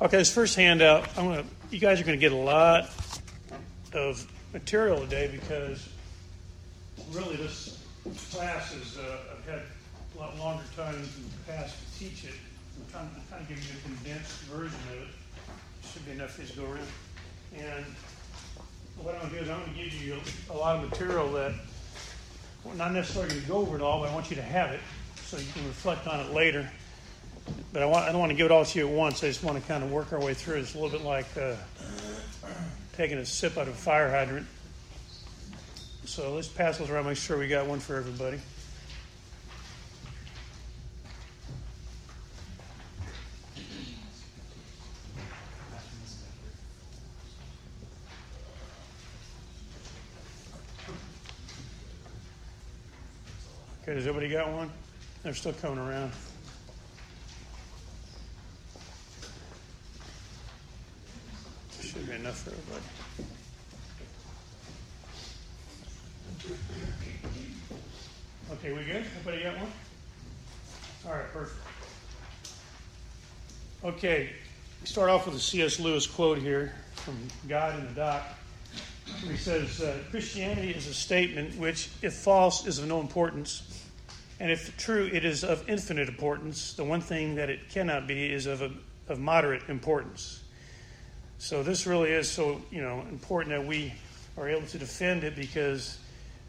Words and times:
Okay, 0.00 0.18
this 0.18 0.32
first 0.32 0.54
handout, 0.54 1.08
I'm 1.18 1.24
gonna, 1.24 1.44
you 1.72 1.80
guys 1.80 2.00
are 2.00 2.04
going 2.04 2.16
to 2.16 2.20
get 2.20 2.30
a 2.30 2.36
lot 2.36 2.88
of 3.92 4.24
material 4.52 5.00
today 5.00 5.26
because 5.26 5.88
really 7.10 7.34
this 7.34 7.84
class 8.30 8.72
is, 8.74 8.96
uh, 8.96 9.16
I've 9.32 9.44
had 9.44 9.62
a 10.14 10.20
lot 10.20 10.38
longer 10.38 10.62
time 10.76 10.94
in 10.94 11.02
the 11.02 11.52
past 11.52 11.74
to 11.80 11.98
teach 11.98 12.22
it. 12.22 12.34
I'm 12.78 12.92
trying, 12.92 13.10
I'm 13.34 13.44
to 13.44 13.52
give 13.52 13.64
you 13.64 13.74
a 13.76 13.88
condensed 13.88 14.42
version 14.42 14.78
of 14.92 15.02
it. 15.02 15.88
Should 15.92 16.06
be 16.06 16.12
enough 16.12 16.36
to 16.36 16.56
go 16.56 16.66
around. 16.66 16.86
And 17.56 17.84
what 18.98 19.16
I'm 19.16 19.22
going 19.22 19.32
to 19.32 19.36
do 19.38 19.42
is 19.46 19.50
I'm 19.50 19.58
going 19.62 19.74
to 19.74 19.82
give 19.82 19.94
you 19.94 20.20
a, 20.48 20.52
a 20.52 20.56
lot 20.56 20.76
of 20.76 20.88
material 20.88 21.28
that, 21.32 21.54
well, 22.62 22.76
not 22.76 22.92
necessarily 22.92 23.30
going 23.30 23.42
to 23.42 23.48
go 23.48 23.56
over 23.56 23.74
it 23.74 23.82
all, 23.82 23.98
but 23.98 24.10
I 24.10 24.14
want 24.14 24.30
you 24.30 24.36
to 24.36 24.42
have 24.42 24.70
it 24.70 24.80
so 25.24 25.38
you 25.38 25.52
can 25.52 25.66
reflect 25.66 26.06
on 26.06 26.20
it 26.20 26.32
later. 26.32 26.70
But 27.72 27.82
I, 27.82 27.86
want, 27.86 28.06
I 28.06 28.12
don't 28.12 28.20
want 28.20 28.30
to 28.30 28.36
give 28.36 28.46
it 28.46 28.52
all 28.52 28.64
to 28.64 28.78
you 28.78 28.88
at 28.88 28.92
once. 28.92 29.22
I 29.22 29.28
just 29.28 29.44
want 29.44 29.60
to 29.60 29.68
kind 29.68 29.84
of 29.84 29.90
work 29.90 30.12
our 30.12 30.20
way 30.20 30.34
through. 30.34 30.56
It's 30.56 30.74
a 30.74 30.78
little 30.78 30.98
bit 30.98 31.06
like 31.06 31.26
uh, 31.36 31.54
taking 32.96 33.18
a 33.18 33.26
sip 33.26 33.56
out 33.56 33.68
of 33.68 33.74
a 33.74 33.76
fire 33.76 34.10
hydrant. 34.10 34.46
So 36.04 36.34
let's 36.34 36.48
pass 36.48 36.78
those 36.78 36.90
around, 36.90 37.06
make 37.06 37.16
sure 37.16 37.38
we 37.38 37.48
got 37.48 37.66
one 37.66 37.80
for 37.80 37.96
everybody. 37.96 38.40
Okay, 53.82 53.94
does 53.94 54.06
everybody 54.06 54.28
got 54.28 54.50
one? 54.50 54.70
They're 55.22 55.34
still 55.34 55.52
coming 55.52 55.78
around. 55.78 56.12
Should 61.98 62.08
be 62.10 62.14
enough 62.14 62.38
for 62.42 62.50
everybody. 62.50 62.84
Okay, 68.52 68.72
we 68.72 68.84
good? 68.84 69.04
Everybody 69.18 69.42
got 69.42 69.58
one? 69.58 69.72
All 71.06 71.12
right, 71.14 71.32
perfect. 71.32 71.60
Okay, 73.82 74.30
start 74.84 75.10
off 75.10 75.26
with 75.26 75.34
a 75.34 75.40
C.S. 75.40 75.80
Lewis 75.80 76.06
quote 76.06 76.38
here 76.38 76.72
from 76.94 77.18
God 77.48 77.76
in 77.80 77.86
the 77.86 77.92
Dock. 77.92 78.28
He 79.26 79.36
says, 79.36 79.80
uh, 79.80 79.98
Christianity 80.10 80.70
is 80.70 80.86
a 80.86 80.94
statement 80.94 81.56
which, 81.58 81.90
if 82.00 82.14
false, 82.14 82.64
is 82.64 82.78
of 82.78 82.86
no 82.86 83.00
importance, 83.00 83.88
and 84.38 84.52
if 84.52 84.76
true, 84.76 85.10
it 85.12 85.24
is 85.24 85.42
of 85.42 85.68
infinite 85.68 86.08
importance. 86.08 86.74
The 86.74 86.84
one 86.84 87.00
thing 87.00 87.34
that 87.34 87.50
it 87.50 87.70
cannot 87.70 88.06
be 88.06 88.32
is 88.32 88.46
of, 88.46 88.62
a, 88.62 88.70
of 89.08 89.18
moderate 89.18 89.68
importance. 89.68 90.44
So 91.38 91.62
this 91.62 91.86
really 91.86 92.10
is 92.10 92.28
so 92.28 92.60
you 92.70 92.82
know 92.82 93.04
important 93.10 93.54
that 93.56 93.66
we 93.66 93.92
are 94.36 94.48
able 94.48 94.66
to 94.66 94.78
defend 94.78 95.22
it 95.22 95.36
because 95.36 95.98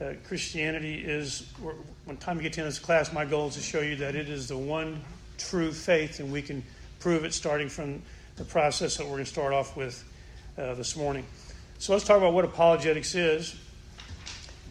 uh, 0.01 0.13
Christianity 0.27 0.95
is. 0.95 1.51
When 2.05 2.17
time 2.17 2.37
we 2.37 2.43
get 2.43 2.53
to 2.53 2.63
this 2.63 2.79
class, 2.79 3.13
my 3.13 3.25
goal 3.25 3.49
is 3.49 3.55
to 3.55 3.61
show 3.61 3.81
you 3.81 3.97
that 3.97 4.15
it 4.15 4.29
is 4.29 4.47
the 4.47 4.57
one 4.57 5.01
true 5.37 5.71
faith, 5.71 6.19
and 6.19 6.31
we 6.31 6.41
can 6.41 6.63
prove 6.99 7.23
it 7.23 7.33
starting 7.33 7.69
from 7.69 8.01
the 8.37 8.43
process 8.43 8.97
that 8.97 9.05
we're 9.05 9.13
going 9.13 9.25
to 9.25 9.29
start 9.29 9.53
off 9.53 9.77
with 9.77 10.03
uh, 10.57 10.73
this 10.73 10.95
morning. 10.95 11.25
So 11.77 11.93
let's 11.93 12.05
talk 12.05 12.17
about 12.17 12.33
what 12.33 12.45
apologetics 12.45 13.13
is. 13.13 13.55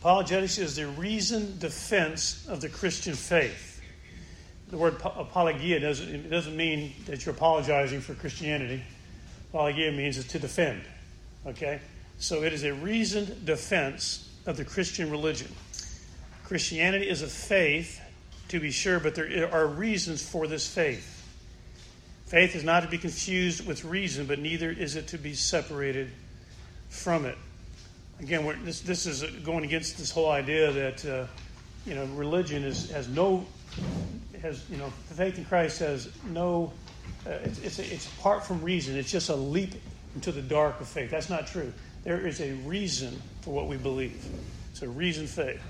Apologetics 0.00 0.58
is 0.58 0.76
the 0.76 0.88
reasoned 0.88 1.60
defense 1.60 2.46
of 2.48 2.60
the 2.60 2.68
Christian 2.68 3.14
faith. 3.14 3.80
The 4.68 4.76
word 4.76 4.96
apologia 5.02 5.80
doesn't, 5.80 6.08
it 6.08 6.28
doesn't 6.28 6.56
mean 6.56 6.92
that 7.06 7.24
you're 7.24 7.34
apologizing 7.34 8.00
for 8.00 8.14
Christianity. 8.14 8.82
Apologia 9.48 9.92
means 9.92 10.18
is 10.18 10.26
to 10.28 10.38
defend. 10.38 10.82
Okay? 11.46 11.80
So 12.18 12.42
it 12.42 12.52
is 12.52 12.64
a 12.64 12.74
reasoned 12.74 13.46
defense 13.46 14.28
of 14.46 14.56
the 14.56 14.64
Christian 14.64 15.10
religion. 15.10 15.48
Christianity 16.44 17.08
is 17.08 17.22
a 17.22 17.26
faith, 17.26 18.00
to 18.48 18.58
be 18.58 18.70
sure, 18.70 18.98
but 18.98 19.14
there 19.14 19.52
are 19.52 19.66
reasons 19.66 20.26
for 20.26 20.46
this 20.46 20.66
faith. 20.66 21.14
Faith 22.26 22.54
is 22.56 22.64
not 22.64 22.82
to 22.82 22.88
be 22.88 22.98
confused 22.98 23.66
with 23.66 23.84
reason, 23.84 24.26
but 24.26 24.38
neither 24.38 24.70
is 24.70 24.96
it 24.96 25.08
to 25.08 25.18
be 25.18 25.34
separated 25.34 26.10
from 26.88 27.24
it. 27.24 27.38
Again, 28.20 28.58
this, 28.64 28.80
this 28.80 29.06
is 29.06 29.22
going 29.40 29.64
against 29.64 29.96
this 29.96 30.10
whole 30.10 30.30
idea 30.30 30.72
that 30.72 31.06
uh, 31.06 31.26
you 31.86 31.94
know 31.94 32.04
religion 32.06 32.64
is, 32.64 32.90
has 32.90 33.08
no 33.08 33.46
has 34.42 34.68
you 34.68 34.76
know 34.76 34.90
faith 35.14 35.38
in 35.38 35.44
Christ 35.44 35.78
has 35.78 36.08
no 36.26 36.72
uh, 37.28 37.32
it's, 37.44 37.58
it's, 37.60 37.78
it's 37.78 38.06
apart 38.18 38.46
from 38.46 38.62
reason. 38.62 38.96
It's 38.96 39.10
just 39.10 39.28
a 39.28 39.36
leap 39.36 39.74
into 40.14 40.32
the 40.32 40.40
dark 40.40 40.80
of 40.80 40.88
faith. 40.88 41.10
That's 41.10 41.28
not 41.28 41.46
true. 41.46 41.72
There 42.04 42.26
is 42.26 42.40
a 42.40 42.52
reason 42.64 43.20
for 43.42 43.52
what 43.52 43.68
we 43.68 43.76
believe. 43.76 44.24
It's 44.70 44.82
a 44.82 44.88
reason 44.88 45.26
faith. 45.26 45.60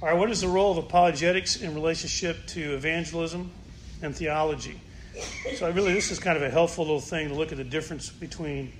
All 0.00 0.08
right, 0.08 0.16
what 0.16 0.30
is 0.30 0.40
the 0.40 0.48
role 0.48 0.70
of 0.70 0.78
apologetics 0.78 1.60
in 1.60 1.74
relationship 1.74 2.46
to 2.48 2.74
evangelism 2.74 3.50
and 4.00 4.16
theology? 4.16 4.80
So, 5.56 5.66
I 5.66 5.70
really, 5.70 5.92
this 5.92 6.10
is 6.10 6.18
kind 6.18 6.36
of 6.36 6.42
a 6.42 6.48
helpful 6.48 6.84
little 6.84 7.00
thing 7.00 7.28
to 7.28 7.34
look 7.34 7.52
at 7.52 7.58
the 7.58 7.64
difference 7.64 8.08
between 8.08 8.72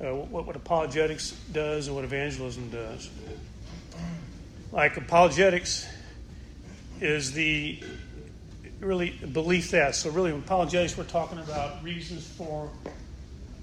uh, 0.00 0.14
what, 0.14 0.46
what 0.46 0.56
apologetics 0.56 1.30
does 1.52 1.86
and 1.86 1.96
what 1.96 2.04
evangelism 2.04 2.68
does. 2.68 3.08
Like 4.70 4.98
apologetics 4.98 5.88
is 7.00 7.32
the 7.32 7.82
really 8.80 9.10
belief 9.10 9.70
that. 9.72 9.94
So, 9.94 10.10
really, 10.10 10.30
in 10.30 10.38
apologetics, 10.38 10.96
we're 10.96 11.04
talking 11.04 11.38
about 11.38 11.82
reasons 11.82 12.26
for 12.26 12.70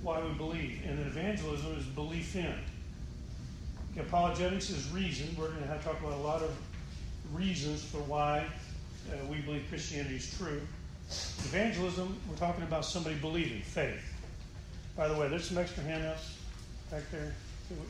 why 0.01 0.21
we 0.21 0.29
believe, 0.33 0.81
and 0.85 0.99
evangelism 0.99 1.75
is 1.77 1.85
belief 1.85 2.35
in. 2.35 2.53
Apologetics 3.99 4.69
is 4.69 4.89
reason. 4.91 5.27
We're 5.37 5.47
going 5.47 5.61
to 5.61 5.67
have 5.67 5.81
to 5.81 5.87
talk 5.87 5.99
about 6.01 6.13
a 6.13 6.21
lot 6.21 6.41
of 6.41 6.51
reasons 7.33 7.83
for 7.83 7.99
why 7.99 8.45
uh, 9.09 9.15
we 9.29 9.37
believe 9.37 9.63
Christianity 9.69 10.17
is 10.17 10.37
true. 10.37 10.61
Evangelism, 11.07 12.19
we're 12.29 12.35
talking 12.35 12.63
about 12.63 12.83
somebody 12.83 13.15
believing, 13.15 13.61
faith. 13.61 14.03
By 14.97 15.07
the 15.07 15.15
way, 15.15 15.27
there's 15.29 15.47
some 15.47 15.57
extra 15.57 15.83
handouts 15.83 16.37
back 16.91 17.03
there. 17.11 17.33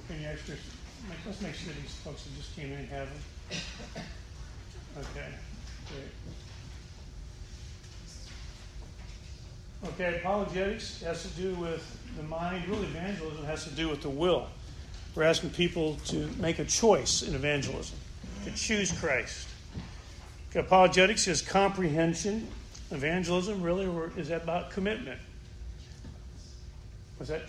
Any 0.09 0.25
extras? 0.25 0.59
Let's 1.25 1.41
make 1.41 1.53
sure 1.53 1.73
these 1.81 1.95
folks 1.95 2.23
that 2.23 2.35
just 2.35 2.55
came 2.55 2.71
in 2.71 2.87
have 2.87 3.09
them. 3.09 4.03
Okay, 4.97 5.27
great. 5.89 6.44
Okay, 9.87 10.15
apologetics 10.17 11.01
has 11.03 11.21
to 11.23 11.29
do 11.29 11.53
with 11.55 11.99
the 12.17 12.23
mind. 12.23 12.67
Really, 12.67 12.85
evangelism 12.87 13.45
has 13.45 13.63
to 13.65 13.69
do 13.71 13.87
with 13.87 14.01
the 14.01 14.09
will. 14.09 14.47
We're 15.13 15.23
asking 15.23 15.51
people 15.51 15.97
to 16.05 16.27
make 16.39 16.59
a 16.59 16.65
choice 16.65 17.21
in 17.21 17.35
evangelism, 17.35 17.97
to 18.43 18.51
choose 18.51 18.91
Christ. 18.91 19.47
Okay, 20.49 20.59
apologetics 20.59 21.27
is 21.27 21.41
comprehension. 21.41 22.47
Evangelism 22.91 23.61
really 23.61 23.85
is 24.17 24.31
about 24.31 24.71
commitment. 24.71 25.19
Was 27.19 27.29
that? 27.29 27.43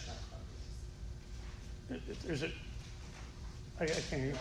Is 2.28 2.42
it? 2.42 2.52
I, 3.80 3.84
I 3.84 3.86
can't 3.86 4.22
hear. 4.22 4.34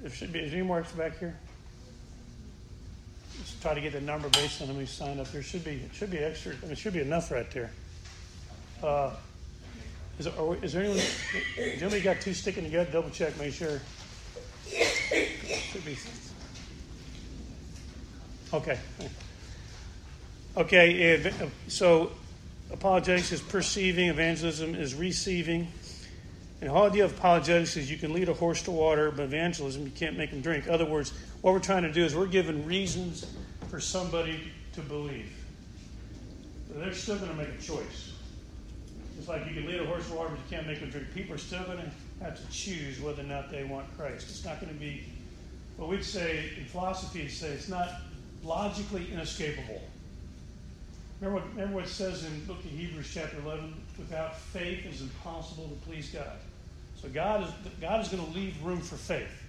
There 0.00 0.10
should 0.10 0.32
be. 0.32 0.40
Is 0.40 0.52
any 0.52 0.62
back 0.96 1.18
here? 1.18 1.38
Let's 3.38 3.54
try 3.60 3.74
to 3.74 3.80
get 3.80 3.92
the 3.92 4.00
number 4.00 4.28
based 4.28 4.60
on 4.60 4.68
how 4.68 4.74
many 4.74 4.86
signed 4.86 5.20
up. 5.20 5.30
There 5.32 5.42
should 5.42 5.64
be. 5.64 5.72
It 5.72 5.94
should 5.94 6.10
be 6.10 6.18
extra. 6.18 6.54
It 6.68 6.78
should 6.78 6.92
be 6.92 7.00
enough 7.00 7.30
right 7.30 7.50
there. 7.50 7.70
Uh, 8.82 9.10
is, 10.18 10.26
there, 10.26 10.44
we, 10.44 10.56
is 10.58 10.72
there 10.72 10.82
anyone? 10.82 11.02
Anybody 11.58 12.00
got 12.00 12.20
two 12.20 12.34
sticking 12.34 12.64
together? 12.64 12.90
Double 12.90 13.10
check. 13.10 13.38
Make 13.38 13.54
sure. 13.54 13.80
Should 14.68 15.84
be. 15.84 15.96
Okay. 18.52 18.78
Okay. 20.56 21.32
So 21.68 22.12
apologetics 22.72 23.32
is 23.32 23.40
perceiving, 23.40 24.08
evangelism 24.08 24.74
is 24.74 24.94
receiving. 24.94 25.68
And 26.60 26.70
the 26.70 26.74
whole 26.74 26.84
idea 26.84 27.04
of 27.04 27.18
apologetics 27.18 27.76
is 27.76 27.90
you 27.90 27.96
can 27.98 28.12
lead 28.12 28.28
a 28.28 28.34
horse 28.34 28.62
to 28.62 28.70
water, 28.70 29.10
but 29.10 29.24
evangelism, 29.24 29.84
you 29.84 29.90
can't 29.90 30.16
make 30.16 30.30
them 30.30 30.40
drink. 30.40 30.66
In 30.66 30.72
other 30.72 30.84
words, 30.84 31.12
what 31.42 31.52
we're 31.52 31.60
trying 31.60 31.82
to 31.82 31.92
do 31.92 32.04
is 32.04 32.14
we're 32.14 32.26
giving 32.26 32.64
reasons 32.64 33.26
for 33.68 33.80
somebody 33.80 34.40
to 34.72 34.80
believe. 34.80 35.30
But 36.68 36.80
they're 36.80 36.94
still 36.94 37.16
going 37.16 37.30
to 37.30 37.36
make 37.36 37.48
a 37.48 37.62
choice. 37.62 38.12
It's 39.18 39.28
like 39.28 39.46
you 39.46 39.54
can 39.54 39.66
lead 39.66 39.80
a 39.80 39.84
horse 39.84 40.08
to 40.08 40.14
water, 40.14 40.30
but 40.30 40.38
you 40.38 40.56
can't 40.56 40.66
make 40.66 40.80
them 40.80 40.90
drink. 40.90 41.12
People 41.14 41.34
are 41.34 41.38
still 41.38 41.62
going 41.64 41.78
to 41.78 42.24
have 42.24 42.36
to 42.36 42.50
choose 42.50 43.00
whether 43.00 43.22
or 43.22 43.26
not 43.26 43.50
they 43.50 43.64
want 43.64 43.86
Christ. 43.98 44.28
It's 44.30 44.44
not 44.44 44.60
going 44.60 44.72
to 44.72 44.78
be 44.78 45.04
what 45.76 45.88
we'd 45.88 46.04
say 46.04 46.50
in 46.56 46.64
philosophy, 46.64 47.28
say 47.28 47.48
it's 47.48 47.68
not 47.68 47.88
logically 48.44 49.12
inescapable. 49.12 49.82
Remember 51.20 51.40
what, 51.40 51.50
remember 51.50 51.74
what 51.76 51.84
it 51.84 51.88
says 51.90 52.24
in 52.24 52.44
book 52.46 52.58
of 52.58 52.70
Hebrews 52.70 53.10
chapter 53.12 53.38
11? 53.44 53.74
Without 53.98 54.38
faith, 54.38 54.84
it's 54.84 55.00
impossible 55.00 55.68
to 55.68 55.88
please 55.88 56.08
God. 56.10 56.36
So 57.00 57.08
God 57.08 57.42
is, 57.42 57.50
God 57.80 58.00
is 58.00 58.08
going 58.08 58.24
to 58.24 58.30
leave 58.32 58.62
room 58.62 58.80
for 58.80 58.96
faith. 58.96 59.41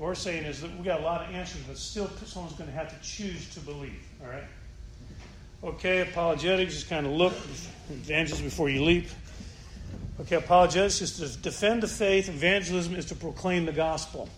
What 0.00 0.06
we're 0.06 0.14
saying 0.14 0.44
is 0.44 0.62
that 0.62 0.74
we 0.78 0.82
got 0.82 1.00
a 1.00 1.02
lot 1.02 1.28
of 1.28 1.34
answers, 1.34 1.60
but 1.68 1.76
still 1.76 2.08
someone's 2.24 2.54
going 2.54 2.70
to 2.70 2.74
have 2.74 2.88
to 2.88 3.06
choose 3.06 3.52
to 3.52 3.60
believe. 3.60 4.02
All 4.22 4.30
right? 4.30 4.44
Okay, 5.62 6.00
apologetics 6.00 6.74
is 6.74 6.84
kind 6.84 7.04
of 7.04 7.12
look, 7.12 7.34
evangelism 7.90 8.46
before 8.46 8.70
you 8.70 8.82
leap. 8.82 9.08
Okay, 10.22 10.36
apologetics 10.36 11.02
is 11.02 11.18
to 11.18 11.38
defend 11.42 11.82
the 11.82 11.86
faith, 11.86 12.30
evangelism 12.30 12.94
is 12.94 13.04
to 13.06 13.14
proclaim 13.14 13.66
the 13.66 13.72
gospel. 13.72 14.30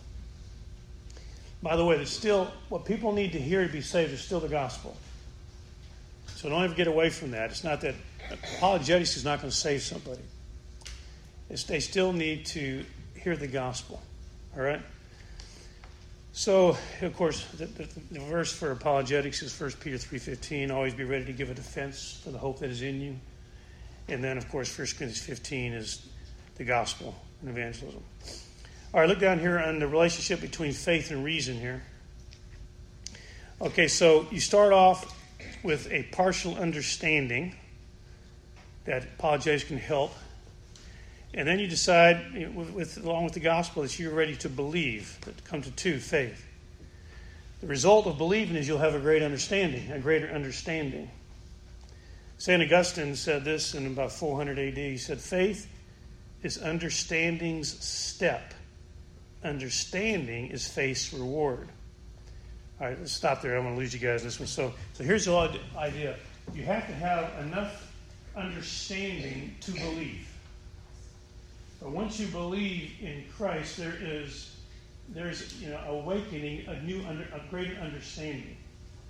By 1.61 1.77
the 1.77 1.85
way, 1.85 1.95
there's 1.95 2.11
still 2.11 2.51
what 2.67 2.83
people 2.83 3.13
need 3.13 3.31
to 3.31 3.39
hear 3.39 3.65
to 3.65 3.71
be 3.71 3.79
saved 3.79 4.11
is 4.11 4.19
still 4.19 4.41
the 4.41 4.49
gospel. 4.49 4.97
So 6.35 6.49
don't 6.49 6.61
ever 6.61 6.73
get 6.73 6.87
away 6.87 7.09
from 7.09 7.31
that. 7.31 7.51
It's 7.51 7.63
not 7.63 7.79
that 7.79 7.95
apologetics 8.29 9.15
is 9.15 9.23
not 9.23 9.39
going 9.39 9.49
to 9.49 9.57
save 9.57 9.81
somebody. 9.81 10.23
It's, 11.49 11.63
they 11.63 11.79
still 11.79 12.11
need 12.11 12.47
to 12.47 12.83
hear 13.15 13.37
the 13.37 13.47
gospel. 13.47 14.01
All 14.57 14.61
right? 14.61 14.81
So, 16.35 16.75
of 17.03 17.15
course, 17.15 17.45
the, 17.51 17.67
the, 17.67 17.87
the, 18.09 18.19
verse 18.19 18.51
for 18.51 18.71
apologetics 18.71 19.43
is 19.43 19.59
1 19.59 19.73
Peter 19.79 19.97
3.15, 19.97 20.71
always 20.71 20.95
be 20.95 21.03
ready 21.03 21.25
to 21.25 21.31
give 21.31 21.51
a 21.51 21.53
defense 21.53 22.19
for 22.23 22.31
the 22.31 22.39
hope 22.39 22.57
that 22.59 22.71
is 22.71 22.81
in 22.81 22.99
you. 22.99 23.15
And 24.07 24.23
then, 24.23 24.39
of 24.39 24.49
course, 24.49 24.75
1 24.75 24.87
Corinthians 24.97 25.21
15 25.21 25.73
is 25.73 26.07
the 26.55 26.63
gospel 26.63 27.13
and 27.41 27.51
evangelism. 27.51 28.03
All 28.93 28.99
right, 28.99 29.07
look 29.07 29.19
down 29.19 29.37
here 29.37 29.59
on 29.59 29.77
the 29.77 29.87
relationship 29.87 30.41
between 30.41 30.73
faith 30.73 31.11
and 31.11 31.23
reason 31.23 31.59
here. 31.59 31.83
Okay, 33.61 33.87
so 33.87 34.25
you 34.31 34.39
start 34.39 34.73
off 34.73 35.15
with 35.61 35.91
a 35.91 36.01
partial 36.11 36.55
understanding 36.55 37.55
that 38.85 39.03
apologetics 39.03 39.65
can 39.65 39.77
help. 39.77 40.15
And 41.33 41.47
then 41.47 41.59
you 41.59 41.67
decide, 41.67 42.53
with, 42.55 42.69
with, 42.71 42.97
along 43.03 43.23
with 43.23 43.33
the 43.33 43.39
gospel, 43.39 43.81
that 43.83 43.97
you're 43.97 44.13
ready 44.13 44.35
to 44.37 44.49
believe, 44.49 45.17
that 45.21 45.43
come 45.45 45.61
to 45.63 45.71
two, 45.71 45.99
faith. 45.99 46.45
The 47.61 47.67
result 47.67 48.05
of 48.07 48.17
believing 48.17 48.55
is 48.55 48.67
you'll 48.67 48.77
have 48.77 48.93
a 48.93 48.99
great 48.99 49.23
understanding, 49.23 49.89
a 49.91 49.99
greater 49.99 50.27
understanding. 50.27 51.09
St. 52.37 52.61
Augustine 52.61 53.15
said 53.15 53.45
this 53.45 53.73
in 53.73 53.87
about 53.87 54.11
400 54.11 54.59
AD. 54.59 54.77
He 54.77 54.97
said, 54.97 55.19
Faith 55.19 55.67
is 56.43 56.57
understanding's 56.57 57.81
step. 57.83 58.53
Understanding 59.43 60.47
is 60.47 60.67
faith's 60.67 61.13
reward. 61.13 61.69
All 62.81 62.87
right, 62.87 62.99
let's 62.99 63.13
stop 63.13 63.41
there. 63.41 63.55
I'm 63.55 63.63
going 63.63 63.75
to 63.75 63.79
lose 63.79 63.93
you 63.93 63.99
guys 63.99 64.23
this 64.23 64.39
one. 64.39 64.47
So, 64.47 64.73
so 64.93 65.03
here's 65.03 65.25
the 65.25 65.57
idea 65.77 66.17
you 66.53 66.63
have 66.63 66.85
to 66.87 66.93
have 66.93 67.31
enough 67.45 67.93
understanding 68.35 69.55
to 69.61 69.71
believe. 69.71 70.27
But 71.83 71.91
once 71.91 72.17
you 72.17 72.27
believe 72.27 72.93
in 73.01 73.25
Christ, 73.35 73.75
there 73.75 73.95
is 74.01 74.55
there's 75.09 75.61
you 75.61 75.69
know 75.69 75.79
awakening, 75.89 76.65
a 76.67 76.81
new, 76.81 77.03
under, 77.07 77.23
a 77.23 77.41
greater 77.49 77.75
understanding 77.75 78.55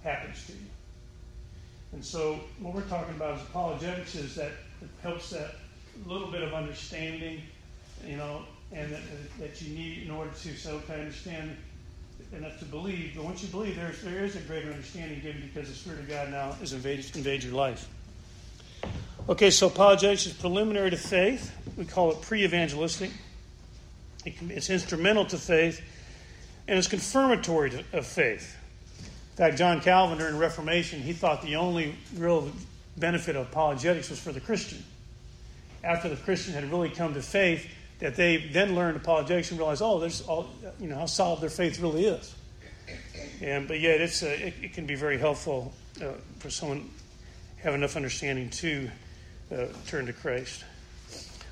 happens 0.03 0.45
to 0.47 0.53
you. 0.53 0.59
And 1.93 2.03
so, 2.03 2.39
what 2.59 2.73
we're 2.73 2.81
talking 2.81 3.13
about 3.13 3.37
is 3.37 3.43
apologetics 3.43 4.15
is 4.15 4.33
that 4.35 4.51
it 4.81 4.89
helps 5.03 5.29
that 5.29 5.55
little 6.07 6.31
bit 6.31 6.41
of 6.41 6.55
understanding, 6.55 7.43
you 8.03 8.17
know, 8.17 8.41
and 8.71 8.91
that, 8.91 9.01
that 9.39 9.61
you 9.61 9.77
need 9.77 10.01
in 10.03 10.09
order 10.09 10.31
to 10.31 10.57
so 10.57 10.77
okay, 10.77 10.99
understand 10.99 11.55
enough 12.35 12.57
to 12.57 12.65
believe. 12.65 13.13
But 13.15 13.25
once 13.25 13.43
you 13.43 13.49
believe, 13.49 13.75
there's, 13.75 14.01
there 14.01 14.25
is 14.25 14.35
a 14.35 14.39
greater 14.41 14.71
understanding 14.71 15.19
given 15.21 15.47
because 15.53 15.69
the 15.69 15.75
Spirit 15.75 15.99
of 15.99 16.09
God 16.09 16.31
now 16.31 16.55
is 16.59 16.73
invade 16.73 17.43
your 17.43 17.53
life. 17.53 17.87
Okay, 19.29 19.51
so 19.51 19.67
apologetics 19.67 20.25
is 20.25 20.33
preliminary 20.33 20.89
to 20.89 20.97
faith. 20.97 21.55
We 21.77 21.85
call 21.85 22.11
it 22.11 22.21
pre 22.21 22.43
evangelistic. 22.43 23.09
It 24.25 24.33
it's 24.49 24.69
instrumental 24.69 25.23
to 25.27 25.37
faith, 25.37 25.81
and 26.67 26.77
it's 26.77 26.89
confirmatory 26.89 27.69
to, 27.69 27.83
of 27.93 28.05
faith. 28.05 28.57
In 28.99 29.37
fact, 29.37 29.57
John 29.57 29.79
Calvin 29.79 30.17
during 30.17 30.37
Reformation, 30.37 31.01
he 31.01 31.13
thought 31.13 31.41
the 31.41 31.55
only 31.55 31.95
real 32.17 32.51
benefit 32.97 33.37
of 33.37 33.47
apologetics 33.47 34.09
was 34.09 34.19
for 34.19 34.33
the 34.33 34.41
Christian. 34.41 34.83
After 35.85 36.09
the 36.09 36.17
Christian 36.17 36.53
had 36.53 36.69
really 36.69 36.89
come 36.89 37.13
to 37.13 37.21
faith, 37.21 37.65
that 37.99 38.17
they 38.17 38.49
then 38.51 38.75
learned 38.75 38.97
apologetics 38.97 39.51
and 39.51 39.57
realized, 39.57 39.81
oh, 39.81 39.99
there's 39.99 40.21
all, 40.23 40.49
you 40.81 40.89
know, 40.89 40.95
how 40.95 41.05
solid 41.05 41.39
their 41.39 41.49
faith 41.49 41.79
really 41.79 42.07
is. 42.07 42.35
And 43.41 43.69
but 43.69 43.79
yet, 43.79 44.01
it's 44.01 44.21
a, 44.21 44.47
it, 44.47 44.53
it, 44.61 44.73
can 44.73 44.85
be 44.85 44.95
very 44.95 45.17
helpful 45.17 45.73
uh, 46.01 46.11
for 46.39 46.49
someone 46.49 46.89
have 47.61 47.73
enough 47.73 47.95
understanding 47.95 48.49
to 48.49 48.89
uh, 49.51 49.65
turn 49.87 50.05
to 50.05 50.13
Christ. 50.13 50.63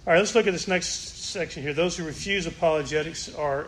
All 0.06 0.14
right, 0.14 0.20
let's 0.20 0.34
look 0.34 0.48
at 0.48 0.54
this 0.54 0.68
next 0.68 0.88
section 1.32 1.62
here. 1.62 1.74
Those 1.74 1.96
who 1.96 2.04
refuse 2.04 2.48
apologetics 2.48 3.34
are 3.36 3.68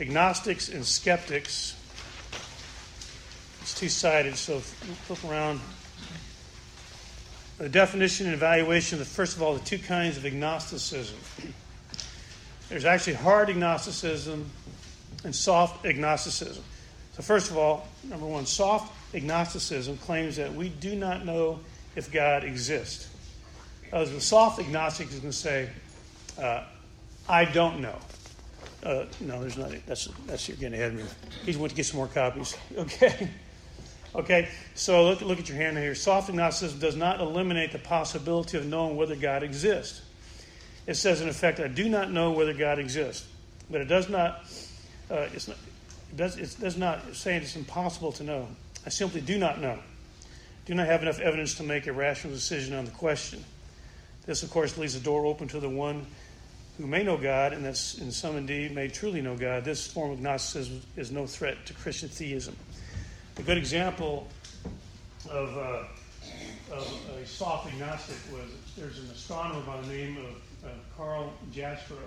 agnostics 0.00 0.68
and 0.68 0.84
skeptics. 0.84 1.76
It's 3.60 3.78
two 3.78 3.88
sided, 3.88 4.36
so 4.36 4.60
flip 4.60 5.24
around. 5.30 5.60
The 7.58 7.68
definition 7.68 8.26
and 8.26 8.34
evaluation 8.34 8.96
of 8.96 8.98
the 9.00 9.10
first 9.10 9.36
of 9.36 9.42
all 9.42 9.54
the 9.54 9.64
two 9.64 9.78
kinds 9.78 10.16
of 10.16 10.24
agnosticism. 10.24 11.18
There's 12.68 12.84
actually 12.84 13.14
hard 13.14 13.50
agnosticism 13.50 14.50
and 15.24 15.34
soft 15.34 15.86
agnosticism. 15.86 16.62
So, 17.14 17.22
first 17.22 17.50
of 17.50 17.56
all, 17.56 17.88
number 18.04 18.26
one, 18.26 18.46
soft 18.46 18.92
agnosticism 19.14 19.98
claims 19.98 20.36
that 20.36 20.52
we 20.52 20.68
do 20.68 20.96
not 20.96 21.24
know 21.24 21.60
if 21.94 22.10
God 22.12 22.42
exists. 22.42 23.08
As 23.94 24.10
the 24.10 24.20
soft 24.20 24.58
agnostic 24.58 25.06
is 25.12 25.20
going 25.20 25.30
to 25.30 25.32
say, 25.32 25.70
uh, 26.36 26.64
I 27.28 27.44
don't 27.44 27.78
know. 27.78 27.96
Uh, 28.82 29.04
no, 29.20 29.40
there's 29.40 29.56
not. 29.56 29.70
That's 29.86 30.08
that's 30.26 30.48
you're 30.48 30.56
getting 30.56 30.74
ahead 30.74 30.94
of 30.94 30.98
me. 30.98 31.04
He's 31.46 31.56
went 31.56 31.70
to 31.70 31.76
get 31.76 31.86
some 31.86 31.98
more 31.98 32.08
copies. 32.08 32.56
Okay. 32.76 33.30
Okay. 34.16 34.48
So 34.74 35.04
look 35.04 35.20
look 35.20 35.38
at 35.38 35.48
your 35.48 35.58
hand 35.58 35.78
here. 35.78 35.94
Soft 35.94 36.28
agnosticism 36.28 36.80
does 36.80 36.96
not 36.96 37.20
eliminate 37.20 37.70
the 37.70 37.78
possibility 37.78 38.58
of 38.58 38.66
knowing 38.66 38.96
whether 38.96 39.14
God 39.14 39.44
exists. 39.44 40.02
It 40.88 40.94
says 40.94 41.20
in 41.20 41.28
effect, 41.28 41.60
I 41.60 41.68
do 41.68 41.88
not 41.88 42.10
know 42.10 42.32
whether 42.32 42.52
God 42.52 42.80
exists, 42.80 43.28
but 43.70 43.80
it 43.80 43.86
does 43.86 44.08
not. 44.08 44.44
Uh, 45.08 45.28
it's 45.32 45.46
not. 45.46 45.56
It 46.10 46.16
does. 46.16 46.36
It 46.36 46.56
does 46.60 46.76
not 46.76 47.14
say 47.14 47.36
it's 47.36 47.54
impossible 47.54 48.10
to 48.12 48.24
know. 48.24 48.48
I 48.84 48.88
simply 48.88 49.20
do 49.20 49.38
not 49.38 49.60
know. 49.60 49.78
Do 50.66 50.74
not 50.74 50.88
have 50.88 51.02
enough 51.02 51.20
evidence 51.20 51.54
to 51.54 51.62
make 51.62 51.86
a 51.86 51.92
rational 51.92 52.34
decision 52.34 52.74
on 52.74 52.86
the 52.86 52.90
question. 52.90 53.44
This, 54.26 54.42
of 54.42 54.50
course, 54.50 54.78
leaves 54.78 54.94
the 54.94 55.00
door 55.00 55.26
open 55.26 55.48
to 55.48 55.60
the 55.60 55.68
one 55.68 56.06
who 56.78 56.86
may 56.86 57.02
know 57.02 57.16
God, 57.16 57.52
and 57.52 57.64
that's 57.64 57.98
in 57.98 58.10
some 58.10 58.36
indeed 58.36 58.74
may 58.74 58.88
truly 58.88 59.20
know 59.20 59.36
God. 59.36 59.64
This 59.64 59.86
form 59.86 60.12
of 60.12 60.18
agnosticism 60.18 60.82
is 60.96 61.12
no 61.12 61.26
threat 61.26 61.66
to 61.66 61.74
Christian 61.74 62.08
theism. 62.08 62.56
A 63.36 63.42
good 63.42 63.58
example 63.58 64.28
of, 65.30 65.56
uh, 65.56 66.74
of 66.74 67.00
a 67.22 67.26
soft 67.26 67.72
agnostic 67.72 68.16
was 68.32 68.50
there's 68.76 68.98
an 68.98 69.10
astronomer 69.10 69.60
by 69.60 69.80
the 69.82 69.88
name 69.88 70.16
of 70.16 70.68
uh, 70.68 70.72
Carl 70.96 71.32
Jastrow, 71.52 71.98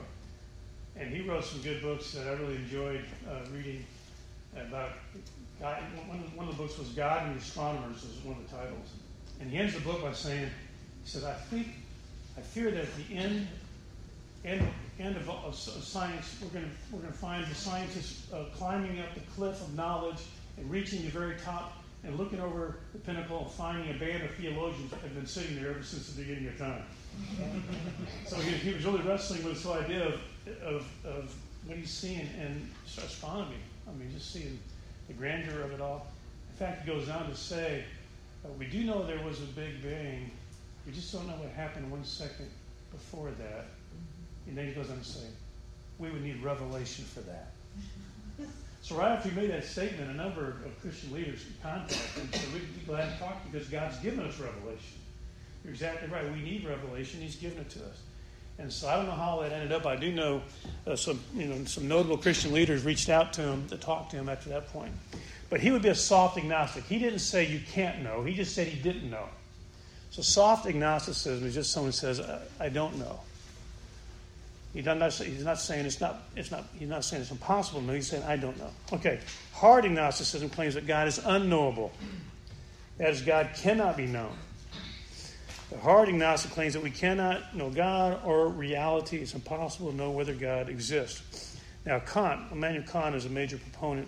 and 0.97 1.13
he 1.13 1.21
wrote 1.21 1.45
some 1.45 1.61
good 1.61 1.81
books 1.81 2.11
that 2.13 2.27
I 2.27 2.31
really 2.31 2.55
enjoyed 2.55 3.05
uh, 3.29 3.39
reading 3.53 3.85
about. 4.55 4.91
God, 5.59 5.81
one, 6.07 6.19
of, 6.19 6.35
one 6.35 6.47
of 6.47 6.55
the 6.55 6.63
books 6.63 6.77
was 6.77 6.89
God 6.89 7.25
and 7.25 7.35
the 7.35 7.39
Astronomers, 7.39 8.03
was 8.03 8.23
one 8.23 8.37
of 8.37 8.49
the 8.49 8.55
titles. 8.55 8.89
And 9.39 9.49
he 9.49 9.57
ends 9.57 9.73
the 9.73 9.79
book 9.79 10.01
by 10.01 10.13
saying, 10.13 10.49
he 11.03 11.09
says, 11.09 11.23
I 11.23 11.33
think 11.33 11.67
I 12.37 12.41
fear 12.41 12.69
that 12.69 12.83
at 12.83 12.95
the 12.95 13.15
end, 13.15 13.47
end, 14.45 14.67
end 14.99 15.15
of, 15.17 15.29
of, 15.29 15.45
of 15.45 15.55
science, 15.55 16.35
we're 16.41 16.49
going 16.49 16.71
we're 16.91 17.01
to 17.01 17.11
find 17.11 17.45
the 17.47 17.55
scientists 17.55 18.31
uh, 18.31 18.45
climbing 18.55 18.99
up 18.99 19.13
the 19.15 19.21
cliff 19.35 19.59
of 19.61 19.75
knowledge 19.75 20.19
and 20.57 20.69
reaching 20.69 21.01
the 21.01 21.09
very 21.09 21.35
top 21.43 21.83
and 22.03 22.15
looking 22.17 22.39
over 22.39 22.77
the 22.93 22.99
pinnacle 22.99 23.39
and 23.39 23.51
finding 23.51 23.89
a 23.89 23.97
band 23.97 24.23
of 24.23 24.31
theologians 24.35 24.91
that 24.91 24.99
have 24.99 25.15
been 25.15 25.25
sitting 25.25 25.55
there 25.55 25.71
ever 25.71 25.83
since 25.83 26.11
the 26.11 26.21
beginning 26.21 26.47
of 26.47 26.57
time. 26.57 26.83
so 28.27 28.35
he, 28.37 28.51
he, 28.51 28.73
was 28.73 28.85
really 28.85 29.01
wrestling 29.01 29.43
with 29.43 29.55
this 29.55 29.63
whole 29.63 29.73
idea 29.73 30.05
of, 30.05 30.21
of, 30.61 30.87
of 31.05 31.35
what 31.65 31.77
he's 31.77 31.89
seeing 31.89 32.29
and 32.39 32.69
astronomy. 32.97 33.55
I 33.87 33.91
mean, 33.97 34.11
just 34.13 34.31
seeing 34.31 34.59
the 35.07 35.13
grandeur 35.13 35.61
of 35.61 35.71
it 35.71 35.81
all. 35.81 36.07
In 36.51 36.57
fact, 36.57 36.85
he 36.85 36.91
goes 36.91 37.09
on 37.09 37.29
to 37.29 37.35
say, 37.35 37.83
uh, 38.45 38.49
we 38.59 38.67
do 38.67 38.83
know 38.83 39.03
there 39.05 39.23
was 39.23 39.39
a 39.39 39.45
big 39.45 39.81
bang 39.81 40.29
we 40.87 40.93
just 40.93 41.11
don't 41.11 41.27
know 41.27 41.33
what 41.33 41.49
happened 41.49 41.91
one 41.91 42.05
second 42.05 42.49
before 42.91 43.29
that. 43.31 43.65
And 44.47 44.57
then 44.57 44.67
he 44.67 44.71
goes 44.71 44.89
on 44.89 44.97
to 44.97 45.03
say, 45.03 45.27
we 45.99 46.09
would 46.09 46.23
need 46.23 46.41
revelation 46.41 47.05
for 47.05 47.19
that. 47.21 47.51
So 48.83 48.95
right 48.95 49.11
after 49.11 49.27
he 49.27 49.35
made 49.35 49.49
that 49.49 49.65
statement, 49.65 50.09
a 50.09 50.13
number 50.13 50.47
of 50.63 50.81
Christian 50.81 51.11
leaders 51.11 51.43
contacted 51.61 51.97
him 51.97 52.21
and 52.21 52.35
said, 52.35 52.53
we'd 52.53 52.79
be 52.79 52.85
glad 52.85 53.11
to 53.11 53.19
talk 53.19 53.35
because 53.51 53.67
God's 53.67 53.97
given 53.97 54.21
us 54.21 54.39
revelation. 54.39 54.99
You're 55.61 55.73
exactly 55.73 56.07
right. 56.07 56.23
We 56.31 56.39
need 56.39 56.65
revelation. 56.65 57.19
He's 57.19 57.35
given 57.35 57.57
it 57.57 57.69
to 57.71 57.79
us. 57.79 58.01
And 58.59 58.71
so 58.71 58.87
I 58.87 58.95
don't 58.95 59.07
know 59.07 59.11
how 59.11 59.41
that 59.41 59.51
ended 59.51 59.73
up. 59.73 59.85
I 59.85 59.97
do 59.97 60.13
know 60.13 60.41
uh, 60.85 60.95
some, 60.95 61.19
you 61.35 61.47
know, 61.47 61.65
some 61.65 61.89
notable 61.89 62.17
Christian 62.17 62.53
leaders 62.53 62.85
reached 62.85 63.09
out 63.09 63.33
to 63.33 63.41
him 63.41 63.67
to 63.67 63.77
talk 63.77 64.09
to 64.11 64.15
him 64.15 64.29
after 64.29 64.49
that 64.51 64.67
point. 64.71 64.93
But 65.49 65.59
he 65.59 65.71
would 65.71 65.81
be 65.81 65.89
a 65.89 65.95
soft 65.95 66.37
agnostic. 66.37 66.85
He 66.85 66.97
didn't 66.97 67.19
say 67.19 67.45
you 67.45 67.59
can't 67.59 68.01
know. 68.03 68.23
He 68.23 68.33
just 68.35 68.55
said 68.55 68.67
he 68.67 68.81
didn't 68.81 69.09
know. 69.09 69.27
So 70.17 70.23
soft 70.23 70.65
agnosticism 70.65 71.45
is 71.47 71.53
just 71.53 71.71
someone 71.71 71.91
says, 71.91 72.19
I, 72.59 72.69
don't 72.69 72.97
know. 72.97 73.19
He 74.73 74.81
not, 74.81 75.13
he's 75.13 75.45
not 75.45 75.59
saying 75.59 75.85
it's 75.85 76.01
not, 76.01 76.23
it's 76.35 76.49
not, 76.49 76.63
he's 76.73 76.89
not 76.89 77.05
saying 77.05 77.21
it's 77.21 77.29
impossible. 77.29 77.81
No, 77.81 77.93
he's 77.93 78.07
saying, 78.07 78.23
I 78.23 78.35
don't 78.35 78.57
know. 78.57 78.71
Okay. 78.93 79.19
Hard 79.53 79.85
agnosticism 79.85 80.49
claims 80.49 80.73
that 80.73 80.87
God 80.87 81.07
is 81.07 81.19
unknowable. 81.23 81.91
That 82.97 83.11
is, 83.11 83.21
God 83.21 83.51
cannot 83.57 83.95
be 83.95 84.07
known. 84.07 84.35
The 85.69 85.77
hard 85.77 86.09
agnostic 86.09 86.49
claims 86.49 86.73
that 86.73 86.81
we 86.81 86.89
cannot 86.89 87.55
know 87.55 87.69
God 87.69 88.19
or 88.25 88.47
reality. 88.47 89.17
It's 89.17 89.35
impossible 89.35 89.91
to 89.91 89.95
know 89.95 90.09
whether 90.09 90.33
God 90.33 90.67
exists. 90.67 91.59
Now, 91.85 91.99
Kant, 91.99 92.51
Immanuel 92.51 92.85
Kant, 92.87 93.13
is 93.13 93.25
a 93.25 93.29
major 93.29 93.59
proponent 93.59 94.07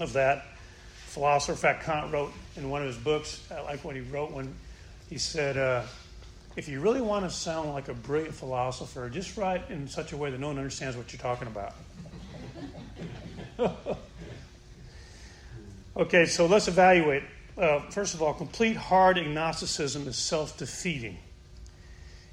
of 0.00 0.12
that 0.12 0.44
philosopher. 1.06 1.52
In 1.52 1.58
fact, 1.58 1.84
Kant 1.84 2.12
wrote 2.12 2.30
in 2.56 2.68
one 2.68 2.82
of 2.82 2.88
his 2.88 2.98
books, 2.98 3.50
I 3.50 3.62
like 3.62 3.82
what 3.84 3.96
he 3.96 4.02
wrote 4.02 4.32
when 4.32 4.54
he 5.10 5.18
said, 5.18 5.58
uh, 5.58 5.82
if 6.54 6.68
you 6.68 6.80
really 6.80 7.00
want 7.00 7.24
to 7.24 7.30
sound 7.30 7.70
like 7.72 7.88
a 7.88 7.94
brilliant 7.94 8.34
philosopher, 8.34 9.10
just 9.10 9.36
write 9.36 9.68
in 9.68 9.88
such 9.88 10.12
a 10.12 10.16
way 10.16 10.30
that 10.30 10.38
no 10.38 10.46
one 10.46 10.56
understands 10.56 10.96
what 10.96 11.12
you're 11.12 11.20
talking 11.20 11.48
about. 11.48 11.74
okay, 15.96 16.26
so 16.26 16.46
let's 16.46 16.68
evaluate. 16.68 17.24
Uh, 17.58 17.80
first 17.90 18.14
of 18.14 18.22
all, 18.22 18.32
complete 18.32 18.76
hard 18.76 19.18
agnosticism 19.18 20.06
is 20.06 20.16
self 20.16 20.56
defeating. 20.56 21.18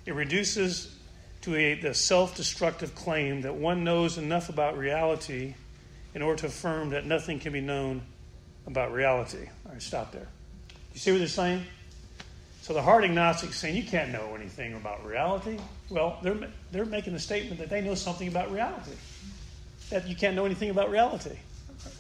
It 0.06 0.14
reduces 0.14 0.96
to 1.42 1.56
a, 1.56 1.74
the 1.74 1.96
self 1.96 2.36
destructive 2.36 2.94
claim 2.94 3.42
that 3.42 3.56
one 3.56 3.84
knows 3.84 4.20
enough 4.20 4.50
about 4.50 4.78
reality 4.78 5.56
in 6.14 6.22
order 6.22 6.42
to 6.42 6.46
affirm 6.46 6.92
that 6.92 7.06
nothing 7.06 7.40
can 7.40 7.54
be 7.54 7.62
known 7.62 8.04
about 8.68 8.94
reality. 8.94 9.50
All 9.66 9.72
right, 9.72 9.82
stop 9.82 10.12
there. 10.12 10.28
You 10.94 11.00
see 11.00 11.12
what 11.12 11.18
they're 11.18 11.28
saying? 11.28 11.64
So 12.68 12.74
the 12.74 12.82
hard 12.82 13.06
agnostics 13.06 13.58
saying 13.58 13.78
you 13.78 13.84
can't 13.84 14.12
know 14.12 14.36
anything 14.36 14.74
about 14.74 15.06
reality. 15.06 15.58
Well, 15.90 16.20
they're, 16.22 16.36
they're 16.74 16.84
making 16.84 17.14
the 17.14 17.20
statement 17.20 17.62
that 17.62 17.70
they 17.70 17.80
know 17.80 17.96
something 17.96 18.28
about 18.28 18.52
reality, 18.52 18.92
that 19.90 20.06
you 20.06 20.18
can't 20.18 20.36
know 20.36 20.44
anything 20.44 20.70
about 20.70 20.90
reality. 20.90 21.38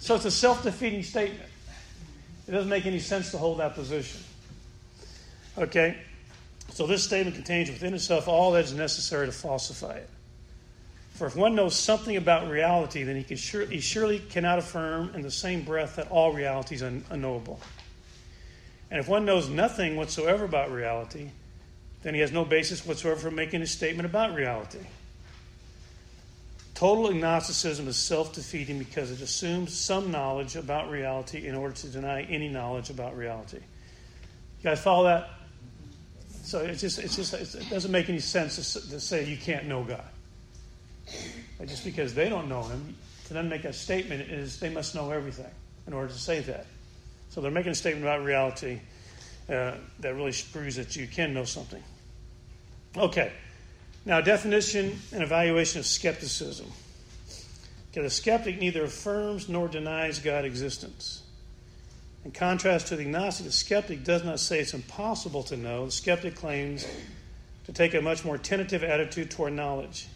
So 0.01 0.15
it's 0.15 0.25
a 0.25 0.31
self 0.31 0.63
defeating 0.63 1.03
statement. 1.03 1.49
It 2.49 2.51
doesn't 2.51 2.67
make 2.67 2.85
any 2.85 2.99
sense 2.99 3.31
to 3.31 3.37
hold 3.37 3.59
that 3.59 3.75
position. 3.75 4.19
Okay? 5.57 5.99
So 6.71 6.85
this 6.85 7.01
statement 7.01 7.37
contains 7.37 7.69
within 7.69 7.93
itself 7.93 8.27
all 8.27 8.51
that 8.51 8.65
is 8.65 8.73
necessary 8.73 9.25
to 9.27 9.31
falsify 9.31 9.93
it. 9.93 10.09
For 11.13 11.27
if 11.27 11.35
one 11.37 11.55
knows 11.55 11.77
something 11.77 12.17
about 12.17 12.49
reality, 12.49 13.03
then 13.03 13.15
he, 13.15 13.23
can 13.23 13.37
sure, 13.37 13.65
he 13.65 13.79
surely 13.79 14.19
cannot 14.19 14.59
affirm 14.59 15.15
in 15.15 15.21
the 15.21 15.31
same 15.31 15.61
breath 15.61 15.95
that 15.95 16.11
all 16.11 16.33
reality 16.33 16.75
is 16.75 16.83
un- 16.83 17.05
unknowable. 17.09 17.61
And 18.89 18.99
if 18.99 19.07
one 19.07 19.25
knows 19.25 19.49
nothing 19.49 19.95
whatsoever 19.95 20.45
about 20.45 20.71
reality, 20.71 21.31
then 22.03 22.13
he 22.13 22.21
has 22.21 22.31
no 22.31 22.45
basis 22.45 22.85
whatsoever 22.85 23.19
for 23.19 23.31
making 23.31 23.61
a 23.61 23.67
statement 23.67 24.05
about 24.05 24.33
reality. 24.33 24.79
Total 26.73 27.09
agnosticism 27.09 27.87
is 27.87 27.97
self 27.97 28.33
defeating 28.33 28.77
because 28.77 29.11
it 29.11 29.19
assumes 29.19 29.75
some 29.75 30.11
knowledge 30.11 30.55
about 30.55 30.91
reality 30.91 31.47
in 31.47 31.55
order 31.55 31.73
to 31.73 31.87
deny 31.87 32.21
any 32.23 32.47
knowledge 32.49 32.91
about 32.91 33.17
reality. 33.17 33.57
You 33.57 34.63
guys 34.63 34.79
follow 34.79 35.05
that? 35.05 35.29
So 36.43 36.59
it's 36.59 36.79
just, 36.79 36.99
it's 36.99 37.15
just, 37.15 37.33
it 37.33 37.69
doesn't 37.69 37.91
make 37.91 38.09
any 38.09 38.19
sense 38.19 38.55
to, 38.55 38.89
to 38.91 38.99
say 38.99 39.25
you 39.25 39.37
can't 39.37 39.65
know 39.65 39.83
God. 39.83 40.05
Just 41.65 41.83
because 41.83 42.13
they 42.13 42.29
don't 42.29 42.47
know 42.47 42.63
Him, 42.63 42.95
to 43.25 43.33
then 43.33 43.49
make 43.49 43.65
a 43.65 43.73
statement 43.73 44.29
is 44.29 44.59
they 44.59 44.69
must 44.69 44.95
know 44.95 45.11
everything 45.11 45.51
in 45.87 45.93
order 45.93 46.07
to 46.09 46.19
say 46.19 46.41
that. 46.41 46.67
So 47.29 47.41
they're 47.41 47.51
making 47.51 47.71
a 47.71 47.75
statement 47.75 48.05
about 48.05 48.23
reality 48.23 48.79
uh, 49.49 49.75
that 49.99 50.15
really 50.15 50.33
proves 50.51 50.75
that 50.75 50.95
you 50.95 51.07
can 51.07 51.33
know 51.33 51.45
something. 51.45 51.83
Okay. 52.95 53.31
Now, 54.05 54.21
definition 54.21 54.99
and 55.11 55.21
evaluation 55.21 55.79
of 55.79 55.85
skepticism. 55.85 56.67
Okay, 57.91 58.01
the 58.01 58.09
skeptic 58.09 58.59
neither 58.59 58.83
affirms 58.83 59.49
nor 59.49 59.67
denies 59.67 60.19
God's 60.19 60.47
existence. 60.47 61.23
In 62.23 62.31
contrast 62.31 62.87
to 62.87 62.95
the 62.95 63.03
agnostic, 63.03 63.45
the 63.45 63.51
skeptic 63.51 64.03
does 64.03 64.23
not 64.23 64.39
say 64.39 64.59
it's 64.59 64.73
impossible 64.73 65.43
to 65.43 65.57
know. 65.57 65.85
The 65.85 65.91
skeptic 65.91 66.35
claims 66.35 66.87
to 67.65 67.73
take 67.73 67.93
a 67.93 68.01
much 68.01 68.25
more 68.25 68.37
tentative 68.37 68.83
attitude 68.83 69.31
toward 69.31 69.53
knowledge. 69.53 70.07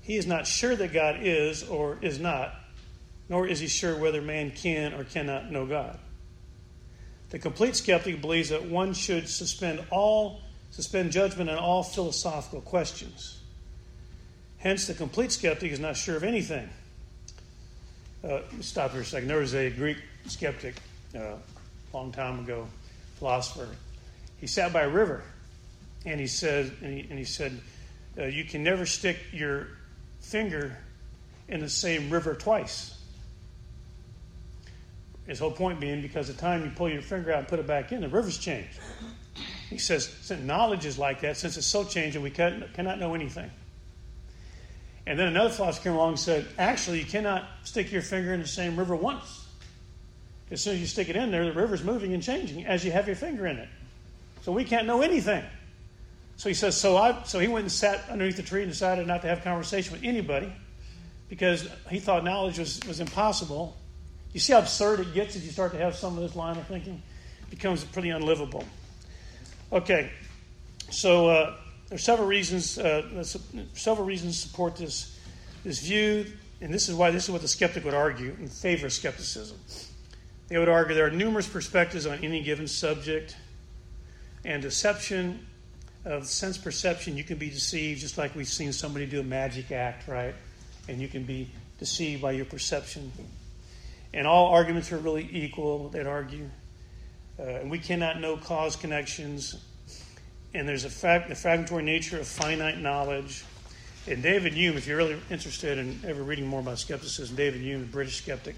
He 0.00 0.16
is 0.16 0.26
not 0.26 0.46
sure 0.46 0.74
that 0.74 0.92
God 0.92 1.18
is 1.22 1.62
or 1.62 1.98
is 2.02 2.18
not, 2.18 2.54
nor 3.28 3.46
is 3.46 3.60
he 3.60 3.68
sure 3.68 3.96
whether 3.96 4.20
man 4.20 4.50
can 4.50 4.94
or 4.94 5.04
cannot 5.04 5.50
know 5.50 5.64
God. 5.66 5.98
The 7.32 7.38
complete 7.38 7.76
skeptic 7.76 8.20
believes 8.20 8.50
that 8.50 8.66
one 8.66 8.92
should 8.92 9.26
suspend 9.26 9.82
all 9.88 10.42
suspend 10.70 11.12
judgment 11.12 11.48
on 11.48 11.56
all 11.56 11.82
philosophical 11.82 12.60
questions. 12.60 13.40
Hence, 14.58 14.86
the 14.86 14.92
complete 14.92 15.32
skeptic 15.32 15.72
is 15.72 15.80
not 15.80 15.96
sure 15.96 16.14
of 16.14 16.24
anything. 16.24 16.68
Uh, 18.22 18.40
stop 18.60 18.92
here 18.92 19.00
a 19.00 19.04
second. 19.04 19.28
There 19.28 19.38
was 19.38 19.54
a 19.54 19.70
Greek 19.70 19.96
skeptic 20.26 20.74
uh, 21.16 21.36
long 21.94 22.12
time 22.12 22.38
ago, 22.38 22.68
philosopher. 23.18 23.68
He 24.38 24.46
sat 24.46 24.70
by 24.70 24.82
a 24.82 24.88
river, 24.90 25.22
and 26.04 26.20
he 26.20 26.26
said, 26.26 26.70
and 26.82 26.92
he, 26.92 27.00
and 27.08 27.18
he 27.18 27.24
said, 27.24 27.58
uh, 28.18 28.24
"You 28.24 28.44
can 28.44 28.62
never 28.62 28.84
stick 28.84 29.16
your 29.32 29.68
finger 30.20 30.76
in 31.48 31.60
the 31.60 31.70
same 31.70 32.10
river 32.10 32.34
twice." 32.34 32.91
His 35.32 35.38
whole 35.38 35.50
point 35.50 35.80
being 35.80 36.02
because 36.02 36.28
the 36.28 36.34
time 36.34 36.62
you 36.62 36.70
pull 36.76 36.90
your 36.90 37.00
finger 37.00 37.32
out 37.32 37.38
and 37.38 37.48
put 37.48 37.58
it 37.58 37.66
back 37.66 37.90
in, 37.90 38.02
the 38.02 38.08
river's 38.10 38.36
changed. 38.36 38.78
He 39.70 39.78
says, 39.78 40.06
since 40.20 40.44
knowledge 40.44 40.84
is 40.84 40.98
like 40.98 41.22
that, 41.22 41.38
since 41.38 41.56
it's 41.56 41.66
so 41.66 41.84
changing, 41.84 42.20
we 42.20 42.28
cannot 42.28 43.00
know 43.00 43.14
anything. 43.14 43.50
And 45.06 45.18
then 45.18 45.28
another 45.28 45.48
philosopher 45.48 45.84
came 45.84 45.94
along 45.94 46.08
and 46.10 46.18
said, 46.18 46.46
actually, 46.58 46.98
you 46.98 47.06
cannot 47.06 47.48
stick 47.64 47.90
your 47.90 48.02
finger 48.02 48.34
in 48.34 48.42
the 48.42 48.46
same 48.46 48.78
river 48.78 48.94
once. 48.94 49.46
As 50.50 50.60
soon 50.60 50.74
as 50.74 50.82
you 50.82 50.86
stick 50.86 51.08
it 51.08 51.16
in 51.16 51.30
there, 51.30 51.46
the 51.46 51.52
river's 51.52 51.82
moving 51.82 52.12
and 52.12 52.22
changing 52.22 52.66
as 52.66 52.84
you 52.84 52.92
have 52.92 53.06
your 53.06 53.16
finger 53.16 53.46
in 53.46 53.56
it. 53.56 53.70
So 54.42 54.52
we 54.52 54.64
can't 54.64 54.86
know 54.86 55.00
anything. 55.00 55.42
So 56.36 56.50
he 56.50 56.54
says, 56.54 56.78
so 56.78 56.98
I 56.98 57.22
so 57.22 57.38
he 57.38 57.48
went 57.48 57.62
and 57.62 57.72
sat 57.72 58.06
underneath 58.10 58.36
the 58.36 58.42
tree 58.42 58.64
and 58.64 58.70
decided 58.70 59.06
not 59.06 59.22
to 59.22 59.28
have 59.28 59.42
conversation 59.42 59.94
with 59.94 60.04
anybody 60.04 60.52
because 61.30 61.66
he 61.88 62.00
thought 62.00 62.22
knowledge 62.22 62.58
was, 62.58 62.80
was 62.86 63.00
impossible 63.00 63.78
you 64.32 64.40
see 64.40 64.52
how 64.52 64.60
absurd 64.60 65.00
it 65.00 65.12
gets 65.14 65.36
as 65.36 65.44
you 65.44 65.52
start 65.52 65.72
to 65.72 65.78
have 65.78 65.94
some 65.94 66.16
of 66.16 66.22
this 66.22 66.34
line 66.34 66.56
of 66.56 66.66
thinking? 66.66 67.02
It 67.42 67.50
becomes 67.50 67.84
pretty 67.84 68.10
unlivable. 68.10 68.64
Okay, 69.70 70.10
so 70.90 71.28
uh, 71.28 71.54
there's 71.88 72.04
several 72.04 72.28
reasons. 72.28 72.78
Uh, 72.78 73.24
several 73.74 74.06
reasons 74.06 74.38
support 74.38 74.76
this 74.76 75.18
this 75.64 75.80
view, 75.80 76.26
and 76.60 76.72
this 76.72 76.88
is 76.88 76.94
why 76.94 77.10
this 77.10 77.24
is 77.24 77.30
what 77.30 77.42
the 77.42 77.48
skeptic 77.48 77.84
would 77.84 77.94
argue 77.94 78.36
in 78.40 78.48
favor 78.48 78.86
of 78.86 78.92
skepticism. 78.92 79.58
They 80.48 80.58
would 80.58 80.68
argue 80.68 80.94
there 80.94 81.06
are 81.06 81.10
numerous 81.10 81.46
perspectives 81.46 82.06
on 82.06 82.18
any 82.22 82.42
given 82.42 82.68
subject, 82.68 83.36
and 84.44 84.62
deception 84.62 85.46
of 86.04 86.26
sense 86.26 86.58
perception. 86.58 87.16
You 87.16 87.24
can 87.24 87.38
be 87.38 87.48
deceived, 87.48 88.00
just 88.00 88.18
like 88.18 88.34
we've 88.34 88.48
seen 88.48 88.72
somebody 88.72 89.06
do 89.06 89.20
a 89.20 89.24
magic 89.24 89.72
act, 89.72 90.08
right? 90.08 90.34
And 90.88 91.00
you 91.00 91.08
can 91.08 91.24
be 91.24 91.50
deceived 91.78 92.22
by 92.22 92.32
your 92.32 92.44
perception 92.44 93.12
and 94.14 94.26
all 94.26 94.48
arguments 94.48 94.92
are 94.92 94.98
really 94.98 95.28
equal, 95.30 95.88
they'd 95.88 96.06
argue. 96.06 96.48
Uh, 97.38 97.42
and 97.42 97.70
we 97.70 97.78
cannot 97.78 98.20
know 98.20 98.36
cause 98.36 98.76
connections. 98.76 99.56
And 100.54 100.68
there's 100.68 100.84
a 100.84 100.90
frag- 100.90 101.28
the 101.28 101.34
fragmentary 101.34 101.82
nature 101.82 102.20
of 102.20 102.26
finite 102.26 102.78
knowledge. 102.78 103.44
And 104.06 104.22
David 104.22 104.52
Hume, 104.52 104.76
if 104.76 104.86
you're 104.86 104.96
really 104.96 105.16
interested 105.30 105.78
in 105.78 106.00
ever 106.06 106.22
reading 106.22 106.46
more 106.46 106.60
about 106.60 106.78
skepticism, 106.78 107.36
David 107.36 107.60
Hume, 107.60 107.80
the 107.80 107.86
British 107.86 108.18
skeptic. 108.18 108.56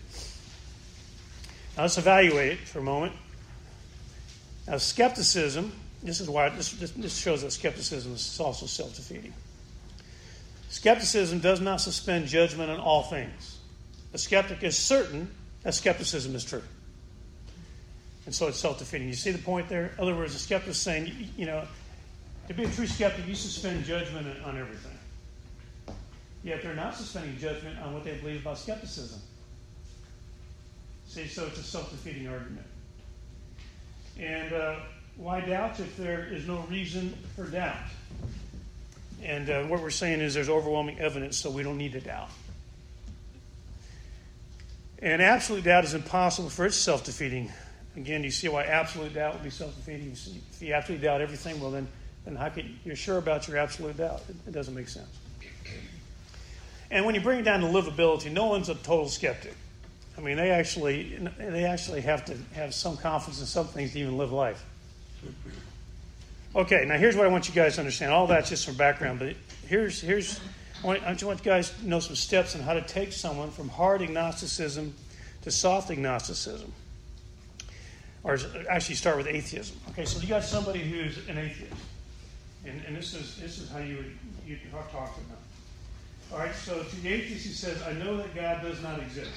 Now 1.76 1.82
let's 1.82 1.98
evaluate 1.98 2.52
it 2.52 2.58
for 2.60 2.80
a 2.80 2.82
moment. 2.82 3.12
Now, 4.66 4.78
skepticism, 4.78 5.72
this 6.02 6.20
is 6.20 6.28
why 6.28 6.48
this, 6.48 6.72
this 6.72 7.16
shows 7.16 7.42
that 7.42 7.52
skepticism 7.52 8.14
is 8.14 8.40
also 8.40 8.66
self 8.66 8.96
defeating. 8.96 9.34
Skepticism 10.70 11.38
does 11.38 11.60
not 11.60 11.80
suspend 11.80 12.26
judgment 12.26 12.70
on 12.70 12.80
all 12.80 13.02
things. 13.02 13.58
The 14.12 14.18
skeptic 14.18 14.62
is 14.62 14.76
certain 14.76 15.30
that 15.64 15.74
skepticism 15.74 16.34
is 16.34 16.44
true. 16.44 16.62
And 18.26 18.34
so 18.34 18.46
it's 18.48 18.58
self 18.58 18.78
defeating. 18.78 19.08
You 19.08 19.14
see 19.14 19.32
the 19.32 19.42
point 19.42 19.68
there? 19.68 19.92
In 19.98 20.02
other 20.02 20.14
words, 20.14 20.34
a 20.34 20.38
skeptic 20.38 20.70
is 20.70 20.78
saying, 20.78 21.12
you 21.36 21.46
know, 21.46 21.66
to 22.48 22.54
be 22.54 22.64
a 22.64 22.68
true 22.68 22.86
skeptic, 22.86 23.26
you 23.26 23.34
suspend 23.34 23.84
judgment 23.84 24.26
on 24.44 24.56
everything. 24.58 24.96
Yet 26.42 26.62
they're 26.62 26.74
not 26.74 26.94
suspending 26.94 27.38
judgment 27.38 27.78
on 27.80 27.94
what 27.94 28.04
they 28.04 28.16
believe 28.18 28.42
about 28.42 28.58
skepticism. 28.58 29.20
See, 31.06 31.26
so 31.26 31.46
it's 31.46 31.58
a 31.58 31.62
self 31.62 31.90
defeating 31.90 32.28
argument. 32.28 32.66
And 34.18 34.52
uh, 34.52 34.76
why 35.16 35.40
doubt 35.40 35.80
if 35.80 35.96
there 35.96 36.26
is 36.26 36.46
no 36.46 36.58
reason 36.70 37.14
for 37.34 37.44
doubt? 37.44 37.76
And 39.22 39.48
uh, 39.48 39.62
what 39.64 39.80
we're 39.80 39.90
saying 39.90 40.20
is 40.20 40.34
there's 40.34 40.50
overwhelming 40.50 40.98
evidence, 40.98 41.38
so 41.38 41.50
we 41.50 41.62
don't 41.62 41.78
need 41.78 41.92
to 41.92 42.00
doubt. 42.00 42.28
And 45.04 45.20
absolute 45.20 45.64
doubt 45.64 45.84
is 45.84 45.92
impossible 45.92 46.48
for 46.48 46.64
it's 46.64 46.76
self 46.76 47.04
defeating. 47.04 47.52
Again, 47.94 48.22
do 48.22 48.24
you 48.26 48.32
see 48.32 48.48
why 48.48 48.64
absolute 48.64 49.12
doubt 49.12 49.34
would 49.34 49.42
be 49.42 49.50
self 49.50 49.76
defeating? 49.76 50.12
If 50.12 50.62
you 50.62 50.72
absolutely 50.72 51.06
doubt 51.06 51.20
everything, 51.20 51.60
well, 51.60 51.70
then, 51.70 51.86
then 52.24 52.34
how 52.34 52.48
can 52.48 52.80
you're 52.86 52.96
sure 52.96 53.18
about 53.18 53.46
your 53.46 53.58
absolute 53.58 53.98
doubt? 53.98 54.22
It, 54.30 54.36
it 54.48 54.52
doesn't 54.52 54.74
make 54.74 54.88
sense. 54.88 55.14
And 56.90 57.04
when 57.04 57.14
you 57.14 57.20
bring 57.20 57.38
it 57.40 57.42
down 57.42 57.60
to 57.60 57.66
livability, 57.66 58.32
no 58.32 58.46
one's 58.46 58.70
a 58.70 58.76
total 58.76 59.08
skeptic. 59.10 59.54
I 60.16 60.22
mean, 60.22 60.38
they 60.38 60.50
actually 60.50 61.18
they 61.38 61.64
actually 61.64 62.00
have 62.00 62.24
to 62.24 62.38
have 62.54 62.72
some 62.72 62.96
confidence 62.96 63.40
in 63.40 63.46
some 63.46 63.66
things 63.66 63.92
to 63.92 63.98
even 63.98 64.16
live 64.16 64.32
life. 64.32 64.64
Okay, 66.56 66.86
now 66.86 66.96
here's 66.96 67.14
what 67.14 67.26
I 67.26 67.28
want 67.28 67.46
you 67.46 67.54
guys 67.54 67.74
to 67.74 67.80
understand. 67.80 68.10
All 68.10 68.26
that's 68.26 68.48
just 68.48 68.64
some 68.64 68.76
background, 68.76 69.18
but 69.18 69.36
here's 69.68 70.00
here's 70.00 70.40
I 70.84 71.12
just 71.12 71.24
want 71.24 71.38
you 71.38 71.44
guys 71.44 71.70
to 71.70 71.88
know 71.88 71.98
some 71.98 72.14
steps 72.14 72.54
on 72.54 72.60
how 72.60 72.74
to 72.74 72.82
take 72.82 73.12
someone 73.12 73.50
from 73.50 73.68
hard 73.70 74.02
agnosticism 74.02 74.94
to 75.42 75.50
soft 75.50 75.90
agnosticism, 75.90 76.72
or 78.22 78.38
actually 78.68 78.94
start 78.96 79.16
with 79.16 79.26
atheism. 79.26 79.78
Okay, 79.90 80.04
so 80.04 80.20
you 80.20 80.28
got 80.28 80.44
somebody 80.44 80.80
who's 80.80 81.26
an 81.28 81.38
atheist, 81.38 81.72
and, 82.66 82.82
and 82.86 82.96
this 82.96 83.14
is 83.14 83.36
this 83.36 83.58
is 83.58 83.70
how 83.70 83.78
you 83.78 83.96
would 83.96 84.12
you 84.46 84.58
talk 84.92 85.14
to 85.14 85.20
them. 85.20 85.38
All 86.32 86.38
right, 86.38 86.54
so 86.54 86.82
to 86.82 86.96
the 87.00 87.08
atheist, 87.08 87.46
he 87.46 87.52
says, 87.52 87.82
"I 87.82 87.92
know 87.92 88.18
that 88.18 88.34
God 88.34 88.62
does 88.62 88.82
not 88.82 89.00
exist." 89.00 89.30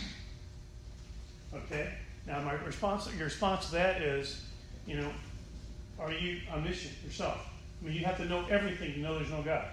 Okay, 1.53 1.93
now 2.25 2.41
my 2.41 2.53
response, 2.53 3.07
your 3.15 3.25
response 3.25 3.67
to 3.67 3.71
that 3.73 4.01
is, 4.01 4.43
you 4.85 4.97
know, 4.97 5.09
are 5.97 6.11
you 6.11 6.41
omniscient 6.53 6.93
yourself? 7.05 7.39
I 7.81 7.85
mean, 7.85 7.95
you 7.95 8.05
have 8.05 8.17
to 8.17 8.25
know 8.25 8.45
everything 8.49 8.93
to 8.93 8.99
know 8.99 9.17
there's 9.17 9.31
no 9.31 9.41
God. 9.41 9.65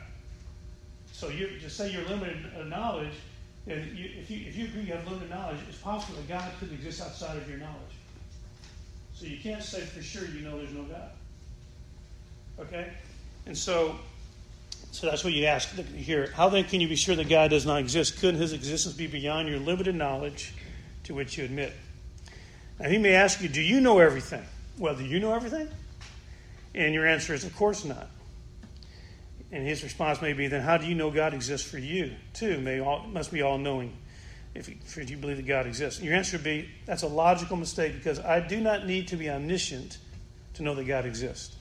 So 1.14 1.28
you 1.28 1.49
just 1.61 1.76
say 1.76 1.92
you're 1.92 2.04
limited 2.06 2.38
in 2.61 2.68
knowledge, 2.68 3.12
and 3.68 3.97
you, 3.97 4.11
if 4.18 4.28
you 4.28 4.49
if 4.49 4.56
you 4.56 4.64
agree 4.64 4.83
you 4.83 4.92
have 4.92 5.06
limited 5.06 5.30
knowledge, 5.30 5.59
it's 5.68 5.78
possible 5.78 6.16
that 6.16 6.28
God 6.28 6.50
could 6.59 6.73
exist 6.73 7.00
outside 7.00 7.37
of 7.37 7.49
your 7.49 7.59
knowledge. 7.59 7.94
So 9.14 9.26
you 9.26 9.38
can't 9.38 9.62
say 9.62 9.80
for 9.80 10.02
sure 10.02 10.26
you 10.26 10.40
know 10.40 10.59
there's 10.59 10.73
no 10.73 10.83
God. 10.83 11.11
Okay, 12.59 12.90
and 13.47 13.56
so 13.56 13.97
so 14.90 15.06
that's 15.09 15.23
what 15.23 15.33
you 15.33 15.47
ask 15.47 15.68
here. 15.94 16.33
How 16.35 16.49
then 16.49 16.64
can 16.64 16.80
you 16.80 16.88
be 16.88 16.97
sure 16.97 17.14
that 17.14 17.28
God 17.28 17.50
does 17.50 17.64
not 17.64 17.78
exist? 17.78 18.18
Couldn't 18.18 18.40
His 18.40 18.52
existence 18.52 18.97
be 18.97 19.06
beyond 19.06 19.49
your 19.49 19.61
limited 19.61 19.94
knowledge, 19.94 20.52
to 21.04 21.14
which 21.14 21.38
you 21.38 21.44
admit? 21.44 21.73
Now 22.80 22.88
He 22.88 22.99
may 22.99 23.14
ask 23.14 23.40
you, 23.40 23.49
"Do 23.49 23.62
you 23.62 23.80
know 23.80 24.00
everything?" 24.00 24.44
Well, 24.78 24.97
do 24.97 25.04
you 25.04 25.21
know 25.21 25.33
everything? 25.33 25.68
And 26.75 26.92
your 26.92 27.06
answer 27.06 27.33
is, 27.33 27.44
of 27.44 27.54
course 27.54 27.85
not. 27.85 28.09
And 29.54 29.64
his 29.64 29.84
response 29.84 30.20
may 30.20 30.32
be, 30.32 30.49
then 30.49 30.62
how 30.62 30.78
do 30.78 30.84
you 30.84 30.96
know 30.96 31.12
God 31.12 31.32
exists 31.32 31.70
for 31.70 31.78
you, 31.78 32.11
too? 32.32 32.58
May 32.58 32.80
all, 32.80 33.06
must 33.06 33.30
be 33.30 33.40
all 33.40 33.56
knowing 33.56 33.96
if 34.52 34.68
if 34.68 35.08
you 35.08 35.16
believe 35.16 35.37
that 35.37 35.46
God 35.46 35.64
exists. 35.64 36.02
Your 36.02 36.12
answer 36.12 36.38
would 36.38 36.44
be, 36.44 36.68
that's 36.87 37.04
a 37.04 37.08
logical 37.08 37.56
mistake 37.56 37.94
because 37.94 38.18
I 38.18 38.40
do 38.40 38.61
not 38.61 38.84
need 38.84 39.06
to 39.08 39.16
be 39.16 39.30
omniscient 39.30 39.99
to 40.54 40.64
know 40.64 40.75
that 40.75 40.84
God 40.88 41.06
exists. 41.06 41.54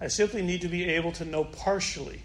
I 0.00 0.08
simply 0.08 0.42
need 0.42 0.62
to 0.62 0.68
be 0.68 0.84
able 0.86 1.12
to 1.12 1.24
know 1.24 1.44
partially. 1.44 2.20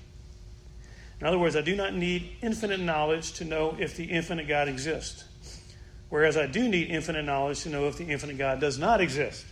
In 1.22 1.28
other 1.28 1.38
words, 1.38 1.56
I 1.56 1.62
do 1.62 1.76
not 1.76 1.94
need 1.94 2.38
infinite 2.42 2.80
knowledge 2.80 3.34
to 3.34 3.46
know 3.46 3.78
if 3.80 3.96
the 3.96 4.06
infinite 4.06 4.48
God 4.48 4.68
exists. 4.68 5.24
Whereas 6.10 6.36
I 6.36 6.48
do 6.48 6.68
need 6.68 6.90
infinite 6.90 7.26
knowledge 7.26 7.62
to 7.62 7.70
know 7.70 7.88
if 7.88 7.98
the 7.98 8.06
infinite 8.06 8.40
God 8.40 8.60
does 8.60 8.80
not 8.80 9.02
exist 9.02 9.46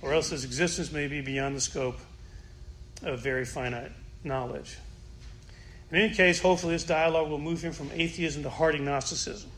or 0.00 0.14
else 0.14 0.30
his 0.30 0.46
existence 0.46 0.90
may 0.92 1.08
be 1.08 1.20
beyond 1.20 1.56
the 1.56 1.60
scope 1.60 1.98
of 3.02 3.20
very 3.20 3.44
finite 3.44 3.92
knowledge. 4.24 4.78
In 5.90 5.98
any 5.98 6.14
case, 6.14 6.40
hopefully, 6.40 6.74
this 6.74 6.84
dialogue 6.84 7.28
will 7.28 7.38
move 7.38 7.62
him 7.62 7.72
from 7.72 7.90
atheism 7.92 8.42
to 8.42 8.50
hard 8.50 8.74
agnosticism, 8.74 9.50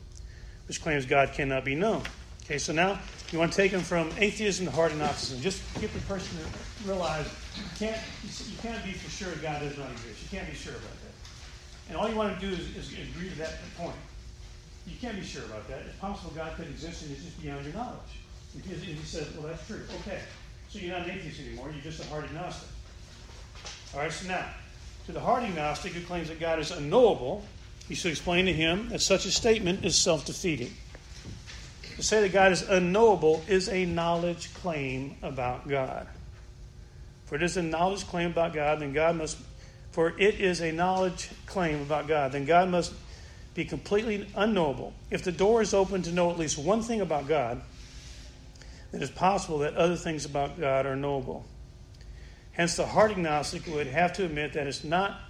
which 0.68 0.82
claims 0.82 1.06
God 1.06 1.32
cannot 1.32 1.64
be 1.64 1.74
known. 1.74 2.02
Okay, 2.44 2.58
so 2.58 2.72
now 2.72 2.98
you 3.32 3.38
want 3.38 3.52
to 3.52 3.56
take 3.56 3.72
him 3.72 3.80
from 3.80 4.10
atheism 4.18 4.66
to 4.66 4.72
hard 4.72 4.92
agnosticism. 4.92 5.42
Just 5.42 5.62
get 5.80 5.92
the 5.92 6.00
person 6.00 6.38
to 6.38 6.88
realize 6.88 7.26
you 7.56 7.62
can't, 7.78 8.00
you 8.22 8.56
can't 8.62 8.84
be 8.84 8.92
for 8.92 9.10
sure 9.10 9.34
God 9.42 9.60
does 9.60 9.76
not 9.78 9.90
exist. 9.90 10.22
You 10.22 10.38
can't 10.38 10.48
be 10.48 10.54
sure 10.54 10.74
about 10.74 10.92
that. 10.92 11.06
And 11.88 11.96
all 11.96 12.08
you 12.08 12.16
want 12.16 12.38
to 12.38 12.46
do 12.46 12.52
is, 12.52 12.76
is 12.76 12.92
agree 12.92 13.30
to 13.30 13.38
that 13.38 13.54
point. 13.76 13.96
You 14.86 14.96
can't 15.00 15.16
be 15.16 15.24
sure 15.24 15.44
about 15.44 15.66
that. 15.68 15.80
It's 15.86 15.96
possible 15.98 16.32
God 16.36 16.54
could 16.56 16.68
exist 16.68 17.02
and 17.02 17.12
it's 17.12 17.24
just 17.24 17.42
beyond 17.42 17.64
your 17.64 17.74
knowledge. 17.74 18.22
Because 18.56 18.82
he 18.82 18.94
says, 19.02 19.26
well, 19.34 19.48
that's 19.48 19.66
true. 19.66 19.82
Okay. 20.02 20.20
So 20.68 20.78
you're 20.78 20.96
not 20.96 21.06
an 21.08 21.18
atheist 21.18 21.40
anymore. 21.40 21.70
You're 21.72 21.82
just 21.82 22.04
a 22.04 22.06
hard 22.08 22.24
agnostic. 22.24 22.68
All 23.94 24.00
right, 24.00 24.12
so 24.12 24.28
now, 24.28 24.44
to 25.06 25.12
the 25.12 25.20
hard 25.20 25.44
agnostic 25.44 25.92
who 25.92 26.04
claims 26.04 26.28
that 26.28 26.40
God 26.40 26.58
is 26.58 26.70
unknowable, 26.70 27.44
you 27.88 27.94
should 27.94 28.10
explain 28.10 28.46
to 28.46 28.52
him 28.52 28.88
that 28.88 29.00
such 29.00 29.24
a 29.26 29.30
statement 29.30 29.84
is 29.84 29.96
self 29.96 30.24
defeating. 30.24 30.72
To 31.96 32.02
say 32.02 32.20
that 32.20 32.32
God 32.32 32.52
is 32.52 32.62
unknowable 32.62 33.42
is 33.48 33.68
a 33.68 33.86
knowledge 33.86 34.52
claim 34.54 35.16
about 35.22 35.68
God. 35.68 36.06
For 37.26 37.36
it 37.36 37.42
is 37.42 37.56
a 37.56 37.62
knowledge 37.62 38.06
claim 38.06 38.30
about 38.30 38.52
God, 38.52 38.80
then 38.80 38.92
God 38.92 39.16
must, 39.16 39.38
for 39.92 40.12
it 40.18 40.40
is 40.40 40.60
a 40.60 40.72
knowledge 40.72 41.30
claim 41.46 41.80
about 41.80 42.06
God, 42.06 42.32
then 42.32 42.44
God 42.44 42.68
must 42.68 42.92
be 43.54 43.64
completely 43.64 44.28
unknowable. 44.36 44.92
If 45.10 45.22
the 45.22 45.32
door 45.32 45.62
is 45.62 45.72
open 45.72 46.02
to 46.02 46.12
know 46.12 46.30
at 46.30 46.38
least 46.38 46.58
one 46.58 46.82
thing 46.82 47.00
about 47.00 47.26
God, 47.26 47.62
then 48.92 49.00
it 49.00 49.04
is 49.04 49.10
possible 49.10 49.58
that 49.60 49.74
other 49.74 49.96
things 49.96 50.24
about 50.24 50.60
God 50.60 50.84
are 50.84 50.96
knowable. 50.96 51.44
Hence, 52.56 52.76
the 52.76 52.86
hard 52.86 53.10
agnostic 53.10 53.66
would 53.66 53.86
have 53.86 54.14
to 54.14 54.24
admit 54.24 54.54
that 54.54 54.66
it's 54.66 54.82
not 54.82 55.20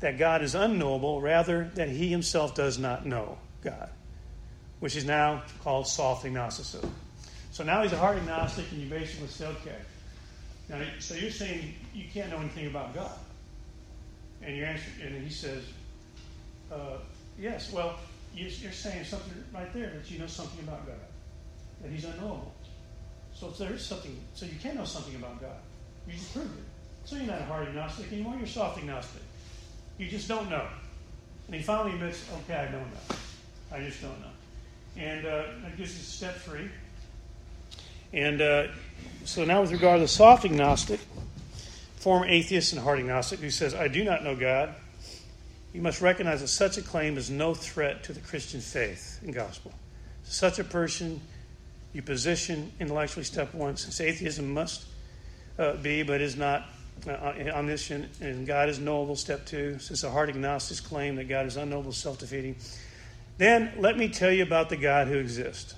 that 0.00 0.18
God 0.18 0.42
is 0.42 0.54
unknowable, 0.54 1.18
rather, 1.18 1.70
that 1.76 1.88
he 1.88 2.08
himself 2.08 2.54
does 2.54 2.78
not 2.78 3.06
know 3.06 3.38
God, 3.62 3.88
which 4.80 4.94
is 4.94 5.06
now 5.06 5.44
called 5.62 5.86
soft 5.86 6.26
agnosticism. 6.26 6.94
So 7.52 7.64
now 7.64 7.82
he's 7.82 7.92
a 7.92 7.96
hard 7.96 8.18
agnostic, 8.18 8.70
and 8.70 8.82
you 8.82 8.90
basically 8.90 9.28
say, 9.28 9.46
okay. 9.46 9.76
Now, 10.68 10.82
so 10.98 11.14
you're 11.14 11.30
saying 11.30 11.72
you 11.94 12.04
can't 12.12 12.30
know 12.30 12.36
anything 12.36 12.66
about 12.66 12.94
God. 12.94 13.18
And, 14.42 14.54
you 14.54 14.64
answer, 14.64 14.84
and 15.02 15.24
he 15.24 15.32
says, 15.32 15.62
uh, 16.70 16.98
yes, 17.38 17.72
well, 17.72 17.98
you're 18.34 18.50
saying 18.50 19.04
something 19.04 19.32
right 19.54 19.72
there 19.72 19.88
that 19.88 20.10
you 20.10 20.18
know 20.18 20.26
something 20.26 20.62
about 20.62 20.86
God, 20.86 20.96
that 21.80 21.90
he's 21.90 22.04
unknowable. 22.04 22.52
So 23.32 23.48
there 23.50 23.72
is 23.72 23.86
something, 23.86 24.20
so 24.34 24.44
you 24.44 24.58
can 24.60 24.76
know 24.76 24.84
something 24.84 25.14
about 25.14 25.40
God. 25.40 25.56
You 26.06 26.12
just 26.12 26.34
proved 26.34 26.58
it. 26.58 26.64
So 27.04 27.16
you're 27.16 27.26
not 27.26 27.40
a 27.40 27.44
hard 27.44 27.68
agnostic 27.68 28.12
anymore, 28.12 28.34
you're 28.34 28.44
a 28.44 28.48
soft 28.48 28.78
agnostic. 28.78 29.22
You 29.98 30.08
just 30.08 30.26
don't 30.26 30.48
know. 30.50 30.66
And 31.46 31.56
he 31.56 31.62
finally 31.62 31.94
admits, 31.94 32.24
okay, 32.44 32.56
I 32.56 32.64
don't 32.72 32.90
know. 32.90 33.16
I 33.72 33.80
just 33.80 34.00
don't 34.00 34.18
know. 34.20 34.26
And 34.96 35.26
uh, 35.26 35.42
that 35.62 35.76
gives 35.76 35.90
us 35.90 36.06
step 36.06 36.36
three. 36.36 36.68
And 38.12 38.40
uh, 38.40 38.68
so 39.24 39.44
now 39.44 39.60
with 39.60 39.72
regard 39.72 39.98
to 39.98 40.02
the 40.02 40.08
soft 40.08 40.44
agnostic, 40.44 41.00
former 41.96 42.26
atheist 42.26 42.72
and 42.72 42.82
hard 42.82 42.98
agnostic 42.98 43.40
who 43.40 43.50
says, 43.50 43.74
I 43.74 43.88
do 43.88 44.04
not 44.04 44.22
know 44.22 44.36
God, 44.36 44.74
you 45.72 45.82
must 45.82 46.00
recognize 46.00 46.40
that 46.40 46.48
such 46.48 46.78
a 46.78 46.82
claim 46.82 47.18
is 47.18 47.30
no 47.30 47.52
threat 47.52 48.04
to 48.04 48.12
the 48.12 48.20
Christian 48.20 48.60
faith 48.60 49.18
and 49.22 49.34
gospel. 49.34 49.72
Such 50.22 50.58
a 50.58 50.64
person 50.64 51.20
you 51.92 52.02
position 52.02 52.72
intellectually, 52.78 53.24
step 53.24 53.52
one, 53.54 53.76
since 53.76 54.00
atheism 54.00 54.54
must 54.54 54.84
uh, 55.58 55.74
be 55.74 56.02
but 56.02 56.20
is 56.20 56.36
not 56.36 56.66
uh, 57.06 57.34
omniscient 57.54 58.20
and 58.20 58.46
God 58.46 58.68
is 58.68 58.78
knowable, 58.78 59.16
step 59.16 59.46
two, 59.46 59.78
since 59.78 60.02
the 60.02 60.10
hard 60.10 60.28
agnostics 60.28 60.80
claim 60.80 61.16
that 61.16 61.28
God 61.28 61.46
is 61.46 61.56
unknowable, 61.56 61.92
self 61.92 62.18
defeating. 62.18 62.56
Then 63.38 63.72
let 63.78 63.98
me 63.98 64.08
tell 64.08 64.30
you 64.30 64.42
about 64.42 64.68
the 64.68 64.76
God 64.76 65.08
who 65.08 65.18
exists, 65.18 65.74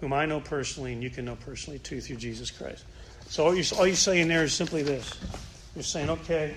whom 0.00 0.12
I 0.12 0.26
know 0.26 0.40
personally 0.40 0.92
and 0.92 1.02
you 1.02 1.10
can 1.10 1.24
know 1.24 1.36
personally 1.36 1.78
too 1.78 2.00
through 2.00 2.16
Jesus 2.16 2.50
Christ. 2.50 2.84
So 3.28 3.44
all 3.44 3.54
you're, 3.54 3.64
all 3.78 3.86
you're 3.86 3.96
saying 3.96 4.28
there 4.28 4.44
is 4.44 4.52
simply 4.52 4.82
this 4.82 5.12
you're 5.76 5.82
saying, 5.82 6.08
okay, 6.08 6.56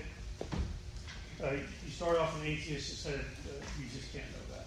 uh, 1.44 1.52
you 1.52 1.90
start 1.90 2.16
off 2.16 2.40
an 2.40 2.46
atheist 2.46 3.06
and 3.06 3.14
said, 3.14 3.20
uh, 3.20 3.52
you 3.78 3.84
just 3.92 4.10
can't 4.14 4.24
know 4.24 4.56
that. 4.56 4.66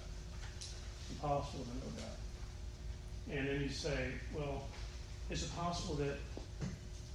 It's 0.60 0.76
impossible 1.10 1.66
to 1.66 1.70
know 1.70 1.92
that. 1.98 3.38
and 3.38 3.48
then 3.48 3.62
you 3.62 3.70
say, 3.70 4.10
well, 4.32 4.66
is 5.32 5.44
it 5.44 5.56
possible 5.56 5.96
that 5.96 6.20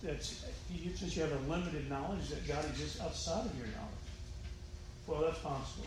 that 0.02 0.32
you, 0.70 0.94
since 0.94 1.16
you 1.16 1.22
have 1.22 1.32
a 1.32 1.50
limited 1.50 1.88
knowledge 1.90 2.28
that 2.28 2.46
God 2.46 2.64
exists 2.66 3.00
outside 3.00 3.46
of 3.46 3.56
your 3.56 3.66
knowledge? 3.66 4.08
Well, 5.06 5.22
that's 5.22 5.38
possible 5.40 5.86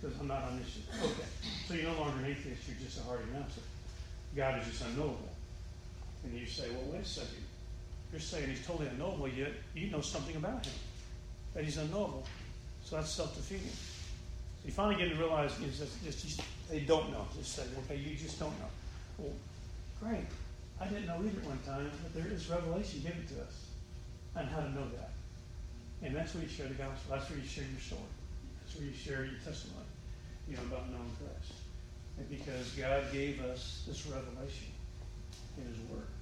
because 0.00 0.18
I'm 0.20 0.28
not 0.28 0.44
omniscient. 0.44 0.84
Okay, 1.02 1.28
so 1.66 1.74
you're 1.74 1.90
no 1.92 2.00
longer 2.00 2.24
an 2.24 2.30
atheist; 2.30 2.62
you're 2.68 2.78
just 2.82 3.00
a 3.00 3.02
hard 3.02 3.20
agnostic. 3.22 3.64
God 4.36 4.60
is 4.60 4.66
just 4.68 4.84
unknowable, 4.84 5.30
and 6.24 6.38
you 6.38 6.46
say, 6.46 6.70
well, 6.70 6.92
wait 6.92 7.02
a 7.02 7.04
second. 7.04 7.44
You're 8.12 8.20
saying 8.20 8.48
He's 8.48 8.64
totally 8.66 8.88
unknowable, 8.88 9.28
yet 9.28 9.52
you 9.74 9.90
know 9.90 10.00
something 10.00 10.36
about 10.36 10.64
Him 10.64 10.74
that 11.54 11.64
He's 11.64 11.78
unknowable. 11.78 12.24
So 12.84 12.96
that's 12.96 13.10
self-defeating. 13.10 13.68
So 13.68 14.66
you 14.66 14.72
finally 14.72 14.96
get 14.96 15.12
to 15.12 15.18
realize 15.18 15.58
know, 15.58 15.66
just, 15.66 16.02
just, 16.04 16.40
they 16.70 16.80
don't 16.80 17.10
know. 17.10 17.26
Just 17.36 17.56
say, 17.56 17.64
okay, 17.84 17.96
you 17.96 18.14
just 18.16 18.38
don't 18.38 18.56
know. 18.60 18.68
Well, 19.18 19.32
great. 20.00 20.26
I 20.80 20.86
didn't 20.86 21.06
know 21.06 21.20
either 21.24 21.40
one 21.48 21.58
time, 21.64 21.90
but 22.02 22.12
there 22.12 22.30
is 22.30 22.48
revelation 22.50 23.00
given 23.00 23.26
to 23.32 23.42
us 23.42 23.72
on 24.36 24.46
how 24.46 24.60
to 24.60 24.70
know 24.72 24.86
that. 24.96 25.12
And 26.02 26.14
that's 26.14 26.34
where 26.34 26.44
you 26.44 26.48
share 26.48 26.68
the 26.68 26.74
gospel. 26.74 27.16
That's 27.16 27.30
where 27.30 27.38
you 27.38 27.48
share 27.48 27.64
your 27.64 27.80
story. 27.80 28.12
That's 28.60 28.76
where 28.76 28.86
you 28.86 28.92
share 28.92 29.24
your 29.24 29.40
testimony, 29.40 29.88
you 30.48 30.56
know, 30.56 30.62
about 30.68 30.92
knowing 30.92 31.16
Christ. 31.16 31.56
And 32.18 32.28
because 32.28 32.72
God 32.76 33.04
gave 33.12 33.40
us 33.40 33.84
this 33.88 34.04
revelation 34.06 34.72
in 35.56 35.64
His 35.64 35.80
Word, 35.88 36.12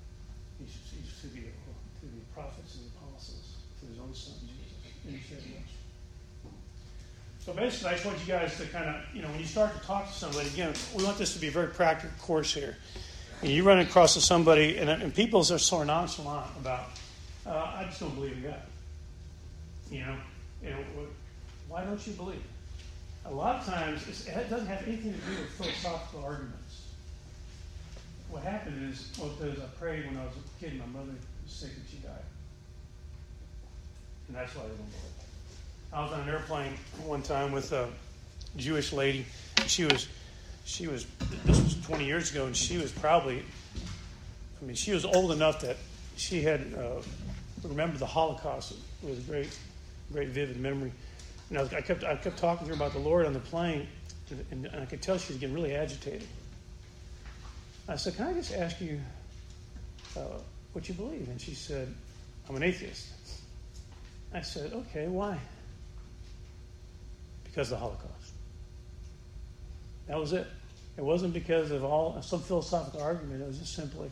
He's, 0.62 0.70
he's 0.94 1.10
to, 1.22 1.26
the, 1.34 1.42
to 1.42 2.06
the 2.06 2.22
prophets 2.32 2.78
and 2.78 2.86
the 2.86 2.90
apostles, 2.94 3.58
to 3.80 3.86
His 3.90 3.98
own 3.98 4.14
Son, 4.14 4.38
Jesus, 4.46 4.78
and 5.06 5.16
He 5.16 5.20
shared 5.26 5.42
the 5.42 5.58
gospel. 5.58 5.74
So 7.44 7.52
basically, 7.52 7.90
I 7.90 7.92
just 7.94 8.06
want 8.06 8.18
you 8.20 8.32
guys 8.32 8.56
to 8.58 8.66
kind 8.66 8.88
of, 8.88 9.02
you 9.12 9.22
know, 9.22 9.28
when 9.28 9.40
you 9.40 9.46
start 9.46 9.74
to 9.78 9.86
talk 9.86 10.06
to 10.06 10.14
somebody, 10.14 10.48
again, 10.48 10.72
we 10.96 11.04
want 11.04 11.18
this 11.18 11.34
to 11.34 11.40
be 11.40 11.48
a 11.48 11.50
very 11.50 11.68
practical 11.68 12.16
course 12.18 12.54
here. 12.54 12.76
And 13.44 13.52
you 13.52 13.62
run 13.62 13.80
across 13.80 14.16
somebody, 14.24 14.78
and, 14.78 14.88
and 14.88 15.14
people 15.14 15.40
are 15.40 15.59
so 15.59 15.83
nonchalant 15.83 16.46
about, 16.59 16.87
uh, 17.46 17.74
I 17.76 17.85
just 17.85 18.00
don't 18.00 18.14
believe 18.14 18.38
in 18.38 18.42
God. 18.42 18.62
You 19.90 20.00
know, 20.00 20.16
why 21.68 21.85
don't 21.85 22.07
you 22.07 22.14
believe? 22.14 22.42
A 23.26 23.30
lot 23.30 23.57
of 23.57 23.66
times, 23.66 24.26
it 24.26 24.48
doesn't 24.48 24.66
have 24.66 24.88
anything 24.88 25.12
to 25.12 25.18
do 25.18 25.33
with 25.33 25.50
philosophical 25.59 26.24
arguments. 26.24 26.87
What 28.30 28.44
happened 28.44 28.90
is, 28.90 29.12
well, 29.18 29.28
because 29.38 29.61
I 29.61 29.66
prayed 29.78 30.07
when 30.07 30.16
I 30.16 30.24
was 30.24 30.37
a 30.37 30.64
kid, 30.64 30.78
my 30.78 30.87
mother 30.87 31.12
was 31.12 31.52
sick 31.52 31.72
and 31.76 31.85
she 31.90 31.98
died. 31.98 32.24
And 34.28 34.38
that's 34.38 34.57
why 34.57 34.62
they 34.62 34.68
don't 34.68 34.78
believe. 34.78 35.92
I 35.92 36.02
was 36.02 36.12
on 36.12 36.20
an 36.20 36.30
airplane 36.30 36.72
one 37.04 37.20
time 37.20 37.52
with 37.52 37.72
a 37.72 37.90
Jewish 38.57 38.94
lady. 38.94 39.26
She 39.66 39.85
was, 39.85 40.09
she 40.64 40.87
was, 40.87 41.07
this 41.44 41.62
was 41.62 41.81
20 41.87 42.05
years 42.05 42.31
ago, 42.31 42.46
and 42.46 42.57
she 42.57 42.79
was 42.79 42.92
probably, 42.92 43.42
I 44.61 44.64
mean, 44.64 44.77
she 44.77 44.92
was 44.92 45.05
old 45.05 45.33
enough 45.33 45.61
that 45.61 45.77
she 46.16 46.42
had 46.42 46.72
uh, 46.74 47.03
remembered 47.62 47.98
the 47.98 48.07
Holocaust 48.07 48.74
with 49.03 49.18
a 49.18 49.31
great, 49.31 49.59
great 50.12 50.29
vivid 50.29 50.59
memory. 50.59 50.92
And 51.50 51.59
I, 51.59 51.62
was, 51.62 51.72
I, 51.74 51.81
kept, 51.81 52.05
I 52.05 52.16
kept 52.16 52.38
talking 52.38 52.66
to 52.66 52.74
her 52.74 52.77
about 52.77 52.92
the 52.92 53.00
Lord 53.00 53.27
on 53.27 53.33
the 53.33 53.40
plane, 53.40 53.87
and, 54.50 54.66
and 54.66 54.83
I 54.83 54.87
could 54.87 55.03
tell 55.03 55.18
she 55.18 55.33
was 55.33 55.40
getting 55.40 55.55
really 55.55 55.74
agitated. 55.74 56.27
I 57.88 57.96
said, 57.96 58.16
Can 58.16 58.27
I 58.27 58.33
just 58.33 58.55
ask 58.55 58.81
you 58.81 58.98
uh, 60.16 60.38
what 60.72 60.88
you 60.88 60.94
believe? 60.94 61.29
And 61.29 61.38
she 61.40 61.55
said, 61.55 61.94
I'm 62.48 62.57
an 62.57 62.62
atheist. 62.62 63.09
I 64.33 64.40
said, 64.40 64.72
Okay, 64.72 65.07
why? 65.07 65.38
because 67.55 67.70
of 67.70 67.79
the 67.79 67.85
Holocaust. 67.85 68.13
That 70.06 70.18
was 70.18 70.32
it. 70.32 70.46
It 70.96 71.04
wasn't 71.04 71.32
because 71.34 71.70
of 71.70 71.82
all 71.84 72.20
some 72.22 72.40
philosophical 72.40 73.02
argument. 73.02 73.42
It 73.42 73.46
was 73.46 73.58
just 73.58 73.74
simply, 73.74 74.10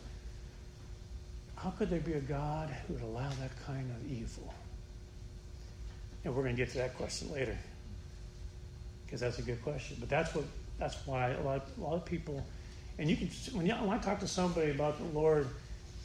how 1.55 1.69
could 1.71 1.89
there 1.89 1.99
be 1.99 2.13
a 2.13 2.19
God 2.19 2.69
who 2.69 2.95
would 2.95 3.03
allow 3.03 3.29
that 3.29 3.51
kind 3.65 3.89
of 3.89 4.11
evil? 4.11 4.53
And 6.25 6.35
we're 6.35 6.43
going 6.43 6.55
to 6.55 6.61
get 6.61 6.71
to 6.71 6.77
that 6.79 6.95
question 6.97 7.31
later, 7.31 7.57
because 9.05 9.21
that's 9.21 9.39
a 9.39 9.41
good 9.41 9.61
question. 9.63 9.97
But 9.99 10.09
that's 10.09 10.33
what 10.33 10.45
that's 10.79 10.95
why 11.05 11.31
a 11.31 11.41
lot 11.41 11.67
a 11.77 11.81
lot 11.81 11.93
of 11.95 12.05
people, 12.05 12.43
and 12.97 13.09
you 13.09 13.15
can 13.15 13.29
when, 13.53 13.65
you, 13.65 13.73
when 13.73 13.97
I 13.97 14.01
talk 14.01 14.19
to 14.21 14.27
somebody 14.27 14.71
about 14.71 14.97
the 14.97 15.17
Lord, 15.17 15.47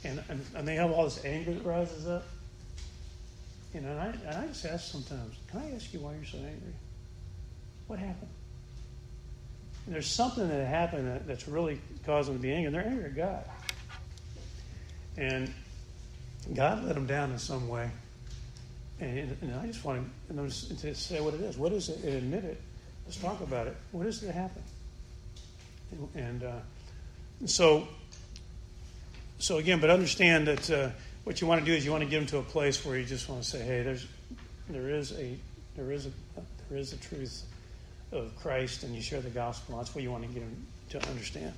and, 0.04 0.22
and, 0.28 0.44
and 0.54 0.68
they 0.68 0.74
have 0.76 0.92
all 0.92 1.04
this 1.04 1.24
anger 1.24 1.54
that 1.54 1.64
rises 1.64 2.06
up, 2.06 2.24
you 3.74 3.80
know, 3.80 3.90
and 3.90 4.00
I, 4.00 4.06
and 4.06 4.44
I 4.44 4.46
just 4.48 4.64
ask 4.64 4.90
sometimes, 4.90 5.36
can 5.50 5.60
I 5.60 5.74
ask 5.74 5.92
you 5.92 6.00
why 6.00 6.14
you're 6.14 6.24
so 6.24 6.38
angry? 6.38 6.74
What 7.86 7.98
happened? 7.98 8.30
There's 9.88 10.06
something 10.06 10.46
that 10.48 10.66
happened 10.66 11.08
that, 11.08 11.26
that's 11.26 11.48
really 11.48 11.80
causing 12.04 12.34
them 12.34 12.42
to 12.42 12.48
be 12.48 12.52
angry. 12.52 12.66
And 12.66 12.74
they're 12.74 12.86
angry 12.86 13.04
at 13.06 13.16
God. 13.16 13.44
And 15.16 15.52
God 16.54 16.84
let 16.84 16.94
them 16.94 17.06
down 17.06 17.32
in 17.32 17.38
some 17.38 17.68
way. 17.68 17.90
And, 19.00 19.36
and 19.40 19.54
I 19.54 19.66
just 19.66 19.84
want 19.84 20.08
to, 20.28 20.76
to 20.78 20.94
say 20.94 21.20
what 21.20 21.34
it 21.34 21.40
is. 21.40 21.56
What 21.56 21.72
is 21.72 21.88
it? 21.88 22.04
And 22.04 22.14
admit 22.14 22.44
it. 22.44 22.60
Let's 23.06 23.16
talk 23.16 23.40
about 23.40 23.66
it. 23.66 23.76
What 23.92 24.06
is 24.06 24.22
it 24.22 24.26
that 24.26 24.34
happened? 24.34 24.64
And, 25.90 26.08
and 26.14 26.44
uh, 26.44 27.46
so, 27.46 27.88
so 29.38 29.56
again, 29.56 29.80
but 29.80 29.88
understand 29.88 30.48
that 30.48 30.70
uh, 30.70 30.90
what 31.24 31.40
you 31.40 31.46
want 31.46 31.60
to 31.60 31.66
do 31.66 31.72
is 31.72 31.84
you 31.84 31.90
want 31.92 32.04
to 32.04 32.10
get 32.10 32.18
them 32.18 32.26
to 32.26 32.38
a 32.38 32.42
place 32.42 32.84
where 32.84 32.98
you 32.98 33.06
just 33.06 33.28
want 33.28 33.42
to 33.42 33.48
say, 33.48 33.62
hey, 33.64 33.82
there's, 33.82 34.06
there 34.68 34.90
is 34.90 35.12
a, 35.12 35.36
there 35.76 35.92
is 35.92 36.06
a, 36.06 36.10
there 36.68 36.78
is 36.78 36.92
a 36.92 36.96
truth 36.98 37.44
of 38.12 38.34
Christ 38.40 38.82
and 38.82 38.94
you 38.94 39.02
share 39.02 39.20
the 39.20 39.30
gospel. 39.30 39.76
That's 39.76 39.94
what 39.94 40.02
you 40.02 40.10
want 40.10 40.24
to 40.24 40.28
get 40.28 40.40
them 40.40 40.66
to 40.90 41.08
understand. 41.08 41.52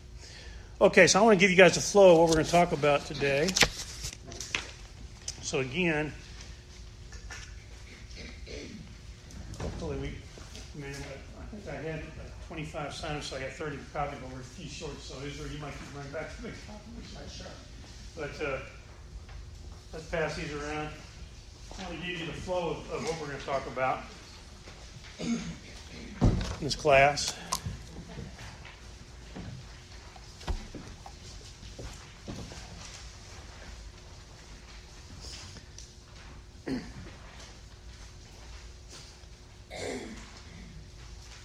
Okay, 0.80 1.06
so 1.06 1.20
I 1.20 1.22
want 1.22 1.38
to 1.38 1.40
give 1.40 1.50
you 1.50 1.56
guys 1.56 1.76
a 1.76 1.80
flow 1.80 2.12
of 2.12 2.18
what 2.18 2.28
we're 2.28 2.34
going 2.36 2.46
to 2.46 2.50
talk 2.50 2.72
about 2.72 3.04
today. 3.06 3.48
So 5.42 5.60
again, 5.60 6.12
hopefully 9.60 9.98
we, 9.98 10.08
I 10.82 10.88
I 10.88 11.56
think 11.56 11.68
I 11.68 11.82
had 11.82 12.02
25 12.48 12.90
signups, 12.92 13.22
so 13.24 13.36
I 13.36 13.40
got 13.40 13.50
30 13.50 13.78
copies, 13.92 14.18
but 14.22 14.32
we're 14.32 14.40
a 14.40 14.42
few 14.42 14.68
short, 14.68 14.98
so 15.00 15.18
is 15.24 15.38
there, 15.38 15.46
you 15.48 15.58
might 15.58 15.72
keep 15.72 15.96
running 15.96 16.12
back 16.12 16.34
to 16.36 16.42
the 16.42 16.48
copy, 16.66 16.90
which 16.96 17.14
I 17.14 17.28
sure. 17.28 17.46
But 18.16 18.46
uh, 18.46 18.58
let's 19.92 20.06
pass 20.06 20.36
these 20.36 20.52
around. 20.52 20.88
I 21.78 21.84
want 21.84 22.00
to 22.00 22.06
give 22.06 22.20
you 22.20 22.26
the 22.26 22.32
flow 22.32 22.70
of, 22.70 22.90
of 22.90 23.04
what 23.04 23.20
we're 23.20 23.28
going 23.28 23.38
to 23.38 23.46
talk 23.46 23.66
about 23.66 24.00
in 26.60 26.66
this 26.66 26.74
class. 26.74 27.34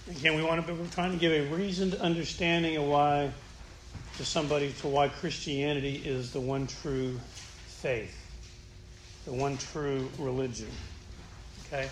Again, 0.08 0.34
we 0.36 0.42
want 0.42 0.66
to, 0.66 0.74
we're 0.74 0.86
trying 0.88 1.12
to 1.12 1.18
give 1.18 1.32
a 1.32 1.54
reasoned 1.54 1.94
understanding 1.94 2.76
of 2.76 2.84
why, 2.84 3.30
to 4.18 4.24
somebody, 4.24 4.72
to 4.80 4.88
why 4.88 5.08
Christianity 5.08 6.02
is 6.04 6.32
the 6.32 6.40
one 6.40 6.66
true 6.66 7.18
faith, 7.66 8.14
the 9.24 9.32
one 9.32 9.56
true 9.56 10.10
religion. 10.18 10.68
Okay? 11.66 11.88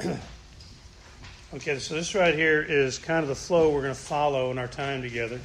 okay, 1.54 1.78
so 1.78 1.94
this 1.94 2.14
right 2.14 2.34
here 2.34 2.62
is 2.62 2.98
kind 2.98 3.22
of 3.22 3.28
the 3.28 3.34
flow 3.34 3.70
we're 3.70 3.82
going 3.82 3.94
to 3.94 4.00
follow 4.00 4.50
in 4.50 4.58
our 4.58 4.68
time 4.68 5.02
together. 5.02 5.38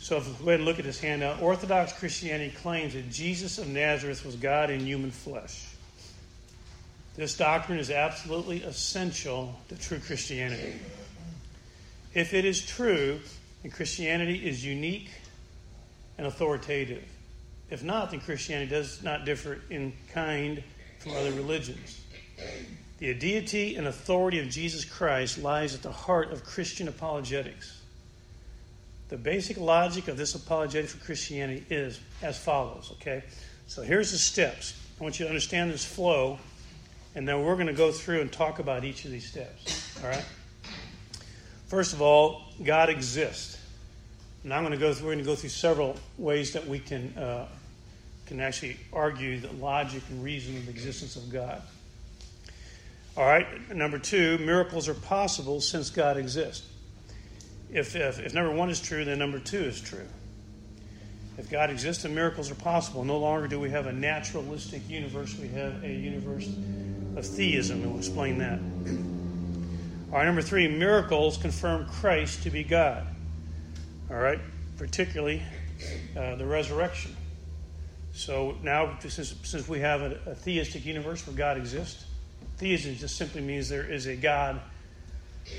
So 0.00 0.16
if 0.16 0.26
we 0.26 0.44
go 0.44 0.50
ahead 0.50 0.60
and 0.60 0.64
look 0.64 0.78
at 0.78 0.84
this 0.84 1.00
handout, 1.00 1.40
Orthodox 1.40 1.92
Christianity 1.92 2.54
claims 2.56 2.94
that 2.94 3.10
Jesus 3.10 3.58
of 3.58 3.68
Nazareth 3.68 4.24
was 4.24 4.36
God 4.36 4.70
in 4.70 4.80
human 4.80 5.10
flesh. 5.10 5.66
This 7.16 7.36
doctrine 7.36 7.78
is 7.78 7.90
absolutely 7.90 8.62
essential 8.64 9.54
to 9.68 9.76
true 9.76 10.00
Christianity. 10.00 10.74
If 12.12 12.34
it 12.34 12.44
is 12.44 12.64
true, 12.64 13.20
then 13.62 13.70
Christianity 13.70 14.46
is 14.46 14.64
unique 14.64 15.10
and 16.18 16.26
authoritative. 16.26 17.04
If 17.70 17.84
not, 17.84 18.10
then 18.10 18.20
Christianity 18.20 18.70
does 18.70 19.02
not 19.02 19.24
differ 19.24 19.60
in 19.70 19.92
kind 20.12 20.62
from 20.98 21.12
other 21.12 21.32
religions. 21.32 22.00
The 22.98 23.12
deity 23.14 23.76
and 23.76 23.86
authority 23.86 24.38
of 24.38 24.48
Jesus 24.48 24.84
Christ 24.84 25.38
lies 25.38 25.74
at 25.74 25.82
the 25.82 25.92
heart 25.92 26.32
of 26.32 26.44
Christian 26.44 26.88
apologetics. 26.88 27.80
The 29.08 29.16
basic 29.16 29.58
logic 29.58 30.08
of 30.08 30.16
this 30.16 30.34
apologetic 30.34 30.90
for 30.90 31.04
Christianity 31.04 31.64
is 31.68 32.00
as 32.22 32.38
follows, 32.38 32.90
okay? 32.92 33.22
So 33.66 33.82
here's 33.82 34.12
the 34.12 34.18
steps. 34.18 34.80
I 34.98 35.02
want 35.02 35.18
you 35.18 35.24
to 35.24 35.28
understand 35.28 35.70
this 35.70 35.84
flow, 35.84 36.38
and 37.14 37.28
then 37.28 37.44
we're 37.44 37.56
going 37.56 37.66
to 37.66 37.72
go 37.72 37.92
through 37.92 38.20
and 38.20 38.32
talk 38.32 38.58
about 38.58 38.84
each 38.84 39.04
of 39.04 39.10
these 39.10 39.28
steps, 39.28 40.00
all 40.02 40.08
right? 40.08 40.24
First 41.66 41.92
of 41.92 42.00
all, 42.00 42.42
God 42.62 42.88
exists. 42.88 43.58
And 44.44 44.52
I'm 44.52 44.62
going 44.62 44.72
to 44.72 44.78
go 44.78 44.92
through, 44.92 45.08
we're 45.08 45.14
going 45.14 45.24
to 45.24 45.30
go 45.30 45.34
through 45.34 45.50
several 45.50 45.96
ways 46.18 46.52
that 46.52 46.66
we 46.66 46.78
can, 46.78 47.16
uh, 47.18 47.48
can 48.26 48.40
actually 48.40 48.76
argue 48.92 49.40
the 49.40 49.52
logic 49.54 50.02
and 50.10 50.22
reason 50.22 50.56
of 50.56 50.66
the 50.66 50.70
existence 50.70 51.16
of 51.16 51.30
God. 51.32 51.62
All 53.16 53.24
right, 53.24 53.72
number 53.74 54.00
two, 54.00 54.38
miracles 54.38 54.88
are 54.88 54.94
possible 54.94 55.60
since 55.60 55.88
God 55.88 56.16
exists. 56.16 56.68
If, 57.70 57.94
if, 57.94 58.18
if, 58.18 58.34
number 58.34 58.52
one 58.52 58.70
is 58.70 58.80
true, 58.80 59.04
then 59.04 59.20
number 59.20 59.38
two 59.38 59.62
is 59.62 59.80
true. 59.80 60.06
If 61.38 61.48
God 61.48 61.70
exists 61.70 62.04
and 62.04 62.12
miracles 62.12 62.50
are 62.50 62.56
possible, 62.56 63.04
no 63.04 63.18
longer 63.18 63.46
do 63.46 63.60
we 63.60 63.70
have 63.70 63.86
a 63.86 63.92
naturalistic 63.92 64.88
universe, 64.88 65.38
we 65.38 65.46
have 65.48 65.84
a 65.84 65.92
universe 65.92 66.48
of 67.16 67.24
theism. 67.24 67.82
We'll 67.82 67.98
explain 67.98 68.38
that. 68.38 68.58
All 70.10 70.18
right, 70.18 70.26
number 70.26 70.42
three, 70.42 70.66
miracles 70.66 71.36
confirm 71.36 71.86
Christ 71.86 72.42
to 72.42 72.50
be 72.50 72.64
God. 72.64 73.06
All 74.10 74.16
right, 74.16 74.40
particularly 74.76 75.40
uh, 76.16 76.34
the 76.34 76.46
resurrection. 76.46 77.14
So 78.12 78.56
now, 78.62 78.96
since, 79.00 79.34
since 79.44 79.68
we 79.68 79.80
have 79.80 80.02
a, 80.02 80.18
a 80.26 80.34
theistic 80.34 80.84
universe 80.84 81.24
where 81.26 81.36
God 81.36 81.56
exists, 81.56 82.06
Theism 82.58 82.96
just 82.96 83.16
simply 83.16 83.40
means 83.40 83.68
there 83.68 83.84
is 83.84 84.06
a 84.06 84.16
God 84.16 84.60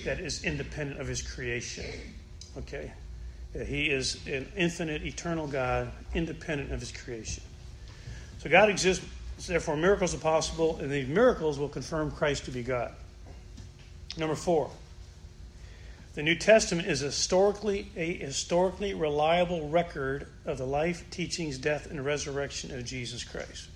that 0.04 0.20
is 0.20 0.44
independent 0.44 1.00
of 1.00 1.08
his 1.08 1.22
creation. 1.22 1.86
Okay? 2.58 2.92
He 3.68 3.90
is 3.90 4.20
an 4.28 4.52
infinite, 4.58 5.04
eternal 5.04 5.48
God, 5.48 5.92
independent 6.14 6.72
of 6.72 6.80
his 6.80 6.92
creation. 6.92 7.44
So 8.40 8.50
God 8.50 8.70
exists, 8.70 9.06
therefore, 9.48 9.78
miracles 9.78 10.14
are 10.14 10.20
possible, 10.20 10.78
and 10.80 10.92
these 10.92 11.08
miracles 11.08 11.58
will 11.58 11.70
confirm 11.70 12.12
Christ 12.12 12.46
to 12.46 12.52
be 12.52 12.64
God. 12.64 12.94
Number 14.18 14.36
four, 14.36 14.72
The 16.16 16.24
New 16.24 16.36
Testament 16.36 16.88
is 16.88 17.02
historically 17.02 17.92
a 17.98 18.14
historically 18.14 18.94
reliable 18.94 19.68
record 19.68 20.28
of 20.46 20.58
the 20.58 20.66
life, 20.66 21.04
teachings, 21.10 21.58
death, 21.58 21.92
and 21.92 22.04
resurrection 22.06 22.74
of 22.74 22.86
Jesus 22.86 23.26
Christ. 23.26 23.68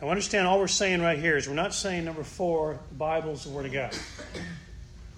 Now, 0.00 0.08
understand 0.08 0.46
all 0.46 0.58
we're 0.58 0.66
saying 0.66 1.02
right 1.02 1.18
here 1.18 1.36
is 1.36 1.46
we're 1.46 1.54
not 1.54 1.74
saying 1.74 2.06
number 2.06 2.24
four, 2.24 2.78
the 2.88 2.94
Bible 2.94 3.32
is 3.32 3.44
the 3.44 3.50
Word 3.50 3.66
of 3.66 3.72
God. 3.72 3.94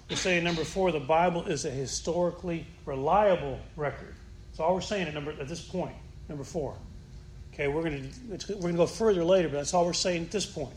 We're 0.09 0.17
saying 0.17 0.43
number 0.43 0.65
four, 0.65 0.91
the 0.91 0.99
Bible 0.99 1.45
is 1.45 1.63
a 1.63 1.69
historically 1.69 2.67
reliable 2.85 3.59
record. 3.77 4.13
That's 4.49 4.59
all 4.59 4.75
we're 4.75 4.81
saying 4.81 5.07
at 5.07 5.13
number 5.13 5.31
at 5.31 5.47
this 5.47 5.61
point, 5.61 5.95
number 6.27 6.43
four. 6.43 6.75
Okay, 7.53 7.67
we're 7.67 7.83
going 7.83 8.11
to 8.37 8.55
we're 8.55 8.61
going 8.61 8.73
to 8.73 8.77
go 8.77 8.85
further 8.87 9.23
later, 9.23 9.47
but 9.47 9.55
that's 9.55 9.73
all 9.73 9.85
we're 9.85 9.93
saying 9.93 10.23
at 10.23 10.31
this 10.31 10.45
point. 10.45 10.75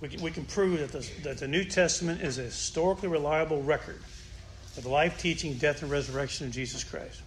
We 0.00 0.08
can, 0.08 0.20
we 0.20 0.30
can 0.32 0.44
prove 0.44 0.80
that 0.80 0.90
the, 0.90 1.08
that 1.22 1.38
the 1.38 1.46
New 1.46 1.64
Testament 1.64 2.22
is 2.22 2.38
a 2.38 2.42
historically 2.42 3.08
reliable 3.08 3.62
record 3.62 4.00
of 4.76 4.82
the 4.82 4.88
life, 4.88 5.18
teaching, 5.18 5.54
death, 5.54 5.82
and 5.82 5.90
resurrection 5.90 6.46
of 6.48 6.52
Jesus 6.52 6.82
Christ. 6.82 7.22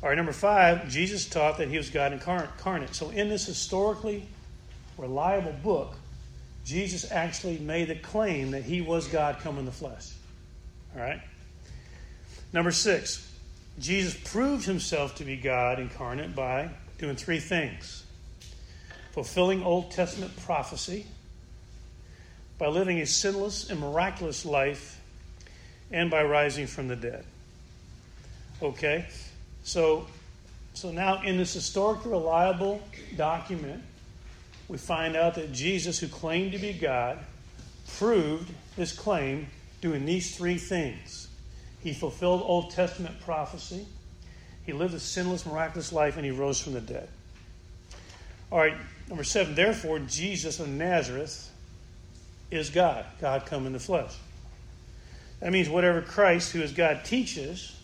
All 0.00 0.08
right, 0.08 0.14
number 0.14 0.32
five, 0.32 0.88
Jesus 0.88 1.26
taught 1.26 1.58
that 1.58 1.68
he 1.68 1.76
was 1.76 1.90
God 1.90 2.12
incarnate. 2.12 2.94
So 2.94 3.10
in 3.10 3.28
this 3.28 3.46
historically 3.46 4.28
reliable 5.00 5.54
book, 5.62 5.96
Jesus 6.64 7.10
actually 7.10 7.58
made 7.58 7.88
the 7.88 7.96
claim 7.96 8.52
that 8.52 8.62
he 8.62 8.80
was 8.80 9.08
God 9.08 9.38
come 9.40 9.58
in 9.58 9.64
the 9.64 9.72
flesh. 9.72 10.10
All 10.94 11.02
right? 11.02 11.20
Number 12.52 12.70
six, 12.70 13.26
Jesus 13.78 14.14
proved 14.24 14.64
himself 14.64 15.16
to 15.16 15.24
be 15.24 15.36
God 15.36 15.78
incarnate 15.78 16.34
by 16.34 16.70
doing 16.98 17.16
three 17.16 17.40
things 17.40 18.04
fulfilling 19.12 19.62
Old 19.64 19.90
Testament 19.90 20.36
prophecy, 20.44 21.04
by 22.58 22.68
living 22.68 23.00
a 23.00 23.06
sinless 23.06 23.68
and 23.68 23.80
miraculous 23.80 24.44
life, 24.44 25.00
and 25.90 26.10
by 26.10 26.22
rising 26.22 26.68
from 26.68 26.86
the 26.86 26.94
dead. 26.94 27.24
Okay? 28.62 29.06
So, 29.64 30.06
so 30.74 30.92
now 30.92 31.22
in 31.22 31.36
this 31.36 31.52
historically 31.54 32.12
reliable 32.12 32.80
document, 33.16 33.82
we 34.70 34.78
find 34.78 35.16
out 35.16 35.34
that 35.34 35.52
Jesus, 35.52 35.98
who 35.98 36.06
claimed 36.06 36.52
to 36.52 36.58
be 36.58 36.72
God, 36.72 37.18
proved 37.98 38.52
his 38.76 38.92
claim 38.92 39.48
doing 39.80 40.06
these 40.06 40.36
three 40.36 40.58
things. 40.58 41.26
He 41.80 41.92
fulfilled 41.92 42.42
Old 42.44 42.70
Testament 42.70 43.20
prophecy, 43.20 43.84
he 44.64 44.72
lived 44.72 44.94
a 44.94 45.00
sinless, 45.00 45.44
miraculous 45.44 45.92
life, 45.92 46.16
and 46.16 46.24
he 46.24 46.30
rose 46.30 46.60
from 46.60 46.74
the 46.74 46.80
dead. 46.80 47.08
All 48.52 48.58
right, 48.58 48.76
number 49.08 49.24
seven, 49.24 49.56
therefore, 49.56 49.98
Jesus 49.98 50.60
of 50.60 50.68
Nazareth 50.68 51.50
is 52.52 52.70
God, 52.70 53.04
God 53.20 53.46
come 53.46 53.66
in 53.66 53.72
the 53.72 53.80
flesh. 53.80 54.14
That 55.40 55.50
means 55.50 55.68
whatever 55.68 56.00
Christ, 56.00 56.52
who 56.52 56.62
is 56.62 56.70
God, 56.70 57.04
teaches 57.04 57.74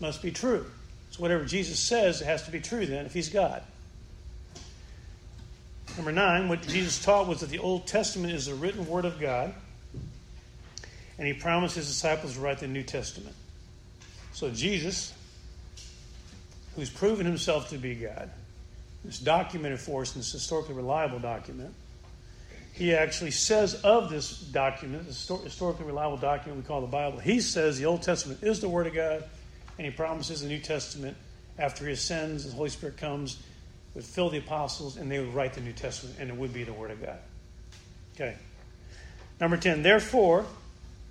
must 0.00 0.22
be 0.22 0.30
true. 0.30 0.66
So 1.10 1.20
whatever 1.20 1.44
Jesus 1.44 1.80
says 1.80 2.20
it 2.20 2.26
has 2.26 2.44
to 2.44 2.52
be 2.52 2.60
true 2.60 2.86
then 2.86 3.06
if 3.06 3.14
he's 3.14 3.28
God. 3.28 3.64
Number 5.98 6.12
nine, 6.12 6.48
what 6.48 6.62
Jesus 6.62 7.04
taught 7.04 7.26
was 7.26 7.40
that 7.40 7.50
the 7.50 7.58
Old 7.58 7.88
Testament 7.88 8.32
is 8.32 8.46
the 8.46 8.54
written 8.54 8.86
word 8.86 9.04
of 9.04 9.18
God, 9.18 9.52
and 11.18 11.26
he 11.26 11.32
promised 11.32 11.74
his 11.74 11.88
disciples 11.88 12.34
to 12.34 12.40
write 12.40 12.60
the 12.60 12.68
New 12.68 12.84
Testament. 12.84 13.34
So 14.32 14.48
Jesus, 14.48 15.12
who's 16.76 16.88
proven 16.88 17.26
himself 17.26 17.70
to 17.70 17.78
be 17.78 17.96
God, 17.96 18.30
is 19.08 19.18
documented 19.18 19.80
for 19.80 20.02
us 20.02 20.14
in 20.14 20.20
this 20.20 20.30
historically 20.30 20.76
reliable 20.76 21.18
document. 21.18 21.74
He 22.74 22.94
actually 22.94 23.32
says 23.32 23.74
of 23.82 24.08
this 24.08 24.38
document, 24.38 25.04
this 25.08 25.26
historically 25.26 25.84
reliable 25.84 26.18
document 26.18 26.62
we 26.62 26.68
call 26.68 26.80
the 26.80 26.86
Bible, 26.86 27.18
he 27.18 27.40
says 27.40 27.76
the 27.76 27.86
Old 27.86 28.02
Testament 28.02 28.44
is 28.44 28.60
the 28.60 28.68
Word 28.68 28.86
of 28.86 28.94
God, 28.94 29.24
and 29.78 29.84
he 29.84 29.90
promises 29.90 30.42
the 30.42 30.48
New 30.48 30.60
Testament 30.60 31.16
after 31.58 31.86
he 31.86 31.92
ascends, 31.94 32.44
the 32.44 32.52
Holy 32.52 32.70
Spirit 32.70 32.98
comes, 32.98 33.42
would 33.98 34.04
fill 34.04 34.30
the 34.30 34.38
apostles 34.38 34.96
and 34.96 35.10
they 35.10 35.18
would 35.18 35.34
write 35.34 35.54
the 35.54 35.60
New 35.60 35.72
Testament 35.72 36.18
and 36.20 36.30
it 36.30 36.36
would 36.36 36.54
be 36.54 36.62
the 36.62 36.72
Word 36.72 36.92
of 36.92 37.02
God. 37.02 37.18
Okay. 38.14 38.36
Number 39.40 39.56
10, 39.56 39.82
therefore, 39.82 40.46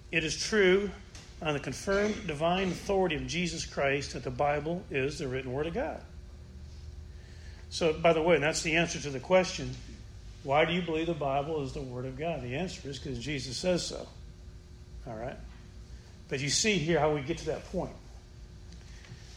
it 0.10 0.24
is 0.24 0.42
true 0.42 0.90
on 1.42 1.54
the 1.54 1.60
confirmed 1.60 2.28
divine 2.28 2.70
authority 2.70 3.18
of 3.18 3.28
Jesus 3.28 3.66
Christ 3.66 4.14
that 4.14 4.24
the 4.24 4.32
Bible 4.32 4.84
is 4.90 5.20
the 5.20 5.28
written 5.28 5.52
Word 5.52 5.68
of 5.68 5.74
God. 5.74 6.02
So, 7.70 7.92
by 7.92 8.14
the 8.14 8.22
way, 8.22 8.40
that's 8.40 8.62
the 8.62 8.78
answer 8.78 9.00
to 9.02 9.10
the 9.10 9.20
question 9.20 9.76
why 10.44 10.64
do 10.64 10.72
you 10.72 10.82
believe 10.82 11.08
the 11.08 11.14
Bible 11.14 11.62
is 11.64 11.74
the 11.74 11.82
Word 11.82 12.06
of 12.06 12.18
God? 12.18 12.42
The 12.42 12.56
answer 12.56 12.88
is 12.88 13.00
because 13.00 13.20
Jesus 13.20 13.58
says 13.58 13.86
so. 13.86 14.08
All 15.06 15.16
right? 15.16 15.36
But 16.30 16.40
you 16.40 16.48
see 16.48 16.78
here 16.78 17.02
how 17.02 17.14
we 17.14 17.20
get 17.20 17.40
to 17.40 17.48
that 17.48 17.70
point. 17.70 17.92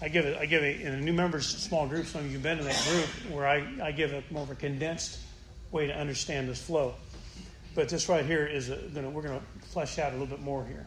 I 0.02 0.08
give 0.08 0.24
it. 0.24 0.38
I 0.38 0.46
give 0.46 0.62
it 0.62 0.80
in 0.80 0.94
a 0.94 1.00
new 1.00 1.12
members 1.12 1.46
small 1.46 1.86
group. 1.86 2.06
Some 2.06 2.22
of 2.22 2.26
you 2.28 2.34
have 2.34 2.42
been 2.42 2.58
in 2.58 2.64
that 2.64 2.88
group 2.88 3.32
where 3.32 3.46
I, 3.46 3.66
I 3.82 3.92
give 3.92 4.12
a 4.12 4.22
more 4.30 4.42
of 4.42 4.50
a 4.50 4.54
condensed 4.54 5.18
way 5.72 5.86
to 5.86 5.96
understand 5.96 6.48
this 6.48 6.62
flow. 6.62 6.94
But 7.74 7.88
this 7.88 8.08
right 8.08 8.24
here 8.24 8.46
is 8.46 8.70
a, 8.70 8.76
gonna, 8.76 9.10
we're 9.10 9.22
going 9.22 9.38
to 9.38 9.68
flesh 9.68 9.98
out 9.98 10.10
a 10.10 10.12
little 10.12 10.26
bit 10.26 10.40
more 10.40 10.64
here. 10.64 10.86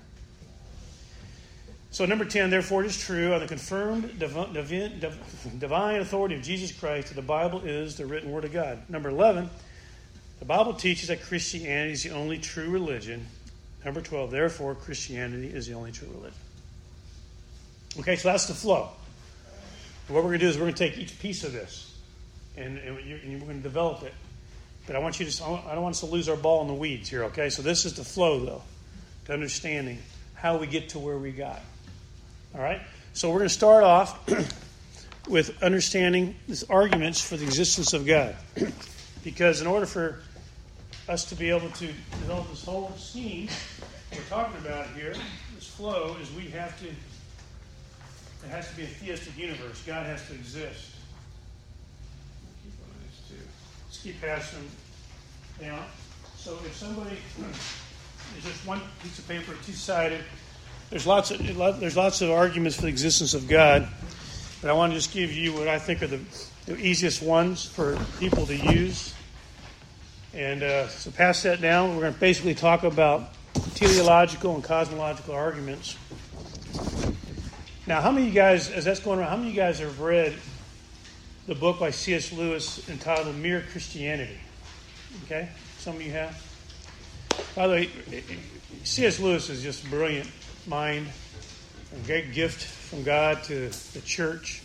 So 1.91 2.05
number 2.05 2.25
ten, 2.25 2.49
therefore, 2.49 2.83
it 2.83 2.87
is 2.87 2.99
true 2.99 3.33
on 3.33 3.39
the 3.39 3.47
confirmed 3.47 4.17
divine, 4.17 4.99
divine 5.59 6.01
authority 6.01 6.35
of 6.35 6.41
Jesus 6.41 6.71
Christ 6.71 7.09
that 7.09 7.13
the 7.13 7.21
Bible 7.21 7.61
is 7.61 7.95
the 7.95 8.07
written 8.07 8.31
word 8.31 8.45
of 8.45 8.51
God. 8.51 8.89
Number 8.89 9.09
eleven, 9.09 9.47
the 10.39 10.45
Bible 10.45 10.73
teaches 10.73 11.09
that 11.09 11.21
Christianity 11.21 11.93
is 11.93 12.03
the 12.03 12.09
only 12.09 12.39
true 12.39 12.71
religion. 12.71 13.27
Number 13.85 14.01
twelve, 14.01 14.31
therefore, 14.31 14.73
Christianity 14.73 15.49
is 15.49 15.67
the 15.67 15.73
only 15.73 15.91
true 15.91 16.07
religion. 16.15 16.39
Okay, 17.99 18.15
so 18.15 18.29
that's 18.29 18.47
the 18.47 18.55
flow. 18.55 18.89
What 20.07 20.23
we're 20.23 20.29
going 20.29 20.39
to 20.39 20.45
do 20.45 20.49
is 20.49 20.57
we're 20.57 20.63
going 20.63 20.73
to 20.73 20.89
take 20.89 20.97
each 20.97 21.17
piece 21.19 21.43
of 21.43 21.53
this 21.53 21.97
and, 22.57 22.77
and, 22.77 22.95
we're 22.95 23.47
going 23.47 23.57
to 23.57 23.63
develop 23.63 24.03
it. 24.03 24.13
But 24.85 24.95
I 24.95 24.99
want 24.99 25.19
you 25.19 25.25
to, 25.25 25.43
I 25.45 25.73
don't 25.73 25.83
want 25.83 25.95
us 25.95 26.01
to 26.01 26.07
lose 26.07 26.27
our 26.27 26.35
ball 26.35 26.61
in 26.61 26.67
the 26.67 26.73
weeds 26.73 27.09
here, 27.09 27.23
okay? 27.25 27.49
So 27.49 27.61
this 27.61 27.85
is 27.85 27.93
the 27.93 28.03
flow, 28.03 28.43
though, 28.43 28.61
to 29.25 29.33
understanding 29.33 29.99
how 30.35 30.57
we 30.57 30.67
get 30.67 30.89
to 30.89 30.99
where 30.99 31.17
we 31.17 31.31
got. 31.31 31.61
All 32.53 32.61
right? 32.61 32.81
So 33.13 33.29
we're 33.29 33.39
going 33.39 33.49
to 33.49 33.53
start 33.53 33.83
off 33.83 34.29
with 35.27 35.63
understanding 35.63 36.35
these 36.47 36.63
arguments 36.69 37.21
for 37.21 37.37
the 37.37 37.45
existence 37.45 37.93
of 37.93 38.05
God. 38.05 38.35
because 39.23 39.61
in 39.61 39.67
order 39.67 39.85
for 39.85 40.19
us 41.07 41.25
to 41.25 41.35
be 41.35 41.49
able 41.49 41.69
to 41.69 41.87
develop 41.87 42.49
this 42.49 42.65
whole 42.65 42.91
scheme 42.97 43.47
we're 44.11 44.21
talking 44.29 44.57
about 44.57 44.87
here, 44.95 45.13
this 45.55 45.67
flow, 45.67 46.15
is 46.21 46.31
we 46.33 46.47
have 46.49 46.79
to 46.81 46.87
it 48.45 48.49
has 48.49 48.69
to 48.69 48.75
be 48.75 48.83
a 48.83 48.87
theistic 48.87 49.37
universe. 49.37 49.81
God 49.85 50.05
has 50.05 50.25
to 50.27 50.33
exist. 50.33 50.91
Two. 53.29 53.35
Let's 53.85 53.97
keep 53.99 54.19
passing 54.21 54.67
down. 55.61 55.83
So 56.35 56.57
if 56.65 56.75
somebody 56.75 57.17
is 58.37 58.43
just 58.43 58.67
one 58.67 58.81
piece 59.01 59.17
of 59.19 59.27
paper, 59.27 59.53
two-sided, 59.65 60.21
there's 60.89 61.07
lots 61.07 61.31
of 61.31 61.39
there's 61.79 61.97
lots 61.97 62.21
of 62.21 62.29
arguments 62.29 62.75
for 62.75 62.83
the 62.83 62.89
existence 62.89 63.33
of 63.33 63.47
God, 63.47 63.87
but 64.61 64.69
I 64.69 64.73
want 64.73 64.91
to 64.91 64.97
just 64.97 65.11
give 65.11 65.31
you 65.31 65.53
what 65.53 65.67
I 65.67 65.79
think 65.79 66.03
are 66.03 66.07
the, 66.07 66.19
the 66.65 66.77
easiest 66.77 67.23
ones 67.23 67.65
for 67.65 67.97
people 68.19 68.45
to 68.45 68.55
use. 68.55 69.13
And 70.35 70.61
uh, 70.61 70.87
so 70.89 71.09
pass 71.09 71.41
that 71.43 71.61
down. 71.61 71.95
We're 71.95 72.01
going 72.03 72.13
to 72.13 72.19
basically 72.19 72.53
talk 72.53 72.83
about 72.83 73.33
teleological 73.73 74.53
and 74.53 74.63
cosmological 74.63 75.33
arguments 75.33 75.97
now, 77.85 77.99
how 77.99 78.11
many 78.11 78.27
of 78.27 78.33
you 78.33 78.39
guys, 78.39 78.69
as 78.69 78.85
that's 78.85 79.01
going 79.01 79.19
around, 79.19 79.29
how 79.29 79.35
many 79.35 79.49
of 79.49 79.55
you 79.55 79.61
guys 79.61 79.79
have 79.79 79.99
read 79.99 80.33
the 81.47 81.55
book 81.55 81.81
by 81.81 81.91
C.S. 81.91 82.31
Lewis 82.31 82.87
entitled 82.87 83.35
Mere 83.35 83.61
Christianity? 83.71 84.37
Okay, 85.25 85.49
some 85.79 85.97
of 85.97 86.01
you 86.01 86.11
have. 86.11 86.41
By 87.55 87.67
the 87.67 87.73
way, 87.73 87.89
C.S. 88.83 89.19
Lewis 89.19 89.49
is 89.49 89.61
just 89.61 89.85
a 89.85 89.89
brilliant 89.89 90.29
mind, 90.65 91.07
a 91.93 92.05
great 92.05 92.31
gift 92.31 92.63
from 92.63 93.03
God 93.03 93.43
to 93.45 93.67
the 93.67 94.01
church. 94.05 94.63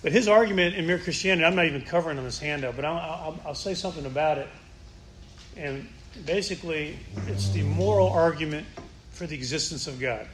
But 0.00 0.12
his 0.12 0.26
argument 0.26 0.74
in 0.74 0.86
Mere 0.86 0.98
Christianity, 0.98 1.44
I'm 1.44 1.54
not 1.54 1.66
even 1.66 1.82
covering 1.82 2.16
on 2.16 2.24
this 2.24 2.38
handout, 2.38 2.76
but 2.76 2.86
I'll, 2.86 2.96
I'll, 2.96 3.40
I'll 3.48 3.54
say 3.54 3.74
something 3.74 4.06
about 4.06 4.38
it. 4.38 4.48
And 5.58 5.86
basically, 6.24 6.98
it's 7.26 7.50
the 7.50 7.62
moral 7.62 8.08
argument 8.08 8.66
for 9.10 9.26
the 9.26 9.34
existence 9.34 9.86
of 9.86 10.00
God. 10.00 10.26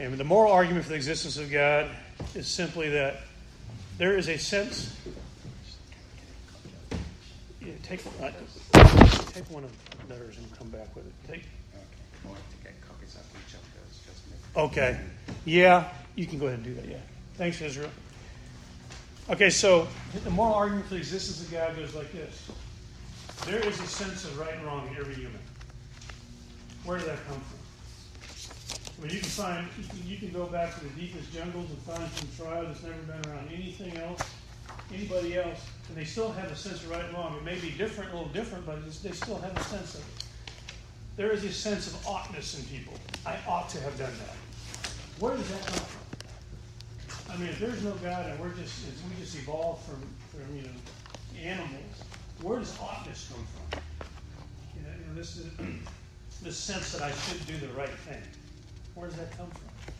And 0.00 0.14
the 0.14 0.24
moral 0.24 0.50
argument 0.50 0.84
for 0.84 0.90
the 0.90 0.96
existence 0.96 1.36
of 1.36 1.52
God 1.52 1.90
is 2.34 2.48
simply 2.48 2.88
that 2.88 3.18
there 3.98 4.16
is 4.16 4.30
a 4.30 4.38
sense. 4.38 4.96
Yeah, 7.60 7.74
take, 7.82 8.00
uh, 8.22 8.30
take 9.34 9.44
one 9.50 9.62
of 9.62 9.70
the 10.08 10.14
letters 10.14 10.38
and 10.38 10.58
come 10.58 10.70
back 10.70 10.96
with 10.96 11.06
it. 11.06 11.12
Take. 11.28 11.44
Okay. 14.56 14.98
Yeah, 15.44 15.88
you 16.16 16.26
can 16.26 16.38
go 16.38 16.46
ahead 16.46 16.60
and 16.60 16.64
do 16.66 16.74
that. 16.80 16.88
Yeah. 16.88 16.96
Thanks, 17.34 17.60
Israel. 17.60 17.90
Okay, 19.28 19.50
so 19.50 19.86
the 20.24 20.30
moral 20.30 20.54
argument 20.54 20.86
for 20.86 20.94
the 20.94 21.00
existence 21.00 21.42
of 21.42 21.52
God 21.52 21.76
goes 21.76 21.94
like 21.94 22.10
this 22.10 22.50
There 23.44 23.60
is 23.60 23.78
a 23.78 23.86
sense 23.86 24.24
of 24.24 24.38
right 24.38 24.54
and 24.54 24.64
wrong 24.64 24.88
in 24.88 24.96
every 24.96 25.14
human. 25.14 25.38
Where 26.84 26.96
did 26.96 27.06
that 27.06 27.18
come 27.28 27.38
from? 27.38 27.59
Mean, 29.00 29.12
you 29.12 29.20
can 29.20 29.28
find, 29.30 29.66
you 30.06 30.18
can, 30.18 30.30
go 30.30 30.44
back 30.46 30.74
to 30.74 30.84
the 30.84 30.90
deepest 30.90 31.32
jungles 31.32 31.70
and 31.70 31.78
find 31.78 32.10
some 32.12 32.28
tribe 32.36 32.66
that's 32.66 32.82
never 32.82 32.98
been 33.02 33.30
around 33.30 33.48
anything 33.50 33.96
else, 33.96 34.20
anybody 34.92 35.38
else, 35.38 35.64
and 35.88 35.96
they 35.96 36.04
still 36.04 36.30
have 36.32 36.52
a 36.52 36.56
sense 36.56 36.82
of 36.82 36.90
right 36.90 37.04
and 37.04 37.14
wrong. 37.14 37.34
It 37.36 37.44
may 37.44 37.58
be 37.58 37.70
different, 37.70 38.12
a 38.12 38.16
little 38.16 38.32
different, 38.32 38.66
but 38.66 38.84
they 39.02 39.12
still 39.12 39.38
have 39.38 39.56
a 39.56 39.64
sense 39.64 39.94
of 39.94 40.00
it. 40.00 40.24
There 41.16 41.30
is 41.30 41.44
a 41.44 41.52
sense 41.52 41.86
of 41.86 42.06
oughtness 42.06 42.58
in 42.58 42.64
people. 42.66 42.92
I 43.24 43.38
ought 43.48 43.70
to 43.70 43.80
have 43.80 43.98
done 43.98 44.12
that. 44.18 44.36
Where 45.18 45.34
does 45.34 45.48
that 45.48 45.66
come 45.66 45.78
from? 45.86 46.00
I 47.32 47.36
mean, 47.38 47.48
if 47.48 47.58
there's 47.58 47.82
no 47.82 47.92
God 48.02 48.26
and 48.26 48.38
we're 48.40 48.52
just 48.54 48.84
we 49.08 49.22
just 49.22 49.36
evolved 49.36 49.84
from, 49.84 50.02
from 50.30 50.56
you 50.56 50.62
know 50.62 51.42
animals, 51.42 52.02
where 52.42 52.58
does 52.58 52.76
oughtness 52.80 53.30
come 53.32 53.46
from? 53.46 53.80
You 54.76 54.82
know, 54.82 54.94
you 54.98 55.06
know 55.06 55.14
this 55.14 55.36
is 55.36 55.46
this 56.42 56.56
sense 56.56 56.92
that 56.92 57.02
I 57.02 57.12
should 57.12 57.46
do 57.46 57.56
the 57.58 57.72
right 57.74 57.88
thing. 57.88 58.22
Where 59.00 59.08
does 59.08 59.18
that 59.18 59.34
come 59.34 59.46
from? 59.46 59.94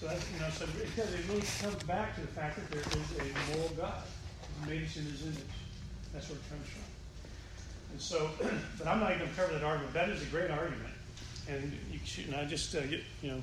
So 0.00 0.06
that's, 0.06 0.24
you 0.32 0.40
know, 0.40 0.48
so 0.48 0.64
because 0.80 1.12
it 1.12 1.20
really 1.28 1.44
comes 1.60 1.82
back 1.82 2.14
to 2.14 2.22
the 2.22 2.26
fact 2.28 2.56
that 2.56 2.70
there 2.70 2.80
is 2.80 2.86
a 3.20 3.54
moral 3.54 3.68
God 3.76 4.02
made 4.66 4.82
us 4.82 4.96
in 4.96 5.04
His 5.04 5.24
image. 5.24 5.38
That's 6.14 6.26
where 6.30 6.38
it 6.38 6.48
comes 6.48 6.68
from. 6.68 6.82
And 7.92 8.00
so, 8.00 8.30
but 8.78 8.86
I'm 8.86 9.00
not 9.00 9.10
even 9.10 9.24
going 9.24 9.30
to 9.30 9.36
cover 9.36 9.52
that 9.52 9.62
argument. 9.62 9.92
That 9.92 10.08
is 10.08 10.22
a 10.22 10.24
great 10.26 10.50
argument, 10.50 10.94
and 11.50 11.76
you 11.92 11.98
should, 12.06 12.32
I 12.32 12.46
just, 12.46 12.74
uh, 12.74 12.80
you, 12.80 13.00
you 13.20 13.30
know, 13.30 13.42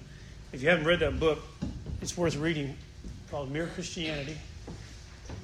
if 0.52 0.64
you 0.64 0.70
haven't 0.70 0.86
read 0.86 1.00
that 1.02 1.20
book, 1.20 1.44
it's 2.02 2.18
worth 2.18 2.36
reading. 2.36 2.76
Called 3.30 3.52
Mere 3.52 3.68
Christianity 3.68 4.38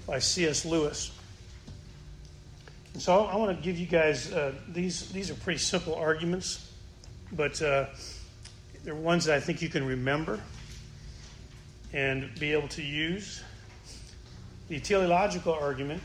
by 0.07 0.17
C.S. 0.17 0.65
Lewis. 0.65 1.11
And 2.93 3.01
so 3.03 3.25
I 3.25 3.35
want 3.35 3.55
to 3.55 3.63
give 3.63 3.77
you 3.77 3.85
guys 3.85 4.33
uh, 4.33 4.53
these. 4.67 5.11
These 5.11 5.29
are 5.29 5.35
pretty 5.35 5.59
simple 5.59 5.93
arguments, 5.93 6.71
but 7.33 7.61
uh, 7.61 7.85
they're 8.83 8.95
ones 8.95 9.25
that 9.25 9.35
I 9.35 9.39
think 9.39 9.61
you 9.61 9.69
can 9.69 9.85
remember 9.85 10.39
and 11.93 12.33
be 12.39 12.53
able 12.53 12.67
to 12.69 12.81
use. 12.81 13.43
The 14.69 14.79
teleological 14.79 15.53
argument 15.53 16.01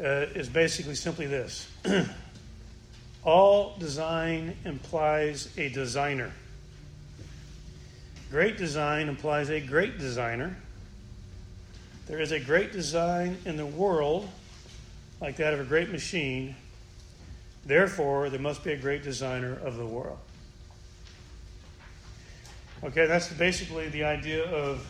uh, 0.00 0.26
is 0.34 0.48
basically 0.48 0.96
simply 0.96 1.26
this 1.26 1.68
all 3.24 3.76
design 3.78 4.56
implies 4.64 5.48
a 5.56 5.68
designer. 5.70 6.32
Great 8.30 8.56
design 8.56 9.08
implies 9.08 9.48
a 9.50 9.60
great 9.60 9.98
designer. 9.98 10.56
There 12.06 12.20
is 12.20 12.32
a 12.32 12.40
great 12.40 12.72
design 12.72 13.38
in 13.46 13.56
the 13.56 13.64
world, 13.64 14.28
like 15.20 15.36
that 15.36 15.54
of 15.54 15.60
a 15.60 15.64
great 15.64 15.90
machine. 15.90 16.56
Therefore, 17.64 18.28
there 18.28 18.40
must 18.40 18.62
be 18.62 18.72
a 18.72 18.76
great 18.76 19.02
designer 19.02 19.56
of 19.64 19.76
the 19.76 19.86
world. 19.86 20.18
Okay, 22.84 23.06
that's 23.06 23.32
basically 23.32 23.88
the 23.88 24.04
idea 24.04 24.44
of 24.44 24.86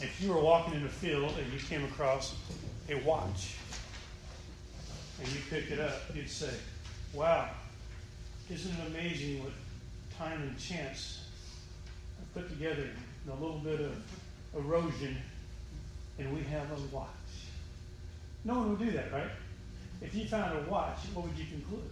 if 0.00 0.18
you 0.22 0.32
were 0.32 0.40
walking 0.40 0.72
in 0.72 0.86
a 0.86 0.88
field 0.88 1.34
and 1.38 1.52
you 1.52 1.58
came 1.58 1.84
across 1.84 2.34
a 2.88 2.94
watch 3.00 3.56
and 5.20 5.28
you 5.28 5.38
picked 5.50 5.70
it 5.70 5.78
up, 5.78 6.00
you'd 6.14 6.30
say, 6.30 6.48
Wow, 7.12 7.50
isn't 8.50 8.72
it 8.72 8.86
amazing 8.86 9.44
what 9.44 9.52
time 10.16 10.40
and 10.40 10.58
chance 10.58 11.26
have 12.18 12.32
put 12.32 12.48
together 12.48 12.88
and 13.26 13.38
a 13.38 13.42
little 13.42 13.58
bit 13.58 13.80
of 13.80 13.94
erosion, 14.56 15.18
and 16.18 16.34
we 16.34 16.42
have 16.44 16.70
a 16.70 16.96
watch? 16.96 17.08
No 18.46 18.60
one 18.60 18.70
would 18.70 18.78
do 18.78 18.92
that, 18.92 19.12
right? 19.12 19.30
If 20.00 20.14
you 20.14 20.24
found 20.24 20.56
a 20.56 20.70
watch, 20.70 21.00
what 21.12 21.26
would 21.26 21.36
you 21.36 21.44
conclude? 21.44 21.90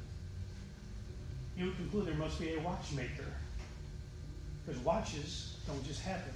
You 1.55 1.67
would 1.67 1.77
conclude 1.77 2.07
there 2.07 2.15
must 2.15 2.41
be 2.41 2.55
a 2.55 2.61
watchmaker 2.61 3.27
because 4.65 4.81
watches 4.83 5.57
don't 5.67 5.85
just 5.87 6.03
happen. 6.03 6.33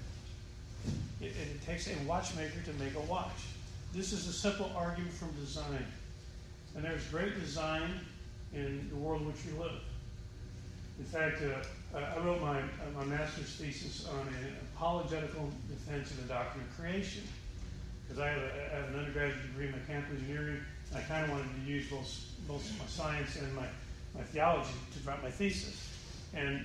It, 1.20 1.26
it, 1.26 1.66
takes 1.66 1.88
a 1.88 1.94
watchmaker 2.06 2.60
to 2.64 2.72
make 2.74 2.94
a 2.94 3.00
watch. 3.00 3.46
This 3.92 4.12
is 4.12 4.28
a 4.28 4.32
simple 4.32 4.70
argument 4.76 5.12
from 5.12 5.30
design. 5.32 5.86
And 6.74 6.84
there's 6.84 7.04
great 7.08 7.40
design 7.40 8.00
in 8.52 8.88
the 8.90 8.96
world 8.96 9.22
in 9.22 9.28
which 9.28 9.36
we 9.46 9.58
live. 9.58 9.80
In 10.98 11.04
fact, 11.04 11.38
uh, 11.42 11.98
I 11.98 12.18
wrote 12.24 12.40
my, 12.40 12.58
uh, 12.58 12.62
my 12.94 13.04
master's 13.04 13.54
thesis 13.56 14.06
on 14.08 14.20
an 14.28 14.56
apologetical 14.74 15.50
defense 15.68 16.10
of 16.10 16.22
the 16.22 16.34
doctrine 16.34 16.64
of 16.64 16.78
creation. 16.78 17.22
Because 18.06 18.22
I, 18.22 18.28
I, 18.28 18.76
have 18.76 18.88
an 18.90 18.98
undergraduate 19.00 19.42
degree 19.48 19.66
in 19.66 19.72
mechanical 19.72 20.14
engineering, 20.14 20.60
and 20.90 20.98
I 20.98 21.02
kind 21.02 21.24
of 21.24 21.30
wanted 21.30 21.48
to 21.54 21.70
use 21.70 21.88
both, 21.88 22.14
both 22.46 22.78
my 22.78 22.86
science 22.86 23.36
and 23.36 23.52
my, 23.56 23.66
my 24.14 24.22
theology 24.22 24.70
to 24.92 25.08
write 25.08 25.22
my 25.22 25.30
thesis. 25.30 25.90
And 26.34 26.64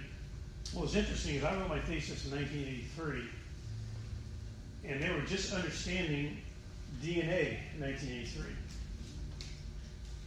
what 0.73 0.83
was 0.83 0.95
interesting 0.95 1.35
is 1.35 1.43
I 1.43 1.55
wrote 1.55 1.69
my 1.69 1.79
thesis 1.79 2.25
in 2.25 2.31
1983, 2.31 3.23
and 4.89 5.01
they 5.01 5.09
were 5.09 5.21
just 5.21 5.53
understanding 5.53 6.37
DNA 7.03 7.57
in 7.75 7.81
1983. 7.81 8.45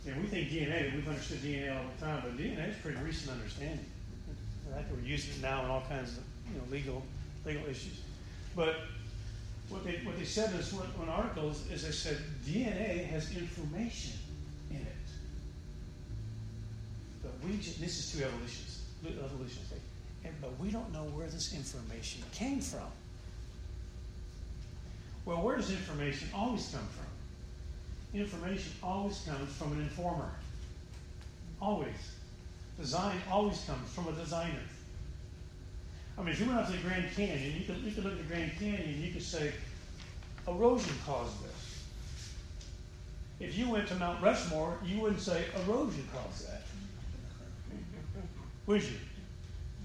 And 0.06 0.20
we 0.20 0.28
think 0.28 0.50
DNA, 0.50 0.94
we've 0.94 1.08
understood 1.08 1.38
DNA 1.38 1.74
all 1.74 1.84
the 1.98 2.04
time, 2.04 2.22
but 2.22 2.36
DNA 2.36 2.70
is 2.70 2.76
pretty 2.82 3.00
recent 3.02 3.32
understanding. 3.32 3.86
We're 4.90 5.06
using 5.06 5.34
it 5.34 5.42
now 5.42 5.64
in 5.64 5.70
all 5.70 5.84
kinds 5.88 6.18
of 6.18 6.24
you 6.52 6.58
know, 6.58 6.64
legal 6.70 7.02
legal 7.46 7.64
issues. 7.66 8.00
But 8.56 8.76
what 9.68 9.84
they 9.84 10.00
what 10.04 10.18
they 10.18 10.24
said 10.24 10.50
in 10.50 10.58
this 10.58 10.72
one, 10.72 11.08
article 11.08 11.50
is, 11.50 11.84
they 11.84 11.92
said 11.92 12.18
DNA 12.46 13.06
has 13.06 13.30
information 13.36 14.12
in 14.70 14.78
it. 14.78 15.06
But 17.22 17.32
we 17.44 17.56
just, 17.56 17.80
this 17.80 17.98
is 17.98 18.12
two 18.12 18.24
evolutions, 18.24 18.82
evolutions. 19.06 19.72
And, 19.72 19.80
but 20.44 20.62
we 20.62 20.70
don't 20.70 20.92
know 20.92 21.04
where 21.16 21.26
this 21.26 21.54
information 21.54 22.22
came 22.34 22.60
from. 22.60 22.90
Well, 25.24 25.38
where 25.38 25.56
does 25.56 25.70
information 25.70 26.28
always 26.34 26.68
come 26.70 26.86
from? 26.86 28.20
Information 28.20 28.72
always 28.82 29.18
comes 29.20 29.50
from 29.54 29.72
an 29.72 29.80
informer. 29.80 30.30
Always. 31.62 31.96
Design 32.78 33.16
always 33.30 33.58
comes 33.64 33.88
from 33.90 34.08
a 34.08 34.12
designer. 34.12 34.60
I 36.18 36.20
mean, 36.20 36.30
if 36.30 36.40
you 36.40 36.46
went 36.46 36.58
out 36.58 36.66
to 36.66 36.72
the 36.72 36.78
Grand 36.78 37.06
Canyon, 37.16 37.54
you 37.58 37.64
could, 37.64 37.82
you 37.82 37.92
could 37.92 38.04
look 38.04 38.12
at 38.12 38.18
the 38.18 38.24
Grand 38.24 38.52
Canyon 38.58 38.82
and 38.82 39.02
you 39.02 39.12
could 39.12 39.22
say, 39.22 39.52
erosion 40.46 40.94
caused 41.06 41.42
this. 41.42 41.84
If 43.40 43.56
you 43.56 43.70
went 43.70 43.88
to 43.88 43.94
Mount 43.94 44.22
Rushmore, 44.22 44.76
you 44.84 45.00
wouldn't 45.00 45.20
say 45.20 45.46
erosion 45.64 46.06
caused 46.14 46.48
that. 46.48 46.62
Would 48.66 48.82
you? 48.82 48.96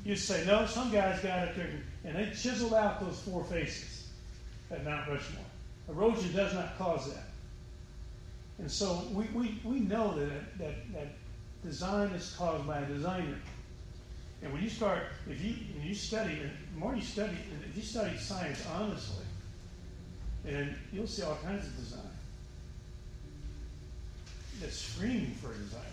You'd 0.04 0.18
say, 0.18 0.44
no, 0.46 0.66
some 0.66 0.92
guys 0.92 1.22
got 1.22 1.50
up 1.50 1.56
there 1.56 1.70
and 2.06 2.16
they 2.16 2.32
chiseled 2.32 2.74
out 2.74 3.02
those 3.02 3.20
four 3.20 3.44
faces 3.44 4.08
at 4.72 4.84
Mount 4.86 5.08
Rushmore. 5.10 5.44
Erosion 5.90 6.34
does 6.34 6.54
not 6.54 6.78
cause 6.78 7.12
that. 7.14 7.26
And 8.60 8.72
so 8.72 9.04
we, 9.12 9.26
we, 9.34 9.60
we 9.64 9.80
know 9.80 10.18
that, 10.18 10.58
that, 10.60 10.94
that 10.94 11.08
design 11.64 12.10
is 12.10 12.34
caused 12.38 12.66
by 12.66 12.80
a 12.80 12.86
designer. 12.86 13.40
And 14.42 14.54
when 14.54 14.64
you 14.64 14.70
start, 14.70 15.04
if 15.30 15.44
you, 15.44 15.56
when 15.76 15.88
you 15.88 15.96
study, 15.96 16.40
the 16.74 16.80
more 16.80 16.96
you 16.96 17.02
study, 17.02 17.36
if 17.70 17.76
you 17.76 17.84
study 17.84 18.18
science 18.18 18.66
honestly, 18.74 19.26
and 20.48 20.76
you'll 20.94 21.08
see 21.08 21.24
all 21.24 21.38
kinds 21.44 21.66
of 21.66 21.76
design 21.78 22.00
that's 24.62 24.78
screaming 24.78 25.36
for 25.42 25.52
a 25.52 25.58
designer. 25.58 25.84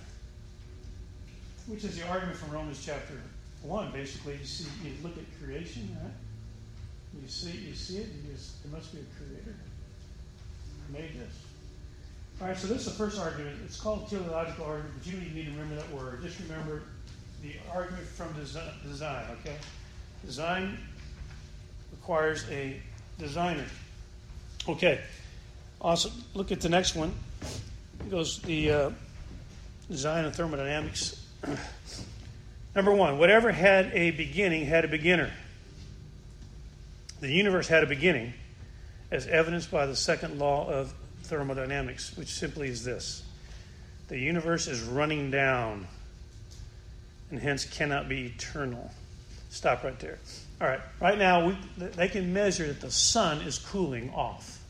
Which 1.67 1.83
is 1.83 1.99
the 1.99 2.07
argument 2.07 2.37
from 2.37 2.53
Romans 2.53 2.81
chapter 2.85 3.15
one, 3.63 3.91
basically, 3.93 4.35
you 4.35 4.45
see, 4.45 4.67
you 4.85 4.93
look 5.03 5.17
at 5.17 5.25
creation, 5.43 5.97
right? 6.03 6.13
You 7.21 7.29
see, 7.29 7.51
you 7.51 7.75
see 7.75 7.99
it, 7.99 8.09
you 8.09 8.33
just, 8.33 8.63
there 8.63 8.73
must 8.73 8.93
be 8.93 9.01
a 9.01 9.05
creator 9.17 9.57
who 10.87 10.93
made 10.93 11.15
this. 11.15 11.35
All 12.41 12.49
right, 12.49 12.57
so 12.57 12.67
this 12.67 12.81
is 12.81 12.85
the 12.85 12.91
first 12.93 13.19
argument. 13.19 13.57
It's 13.65 13.81
called 13.81 14.11
teleological 14.11 14.67
argument, 14.67 14.95
but 14.99 15.07
you 15.07 15.13
don't 15.13 15.23
even 15.23 15.35
need 15.35 15.45
to 15.47 15.51
remember 15.53 15.77
that 15.77 15.91
word. 15.91 16.23
Just 16.23 16.39
remember 16.41 16.83
the 17.43 17.55
argument 17.73 18.07
from 18.07 18.35
design, 18.35 19.25
okay? 19.41 19.57
Design 20.25 20.77
requires 21.93 22.45
a 22.51 22.81
designer. 23.19 23.65
Okay, 24.69 25.01
awesome. 25.81 26.13
Look 26.35 26.53
at 26.53 26.61
the 26.61 26.69
next 26.69 26.95
one. 26.95 27.13
It 28.01 28.11
goes 28.11 28.41
the 28.43 28.71
uh, 28.71 28.91
design 29.89 30.25
of 30.25 30.37
thermodynamics. 30.37 31.25
Number 32.77 32.93
one, 32.93 33.17
whatever 33.17 33.51
had 33.51 33.91
a 33.95 34.11
beginning 34.11 34.67
had 34.67 34.85
a 34.85 34.89
beginner. 34.89 35.33
The 37.21 37.33
universe 37.33 37.67
had 37.67 37.83
a 37.83 37.87
beginning, 37.87 38.35
as 39.11 39.27
evidenced 39.27 39.71
by 39.71 39.87
the 39.87 39.97
second 39.97 40.39
law 40.39 40.69
of 40.69 40.93
thermodynamics, 41.23 42.15
which 42.19 42.29
simply 42.29 42.69
is 42.69 42.85
this 42.85 43.23
the 44.09 44.19
universe 44.19 44.69
is 44.69 44.83
running 44.83 45.31
down 45.31 45.89
and 47.31 47.41
hence 47.41 47.65
cannot 47.65 48.11
be 48.11 48.27
eternal. 48.27 48.93
Stop 49.49 49.83
right 49.83 49.99
there. 49.99 50.19
All 50.61 50.69
right, 50.69 50.81
right 51.01 51.19
now 51.19 51.47
we, 51.47 51.57
they 51.79 52.09
can 52.09 52.33
measure 52.33 52.67
that 52.67 52.83
the 52.83 52.91
sun 52.91 53.41
is 53.41 53.59
cooling 53.59 54.13
off. 54.15 54.61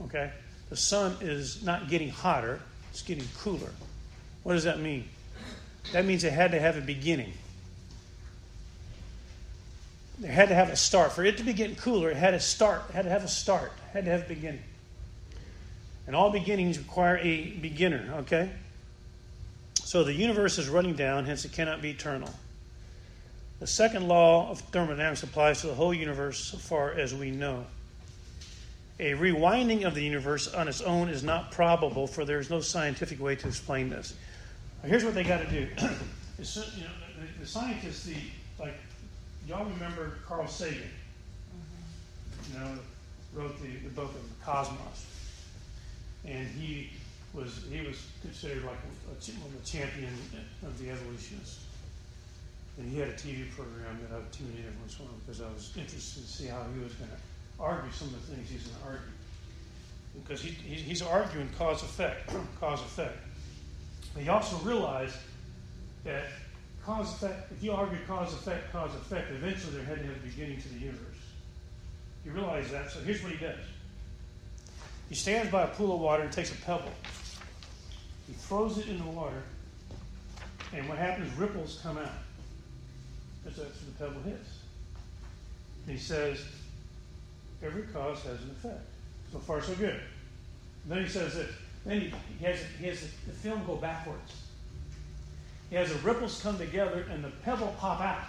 Okay? 0.00 0.30
The 0.70 0.76
sun 0.76 1.16
is 1.20 1.62
not 1.64 1.90
getting 1.90 2.08
hotter, 2.08 2.60
it's 2.90 3.02
getting 3.02 3.24
cooler. 3.38 3.72
What 4.44 4.54
does 4.54 4.64
that 4.64 4.78
mean? 4.78 5.08
That 5.90 6.04
means 6.04 6.24
it 6.24 6.32
had 6.32 6.52
to 6.52 6.60
have 6.60 6.76
a 6.76 6.80
beginning. 6.80 7.32
It 10.22 10.30
had 10.30 10.48
to 10.48 10.54
have 10.54 10.68
a 10.68 10.76
start. 10.76 11.12
For 11.12 11.24
it 11.24 11.38
to 11.38 11.42
be 11.42 11.52
getting 11.52 11.74
cooler, 11.74 12.10
it 12.10 12.16
had 12.16 12.30
to 12.30 12.40
start. 12.40 12.84
It 12.90 12.94
had 12.94 13.04
to 13.04 13.10
have 13.10 13.24
a 13.24 13.28
start. 13.28 13.72
It 13.90 13.92
had 13.92 14.04
to 14.04 14.10
have 14.12 14.22
a 14.22 14.28
beginning. 14.28 14.62
And 16.06 16.14
all 16.14 16.30
beginnings 16.30 16.78
require 16.78 17.18
a 17.18 17.50
beginner, 17.50 18.14
okay? 18.20 18.50
So 19.84 20.04
the 20.04 20.12
universe 20.12 20.58
is 20.58 20.68
running 20.68 20.94
down, 20.94 21.26
hence 21.26 21.44
it 21.44 21.52
cannot 21.52 21.82
be 21.82 21.90
eternal. 21.90 22.32
The 23.60 23.66
second 23.66 24.08
law 24.08 24.50
of 24.50 24.60
thermodynamics 24.60 25.22
applies 25.22 25.60
to 25.60 25.68
the 25.68 25.74
whole 25.74 25.94
universe 25.94 26.38
so 26.38 26.58
far 26.58 26.92
as 26.92 27.14
we 27.14 27.30
know. 27.30 27.66
A 28.98 29.12
rewinding 29.12 29.84
of 29.86 29.94
the 29.94 30.02
universe 30.02 30.52
on 30.52 30.68
its 30.68 30.80
own 30.80 31.08
is 31.08 31.22
not 31.22 31.52
probable, 31.52 32.06
for 32.06 32.24
there 32.24 32.38
is 32.38 32.50
no 32.50 32.60
scientific 32.60 33.20
way 33.20 33.36
to 33.36 33.48
explain 33.48 33.88
this. 33.88 34.14
Now, 34.82 34.88
here's 34.88 35.04
what 35.04 35.14
they 35.14 35.24
got 35.24 35.40
to 35.42 35.50
do. 35.50 35.68
it's, 36.38 36.56
you 36.76 36.84
know, 36.84 36.90
the, 37.20 37.40
the, 37.40 37.46
scientists, 37.46 38.04
the 38.04 38.16
like, 38.58 38.74
y'all 39.46 39.64
remember 39.64 40.18
Carl 40.26 40.48
Sagan? 40.48 40.82
Mm-hmm. 41.54 42.52
You 42.52 42.58
know, 42.58 42.78
wrote 43.34 43.60
the, 43.62 43.68
the 43.68 43.90
book 43.90 44.10
of 44.10 44.22
the 44.22 44.44
Cosmos, 44.44 45.06
and 46.24 46.46
he 46.48 46.90
was 47.32 47.64
he 47.70 47.80
was 47.86 48.08
considered 48.20 48.64
like 48.64 48.76
a, 48.76 49.16
a, 49.16 49.64
champion 49.64 50.12
of 50.62 50.78
the 50.78 50.90
evolutionists. 50.90 51.64
And 52.78 52.90
he 52.90 52.98
had 52.98 53.08
a 53.08 53.12
TV 53.12 53.50
program 53.50 53.98
that 54.02 54.14
I 54.14 54.18
would 54.18 54.32
tune 54.32 54.52
in 54.56 54.64
every 54.64 54.80
once 54.80 54.98
in 54.98 55.04
a 55.04 55.08
while 55.08 55.18
because 55.26 55.42
I 55.42 55.48
was 55.52 55.72
interested 55.76 56.24
to 56.24 56.28
see 56.28 56.46
how 56.46 56.64
he 56.74 56.82
was 56.82 56.94
going 56.94 57.10
to 57.10 57.16
argue 57.60 57.92
some 57.92 58.08
of 58.08 58.14
the 58.26 58.34
things 58.34 58.48
he's 58.48 58.66
going 58.66 58.80
to 58.80 58.86
argue. 58.86 59.12
Because 60.24 60.40
he, 60.40 60.50
he, 60.50 60.74
he's 60.76 61.02
arguing 61.02 61.50
cause 61.58 61.82
effect, 61.82 62.32
cause 62.60 62.80
effect. 62.80 63.18
He 64.18 64.28
also 64.28 64.56
realized 64.58 65.16
that 66.04 66.24
cause 66.84 67.12
effect, 67.14 67.52
if 67.52 67.62
you 67.62 67.72
argue 67.72 67.98
cause 68.06 68.32
effect, 68.34 68.72
cause 68.72 68.94
effect, 68.94 69.30
eventually 69.30 69.76
there 69.76 69.84
had 69.84 69.98
to 69.98 70.04
have 70.04 70.16
a 70.16 70.20
beginning 70.20 70.60
to 70.60 70.68
the 70.68 70.78
universe. 70.78 71.16
He 72.24 72.30
realized 72.30 72.70
that, 72.70 72.90
so 72.90 73.00
here's 73.00 73.22
what 73.22 73.32
he 73.32 73.38
does. 73.38 73.58
He 75.08 75.14
stands 75.14 75.50
by 75.50 75.62
a 75.62 75.68
pool 75.68 75.94
of 75.94 76.00
water 76.00 76.22
and 76.22 76.32
takes 76.32 76.52
a 76.52 76.56
pebble. 76.56 76.90
He 78.26 78.32
throws 78.34 78.78
it 78.78 78.88
in 78.88 78.98
the 78.98 79.04
water, 79.04 79.42
and 80.72 80.88
what 80.88 80.98
happens, 80.98 81.36
ripples 81.38 81.80
come 81.82 81.98
out. 81.98 82.08
That's 83.44 83.58
what 83.58 83.68
the 83.74 84.04
pebble 84.04 84.22
hits. 84.22 84.58
And 85.86 85.96
he 85.96 86.02
says, 86.02 86.44
every 87.62 87.82
cause 87.82 88.22
has 88.22 88.40
an 88.42 88.50
effect. 88.50 88.80
So 89.32 89.38
far, 89.38 89.62
so 89.62 89.74
good. 89.74 90.00
And 90.84 90.92
then 90.92 91.02
he 91.02 91.08
says 91.08 91.34
that 91.34 91.48
then 91.84 92.00
he, 92.00 92.14
he 92.38 92.44
has, 92.44 92.58
he 92.78 92.86
has 92.86 93.00
the 93.00 93.32
film 93.32 93.62
go 93.66 93.76
backwards. 93.76 94.36
He 95.70 95.76
has 95.76 95.92
the 95.92 95.98
ripples 96.00 96.40
come 96.42 96.58
together 96.58 97.06
and 97.10 97.24
the 97.24 97.30
pebble 97.44 97.74
pop 97.78 98.00
out. 98.00 98.24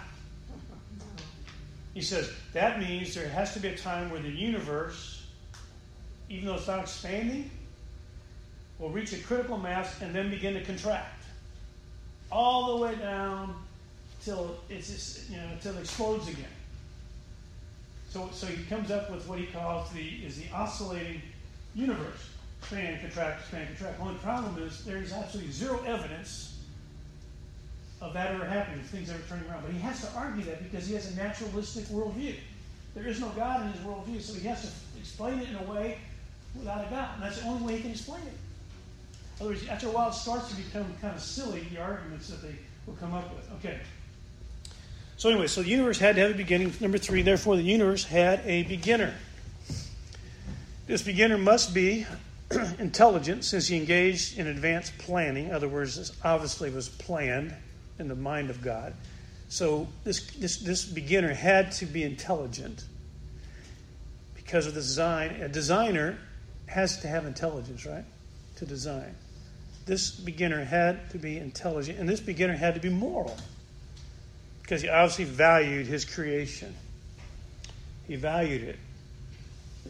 He 1.92 2.00
says 2.00 2.32
that 2.52 2.80
means 2.80 3.14
there 3.14 3.28
has 3.28 3.52
to 3.54 3.60
be 3.60 3.68
a 3.68 3.76
time 3.76 4.10
where 4.10 4.20
the 4.20 4.30
universe, 4.30 5.26
even 6.28 6.46
though 6.46 6.54
it's 6.54 6.66
not 6.66 6.80
expanding, 6.80 7.50
will 8.78 8.90
reach 8.90 9.12
a 9.12 9.18
critical 9.18 9.58
mass 9.58 10.00
and 10.00 10.14
then 10.14 10.30
begin 10.30 10.54
to 10.54 10.64
contract. 10.64 11.24
All 12.32 12.76
the 12.76 12.82
way 12.82 12.96
down 12.96 13.54
till 14.24 14.56
it's 14.68 14.88
just, 14.88 15.30
you 15.30 15.36
know 15.36 15.46
until 15.52 15.76
it 15.76 15.80
explodes 15.80 16.28
again. 16.28 16.44
So, 18.10 18.28
so 18.32 18.46
he 18.46 18.64
comes 18.64 18.90
up 18.90 19.10
with 19.10 19.26
what 19.28 19.38
he 19.38 19.46
calls 19.46 19.90
the 19.90 20.02
is 20.24 20.36
the 20.36 20.50
oscillating 20.52 21.20
universe. 21.74 22.30
Expand, 22.64 23.00
contract, 23.02 23.42
expand, 23.42 23.68
contract. 23.68 24.00
Only 24.00 24.14
problem 24.20 24.66
is 24.66 24.82
there 24.86 24.96
is 24.96 25.12
absolutely 25.12 25.52
zero 25.52 25.82
evidence 25.86 26.58
of 28.00 28.14
that 28.14 28.32
ever 28.32 28.46
happening, 28.46 28.82
things 28.84 29.10
ever 29.10 29.20
turning 29.28 29.46
around. 29.50 29.64
But 29.64 29.72
he 29.72 29.78
has 29.80 30.00
to 30.00 30.10
argue 30.16 30.44
that 30.46 30.62
because 30.62 30.86
he 30.86 30.94
has 30.94 31.12
a 31.12 31.14
naturalistic 31.14 31.84
worldview. 31.84 32.36
There 32.94 33.06
is 33.06 33.20
no 33.20 33.28
God 33.30 33.66
in 33.66 33.72
his 33.72 33.80
worldview, 33.82 34.22
so 34.22 34.32
he 34.32 34.48
has 34.48 34.62
to 34.62 34.98
explain 34.98 35.40
it 35.40 35.50
in 35.50 35.56
a 35.56 35.62
way 35.70 35.98
without 36.56 36.86
a 36.86 36.90
God. 36.90 37.10
And 37.14 37.22
that's 37.22 37.42
the 37.42 37.48
only 37.48 37.66
way 37.66 37.76
he 37.76 37.82
can 37.82 37.90
explain 37.90 38.22
it. 38.22 38.32
Otherwise, 39.42 39.68
after 39.68 39.88
a 39.88 39.90
while, 39.90 40.08
it 40.08 40.14
starts 40.14 40.48
to 40.48 40.56
become 40.56 40.86
kind 41.02 41.14
of 41.14 41.20
silly, 41.20 41.66
the 41.70 41.82
arguments 41.82 42.28
that 42.28 42.40
they 42.40 42.54
will 42.86 42.94
come 42.94 43.12
up 43.12 43.30
with. 43.34 43.46
Okay. 43.58 43.78
So, 45.18 45.28
anyway, 45.28 45.48
so 45.48 45.62
the 45.62 45.68
universe 45.68 45.98
had 45.98 46.16
to 46.16 46.22
have 46.22 46.30
a 46.30 46.34
beginning. 46.34 46.72
Number 46.80 46.96
three, 46.96 47.20
therefore, 47.20 47.56
the 47.56 47.62
universe 47.62 48.04
had 48.04 48.40
a 48.46 48.62
beginner. 48.62 49.12
This 50.86 51.02
beginner 51.02 51.36
must 51.36 51.74
be 51.74 52.06
intelligent 52.78 53.44
since 53.44 53.68
he 53.68 53.76
engaged 53.76 54.38
in 54.38 54.46
advanced 54.46 54.96
planning. 54.98 55.46
In 55.46 55.52
other 55.52 55.68
words, 55.68 55.96
this 55.96 56.12
obviously 56.24 56.70
was 56.70 56.88
planned 56.88 57.54
in 57.98 58.08
the 58.08 58.14
mind 58.14 58.50
of 58.50 58.62
God. 58.62 58.94
So, 59.48 59.86
this, 60.02 60.30
this, 60.32 60.56
this 60.58 60.84
beginner 60.84 61.32
had 61.32 61.72
to 61.72 61.86
be 61.86 62.02
intelligent 62.02 62.84
because 64.34 64.66
of 64.66 64.74
the 64.74 64.80
design. 64.80 65.30
A 65.42 65.48
designer 65.48 66.18
has 66.66 66.98
to 67.02 67.08
have 67.08 67.26
intelligence, 67.26 67.86
right? 67.86 68.04
To 68.56 68.66
design. 68.66 69.14
This 69.86 70.10
beginner 70.10 70.64
had 70.64 71.10
to 71.10 71.18
be 71.18 71.38
intelligent, 71.38 71.98
and 71.98 72.08
this 72.08 72.20
beginner 72.20 72.56
had 72.56 72.74
to 72.74 72.80
be 72.80 72.88
moral 72.88 73.36
because 74.62 74.80
he 74.80 74.88
obviously 74.88 75.24
valued 75.24 75.86
his 75.86 76.04
creation. 76.06 76.74
He 78.08 78.16
valued 78.16 78.62
it. 78.62 78.78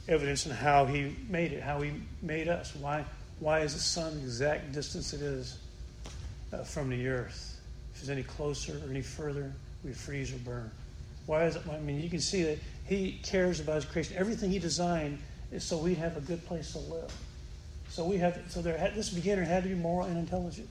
Evidence 0.08 0.46
in 0.46 0.52
how 0.52 0.84
he 0.84 1.14
made 1.28 1.52
it, 1.52 1.62
how 1.62 1.80
he 1.80 1.92
made 2.22 2.48
us. 2.48 2.74
Why, 2.76 3.04
why 3.40 3.60
is 3.60 3.74
the 3.74 3.80
sun 3.80 4.16
the 4.16 4.22
exact 4.22 4.72
distance 4.72 5.12
it 5.12 5.22
is 5.22 5.58
uh, 6.52 6.58
from 6.64 6.90
the 6.90 7.08
earth? 7.08 7.60
If 7.94 8.00
it's 8.00 8.10
any 8.10 8.22
closer 8.22 8.78
or 8.84 8.90
any 8.90 9.02
further, 9.02 9.52
we 9.84 9.92
freeze 9.92 10.32
or 10.32 10.38
burn. 10.38 10.70
Why 11.26 11.44
is 11.44 11.56
it? 11.56 11.62
I 11.70 11.78
mean, 11.78 12.00
you 12.00 12.10
can 12.10 12.20
see 12.20 12.42
that 12.42 12.58
he 12.86 13.20
cares 13.22 13.60
about 13.60 13.76
his 13.76 13.84
creation. 13.84 14.16
Everything 14.18 14.50
he 14.50 14.58
designed 14.58 15.18
is 15.52 15.64
so 15.64 15.78
we 15.78 15.94
have 15.94 16.16
a 16.16 16.20
good 16.20 16.44
place 16.46 16.72
to 16.72 16.78
live. 16.78 17.12
So 17.88 18.04
we 18.04 18.18
have. 18.18 18.38
So 18.48 18.60
there. 18.60 18.76
Had, 18.76 18.94
this 18.94 19.10
beginner 19.10 19.44
had 19.44 19.62
to 19.62 19.68
be 19.70 19.74
moral 19.74 20.06
and 20.06 20.18
intelligent. 20.18 20.68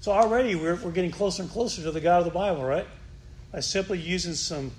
So 0.00 0.12
already 0.12 0.54
we're, 0.54 0.76
we're 0.76 0.90
getting 0.90 1.10
closer 1.10 1.42
and 1.42 1.50
closer 1.50 1.82
to 1.82 1.90
the 1.90 2.00
God 2.00 2.18
of 2.18 2.24
the 2.24 2.30
Bible, 2.30 2.64
right? 2.64 2.86
by 3.54 3.60
simply 3.60 4.00
using 4.00 4.34
some 4.34 4.72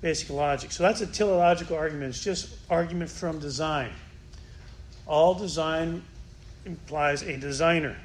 basic 0.00 0.30
logic. 0.30 0.72
So 0.72 0.82
that's 0.82 1.00
a 1.00 1.06
teleological 1.06 1.76
argument. 1.76 2.10
It's 2.10 2.24
just 2.24 2.56
argument 2.70 3.10
from 3.10 3.38
design. 3.38 3.90
All 5.06 5.34
design 5.34 6.02
implies 6.64 7.22
a 7.22 7.36
designer. 7.36 7.96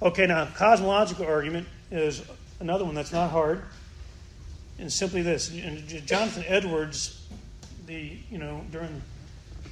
Okay, 0.00 0.26
now 0.26 0.46
cosmological 0.46 1.26
argument 1.26 1.66
is 1.90 2.22
another 2.60 2.84
one 2.84 2.94
that's 2.94 3.12
not 3.12 3.30
hard. 3.30 3.62
And 4.78 4.92
simply 4.92 5.22
this: 5.22 5.50
And 5.52 5.86
Jonathan 6.06 6.44
Edwards, 6.46 7.28
the 7.86 8.16
you 8.30 8.38
know 8.38 8.64
during 8.72 9.02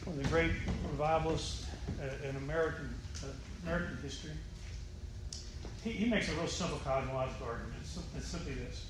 one 0.04 0.16
of 0.16 0.22
the 0.22 0.28
great 0.28 0.52
revivalists 0.90 1.66
uh, 2.00 2.28
in 2.28 2.36
American 2.36 2.94
uh, 3.22 3.26
American 3.64 3.98
history, 4.02 4.32
he, 5.82 5.90
he 5.90 6.08
makes 6.08 6.28
a 6.28 6.32
real 6.34 6.46
simple 6.46 6.78
cosmological 6.84 7.46
argument. 7.46 7.74
It's, 7.82 7.98
it's 8.16 8.28
simply 8.28 8.54
this. 8.54 8.89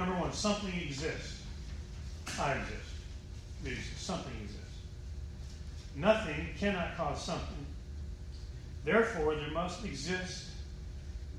Number 0.00 0.14
one, 0.18 0.32
something 0.32 0.72
exists. 0.80 1.42
I 2.40 2.52
exist. 2.54 3.98
Something 3.98 4.32
exists. 4.42 4.78
Nothing 5.94 6.46
cannot 6.58 6.96
cause 6.96 7.22
something. 7.22 7.66
Therefore, 8.82 9.34
there 9.34 9.50
must 9.50 9.84
exist 9.84 10.46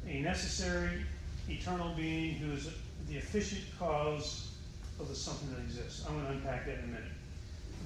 a 0.07 0.19
necessary 0.19 1.01
eternal 1.49 1.95
being 1.95 2.35
who 2.35 2.51
is 2.51 2.69
the 3.09 3.17
efficient 3.17 3.63
cause 3.79 4.51
of 4.99 5.09
the 5.09 5.15
something 5.15 5.49
that 5.55 5.61
exists. 5.61 6.05
I'm 6.07 6.13
going 6.13 6.27
to 6.27 6.33
unpack 6.33 6.67
that 6.67 6.77
in 6.77 6.83
a 6.83 6.87
minute. 6.87 7.03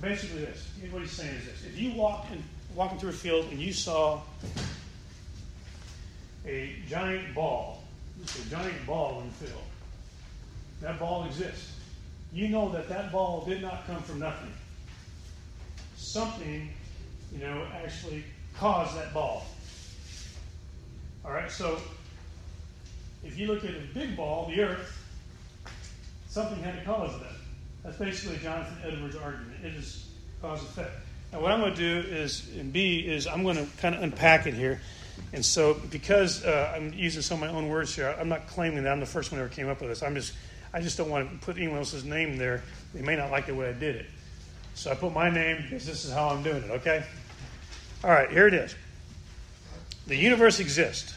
Basically, 0.02 0.42
this. 0.42 0.68
What 0.92 1.04
he's 1.04 1.12
saying 1.12 1.36
is 1.36 1.46
this: 1.46 1.64
If 1.66 1.80
you 1.80 1.94
walk 1.94 2.26
in, 2.34 2.44
walking 2.76 3.00
through 3.00 3.12
a 3.12 3.14
field 3.14 3.46
and 3.50 3.62
you 3.62 3.72
saw 3.72 4.20
a 6.46 6.76
giant 6.90 7.34
ball, 7.34 7.82
a 8.22 8.50
giant 8.50 8.86
ball 8.86 9.22
in 9.22 9.28
the 9.28 9.34
field. 9.36 9.64
That 10.82 11.00
ball 11.00 11.26
exists. 11.26 11.74
You 12.34 12.50
know 12.50 12.70
that 12.72 12.90
that 12.90 13.12
ball 13.12 13.46
did 13.46 13.62
not 13.62 13.88
come 13.88 14.02
from 14.02 14.20
nothing. 14.20 14.52
Something, 15.96 16.70
you 17.32 17.40
know, 17.40 17.66
actually 17.74 18.24
caused 18.58 18.96
that 18.98 19.14
ball. 19.14 19.46
All 21.24 21.32
right, 21.32 21.50
so 21.50 21.80
if 23.24 23.38
you 23.38 23.48
look 23.48 23.64
at 23.64 23.72
a 23.72 23.82
big 23.94 24.16
ball, 24.16 24.48
the 24.48 24.62
earth, 24.62 25.04
something 26.30 26.62
had 26.62 26.78
to 26.78 26.86
cause 26.86 27.20
that. 27.20 27.32
That's 27.84 27.98
basically 27.98 28.38
Jonathan 28.38 28.78
Edwards' 28.84 29.16
argument. 29.16 29.64
It 29.64 29.74
is 29.74 30.10
cause 30.42 30.62
effect. 30.62 30.92
Now, 31.32 31.42
what 31.42 31.52
I'm 31.52 31.60
going 31.60 31.74
to 31.74 31.78
do 32.04 32.08
is, 32.08 32.50
in 32.56 32.72
B, 32.72 33.00
is 33.00 33.28
I'm 33.28 33.44
going 33.44 33.58
to 33.58 33.66
kind 33.78 33.96
of 33.96 34.04
unpack 34.04 34.46
it 34.46 34.54
here. 34.54 34.82
And 35.34 35.44
so, 35.44 35.74
because 35.90 36.44
uh, 36.46 36.74
I'm 36.76 36.94
using 36.94 37.22
some 37.22 37.42
of 37.42 37.50
my 37.50 37.58
own 37.58 37.68
words 37.68 37.96
here, 37.96 38.16
I'm 38.20 38.30
not 38.30 38.48
claiming 38.48 38.84
that 38.84 38.92
I'm 38.92 39.00
the 39.00 39.06
first 39.06 39.32
one 39.32 39.40
who 39.40 39.46
ever 39.46 39.54
came 39.54 39.70
up 39.70 39.82
with 39.82 39.90
this. 39.90 40.04
I'm 40.04 40.16
just, 40.16 40.34
I 40.76 40.82
just 40.82 40.98
don't 40.98 41.10
want 41.10 41.32
to 41.32 41.38
put 41.38 41.56
anyone 41.56 41.78
else's 41.78 42.04
name 42.04 42.36
there. 42.36 42.62
They 42.94 43.02
may 43.02 43.16
not 43.16 43.32
like 43.32 43.46
the 43.46 43.56
way 43.56 43.70
I 43.70 43.72
did 43.72 43.96
it. 43.96 44.08
So 44.74 44.92
I 44.92 44.96
put 44.96 45.14
my 45.14 45.30
name 45.30 45.62
because 45.62 45.86
this 45.86 46.04
is 46.04 46.12
how 46.12 46.28
I'm 46.28 46.44
doing 46.44 46.64
it, 46.64 46.70
okay? 46.70 47.06
All 48.04 48.10
right, 48.10 48.30
here 48.30 48.46
it 48.46 48.54
is. 48.54 48.76
The 50.08 50.18
universe 50.18 50.60
exists. 50.60 51.16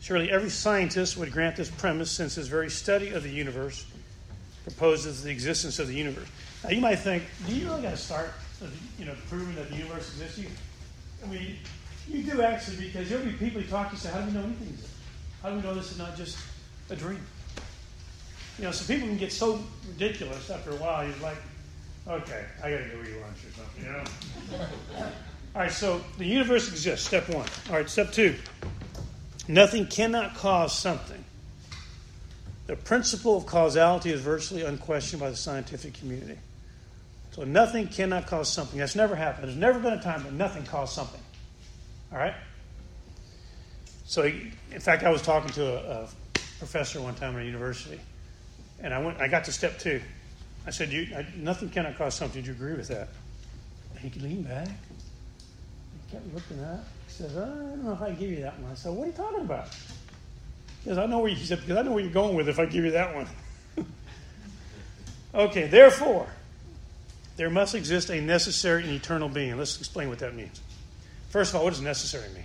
Surely 0.00 0.28
every 0.28 0.50
scientist 0.50 1.16
would 1.16 1.30
grant 1.30 1.54
this 1.54 1.70
premise 1.70 2.10
since 2.10 2.34
his 2.34 2.48
very 2.48 2.68
study 2.68 3.10
of 3.10 3.22
the 3.22 3.30
universe 3.30 3.86
proposes 4.64 5.22
the 5.22 5.30
existence 5.30 5.78
of 5.78 5.86
the 5.86 5.94
universe. 5.94 6.26
Now, 6.64 6.70
you 6.70 6.80
might 6.80 6.96
think, 6.96 7.22
do 7.46 7.54
you 7.54 7.66
really 7.66 7.82
got 7.82 7.90
to 7.90 7.96
start, 7.96 8.32
you 8.98 9.04
know, 9.04 9.14
proving 9.28 9.54
that 9.54 9.70
the 9.70 9.76
universe 9.76 10.08
exists? 10.14 10.38
You, 10.38 10.48
I 11.22 11.28
mean, 11.28 11.58
you 12.08 12.24
do 12.24 12.42
actually, 12.42 12.86
because 12.86 13.08
there'll 13.08 13.24
be 13.24 13.34
people 13.34 13.60
who 13.60 13.68
talk 13.68 13.90
to 13.90 13.94
you 13.94 14.00
say, 14.00 14.10
how 14.10 14.18
do 14.18 14.26
we 14.26 14.32
know 14.32 14.42
anything 14.42 14.66
exists? 14.66 14.96
How 15.42 15.50
do 15.50 15.56
we 15.56 15.62
know 15.62 15.74
this 15.74 15.92
is 15.92 15.98
not 15.98 16.16
just 16.16 16.36
a 16.90 16.96
dream? 16.96 17.24
You 18.58 18.64
know, 18.64 18.70
so 18.70 18.92
people 18.92 19.08
can 19.08 19.16
get 19.16 19.32
so 19.32 19.60
ridiculous 19.88 20.50
after 20.50 20.70
a 20.70 20.76
while. 20.76 21.04
You're 21.04 21.16
like, 21.22 21.38
okay, 22.06 22.44
I 22.62 22.70
got 22.70 22.78
to 22.78 22.84
go 22.84 23.02
eat 23.02 23.20
lunch 23.20 23.38
or 23.44 23.52
something. 23.56 23.84
You 23.84 23.92
know. 23.92 24.66
All 25.54 25.60
right, 25.62 25.72
so 25.72 26.00
the 26.18 26.24
universe 26.24 26.68
exists. 26.68 27.06
Step 27.06 27.28
one. 27.28 27.46
All 27.68 27.76
right, 27.76 27.88
step 27.88 28.12
two. 28.12 28.34
Nothing 29.48 29.86
cannot 29.86 30.34
cause 30.34 30.76
something. 30.76 31.22
The 32.66 32.76
principle 32.76 33.36
of 33.36 33.46
causality 33.46 34.10
is 34.12 34.20
virtually 34.20 34.62
unquestioned 34.62 35.20
by 35.20 35.30
the 35.30 35.36
scientific 35.36 35.94
community. 35.94 36.38
So 37.32 37.44
nothing 37.44 37.88
cannot 37.88 38.26
cause 38.26 38.50
something. 38.50 38.78
That's 38.78 38.94
never 38.94 39.16
happened. 39.16 39.48
There's 39.48 39.58
never 39.58 39.78
been 39.78 39.94
a 39.94 40.02
time 40.02 40.22
that 40.24 40.32
nothing 40.32 40.64
caused 40.64 40.94
something. 40.94 41.20
All 42.12 42.18
right? 42.18 42.34
So, 44.04 44.24
in 44.24 44.80
fact, 44.80 45.02
I 45.02 45.10
was 45.10 45.22
talking 45.22 45.50
to 45.52 45.64
a, 45.64 46.02
a 46.02 46.08
professor 46.58 47.00
one 47.00 47.14
time 47.14 47.34
at 47.36 47.42
a 47.42 47.44
university, 47.44 47.98
and 48.82 48.92
I 48.92 48.98
went. 48.98 49.20
I 49.20 49.28
got 49.28 49.44
to 49.44 49.52
step 49.52 49.78
two. 49.78 50.00
I 50.66 50.70
said, 50.70 50.92
you, 50.92 51.08
I, 51.16 51.26
"Nothing 51.36 51.70
cannot 51.70 51.96
cause 51.96 52.14
something." 52.14 52.42
Do 52.42 52.48
you 52.48 52.54
agree 52.54 52.74
with 52.74 52.88
that? 52.88 53.08
He 54.00 54.10
leaned 54.20 54.48
back. 54.48 54.68
He 54.68 56.12
kept 56.12 56.34
looking 56.34 56.62
up. 56.64 56.84
He 57.06 57.12
says, 57.12 57.36
"I 57.36 57.44
don't 57.44 57.84
know 57.84 57.92
if 57.92 58.02
I 58.02 58.06
can 58.06 58.16
give 58.16 58.30
you 58.30 58.40
that 58.42 58.58
one." 58.58 58.70
I 58.70 58.74
said, 58.74 58.92
"What 58.92 59.04
are 59.04 59.06
you 59.06 59.12
talking 59.12 59.40
about?" 59.40 59.68
Because 60.82 60.98
I 60.98 61.06
know 61.06 61.20
where 61.20 61.28
you, 61.30 61.36
he 61.36 61.44
said, 61.44 61.60
"Because 61.60 61.76
I 61.76 61.82
know 61.82 61.92
where 61.92 62.02
you're 62.02 62.12
going 62.12 62.34
with 62.34 62.48
if 62.48 62.58
I 62.58 62.66
give 62.66 62.84
you 62.84 62.90
that 62.92 63.14
one." 63.14 63.26
okay, 65.34 65.68
therefore, 65.68 66.26
there 67.36 67.50
must 67.50 67.74
exist 67.74 68.10
a 68.10 68.20
necessary 68.20 68.82
and 68.82 68.92
eternal 68.92 69.28
being. 69.28 69.56
Let's 69.56 69.78
explain 69.78 70.08
what 70.08 70.18
that 70.18 70.34
means. 70.34 70.60
First 71.30 71.50
of 71.50 71.56
all, 71.56 71.64
what 71.64 71.70
does 71.70 71.80
necessary 71.80 72.28
mean? 72.34 72.44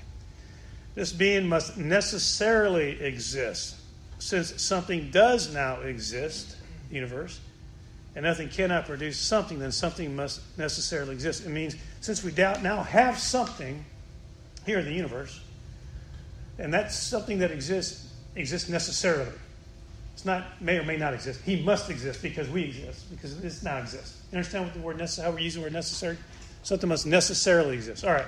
This 0.96 1.12
being 1.12 1.48
must 1.48 1.78
necessarily 1.78 3.02
exist. 3.02 3.76
Since 4.20 4.62
something 4.62 5.12
does 5.12 5.54
now 5.54 5.82
exist, 5.82 6.58
universe, 6.90 7.40
and 8.16 8.26
nothing 8.26 8.50
cannot 8.50 8.86
produce 8.86 9.20
something, 9.20 9.60
then 9.60 9.72
something 9.72 10.16
must 10.16 10.42
necessarily 10.58 11.14
exist. 11.14 11.46
It 11.46 11.50
means 11.50 11.76
since 12.02 12.24
we 12.24 12.32
doubt 12.32 12.64
now 12.64 12.84
have 12.84 13.20
something 13.20 13.86
here 14.66 14.80
in 14.80 14.86
the 14.86 14.94
universe, 14.94 15.40
and 16.58 16.74
that's 16.74 16.98
something 16.98 17.40
that 17.40 17.52
exists 17.52 18.12
exists 18.36 18.70
necessarily. 18.70 19.32
It's 20.14 20.26
not 20.26 20.62
may 20.62 20.80
or 20.80 20.84
may 20.84 20.98
not 20.98 21.14
exist. 21.14 21.42
He 21.46 21.62
must 21.62 21.90
exist 21.92 22.24
because 22.24 22.50
we 22.50 22.64
exist, 22.64 23.10
because 23.12 23.38
it 23.44 23.64
now 23.64 23.78
exists. 23.78 24.20
You 24.32 24.38
understand 24.38 24.66
what 24.66 24.74
the 24.74 24.80
word 24.80 24.98
necessary, 24.98 25.26
how 25.26 25.32
we're 25.32 25.42
using 25.42 25.62
the 25.62 25.68
word 25.68 25.74
necessary? 25.74 26.18
Something 26.64 26.90
must 26.90 27.06
necessarily 27.06 27.76
exist. 27.76 28.04
All 28.04 28.14
right. 28.14 28.26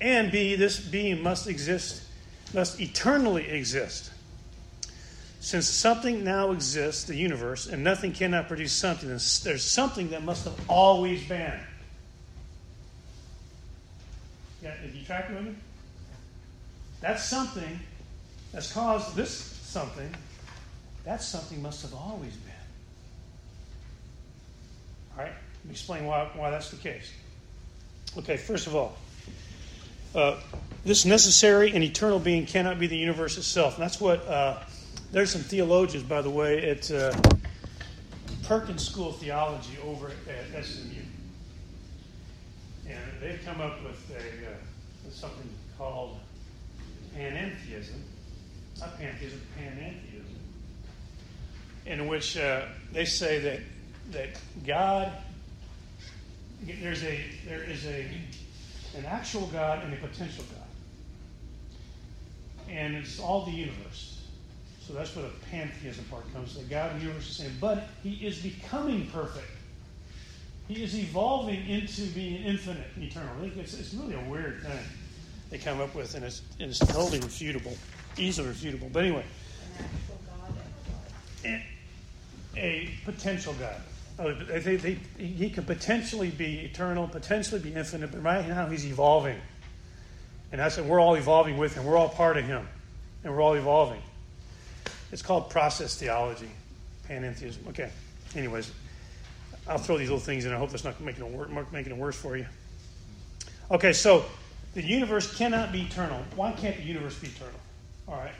And 0.00 0.30
B, 0.30 0.54
this 0.54 0.78
being 0.78 1.22
must 1.22 1.48
exist, 1.48 2.04
must 2.54 2.80
eternally 2.80 3.48
exist. 3.48 4.12
Since 5.48 5.66
something 5.66 6.24
now 6.24 6.50
exists, 6.50 7.04
the 7.04 7.16
universe, 7.16 7.68
and 7.68 7.82
nothing 7.82 8.12
cannot 8.12 8.48
produce 8.48 8.70
something, 8.70 9.08
there's 9.08 9.64
something 9.64 10.10
that 10.10 10.22
must 10.22 10.44
have 10.44 10.52
always 10.68 11.26
been. 11.26 11.58
Yeah, 14.62 14.74
if 14.84 14.94
you 14.94 15.02
track 15.06 15.30
with 15.30 15.42
me? 15.42 15.54
That's 17.00 17.24
something 17.24 17.80
that's 18.52 18.70
caused 18.70 19.16
this 19.16 19.30
something. 19.32 20.14
That 21.06 21.22
something 21.22 21.62
must 21.62 21.80
have 21.80 21.94
always 21.94 22.36
been. 22.36 22.52
All 25.16 25.24
right, 25.24 25.32
let 25.32 25.64
me 25.64 25.70
explain 25.70 26.04
why, 26.04 26.28
why 26.34 26.50
that's 26.50 26.70
the 26.70 26.76
case. 26.76 27.10
Okay, 28.18 28.36
first 28.36 28.66
of 28.66 28.76
all, 28.76 28.98
uh, 30.14 30.40
this 30.84 31.06
necessary 31.06 31.72
and 31.72 31.82
eternal 31.82 32.18
being 32.18 32.44
cannot 32.44 32.78
be 32.78 32.86
the 32.86 32.98
universe 32.98 33.38
itself. 33.38 33.76
And 33.76 33.82
that's 33.82 33.98
what, 33.98 34.28
uh, 34.28 34.58
there's 35.10 35.30
some 35.30 35.42
theologians, 35.42 36.04
by 36.04 36.22
the 36.22 36.30
way, 36.30 36.70
at 36.70 36.90
uh, 36.90 37.14
Perkins 38.44 38.86
School 38.86 39.10
of 39.10 39.16
Theology 39.16 39.76
over 39.84 40.10
at 40.28 40.64
SMU. 40.64 41.00
And 42.88 42.98
they've 43.20 43.40
come 43.44 43.60
up 43.60 43.82
with, 43.82 44.10
a, 44.10 44.16
uh, 44.16 44.54
with 45.04 45.14
something 45.14 45.48
called 45.76 46.18
panentheism. 47.16 48.00
Not 48.80 48.98
pantheism, 48.98 49.40
panentheism. 49.58 50.24
In 51.86 52.06
which 52.06 52.36
uh, 52.36 52.62
they 52.92 53.04
say 53.04 53.38
that, 53.40 53.60
that 54.12 54.28
God, 54.66 55.12
there's 56.62 57.02
a, 57.04 57.24
there 57.46 57.62
is 57.62 57.86
a 57.86 58.06
an 58.96 59.04
actual 59.04 59.46
God 59.48 59.84
and 59.84 59.92
a 59.92 59.96
potential 59.96 60.44
God. 60.50 60.66
And 62.68 62.96
it's 62.96 63.20
all 63.20 63.44
the 63.44 63.52
universe. 63.52 64.17
So 64.88 64.94
that's 64.94 65.14
where 65.14 65.26
the 65.26 65.32
pantheism 65.50 66.06
part 66.06 66.32
comes. 66.32 66.56
The 66.56 66.64
God 66.64 66.92
of 66.92 66.96
the 66.96 67.02
universe 67.02 67.28
is 67.28 67.36
saying, 67.36 67.52
but 67.60 67.88
he 68.02 68.14
is 68.26 68.38
becoming 68.38 69.06
perfect. 69.08 69.46
He 70.66 70.82
is 70.82 70.98
evolving 70.98 71.68
into 71.68 72.06
being 72.14 72.42
infinite 72.42 72.86
and 72.94 73.04
eternal. 73.04 73.30
It's, 73.42 73.78
it's 73.78 73.92
really 73.92 74.14
a 74.14 74.30
weird 74.30 74.62
thing 74.62 74.78
they 75.50 75.58
come 75.58 75.82
up 75.82 75.94
with, 75.94 76.14
and 76.14 76.24
it's, 76.24 76.40
and 76.58 76.70
it's 76.70 76.78
totally 76.78 77.20
refutable, 77.20 77.76
easily 78.16 78.48
refutable. 78.48 78.90
But 78.90 79.04
anyway, 79.04 79.24
a 82.56 82.90
potential 83.04 83.54
God. 83.60 83.76
Oh, 84.18 84.32
they, 84.32 84.76
they, 84.76 84.98
he 85.18 85.50
could 85.50 85.66
potentially 85.66 86.30
be 86.30 86.60
eternal, 86.60 87.06
potentially 87.08 87.60
be 87.60 87.74
infinite, 87.74 88.10
but 88.10 88.22
right 88.22 88.48
now 88.48 88.66
he's 88.66 88.86
evolving. 88.86 89.38
And 90.50 90.62
I 90.62 90.70
said, 90.70 90.88
we're 90.88 90.98
all 90.98 91.14
evolving 91.14 91.58
with 91.58 91.74
him. 91.74 91.84
We're 91.84 91.98
all 91.98 92.08
part 92.08 92.38
of 92.38 92.46
him. 92.46 92.66
And 93.22 93.34
we're 93.34 93.42
all 93.42 93.52
evolving. 93.54 94.00
It's 95.10 95.22
called 95.22 95.50
process 95.50 95.96
theology, 95.96 96.50
panentheism. 97.08 97.68
Okay. 97.68 97.90
Anyways, 98.34 98.72
I'll 99.66 99.78
throw 99.78 99.98
these 99.98 100.08
little 100.08 100.24
things 100.24 100.44
in. 100.44 100.52
I 100.52 100.56
hope 100.56 100.70
that's 100.70 100.84
not 100.84 101.00
making 101.00 101.24
it, 101.24 101.30
worse, 101.30 101.50
making 101.72 101.92
it 101.92 101.98
worse 101.98 102.16
for 102.16 102.36
you. 102.36 102.46
Okay, 103.70 103.92
so 103.92 104.24
the 104.74 104.82
universe 104.82 105.36
cannot 105.36 105.72
be 105.72 105.82
eternal. 105.82 106.22
Why 106.36 106.52
can't 106.52 106.76
the 106.76 106.82
universe 106.82 107.18
be 107.18 107.28
eternal? 107.28 107.60
All 108.06 108.16
right. 108.16 108.32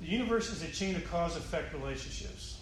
The 0.00 0.08
universe 0.08 0.50
is 0.50 0.62
a 0.62 0.68
chain 0.68 0.96
of 0.96 1.10
cause 1.10 1.36
effect 1.36 1.72
relationships. 1.72 2.58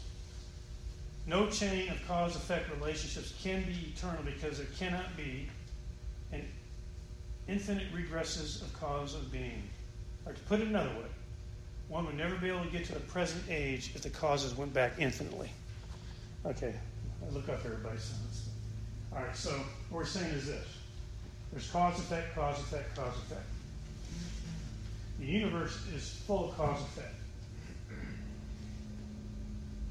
No 1.26 1.48
chain 1.48 1.88
of 1.90 2.06
cause 2.06 2.36
effect 2.36 2.70
relationships 2.70 3.34
can 3.42 3.64
be 3.64 3.92
eternal 3.94 4.22
because 4.24 4.58
there 4.58 4.66
cannot 4.78 5.16
be 5.16 5.48
an 6.32 6.44
infinite 7.48 7.92
regresses 7.92 8.62
of 8.62 8.72
cause 8.78 9.14
of 9.14 9.32
being. 9.32 9.62
Or 10.26 10.32
to 10.32 10.40
put 10.42 10.60
it 10.60 10.68
another 10.68 10.90
way, 10.90 11.06
one 11.88 12.06
would 12.06 12.16
never 12.16 12.34
be 12.36 12.48
able 12.48 12.64
to 12.64 12.70
get 12.70 12.84
to 12.86 12.94
the 12.94 13.00
present 13.00 13.42
age 13.48 13.92
if 13.94 14.02
the 14.02 14.10
causes 14.10 14.56
went 14.56 14.72
back 14.72 14.92
infinitely. 14.98 15.50
Okay, 16.46 16.74
I 17.26 17.32
look 17.32 17.48
up 17.48 17.60
everybody. 17.64 17.98
All 19.14 19.22
right, 19.22 19.36
so 19.36 19.50
what 19.90 20.00
we're 20.00 20.04
saying 20.04 20.32
is 20.32 20.46
this 20.46 20.66
there's 21.52 21.70
cause 21.70 21.98
effect, 21.98 22.34
cause 22.34 22.58
effect, 22.58 22.96
cause 22.96 23.16
effect. 23.18 23.46
The 25.20 25.26
universe 25.26 25.86
is 25.94 26.10
full 26.26 26.50
of 26.50 26.56
cause 26.56 26.80
effect 26.82 27.14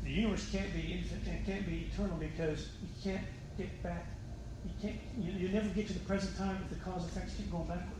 the 0.04 0.12
universe 0.12 0.50
can't 0.52 0.74
be 0.74 0.94
infinite, 0.94 1.46
can't 1.46 1.66
be 1.66 1.90
eternal 1.92 2.18
because 2.18 2.68
you 2.82 2.90
can't 3.04 3.26
get 3.58 3.82
back. 3.82 4.06
You 4.66 4.72
can't. 4.82 5.00
You, 5.18 5.32
you 5.34 5.50
never 5.50 5.70
get 5.70 5.88
to 5.88 5.94
the 5.94 6.00
present 6.00 6.38
time 6.38 6.58
if 6.64 6.78
the 6.78 6.84
cause 6.84 7.06
effects 7.06 7.36
keep 7.36 7.52
going 7.52 7.68
backwards. 7.68 7.93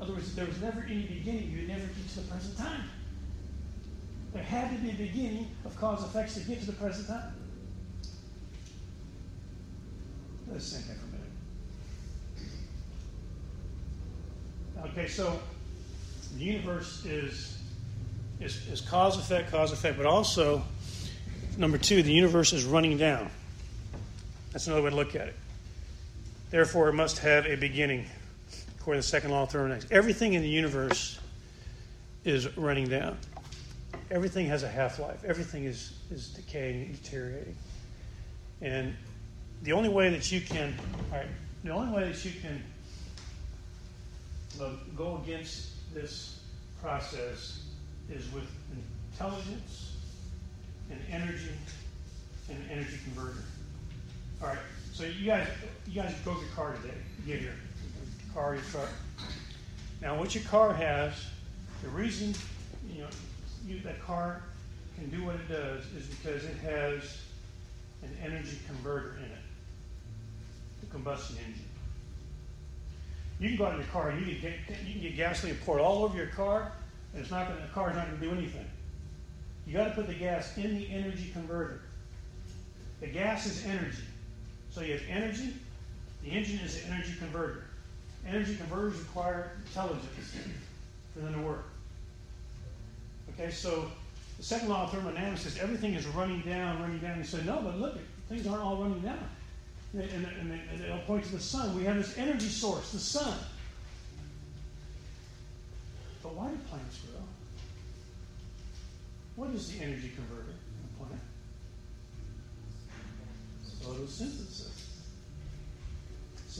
In 0.00 0.04
other 0.04 0.14
words, 0.14 0.34
there 0.34 0.46
was 0.46 0.58
never 0.60 0.82
any 0.88 1.02
beginning, 1.02 1.50
you 1.50 1.68
never 1.68 1.84
get 1.84 2.08
to 2.08 2.20
the 2.20 2.28
present 2.28 2.56
time. 2.56 2.84
There 4.32 4.42
had 4.42 4.70
to 4.70 4.76
be 4.82 4.90
a 4.90 4.94
beginning 4.94 5.50
of 5.66 5.76
cause 5.76 6.02
effects 6.02 6.34
to 6.34 6.40
get 6.40 6.60
to 6.60 6.66
the 6.66 6.72
present 6.72 7.06
time. 7.08 7.34
Let's 10.50 10.72
think 10.72 10.98
for 10.98 11.04
a 11.04 11.10
minute. 14.82 14.92
Okay, 14.92 15.08
so 15.08 15.38
the 16.36 16.44
universe 16.44 17.04
is, 17.04 17.58
is, 18.40 18.66
is 18.68 18.80
cause 18.80 19.18
effect, 19.18 19.50
cause 19.50 19.72
effect, 19.72 19.96
but 19.98 20.06
also 20.06 20.62
Number 21.60 21.76
two, 21.76 22.02
the 22.02 22.12
universe 22.12 22.54
is 22.54 22.64
running 22.64 22.96
down. 22.96 23.30
That's 24.52 24.66
another 24.66 24.82
way 24.82 24.90
to 24.90 24.96
look 24.96 25.14
at 25.14 25.28
it. 25.28 25.36
Therefore, 26.50 26.88
it 26.88 26.94
must 26.94 27.18
have 27.18 27.44
a 27.44 27.54
beginning, 27.54 28.06
according 28.80 29.02
to 29.02 29.06
the 29.06 29.10
second 29.10 29.30
law 29.30 29.42
of 29.42 29.50
thermodynamics. 29.50 29.86
Everything 29.90 30.32
in 30.32 30.42
the 30.42 30.48
universe 30.48 31.18
is 32.24 32.56
running 32.56 32.88
down. 32.88 33.18
Everything 34.10 34.46
has 34.46 34.62
a 34.62 34.68
half 34.68 34.98
life. 34.98 35.22
Everything 35.24 35.64
is, 35.64 35.92
is 36.10 36.28
decaying, 36.28 36.92
deteriorating. 36.92 37.54
And 38.62 38.94
the 39.62 39.72
only 39.72 39.90
way 39.90 40.08
that 40.10 40.32
you 40.32 40.40
can, 40.40 40.74
all 41.12 41.18
right, 41.18 41.26
the 41.62 41.70
only 41.70 41.94
way 41.94 42.10
that 42.10 42.24
you 42.24 42.32
can 42.40 42.62
go 44.96 45.20
against 45.24 45.94
this 45.94 46.40
process 46.82 47.64
is 48.10 48.32
with 48.32 48.44
intelligence 49.12 49.96
and 50.90 50.98
energy 51.10 51.52
and 52.48 52.58
energy 52.70 52.98
converter. 53.04 53.44
All 54.42 54.48
right, 54.48 54.58
so 54.92 55.04
you 55.04 55.26
guys, 55.26 55.46
you 55.86 56.00
guys 56.00 56.14
drove 56.24 56.38
your 56.38 56.50
car 56.50 56.74
today. 56.82 56.94
Get 57.26 57.40
here, 57.40 57.54
car, 58.34 58.54
your 58.54 58.64
truck. 58.64 58.88
Now, 60.00 60.18
what 60.18 60.34
your 60.34 60.44
car 60.44 60.72
has, 60.72 61.12
the 61.82 61.88
reason 61.88 62.34
you 62.92 63.02
know 63.02 63.08
you, 63.66 63.80
that 63.80 64.00
car 64.02 64.42
can 64.96 65.10
do 65.10 65.24
what 65.24 65.34
it 65.36 65.48
does 65.48 65.84
is 65.96 66.06
because 66.06 66.44
it 66.44 66.56
has 66.58 67.22
an 68.02 68.16
energy 68.22 68.58
converter 68.66 69.16
in 69.18 69.24
it, 69.24 69.38
the 70.80 70.86
combustion 70.86 71.36
engine. 71.46 71.64
You 73.38 73.48
can 73.48 73.58
go 73.58 73.66
out 73.66 73.72
in 73.72 73.80
your 73.80 73.88
car 73.88 74.10
and 74.10 74.26
you 74.26 74.34
can 74.34 74.42
get 74.42 74.86
you 74.86 74.92
can 74.92 75.02
get 75.02 75.16
gasoline 75.16 75.56
poured 75.64 75.80
all 75.80 76.04
over 76.04 76.16
your 76.16 76.28
car, 76.28 76.72
and 77.12 77.22
it's 77.22 77.30
not 77.30 77.48
going 77.48 77.60
the 77.60 77.68
car's 77.68 77.96
not 77.96 78.08
going 78.08 78.20
to 78.20 78.26
do 78.26 78.32
anything. 78.32 78.66
You 79.66 79.74
got 79.74 79.84
to 79.84 79.90
put 79.90 80.06
the 80.06 80.14
gas 80.14 80.56
in 80.56 80.78
the 80.78 80.90
energy 80.90 81.30
converter. 81.32 81.82
The 83.00 83.06
gas 83.06 83.46
is 83.46 83.64
energy. 83.64 84.02
So 84.70 84.82
you 84.82 84.92
have 84.92 85.02
energy, 85.08 85.54
the 86.22 86.30
engine 86.30 86.58
is 86.60 86.80
the 86.80 86.88
energy 86.88 87.14
converter. 87.18 87.64
Energy 88.26 88.56
converters 88.56 88.98
require 88.98 89.52
intelligence 89.66 90.36
for 91.12 91.20
them 91.20 91.34
to 91.34 91.40
work. 91.40 91.64
Okay, 93.34 93.50
so 93.50 93.90
the 94.36 94.42
second 94.42 94.68
law 94.68 94.84
of 94.84 94.92
thermodynamics 94.92 95.42
says 95.42 95.58
everything 95.58 95.94
is 95.94 96.06
running 96.08 96.40
down, 96.42 96.80
running 96.80 96.98
down. 96.98 97.18
You 97.18 97.24
say, 97.24 97.42
no, 97.44 97.60
but 97.62 97.78
look, 97.78 97.98
things 98.28 98.46
aren't 98.46 98.62
all 98.62 98.76
running 98.76 99.00
down. 99.00 99.28
And, 99.92 100.02
and, 100.02 100.26
and 100.52 100.80
they'll 100.80 100.98
point 101.00 101.24
to 101.24 101.32
the 101.32 101.40
sun. 101.40 101.76
We 101.76 101.84
have 101.84 101.96
this 101.96 102.16
energy 102.16 102.46
source, 102.46 102.92
the 102.92 102.98
sun. 102.98 103.36
But 106.22 106.34
why 106.34 106.48
do 106.48 106.56
plants 106.68 107.00
grow? 107.00 107.22
What 109.36 109.54
is 109.54 109.72
the 109.72 109.82
energy 109.82 110.12
converter 110.14 110.50
in 110.52 110.84
a 110.84 111.04
plant? 111.04 111.22
Photosynthesis. 113.82 114.69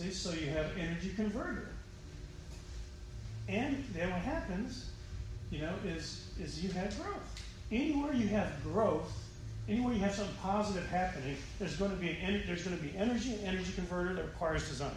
See, 0.00 0.12
so 0.12 0.32
you 0.32 0.48
have 0.48 0.66
energy 0.78 1.12
converter. 1.14 1.68
And 3.48 3.84
then 3.92 4.10
what 4.10 4.20
happens, 4.20 4.88
you 5.50 5.60
know, 5.60 5.74
is, 5.84 6.26
is 6.40 6.64
you 6.64 6.70
have 6.70 6.98
growth. 7.02 7.44
Anywhere 7.70 8.14
you 8.14 8.26
have 8.28 8.50
growth, 8.64 9.12
anywhere 9.68 9.92
you 9.92 10.00
have 10.00 10.14
something 10.14 10.34
positive 10.42 10.88
happening, 10.88 11.36
there's 11.58 11.76
going 11.76 11.90
to 11.90 11.96
be 11.98 12.10
an 12.12 12.42
there's 12.46 12.64
going 12.64 12.76
to 12.78 12.82
be 12.82 12.96
energy 12.96 13.34
and 13.34 13.46
energy 13.46 13.72
converter 13.74 14.14
that 14.14 14.24
requires 14.24 14.66
design. 14.66 14.90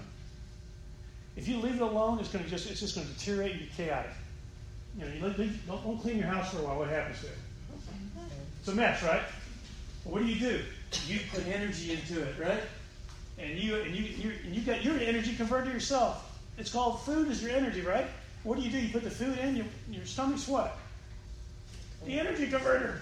If 1.35 1.49
you 1.49 1.57
leave 1.57 1.75
it 1.75 1.81
alone, 1.81 2.19
it's 2.19 2.29
going 2.29 2.45
to 2.45 2.49
just 2.49 2.71
it's 2.71 2.79
just 2.79 2.95
going 2.95 3.05
to 3.05 3.13
deteriorate 3.13 3.51
and 3.51 3.59
be 3.61 3.69
chaotic. 3.75 4.11
You 4.97 5.05
know, 5.05 5.13
you 5.13 5.35
leave, 5.37 5.67
don't, 5.67 5.83
don't 5.83 5.99
clean 5.99 6.17
your 6.17 6.27
house 6.27 6.53
for 6.53 6.59
a 6.59 6.61
while. 6.61 6.79
What 6.79 6.87
happens 6.87 7.19
to 7.21 7.27
it? 7.27 7.37
It's 8.59 8.69
a 8.69 8.75
mess, 8.75 9.03
right? 9.03 9.23
Well, 10.05 10.13
what 10.13 10.19
do 10.21 10.27
you 10.27 10.39
do? 10.39 10.61
You 11.07 11.19
put 11.33 11.45
energy 11.47 11.91
into 11.91 12.21
it, 12.21 12.35
right? 12.39 12.61
And 13.37 13.57
you 13.57 13.75
and 13.75 13.95
you 13.95 14.03
you 14.03 14.31
and 14.45 14.55
you 14.55 14.61
got 14.61 14.83
your 14.83 14.97
energy 14.99 15.35
converter 15.35 15.71
yourself. 15.71 16.39
It's 16.57 16.71
called 16.71 17.01
food 17.01 17.29
is 17.29 17.41
your 17.41 17.51
energy, 17.51 17.81
right? 17.81 18.05
What 18.43 18.57
do 18.57 18.63
you 18.63 18.69
do? 18.69 18.77
You 18.77 18.91
put 18.91 19.03
the 19.03 19.09
food 19.09 19.37
in 19.39 19.55
your 19.55 19.65
your 19.89 20.05
stomach's 20.05 20.47
what? 20.47 20.77
The 22.05 22.19
energy 22.19 22.47
converter. 22.47 23.01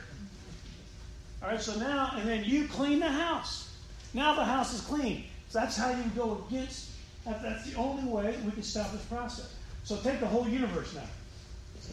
All 1.42 1.50
right, 1.50 1.62
so 1.62 1.76
now, 1.80 2.14
and 2.18 2.30
then 2.30 2.44
you 2.44 2.68
clean 2.68 3.00
the 3.00 3.10
house. 3.10 3.76
Now 4.14 4.36
the 4.36 4.46
house 4.46 4.74
is 4.74 4.82
clean. 4.82 5.26
So 5.50 5.60
that's 5.60 5.76
how 5.76 5.90
you 5.90 6.04
go 6.16 6.46
against, 6.48 6.92
that's 7.26 7.70
the 7.70 7.78
only 7.78 8.04
way 8.04 8.36
we 8.46 8.52
can 8.52 8.64
stop 8.64 8.92
this 8.92 9.02
process. 9.06 9.56
So 9.84 9.98
take 9.98 10.20
the 10.20 10.28
whole 10.28 10.48
universe 10.48 10.94
now. 10.94 11.02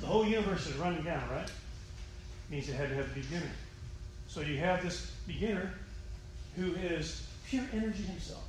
The 0.01 0.07
whole 0.07 0.27
universe 0.27 0.67
is 0.67 0.77
running 0.77 1.03
down, 1.03 1.23
right? 1.31 1.51
Means 2.51 2.69
it 2.69 2.75
had 2.75 2.91
to 2.91 2.95
have 2.95 3.07
a 3.11 3.15
beginner. 3.15 3.51
So 4.29 4.43
you 4.43 4.59
have 4.59 4.83
this 4.83 5.11
beginner 5.27 5.73
who 6.55 6.75
is 6.75 7.27
pure 7.49 7.65
energy 7.73 8.03
himself. 8.03 8.45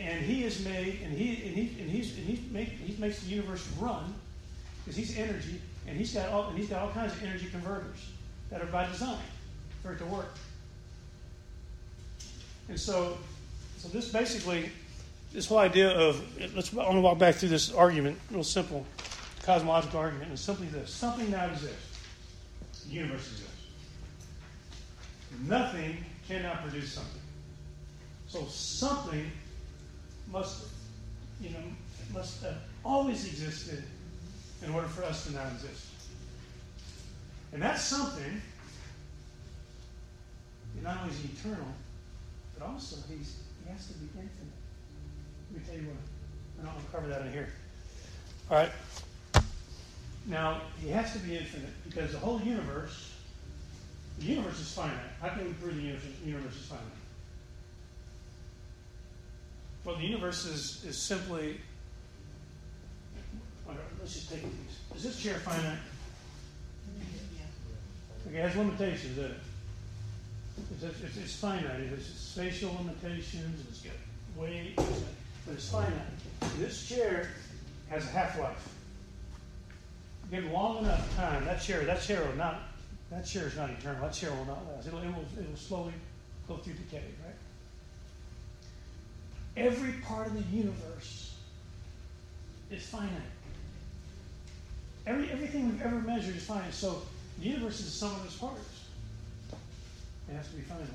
And 0.00 0.24
he 0.24 0.44
is 0.44 0.64
made, 0.64 1.00
and 1.02 1.12
he 1.12 1.44
and 1.46 1.56
he 1.56 1.80
and 1.80 1.90
he's 1.90 2.16
and 2.16 2.26
he, 2.26 2.44
make, 2.52 2.68
he 2.68 3.00
makes 3.00 3.20
the 3.20 3.30
universe 3.30 3.66
run 3.80 4.14
because 4.84 4.96
he's 4.96 5.18
energy, 5.18 5.60
and 5.88 5.96
he's 5.96 6.14
got 6.14 6.28
all 6.28 6.48
and 6.48 6.56
he's 6.56 6.68
got 6.68 6.82
all 6.82 6.90
kinds 6.90 7.12
of 7.12 7.22
energy 7.24 7.46
converters 7.46 8.10
that 8.50 8.62
are 8.62 8.66
by 8.66 8.86
design 8.86 9.18
for 9.82 9.92
it 9.92 9.98
to 9.98 10.04
work. 10.06 10.34
And 12.68 12.78
so, 12.78 13.18
so 13.78 13.88
this 13.88 14.10
basically, 14.12 14.70
this 15.32 15.46
whole 15.46 15.58
idea 15.58 15.90
of 15.90 16.22
let's 16.54 16.72
I 16.72 16.76
want 16.76 16.92
to 16.92 17.00
walk 17.00 17.18
back 17.18 17.34
through 17.34 17.48
this 17.48 17.72
argument, 17.72 18.18
real 18.30 18.44
simple, 18.44 18.86
cosmological 19.42 19.98
argument, 19.98 20.28
and 20.28 20.38
simply 20.38 20.68
this: 20.68 20.92
something 20.92 21.28
now 21.30 21.46
exists. 21.46 21.98
The 22.86 22.94
universe 22.94 23.26
exists. 23.32 23.47
Nothing 25.46 26.04
cannot 26.26 26.62
produce 26.62 26.92
something. 26.92 27.20
So 28.26 28.44
something 28.46 29.30
must, 30.30 30.66
you 31.40 31.50
know, 31.50 31.62
must 32.12 32.42
have 32.42 32.56
always 32.84 33.26
existed 33.26 33.82
in 34.64 34.70
order 34.70 34.88
for 34.88 35.04
us 35.04 35.26
to 35.26 35.32
not 35.32 35.52
exist. 35.52 35.86
And 37.52 37.62
that 37.62 37.78
something, 37.78 38.42
not 40.82 40.98
only 41.00 41.14
is 41.14 41.20
he 41.20 41.28
eternal, 41.28 41.66
but 42.58 42.66
also 42.66 42.96
he's, 43.08 43.36
he 43.64 43.72
has 43.72 43.86
to 43.86 43.94
be 43.94 44.06
infinite. 44.06 44.30
Let 45.52 45.60
me 45.60 45.66
tell 45.66 45.80
you 45.80 45.88
what, 45.88 45.96
I 46.60 46.64
don't 46.64 46.74
want 46.74 46.86
to 46.86 46.92
cover 46.92 47.08
that 47.08 47.26
in 47.26 47.32
here. 47.32 47.48
All 48.50 48.56
right. 48.56 48.72
Now, 50.26 50.60
he 50.82 50.90
has 50.90 51.12
to 51.14 51.18
be 51.20 51.36
infinite 51.36 51.70
because 51.88 52.12
the 52.12 52.18
whole 52.18 52.40
universe, 52.42 53.07
the 54.18 54.26
universe 54.26 54.60
is 54.60 54.72
finite. 54.72 54.94
How 55.20 55.28
can 55.30 55.46
we 55.46 55.52
prove 55.54 55.76
the 55.76 55.82
universe, 55.82 56.04
universe 56.24 56.56
is 56.56 56.66
finite? 56.66 56.84
Well, 59.84 59.96
the 59.96 60.04
universe 60.04 60.44
is, 60.44 60.84
is 60.84 60.98
simply 61.00 61.60
let's 64.08 64.14
just 64.14 64.30
take 64.30 64.42
these. 64.42 64.96
Is 64.96 65.02
this 65.02 65.22
chair 65.22 65.34
finite? 65.40 65.78
Okay, 68.26 68.38
it 68.38 68.42
has 68.42 68.56
limitations, 68.56 69.16
doesn't 69.16 69.32
it? 69.32 69.38
It's, 70.82 71.02
it's, 71.04 71.16
it's 71.16 71.36
finite. 71.36 71.80
It 71.80 71.90
has 71.90 72.04
spatial 72.04 72.74
limitations, 72.78 73.64
it's 73.68 73.80
got 73.80 73.92
weight, 74.36 74.76
but 74.76 75.52
it's 75.52 75.68
finite. 75.68 75.92
This 76.58 76.88
chair 76.88 77.28
has 77.90 78.04
a 78.04 78.08
half 78.08 78.38
life. 78.38 78.68
Give 80.30 80.50
long 80.50 80.78
enough 80.78 81.16
time, 81.16 81.44
that 81.46 81.60
chair, 81.60 81.84
that 81.84 82.02
chair 82.02 82.22
will 82.24 82.36
not, 82.36 82.60
that 83.10 83.26
chair 83.26 83.46
is 83.46 83.56
not 83.56 83.70
eternal. 83.70 84.02
That 84.02 84.12
chair 84.12 84.30
will 84.30 84.44
not 84.44 84.66
last. 84.66 84.86
It'll, 84.86 85.00
it 85.00 85.06
will, 85.06 85.24
it 85.38 85.48
will 85.48 85.56
slowly 85.56 85.94
go 86.46 86.56
through 86.56 86.74
decay, 86.74 87.04
right? 87.24 87.34
Every 89.56 89.92
part 90.04 90.26
of 90.28 90.34
the 90.34 90.56
universe 90.56 91.34
is 92.70 92.86
finite. 92.86 93.10
Every, 95.06 95.30
everything 95.30 95.70
we've 95.70 95.82
ever 95.82 96.00
measured 96.00 96.36
is 96.36 96.44
finite. 96.44 96.74
So 96.74 97.02
the 97.40 97.48
universe 97.48 97.80
is 97.80 97.86
the 97.86 97.92
sum 97.92 98.14
of 98.14 98.24
its 98.26 98.36
parts. 98.36 98.84
It 100.28 100.34
has 100.34 100.48
to 100.48 100.56
be 100.56 100.62
finite. 100.62 100.86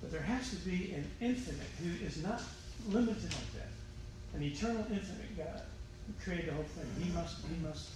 But 0.00 0.10
there 0.10 0.22
has 0.22 0.50
to 0.50 0.56
be 0.56 0.92
an 0.92 1.04
infinite 1.20 1.68
who 1.80 2.04
is 2.04 2.22
not 2.22 2.42
limited 2.88 3.22
like 3.22 3.52
that. 3.54 3.68
An 4.34 4.42
eternal, 4.42 4.84
infinite 4.90 5.36
God 5.36 5.62
who 6.06 6.12
created 6.22 6.50
the 6.50 6.54
whole 6.54 6.64
thing. 6.64 7.04
He 7.04 7.10
must, 7.12 7.38
he 7.46 7.66
must, 7.66 7.88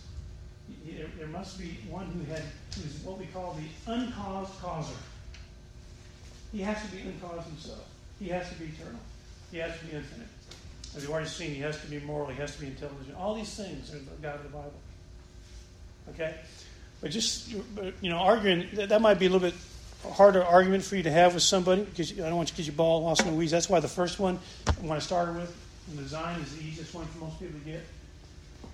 there, 0.84 1.06
there 1.18 1.28
must 1.28 1.58
be 1.58 1.78
one 1.88 2.06
who 2.06 2.32
had, 2.32 2.42
who 2.74 2.82
is 2.82 3.00
what 3.04 3.18
we 3.18 3.26
call 3.26 3.54
the 3.54 3.92
uncaused 3.92 4.52
causer. 4.60 4.96
He 6.52 6.60
has 6.62 6.82
to 6.82 6.94
be 6.94 7.02
uncaused 7.02 7.46
himself. 7.48 7.86
He 8.18 8.28
has 8.28 8.48
to 8.48 8.54
be 8.56 8.66
eternal. 8.66 9.00
He 9.50 9.58
has 9.58 9.78
to 9.78 9.84
be 9.86 9.96
infinite. 9.96 10.28
As 10.96 11.02
you've 11.02 11.12
already 11.12 11.28
seen, 11.28 11.54
he 11.54 11.60
has 11.60 11.80
to 11.80 11.86
be 11.86 12.00
moral, 12.00 12.28
he 12.28 12.36
has 12.36 12.54
to 12.56 12.60
be 12.60 12.66
intelligent. 12.66 13.16
All 13.16 13.34
these 13.34 13.54
things 13.54 13.94
are 13.94 13.98
the 13.98 14.04
God 14.20 14.36
of 14.36 14.42
the 14.42 14.48
Bible. 14.48 14.72
Okay? 16.10 16.34
But 17.00 17.12
just, 17.12 17.50
you 17.50 18.10
know, 18.10 18.16
arguing, 18.16 18.68
that 18.74 19.00
might 19.00 19.18
be 19.18 19.26
a 19.26 19.30
little 19.30 19.48
bit 19.48 19.54
harder 20.12 20.42
argument 20.42 20.82
for 20.82 20.96
you 20.96 21.02
to 21.02 21.10
have 21.10 21.34
with 21.34 21.42
somebody 21.42 21.82
because 21.82 22.12
I 22.12 22.28
don't 22.28 22.36
want 22.36 22.50
you 22.50 22.56
to 22.56 22.62
get 22.62 22.66
your 22.66 22.74
ball 22.74 23.02
lost 23.02 23.20
in 23.22 23.28
the 23.28 23.34
weeds. 23.34 23.52
That's 23.52 23.68
why 23.68 23.80
the 23.80 23.88
first 23.88 24.18
one 24.18 24.38
I 24.66 24.86
want 24.86 25.00
to 25.00 25.06
start 25.06 25.34
with, 25.34 25.54
and 25.88 25.98
design, 25.98 26.40
is 26.40 26.56
the 26.56 26.64
easiest 26.64 26.94
one 26.94 27.06
for 27.06 27.18
most 27.18 27.38
people 27.38 27.58
to 27.60 27.64
get. 27.64 27.82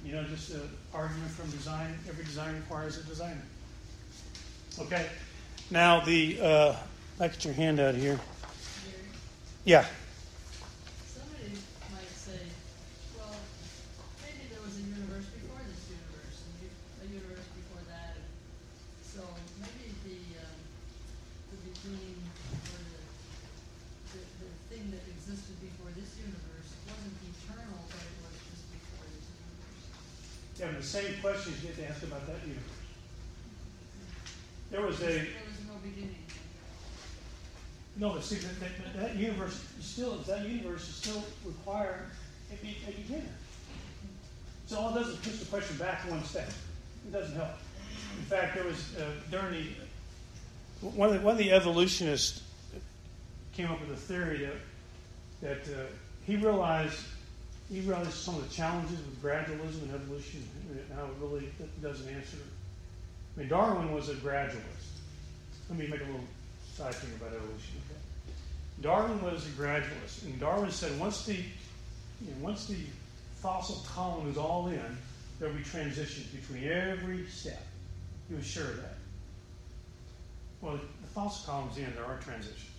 You 0.06 0.12
know, 0.12 0.22
just 0.22 0.52
an 0.52 0.60
argument 0.94 1.32
from 1.32 1.50
design. 1.50 1.98
Every 2.08 2.24
design 2.24 2.54
requires 2.54 2.96
a 2.96 3.02
designer. 3.02 3.42
Okay? 4.78 5.04
Now, 5.68 5.98
the, 5.98 6.38
uh, 6.40 6.76
I 7.18 7.26
get 7.26 7.44
your 7.44 7.54
hand 7.54 7.80
out 7.80 7.96
here. 7.96 8.20
Yeah. 9.64 9.84
Same 30.86 31.20
questions 31.20 31.62
you 31.62 31.68
get 31.68 31.76
to 31.78 31.88
ask 31.90 32.02
about 32.02 32.26
that 32.26 32.40
universe. 32.42 32.62
there 34.70 34.82
was 34.82 35.00
a 35.02 35.06
There 35.06 35.18
was 35.18 35.66
no 35.66 35.74
beginning. 35.82 36.16
no, 37.96 38.10
but 38.14 38.22
see 38.24 38.36
that, 38.36 38.60
that, 38.60 39.00
that 39.00 39.16
universe 39.16 39.64
still 39.80 40.16
that 40.26 40.46
universe 40.46 40.88
is 40.88 40.94
still 40.94 41.24
required 41.44 42.06
a, 42.52 42.56
be- 42.64 42.76
a 42.88 42.92
beginner. 42.92 43.24
So 44.66 44.78
all 44.78 44.96
it 44.96 45.00
does 45.00 45.08
is 45.08 45.16
push 45.18 45.36
the 45.38 45.44
question 45.46 45.76
back 45.76 46.08
one 46.10 46.24
step. 46.24 46.48
It 47.06 47.12
doesn't 47.12 47.36
help. 47.36 47.50
In 48.18 48.24
fact, 48.24 48.54
there 48.54 48.64
was 48.64 48.96
uh, 48.96 49.10
during 49.30 49.52
the 49.52 50.86
one 50.88 51.08
of 51.08 51.14
the, 51.14 51.20
one 51.20 51.32
of 51.32 51.38
the 51.38 51.52
evolutionists 51.52 52.42
came 53.52 53.70
up 53.70 53.80
with 53.80 53.90
a 53.90 53.96
theory 54.00 54.38
that 55.40 55.62
that 55.66 55.74
uh, 55.74 55.82
he 56.26 56.36
realized 56.36 56.98
he 57.70 57.80
realized 57.80 58.12
some 58.12 58.36
of 58.36 58.48
the 58.48 58.54
challenges 58.54 58.98
with 58.98 59.22
gradualism 59.22 59.82
and 59.82 59.94
evolution 59.94 60.42
and 60.70 60.98
how 60.98 61.04
it 61.04 61.10
really 61.20 61.48
doesn't 61.82 62.08
answer. 62.08 62.36
I 63.36 63.40
mean, 63.40 63.48
Darwin 63.48 63.92
was 63.92 64.08
a 64.08 64.14
gradualist. 64.14 65.00
Let 65.68 65.78
me 65.78 65.88
make 65.88 66.00
a 66.00 66.04
little 66.04 66.20
side 66.74 66.94
thing 66.94 67.10
about 67.16 67.34
evolution. 67.34 67.80
Okay? 67.90 68.00
Darwin 68.82 69.20
was 69.22 69.46
a 69.46 69.50
gradualist, 69.50 70.24
and 70.24 70.38
Darwin 70.38 70.70
said 70.70 70.98
once 71.00 71.24
the 71.24 71.34
you 71.34 72.30
know, 72.30 72.44
once 72.44 72.66
the 72.66 72.76
fossil 73.40 73.84
column 73.86 74.30
is 74.30 74.36
all 74.36 74.68
in, 74.68 74.98
there'll 75.38 75.54
be 75.54 75.62
transitions 75.62 76.26
between 76.28 76.64
every 76.64 77.26
step. 77.26 77.62
He 78.28 78.34
was 78.34 78.46
sure 78.46 78.64
of 78.70 78.76
that. 78.76 78.96
Well, 80.60 80.74
the 80.74 81.08
fossil 81.08 81.52
column's 81.52 81.76
in, 81.78 81.92
there 81.94 82.04
are 82.04 82.18
transitions. 82.18 82.75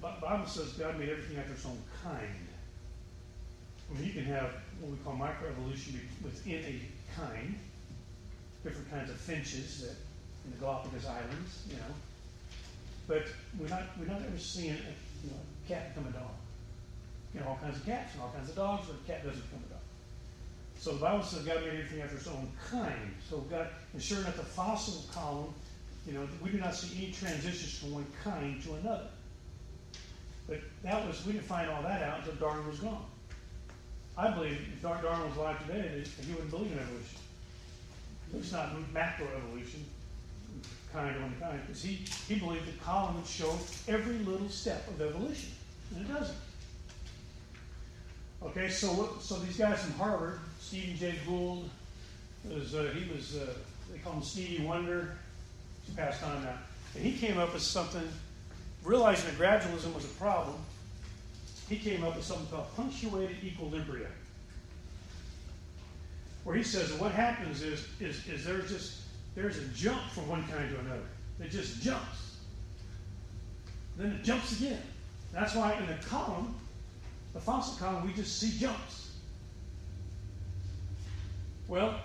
The 0.00 0.26
Bible 0.26 0.46
says 0.46 0.72
God 0.72 0.98
made 0.98 1.08
everything 1.08 1.38
after 1.38 1.52
its 1.52 1.66
own 1.66 1.78
kind. 2.02 2.48
I 3.90 3.98
mean, 3.98 4.06
you 4.06 4.12
can 4.12 4.24
have 4.24 4.50
what 4.80 4.90
we 4.90 4.96
call 4.98 5.14
microevolution 5.14 6.00
within 6.22 6.64
a 6.64 7.20
kind, 7.20 7.54
different 8.64 8.90
kinds 8.90 9.10
of 9.10 9.16
finches 9.16 9.82
that 9.82 9.96
in 10.44 10.52
the 10.52 10.56
Galapagos 10.58 11.06
Islands, 11.06 11.64
you 11.68 11.76
know. 11.76 11.94
But 13.06 13.26
we're 13.58 13.68
not 13.68 13.82
we're 13.98 14.06
not 14.06 14.22
ever 14.22 14.38
seeing 14.38 14.70
a, 14.70 14.74
you 14.74 15.30
know, 15.30 15.36
a 15.64 15.68
cat 15.68 15.94
become 15.94 16.08
a 16.08 16.12
dog. 16.12 16.30
You 17.34 17.40
know, 17.40 17.48
all 17.48 17.58
kinds 17.62 17.76
of 17.76 17.84
cats 17.86 18.14
and 18.14 18.22
all 18.22 18.30
kinds 18.30 18.48
of 18.48 18.56
dogs, 18.56 18.86
but 18.86 18.96
a 18.96 19.12
cat 19.12 19.26
doesn't 19.26 19.42
become 19.42 19.64
a 19.66 19.72
dog. 19.72 19.82
So 20.78 20.92
the 20.92 21.00
Bible 21.00 21.22
says 21.22 21.44
God 21.44 21.60
made 21.60 21.74
everything 21.74 22.00
after 22.00 22.16
its 22.16 22.26
own 22.26 22.50
kind. 22.70 23.14
So 23.28 23.38
God, 23.38 23.68
and 23.92 24.02
sure 24.02 24.18
enough, 24.18 24.36
the 24.36 24.42
fossil 24.42 25.04
column, 25.12 25.54
you 26.06 26.12
know, 26.12 26.26
we 26.42 26.50
do 26.50 26.58
not 26.58 26.74
see 26.74 27.04
any 27.04 27.12
transitions 27.12 27.78
from 27.78 27.92
one 27.92 28.06
kind 28.24 28.62
to 28.64 28.74
another. 28.74 29.06
But 30.52 30.60
that 30.82 31.06
was 31.06 31.24
we 31.24 31.32
didn't 31.32 31.46
find 31.46 31.70
all 31.70 31.82
that 31.82 32.02
out 32.02 32.18
until 32.18 32.34
Darwin 32.34 32.68
was 32.68 32.78
gone. 32.78 33.06
I 34.18 34.30
believe 34.30 34.58
if 34.74 34.82
Darwin 34.82 35.28
was 35.28 35.36
alive 35.38 35.66
today, 35.66 36.04
he 36.20 36.32
wouldn't 36.32 36.50
believe 36.50 36.72
in 36.72 36.78
evolution. 36.78 37.18
At 38.28 38.38
least 38.38 38.52
not 38.52 38.74
macroevolution, 38.92 39.80
kind 40.92 41.16
on 41.22 41.34
kind, 41.40 41.60
because 41.66 41.82
he, 41.82 42.04
he 42.28 42.38
believed 42.38 42.66
that 42.66 42.82
column 42.82 43.16
would 43.16 43.26
show 43.26 43.58
every 43.88 44.18
little 44.18 44.48
step 44.50 44.86
of 44.88 45.00
evolution, 45.00 45.50
and 45.94 46.04
it 46.04 46.12
doesn't. 46.12 46.36
Okay, 48.42 48.68
so 48.68 49.16
so 49.20 49.36
these 49.36 49.56
guys 49.56 49.80
from 49.80 49.94
Harvard, 49.94 50.40
Stephen 50.60 50.96
Jay 50.96 51.14
Gould, 51.26 51.70
was 52.44 52.74
uh, 52.74 52.92
he 52.94 53.10
was 53.10 53.36
uh, 53.36 53.54
they 53.90 53.98
call 53.98 54.14
him 54.14 54.22
Stevie 54.22 54.64
Wonder. 54.64 55.16
He's 55.86 55.94
passed 55.94 56.22
on 56.22 56.42
now, 56.42 56.58
and 56.94 57.04
he 57.04 57.12
came 57.16 57.38
up 57.38 57.54
with 57.54 57.62
something, 57.62 58.06
realizing 58.84 59.30
that 59.30 59.38
gradualism 59.38 59.94
was 59.94 60.04
a 60.04 60.14
problem. 60.18 60.56
He 61.68 61.76
came 61.76 62.04
up 62.04 62.16
with 62.16 62.24
something 62.24 62.46
called 62.46 62.74
punctuated 62.76 63.36
equilibria, 63.42 64.08
where 66.44 66.56
he 66.56 66.62
says 66.62 66.90
that 66.90 67.00
what 67.00 67.12
happens 67.12 67.62
is 67.62 67.86
is 68.00 68.26
is 68.26 68.44
there's 68.44 68.70
just 68.70 69.00
there's 69.34 69.58
a 69.58 69.64
jump 69.68 70.02
from 70.10 70.28
one 70.28 70.46
kind 70.48 70.68
to 70.70 70.78
another. 70.80 71.06
It 71.40 71.50
just 71.50 71.80
jumps. 71.82 72.36
Then 73.96 74.12
it 74.12 74.24
jumps 74.24 74.58
again. 74.58 74.82
That's 75.32 75.54
why 75.54 75.74
in 75.74 75.86
the 75.86 75.94
column 76.06 76.54
the 77.32 77.40
fossil 77.40 77.74
column, 77.78 78.06
we 78.06 78.12
just 78.12 78.38
see 78.38 78.58
jumps. 78.58 79.12
Well, 81.66 81.98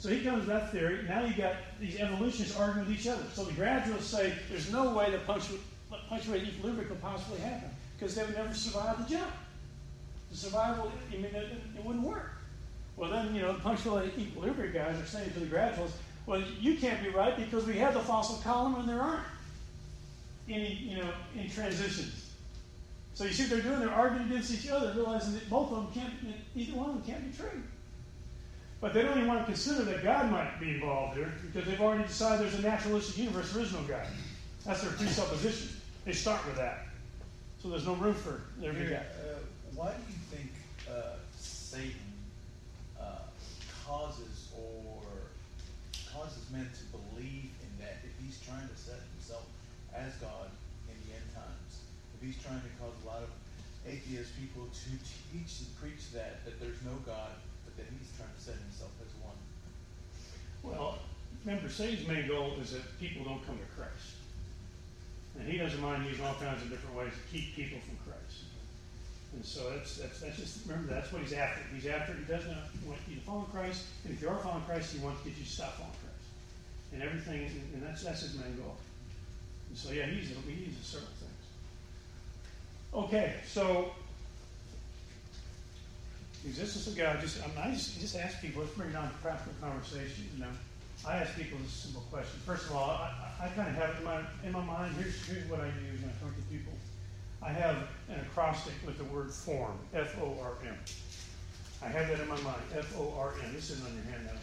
so 0.00 0.08
he 0.08 0.24
comes 0.24 0.46
with 0.46 0.48
that 0.48 0.72
theory. 0.72 1.04
Now 1.06 1.22
you 1.26 1.34
got 1.34 1.56
these 1.78 2.00
evolutionists 2.00 2.58
arguing 2.58 2.88
with 2.88 2.98
each 2.98 3.06
other. 3.06 3.22
So 3.34 3.44
the 3.44 3.52
gradualists 3.52 4.04
say 4.04 4.32
there's 4.48 4.72
no 4.72 4.94
way 4.94 5.10
that 5.10 5.26
punctu- 5.26 5.58
punctuated 6.08 6.48
equilibrium 6.48 6.88
could 6.88 7.02
possibly 7.02 7.38
happen 7.40 7.68
because 7.98 8.14
they 8.14 8.24
would 8.24 8.34
never 8.34 8.54
survive 8.54 8.96
the 8.96 9.16
jump. 9.16 9.30
The 10.30 10.38
survival, 10.38 10.90
I 11.12 11.16
mean, 11.16 11.26
it, 11.26 11.34
it 11.76 11.84
wouldn't 11.84 12.02
work. 12.02 12.30
Well, 12.96 13.10
then, 13.10 13.34
you 13.34 13.42
know, 13.42 13.52
the 13.52 13.60
punctuated 13.60 14.18
equilibrium 14.18 14.72
guys 14.72 14.98
are 14.98 15.04
saying 15.04 15.34
to 15.34 15.40
the 15.40 15.54
gradualists, 15.54 15.92
well, 16.24 16.42
you 16.58 16.78
can't 16.78 17.02
be 17.02 17.10
right 17.10 17.36
because 17.36 17.66
we 17.66 17.76
have 17.76 17.92
the 17.92 18.00
fossil 18.00 18.36
column 18.36 18.76
and 18.76 18.88
there 18.88 19.02
aren't 19.02 19.26
any, 20.48 20.76
you 20.76 20.96
know, 20.96 21.10
any 21.38 21.50
transitions. 21.50 22.30
So 23.12 23.24
you 23.24 23.32
see 23.32 23.42
what 23.42 23.50
they're 23.50 23.60
doing? 23.60 23.80
They're 23.80 23.90
arguing 23.90 24.30
against 24.30 24.50
each 24.50 24.70
other, 24.70 24.94
realizing 24.96 25.34
that 25.34 25.50
both 25.50 25.70
of 25.72 25.76
them 25.76 25.92
can't, 25.92 26.14
either 26.56 26.78
one 26.78 26.88
of 26.88 26.94
them 26.94 27.04
can't 27.04 27.30
be 27.30 27.36
true. 27.36 27.62
But 28.80 28.94
they 28.94 29.02
don't 29.02 29.16
even 29.18 29.28
want 29.28 29.40
to 29.40 29.44
consider 29.44 29.82
that 29.82 30.02
God 30.02 30.30
might 30.30 30.58
be 30.58 30.70
involved 30.70 31.16
here 31.16 31.32
because 31.42 31.68
they've 31.68 31.80
already 31.80 32.04
decided 32.04 32.46
there's 32.46 32.58
a 32.58 32.62
naturalistic 32.62 33.18
universe. 33.18 33.52
There 33.52 33.62
is 33.62 33.72
no 33.72 33.82
God. 33.82 34.06
That's 34.64 34.82
their 34.82 34.92
presupposition. 34.92 35.68
They 36.04 36.12
start 36.12 36.44
with 36.46 36.56
that. 36.56 36.86
So 37.62 37.68
there's 37.68 37.86
no 37.86 37.94
room 37.94 38.14
for 38.14 38.40
there 38.58 38.72
to 38.72 38.78
be 38.78 38.86
God. 38.86 39.04
Uh, 39.20 39.36
why 39.74 39.92
do 39.92 40.00
you 40.08 40.18
think 40.32 40.50
uh, 40.88 41.20
Satan 41.36 41.92
uh, 42.98 43.28
causes 43.84 44.48
or 44.56 45.02
causes 46.12 46.40
men 46.50 46.64
to 46.64 46.84
believe 46.96 47.52
in 47.60 47.70
that 47.84 48.00
if 48.00 48.12
he's 48.24 48.40
trying 48.40 48.66
to 48.66 48.76
set 48.76 48.96
himself 49.12 49.44
as 49.92 50.12
God 50.24 50.48
in 50.88 50.96
the 51.04 51.12
end 51.12 51.28
times, 51.36 51.84
if 52.16 52.24
he's 52.24 52.40
trying 52.40 52.60
to 52.64 52.72
cause 52.80 52.96
a 53.04 53.06
lot 53.06 53.20
of 53.20 53.30
atheist 53.84 54.32
people 54.40 54.68
to 54.72 54.90
teach 55.32 55.64
and 55.64 55.70
preach 55.80 56.12
that 56.12 56.44
that 56.44 56.60
there's 56.60 56.80
no 56.84 56.96
God, 57.04 57.36
but 57.64 57.76
that 57.76 57.86
he's 57.92 58.08
trying 58.16 58.32
to 58.32 58.40
set 58.40 58.56
himself 58.56 58.92
as 59.04 59.12
one? 59.20 59.36
Well, 60.64 60.98
remember, 61.44 61.68
Satan's 61.68 62.06
main 62.06 62.26
goal 62.28 62.54
is 62.60 62.72
that 62.72 62.82
people 63.00 63.24
don't 63.24 63.44
come 63.46 63.58
to 63.58 63.64
Christ. 63.76 64.16
And 65.38 65.48
he 65.48 65.58
doesn't 65.58 65.80
mind 65.80 66.06
using 66.06 66.24
all 66.24 66.34
kinds 66.34 66.62
of 66.62 66.70
different 66.70 66.96
ways 66.96 67.12
to 67.12 67.32
keep 67.32 67.54
people 67.54 67.78
from 67.80 67.96
Christ. 68.04 68.44
And 69.32 69.44
so 69.44 69.70
that's, 69.70 69.96
that's, 69.96 70.20
that's 70.20 70.36
just, 70.36 70.66
remember, 70.66 70.92
that's 70.92 71.12
what 71.12 71.22
he's 71.22 71.32
after. 71.32 71.62
He's 71.72 71.86
after, 71.86 72.14
he 72.14 72.24
does 72.24 72.44
not 72.46 72.66
want 72.86 72.98
you 73.08 73.16
to 73.16 73.22
follow 73.22 73.46
Christ. 73.52 73.84
And 74.04 74.12
if 74.12 74.20
you 74.20 74.28
are 74.28 74.38
following 74.38 74.64
Christ, 74.64 74.92
he 74.92 74.98
wants 74.98 75.22
to 75.22 75.28
get 75.28 75.38
you 75.38 75.44
to 75.44 75.50
stop 75.50 75.74
following 75.74 75.94
Christ. 76.02 76.26
And 76.92 77.02
everything, 77.02 77.46
and 77.74 77.82
that's, 77.82 78.02
that's 78.02 78.22
his 78.22 78.34
main 78.34 78.56
goal. 78.56 78.76
And 79.68 79.78
so, 79.78 79.92
yeah, 79.92 80.06
he 80.06 80.16
uses, 80.16 80.36
he 80.46 80.64
uses 80.64 80.84
certain 80.84 81.06
things. 81.20 81.30
Okay, 82.92 83.34
so 83.46 83.92
existence 86.44 86.86
of 86.88 86.96
God. 86.96 87.20
Just 87.20 87.42
I, 87.42 87.46
mean, 87.48 87.58
I 87.58 87.70
just, 87.72 88.00
just 88.00 88.16
ask 88.16 88.40
people. 88.40 88.62
Let's 88.62 88.74
bring 88.74 88.90
it 88.90 88.92
down 88.92 89.08
to 89.08 89.14
practical 89.18 89.52
conversation. 89.60 90.28
You 90.34 90.44
know, 90.44 90.50
I 91.06 91.16
ask 91.16 91.34
people 91.34 91.58
this 91.58 91.72
simple 91.72 92.02
question. 92.10 92.38
First 92.44 92.66
of 92.66 92.76
all, 92.76 92.90
I, 92.90 93.12
I, 93.40 93.48
kind 93.48 93.68
of 93.68 93.74
have 93.74 93.90
it 93.90 93.98
in 93.98 94.04
my 94.04 94.20
in 94.44 94.52
my 94.52 94.60
mind. 94.60 94.94
Here's 94.96 95.24
here's 95.26 95.48
what 95.48 95.60
I 95.60 95.66
use 95.66 96.00
when 96.02 96.10
I 96.10 96.14
talk 96.22 96.36
to 96.36 96.42
people. 96.52 96.74
I 97.42 97.50
have 97.50 97.76
an 98.10 98.20
acrostic 98.20 98.74
with 98.84 98.98
the 98.98 99.04
word 99.04 99.32
form, 99.32 99.78
F 99.94 100.14
O 100.20 100.36
R 100.42 100.52
M. 100.66 100.76
I 101.82 101.88
have 101.88 102.08
that 102.08 102.20
in 102.20 102.28
my 102.28 102.40
mind, 102.42 102.60
F 102.76 102.94
O 102.98 103.14
R 103.18 103.32
M. 103.42 103.54
This 103.54 103.70
isn't 103.70 103.86
on 103.86 103.94
your 103.94 104.04
handout. 104.12 104.42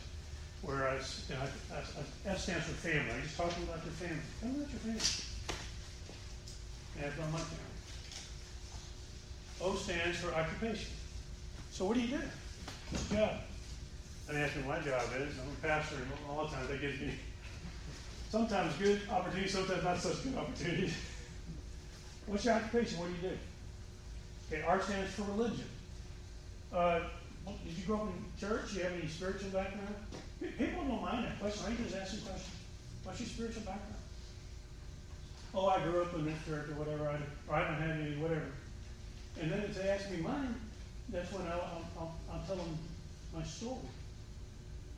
Whereas 0.63 1.25
you 1.29 1.35
know, 1.35 1.41
I, 1.41 1.77
I, 1.77 2.31
F 2.33 2.39
stands 2.39 2.65
for 2.65 2.73
family. 2.73 3.11
I 3.11 3.21
just 3.21 3.37
talking 3.37 3.63
about 3.63 3.85
your 3.85 3.93
family. 3.93 4.23
Tell 4.41 4.49
me 4.49 4.55
about 4.57 4.71
your 4.71 4.79
family. 4.79 5.01
That's 6.99 7.19
on 7.19 7.31
my 7.31 7.37
family. 7.37 7.77
O 9.61 9.75
stands 9.75 10.17
for 10.17 10.33
occupation. 10.33 10.89
So 11.69 11.85
what 11.85 11.93
do 11.93 12.01
you 12.01 12.17
do? 12.17 12.21
Job? 13.13 13.46
I 14.29 14.39
ask 14.39 14.55
me 14.57 14.63
what 14.63 14.79
my 14.79 14.85
job 14.85 15.03
is. 15.19 15.33
I'm 15.39 15.47
a 15.47 15.67
pastor, 15.67 15.95
and 15.95 16.05
all 16.29 16.45
the 16.45 16.51
time 16.51 16.67
that 16.67 16.81
gives 16.81 16.99
me 16.99 17.13
sometimes 18.29 18.73
good 18.75 19.01
opportunities, 19.09 19.53
sometimes 19.53 19.83
not 19.83 19.97
such 19.97 20.23
good 20.23 20.35
opportunities. 20.35 20.95
What's 22.25 22.43
your 22.43 22.55
occupation? 22.55 22.99
What 22.99 23.07
do 23.07 23.15
you 23.15 23.33
do? 23.33 23.37
Okay, 24.51 24.63
R 24.63 24.81
stands 24.81 25.13
for 25.13 25.21
religion. 25.23 25.65
Uh, 26.73 26.99
did 27.65 27.77
you 27.77 27.85
grow 27.85 28.01
up 28.01 28.07
in 28.07 28.25
church? 28.37 28.71
Do 28.71 28.77
you 28.77 28.83
have 28.83 28.93
any 28.93 29.07
spiritual 29.07 29.49
background? 29.51 29.95
People 30.41 30.83
don't 30.83 31.01
mind 31.01 31.25
that 31.25 31.39
question. 31.39 31.65
I 31.65 31.81
just 31.81 31.95
ask 31.95 32.11
them 32.11 32.21
questions. 32.27 32.55
What's 33.03 33.19
your 33.21 33.29
spiritual 33.29 33.61
background? 33.61 34.03
Oh, 35.55 35.67
I 35.67 35.81
grew 35.83 36.01
up 36.01 36.13
in 36.15 36.25
this 36.25 36.35
church 36.45 36.67
or 36.67 36.75
whatever. 36.75 37.07
I, 37.07 37.15
or 37.47 37.55
I 37.55 37.63
don't 37.63 37.81
have 37.81 37.99
any 38.01 38.17
whatever. 38.17 38.51
And 39.39 39.51
then 39.51 39.59
if 39.59 39.75
they 39.75 39.87
ask 39.87 40.11
me 40.11 40.17
mine, 40.17 40.55
that's 41.09 41.31
when 41.31 41.47
I'll, 41.47 41.81
I'll, 41.97 42.15
I'll 42.29 42.45
tell 42.45 42.57
them 42.57 42.77
my 43.33 43.43
story. 43.43 43.79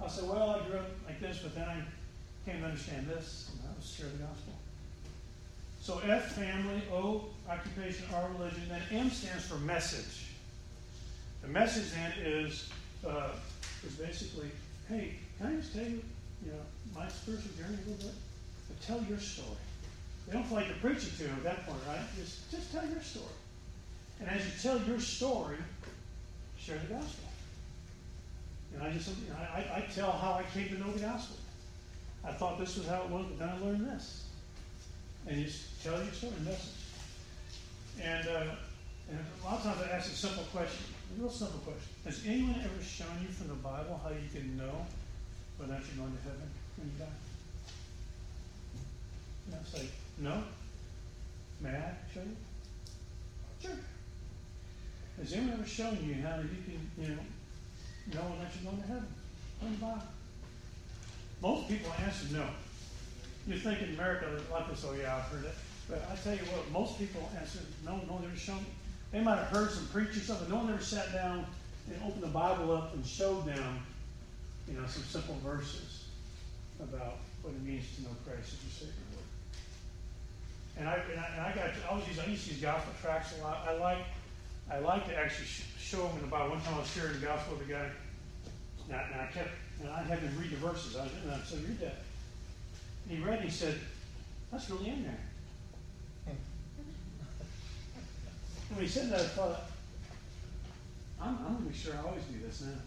I'll 0.02 0.10
say, 0.10 0.24
well, 0.24 0.50
I 0.52 0.68
grew 0.68 0.80
up 0.80 0.90
like 1.06 1.20
this, 1.20 1.40
but 1.40 1.56
then 1.56 1.68
I 1.68 2.50
came 2.50 2.62
to 2.62 2.68
understand 2.68 3.08
this, 3.08 3.52
and 3.52 3.70
I 3.70 3.76
was 3.76 3.90
share 3.90 4.08
the 4.08 4.24
gospel. 4.24 4.54
So 5.82 6.00
F, 6.00 6.34
family, 6.34 6.82
O, 6.92 7.26
occupation, 7.50 8.06
R, 8.14 8.30
religion, 8.38 8.64
then 8.70 8.82
M 8.92 9.10
stands 9.10 9.46
for 9.46 9.56
message. 9.56 10.28
The 11.42 11.48
message 11.48 11.92
then 11.92 12.14
is, 12.22 12.70
uh, 13.08 13.32
is 13.86 13.94
basically 13.94 14.52
hey, 14.90 15.14
can 15.38 15.48
I 15.48 15.56
just 15.56 15.74
tell 15.74 15.84
you, 15.84 16.02
you 16.44 16.52
know, 16.52 16.66
my 16.96 17.08
spiritual 17.08 17.52
journey 17.58 17.78
a 17.86 17.90
little 17.90 18.08
bit? 18.08 18.16
But 18.68 18.82
tell 18.82 19.02
your 19.08 19.20
story. 19.20 19.50
They 20.28 20.34
don't 20.34 20.44
feel 20.46 20.58
like 20.58 20.68
you're 20.68 20.78
preaching 20.78 21.12
to 21.18 21.24
them 21.24 21.36
at 21.38 21.44
that 21.44 21.66
point, 21.66 21.80
right? 21.88 22.02
Just, 22.18 22.52
just 22.52 22.72
tell 22.72 22.86
your 22.88 23.02
story. 23.02 23.26
And 24.20 24.30
as 24.30 24.46
you 24.46 24.52
tell 24.62 24.80
your 24.88 25.00
story, 25.00 25.58
share 26.58 26.78
the 26.88 26.94
gospel. 26.94 27.29
And 28.74 28.84
I 28.84 28.92
just, 28.92 29.10
I, 29.54 29.60
I 29.78 29.86
tell 29.94 30.12
how 30.12 30.34
I 30.34 30.44
came 30.54 30.70
to 30.70 30.78
know 30.80 30.92
the 30.92 31.00
gospel. 31.00 31.38
I 32.24 32.32
thought 32.32 32.60
this 32.60 32.78
was 32.78 32.88
how 32.88 33.04
it 33.04 33.10
was, 33.10 33.26
but 33.26 33.40
then 33.40 33.50
I 33.50 33.66
learned 33.66 33.88
this. 33.90 34.26
And 35.28 35.38
you 35.38 35.46
just 35.46 35.84
tell 35.84 36.02
your 36.02 36.12
story, 36.12 36.34
message. 36.44 36.74
And, 38.02 38.28
uh, 38.28 38.44
and 39.10 39.20
a 39.20 39.46
lot 39.46 39.58
of 39.58 39.64
times 39.64 39.82
I 39.82 39.96
ask 39.96 40.12
a 40.12 40.16
simple 40.16 40.44
question, 40.52 40.86
a 41.18 41.22
real 41.22 41.32
simple 41.32 41.60
question. 41.60 41.90
Has 42.06 42.22
anyone 42.26 42.56
ever 42.64 42.84
shown 42.84 43.08
you 43.22 43.30
from 43.30 43.48
the 43.48 43.56
Bible 43.56 44.00
how 44.04 44.10
you 44.10 44.30
can 44.34 44.58
know 44.58 44.86
whether 45.58 45.74
or 45.74 45.76
not 45.76 45.84
you're 45.88 46.06
going 46.06 46.18
to 46.18 46.24
heaven 46.24 46.50
when 46.78 46.88
you 46.88 47.00
die? 47.00 47.06
Know, 49.52 49.58
it's 49.62 49.74
like, 49.74 49.92
no? 50.20 50.44
May 51.62 51.72
I 51.72 51.92
show 52.14 52.22
you? 52.22 52.36
Sure. 53.62 53.80
Has 55.20 55.34
anyone 55.34 55.54
ever 55.54 55.66
shown 55.66 55.98
you 56.06 56.16
how 56.22 56.38
you 56.38 56.50
can, 56.66 56.92
you 56.98 57.10
know, 57.10 57.22
whether 58.08 58.26
or 58.26 58.38
not 58.38 58.52
you're 58.56 58.72
going 58.72 58.82
to 58.82 58.88
heaven? 58.88 59.08
Bible. 59.82 60.04
Most 61.42 61.70
people 61.70 61.92
answer 62.04 62.26
no. 62.34 62.46
You 63.48 63.58
think 63.58 63.82
in 63.82 63.96
America, 63.96 64.28
lot 64.52 64.70
of 64.70 64.76
people 64.76 64.96
yeah, 64.98 65.18
I've 65.18 65.24
heard 65.32 65.46
it. 65.46 65.56
But 65.90 66.08
I 66.12 66.16
tell 66.16 66.34
you 66.34 66.46
what, 66.52 66.70
most 66.72 67.00
people 67.00 67.30
answer 67.40 67.60
no, 67.86 68.00
no 68.08 68.14
one 68.14 68.24
ever 68.26 68.36
shown. 68.36 68.66
They 69.12 69.22
might 69.22 69.38
have 69.38 69.48
heard 69.48 69.72
some 69.72 69.88
preaching 69.88 70.22
but 70.28 70.50
no 70.50 70.58
one 70.58 70.70
ever 70.70 70.84
sat 70.84 71.12
down 71.14 71.46
and 71.88 72.04
opened 72.06 72.22
the 72.22 72.28
Bible 72.28 72.72
up 72.76 72.94
and 72.94 73.06
showed 73.06 73.46
them, 73.46 73.80
you 74.68 74.76
know, 74.76 74.86
some 74.88 75.04
simple 75.04 75.36
verses 75.44 76.06
about 76.80 77.18
what 77.42 77.54
it 77.54 77.64
means 77.64 77.86
to 77.96 78.04
know 78.04 78.10
Christ 78.26 78.54
as 78.54 78.64
your 78.64 78.72
Savior. 78.72 79.10
And 80.78 80.88
I, 80.88 80.96
and 81.12 81.20
I, 81.20 81.28
and 81.34 81.42
I 81.42 81.52
got, 81.56 81.66
I 81.84 81.90
always 81.90 82.08
use, 82.08 82.20
I 82.20 82.26
used 82.28 82.48
to 82.48 82.54
use 82.54 82.62
gospel 82.62 82.94
tracts 83.02 83.34
a 83.40 83.44
lot. 83.44 83.66
I 83.68 83.74
like, 83.78 84.06
I 84.72 84.80
like 84.80 85.08
to 85.08 85.16
actually 85.16 85.48
sh- 85.48 85.64
show 85.80 86.08
them 86.08 86.18
in 86.18 86.22
the 86.22 86.28
Bible. 86.28 86.52
One 86.52 86.62
time 86.62 86.76
I 86.76 86.80
was 86.80 86.90
sharing 86.90 87.14
the 87.20 87.26
gospel 87.26 87.56
with 87.58 87.68
a 87.68 87.72
guy, 87.72 87.90
and 88.88 88.96
I, 88.96 89.02
and 89.12 89.22
I 89.22 89.26
kept, 89.28 89.50
and 89.82 89.90
I 89.90 90.04
had 90.04 90.20
him 90.20 90.36
read 90.40 90.52
the 90.52 90.58
verses. 90.58 90.96
I, 90.96 91.04
and 91.04 91.32
I 91.32 91.40
said, 91.44 91.64
read 91.68 91.80
that. 91.80 92.04
And 93.08 93.18
he 93.18 93.24
read, 93.24 93.40
and 93.40 93.50
he 93.50 93.52
said, 93.52 93.80
that's 94.52 94.70
really 94.70 94.90
in 94.90 95.04
there. 95.04 95.20
And 96.28 96.38
when 98.78 98.86
he 98.86 98.92
said 98.92 99.10
that, 99.10 99.22
I 99.22 99.24
thought, 99.24 99.62
I'm, 101.20 101.38
I'm 101.46 101.54
going 101.56 101.66
to 101.66 101.72
be 101.72 101.78
sure 101.78 101.96
I 101.96 102.08
always 102.08 102.24
do 102.26 102.40
this 102.46 102.62
now. 102.62 102.78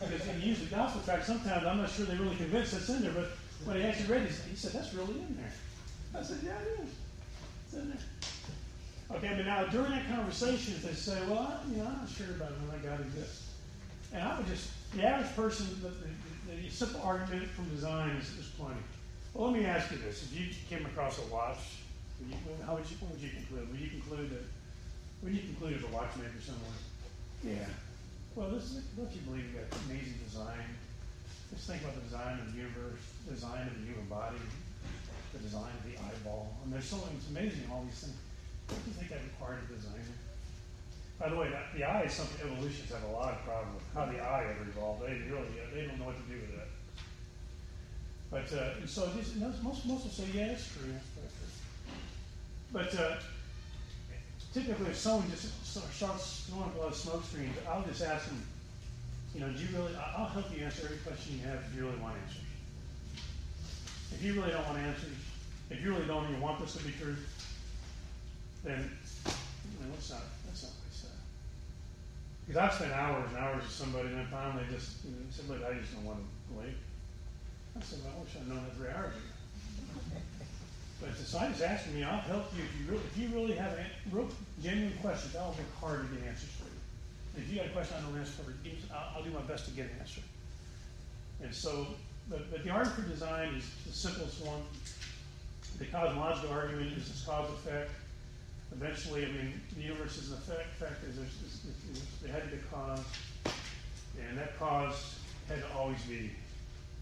Because 0.00 0.26
when 0.26 0.40
you 0.40 0.48
use 0.48 0.60
the 0.60 0.66
gospel 0.66 1.00
tract, 1.02 1.26
sometimes 1.26 1.64
I'm 1.64 1.78
not 1.78 1.90
sure 1.90 2.06
they're 2.06 2.18
really 2.18 2.36
convinced 2.36 2.72
that's 2.72 2.88
in 2.88 3.02
there, 3.02 3.12
but 3.12 3.28
when 3.64 3.76
he 3.76 3.82
actually 3.84 4.12
read 4.12 4.22
it, 4.22 4.32
he 4.50 4.56
said, 4.56 4.72
that's 4.72 4.92
really 4.94 5.14
in 5.14 5.36
there. 5.36 5.52
I 6.20 6.22
said, 6.24 6.38
yeah, 6.44 6.58
it 6.58 6.80
is. 6.82 6.90
It's 7.66 7.74
in 7.74 7.88
there. 7.88 7.98
Okay, 9.12 9.32
but 9.36 9.46
now 9.46 9.64
during 9.66 9.90
that 9.90 10.08
conversation, 10.08 10.74
if 10.74 10.82
they 10.82 10.94
say, 10.94 11.20
well, 11.28 11.40
I, 11.40 11.70
you 11.70 11.76
know, 11.76 11.86
I'm 11.86 11.98
not 11.98 12.08
sure 12.08 12.30
about 12.30 12.52
I 12.72 12.76
got 12.78 12.98
this. 13.14 13.52
And 14.12 14.22
I 14.22 14.36
would 14.36 14.46
just, 14.46 14.70
the 14.94 15.04
average 15.04 15.34
person, 15.36 15.66
the, 15.82 15.88
the, 15.88 16.62
the 16.62 16.70
simple 16.70 17.02
argument 17.02 17.48
from 17.50 17.68
design 17.68 18.10
is, 18.16 18.28
is 18.38 18.46
plenty. 18.56 18.80
Well, 19.34 19.50
let 19.50 19.60
me 19.60 19.66
ask 19.66 19.90
you 19.90 19.98
this. 19.98 20.22
If 20.22 20.38
you 20.38 20.46
came 20.70 20.86
across 20.86 21.18
a 21.18 21.26
watch, 21.26 21.58
would 22.20 22.30
you, 22.30 22.36
how 22.64 22.76
would 22.76 22.88
you, 22.88 22.96
what 23.00 23.12
would 23.12 23.20
you 23.20 23.30
conclude? 23.30 23.70
Would 23.70 23.80
you 23.80 23.90
conclude 23.90 24.30
that, 24.30 24.44
would 25.22 25.34
you 25.34 25.42
conclude 25.42 25.76
as 25.78 25.84
a 25.84 25.92
watchmaker 25.92 26.40
somewhere? 26.40 26.78
Yeah. 27.42 27.68
Well, 28.34 28.50
this 28.50 28.64
is, 28.72 28.84
don't 28.96 29.10
you 29.12 29.20
believe 29.26 29.52
got 29.52 29.68
amazing 29.86 30.18
design? 30.24 30.64
Just 31.52 31.68
think 31.68 31.82
about 31.82 31.94
the 31.94 32.02
design 32.02 32.38
of 32.40 32.50
the 32.50 32.58
universe, 32.58 33.02
the 33.26 33.34
design 33.34 33.66
of 33.66 33.74
the 33.78 33.84
human 33.86 34.06
body, 34.06 34.38
the 35.32 35.38
design 35.38 35.70
of 35.70 35.82
the 35.84 35.98
eyeball. 35.98 36.56
And 36.64 36.72
there's 36.72 36.86
so 36.86 36.98
it's 37.14 37.28
amazing, 37.28 37.68
all 37.70 37.84
these 37.84 38.00
things. 38.00 38.16
You 38.70 38.92
think 38.92 39.10
that 39.10 39.20
required 39.24 39.60
a 39.68 39.74
designer? 39.74 40.16
By 41.18 41.28
the 41.28 41.36
way, 41.36 41.50
the 41.74 41.84
eye 41.84 42.02
is 42.02 42.12
something 42.12 42.40
evolutionists 42.40 42.92
have 42.92 43.04
a 43.04 43.12
lot 43.12 43.34
of 43.34 43.44
problem 43.44 43.74
with. 43.74 43.84
How 43.94 44.06
the 44.06 44.18
eye 44.18 44.46
ever 44.50 44.68
evolved, 44.68 45.02
they 45.02 45.22
really 45.30 45.48
they 45.72 45.86
don't 45.86 45.98
know 45.98 46.06
what 46.06 46.16
to 46.16 46.32
do 46.32 46.40
with 46.40 46.50
it. 46.50 46.68
But 48.30 48.52
uh, 48.52 48.86
so 48.86 49.06
this, 49.14 49.34
most 49.36 49.62
most 49.62 49.86
will 49.86 50.10
say, 50.10 50.26
yeah, 50.34 50.52
it's 50.52 50.68
true. 50.72 50.92
But 52.72 52.92
uh, 52.98 53.16
typically, 54.52 54.90
if 54.90 54.96
someone 54.96 55.30
just 55.30 55.64
starts 55.64 56.46
throwing 56.48 56.64
up 56.64 56.76
a 56.76 56.78
lot 56.78 56.88
of 56.88 56.96
smoke 56.96 57.24
screens, 57.24 57.56
I'll 57.68 57.84
just 57.84 58.02
ask 58.02 58.26
them, 58.26 58.42
you 59.34 59.40
know, 59.40 59.48
do 59.52 59.62
you 59.62 59.68
really? 59.76 59.94
I'll 59.96 60.26
help 60.26 60.46
you 60.52 60.64
answer 60.64 60.86
every 60.86 60.98
question 60.98 61.38
you 61.38 61.46
have 61.46 61.62
if 61.68 61.76
you 61.76 61.86
really 61.86 62.00
want 62.00 62.16
answers. 62.16 62.42
If 64.12 64.22
you 64.22 64.34
really 64.34 64.50
don't 64.50 64.66
want 64.66 64.78
answers, 64.78 65.14
if 65.70 65.82
you 65.82 65.92
really 65.92 66.06
don't 66.06 66.28
even 66.28 66.40
want 66.40 66.60
this 66.60 66.74
to 66.74 66.82
be 66.82 66.92
true, 67.00 67.16
then 68.64 68.90
you 69.04 69.84
know, 69.84 69.92
let's 69.92 70.10
not 70.10 70.24
let's 70.46 70.62
not 70.64 70.72
waste 70.84 71.02
that. 71.04 71.20
Because 72.46 72.58
I've 72.58 72.74
spent 72.74 72.92
hours 72.92 73.28
and 73.28 73.38
hours 73.38 73.62
with 73.62 73.72
somebody, 73.72 74.08
and 74.08 74.18
then 74.18 74.26
finally 74.30 74.64
just 74.72 75.04
you 75.04 75.12
know, 75.12 75.28
somebody 75.30 75.64
I 75.64 75.78
just 75.78 75.94
don't 75.94 76.04
want 76.04 76.18
to 76.18 76.54
believe. 76.54 76.76
I 77.76 77.82
said, 77.82 78.00
well, 78.04 78.14
I 78.16 78.20
wish 78.22 78.32
I'd 78.36 78.48
known 78.48 78.64
that 78.64 78.76
three 78.76 78.88
hours 78.88 79.12
ago. 79.12 79.34
But 81.00 81.18
the 81.18 81.24
scientist 81.24 81.62
asking 81.62 81.96
me, 81.96 82.04
I'll 82.04 82.20
help 82.20 82.46
you 82.56 82.62
if 82.62 82.72
you 82.80 82.92
really, 82.92 83.04
if 83.04 83.18
you 83.18 83.28
really 83.34 83.56
have 83.56 83.72
a 83.72 83.84
real 84.10 84.28
genuine 84.62 84.96
questions. 85.02 85.36
I'll 85.36 85.50
work 85.50 85.74
hard 85.80 86.08
to 86.08 86.16
get 86.16 86.26
answers 86.26 86.50
for 86.56 86.64
you. 86.64 86.80
And 87.34 87.44
if 87.44 87.50
you 87.50 87.58
got 87.58 87.66
a 87.66 87.70
question 87.70 87.96
I 87.98 88.02
don't 88.06 88.18
answer 88.18 88.32
for, 88.40 88.52
I'll, 88.94 89.16
I'll 89.16 89.24
do 89.24 89.30
my 89.30 89.42
best 89.42 89.66
to 89.66 89.72
get 89.72 89.86
an 89.86 89.98
answer. 90.00 90.22
And 91.42 91.52
so, 91.52 91.88
but, 92.30 92.50
but 92.50 92.64
the 92.64 92.70
argument 92.70 93.02
for 93.02 93.08
design 93.08 93.54
is 93.54 93.68
the 93.84 93.92
simplest 93.92 94.44
one. 94.46 94.62
The 95.78 95.86
cosmological 95.86 96.52
argument 96.52 96.96
is 96.96 97.08
this 97.08 97.24
cause 97.26 97.50
effect. 97.50 97.90
Eventually, 98.72 99.24
I 99.24 99.28
mean, 99.28 99.60
the 99.76 99.82
universe 99.82 100.18
is 100.18 100.30
an 100.32 100.38
effect. 100.38 100.74
Fact 100.78 101.04
is, 101.08 101.16
there's, 101.16 101.62
there's, 101.62 102.02
there 102.22 102.32
had 102.32 102.50
to 102.50 102.56
be 102.56 102.62
a 102.62 102.74
cause, 102.74 103.04
and 104.18 104.38
that 104.38 104.58
cause 104.58 105.18
had 105.48 105.58
to 105.60 105.76
always 105.76 106.00
be 106.02 106.30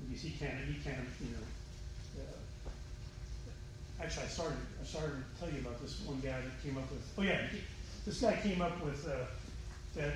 because 0.07 0.23
he 0.23 0.31
can't, 0.31 0.55
he 0.67 0.75
can't, 0.83 0.99
you 1.21 1.31
know. 1.31 2.23
Uh, 2.23 4.03
actually, 4.03 4.25
I 4.25 4.29
started, 4.29 4.59
I 4.81 4.85
started 4.85 5.13
to 5.13 5.41
tell 5.41 5.55
you 5.55 5.61
about 5.61 5.81
this 5.81 6.01
one 6.05 6.21
guy 6.21 6.37
that 6.41 6.63
came 6.63 6.77
up 6.77 6.91
with. 6.91 7.03
Oh 7.19 7.23
yeah, 7.23 7.47
he, 7.51 7.59
this 8.05 8.21
guy 8.21 8.37
came 8.43 8.61
up 8.61 8.83
with 8.85 9.07
uh, 9.09 9.25
that. 9.97 10.13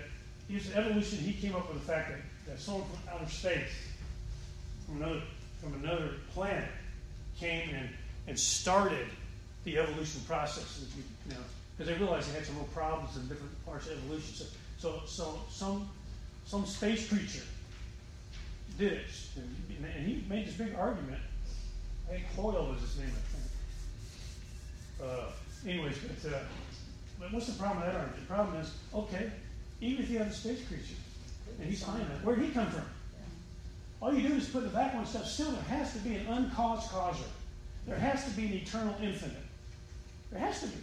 He's 0.48 0.72
evolution. 0.76 1.18
He 1.18 1.32
came 1.32 1.56
up 1.56 1.68
with 1.72 1.84
the 1.84 1.92
fact 1.92 2.10
that, 2.10 2.20
that 2.46 2.60
someone 2.60 2.84
from 2.84 3.14
outer 3.14 3.30
space, 3.30 3.72
from 4.86 5.02
another 5.02 5.22
from 5.60 5.74
another 5.82 6.10
planet, 6.34 6.68
came 7.38 7.70
and 7.70 7.88
and 8.28 8.38
started 8.38 9.06
the 9.66 9.78
evolution 9.78 10.22
process. 10.26 10.86
You 10.96 11.34
know, 11.34 11.42
because 11.76 11.92
they 11.92 11.98
realized 11.98 12.30
they 12.30 12.38
had 12.38 12.46
some 12.46 12.56
real 12.56 12.68
problems 12.72 13.16
in 13.16 13.28
different 13.28 13.52
parts 13.66 13.86
of 13.88 13.98
evolution. 13.98 14.32
So, 14.34 14.46
so, 14.78 15.00
so 15.06 15.40
some 15.50 15.90
some 16.46 16.64
space 16.64 17.08
creature 17.08 17.42
did 18.78 18.92
it. 18.92 19.06
And, 19.36 19.84
and 19.84 20.06
he 20.06 20.24
made 20.28 20.46
this 20.46 20.54
big 20.54 20.74
argument. 20.74 21.20
I 22.08 22.12
think 22.12 22.24
Hoyle 22.36 22.68
was 22.70 22.80
his 22.80 22.98
name, 22.98 23.10
I 23.10 25.02
think. 25.02 25.10
Uh, 25.10 25.68
anyways, 25.68 25.98
but, 25.98 26.32
uh, 26.32 26.38
but 27.18 27.32
what's 27.32 27.46
the 27.46 27.58
problem 27.60 27.80
with 27.80 27.92
that 27.92 27.98
argument? 27.98 28.28
The 28.28 28.34
problem 28.34 28.60
is, 28.60 28.72
okay, 28.94 29.30
even 29.80 30.04
if 30.04 30.10
you 30.10 30.18
have 30.18 30.28
a 30.28 30.32
space 30.32 30.64
creature, 30.68 30.94
and 31.58 31.68
he's 31.68 31.84
that, 31.84 31.96
where'd 32.22 32.38
he 32.38 32.50
come 32.50 32.70
from? 32.70 32.84
All 34.00 34.14
you 34.14 34.28
do 34.28 34.34
is 34.34 34.48
put 34.48 34.62
the 34.62 34.68
back 34.68 34.94
one 34.94 35.06
stuff. 35.06 35.26
Still, 35.26 35.50
there 35.50 35.62
has 35.62 35.92
to 35.94 35.98
be 36.00 36.14
an 36.16 36.26
uncaused 36.26 36.90
causer. 36.90 37.24
There 37.86 37.98
has 37.98 38.24
to 38.24 38.30
be 38.30 38.46
an 38.46 38.52
eternal 38.52 38.94
infinite. 39.02 39.45
There 40.36 40.44
has 40.44 40.60
to 40.60 40.66
be. 40.66 40.76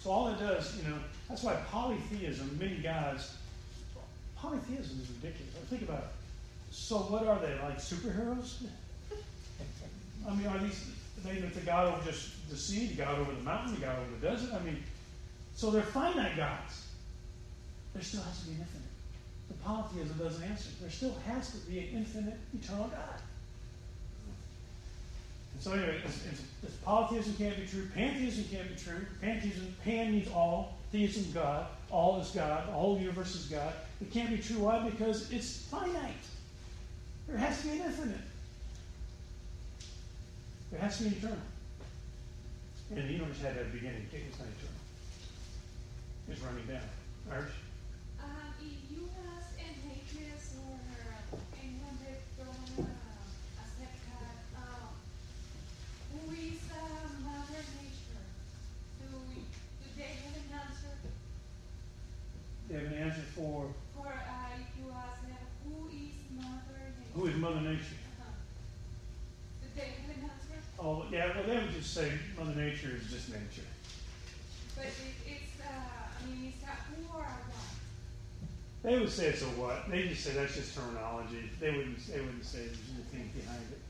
So 0.00 0.10
all 0.10 0.28
it 0.28 0.40
does, 0.40 0.76
you 0.76 0.90
know, 0.90 0.98
that's 1.28 1.44
why 1.44 1.54
polytheism, 1.70 2.58
many 2.58 2.78
gods, 2.78 3.36
polytheism 4.36 4.98
is 5.00 5.08
ridiculous. 5.08 5.54
Think 5.68 5.82
about 5.82 5.98
it. 5.98 6.08
So 6.72 6.96
what 6.98 7.28
are 7.28 7.38
they 7.38 7.54
like 7.62 7.78
superheroes? 7.78 8.54
I 10.28 10.34
mean, 10.34 10.48
are 10.48 10.58
these 10.58 10.90
they 11.24 11.38
the 11.38 11.60
God 11.60 11.94
over 11.94 12.10
just 12.10 12.50
the 12.50 12.56
sea, 12.56 12.88
the 12.88 12.94
God 12.94 13.20
over 13.20 13.30
the 13.30 13.42
mountain, 13.42 13.74
the 13.74 13.82
God 13.82 13.98
over 14.00 14.16
the 14.18 14.26
desert? 14.26 14.52
I 14.52 14.64
mean, 14.64 14.82
so 15.54 15.70
they're 15.70 15.82
finite 15.82 16.36
gods. 16.36 16.88
There 17.92 18.02
still 18.02 18.22
has 18.22 18.40
to 18.40 18.46
be 18.46 18.54
an 18.54 18.60
infinite. 18.62 18.88
The 19.46 19.54
polytheism 19.62 20.18
doesn't 20.18 20.42
answer. 20.42 20.70
There 20.80 20.90
still 20.90 21.14
has 21.26 21.52
to 21.52 21.58
be 21.70 21.78
an 21.78 21.88
infinite, 21.98 22.38
eternal 22.52 22.88
God. 22.88 23.20
So 25.60 25.72
anyway, 25.72 26.00
it's, 26.02 26.24
it's, 26.26 26.42
it's 26.62 26.76
polytheism 26.76 27.34
can't 27.34 27.56
be 27.56 27.66
true. 27.66 27.86
Pantheism 27.94 28.44
can't 28.50 28.68
be 28.68 28.82
true. 28.82 29.06
Pantheism, 29.20 29.74
pan 29.84 30.12
means 30.12 30.28
all. 30.28 30.78
Theism, 30.90 31.30
God. 31.32 31.66
All 31.90 32.18
is 32.18 32.30
God. 32.30 32.66
The 32.66 32.72
whole 32.72 32.98
universe 32.98 33.34
is 33.34 33.44
God. 33.46 33.74
It 34.00 34.10
can't 34.10 34.30
be 34.30 34.38
true. 34.38 34.60
Why? 34.60 34.88
Because 34.88 35.30
it's 35.30 35.58
finite. 35.66 36.14
There 37.28 37.36
has 37.36 37.60
to 37.60 37.68
be 37.68 37.78
an 37.78 37.82
infinite. 37.86 38.16
There 40.70 40.80
has 40.80 40.96
to 40.96 41.02
be 41.04 41.08
an 41.10 41.16
eternal. 41.16 41.38
And 42.96 43.08
the 43.08 43.12
universe 43.12 43.40
had 43.40 43.56
a 43.58 43.64
beginning. 43.64 44.06
It's 44.12 44.38
not 44.38 44.48
eternal. 44.48 44.80
It's 46.30 46.40
running 46.40 46.66
down. 46.66 46.88
Irish? 47.30 47.52
who 56.30 56.36
is 56.36 56.62
Mother 57.26 57.62
Nature? 57.82 58.22
Do, 59.02 59.06
they 59.96 60.02
have 60.02 60.36
an 60.38 60.46
answer? 60.54 60.94
They 62.68 62.74
have 62.74 62.86
an 62.86 62.98
answer 62.98 63.26
for? 63.34 63.66
For 63.96 64.06
uh, 64.06 64.54
if 64.54 64.70
you 64.78 64.92
ask 64.94 65.22
them, 65.26 65.42
who 65.66 65.88
is 65.88 66.14
Mother 66.36 66.94
Nature? 66.98 67.14
Who 67.14 67.26
is 67.26 67.36
Mother 67.36 67.60
Nature? 67.60 67.98
Uh-huh. 68.20 68.30
Do 69.62 69.66
they 69.74 69.86
have 69.90 70.16
an 70.16 70.22
answer? 70.22 70.58
Oh, 70.78 71.04
yeah, 71.10 71.34
well, 71.34 71.46
they 71.48 71.56
would 71.56 71.74
just 71.74 71.92
say 71.92 72.12
Mother 72.38 72.54
Nature 72.54 72.94
is 72.94 73.10
just 73.10 73.28
nature. 73.30 73.66
But 74.76 74.86
it, 74.86 75.14
it's, 75.26 75.58
uh, 75.60 75.66
I 75.66 76.30
mean, 76.30 76.54
it's 76.54 76.62
not 76.62 76.78
who 76.94 77.18
or 77.18 77.26
what? 77.26 77.70
They 78.82 78.98
would 78.98 79.10
say 79.10 79.26
it's 79.26 79.42
a 79.42 79.46
what. 79.46 79.90
They 79.90 80.06
just 80.06 80.24
say 80.24 80.32
that's 80.32 80.54
just 80.54 80.76
terminology. 80.76 81.50
They 81.58 81.70
wouldn't. 81.70 81.98
They 82.06 82.20
wouldn't 82.20 82.46
say 82.46 82.60
there's 82.60 82.78
anything 82.94 83.30
behind 83.34 83.66
it. 83.72 83.80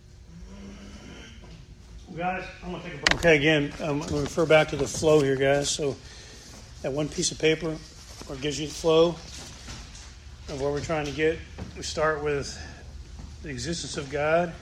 Guys, 2.17 2.45
I'm 2.65 2.73
gonna 2.73 2.83
take 2.83 2.95
a 2.95 2.97
break. 2.97 3.15
Okay, 3.15 3.37
again, 3.37 3.73
um, 3.81 4.03
I'm 4.03 4.09
gonna 4.09 4.23
refer 4.23 4.45
back 4.45 4.69
to 4.71 4.77
the 4.77 4.87
flow 4.87 5.21
here, 5.21 5.37
guys. 5.37 5.71
So 5.71 5.97
that 6.83 6.93
one 6.93 7.09
piece 7.09 7.31
of 7.31 7.39
paper, 7.39 7.77
or 8.29 8.35
gives 8.35 8.59
you 8.59 8.67
the 8.67 8.75
flow 8.75 9.11
of 10.49 10.61
what 10.61 10.73
we're 10.73 10.81
trying 10.81 11.07
to 11.07 11.13
get. 11.13 11.39
We 11.77 11.85
start 11.85 12.25
with 12.25 12.59
the 13.43 13.51
existence 13.51 13.97
of 13.97 14.11
God 14.11 14.53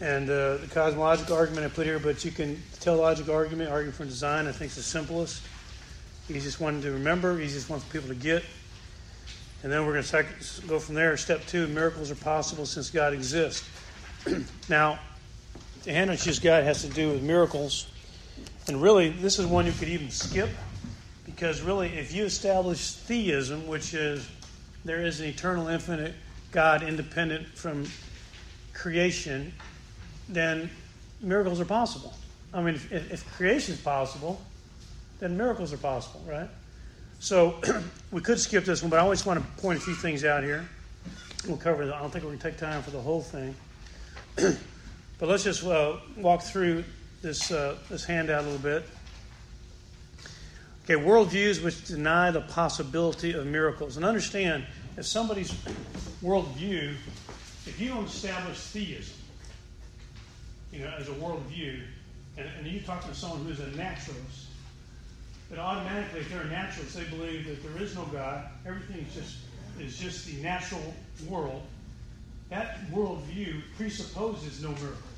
and 0.00 0.30
uh, 0.30 0.56
the 0.56 0.66
cosmological 0.72 1.36
argument 1.36 1.66
I 1.66 1.68
put 1.68 1.84
here, 1.84 1.98
but 1.98 2.24
you 2.24 2.30
can 2.30 2.60
teleological 2.80 3.34
argument, 3.34 3.70
argument 3.70 3.94
for 3.94 4.06
design. 4.06 4.46
I 4.46 4.52
think 4.52 4.70
is 4.70 4.76
the 4.76 4.82
simplest, 4.82 5.42
easiest 6.30 6.58
one 6.58 6.80
to 6.80 6.90
remember, 6.90 7.38
easiest 7.38 7.68
one 7.68 7.80
for 7.80 7.92
people 7.92 8.08
to 8.08 8.14
get. 8.14 8.42
And 9.62 9.70
then 9.70 9.84
we're 9.84 9.92
going 9.92 10.04
to 10.04 10.66
go 10.66 10.78
from 10.78 10.94
there. 10.94 11.18
Step 11.18 11.46
two 11.46 11.66
miracles 11.66 12.10
are 12.10 12.16
possible 12.16 12.64
since 12.64 12.88
God 12.88 13.12
exists. 13.12 13.68
now, 14.70 14.98
Hannah's 15.84 16.38
God 16.38 16.64
has 16.64 16.82
to 16.82 16.88
do 16.88 17.10
with 17.10 17.22
miracles. 17.22 17.86
And 18.68 18.80
really, 18.80 19.10
this 19.10 19.38
is 19.38 19.46
one 19.46 19.66
you 19.66 19.72
could 19.72 19.88
even 19.88 20.10
skip 20.10 20.48
because, 21.26 21.60
really, 21.60 21.88
if 21.88 22.14
you 22.14 22.24
establish 22.24 22.92
theism, 22.92 23.66
which 23.66 23.92
is 23.94 24.28
there 24.84 25.04
is 25.04 25.20
an 25.20 25.26
eternal, 25.26 25.68
infinite 25.68 26.14
God 26.52 26.82
independent 26.82 27.46
from 27.48 27.86
creation, 28.72 29.52
then 30.28 30.70
miracles 31.20 31.60
are 31.60 31.64
possible. 31.64 32.14
I 32.52 32.62
mean, 32.62 32.74
if, 32.74 33.12
if 33.12 33.36
creation 33.36 33.74
is 33.74 33.80
possible, 33.80 34.40
then 35.18 35.36
miracles 35.36 35.72
are 35.72 35.78
possible, 35.78 36.22
right? 36.28 36.48
So 37.18 37.60
we 38.10 38.20
could 38.20 38.38
skip 38.38 38.64
this 38.64 38.82
one, 38.82 38.90
but 38.90 38.98
I 38.98 39.02
always 39.02 39.26
want 39.26 39.40
to 39.40 39.62
point 39.62 39.78
a 39.78 39.82
few 39.82 39.94
things 39.94 40.24
out 40.24 40.44
here. 40.44 40.68
We'll 41.48 41.56
cover. 41.56 41.86
The, 41.86 41.94
I 41.94 42.00
don't 42.00 42.10
think 42.10 42.24
we're 42.24 42.30
going 42.30 42.40
to 42.40 42.50
take 42.50 42.58
time 42.58 42.82
for 42.82 42.90
the 42.90 43.00
whole 43.00 43.22
thing, 43.22 43.54
but 45.24 45.30
let's 45.30 45.44
just 45.44 45.64
uh, 45.64 45.96
walk 46.18 46.42
through 46.42 46.84
this 47.22 47.50
uh, 47.50 47.78
this 47.88 48.04
handout 48.04 48.42
a 48.42 48.46
little 48.46 48.58
bit. 48.58 48.86
Okay, 50.84 51.02
worldviews 51.02 51.64
which 51.64 51.82
deny 51.86 52.30
the 52.30 52.42
possibility 52.42 53.32
of 53.32 53.46
miracles, 53.46 53.96
and 53.96 54.04
understand 54.04 54.66
if 54.98 55.06
somebody's 55.06 55.50
worldview, 56.22 56.94
if 57.64 57.80
you 57.80 57.88
don't 57.88 58.04
establish 58.04 58.58
theism, 58.58 59.16
you 60.70 60.80
know, 60.80 60.92
as 60.98 61.08
a 61.08 61.12
worldview, 61.12 61.80
and, 62.36 62.46
and 62.58 62.66
you 62.66 62.80
talk 62.80 63.08
to 63.08 63.14
someone 63.14 63.46
who's 63.46 63.60
a 63.60 63.68
naturalist 63.68 64.48
that 65.48 65.58
automatically, 65.58 66.20
if 66.20 66.30
they're 66.30 66.42
a 66.42 66.48
naturalist, 66.48 66.98
they 66.98 67.04
believe 67.04 67.46
that 67.46 67.62
there 67.62 67.82
is 67.82 67.94
no 67.94 68.04
God. 68.12 68.44
Everything 68.66 69.06
is 69.08 69.14
just 69.14 69.36
is 69.80 69.98
just 69.98 70.26
the 70.26 70.42
natural 70.42 70.94
world. 71.30 71.62
That 72.50 72.80
worldview 72.92 73.62
presupposes 73.78 74.62
no 74.62 74.68
miracles. 74.72 75.13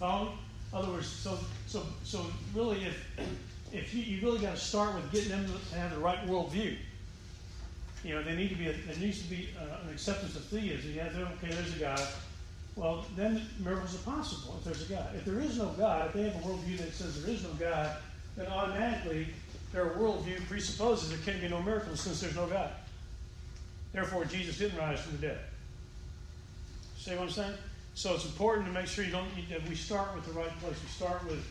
Follow? 0.00 0.32
In 0.72 0.78
other 0.78 0.92
words, 0.92 1.06
so 1.06 1.38
so 1.66 1.86
so 2.04 2.26
really, 2.54 2.84
if 2.84 3.06
if 3.70 3.94
you, 3.94 4.02
you 4.02 4.22
really 4.22 4.40
got 4.40 4.56
to 4.56 4.60
start 4.60 4.94
with 4.94 5.12
getting 5.12 5.28
them 5.28 5.46
to 5.46 5.78
have 5.78 5.92
the 5.92 5.98
right 5.98 6.26
worldview. 6.26 6.76
You 8.02 8.14
know, 8.14 8.22
they 8.22 8.34
need 8.34 8.48
to 8.48 8.54
be 8.54 8.68
a, 8.68 8.72
there 8.72 8.96
needs 8.98 9.22
to 9.22 9.28
be 9.28 9.50
uh, 9.60 9.86
an 9.86 9.92
acceptance 9.92 10.34
of 10.34 10.44
theism. 10.46 10.92
Yeah, 10.94 11.10
okay, 11.14 11.54
there's 11.54 11.76
a 11.76 11.78
God. 11.78 12.00
Well, 12.76 13.04
then 13.14 13.42
miracles 13.58 13.94
are 13.94 14.10
possible 14.10 14.56
if 14.58 14.64
there's 14.64 14.90
a 14.90 14.94
God. 14.94 15.14
If 15.14 15.26
there 15.26 15.38
is 15.40 15.58
no 15.58 15.66
God, 15.76 16.06
if 16.06 16.12
they 16.14 16.22
have 16.22 16.36
a 16.36 16.48
worldview 16.48 16.78
that 16.78 16.94
says 16.94 17.22
there 17.22 17.34
is 17.34 17.42
no 17.42 17.50
God, 17.58 17.96
then 18.36 18.46
automatically 18.46 19.26
their 19.72 19.90
worldview 19.90 20.46
presupposes 20.48 21.10
there 21.10 21.18
can't 21.26 21.42
be 21.42 21.48
no 21.48 21.60
miracles 21.62 22.00
since 22.00 22.22
there's 22.22 22.36
no 22.36 22.46
God. 22.46 22.70
Therefore, 23.92 24.24
Jesus 24.24 24.56
didn't 24.56 24.78
rise 24.78 25.00
from 25.00 25.16
the 25.16 25.26
dead. 25.26 25.38
See 26.96 27.10
what 27.10 27.22
I'm 27.22 27.30
saying? 27.30 27.54
So 27.94 28.14
it's 28.14 28.24
important 28.24 28.66
to 28.66 28.72
make 28.72 28.86
sure 28.86 29.04
you 29.04 29.10
don't 29.10 29.28
that 29.50 29.68
we 29.68 29.74
start 29.74 30.14
with 30.14 30.24
the 30.26 30.32
right 30.32 30.50
place. 30.60 30.76
We 30.82 30.88
start 30.88 31.22
with, 31.24 31.44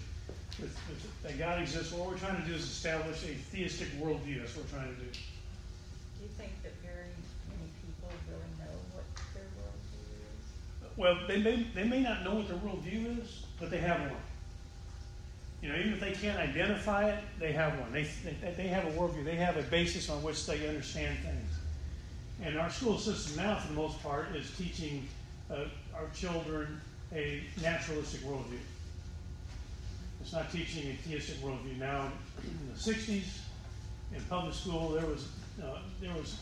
with, 0.60 0.78
with 0.90 1.24
that 1.24 1.38
God 1.38 1.62
exists. 1.62 1.94
What 1.94 2.10
we're 2.10 2.18
trying 2.18 2.42
to 2.42 2.48
do 2.48 2.56
is 2.56 2.64
establish 2.64 3.24
a 3.24 3.36
theistic 3.52 3.90
worldview. 4.02 4.40
That's 4.40 4.56
what 4.56 4.66
we're 4.66 4.80
trying 4.80 4.96
to 4.96 5.02
do. 5.02 5.12
Do 5.12 6.24
you 6.24 6.30
think 6.38 6.52
that 6.64 6.74
very 6.82 7.12
many 7.50 7.70
people 7.82 8.10
really 8.28 8.42
know 8.60 8.76
what 8.94 9.06
their 9.36 9.44
worldview 9.60 10.20
is? 10.34 10.98
Well, 10.98 11.18
they 11.28 11.42
may, 11.42 11.68
they 11.76 11.88
may 11.88 12.02
not 12.02 12.24
know 12.24 12.36
what 12.36 12.48
their 12.48 12.58
worldview 12.58 13.22
is, 13.22 13.46
but 13.60 13.70
they 13.70 13.80
have 13.80 14.00
one. 14.02 14.22
You 15.62 15.70
know, 15.70 15.76
even 15.78 15.94
if 15.94 16.00
they 16.00 16.14
can't 16.14 16.40
identify 16.40 17.10
it, 17.10 17.24
they 17.38 17.52
have 17.52 17.78
one. 17.80 17.92
They, 17.92 18.04
they, 18.24 18.54
they 18.56 18.68
have 18.68 18.86
a 18.86 18.92
worldview. 18.92 19.26
They 19.26 19.36
have 19.36 19.58
a 19.58 19.64
basis 19.64 20.10
on 20.10 20.24
which 20.24 20.46
they 20.46 20.68
understand 20.68 21.20
things. 21.20 21.52
And 22.42 22.58
our 22.58 22.70
school 22.70 22.98
system 22.98 23.44
now, 23.44 23.60
for 23.60 23.68
the 23.68 23.74
most 23.74 24.02
part, 24.02 24.34
is 24.34 24.50
teaching 24.58 25.06
uh, 25.52 25.66
our 26.00 26.10
children 26.14 26.80
a 27.14 27.44
naturalistic 27.62 28.22
worldview. 28.22 28.60
It's 30.22 30.34
not 30.34 30.52
teaching 30.52 30.92
a 30.92 30.96
theistic 31.08 31.38
worldview. 31.38 31.78
Now, 31.80 32.12
in 32.44 32.74
the 32.74 32.80
60s, 32.80 33.40
in 34.16 34.22
public 34.30 34.54
school, 34.54 34.90
there 34.90 35.06
was, 35.06 35.28
uh, 35.64 35.80
there 36.02 36.14
was 36.14 36.38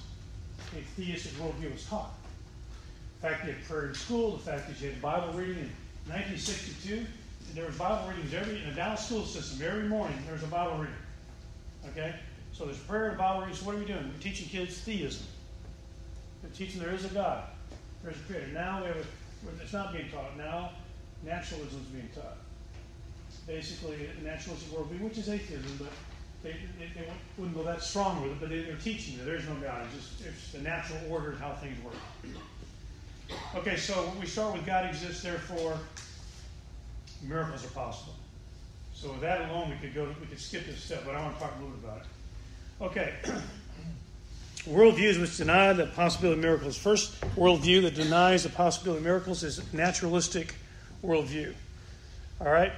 a 0.73 0.81
theistic 0.95 1.33
worldview 1.33 1.71
was 1.71 1.85
taught. 1.85 2.13
The 3.21 3.29
fact 3.29 3.45
you 3.45 3.53
had 3.53 3.63
prayer 3.65 3.87
in 3.87 3.95
school, 3.95 4.31
the 4.33 4.43
fact 4.43 4.67
that 4.67 4.79
you 4.81 4.89
had 4.89 5.01
Bible 5.01 5.33
reading 5.33 5.57
in 5.57 6.11
1962, 6.11 7.05
there 7.55 7.65
was 7.65 7.75
Bible 7.77 8.09
readings 8.09 8.33
every 8.33 8.61
in 8.61 8.69
the 8.69 8.75
Dallas 8.75 9.05
school 9.05 9.23
system 9.23 9.65
every 9.65 9.87
morning. 9.87 10.17
There's 10.27 10.43
a 10.43 10.47
Bible 10.47 10.77
reading. 10.77 10.95
Okay, 11.91 12.15
so 12.51 12.65
there's 12.65 12.77
prayer 12.79 13.09
and 13.09 13.17
Bible 13.17 13.41
reading. 13.41 13.55
So 13.55 13.65
what 13.65 13.75
are 13.75 13.79
we 13.79 13.85
doing? 13.85 14.11
We're 14.13 14.21
teaching 14.21 14.47
kids 14.49 14.77
theism. 14.79 15.25
We're 16.43 16.49
teaching 16.49 16.81
there 16.81 16.93
is 16.93 17.05
a 17.05 17.09
God, 17.09 17.43
there's 18.03 18.17
a 18.17 18.19
creator. 18.31 18.47
Now 18.47 18.81
we 18.81 18.87
have 18.87 18.97
a, 18.97 19.05
it's 19.61 19.73
not 19.73 19.93
being 19.93 20.09
taught. 20.09 20.37
Now 20.37 20.71
naturalism 21.23 21.81
is 21.81 21.87
being 21.87 22.09
taught. 22.13 22.37
Basically, 23.45 24.09
naturalistic 24.23 24.71
worldview, 24.71 25.01
which 25.01 25.17
is 25.17 25.29
atheism, 25.29 25.77
but 25.79 25.91
they, 26.43 26.51
they, 26.77 26.99
they, 26.99 27.07
wouldn't 27.37 27.55
go 27.55 27.63
that 27.63 27.81
strong 27.81 28.21
with 28.21 28.31
it. 28.31 28.39
But 28.39 28.49
they, 28.49 28.69
are 28.69 28.75
teaching 28.77 29.17
that 29.17 29.23
there's 29.23 29.47
no 29.47 29.55
God. 29.55 29.85
It's 29.85 30.09
just 30.09 30.25
it's 30.25 30.51
the 30.51 30.59
natural 30.59 30.99
order 31.09 31.31
of 31.31 31.39
how 31.39 31.53
things 31.53 31.77
work. 31.83 31.93
Okay, 33.55 33.77
so 33.77 34.11
we 34.19 34.25
start 34.25 34.53
with 34.53 34.65
God 34.65 34.85
exists, 34.85 35.23
therefore 35.23 35.77
miracles 37.21 37.65
are 37.65 37.69
possible. 37.69 38.13
So 38.93 39.11
with 39.11 39.21
that 39.21 39.49
alone, 39.49 39.69
we 39.69 39.75
could 39.77 39.93
go. 39.93 40.07
We 40.19 40.25
could 40.27 40.39
skip 40.39 40.65
this 40.65 40.81
step, 40.83 41.03
but 41.05 41.15
I 41.15 41.21
want 41.21 41.35
to 41.35 41.41
talk 41.43 41.53
a 41.55 41.63
little 41.63 41.77
bit 41.77 41.83
about 41.83 42.01
it. 42.01 42.05
Okay. 42.81 43.13
Worldviews 44.67 45.19
which 45.19 45.37
deny 45.37 45.71
the 45.71 45.87
possibility 45.87 46.37
of 46.39 46.43
miracles. 46.43 46.77
First 46.77 47.19
worldview 47.35 47.83
that 47.83 47.95
denies 47.95 48.43
the 48.43 48.49
possibility 48.49 48.99
of 48.99 49.05
miracles 49.05 49.43
is 49.43 49.61
naturalistic 49.73 50.55
worldview. 51.01 51.53
All 52.41 52.47
right? 52.47 52.73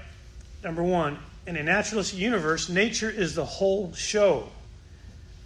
Number 0.64 0.84
one, 0.84 1.18
in 1.48 1.56
a 1.56 1.64
naturalistic 1.64 2.20
universe, 2.20 2.70
nature 2.70 3.10
is 3.10 3.34
the 3.34 3.46
whole 3.46 3.92
show, 3.94 4.50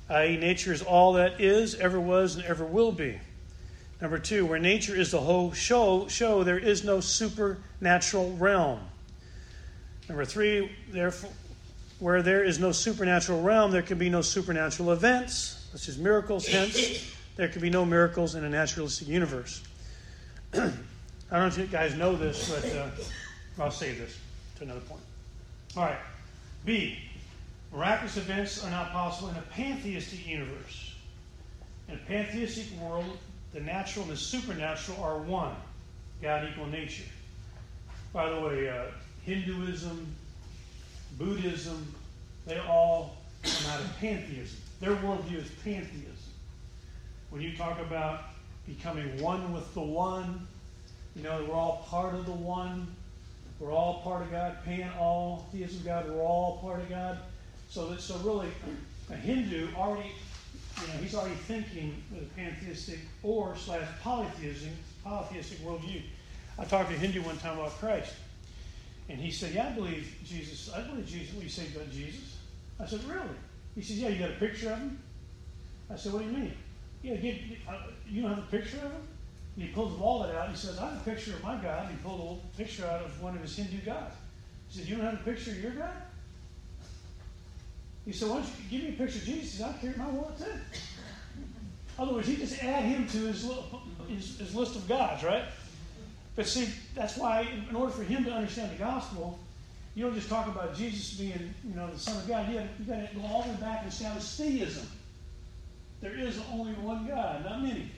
i.e., 0.10 0.36
nature 0.36 0.74
is 0.74 0.82
all 0.82 1.14
that 1.14 1.40
is, 1.40 1.76
ever 1.76 2.00
was, 2.00 2.36
and 2.36 2.44
ever 2.44 2.66
will 2.66 2.92
be. 2.92 3.20
Number 4.02 4.20
two, 4.20 4.46
where 4.46 4.60
nature 4.60 4.96
is 4.96 5.12
the 5.12 5.22
whole 5.22 5.54
show, 5.54 6.10
show 6.10 6.44
there 6.44 6.60
is 6.60 6.84
no 6.84 7.00
supernatural 7.00 8.36
realm. 8.36 8.82
Number 10.10 10.26
three, 10.26 10.70
therefore, 10.92 11.32
where 12.00 12.22
there 12.22 12.44
is 12.44 12.60
no 12.60 12.74
supernatural 12.74 13.42
realm, 13.42 13.72
there 13.72 13.82
can 13.82 13.98
be 13.98 14.10
no 14.10 14.22
supernatural 14.22 14.92
events, 14.92 15.63
such 15.74 15.90
as 15.90 15.98
miracles. 15.98 16.46
Hence, 16.46 17.12
there 17.36 17.48
can 17.48 17.62
be 17.62 17.70
no 17.70 17.84
miracles 17.84 18.36
in 18.36 18.44
a 18.44 18.50
naturalistic 18.50 19.08
universe. 19.08 19.64
I 20.54 20.58
don't 20.60 20.76
know 21.32 21.48
if 21.48 21.58
you 21.58 21.66
guys 21.66 21.96
know 21.96 22.16
this, 22.16 22.50
but 22.50 22.76
uh, 22.76 23.64
I'll 23.64 23.72
save 23.72 23.98
this 23.98 24.18
to 24.58 24.66
another 24.66 24.82
point. 24.82 25.02
All 25.76 25.86
right. 25.86 25.98
B. 26.64 27.00
Miraculous 27.74 28.18
events 28.18 28.64
are 28.64 28.70
not 28.70 28.92
possible 28.92 29.30
in 29.30 29.36
a 29.36 29.42
pantheistic 29.42 30.28
universe. 30.28 30.94
In 31.90 31.96
a 31.96 32.02
pantheistic 32.08 32.66
world, 32.80 33.18
the 33.52 33.60
natural 33.60 34.04
and 34.04 34.14
the 34.14 34.18
supernatural 34.18 35.02
are 35.02 35.18
one 35.18 35.56
God 36.22 36.48
equal 36.52 36.68
nature. 36.68 37.04
By 38.14 38.30
the 38.30 38.40
way, 38.42 38.70
uh, 38.70 38.84
Hinduism, 39.26 40.06
Buddhism, 41.18 41.96
they 42.46 42.60
all 42.60 43.18
come 43.42 43.72
out 43.72 43.80
of 43.80 43.98
pantheism. 44.00 44.58
Their 44.84 44.98
worldview 44.98 45.38
is 45.38 45.50
pantheism. 45.64 46.34
When 47.30 47.42
you 47.42 47.56
talk 47.56 47.80
about 47.80 48.24
becoming 48.68 49.22
one 49.22 49.54
with 49.54 49.74
the 49.74 49.80
one, 49.80 50.46
you 51.16 51.24
know, 51.24 51.46
we're 51.48 51.56
all 51.56 51.86
part 51.90 52.14
of 52.14 52.26
the 52.26 52.34
one. 52.34 52.94
We're 53.62 53.72
all 53.72 54.02
part 54.02 54.24
of 54.24 54.32
God. 54.32 54.58
Pan 54.66 54.92
all, 55.00 55.48
theism 55.54 55.84
God, 55.86 56.10
we're 56.10 56.22
all 56.22 56.58
part 56.58 56.82
of 56.82 56.90
God. 56.90 57.18
So 57.70 57.92
that 57.92 58.02
so 58.02 58.18
really 58.18 58.50
a 59.10 59.16
Hindu 59.16 59.70
already 59.74 60.12
you 60.82 60.88
know, 60.88 61.00
he's 61.00 61.16
already 61.16 61.36
thinking 61.36 62.04
with 62.12 62.24
a 62.24 62.26
pantheistic 62.36 63.00
or 63.22 63.56
slash 63.56 63.88
polytheistic, 64.02 64.72
polytheistic 65.02 65.60
worldview. 65.60 66.02
I 66.60 66.66
talked 66.66 66.90
to 66.90 66.96
a 66.96 67.00
Hindu 67.00 67.22
one 67.22 67.38
time 67.38 67.58
about 67.58 67.80
Christ, 67.80 68.16
and 69.08 69.18
he 69.18 69.32
said, 69.32 69.54
"Yeah, 69.54 69.70
I 69.70 69.72
believe 69.72 70.14
Jesus. 70.26 70.74
I 70.74 70.82
believe 70.82 71.08
Jesus. 71.08 71.34
What 71.36 71.44
you 71.46 71.50
say 71.50 71.68
about 71.74 71.90
Jesus?" 71.90 72.36
I 72.82 72.86
said, 72.86 73.02
"Really?" 73.06 73.30
He 73.76 73.82
says, 73.82 74.00
"Yeah, 74.00 74.10
you 74.10 74.20
got 74.20 74.32
a 74.32 74.40
picture 74.40 74.72
of 74.72 74.80
him." 74.80 75.00
I 75.90 75.96
said, 75.96 76.14
"What 76.14 76.24
do 76.24 76.30
you 76.30 76.38
mean?" 76.38 76.54
Yeah, 77.02 77.14
uh, 77.68 77.78
you 78.08 78.22
don't 78.22 78.36
have 78.36 78.44
a 78.44 78.48
picture 78.48 78.78
of 78.78 78.92
him? 78.92 79.08
And 79.56 79.66
he 79.66 79.74
pulls 79.74 79.94
the 79.94 80.02
wallet 80.02 80.36
out. 80.36 80.50
He 80.50 80.56
says, 80.56 80.78
"I 80.80 80.90
have 80.90 81.02
a 81.02 81.10
picture 81.10 81.34
of 81.34 81.44
my 81.44 81.56
God." 81.62 81.90
And 81.90 81.98
he 81.98 82.04
pulled 82.04 82.42
a 82.44 82.58
picture 82.58 82.86
out 82.86 83.02
of 83.02 83.22
one 83.22 83.36
of 83.36 83.42
his 83.42 83.56
Hindu 83.56 83.86
gods. 83.86 84.16
He 84.70 84.80
said, 84.80 84.88
"You 84.88 84.98
don't 84.98 85.06
have 85.06 85.16
a 85.16 85.24
picture 85.24 85.52
of 85.52 85.62
your 85.62 85.72
God?" 85.72 86.02
He 88.06 88.12
said, 88.12 88.30
"Why 88.30 88.36
don't 88.36 88.46
you 88.46 88.70
give 88.70 88.84
me 88.84 88.90
a 88.90 88.98
picture 88.98 89.20
of 89.20 89.26
Jesus?" 89.26 89.52
He 89.52 89.58
said, 89.58 89.76
"I 89.76 89.78
carry 89.80 89.96
my 89.98 90.10
wallet 90.10 90.38
too." 90.38 90.46
In 90.46 92.04
other 92.04 92.14
words, 92.14 92.28
he 92.28 92.38
just 92.38 92.64
add 92.64 92.84
him 92.86 93.08
to 93.08 93.18
his, 93.18 93.48
his, 94.08 94.40
his 94.40 94.56
list 94.56 94.76
of 94.76 94.88
gods, 94.88 95.24
right? 95.24 95.44
But 96.36 96.48
see, 96.48 96.68
that's 96.96 97.18
why, 97.18 97.42
in 97.70 97.76
order 97.76 97.92
for 97.92 98.04
him 98.04 98.24
to 98.24 98.32
understand 98.32 98.72
the 98.72 98.78
gospel, 98.78 99.40
you 99.96 100.04
don't 100.04 100.16
just 100.16 100.30
talk 100.30 100.48
about 100.48 100.76
Jesus 100.76 101.18
being, 101.20 101.54
you 101.64 101.76
know, 101.76 101.90
the 101.92 102.00
Son 102.00 102.18
of 102.18 102.28
God. 102.28 102.50
You 102.50 102.60
got 102.88 103.02
you 103.02 103.08
to 103.08 103.16
go 103.16 103.26
all 103.28 103.44
the 103.44 103.50
way 103.50 103.56
back 103.58 103.84
and 103.84 103.92
establish 103.92 104.26
theism. 104.36 104.88
There 106.02 106.18
is 106.18 106.40
only 106.52 106.74
one 106.74 107.08
God, 107.08 107.46
not 107.46 107.62
many. 107.62 107.92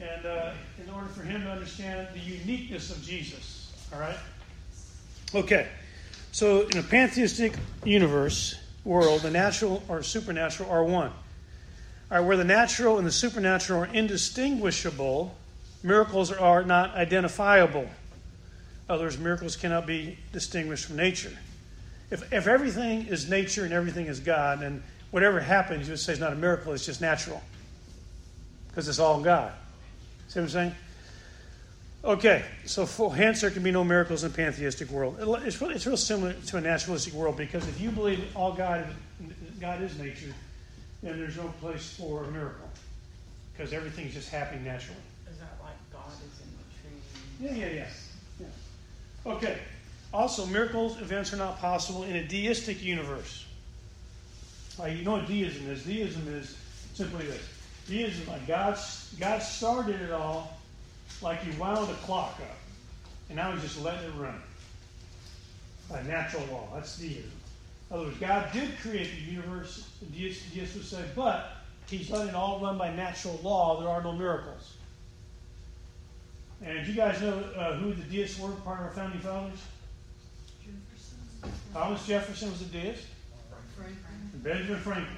And 0.00 0.26
uh, 0.26 0.52
in 0.82 0.92
order 0.92 1.06
for 1.08 1.22
him 1.22 1.42
to 1.42 1.50
understand 1.50 2.08
the 2.12 2.20
uniqueness 2.20 2.90
of 2.90 3.02
Jesus, 3.02 3.72
all 3.94 4.00
right? 4.00 4.18
Okay, 5.34 5.68
so 6.32 6.62
in 6.62 6.78
a 6.78 6.82
pantheistic 6.82 7.54
universe 7.84 8.58
world, 8.84 9.22
the 9.22 9.30
natural 9.30 9.82
or 9.88 10.02
supernatural 10.02 10.68
are 10.70 10.84
one. 10.84 11.10
All 12.10 12.18
right, 12.18 12.20
where 12.20 12.36
the 12.36 12.44
natural 12.44 12.98
and 12.98 13.06
the 13.06 13.12
supernatural 13.12 13.84
are 13.84 13.86
indistinguishable, 13.86 15.34
miracles 15.82 16.30
are 16.30 16.62
not 16.62 16.94
identifiable. 16.94 17.88
Others, 18.88 19.18
miracles 19.18 19.56
cannot 19.56 19.86
be 19.86 20.18
distinguished 20.32 20.86
from 20.86 20.96
nature. 20.96 21.36
If, 22.10 22.32
if 22.32 22.46
everything 22.46 23.06
is 23.06 23.28
nature 23.28 23.64
and 23.64 23.72
everything 23.72 24.06
is 24.06 24.20
God, 24.20 24.60
then 24.60 24.82
whatever 25.10 25.40
happens, 25.40 25.86
you 25.86 25.92
would 25.92 26.00
say 26.00 26.12
it's 26.12 26.20
not 26.20 26.32
a 26.32 26.36
miracle, 26.36 26.72
it's 26.72 26.86
just 26.86 27.00
natural. 27.00 27.42
Because 28.68 28.88
it's 28.88 29.00
all 29.00 29.20
God. 29.20 29.52
See 30.28 30.38
what 30.38 30.44
I'm 30.44 30.50
saying? 30.50 30.74
Okay, 32.04 32.44
so 32.66 32.86
for, 32.86 33.12
hence 33.12 33.40
there 33.40 33.50
can 33.50 33.64
be 33.64 33.72
no 33.72 33.82
miracles 33.82 34.22
in 34.22 34.30
a 34.30 34.34
pantheistic 34.34 34.88
world. 34.90 35.16
It's, 35.44 35.60
really, 35.60 35.74
it's 35.74 35.86
real 35.86 35.96
similar 35.96 36.34
to 36.34 36.56
a 36.58 36.60
naturalistic 36.60 37.12
world 37.12 37.36
because 37.36 37.66
if 37.66 37.80
you 37.80 37.90
believe 37.90 38.24
all 38.36 38.52
God, 38.52 38.86
God 39.60 39.82
is 39.82 39.98
nature, 39.98 40.32
then 41.02 41.18
there's 41.18 41.36
no 41.36 41.48
place 41.60 41.96
for 41.98 42.22
a 42.22 42.30
miracle 42.30 42.68
because 43.52 43.72
everything's 43.72 44.14
just 44.14 44.28
happening 44.28 44.62
naturally. 44.62 45.00
Is 45.28 45.38
that 45.38 45.56
like 45.60 45.74
God 45.92 46.12
is 46.12 46.40
in 46.40 47.48
the 47.48 47.48
tree? 47.50 47.58
Yeah, 47.58 47.66
yeah, 47.66 47.74
yeah. 47.74 47.88
Okay. 49.26 49.58
Also, 50.14 50.46
miracles 50.46 51.00
events 51.00 51.32
are 51.32 51.36
not 51.36 51.58
possible 51.58 52.04
in 52.04 52.16
a 52.16 52.26
deistic 52.26 52.82
universe. 52.82 53.44
Like, 54.78 54.96
you 54.96 55.04
know 55.04 55.12
what 55.12 55.26
deism 55.26 55.68
is? 55.68 55.84
Deism 55.84 56.28
is 56.28 56.56
simply 56.94 57.26
this. 57.26 57.42
Deism, 57.88 58.26
like 58.28 58.46
God, 58.46 58.78
God 59.18 59.38
started 59.40 60.00
it 60.00 60.12
all 60.12 60.56
like 61.22 61.42
he 61.42 61.50
wound 61.58 61.90
a 61.90 61.94
clock 61.94 62.38
up, 62.40 62.56
and 63.28 63.36
now 63.36 63.52
he's 63.52 63.62
just 63.62 63.80
letting 63.82 64.08
it 64.08 64.14
run 64.16 64.40
by 65.90 66.02
natural 66.02 66.44
law. 66.50 66.68
That's 66.74 66.98
deism. 66.98 67.30
In 67.90 67.96
other 67.96 68.06
words, 68.06 68.18
God 68.18 68.52
did 68.52 68.78
create 68.80 69.10
the 69.14 69.32
universe, 69.32 69.88
the 70.00 70.06
deists 70.06 70.74
would 70.74 70.84
say, 70.84 71.04
but 71.14 71.52
he's 71.88 72.10
letting 72.10 72.28
it 72.28 72.34
all 72.34 72.60
run 72.60 72.76
by 72.78 72.92
natural 72.92 73.38
law. 73.42 73.80
There 73.80 73.88
are 73.88 74.02
no 74.02 74.12
miracles. 74.12 74.75
And 76.64 76.84
do 76.84 76.90
you 76.90 76.96
guys 76.96 77.20
know 77.20 77.38
uh, 77.56 77.74
who 77.76 77.92
the 77.92 78.02
deists 78.04 78.40
were, 78.40 78.50
part 78.50 78.80
of 78.80 78.86
our 78.86 78.92
founding 78.92 79.20
fathers? 79.20 79.58
Jefferson. 80.64 81.52
Thomas 81.72 82.06
Jefferson 82.06 82.50
was 82.50 82.62
a 82.62 82.66
deist. 82.66 83.04
Franklin. 83.76 84.30
And 84.32 84.42
Benjamin 84.42 84.80
Franklin. 84.80 85.16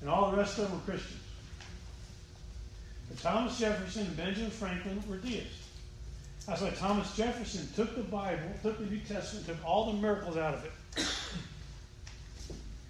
And 0.00 0.10
all 0.10 0.30
the 0.30 0.36
rest 0.36 0.58
of 0.58 0.64
them 0.64 0.74
were 0.74 0.84
Christians. 0.84 1.22
But 3.08 3.18
Thomas 3.18 3.58
Jefferson 3.58 4.06
and 4.06 4.16
Benjamin 4.16 4.50
Franklin 4.50 5.02
were 5.08 5.16
deists. 5.16 5.68
That's 6.46 6.62
why 6.62 6.70
Thomas 6.70 7.16
Jefferson 7.16 7.68
took 7.74 7.96
the 7.96 8.02
Bible, 8.02 8.42
took 8.62 8.78
the 8.78 8.86
New 8.86 9.00
Testament, 9.00 9.46
took 9.46 9.64
all 9.64 9.92
the 9.92 9.98
miracles 9.98 10.36
out 10.36 10.54
of 10.54 10.64
it. 10.64 10.72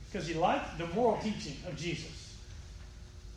Because 0.07 0.27
he 0.27 0.35
liked 0.35 0.79
the 0.79 0.87
moral 0.89 1.21
teaching 1.23 1.57
of 1.67 1.77
Jesus. 1.77 2.20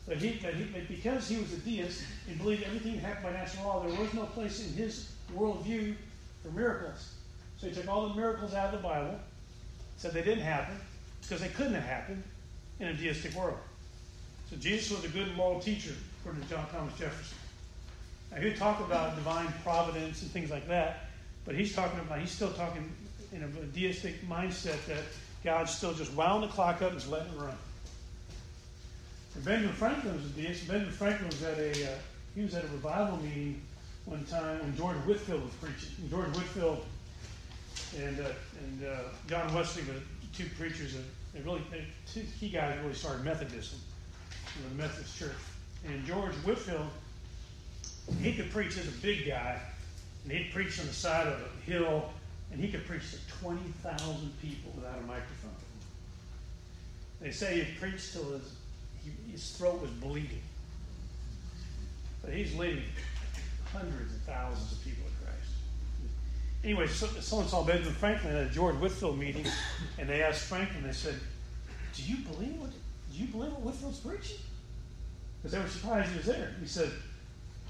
But, 0.06 0.18
he, 0.18 0.28
he, 0.28 0.64
because 0.88 1.28
he 1.28 1.38
was 1.38 1.52
a 1.52 1.56
deist 1.58 2.02
and 2.28 2.38
believed 2.38 2.64
everything 2.64 2.98
happened 2.98 3.24
by 3.24 3.32
natural 3.32 3.64
law, 3.64 3.86
there 3.86 3.98
was 3.98 4.12
no 4.12 4.24
place 4.26 4.66
in 4.66 4.72
his 4.74 5.10
worldview 5.34 5.94
for 6.42 6.50
miracles. 6.50 7.14
So 7.56 7.68
he 7.68 7.74
took 7.74 7.88
all 7.88 8.08
the 8.08 8.14
miracles 8.14 8.52
out 8.52 8.74
of 8.74 8.82
the 8.82 8.86
Bible, 8.86 9.18
said 9.96 10.12
they 10.12 10.22
didn't 10.22 10.44
happen, 10.44 10.76
because 11.22 11.40
they 11.40 11.48
couldn't 11.48 11.74
have 11.74 11.84
happened 11.84 12.22
in 12.80 12.88
a 12.88 12.94
deistic 12.94 13.34
world. 13.34 13.58
So 14.50 14.56
Jesus 14.56 14.90
was 14.90 15.04
a 15.04 15.08
good 15.08 15.34
moral 15.36 15.60
teacher, 15.60 15.94
according 16.20 16.42
to 16.42 16.48
John 16.48 16.66
Thomas 16.70 16.98
Jefferson. 16.98 17.38
Now 18.30 18.38
he'd 18.38 18.56
talk 18.56 18.80
about 18.80 19.16
divine 19.16 19.52
providence 19.62 20.20
and 20.22 20.30
things 20.30 20.50
like 20.50 20.68
that, 20.68 21.08
but 21.46 21.54
he's 21.54 21.74
talking 21.74 21.98
about 22.00 22.18
he's 22.18 22.30
still 22.30 22.52
talking 22.52 22.92
in 23.32 23.42
a 23.42 23.48
deistic 23.74 24.26
mindset 24.28 24.84
that 24.86 25.02
God 25.42 25.68
still 25.68 25.94
just 25.94 26.12
wound 26.12 26.42
the 26.42 26.48
clock 26.48 26.82
up 26.82 26.90
and 26.90 26.98
just 26.98 27.10
letting 27.10 27.32
it 27.32 27.38
run. 27.38 27.56
And 29.34 29.44
Benjamin 29.44 29.74
Franklin 29.74 30.14
was. 30.14 30.24
Benjamin 30.24 30.90
Franklin 30.90 31.28
was 31.28 31.42
at 31.42 31.58
a 31.58 31.70
uh, 31.70 31.98
he 32.34 32.42
was 32.42 32.54
at 32.54 32.64
a 32.64 32.68
revival 32.68 33.16
meeting 33.18 33.62
one 34.04 34.24
time 34.24 34.58
when 34.60 34.76
George 34.76 34.96
Whitefield 34.98 35.42
was 35.42 35.54
preaching. 35.54 35.94
And 35.98 36.10
George 36.10 36.28
Whitefield 36.28 36.84
and 37.98 38.20
uh, 38.20 38.28
and 38.60 38.84
uh, 38.84 38.96
John 39.28 39.52
Wesley 39.54 39.82
were 39.84 40.00
two 40.32 40.46
preachers 40.58 40.94
that 40.94 41.04
they 41.32 41.40
really 41.40 41.62
they, 41.70 41.84
two 42.06 42.24
key 42.38 42.48
guys 42.48 42.78
really 42.82 42.94
started 42.94 43.24
Methodism, 43.24 43.78
know, 44.62 44.68
the 44.70 44.74
Methodist 44.82 45.18
Church. 45.18 45.32
And 45.86 46.04
George 46.06 46.32
Whitefield, 46.44 46.88
he 48.20 48.34
could 48.34 48.50
preach 48.50 48.78
as 48.78 48.88
a 48.88 48.98
big 49.02 49.26
guy, 49.26 49.60
and 50.22 50.32
he'd 50.32 50.52
preach 50.52 50.80
on 50.80 50.86
the 50.86 50.92
side 50.92 51.26
of 51.26 51.40
a 51.40 51.70
hill, 51.70 52.10
and 52.50 52.60
he 52.60 52.70
could 52.70 52.86
preach 52.86 53.10
to 53.10 53.18
20,000 53.40 54.32
people 54.40 54.72
without 54.74 54.98
a 54.98 55.02
microphone. 55.02 55.50
They 57.20 57.30
say 57.30 57.60
he 57.60 57.74
preached 57.78 58.12
till 58.12 58.32
his, 58.32 58.52
his 59.30 59.56
throat 59.56 59.80
was 59.80 59.90
bleeding. 59.90 60.42
But 62.22 62.32
he's 62.32 62.54
leading 62.54 62.84
hundreds 63.72 64.14
of 64.14 64.20
thousands 64.22 64.72
of 64.72 64.84
people 64.84 65.04
to 65.04 65.24
Christ. 65.24 65.50
Anyway, 66.62 66.86
so, 66.86 67.06
someone 67.20 67.48
saw 67.48 67.64
Benjamin 67.64 67.94
Franklin 67.94 68.34
at 68.34 68.46
a 68.46 68.50
George 68.50 68.76
Whitefield 68.76 69.18
meeting, 69.18 69.46
and 69.98 70.08
they 70.08 70.22
asked 70.22 70.44
Franklin, 70.44 70.84
they 70.84 70.92
said, 70.92 71.16
Do 71.94 72.02
you 72.02 72.18
believe 72.18 72.60
what, 72.60 72.70
do 72.70 73.18
you 73.18 73.26
believe 73.26 73.52
what 73.52 73.60
Whitefield's 73.60 74.00
preaching? 74.00 74.38
Because 75.42 75.52
they 75.52 75.58
were 75.58 75.68
surprised 75.68 76.10
he 76.10 76.18
was 76.18 76.26
there. 76.26 76.54
He 76.60 76.66
said, 76.66 76.90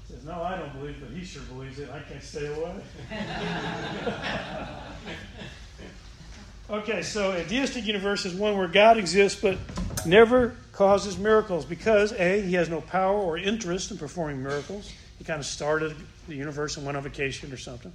he 0.07 0.13
says, 0.13 0.23
No, 0.23 0.41
I 0.41 0.57
don't 0.57 0.73
believe, 0.79 0.95
but 1.01 1.09
he 1.09 1.25
sure 1.25 1.41
believes 1.43 1.79
it. 1.79 1.89
I 1.89 1.99
can't 1.99 2.23
stay 2.23 2.47
away. 2.47 2.75
okay, 6.69 7.01
so 7.01 7.31
a 7.31 7.43
deistic 7.43 7.85
universe 7.85 8.25
is 8.25 8.33
one 8.33 8.57
where 8.57 8.67
God 8.67 8.97
exists 8.97 9.39
but 9.39 9.57
never 10.05 10.55
causes 10.71 11.17
miracles 11.17 11.65
because 11.65 12.11
A, 12.13 12.41
he 12.41 12.53
has 12.55 12.69
no 12.69 12.81
power 12.81 13.17
or 13.17 13.37
interest 13.37 13.91
in 13.91 13.97
performing 13.97 14.43
miracles. 14.43 14.91
He 15.17 15.23
kind 15.23 15.39
of 15.39 15.45
started 15.45 15.95
the 16.27 16.35
universe 16.35 16.77
and 16.77 16.85
went 16.85 16.97
on 16.97 17.03
vacation 17.03 17.51
or 17.51 17.57
something. 17.57 17.93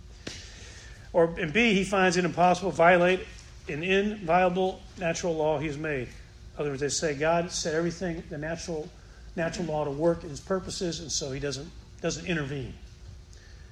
Or 1.13 1.35
and 1.39 1.53
B, 1.53 1.75
he 1.75 1.85
finds 1.85 2.17
it 2.17 2.25
impossible 2.25 2.71
to 2.71 2.77
violate 2.77 3.21
an 3.69 3.83
inviolable 3.83 4.81
natural 4.99 5.35
law 5.35 5.59
he 5.59 5.67
has 5.67 5.77
made. 5.77 6.09
In 6.09 6.61
other 6.61 6.71
words, 6.71 6.81
they 6.81 6.89
say 6.89 7.15
God 7.15 7.51
set 7.51 7.75
everything, 7.75 8.23
the 8.31 8.39
natural 8.39 8.89
natural 9.37 9.67
law 9.67 9.85
to 9.85 9.91
work 9.91 10.23
in 10.25 10.31
his 10.31 10.41
purposes, 10.41 11.01
and 11.01 11.11
so 11.11 11.33
he 11.33 11.41
doesn't 11.41 11.71
doesn't 12.01 12.27
intervene. 12.27 12.75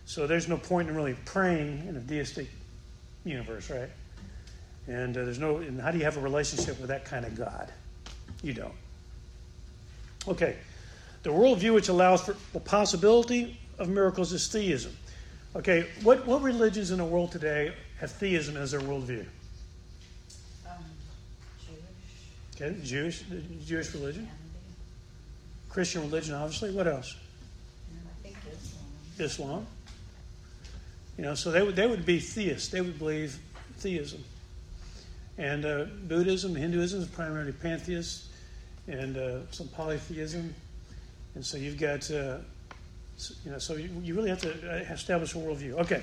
So 0.07 0.27
there's 0.27 0.49
no 0.49 0.57
point 0.57 0.89
in 0.89 0.97
really 0.97 1.17
praying 1.25 1.87
in 1.87 1.97
a 1.97 2.01
deistic 2.01 2.49
universe, 3.25 3.71
right? 3.71 3.91
And 4.89 5.17
uh, 5.17 5.25
there's 5.25 5.39
no. 5.39 5.59
And 5.59 5.81
how 5.81 5.91
do 5.91 5.99
you 5.99 6.05
have 6.05 6.17
a 6.17 6.21
relationship 6.21 6.81
with 6.81 6.89
that 6.89 7.05
kind 7.05 7.27
of 7.27 7.37
God? 7.37 7.71
You 8.43 8.55
don't. 8.55 8.75
Okay, 10.27 10.57
the 11.23 11.31
worldview 11.31 11.75
which 11.75 11.89
allows 11.89 12.23
for 12.23 12.37
the 12.55 12.61
possibility 12.61 13.59
of 13.79 13.89
miracles 13.89 14.33
is 14.33 14.49
theism. 14.49 14.97
Okay, 15.55 15.87
what 16.03 16.27
what 16.27 16.43
religions 16.43 16.91
in 16.91 16.99
the 16.99 17.05
world 17.05 17.31
today 17.33 17.75
have 18.01 18.11
theism 18.13 18.57
as 18.57 18.71
their 18.71 18.81
worldview? 18.81 19.27
Um, 20.67 20.85
Jewish. 22.57 22.71
Okay, 22.71 22.77
Jewish, 22.83 23.25
Jewish 23.67 23.93
religion, 23.93 24.27
Christian 25.69 26.01
religion, 26.01 26.35
obviously. 26.35 26.71
What 26.71 26.87
else? 26.87 27.15
Islam. 28.25 28.41
Islam. 29.19 29.67
You 31.19 31.25
know, 31.25 31.35
so 31.35 31.51
they 31.51 31.63
would 31.63 31.77
they 31.77 31.87
would 31.87 32.07
be 32.07 32.21
theists. 32.21 32.69
They 32.69 32.81
would 32.81 32.99
believe 32.99 33.39
theism. 33.79 34.25
And 35.39 35.65
uh, 35.65 35.85
Buddhism, 36.09 36.55
Hinduism 36.55 37.01
is 37.01 37.07
primarily 37.07 37.53
pantheist, 37.53 38.25
and 38.89 39.17
uh, 39.17 39.51
some 39.51 39.69
polytheism. 39.69 40.55
And 41.35 41.45
so 41.47 41.57
you've 41.57 41.79
got, 41.79 42.11
uh, 42.11 42.39
you 43.45 43.53
know, 43.53 43.59
so 43.59 43.77
you, 43.77 43.89
you 44.03 44.15
really 44.15 44.31
have 44.31 44.41
to 44.41 44.51
uh, 44.51 44.93
establish 44.93 45.35
a 45.35 45.39
worldview. 45.39 45.75
Okay, 45.75 46.03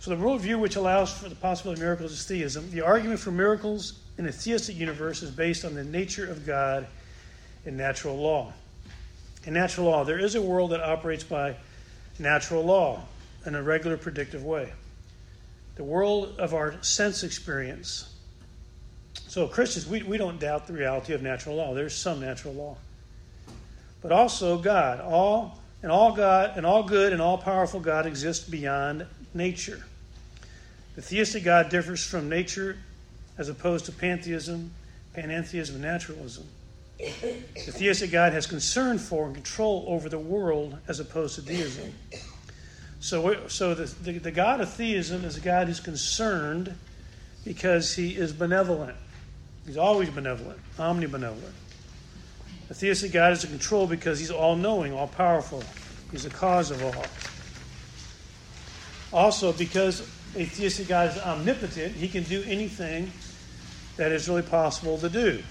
so 0.00 0.14
the 0.14 0.22
worldview 0.22 0.60
which 0.60 0.76
allows 0.76 1.12
for 1.12 1.30
the 1.30 1.34
possibility 1.34 1.80
of 1.80 1.84
miracles 1.84 2.12
is 2.12 2.26
theism. 2.26 2.70
The 2.70 2.82
argument 2.82 3.20
for 3.20 3.30
miracles 3.30 4.00
in 4.18 4.26
a 4.26 4.32
theistic 4.32 4.76
universe 4.76 5.22
is 5.22 5.30
based 5.30 5.64
on 5.64 5.74
the 5.74 5.84
nature 5.84 6.30
of 6.30 6.44
God 6.44 6.86
and 7.64 7.76
natural 7.76 8.16
law. 8.16 8.52
In 9.44 9.54
natural 9.54 9.86
law, 9.86 10.04
there 10.04 10.18
is 10.18 10.34
a 10.34 10.42
world 10.42 10.72
that 10.72 10.82
operates 10.82 11.24
by 11.24 11.56
natural 12.18 12.62
law 12.62 13.02
in 13.46 13.54
a 13.54 13.62
regular, 13.62 13.96
predictive 13.96 14.44
way. 14.44 14.72
The 15.76 15.84
world 15.84 16.38
of 16.38 16.54
our 16.54 16.82
sense 16.82 17.24
experience. 17.24 18.13
So, 19.14 19.46
Christians, 19.48 19.86
we, 19.86 20.02
we 20.02 20.18
don't 20.18 20.38
doubt 20.38 20.66
the 20.66 20.72
reality 20.72 21.12
of 21.12 21.22
natural 21.22 21.56
law. 21.56 21.74
There's 21.74 21.96
some 21.96 22.20
natural 22.20 22.54
law. 22.54 22.76
But 24.02 24.12
also 24.12 24.58
God. 24.58 25.00
All 25.00 25.58
and 25.82 25.92
all 25.92 26.12
God 26.12 26.56
and 26.56 26.64
all 26.64 26.82
good 26.82 27.12
and 27.12 27.20
all 27.20 27.36
powerful 27.36 27.78
God 27.78 28.06
exists 28.06 28.48
beyond 28.48 29.06
nature. 29.34 29.84
The 30.96 31.02
theistic 31.02 31.44
God 31.44 31.68
differs 31.68 32.04
from 32.04 32.28
nature 32.28 32.78
as 33.36 33.48
opposed 33.48 33.84
to 33.86 33.92
pantheism, 33.92 34.72
panentheism, 35.14 35.74
and 35.74 35.82
naturalism. 35.82 36.44
The 36.98 37.72
theistic 37.72 38.12
God 38.12 38.32
has 38.32 38.46
concern 38.46 38.98
for 38.98 39.26
and 39.26 39.34
control 39.34 39.84
over 39.88 40.08
the 40.08 40.18
world 40.18 40.78
as 40.86 41.00
opposed 41.00 41.34
to 41.34 41.42
deism. 41.42 41.92
So, 43.00 43.48
so 43.48 43.74
the, 43.74 43.84
the, 44.02 44.18
the 44.18 44.30
God 44.30 44.60
of 44.60 44.72
theism 44.72 45.24
is 45.24 45.36
a 45.36 45.40
God 45.40 45.66
who's 45.66 45.80
concerned 45.80 46.74
because 47.44 47.94
he 47.94 48.16
is 48.16 48.32
benevolent. 48.32 48.96
He's 49.66 49.76
always 49.76 50.10
benevolent, 50.10 50.60
omnibenevolent. 50.76 51.52
The 52.68 52.74
theistic 52.74 53.12
God 53.12 53.32
is 53.32 53.44
in 53.44 53.50
control 53.50 53.86
because 53.86 54.18
he's 54.18 54.30
all 54.30 54.56
knowing, 54.56 54.92
all 54.92 55.08
powerful. 55.08 55.62
He's 56.10 56.24
the 56.24 56.30
cause 56.30 56.70
of 56.70 56.82
all. 56.84 57.04
Also, 59.12 59.52
because 59.52 60.00
a 60.36 60.44
theistic 60.44 60.88
God 60.88 61.10
is 61.10 61.18
omnipotent, 61.22 61.94
he 61.94 62.08
can 62.08 62.24
do 62.24 62.42
anything 62.46 63.10
that 63.96 64.12
is 64.12 64.28
really 64.28 64.42
possible 64.42 64.98
to 64.98 65.08
do. 65.08 65.42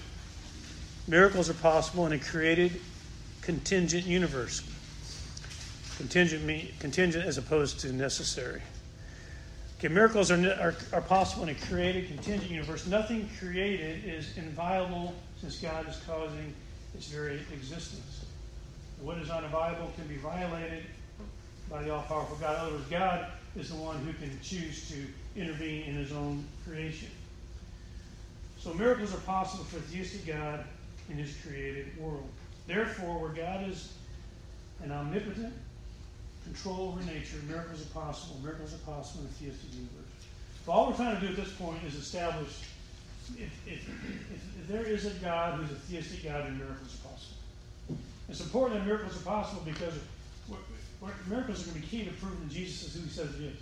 Miracles 1.08 1.50
are 1.50 1.54
possible 1.54 2.06
in 2.06 2.12
a 2.12 2.18
created 2.18 2.80
contingent 3.42 4.06
universe. 4.06 4.62
Contingent, 5.96 6.78
contingent 6.80 7.24
as 7.24 7.38
opposed 7.38 7.80
to 7.80 7.92
necessary. 7.92 8.62
Okay, 9.78 9.88
miracles 9.88 10.30
are, 10.30 10.40
are, 10.60 10.74
are 10.92 11.00
possible 11.02 11.42
in 11.44 11.50
a 11.50 11.54
created 11.54 12.06
contingent 12.08 12.50
universe. 12.50 12.86
Nothing 12.86 13.28
created 13.38 14.04
is 14.04 14.36
inviolable 14.36 15.14
since 15.40 15.58
God 15.58 15.88
is 15.88 16.00
causing 16.06 16.54
its 16.94 17.08
very 17.08 17.40
existence. 17.52 18.24
What 19.00 19.18
is 19.18 19.28
unviable 19.28 19.94
can 19.96 20.06
be 20.06 20.16
violated 20.16 20.84
by 21.70 21.82
the 21.82 21.92
all 21.92 22.02
powerful 22.02 22.36
God. 22.36 22.54
In 22.54 22.60
other 22.60 22.72
words, 22.76 22.88
God 22.88 23.26
is 23.56 23.70
the 23.70 23.76
one 23.76 23.98
who 23.98 24.12
can 24.14 24.38
choose 24.42 24.88
to 24.90 25.40
intervene 25.40 25.84
in 25.84 25.96
his 25.96 26.12
own 26.12 26.44
creation. 26.66 27.10
So 28.58 28.72
miracles 28.74 29.14
are 29.14 29.20
possible 29.20 29.64
for 29.64 29.80
theistic 29.80 30.26
God 30.26 30.64
in 31.10 31.16
his 31.16 31.36
created 31.46 31.98
world. 31.98 32.28
Therefore, 32.66 33.18
where 33.18 33.30
God 33.30 33.68
is 33.68 33.92
an 34.82 34.90
omnipotent 34.90 35.52
control 36.44 36.94
over 36.94 37.02
nature, 37.10 37.36
miracles 37.48 37.82
are 37.82 37.90
possible. 37.90 38.40
Miracles 38.42 38.74
are 38.74 38.84
possible 38.90 39.22
in 39.22 39.26
a 39.26 39.32
theistic 39.32 39.72
universe. 39.72 40.12
So 40.64 40.72
all 40.72 40.88
we're 40.88 40.96
trying 40.96 41.18
to 41.18 41.20
do 41.20 41.32
at 41.32 41.36
this 41.36 41.52
point 41.52 41.78
is 41.86 41.94
establish 41.94 42.62
if, 43.32 43.50
if, 43.66 43.88
if, 43.88 44.60
if 44.60 44.68
there 44.68 44.82
is 44.82 45.06
a 45.06 45.10
God 45.24 45.58
who's 45.58 45.70
a 45.70 45.80
theistic 45.80 46.24
God, 46.24 46.44
then 46.44 46.58
miracles 46.58 46.94
are 46.94 47.08
possible. 47.08 47.36
It's 48.28 48.40
important 48.40 48.80
that 48.80 48.86
miracles 48.86 49.16
are 49.16 49.24
possible 49.24 49.62
because 49.64 49.94
we're, 50.48 50.56
we're, 51.00 51.12
miracles 51.28 51.62
are 51.62 51.70
going 51.70 51.82
to 51.82 51.90
be 51.90 51.98
key 51.98 52.04
to 52.04 52.12
proving 52.12 52.40
that 52.40 52.54
Jesus 52.54 52.88
is 52.88 52.94
who 52.94 53.06
he 53.06 53.10
says 53.10 53.34
he 53.38 53.46
is. 53.46 53.56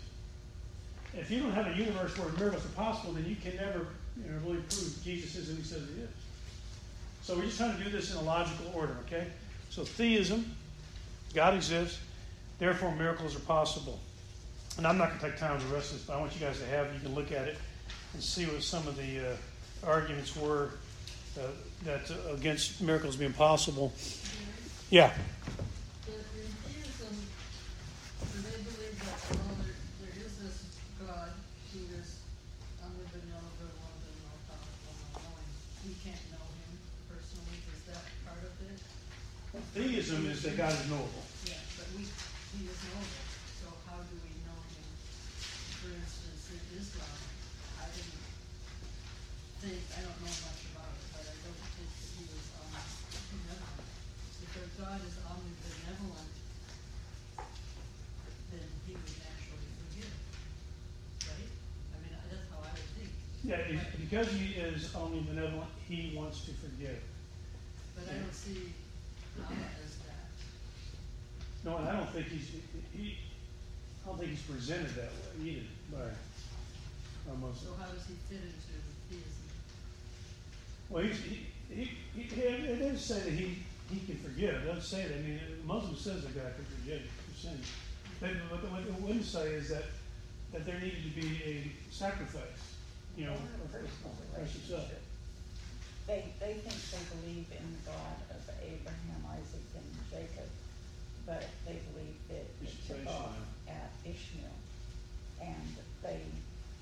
If 1.15 1.31
you 1.31 1.41
don't 1.41 1.53
have 1.53 1.67
a 1.67 1.77
universe 1.77 2.17
where 2.19 2.29
miracles 2.33 2.65
are 2.65 2.75
possible, 2.77 3.13
then 3.13 3.27
you 3.27 3.37
can 3.37 3.57
never 3.57 3.87
you 4.17 4.31
know, 4.31 4.39
really 4.45 4.63
prove 4.63 4.99
Jesus 5.05 5.37
is 5.37 5.49
who 5.49 5.57
he 5.57 5.63
says 5.63 5.83
he 5.95 6.03
is. 6.03 6.11
So 7.23 7.37
we're 7.37 7.45
just 7.45 7.59
trying 7.59 7.77
to 7.77 7.85
do 7.85 7.91
this 7.91 8.11
in 8.11 8.17
a 8.19 8.23
logical 8.23 8.73
order, 8.75 8.97
okay? 9.07 9.29
So 9.71 9.85
theism, 9.85 10.57
God 11.35 11.55
exists, 11.55 12.01
therefore 12.63 12.95
miracles 12.95 13.35
are 13.35 13.41
possible. 13.41 13.99
And 14.79 14.87
I'm 14.87 14.97
not 14.97 15.09
going 15.09 15.19
to 15.19 15.27
take 15.27 15.37
time 15.37 15.59
to 15.59 15.67
the 15.67 15.75
rest 15.75 15.93
this, 15.93 16.03
but 16.03 16.15
I 16.15 16.21
want 16.21 16.33
you 16.33 16.41
guys 16.47 16.61
to 16.61 16.67
have 16.67 16.87
it. 16.87 16.95
You 16.95 17.01
can 17.01 17.15
look 17.17 17.33
at 17.33 17.49
it 17.49 17.59
and 18.15 18.23
see 18.23 18.47
what 18.47 18.63
some 18.63 18.87
of 18.87 18.97
the 18.97 19.33
uh, 19.33 19.37
arguments 19.85 20.37
were 20.37 20.71
uh, 21.37 21.43
that 21.85 22.09
uh, 22.09 22.35
against 22.35 22.81
miracles 22.81 23.17
being 23.17 23.33
possible. 23.33 23.93
Yeah. 24.91 25.11
Theism, 26.07 27.11
is 28.23 28.55
believe 28.63 28.95
that 28.95 29.19
although 29.27 29.59
there, 29.59 29.75
there 30.07 30.15
is 30.23 30.33
this 30.39 30.63
God 31.03 31.35
who 31.75 31.81
is 31.99 32.23
omnibenevolent, 32.79 34.07
and 34.07 34.23
all 34.23 34.39
powerful, 34.47 34.95
and 35.03 35.19
all 35.19 35.35
knowing, 35.35 35.51
we 35.83 35.99
can't 35.99 36.23
know 36.31 36.47
him 36.63 36.79
personally, 37.11 37.59
is 37.75 37.83
that 37.91 38.07
part 38.23 38.39
of 38.47 38.55
it? 38.71 38.79
Theism 39.75 40.31
is 40.31 40.43
that 40.47 40.57
God 40.57 40.71
is 40.71 40.87
knowable. 40.87 41.27
Yeah, 41.49 41.59
but 41.75 41.91
we, 41.99 42.07
he 42.53 42.69
is 42.69 42.77
knowable, 42.85 43.25
so 43.65 43.73
how 43.89 43.97
do 44.05 44.13
we 44.21 44.37
know 44.45 44.61
him? 44.77 44.85
For 45.81 45.89
instance, 45.97 46.53
in 46.53 46.61
Islam, 46.77 47.17
I 47.81 47.89
didn't 47.97 48.21
think, 49.65 49.81
I 49.97 50.05
don't 50.05 50.21
know 50.21 50.37
much 50.37 50.61
about 50.69 50.93
it, 50.93 51.05
but 51.17 51.25
I 51.25 51.33
don't 51.33 51.57
think 51.57 51.89
that 51.97 52.13
he 52.13 52.23
was 52.29 52.45
omnibenevolent. 52.61 53.89
If 54.45 54.53
our 54.53 54.69
God 54.85 55.01
is 55.01 55.17
omnibenevolent, 55.25 56.29
then 58.53 58.67
he 58.85 58.93
would 59.01 59.17
naturally 59.17 59.71
forgive, 59.81 60.13
right? 61.25 61.51
I 61.57 61.97
mean, 62.05 62.13
that's 62.29 62.47
how 62.53 62.61
I 62.69 62.77
would 62.77 62.91
think, 63.01 63.11
Yeah, 63.49 63.65
it- 63.65 63.97
because 64.13 64.29
he 64.33 64.61
is 64.61 64.89
omnibenevolent, 64.89 65.73
he 65.89 66.13
wants 66.15 66.45
to 66.45 66.51
forgive. 66.53 67.01
but 67.97 68.05
I 68.13 68.19
don't 68.19 68.35
see 68.35 68.75
Allah 69.39 69.57
as 69.83 69.97
that. 70.05 70.29
No, 71.65 71.79
and 71.79 71.89
I 71.89 71.97
don't 71.97 72.11
think 72.11 72.27
he's 72.27 72.51
he. 72.95 73.17
I 74.05 74.09
don't 74.09 74.19
think 74.19 74.33
he's 74.33 74.43
presented 74.43 74.95
that 74.97 75.09
way 75.17 75.49
either 75.49 75.67
by 75.91 76.13
by 77.27 77.37
Muslims. 77.41 77.61
So 77.61 77.69
how 77.81 77.91
does 77.91 78.05
he 78.05 78.13
fit 78.29 78.45
into 78.45 78.85
theism? 79.09 79.49
Well, 80.91 81.05
he's, 81.05 81.17
he, 81.23 81.47
he, 81.75 81.85
he, 82.15 82.41
it 82.43 82.79
does 82.81 83.03
say 83.03 83.19
that 83.21 83.33
he, 83.33 83.61
he 83.89 84.05
can 84.05 84.19
forgive. 84.19 84.57
It 84.57 84.67
doesn't 84.67 84.83
say 84.83 85.09
that. 85.09 85.17
I 85.17 85.23
mean, 85.23 85.41
Muslim 85.65 85.97
says 85.97 86.21
that 86.25 86.35
God 86.35 86.53
can 86.55 86.67
forgive 86.77 87.01
your 87.01 87.51
sins. 87.51 87.67
But 88.21 88.31
what, 88.51 88.71
what 88.71 88.83
it 88.83 89.01
wouldn't 89.01 89.25
say 89.25 89.53
is 89.53 89.71
that, 89.71 89.85
that 90.53 90.67
there 90.67 90.79
needed 90.81 91.03
to 91.03 91.19
be 91.19 91.41
a 91.47 91.73
sacrifice, 91.91 92.72
you 93.17 93.27
know, 93.27 93.37
Or 93.37 93.69
for, 93.71 93.79
a 93.79 93.85
personal 93.85 94.13
for 94.17 94.27
Christ 94.35 94.53
himself. 94.57 94.89
relationship. 94.89 95.03
They, 96.09 96.21
they 96.43 96.55
think 96.65 96.79
they 96.91 97.05
believe 97.15 97.47
in 97.55 97.65
the 97.79 97.83
God 97.87 98.17
of 98.35 98.43
Abraham, 98.59 99.21
Isaac, 99.39 99.63
and 99.79 99.87
Jacob, 100.11 100.51
but 101.29 101.47
they 101.69 101.79
believe 101.95 102.19
that 102.33 102.43
it 102.43 102.67
Ishmael. 102.67 102.99
took 102.99 103.07
off 103.07 103.37
at 103.71 103.93
Ishmael. 104.03 104.57
And 105.39 105.71
they, 106.03 106.19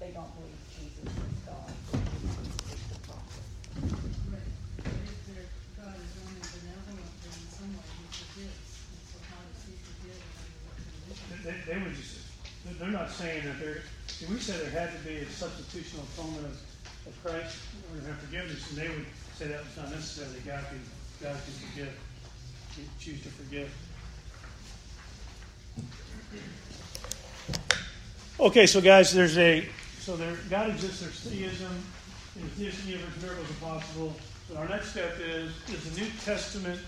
they 0.00 0.10
don't 0.16 0.32
believe 0.40 0.56
Jesus 0.72 1.08
is 1.12 1.36
God, 1.44 1.68
they 1.68 2.00
believe 2.00 2.28
Jesus 2.40 2.64
is 2.72 2.84
the 2.96 3.00
prophet. 3.04 3.44
Right, 4.32 4.52
but 4.88 5.04
if 5.04 5.20
their 5.28 5.44
God 5.76 5.96
is 6.00 6.12
omnibenevolent, 6.24 7.12
then 7.20 7.34
in 7.36 7.48
some 7.52 7.72
way 7.76 7.88
he 8.00 8.06
forgives, 8.08 8.68
and 8.88 9.02
so 9.04 9.16
how 9.28 9.40
does 9.44 9.60
he 9.68 9.74
forgive 9.84 10.20
under 10.40 10.58
what 10.64 10.76
conditions? 10.80 11.40
They, 11.44 11.56
they 11.68 11.78
would 11.84 11.96
just, 11.96 12.16
they're- 12.64 12.76
they're 12.80 12.96
not 12.96 13.08
saying 13.12 13.44
that 13.48 13.60
there, 13.60 13.80
see, 14.20 14.32
we 14.32 14.38
said 14.38 14.60
there 14.60 14.70
had 14.70 14.92
to 14.92 15.08
be 15.08 15.16
a 15.16 15.24
substitutional 15.24 16.04
atonement 16.12 16.44
of, 16.44 16.60
of 17.06 17.24
Christ, 17.24 17.56
or 17.92 18.00
to 18.00 18.06
have 18.06 18.18
forgiveness, 18.18 18.68
and 18.70 18.78
they 18.78 18.88
would 18.88 19.06
say 19.36 19.48
that 19.48 19.64
was 19.64 19.76
not 19.76 19.90
necessary, 19.90 20.28
God 20.46 20.64
can, 20.68 20.80
God 21.22 21.36
can 21.44 21.54
forgive, 21.68 21.94
choose 22.98 23.22
to 23.22 23.28
forgive. 23.30 23.72
Okay, 28.38 28.66
so 28.66 28.80
guys, 28.80 29.12
there's 29.12 29.38
a, 29.38 29.66
so 29.98 30.16
there, 30.16 30.36
God 30.48 30.70
exists, 30.70 31.00
there's 31.00 31.20
theism, 31.20 31.82
in 32.36 32.42
the 32.42 32.48
theistic 32.48 32.86
universe, 32.86 33.22
miracles 33.22 33.50
are 33.50 33.78
possible. 33.78 34.16
So 34.48 34.56
our 34.56 34.68
next 34.68 34.90
step 34.90 35.16
is, 35.20 35.52
is 35.68 35.90
the 35.90 36.00
New 36.00 36.10
Testament 36.24 36.80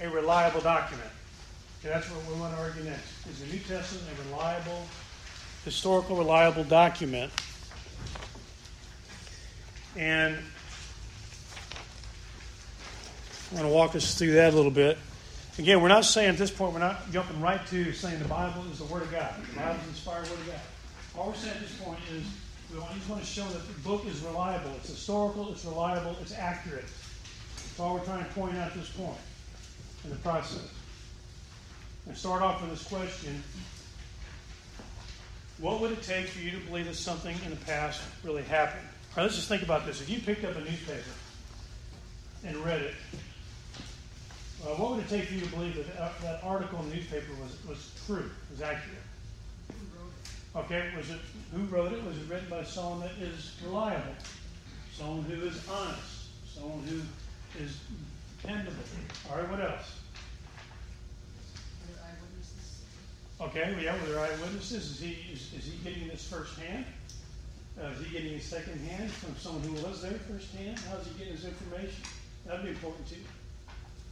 a 0.00 0.08
reliable 0.08 0.60
document? 0.60 1.10
Okay, 1.80 1.88
that's 1.88 2.10
what 2.10 2.24
we 2.26 2.40
want 2.40 2.54
to 2.54 2.60
argue 2.60 2.84
next. 2.84 3.26
Is 3.28 3.40
the 3.40 3.46
New 3.46 3.60
Testament 3.60 4.06
a 4.12 4.30
reliable, 4.30 4.86
historical, 5.64 6.16
reliable 6.16 6.64
document? 6.64 7.32
And 9.96 10.36
I 13.50 13.54
want 13.54 13.66
to 13.66 13.72
walk 13.72 13.96
us 13.96 14.14
through 14.16 14.32
that 14.32 14.52
a 14.52 14.56
little 14.56 14.70
bit. 14.70 14.96
Again, 15.58 15.82
we're 15.82 15.88
not 15.88 16.04
saying 16.04 16.30
at 16.30 16.38
this 16.38 16.50
point, 16.50 16.72
we're 16.72 16.78
not 16.78 17.10
jumping 17.10 17.40
right 17.40 17.64
to 17.66 17.92
saying 17.92 18.18
the 18.20 18.28
Bible 18.28 18.64
is 18.70 18.78
the 18.78 18.84
Word 18.84 19.02
of 19.02 19.10
God. 19.10 19.34
The 19.50 19.58
Bible 19.58 19.74
is 19.74 19.82
the 19.82 19.88
inspired 19.88 20.30
Word 20.30 20.38
of 20.38 20.46
God. 20.46 20.60
All 21.18 21.28
we're 21.28 21.34
saying 21.34 21.56
at 21.56 21.60
this 21.60 21.76
point 21.80 21.98
is 22.14 22.24
we 22.72 22.78
just 22.94 23.08
want 23.08 23.20
to 23.20 23.26
show 23.26 23.44
that 23.48 23.66
the 23.66 23.80
book 23.80 24.06
is 24.06 24.20
reliable. 24.22 24.70
It's 24.76 24.88
historical, 24.90 25.50
it's 25.50 25.64
reliable, 25.64 26.16
it's 26.20 26.32
accurate. 26.32 26.84
That's 26.84 27.80
all 27.80 27.94
we're 27.94 28.04
trying 28.04 28.24
to 28.24 28.30
point 28.30 28.56
out 28.56 28.68
at 28.68 28.74
this 28.74 28.90
point 28.90 29.18
in 30.04 30.10
the 30.10 30.16
process. 30.16 30.68
And 32.06 32.16
start 32.16 32.42
off 32.42 32.60
with 32.62 32.70
this 32.70 32.84
question 32.84 33.42
What 35.60 35.80
would 35.80 35.92
it 35.92 36.02
take 36.02 36.26
for 36.28 36.40
you 36.40 36.52
to 36.52 36.58
believe 36.58 36.86
that 36.86 36.94
something 36.96 37.36
in 37.44 37.50
the 37.50 37.64
past 37.64 38.00
really 38.24 38.42
happened? 38.42 38.86
All 39.10 39.18
right, 39.18 39.22
let's 39.24 39.36
just 39.36 39.48
think 39.48 39.62
about 39.62 39.84
this. 39.84 40.00
If 40.00 40.08
you 40.08 40.18
picked 40.20 40.44
up 40.44 40.56
a 40.56 40.60
newspaper 40.60 41.02
and 42.46 42.56
read 42.64 42.80
it, 42.80 42.94
uh, 44.62 44.68
what 44.76 44.92
would 44.92 45.00
it 45.00 45.08
take 45.08 45.24
for 45.24 45.34
you 45.34 45.40
to 45.40 45.46
believe 45.48 45.76
that 45.76 46.00
uh, 46.00 46.10
that 46.22 46.42
article 46.42 46.78
in 46.80 46.88
the 46.88 46.96
newspaper 46.96 47.32
was, 47.42 47.56
was 47.68 47.92
true, 48.06 48.30
was 48.50 48.62
accurate? 48.62 49.02
Who 49.68 49.74
wrote 49.98 50.12
it? 50.12 50.58
Okay, 50.58 50.96
was 50.96 51.10
it 51.10 51.18
who 51.52 51.64
wrote 51.64 51.92
it? 51.92 52.04
Was 52.04 52.16
it 52.16 52.28
written 52.28 52.48
by 52.48 52.62
someone 52.64 53.00
that 53.00 53.12
is 53.20 53.56
reliable, 53.64 54.14
someone 54.94 55.22
who 55.24 55.46
is 55.46 55.60
honest, 55.68 56.28
someone 56.54 56.82
who 56.88 57.00
is 57.62 57.80
dependable? 58.40 58.76
All 59.30 59.38
right, 59.38 59.50
what 59.50 59.60
else? 59.60 59.98
Were 61.80 61.94
there 61.94 62.04
eyewitnesses? 62.04 62.82
Okay, 63.40 63.74
yeah, 63.82 63.98
were 64.02 64.08
there 64.08 64.20
eyewitnesses? 64.20 64.90
Is 64.90 65.00
he 65.00 65.16
is, 65.32 65.54
is 65.54 65.72
he 65.72 65.78
getting 65.82 66.08
this 66.08 66.28
firsthand? 66.28 66.84
Uh, 67.80 67.86
is 67.86 68.06
he 68.06 68.12
getting 68.12 68.34
it 68.34 68.42
secondhand 68.42 69.10
from 69.10 69.34
someone 69.36 69.62
who 69.62 69.72
was 69.86 70.02
there 70.02 70.12
firsthand? 70.12 70.78
How 70.80 70.98
is 70.98 71.06
he 71.06 71.14
getting 71.18 71.32
his 71.32 71.46
information? 71.46 72.02
That'd 72.44 72.64
be 72.64 72.68
important 72.68 73.08
too. 73.08 73.16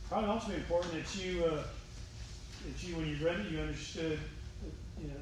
Probably 0.09 0.31
also 0.31 0.49
be 0.49 0.55
important 0.55 0.95
that 0.95 1.23
you 1.23 1.45
uh, 1.45 1.63
that 2.67 2.83
you 2.83 2.97
when 2.97 3.07
you 3.07 3.17
read 3.23 3.41
it, 3.41 3.53
you 3.53 3.59
understood, 3.59 4.19
that, 4.63 5.03
you 5.03 5.09
know, 5.09 5.21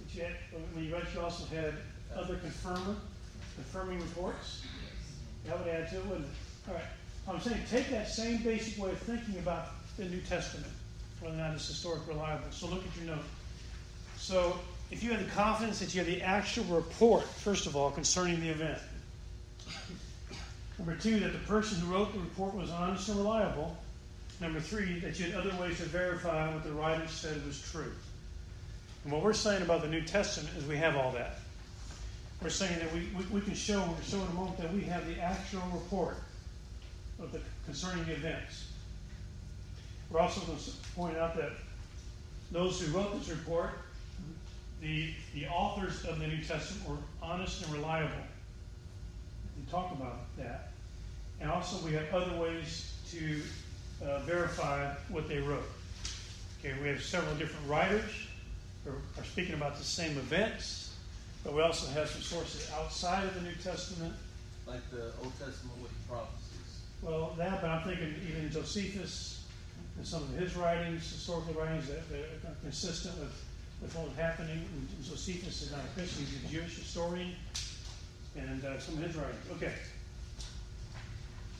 that 0.00 0.14
you 0.14 0.22
had 0.22 0.32
when 0.72 0.84
you 0.86 0.94
read, 0.94 1.02
it, 1.02 1.08
you 1.14 1.20
also 1.20 1.44
had 1.54 1.74
other 2.16 2.36
confirmer, 2.36 2.96
confirming 3.56 4.00
reports. 4.00 4.62
That 5.44 5.58
would 5.58 5.68
add 5.68 5.90
to 5.90 5.96
it, 5.96 6.06
wouldn't 6.06 6.24
it? 6.24 6.70
All 6.70 6.74
right. 6.76 6.84
I'm 7.28 7.40
saying 7.40 7.60
take 7.70 7.90
that 7.90 8.08
same 8.08 8.42
basic 8.42 8.82
way 8.82 8.90
of 8.90 8.98
thinking 9.00 9.36
about 9.38 9.68
the 9.98 10.06
New 10.06 10.20
Testament, 10.20 10.72
whether 11.24 11.36
or 11.36 11.38
not 11.38 11.54
it's 11.54 11.66
historic 11.66 12.06
reliable. 12.06 12.44
So 12.50 12.66
look 12.66 12.84
at 12.86 12.96
your 12.96 13.16
note. 13.16 13.24
So 14.18 14.58
if 14.90 15.02
you 15.02 15.10
have 15.12 15.24
the 15.24 15.30
confidence 15.30 15.80
that 15.80 15.94
you 15.94 16.00
have 16.00 16.06
the 16.06 16.20
actual 16.20 16.64
report, 16.64 17.24
first 17.24 17.66
of 17.66 17.74
all, 17.74 17.90
concerning 17.90 18.40
the 18.40 18.50
event. 18.50 18.78
Number 20.78 20.96
two, 20.96 21.20
that 21.20 21.32
the 21.32 21.38
person 21.40 21.78
who 21.80 21.92
wrote 21.92 22.12
the 22.12 22.18
report 22.18 22.54
was 22.54 22.70
honest 22.70 23.08
and 23.08 23.18
reliable. 23.18 23.76
Number 24.40 24.60
three, 24.60 24.98
that 24.98 25.18
you 25.18 25.26
had 25.26 25.34
other 25.34 25.56
ways 25.58 25.78
to 25.78 25.84
verify 25.84 26.52
what 26.52 26.62
the 26.62 26.72
writer 26.72 27.06
said 27.08 27.44
was 27.46 27.62
true. 27.70 27.92
And 29.04 29.12
what 29.12 29.22
we're 29.22 29.32
saying 29.32 29.62
about 29.62 29.82
the 29.82 29.88
New 29.88 30.02
Testament 30.02 30.54
is 30.58 30.66
we 30.66 30.76
have 30.76 30.96
all 30.96 31.12
that. 31.12 31.38
We're 32.42 32.50
saying 32.50 32.78
that 32.80 32.92
we, 32.92 33.08
we, 33.16 33.24
we 33.26 33.40
can 33.40 33.54
show, 33.54 33.80
we're 33.80 34.02
show 34.04 34.20
in 34.20 34.28
a 34.28 34.34
moment 34.34 34.58
that 34.58 34.72
we 34.74 34.82
have 34.82 35.06
the 35.06 35.18
actual 35.20 35.62
report 35.72 36.16
of 37.22 37.32
the 37.32 37.40
concerning 37.64 38.04
the 38.04 38.12
events. 38.12 38.63
We're 40.10 40.20
also 40.20 40.40
going 40.42 40.58
to 40.58 40.70
point 40.94 41.16
out 41.16 41.36
that 41.36 41.52
those 42.52 42.80
who 42.80 42.96
wrote 42.96 43.18
this 43.18 43.28
report, 43.30 43.70
the, 44.80 45.10
the 45.34 45.46
authors 45.46 46.04
of 46.04 46.20
the 46.20 46.26
New 46.26 46.42
Testament, 46.42 46.88
were 46.88 46.96
honest 47.22 47.64
and 47.64 47.72
reliable. 47.72 48.10
We 49.56 49.70
talk 49.70 49.92
about 49.92 50.36
that. 50.36 50.70
And 51.40 51.50
also, 51.50 51.84
we 51.84 51.92
have 51.94 52.12
other 52.14 52.36
ways 52.38 52.92
to 53.10 53.40
uh, 54.06 54.20
verify 54.20 54.92
what 55.08 55.28
they 55.28 55.38
wrote. 55.38 55.68
Okay, 56.60 56.74
we 56.80 56.88
have 56.88 57.02
several 57.02 57.34
different 57.36 57.68
writers 57.68 58.10
who 58.84 58.90
are 58.90 59.24
speaking 59.24 59.54
about 59.54 59.76
the 59.76 59.84
same 59.84 60.16
events, 60.16 60.94
but 61.42 61.54
we 61.54 61.60
also 61.60 61.90
have 61.92 62.08
some 62.08 62.22
sources 62.22 62.70
outside 62.74 63.24
of 63.24 63.34
the 63.34 63.40
New 63.40 63.54
Testament. 63.62 64.14
Like 64.66 64.88
the 64.90 65.12
Old 65.22 65.32
Testament 65.38 65.76
with 65.82 65.90
the 65.90 66.08
prophecies. 66.08 66.80
Well, 67.02 67.34
that, 67.36 67.60
but 67.60 67.68
I'm 67.68 67.82
thinking 67.82 68.14
even 68.30 68.50
Josephus 68.50 69.33
and 69.96 70.06
some 70.06 70.22
of 70.22 70.30
his 70.30 70.56
writings, 70.56 71.10
historical 71.10 71.54
writings, 71.54 71.88
that, 71.88 72.08
that 72.10 72.50
are 72.50 72.56
consistent 72.62 73.18
with, 73.18 73.44
with 73.82 73.94
what 73.96 74.08
was 74.08 74.16
happening. 74.16 74.58
And 74.58 75.04
Josephus 75.04 75.62
is 75.62 75.72
not 75.72 75.80
a 75.80 75.98
Christian, 75.98 76.24
he's 76.26 76.50
a 76.50 76.60
Jewish 76.60 76.76
historian, 76.76 77.32
and 78.36 78.64
uh, 78.64 78.78
some 78.78 78.94
of 78.94 79.02
his 79.02 79.16
writings. 79.16 79.44
Okay. 79.52 79.72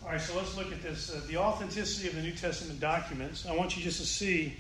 All 0.05 0.11
right, 0.11 0.21
so 0.21 0.37
let's 0.37 0.55
look 0.57 0.71
at 0.71 0.83
this. 0.83 1.11
Uh, 1.11 1.21
the 1.29 1.39
authenticity 1.39 2.09
of 2.09 2.15
the 2.15 2.23
New 2.23 2.33
Testament 2.33 2.79
documents. 2.79 3.47
I 3.47 3.57
want 3.57 3.77
you 3.77 3.83
just 3.83 4.01
to 4.01 4.07
see 4.07 4.55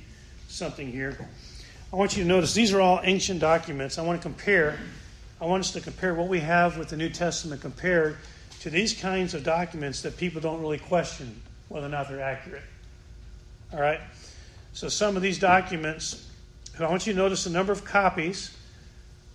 something 0.49 0.91
here. 0.91 1.29
I 1.93 1.97
want 1.97 2.17
you 2.17 2.23
to 2.23 2.29
notice 2.29 2.55
these 2.55 2.73
are 2.73 2.81
all 2.81 3.01
ancient 3.05 3.41
documents. 3.41 3.99
I 3.99 4.03
want 4.03 4.21
to 4.21 4.23
compare. 4.23 4.79
I 5.41 5.47
want 5.47 5.61
us 5.61 5.73
to 5.73 5.81
compare 5.81 6.15
what 6.15 6.29
we 6.29 6.41
have 6.41 6.79
with 6.79 6.89
the 6.89 6.97
New 6.97 7.11
Testament 7.11 7.61
compared 7.61 8.17
to 8.61 8.71
these 8.71 8.95
kinds 8.95 9.35
of 9.35 9.45
documents 9.45 10.01
that 10.03 10.17
people 10.17 10.41
don't 10.41 10.63
really 10.63 10.79
question 10.79 11.43
whether 11.69 11.87
or 11.87 11.91
not 11.91 12.09
they're 12.09 12.23
accurate. 12.23 12.63
All 13.75 13.81
right? 13.81 14.01
So, 14.73 14.89
some 14.89 15.17
of 15.17 15.23
these 15.23 15.39
documents, 15.39 16.29
I 16.79 16.89
want 16.89 17.07
you 17.07 17.13
to 17.13 17.19
notice 17.19 17.45
the 17.45 17.51
number 17.51 17.73
of 17.73 17.85
copies 17.85 18.57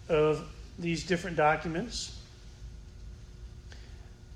of 0.08 0.48
these 0.78 1.06
different 1.06 1.36
documents. 1.36 2.18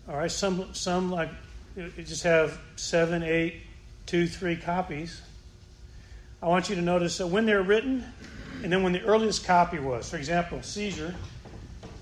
All 0.09 0.17
right, 0.17 0.31
some, 0.31 0.73
some 0.73 1.09
like 1.09 1.29
you 1.77 1.89
just 1.97 2.23
have 2.23 2.59
seven, 2.75 3.23
eight, 3.23 3.61
two, 4.05 4.27
three 4.27 4.57
copies. 4.57 5.21
I 6.41 6.47
want 6.47 6.69
you 6.69 6.75
to 6.75 6.81
notice 6.81 7.17
that 7.19 7.27
when 7.27 7.45
they're 7.45 7.63
written 7.63 8.03
and 8.63 8.71
then 8.71 8.83
when 8.83 8.91
the 8.91 9.01
earliest 9.03 9.45
copy 9.45 9.79
was. 9.79 10.09
For 10.09 10.17
example, 10.17 10.61
Caesar 10.61 11.15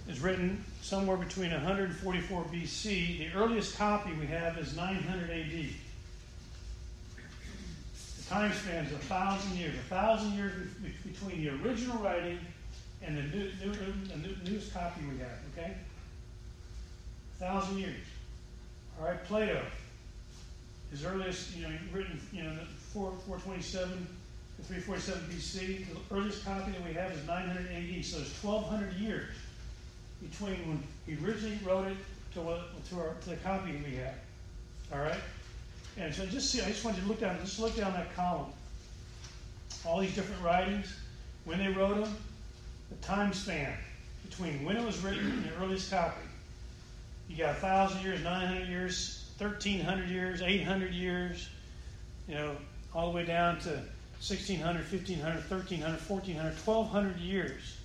is 0.09 0.19
written 0.19 0.63
somewhere 0.81 1.17
between 1.17 1.51
144 1.51 2.43
BC. 2.45 3.19
The 3.19 3.37
earliest 3.37 3.77
copy 3.77 4.11
we 4.13 4.25
have 4.27 4.57
is 4.57 4.75
900 4.75 5.29
AD. 5.29 5.90
Time 8.31 8.53
span 8.53 8.85
is 8.85 8.93
a 8.93 8.97
thousand 8.97 9.57
years. 9.57 9.75
A 9.75 9.93
thousand 9.93 10.31
years 10.35 10.53
between 11.05 11.43
the 11.43 11.49
original 11.49 11.97
writing 11.97 12.39
and 13.01 13.17
the, 13.17 13.23
new, 13.23 13.51
new, 13.61 13.73
the 13.73 14.15
new, 14.15 14.35
newest 14.45 14.73
copy 14.73 15.01
we 15.01 15.17
have, 15.17 15.37
okay? 15.51 15.75
A 17.35 17.39
thousand 17.39 17.79
years. 17.79 18.05
All 18.97 19.07
right, 19.09 19.21
Plato. 19.25 19.61
His 20.91 21.03
earliest, 21.03 21.57
you 21.57 21.63
know, 21.63 21.73
written, 21.91 22.21
you 22.31 22.43
know, 22.43 22.55
4, 22.93 23.11
427 23.27 23.89
to 23.97 24.63
347 24.63 25.23
BC. 25.29 25.85
The 25.89 26.15
earliest 26.15 26.45
copy 26.45 26.71
that 26.71 26.83
we 26.85 26.93
have 26.93 27.11
is 27.11 27.27
900 27.27 27.67
AD. 27.69 28.05
So 28.05 28.15
there's 28.15 28.31
1,200 28.41 28.93
years 28.93 29.35
between 30.21 30.55
when 30.69 30.83
he 31.05 31.21
originally 31.21 31.59
wrote 31.65 31.87
it 31.87 31.97
to, 32.35 32.39
what, 32.39 32.89
to, 32.91 32.95
our, 32.97 33.13
to 33.23 33.29
the 33.31 33.35
copy 33.35 33.73
we 33.85 33.97
have. 33.97 34.15
All 34.93 34.99
right? 34.99 35.19
And 35.97 36.13
so 36.13 36.25
just 36.25 36.49
see, 36.49 36.61
I 36.61 36.67
just 36.67 36.83
want 36.83 36.97
you 36.97 37.03
to 37.03 37.09
look 37.09 37.19
down, 37.19 37.37
just 37.39 37.59
look 37.59 37.75
down 37.75 37.93
that 37.93 38.15
column. 38.15 38.51
All 39.85 39.99
these 39.99 40.15
different 40.15 40.41
writings, 40.41 40.93
when 41.45 41.59
they 41.59 41.67
wrote 41.67 42.03
them, 42.03 42.15
the 42.89 42.95
time 42.97 43.33
span 43.33 43.73
between 44.23 44.63
when 44.63 44.77
it 44.77 44.85
was 44.85 45.03
written 45.03 45.25
and 45.25 45.45
the 45.45 45.55
earliest 45.55 45.91
copy. 45.91 46.21
You 47.29 47.37
got 47.37 47.61
1,000 47.61 48.01
years, 48.03 48.23
900 48.23 48.67
years, 48.67 49.29
1,300 49.37 50.09
years, 50.09 50.41
800 50.41 50.93
years, 50.93 51.49
you 52.27 52.35
know, 52.35 52.55
all 52.93 53.09
the 53.09 53.15
way 53.15 53.25
down 53.25 53.59
to 53.61 53.69
1,600, 53.69 54.61
1,500, 54.61 55.35
1,300, 55.49 55.99
1,400, 55.99 56.53
1,200 56.65 57.17
years. 57.19 57.77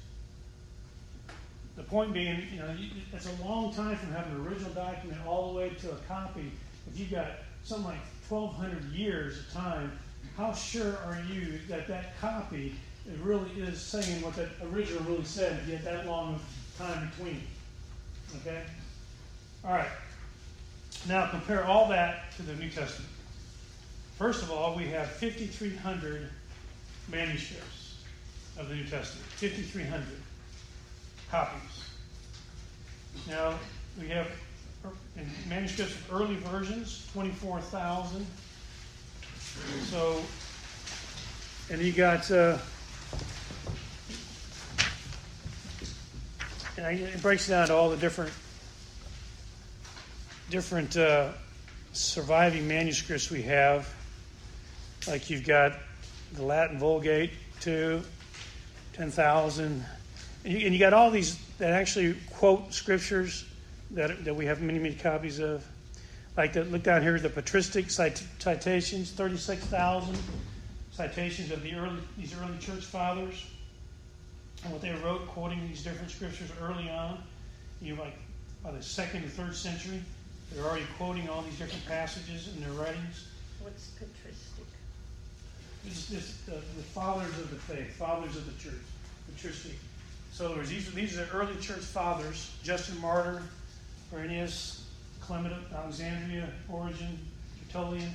The 1.77 1.83
point 1.83 2.13
being, 2.13 2.43
you 2.53 2.59
know, 2.59 2.75
it's 3.13 3.27
a 3.27 3.45
long 3.45 3.73
time 3.73 3.97
from 3.97 4.13
having 4.13 4.35
an 4.35 4.47
original 4.47 4.73
document 4.73 5.21
all 5.27 5.53
the 5.53 5.59
way 5.59 5.71
to 5.71 5.93
a 5.93 5.97
copy. 6.09 6.51
If 6.89 6.99
you've 6.99 7.11
got 7.11 7.27
something 7.67 7.87
like 7.87 8.01
1,200 8.29 8.93
years 8.93 9.41
of 9.41 9.53
time, 9.53 9.91
how 10.37 10.53
sure 10.53 10.99
are 11.05 11.19
you 11.33 11.59
that 11.69 11.89
that 11.89 12.19
copy 12.21 12.77
really 13.21 13.51
is 13.59 13.81
saying 13.81 14.23
what 14.23 14.37
that 14.37 14.49
original 14.73 15.03
really 15.03 15.25
said 15.25 15.59
if 15.61 15.69
you 15.69 15.77
had 15.77 15.85
that 15.85 16.07
long 16.07 16.37
of 16.37 16.43
time 16.79 17.11
between? 17.11 17.43
Okay? 18.37 18.63
All 19.65 19.73
right. 19.73 19.89
Now 21.09 21.27
compare 21.27 21.65
all 21.65 21.89
that 21.89 22.31
to 22.37 22.43
the 22.43 22.55
New 22.55 22.71
Testament. 22.71 23.11
First 24.17 24.43
of 24.43 24.53
all, 24.53 24.77
we 24.77 24.85
have 24.87 25.09
5,300 25.09 26.29
manuscripts 27.11 27.97
of 28.59 28.69
the 28.69 28.77
New 28.77 28.85
Testament. 28.85 29.27
5,300 29.33 30.05
copies. 31.31 31.91
Now, 33.29 33.59
we 34.01 34.09
have 34.09 34.29
in 35.17 35.31
manuscripts 35.49 35.95
of 35.95 36.13
early 36.13 36.37
versions, 36.37 37.09
24,000. 37.13 38.27
So, 39.85 40.23
and 41.71 41.81
you 41.81 41.93
got, 41.93 42.31
uh, 42.31 42.59
and 46.77 47.01
it 47.01 47.23
breaks 47.23 47.49
down 47.49 47.69
to 47.69 47.75
all 47.75 47.89
the 47.89 47.97
different 47.97 48.33
different 50.51 50.97
uh, 50.97 51.31
surviving 51.93 52.69
manuscripts 52.69 53.31
we 53.31 53.43
have. 53.43 53.93
Like 55.09 55.29
you've 55.31 55.45
got 55.45 55.73
the 56.35 56.43
Latin 56.43 56.79
Vulgate, 56.79 57.33
too, 57.61 58.03
10,000. 58.93 59.85
And 60.45 60.53
you, 60.53 60.67
and 60.67 60.75
you 60.75 60.79
got 60.79 60.93
all 60.93 61.11
these 61.11 61.37
that 61.59 61.73
actually 61.73 62.17
quote 62.31 62.73
scriptures 62.73 63.45
that, 63.93 64.25
that 64.25 64.35
we 64.35 64.47
have 64.47 64.61
many, 64.61 64.79
many 64.79 64.95
copies 64.95 65.39
of. 65.39 65.65
Like 66.37 66.53
the, 66.53 66.65
look 66.65 66.83
down 66.83 67.01
here, 67.01 67.19
the 67.19 67.31
patristic 67.31 67.89
cit- 67.91 68.23
citations, 68.39 69.11
36,000 69.11 70.19
citations 70.93 71.51
of 71.51 71.63
the 71.63 71.75
early, 71.75 72.01
these 72.19 72.35
early 72.39 72.59
church 72.59 72.85
fathers 72.85 73.47
and 74.65 74.73
what 74.73 74.83
they 74.83 74.93
wrote, 75.03 75.27
quoting 75.29 75.67
these 75.69 75.83
different 75.83 76.11
scriptures 76.11 76.51
early 76.61 76.91
on. 76.91 77.23
You 77.81 77.95
know, 77.95 78.03
like 78.03 78.19
by 78.63 78.73
the 78.73 78.83
second 78.83 79.23
and 79.23 79.33
third 79.33 79.55
century, 79.55 80.03
they're 80.53 80.65
already 80.65 80.87
quoting 80.97 81.29
all 81.29 81.43
these 81.43 81.59
different 81.59 81.87
passages 81.87 82.49
in 82.55 82.61
their 82.61 82.73
writings. 82.73 83.29
What's 83.61 83.89
patristic? 83.91 84.67
This 85.85 86.11
is 86.11 86.39
the, 86.47 86.53
the 86.53 86.83
fathers 86.83 87.39
of 87.39 87.51
the 87.51 87.57
faith, 87.57 87.95
fathers 87.97 88.37
of 88.37 88.47
the 88.47 88.63
church, 88.63 88.81
patristic. 89.33 89.77
So, 90.33 90.47
in 90.47 90.51
other 90.51 90.61
words, 90.61 90.71
these, 90.71 90.93
these 90.93 91.19
are 91.19 91.25
the 91.25 91.31
early 91.33 91.57
church 91.61 91.81
fathers 91.81 92.53
Justin 92.63 93.01
Martyr, 93.01 93.43
Irenaeus, 94.15 94.87
Clement 95.21 95.55
of 95.55 95.73
Alexandria, 95.73 96.49
Origen, 96.71 97.19
Tertullian. 97.69 98.11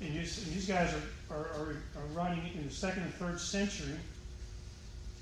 And, 0.00 0.14
these, 0.14 0.46
and 0.46 0.68
guys 0.68 0.94
are, 0.94 1.34
are, 1.34 1.44
are, 1.44 1.76
are 1.96 2.06
writing 2.14 2.42
in 2.56 2.66
the 2.66 2.72
second 2.72 3.02
and 3.02 3.14
third 3.14 3.40
century. 3.40 3.94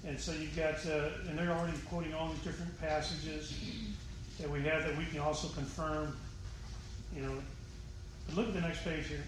And 0.07 0.19
so 0.19 0.33
you've 0.33 0.57
got, 0.57 0.75
uh, 0.87 1.11
and 1.29 1.39
they're 1.39 1.53
already 1.53 1.77
quoting 1.89 2.15
all 2.15 2.29
these 2.29 2.43
different 2.45 2.79
passages 2.81 3.55
that 4.39 4.49
we 4.49 4.63
have 4.63 4.85
that 4.85 4.97
we 4.97 5.05
can 5.07 5.21
also 5.21 5.49
confirm. 5.49 6.17
You 7.15 7.23
know, 7.23 7.35
but 8.27 8.37
look 8.37 8.49
at 8.49 8.55
the 8.55 8.61
next 8.61 8.83
page 8.85 9.07
here. 9.09 9.23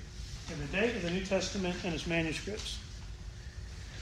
In 0.51 0.59
the 0.61 0.67
date 0.77 0.97
of 0.97 1.03
the 1.03 1.11
New 1.11 1.25
Testament 1.25 1.77
and 1.85 1.95
its 1.95 2.07
manuscripts. 2.07 2.79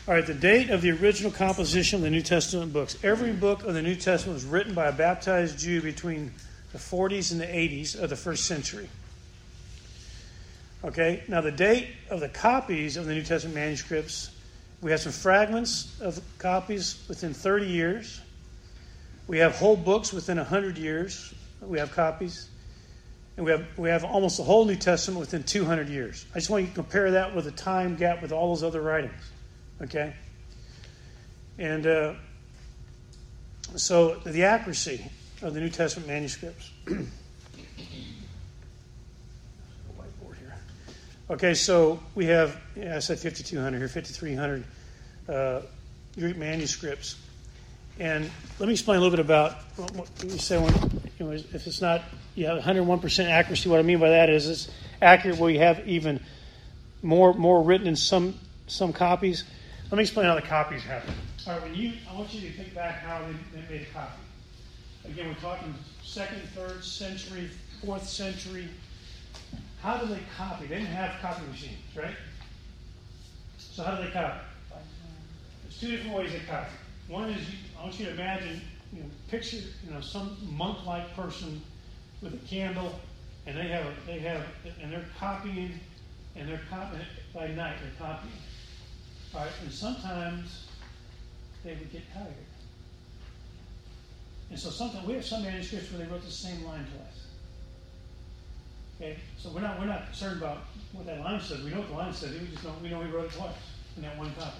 All 0.07 0.15
right, 0.15 0.27
the 0.27 0.35
date 0.35 0.71
of 0.71 0.83
the 0.83 0.91
original 0.93 1.31
composition 1.31 1.99
of 1.99 2.03
the 2.03 2.11
New 2.11 2.23
Testament 2.23 2.73
books. 2.73 2.97
Every 3.03 3.33
book 3.33 3.65
of 3.65 3.75
the 3.75 3.83
New 3.83 3.97
Testament 3.97 4.35
was 4.35 4.45
written 4.45 4.75
by 4.75 4.87
a 4.87 4.93
baptized 4.93 5.59
Jew 5.59 5.83
between 5.83 6.33
the 6.73 6.79
40s 6.79 7.33
and 7.33 7.41
the 7.41 7.47
80s 7.47 8.01
of 8.01 8.11
the 8.11 8.17
first 8.17 8.45
century. 8.45 8.89
Okay, 10.83 11.23
now 11.29 11.41
the 11.41 11.53
date 11.53 11.89
of 12.09 12.21
the 12.21 12.29
copies 12.29 12.97
of 12.97 13.05
the 13.05 13.13
New 13.13 13.23
Testament 13.23 13.55
manuscripts, 13.55 14.31
we 14.81 14.91
have 14.91 15.01
some 15.01 15.13
fragments 15.13 16.01
of 16.01 16.21
copies 16.39 17.05
within 17.07 17.35
30 17.35 17.67
years. 17.67 18.21
We 19.27 19.39
have 19.39 19.55
whole 19.57 19.77
books 19.77 20.13
within 20.13 20.39
100 20.39 20.79
years. 20.79 21.35
We 21.61 21.79
have 21.79 21.93
copies. 21.93 22.49
And 23.37 23.45
we 23.45 23.53
have, 23.53 23.67
we 23.77 23.91
have 23.91 24.05
almost 24.05 24.39
the 24.39 24.43
whole 24.43 24.65
New 24.65 24.77
Testament 24.77 25.21
within 25.21 25.43
200 25.43 25.89
years. 25.89 26.25
I 26.35 26.39
just 26.39 26.49
want 26.49 26.63
you 26.63 26.69
to 26.69 26.75
compare 26.75 27.11
that 27.11 27.35
with 27.35 27.45
the 27.45 27.51
time 27.51 27.97
gap 27.97 28.23
with 28.23 28.33
all 28.33 28.55
those 28.55 28.63
other 28.63 28.81
writings. 28.81 29.13
Okay? 29.83 30.15
And 31.59 31.87
uh, 31.87 32.15
so 33.77 34.15
the 34.25 34.45
accuracy 34.45 35.11
of 35.43 35.55
the 35.55 35.61
New 35.61 35.71
Testament 35.71 36.09
manuscripts. 36.09 36.71
Whiteboard 36.87 37.07
here. 40.39 40.55
Okay, 41.31 41.55
so 41.55 42.01
we 42.15 42.27
have, 42.27 42.61
yeah, 42.77 42.97
I 42.97 42.99
said 42.99 43.19
5,200 43.19 43.79
here, 43.79 43.89
5,300 43.89 44.65
uh, 45.29 45.61
Greek 46.19 46.37
manuscripts. 46.37 47.17
And 47.99 48.31
let 48.59 48.67
me 48.67 48.73
explain 48.73 48.99
a 48.99 49.01
little 49.01 49.17
bit 49.17 49.25
about 49.25 49.57
what, 49.77 49.95
what 49.95 50.09
you 50.25 50.31
say 50.39 50.59
when, 50.59 50.73
you 51.19 51.27
know, 51.27 51.33
if 51.33 51.67
it's 51.67 51.81
not 51.81 52.03
you 52.35 52.47
have 52.47 52.63
101% 52.63 53.29
accuracy. 53.29 53.69
What 53.69 53.79
I 53.79 53.83
mean 53.83 53.99
by 53.99 54.11
that 54.11 54.31
is 54.31 54.49
it's 54.49 54.71
accurate 55.03 55.39
where 55.39 55.51
you 55.51 55.59
have 55.59 55.87
even 55.87 56.21
more 57.03 57.35
more 57.35 57.63
written 57.63 57.87
in 57.87 57.97
some 57.97 58.35
some 58.67 58.93
copies. 58.93 59.45
Let 59.91 59.99
me 59.99 60.03
explain 60.03 60.27
how 60.27 60.37
the 60.37 60.43
copies 60.43 60.83
happen. 60.83 61.13
All 61.47 61.55
right, 61.55 61.63
when 61.63 61.75
you, 61.75 61.93
I 62.09 62.15
want 62.15 62.33
you 62.33 62.49
to 62.49 62.57
think 62.57 62.75
back 62.75 63.01
how 63.01 63.21
they, 63.27 63.61
they 63.61 63.69
made 63.69 63.83
a 63.83 63.93
copy. 63.93 64.13
Again, 65.11 65.27
we're 65.27 65.35
talking 65.35 65.75
second, 66.05 66.41
third 66.55 66.85
century, 66.85 67.51
fourth 67.85 68.09
century. 68.09 68.69
How 69.83 69.97
do 69.97 70.07
they 70.07 70.21
copy? 70.37 70.67
They 70.67 70.77
didn't 70.77 70.87
have 70.87 71.21
copy 71.21 71.43
machines, 71.51 71.81
right? 71.97 72.15
So 73.59 73.83
how 73.83 73.97
do 73.97 74.05
they 74.05 74.11
copy? 74.11 74.39
There's 75.65 75.81
two 75.81 75.91
different 75.91 76.17
ways 76.17 76.33
they 76.33 76.39
copy. 76.41 76.71
One 77.09 77.31
is, 77.31 77.45
I 77.77 77.83
want 77.83 77.99
you 77.99 78.07
to 78.07 78.13
imagine, 78.13 78.61
you 78.93 79.03
know, 79.03 79.09
picture, 79.29 79.57
you 79.57 79.93
know, 79.93 80.01
some 80.01 80.37
monk-like 80.43 81.17
person 81.17 81.61
with 82.23 82.35
a 82.35 82.49
candle, 82.49 83.01
and 83.47 83.59
they 83.59 83.67
have, 83.67 83.87
they 84.07 84.21
have, 84.21 84.45
and 84.81 84.93
they're 84.93 85.07
copying, 85.19 85.73
and 86.37 86.49
they're 86.49 86.61
copying 86.71 87.03
by 87.35 87.49
night. 87.49 87.79
They're 87.83 88.09
copying. 88.09 88.33
All 89.35 89.41
right, 89.41 89.51
and 89.63 89.73
sometimes 89.73 90.67
they 91.65 91.71
would 91.75 91.91
get 91.91 92.03
tired. 92.15 92.35
And 94.51 94.59
so 94.59 94.71
sometimes 94.71 95.07
we 95.07 95.15
have 95.15 95.25
some 95.25 95.43
manuscripts 95.43 95.91
where 95.93 96.05
they 96.05 96.13
wrote 96.13 96.25
the 96.25 96.31
same 96.31 96.65
line 96.65 96.85
twice. 96.85 97.27
Okay, 98.97 99.17
so 99.39 99.51
we're 99.51 99.61
not 99.61 99.79
we're 99.79 99.87
not 99.87 100.07
concerned 100.07 100.43
about 100.43 100.65
what 100.93 101.07
that 101.07 101.21
line 101.21 101.41
says. 101.41 101.63
We 101.63 101.71
know 101.71 101.79
what 101.79 101.89
the 101.89 101.95
line 101.95 102.13
says. 102.13 102.33
We 102.33 102.49
just 102.49 102.63
don't 102.63 102.83
we 102.83 102.91
know 102.91 103.01
he 103.01 103.11
wrote 103.11 103.27
it 103.27 103.33
twice 103.33 103.55
in 103.97 104.03
that 104.03 104.19
one 104.19 104.33
copy. 104.35 104.59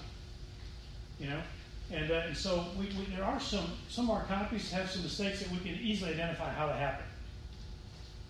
You 1.19 1.29
know, 1.29 1.41
and 1.91 2.09
uh, 2.09 2.23
and 2.27 2.35
so 2.35 2.65
we, 2.79 2.85
we, 2.85 3.05
there 3.15 3.25
are 3.25 3.39
some 3.39 3.65
some 3.89 4.09
of 4.09 4.17
our 4.17 4.23
copies 4.23 4.71
have 4.71 4.89
some 4.89 5.03
mistakes 5.03 5.41
that 5.41 5.51
we 5.51 5.57
can 5.57 5.79
easily 5.81 6.13
identify 6.13 6.51
how 6.51 6.69
it 6.69 6.75
happened. 6.77 7.07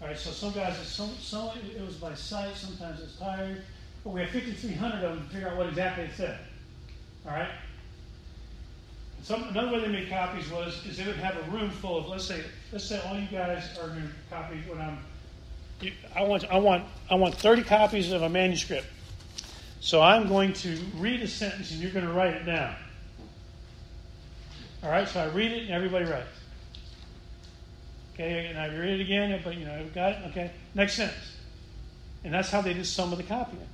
All 0.01 0.07
right, 0.07 0.17
so 0.17 0.31
some 0.31 0.51
guys, 0.51 0.75
some, 0.87 1.11
some 1.21 1.51
it 1.75 1.85
was 1.85 1.95
by 1.95 2.15
sight, 2.15 2.55
sometimes 2.55 2.99
it's 3.03 3.17
tired, 3.17 3.61
but 4.03 4.09
we 4.09 4.21
have 4.21 4.31
5,300 4.31 4.95
of 4.95 5.01
them 5.01 5.27
to 5.27 5.33
figure 5.33 5.47
out 5.47 5.57
what 5.57 5.69
exactly 5.69 6.05
it 6.05 6.11
said. 6.17 6.39
All 7.23 7.33
right. 7.33 7.49
Some, 9.23 9.43
another 9.49 9.73
way 9.73 9.81
they 9.81 9.87
made 9.87 10.09
copies 10.09 10.49
was 10.49 10.83
is 10.85 10.97
they 10.97 11.05
would 11.05 11.17
have 11.17 11.37
a 11.37 11.51
room 11.51 11.69
full 11.69 11.97
of 11.97 12.07
let's 12.07 12.25
say 12.25 12.43
let's 12.71 12.85
say 12.85 12.99
all 13.07 13.17
you 13.17 13.27
guys 13.27 13.77
are 13.79 13.89
going 13.89 14.01
to 14.01 14.35
copy 14.35 14.57
what 14.67 14.79
I'm. 14.79 14.97
I 16.15 16.23
want 16.23 16.45
I 16.45 16.57
want 16.57 16.85
I 17.09 17.15
want 17.15 17.35
30 17.35 17.63
copies 17.63 18.11
of 18.11 18.23
a 18.23 18.29
manuscript. 18.29 18.87
So 19.79 20.01
I'm 20.01 20.27
going 20.27 20.53
to 20.53 20.77
read 20.95 21.21
a 21.21 21.27
sentence 21.27 21.71
and 21.71 21.79
you're 21.81 21.91
going 21.91 22.05
to 22.05 22.13
write 22.13 22.33
it 22.33 22.45
down. 22.45 22.75
All 24.83 24.89
right. 24.89 25.07
So 25.07 25.19
I 25.19 25.27
read 25.27 25.51
it 25.51 25.63
and 25.63 25.71
everybody 25.71 26.05
writes. 26.05 26.27
Okay, 28.13 28.47
and 28.47 28.59
I 28.59 28.67
read 28.67 28.99
it 28.99 29.01
again, 29.01 29.39
but 29.43 29.57
you 29.57 29.65
know, 29.65 29.73
I've 29.73 29.93
got 29.93 30.11
it? 30.13 30.17
Okay. 30.29 30.51
Next 30.75 30.95
sentence. 30.95 31.37
And 32.23 32.33
that's 32.33 32.49
how 32.49 32.61
they 32.61 32.73
did 32.73 32.85
some 32.85 33.11
of 33.11 33.17
the 33.17 33.23
copying 33.23 33.67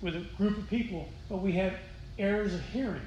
with 0.00 0.16
a 0.16 0.20
group 0.36 0.58
of 0.58 0.68
people. 0.68 1.08
But 1.28 1.38
we 1.38 1.52
have 1.52 1.74
errors 2.18 2.54
of 2.54 2.64
hearing. 2.70 3.02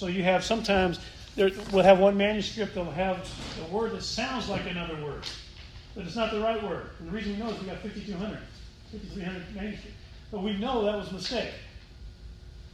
So 0.00 0.06
you 0.06 0.22
have 0.22 0.42
sometimes, 0.42 0.98
there, 1.36 1.50
we'll 1.70 1.84
have 1.84 1.98
one 1.98 2.16
manuscript 2.16 2.74
that'll 2.74 2.90
have 2.90 3.30
a 3.60 3.70
word 3.70 3.92
that 3.92 4.02
sounds 4.02 4.48
like 4.48 4.64
another 4.64 4.94
word, 5.04 5.26
but 5.94 6.06
it's 6.06 6.16
not 6.16 6.32
the 6.32 6.40
right 6.40 6.62
word. 6.62 6.86
And 7.00 7.08
the 7.08 7.12
reason 7.12 7.32
we 7.32 7.38
know 7.38 7.50
is 7.50 7.60
we 7.60 7.66
got 7.66 7.80
5,200, 7.80 8.38
5,300 8.92 9.54
manuscripts. 9.54 9.98
But 10.32 10.42
we 10.42 10.56
know 10.56 10.86
that 10.86 10.96
was 10.96 11.10
a 11.10 11.12
mistake. 11.12 11.50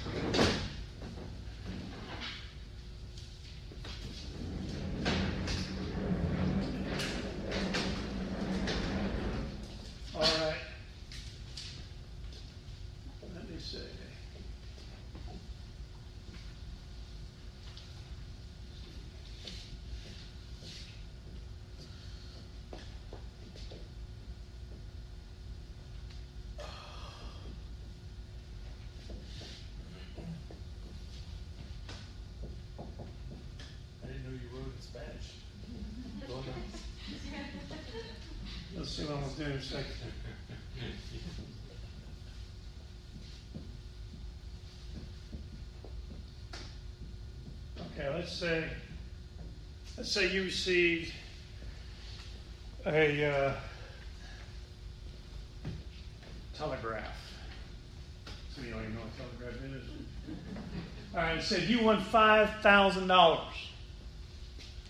All 10.14 10.20
right. 10.20 10.54
Let 13.34 13.50
me 13.50 13.56
see. 13.58 13.78
I 34.02 34.06
didn't 34.06 34.24
know 34.24 34.30
you 34.30 34.48
wrote 34.52 34.66
in 34.66 34.80
Spanish. 34.80 35.28
Go 36.28 36.34
on. 36.34 36.44
Let's 39.36 39.42
see 39.42 39.44
what 39.46 39.50
I'm 39.50 39.50
gonna 39.50 39.50
do 39.50 39.52
in 39.52 39.58
a 39.58 39.62
second. 39.62 40.12
Okay, 47.98 48.14
let's 48.14 48.32
say, 48.32 48.64
let's 49.96 50.12
say 50.12 50.32
you 50.32 50.44
received 50.44 51.12
a 52.86 53.24
uh, 53.24 53.54
telegraph. 56.56 57.04
So 58.54 58.62
you 58.62 58.70
don't 58.70 58.82
even 58.82 58.94
know 58.94 59.00
what 59.00 59.40
telegraph 59.40 59.64
is. 59.64 59.84
All 61.12 61.20
right, 61.20 61.42
said 61.42 61.62
you 61.62 61.82
won 61.82 62.00
five 62.00 62.50
thousand 62.60 63.08
dollars. 63.08 63.52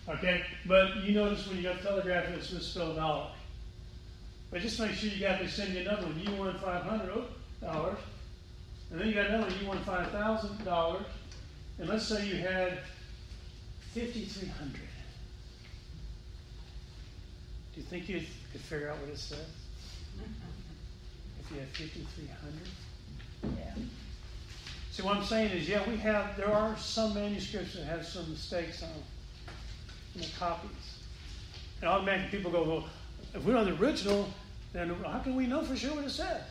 Okay, 0.06 0.42
but 0.66 0.96
you 0.96 1.14
notice 1.14 1.46
when 1.48 1.56
you 1.56 1.62
got 1.62 1.80
telegraph, 1.80 2.28
it's 2.28 2.52
misspelled 2.52 2.96
dollar. 2.96 3.28
But 4.55 4.62
just 4.62 4.78
make 4.78 4.93
sure 4.93 5.10
you 5.10 5.18
got 5.20 5.40
to 5.40 5.48
send 5.48 5.74
you 5.74 5.81
another 5.81 6.06
one. 6.06 6.16
You 6.16 6.31
won 6.36 6.56
five 6.60 6.85
hundred 6.85 7.10
dollars, 7.60 7.98
and 8.89 9.01
then 9.01 9.09
you 9.09 9.14
got 9.14 9.26
another 9.26 9.48
one. 9.51 9.60
You 9.60 9.66
won 9.66 9.78
five 9.81 10.12
thousand 10.12 10.64
dollars, 10.64 11.06
and 11.81 11.89
let's 11.89 12.06
say 12.06 12.24
you 12.24 12.36
had 12.36 12.78
5300. 13.94 14.74
Do 17.74 17.81
you 17.81 17.82
think 17.82 18.09
you 18.09 18.22
could 18.52 18.60
figure 18.60 18.90
out 18.90 19.01
what 19.01 19.09
it 19.09 19.18
says? 19.18 19.40
If 21.40 21.51
you 21.51 21.59
had 21.59 21.68
5300? 21.70 23.59
Yeah. 23.59 23.74
See, 24.93 25.02
what 25.02 25.16
I'm 25.16 25.24
saying 25.24 25.51
is, 25.51 25.68
yeah, 25.68 25.86
we 25.86 25.97
have, 25.97 26.36
there 26.39 26.51
are 26.51 26.74
some 26.78 27.12
manuscripts 27.12 27.74
that 27.74 27.85
have 27.85 28.06
some 28.06 28.31
mistakes 28.31 28.82
on 28.82 28.89
in 30.14 30.22
the 30.22 30.28
copies. 30.39 30.70
And 31.81 31.90
automatically 31.90 32.39
people 32.39 32.51
go, 32.51 32.62
well, 32.62 32.85
if 33.35 33.44
we 33.44 33.52
don't 33.52 33.66
have 33.66 33.78
the 33.78 33.85
original, 33.85 34.26
then 34.74 34.94
how 35.06 35.20
can 35.20 35.36
we 35.36 35.46
know 35.46 35.62
for 35.62 35.76
sure 35.76 35.94
what 35.94 36.05
it 36.05 36.10
says? 36.10 36.42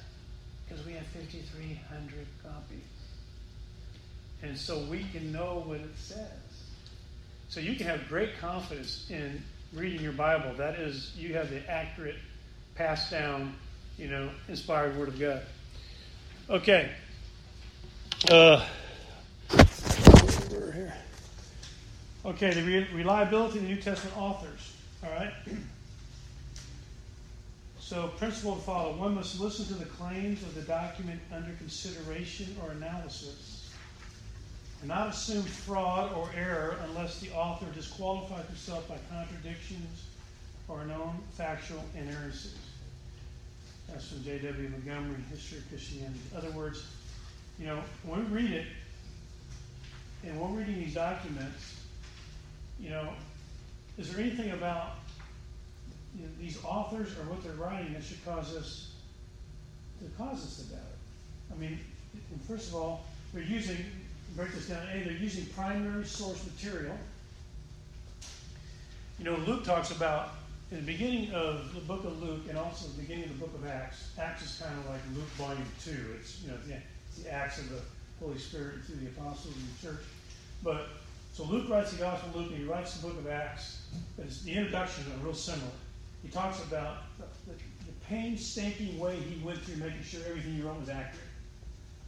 Because 0.65 0.83
we 0.85 0.93
have 0.93 1.05
5,300 1.07 2.25
copies. 2.41 2.79
And 4.41 4.57
so 4.57 4.79
we 4.89 5.05
can 5.11 5.31
know 5.31 5.63
what 5.65 5.81
it 5.81 5.97
says. 5.97 6.27
So 7.49 7.59
you 7.59 7.75
can 7.75 7.85
have 7.85 8.07
great 8.07 8.39
confidence 8.39 9.07
in 9.09 9.43
reading 9.73 10.01
your 10.01 10.13
Bible. 10.13 10.53
That 10.55 10.75
is, 10.75 11.11
you 11.17 11.33
have 11.33 11.49
the 11.49 11.69
accurate, 11.69 12.15
passed 12.75 13.11
down, 13.11 13.55
you 13.97 14.07
know, 14.07 14.29
inspired 14.47 14.97
Word 14.97 15.09
of 15.09 15.19
God. 15.19 15.41
Okay. 16.49 16.91
Uh, 18.31 18.65
here. 20.73 20.93
Okay, 22.25 22.53
the 22.53 22.63
re- 22.63 22.87
reliability 22.93 23.59
of 23.59 23.65
the 23.65 23.69
New 23.69 23.81
Testament 23.81 24.17
authors. 24.17 24.73
All 25.03 25.11
right. 25.11 25.33
So, 27.93 28.07
principle 28.17 28.55
to 28.55 28.61
follow: 28.61 28.93
one 28.93 29.13
must 29.13 29.39
listen 29.39 29.67
to 29.67 29.75
the 29.75 29.85
claims 29.85 30.41
of 30.41 30.55
the 30.55 30.61
document 30.61 31.19
under 31.31 31.51
consideration 31.57 32.57
or 32.63 32.71
analysis, 32.71 33.71
and 34.79 34.89
not 34.89 35.09
assume 35.09 35.43
fraud 35.43 36.11
or 36.13 36.27
error 36.35 36.79
unless 36.85 37.19
the 37.19 37.29
author 37.33 37.67
disqualifies 37.75 38.47
himself 38.47 38.89
by 38.89 38.97
contradictions 39.11 40.07
or 40.67 40.83
known 40.85 41.19
factual 41.33 41.83
inerrancies. 41.95 42.57
That's 43.87 44.09
from 44.09 44.23
J.W. 44.23 44.69
Montgomery, 44.69 45.21
History 45.29 45.59
of 45.59 45.69
Christianity. 45.69 46.19
In 46.31 46.37
other 46.37 46.49
words, 46.49 46.83
you 47.59 47.67
know, 47.67 47.79
when 48.07 48.27
we 48.31 48.41
read 48.41 48.51
it, 48.53 48.65
and 50.23 50.41
when 50.41 50.55
we're 50.55 50.61
reading 50.61 50.79
these 50.79 50.95
documents, 50.95 51.75
you 52.79 52.89
know, 52.89 53.13
is 53.99 54.11
there 54.11 54.19
anything 54.19 54.49
about 54.49 54.93
you 56.15 56.23
know, 56.23 56.29
these 56.39 56.57
authors 56.63 57.09
or 57.17 57.23
what 57.29 57.43
they're 57.43 57.53
writing 57.53 57.93
that 57.93 58.03
should 58.03 58.23
cause 58.25 58.55
us 58.55 58.91
to 59.99 60.05
cause 60.17 60.43
us 60.43 60.57
to 60.57 60.73
doubt 60.73 60.81
it? 60.81 61.53
I 61.53 61.57
mean, 61.57 61.79
first 62.47 62.69
of 62.69 62.75
all, 62.75 63.05
they're 63.33 63.43
using 63.43 63.77
break 64.35 64.51
this 64.51 64.67
down. 64.67 64.87
A, 64.91 65.03
they're 65.03 65.13
using 65.13 65.45
primary 65.47 66.05
source 66.05 66.43
material. 66.45 66.97
You 69.19 69.25
know, 69.25 69.35
Luke 69.37 69.63
talks 69.63 69.91
about 69.91 70.31
in 70.71 70.77
the 70.77 70.91
beginning 70.91 71.31
of 71.31 71.73
the 71.73 71.81
book 71.81 72.03
of 72.03 72.21
Luke 72.21 72.41
and 72.49 72.57
also 72.57 72.87
the 72.87 73.01
beginning 73.01 73.25
of 73.25 73.39
the 73.39 73.45
book 73.45 73.53
of 73.55 73.67
Acts. 73.67 74.09
Acts 74.17 74.43
is 74.43 74.61
kind 74.61 74.77
of 74.79 74.89
like 74.89 75.01
Luke 75.15 75.29
volume 75.37 75.65
two. 75.83 76.15
It's 76.19 76.41
you 76.41 76.49
know 76.49 76.57
the, 76.65 77.21
the 77.21 77.31
Acts 77.31 77.59
of 77.59 77.69
the 77.69 77.79
Holy 78.19 78.37
Spirit 78.39 78.83
through 78.85 78.97
the 78.97 79.07
apostles 79.07 79.55
and 79.55 79.65
the 79.65 79.87
church. 79.87 80.05
But 80.63 80.87
so 81.33 81.43
Luke 81.43 81.69
writes 81.69 81.91
the 81.91 81.97
Gospel 81.97 82.29
of 82.29 82.35
Luke 82.35 82.51
and 82.51 82.59
he 82.59 82.65
writes 82.65 82.97
the 82.97 83.07
book 83.07 83.17
of 83.17 83.27
Acts. 83.27 83.81
But 84.17 84.29
the 84.43 84.51
introduction 84.53 85.03
are 85.11 85.25
real 85.25 85.33
similar. 85.33 85.71
He 86.23 86.29
talks 86.29 86.63
about 86.63 86.97
the, 87.17 87.25
the, 87.51 87.59
painstaking 88.09 88.99
way 88.99 89.15
he 89.15 89.43
went 89.43 89.59
through 89.59 89.77
making 89.77 90.03
sure 90.03 90.19
everything 90.27 90.55
he 90.55 90.61
wrote 90.61 90.79
was 90.79 90.89
accurate. 90.89 91.25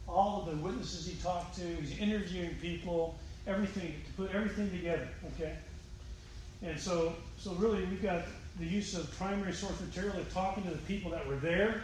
All 0.06 0.42
of 0.42 0.50
the 0.50 0.62
witnesses 0.62 1.06
he 1.06 1.14
talked 1.22 1.56
to, 1.56 1.62
he's 1.62 1.98
interviewing 1.98 2.54
people, 2.60 3.16
everything 3.46 3.94
to 4.06 4.12
put 4.12 4.34
everything 4.34 4.70
together. 4.70 5.08
Okay. 5.34 5.54
And 6.62 6.78
so, 6.78 7.14
so 7.38 7.52
really, 7.52 7.84
we've 7.86 8.02
got 8.02 8.22
the 8.58 8.66
use 8.66 8.96
of 8.96 9.10
primary 9.16 9.52
source 9.52 9.80
material 9.80 10.16
of 10.16 10.32
talking 10.32 10.64
to 10.64 10.70
the 10.70 10.82
people 10.82 11.10
that 11.10 11.26
were 11.26 11.36
there. 11.36 11.82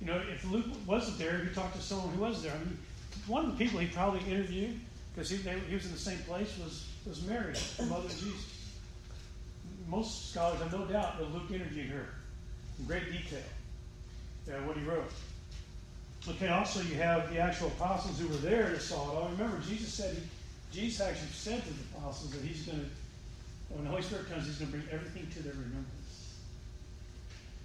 You 0.00 0.06
know, 0.06 0.20
if 0.32 0.44
Luke 0.44 0.66
wasn't 0.86 1.18
there, 1.18 1.38
he 1.38 1.54
talked 1.54 1.76
to 1.76 1.82
someone 1.82 2.14
who 2.14 2.22
was 2.22 2.42
there. 2.42 2.52
I 2.52 2.58
mean, 2.58 2.78
one 3.26 3.44
of 3.44 3.56
the 3.56 3.64
people 3.64 3.78
he 3.78 3.86
probably 3.86 4.20
interviewed, 4.30 4.80
because 5.14 5.30
he, 5.30 5.36
he 5.36 5.74
was 5.74 5.86
in 5.86 5.92
the 5.92 5.98
same 5.98 6.18
place, 6.20 6.58
was, 6.58 6.86
was 7.06 7.22
Mary, 7.24 7.54
the 7.76 7.86
mother 7.86 8.06
of 8.06 8.10
Jesus. 8.10 8.51
Most 9.88 10.30
scholars 10.30 10.60
have 10.60 10.72
no 10.72 10.84
doubt 10.86 11.18
that 11.18 11.32
Luke 11.32 11.50
interviewed 11.50 11.90
her 11.90 12.06
in 12.78 12.84
great 12.86 13.12
detail, 13.12 13.42
uh, 14.48 14.52
what 14.66 14.76
he 14.76 14.84
wrote. 14.84 15.10
Okay, 16.28 16.48
also 16.48 16.80
you 16.82 16.94
have 16.94 17.30
the 17.32 17.38
actual 17.38 17.68
apostles 17.68 18.18
who 18.18 18.28
were 18.28 18.36
there 18.36 18.70
that 18.70 18.80
saw 18.80 19.10
it 19.10 19.14
all. 19.16 19.28
Remember, 19.30 19.58
Jesus 19.66 19.92
said 19.92 20.14
he, 20.14 20.80
Jesus 20.80 21.00
actually 21.00 21.28
said 21.32 21.62
to 21.62 21.68
the 21.68 21.96
apostles 21.96 22.30
that 22.32 22.42
he's 22.42 22.62
going 22.62 22.80
to 22.80 22.86
when 23.74 23.84
the 23.84 23.90
Holy 23.90 24.02
Spirit 24.02 24.30
comes, 24.30 24.46
He's 24.46 24.56
going 24.56 24.70
to 24.70 24.78
bring 24.78 24.88
everything 24.92 25.26
to 25.30 25.42
their 25.42 25.52
remembrance. 25.52 26.36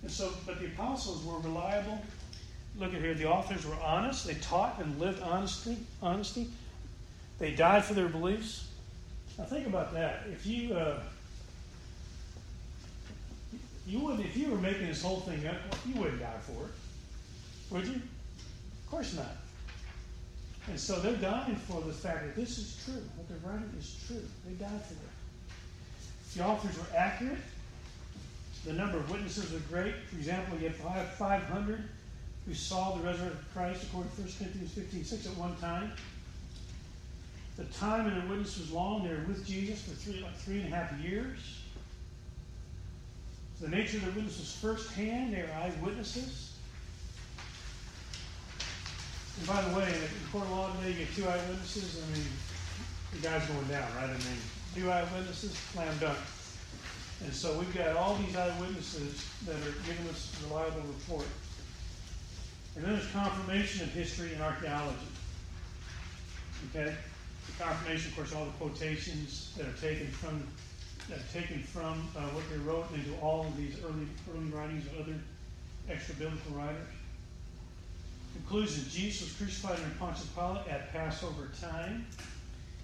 And 0.03 0.11
so, 0.11 0.31
but 0.45 0.59
the 0.59 0.67
apostles 0.67 1.23
were 1.23 1.39
reliable. 1.39 2.01
Look 2.77 2.93
at 2.93 3.01
here, 3.01 3.13
the 3.13 3.25
authors 3.25 3.65
were 3.65 3.75
honest. 3.83 4.25
They 4.25 4.35
taught 4.35 4.79
and 4.79 4.99
lived 4.99 5.21
honesty. 5.21 5.77
Honesty. 6.01 6.49
They 7.39 7.51
died 7.51 7.83
for 7.83 7.93
their 7.93 8.07
beliefs. 8.07 8.69
Now 9.37 9.45
think 9.45 9.67
about 9.67 9.93
that. 9.93 10.23
If 10.31 10.45
you 10.45 10.75
uh, 10.75 11.01
you 13.87 13.99
wouldn't, 13.99 14.25
if 14.25 14.35
you 14.35 14.51
were 14.51 14.57
making 14.57 14.87
this 14.87 15.01
whole 15.01 15.21
thing 15.21 15.47
up, 15.47 15.55
you 15.85 15.95
wouldn't 15.95 16.19
die 16.19 16.39
for 16.41 16.65
it, 16.65 16.71
would 17.71 17.87
you? 17.87 17.95
Of 17.95 18.91
course 18.91 19.15
not. 19.15 19.37
And 20.67 20.77
so 20.77 20.99
they're 20.99 21.15
dying 21.15 21.55
for 21.55 21.81
the 21.81 21.93
fact 21.93 22.25
that 22.25 22.35
this 22.35 22.57
is 22.57 22.83
true. 22.83 23.01
What 23.15 23.29
they're 23.29 23.49
writing 23.49 23.71
is 23.79 24.03
true. 24.05 24.21
They 24.45 24.53
died 24.53 24.83
for 24.83 24.93
it. 24.93 26.35
The 26.35 26.45
authors 26.45 26.77
were 26.77 26.97
accurate. 26.97 27.39
The 28.65 28.73
number 28.73 28.97
of 28.97 29.09
witnesses 29.09 29.51
was 29.51 29.61
great. 29.63 29.95
For 30.09 30.17
example, 30.17 30.57
you 30.59 30.67
have 30.67 31.09
500 31.13 31.83
who 32.45 32.53
saw 32.53 32.95
the 32.95 33.03
resurrection 33.03 33.37
of 33.37 33.53
Christ, 33.53 33.83
according 33.83 34.11
to 34.11 34.21
1 34.21 34.31
Corinthians 34.37 34.71
15 34.73 35.03
6 35.05 35.25
at 35.27 35.37
one 35.37 35.55
time. 35.57 35.91
The 37.55 37.63
time 37.65 38.07
and 38.07 38.23
the 38.23 38.29
witness 38.29 38.59
was 38.59 38.71
long. 38.71 39.03
They 39.03 39.09
were 39.09 39.23
with 39.27 39.47
Jesus 39.47 39.81
for 39.81 39.91
three, 39.91 40.21
like 40.21 40.35
three 40.35 40.61
and 40.61 40.73
a 40.73 40.75
half 40.75 40.99
years. 40.99 41.56
The 43.61 43.69
nature 43.69 43.97
of 43.97 44.05
the 44.05 44.11
witnesses 44.11 44.55
firsthand. 44.61 45.33
They 45.33 45.41
are 45.41 45.51
eyewitnesses. 45.63 46.53
And 49.39 49.47
by 49.47 49.61
the 49.61 49.75
way, 49.75 49.87
in 49.87 50.31
court 50.31 50.45
of 50.45 50.51
law 50.51 50.71
today, 50.75 50.91
you 50.91 51.05
get 51.05 51.15
two 51.15 51.27
eyewitnesses. 51.27 52.03
I 52.03 52.13
mean, 52.13 52.25
the 53.13 53.19
guy's 53.19 53.47
going 53.47 53.67
down, 53.67 53.87
right? 53.95 54.09
I 54.09 54.13
mean, 54.13 54.39
two 54.75 54.91
eyewitnesses, 54.91 55.53
slam 55.53 55.97
dunk. 55.99 56.17
And 57.23 57.33
so 57.33 57.57
we've 57.57 57.73
got 57.75 57.95
all 57.97 58.15
these 58.15 58.35
eyewitnesses 58.35 59.25
that 59.45 59.55
are 59.55 59.73
giving 59.87 60.07
us 60.09 60.31
a 60.39 60.47
reliable 60.47 60.81
report. 60.81 61.25
And 62.75 62.85
then 62.85 62.93
there's 62.93 63.11
confirmation 63.11 63.83
of 63.85 63.89
history 63.89 64.33
and 64.33 64.41
archaeology. 64.43 64.97
Okay? 66.69 66.93
The 67.47 67.63
confirmation, 67.63 68.11
of 68.11 68.17
course, 68.17 68.35
all 68.35 68.45
the 68.45 68.51
quotations 68.51 69.53
that 69.57 69.65
are 69.65 69.77
taken 69.81 70.07
from 70.07 70.43
taken 71.33 71.61
from 71.63 72.07
uh, 72.15 72.21
what 72.35 72.43
they 72.49 72.57
wrote 72.57 72.85
into 72.93 73.15
all 73.21 73.45
of 73.45 73.55
these 73.57 73.75
early 73.83 74.07
early 74.33 74.49
writings 74.49 74.85
of 74.87 75.01
other 75.01 75.15
extra 75.89 76.15
biblical 76.15 76.51
writers. 76.53 76.87
Conclusion: 78.33 78.83
Jesus 78.89 79.21
was 79.21 79.33
crucified 79.37 79.77
under 79.77 79.95
Pontius 79.97 80.27
Pilate 80.27 80.67
at 80.67 80.91
Passover 80.91 81.49
time. 81.61 82.05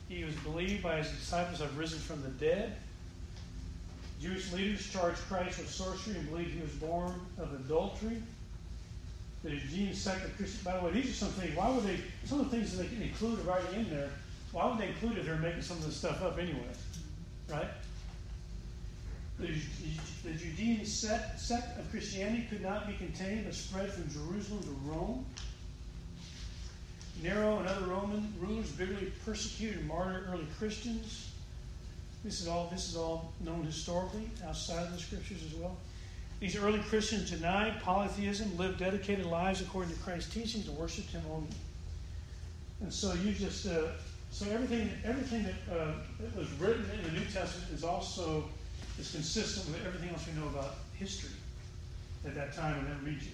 He 0.07 0.23
was 0.23 0.35
believed 0.35 0.83
by 0.83 0.97
his 0.97 1.09
disciples 1.09 1.59
to 1.59 1.65
have 1.65 1.77
risen 1.77 1.99
from 1.99 2.21
the 2.21 2.29
dead. 2.29 2.75
Jewish 4.21 4.51
leaders 4.53 4.89
charged 4.89 5.19
Christ 5.27 5.59
with 5.59 5.69
sorcery 5.69 6.15
and 6.15 6.29
believed 6.29 6.51
he 6.51 6.61
was 6.61 6.71
born 6.71 7.13
of 7.37 7.53
adultery. 7.53 8.21
The 9.43 9.49
Judean 9.49 9.93
sect 9.93 10.23
of 10.23 10.37
Christian. 10.37 10.61
By 10.63 10.77
the 10.77 10.85
way, 10.85 10.91
these 10.91 11.09
are 11.09 11.25
some 11.25 11.29
things. 11.29 11.55
Why 11.57 11.69
would 11.69 11.83
they? 11.83 11.99
Some 12.23 12.39
of 12.39 12.49
the 12.49 12.55
things 12.55 12.77
that 12.77 12.83
they 12.83 12.95
can 12.95 13.03
include 13.03 13.39
right 13.45 13.63
in 13.75 13.89
there. 13.89 14.09
Why 14.53 14.69
would 14.69 14.77
they 14.79 14.87
include 14.87 15.17
it? 15.17 15.25
They're 15.25 15.35
making 15.35 15.63
some 15.63 15.77
of 15.77 15.85
this 15.85 15.97
stuff 15.97 16.21
up 16.21 16.37
anyway, 16.37 16.71
right? 17.49 17.67
The, 19.39 19.47
Judean 20.37 20.85
sect, 20.85 21.39
sect 21.39 21.79
of 21.79 21.89
Christianity 21.91 22.45
could 22.49 22.61
not 22.61 22.87
be 22.87 22.93
contained, 22.93 23.45
but 23.45 23.53
spread 23.53 23.91
from 23.91 24.09
Jerusalem 24.09 24.63
to 24.63 24.89
Rome. 24.89 25.25
Nero 27.21 27.59
and 27.59 27.67
other 27.67 27.85
Roman 27.85 28.33
rulers 28.39 28.69
bitterly 28.71 29.11
persecuted 29.25 29.79
and 29.79 29.87
martyred 29.87 30.27
early 30.29 30.47
Christians. 30.57 31.31
This 32.23 32.41
is 32.41 32.47
all 32.47 32.69
this 32.71 32.89
is 32.89 32.95
all 32.95 33.33
known 33.43 33.63
historically 33.63 34.29
outside 34.45 34.83
of 34.83 34.93
the 34.93 34.99
scriptures 34.99 35.43
as 35.45 35.53
well. 35.55 35.75
These 36.39 36.55
early 36.55 36.79
Christians 36.79 37.29
denied 37.29 37.81
polytheism, 37.81 38.57
lived 38.57 38.79
dedicated 38.79 39.25
lives 39.25 39.61
according 39.61 39.93
to 39.93 39.99
Christ's 39.99 40.33
teachings, 40.33 40.67
and 40.67 40.77
worshipped 40.77 41.11
Him 41.11 41.21
only. 41.31 41.47
And 42.81 42.91
so 42.91 43.13
you 43.13 43.31
just 43.31 43.67
uh, 43.67 43.87
so 44.31 44.49
everything 44.49 44.89
everything 45.05 45.43
that, 45.43 45.73
uh, 45.73 45.91
that 46.19 46.35
was 46.35 46.51
written 46.53 46.85
in 46.97 47.03
the 47.03 47.19
New 47.19 47.25
Testament 47.25 47.71
is 47.71 47.83
also 47.83 48.45
is 48.99 49.11
consistent 49.11 49.67
with 49.67 49.85
everything 49.85 50.09
else 50.09 50.25
we 50.27 50.39
know 50.39 50.47
about 50.47 50.75
history 50.93 51.31
at 52.25 52.35
that 52.35 52.53
time 52.53 52.79
in 52.79 52.85
that 52.85 53.03
region. 53.03 53.33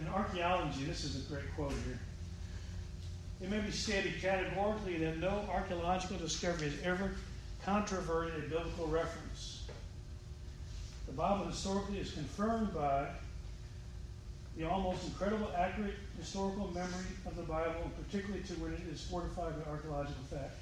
In 0.00 0.08
archaeology, 0.08 0.84
this 0.84 1.04
is 1.04 1.26
a 1.26 1.32
great 1.32 1.54
quote 1.54 1.72
here. 1.86 1.98
It 3.42 3.50
may 3.50 3.60
be 3.60 3.70
stated 3.70 4.20
categorically 4.20 4.98
that 4.98 5.18
no 5.18 5.44
archaeological 5.52 6.16
discovery 6.18 6.70
has 6.70 6.80
ever 6.84 7.12
controverted 7.64 8.44
a 8.44 8.48
biblical 8.48 8.86
reference. 8.86 9.64
The 11.06 11.12
Bible 11.12 11.46
historically 11.46 11.98
is 11.98 12.12
confirmed 12.12 12.74
by 12.74 13.06
the 14.56 14.68
almost 14.68 15.04
incredible 15.04 15.50
accurate 15.56 15.94
historical 16.18 16.68
memory 16.68 17.06
of 17.26 17.36
the 17.36 17.42
Bible, 17.42 17.90
particularly 18.04 18.42
to 18.44 18.52
when 18.54 18.72
it 18.74 18.82
is 18.92 19.00
fortified 19.02 19.64
by 19.64 19.70
archaeological 19.70 20.22
fact. 20.30 20.54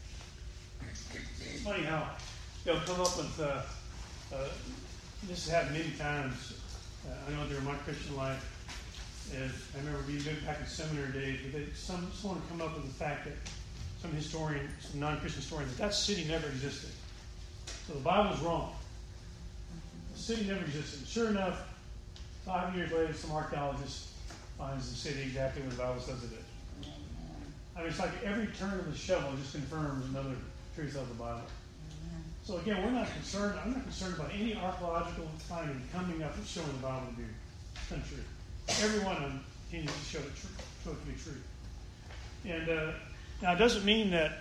It's 0.83 1.63
funny 1.63 1.83
how 1.85 2.13
they'll 2.65 2.81
come 2.81 3.01
up 3.01 3.17
with, 3.17 3.41
uh, 3.41 3.63
uh, 4.35 4.49
this 5.27 5.49
has 5.49 5.55
happened 5.55 5.79
many 5.79 5.91
times. 5.93 6.55
Uh, 7.07 7.15
I 7.27 7.35
know 7.35 7.49
during 7.49 7.65
my 7.65 7.75
Christian 7.75 8.17
life, 8.17 8.45
and 9.35 9.51
I 9.75 9.79
remember 9.79 10.07
being 10.07 10.23
good 10.23 10.45
back 10.45 10.61
in 10.61 10.67
seminary 10.67 11.13
days, 11.13 11.41
but 11.43 11.53
they, 11.53 11.67
some, 11.75 12.11
someone 12.15 12.41
come 12.49 12.61
up 12.61 12.75
with 12.75 12.87
the 12.87 12.95
fact 12.95 13.25
that 13.25 13.35
some 14.01 14.13
historian, 14.13 14.69
some 14.81 15.01
non-Christian 15.01 15.41
historian, 15.41 15.69
that 15.69 15.79
that 15.79 15.95
city 15.95 16.25
never 16.29 16.47
existed. 16.49 16.91
So 17.87 17.95
the 17.95 18.01
Bible's 18.01 18.41
wrong. 18.41 18.73
The 20.15 20.19
city 20.19 20.47
never 20.47 20.65
existed. 20.65 21.07
Sure 21.07 21.29
enough, 21.29 21.67
five 22.45 22.75
years 22.77 22.93
later, 22.93 23.13
some 23.13 23.33
archaeologist 23.33 24.09
finds 24.57 24.91
the 24.91 24.97
city 24.97 25.23
exactly 25.23 25.63
where 25.63 25.71
the 25.71 25.77
Bible 25.77 26.01
says 26.01 26.23
it 26.25 26.31
is. 26.33 26.89
I 27.77 27.81
mean, 27.81 27.91
it's 27.91 27.99
like 27.99 28.11
every 28.25 28.49
turn 28.59 28.79
of 28.79 28.91
the 28.91 28.97
shovel 28.97 29.31
just 29.37 29.53
confirms 29.53 30.05
another 30.11 30.35
truth 30.75 30.97
of 30.97 31.09
the 31.09 31.15
Bible. 31.15 31.43
So 32.49 32.57
again, 32.57 32.83
we're 32.83 32.93
not 32.93 33.13
concerned. 33.13 33.59
I'm 33.63 33.75
not 33.75 33.83
concerned 33.83 34.15
about 34.15 34.31
any 34.33 34.57
archaeological 34.57 35.29
finding 35.51 35.83
coming 35.93 36.23
up 36.23 36.35
and 36.35 36.47
showing 36.47 36.67
the 36.69 36.79
Bible 36.79 37.09
to 37.11 37.17
be 37.21 37.25
untrue. 37.91 38.25
Every 38.83 39.01
one 39.01 39.17
of 39.17 39.23
them 39.25 39.45
continues 39.69 39.93
to 39.93 40.05
show 40.05 40.19
it, 40.21 40.35
tr- 40.35 40.63
show 40.83 40.93
to 40.93 41.07
be 41.07 41.13
true. 41.23 41.35
And 42.51 42.71
uh, 42.71 42.93
now, 43.43 43.53
it 43.53 43.59
doesn't 43.59 43.85
mean 43.85 44.11
that 44.13 44.39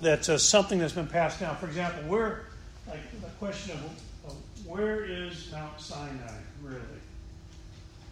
that 0.00 0.26
uh, 0.26 0.38
something 0.38 0.78
that's 0.78 0.94
been 0.94 1.06
passed 1.06 1.40
down. 1.40 1.54
For 1.58 1.66
example, 1.66 2.02
where, 2.04 2.46
like 2.88 3.20
the 3.20 3.28
question 3.38 3.76
of, 3.76 4.30
of 4.30 4.66
where 4.66 5.04
is 5.04 5.52
Mount 5.52 5.78
Sinai 5.78 6.32
really? 6.62 6.80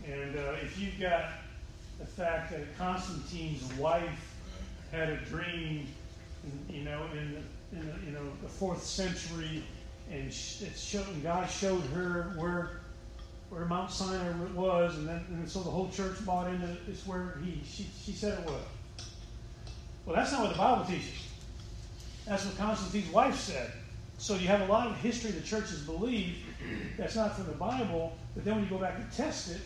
And 0.06 0.36
uh, 0.36 0.56
if 0.62 0.78
you've 0.78 1.00
got 1.00 1.30
the 1.98 2.04
fact 2.04 2.50
that 2.50 2.76
Constantine's 2.76 3.64
wife 3.78 4.36
had 4.92 5.08
a 5.08 5.16
dream, 5.16 5.86
you 6.68 6.82
know, 6.82 7.06
in 7.14 7.32
the, 7.32 7.40
in 7.72 7.80
the 7.80 7.94
you 8.06 8.12
know 8.12 8.32
the 8.42 8.48
fourth 8.48 8.82
century, 8.82 9.64
and 10.10 10.32
sh- 10.32 10.62
it 10.62 10.76
showed, 10.76 11.08
and 11.08 11.22
God 11.22 11.48
showed 11.48 11.82
her 11.94 12.32
where 12.36 12.80
where 13.50 13.64
Mount 13.64 13.90
Sinai 13.90 14.32
was, 14.54 14.96
and 14.96 15.08
then 15.08 15.24
and 15.30 15.48
so 15.48 15.60
the 15.60 15.70
whole 15.70 15.88
church 15.90 16.24
bought 16.24 16.52
into 16.52 16.76
it's 16.88 17.06
where 17.06 17.38
he 17.44 17.60
she, 17.64 17.86
she 18.04 18.12
said 18.12 18.38
it 18.38 18.44
was. 18.46 18.62
Well, 20.04 20.16
that's 20.16 20.32
not 20.32 20.42
what 20.42 20.52
the 20.52 20.58
Bible 20.58 20.84
teaches. 20.84 21.26
That's 22.26 22.44
what 22.44 22.56
Constantine's 22.56 23.12
wife 23.12 23.36
said. 23.36 23.72
So 24.18 24.34
you 24.34 24.48
have 24.48 24.62
a 24.62 24.66
lot 24.66 24.88
of 24.88 24.96
history 24.96 25.30
the 25.30 25.40
churches 25.40 25.80
believe 25.80 26.38
that's 26.96 27.14
not 27.14 27.36
from 27.36 27.46
the 27.46 27.52
Bible, 27.52 28.16
but 28.34 28.44
then 28.44 28.56
when 28.56 28.64
you 28.64 28.70
go 28.70 28.78
back 28.78 28.96
and 28.96 29.10
test 29.12 29.50
it, 29.50 29.60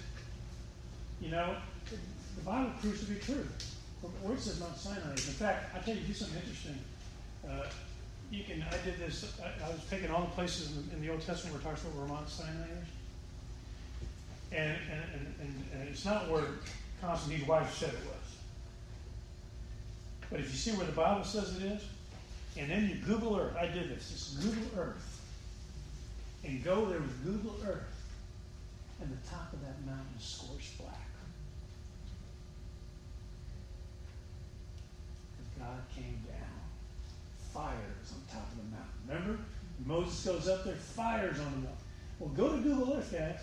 you 1.21 1.31
know, 1.31 1.57
the 1.89 2.43
Bible 2.45 2.71
proves 2.81 3.01
to 3.01 3.07
be 3.07 3.19
true. 3.19 3.47
Where 4.23 4.35
it 4.35 4.41
says 4.41 4.59
Mount 4.61 4.77
Sinai. 4.77 5.11
In 5.11 5.17
fact, 5.17 5.75
I 5.75 5.79
tell 5.79 5.95
you, 5.95 6.01
do 6.03 6.13
something 6.13 6.39
interesting. 6.39 6.79
Uh, 7.49 7.65
you 8.33 8.45
can. 8.45 8.63
I 8.63 8.77
did 8.85 8.99
this. 8.99 9.39
I, 9.41 9.65
I 9.65 9.69
was 9.69 9.85
taking 9.91 10.11
all 10.11 10.23
the 10.23 10.29
places 10.29 10.75
in 10.75 10.89
the, 10.89 10.95
in 10.97 11.03
the 11.03 11.11
Old 11.11 11.21
Testament 11.21 11.55
where 11.55 11.61
it 11.61 11.65
talks 11.65 11.83
about 11.83 11.97
where 11.97 12.07
Mount 12.07 12.29
Sinai 12.29 12.51
is, 12.51 12.89
and 14.53 14.77
and, 14.91 15.05
and, 15.15 15.35
and, 15.41 15.65
and 15.75 15.89
it's 15.89 16.05
not 16.05 16.31
where 16.31 16.45
Constantine's 17.01 17.47
wife 17.47 17.75
said 17.75 17.91
it 17.91 18.07
was. 18.07 18.37
But 20.31 20.41
if 20.41 20.51
you 20.51 20.57
see 20.57 20.73
where 20.73 20.87
the 20.87 20.93
Bible 20.93 21.25
says 21.25 21.57
it 21.59 21.63
is, 21.63 21.85
and 22.57 22.71
then 22.71 22.89
you 22.89 22.95
Google 23.07 23.39
Earth, 23.39 23.55
I 23.55 23.67
did 23.67 23.91
this. 23.91 24.11
Just 24.11 24.41
Google 24.41 24.81
Earth, 24.81 25.21
and 26.43 26.65
go 26.65 26.87
there 26.87 27.01
with 27.01 27.25
Google 27.25 27.57
Earth, 27.67 28.03
and 29.01 29.11
the 29.11 29.29
top 29.29 29.53
of 29.53 29.61
that 29.61 29.85
mountain 29.85 30.07
is 30.19 30.25
scorched 30.25 30.79
black. 30.79 30.97
God 35.63 35.83
came 35.95 36.19
down. 36.27 36.42
Fire 37.53 37.75
is 38.03 38.13
on 38.13 38.19
top 38.33 38.49
of 38.51 38.57
the 38.57 38.65
mountain. 38.71 38.89
Remember? 39.09 39.43
Moses 39.85 40.25
goes 40.25 40.49
up 40.49 40.65
there, 40.65 40.75
fire's 40.75 41.39
on 41.39 41.45
the 41.47 41.59
mountain. 41.59 41.77
Well, 42.19 42.31
go 42.31 42.57
to 42.57 42.63
Google 42.63 42.95
Earth, 42.97 43.13
guys, 43.13 43.41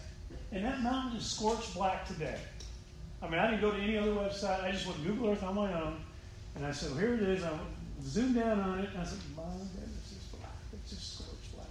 and 0.52 0.64
that 0.64 0.82
mountain 0.82 1.18
is 1.18 1.26
scorched 1.26 1.74
black 1.74 2.08
today. 2.08 2.38
I 3.22 3.28
mean, 3.28 3.40
I 3.40 3.52
didn't 3.52 3.62
go 3.62 3.72
to 3.72 3.78
any 3.78 3.98
other 3.98 4.12
website. 4.12 4.64
I 4.64 4.72
just 4.72 4.88
went 4.88 5.04
Google 5.04 5.32
Earth 5.32 5.44
on 5.44 5.56
my 5.56 5.74
own, 5.82 6.02
and 6.56 6.66
I 6.66 6.72
said, 6.72 6.92
well, 6.92 7.00
here 7.00 7.14
it 7.16 7.22
is. 7.22 7.44
I 7.44 7.52
zoomed 8.04 8.36
down 8.36 8.60
on 8.62 8.80
it, 8.80 8.90
and 8.92 9.00
I 9.00 9.04
said, 9.04 9.20
my 9.36 9.44
goodness, 9.44 10.14
it's 10.16 10.26
black. 10.28 10.52
It's 10.74 10.90
just 10.92 11.14
scorched 11.16 11.56
black. 11.56 11.68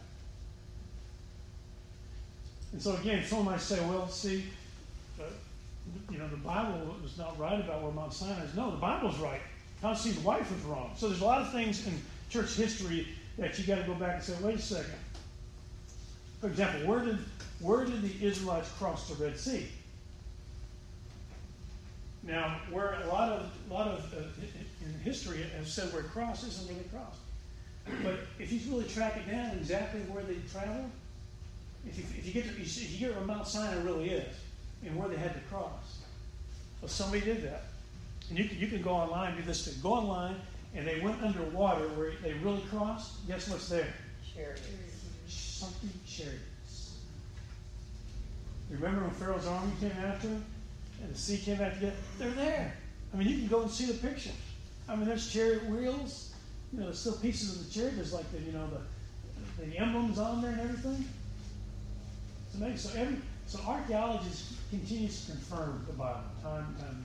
And 2.73 2.83
so 2.83 2.97
again, 2.97 3.25
someone 3.25 3.53
might 3.53 3.61
say, 3.61 3.81
well, 3.87 4.09
see, 4.09 4.45
uh, 5.19 5.25
you 6.11 6.19
know, 6.19 6.29
the 6.29 6.37
Bible 6.37 6.95
was 7.03 7.17
not 7.17 7.39
right 7.39 7.59
about 7.59 7.83
where 7.83 7.93
Mount 7.93 8.13
Sinai 8.13 8.45
is. 8.45 8.55
No, 8.55 8.71
the 8.71 8.77
Bible's 8.77 9.19
right. 9.19 9.41
Constantine's 9.81 10.25
wife 10.25 10.53
was 10.53 10.61
wrong. 10.63 10.91
So 10.97 11.09
there's 11.09 11.23
a 11.23 11.25
lot 11.25 11.41
of 11.41 11.53
things 11.53 11.87
in 11.87 11.95
church 12.29 12.55
history 12.55 13.09
that 13.39 13.59
you 13.59 13.65
got 13.65 13.81
to 13.81 13.85
go 13.85 13.95
back 13.95 14.17
and 14.17 14.23
say, 14.23 14.35
wait 14.43 14.57
a 14.57 14.63
second. 14.63 14.95
For 16.41 16.49
example, 16.49 16.89
where 16.89 17.05
did 17.05 17.19
where 17.61 17.85
did 17.85 18.03
the 18.03 18.25
Israelites 18.25 18.71
cross 18.79 19.09
the 19.09 19.23
Red 19.23 19.39
Sea? 19.39 19.67
Now, 22.23 22.61
where 22.71 23.01
a 23.03 23.07
lot 23.07 23.33
of 23.33 23.51
a 23.71 23.75
lot 23.75 23.89
of 23.89 24.15
uh, 24.15 24.19
in 24.85 25.01
history 25.01 25.45
have 25.57 25.67
said 25.67 25.93
where 25.93 26.03
crossed 26.03 26.47
isn't 26.47 26.69
where 26.69 26.77
they 26.77 26.89
crossed. 26.89 27.19
But 28.05 28.21
if 28.39 28.53
you 28.53 28.61
really 28.71 28.89
track 28.89 29.17
it 29.17 29.31
down 29.31 29.57
exactly 29.57 30.01
where 30.03 30.23
they 30.23 30.37
traveled, 30.53 30.91
if 31.87 31.99
you, 31.99 32.05
if 32.19 32.27
you 32.27 32.33
get 32.33 32.45
to, 32.45 32.61
if 32.61 32.93
you 32.93 32.99
get 32.99 33.17
where 33.17 33.25
Mount 33.25 33.49
Sinai 33.49 33.83
really 33.83 34.11
is 34.11 34.35
and 34.85 34.95
where 34.97 35.09
they 35.09 35.17
had 35.17 35.35
to 35.35 35.41
cross, 35.51 36.03
well, 36.81 36.89
somebody 36.89 37.25
did 37.25 37.43
that. 37.45 37.65
And 38.29 38.39
you 38.39 38.45
can, 38.45 38.59
you 38.59 38.69
can 38.69 38.83
go 38.83 38.91
online 38.91 39.37
do 39.37 39.43
this. 39.43 39.67
Thing. 39.67 39.83
Go 39.83 39.95
online, 39.95 40.37
and 40.75 40.87
they 40.87 41.01
went 41.01 41.23
underwater 41.23 41.89
where 41.89 42.13
they 42.23 42.35
really 42.35 42.63
crossed. 42.71 43.27
Guess 43.27 43.49
what's 43.49 43.69
there? 43.69 43.93
Chariots. 44.35 44.63
Something 45.27 45.91
chariots. 46.07 46.99
Remember 48.71 49.03
when 49.03 49.11
Pharaoh's 49.11 49.47
army 49.47 49.73
came 49.81 49.93
after 49.93 50.29
him, 50.29 50.45
and 51.03 51.15
the 51.15 51.19
sea 51.19 51.39
came 51.39 51.59
back 51.59 51.75
together? 51.75 51.97
They're 52.19 52.31
there. 52.31 52.75
I 53.13 53.17
mean, 53.17 53.29
you 53.29 53.39
can 53.39 53.49
go 53.49 53.63
and 53.63 53.71
see 53.71 53.87
the 53.87 53.95
pictures. 53.95 54.33
I 54.89 54.97
mean, 54.97 55.07
there's 55.07 55.33
chariot 55.33 55.65
wheels. 55.67 56.35
You 56.73 56.81
know, 56.81 56.87
there's 56.87 56.99
still 56.99 57.17
pieces 57.17 57.57
of 57.57 57.67
the 57.67 57.73
chariot. 57.73 57.97
There's 57.97 58.13
like 58.13 58.31
the 58.31 58.41
you 58.41 58.53
know 58.53 58.69
the 58.69 59.65
the 59.65 59.77
emblems 59.79 60.19
on 60.19 60.43
there 60.43 60.53
and 60.53 60.61
everything. 60.61 61.05
It's 62.47 62.57
amazing. 62.57 62.77
So 62.77 62.99
every 62.99 63.17
so 63.47 63.61
archaeology 63.67 64.29
continues 64.71 65.25
to 65.25 65.33
confirm 65.33 65.85
the 65.87 65.95
Bible 65.95 66.21
time 66.43 66.67
and 66.69 66.79
time 66.79 67.05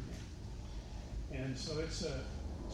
again. 1.32 1.44
And 1.46 1.58
so 1.58 1.80
it's 1.80 2.06
uh, 2.06 2.20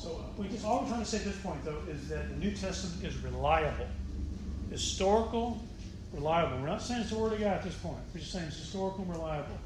so 0.02 0.24
we 0.38 0.48
just 0.48 0.66
all 0.66 0.82
we're 0.84 0.90
trying 0.90 1.02
to 1.02 1.06
say 1.06 1.18
at 1.18 1.26
this 1.26 1.38
point 1.38 1.64
though 1.66 1.82
is 1.90 2.08
that 2.10 2.30
the 2.30 2.36
New 2.36 2.52
Testament 2.52 3.04
is 3.04 3.18
reliable, 3.24 3.88
historical, 4.72 5.60
reliable. 6.14 6.58
We're 6.60 6.68
not 6.68 6.82
saying 6.82 7.02
it's 7.02 7.10
the 7.12 7.18
Word 7.18 7.34
of 7.34 7.40
God 7.40 7.48
at 7.58 7.64
this 7.64 7.76
point. 7.76 7.98
We're 8.14 8.22
just 8.22 8.32
saying 8.32 8.46
it's 8.48 8.58
historical 8.58 9.04
and 9.04 9.12
reliable. 9.14 9.58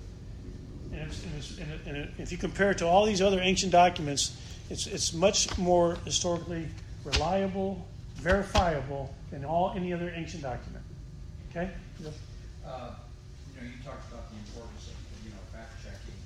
And, 0.91 1.01
it's, 1.01 1.23
and, 1.23 1.33
it's, 1.37 1.57
and, 1.57 1.71
it, 1.71 1.79
and 1.87 1.97
it, 1.97 2.09
if 2.19 2.31
you 2.31 2.37
compare 2.37 2.69
it 2.71 2.77
to 2.79 2.85
all 2.85 3.05
these 3.05 3.21
other 3.21 3.39
ancient 3.41 3.71
documents, 3.71 4.37
it's 4.69 4.85
it's 4.87 5.13
much 5.13 5.57
more 5.57 5.97
historically 6.05 6.67
reliable, 7.03 7.85
verifiable 8.15 9.13
than 9.31 9.43
all 9.45 9.73
any 9.75 9.91
other 9.93 10.11
ancient 10.15 10.43
document. 10.43 10.83
Okay. 11.51 11.69
Yep. 11.99 12.13
Uh, 12.65 12.89
you 13.53 13.61
know, 13.61 13.67
you 13.67 13.77
talked 13.83 14.05
about 14.11 14.29
the 14.29 14.37
importance 14.37 14.87
of, 14.89 14.95
you 15.25 15.29
know, 15.33 15.41
fact 15.51 15.81
checking 15.81 16.17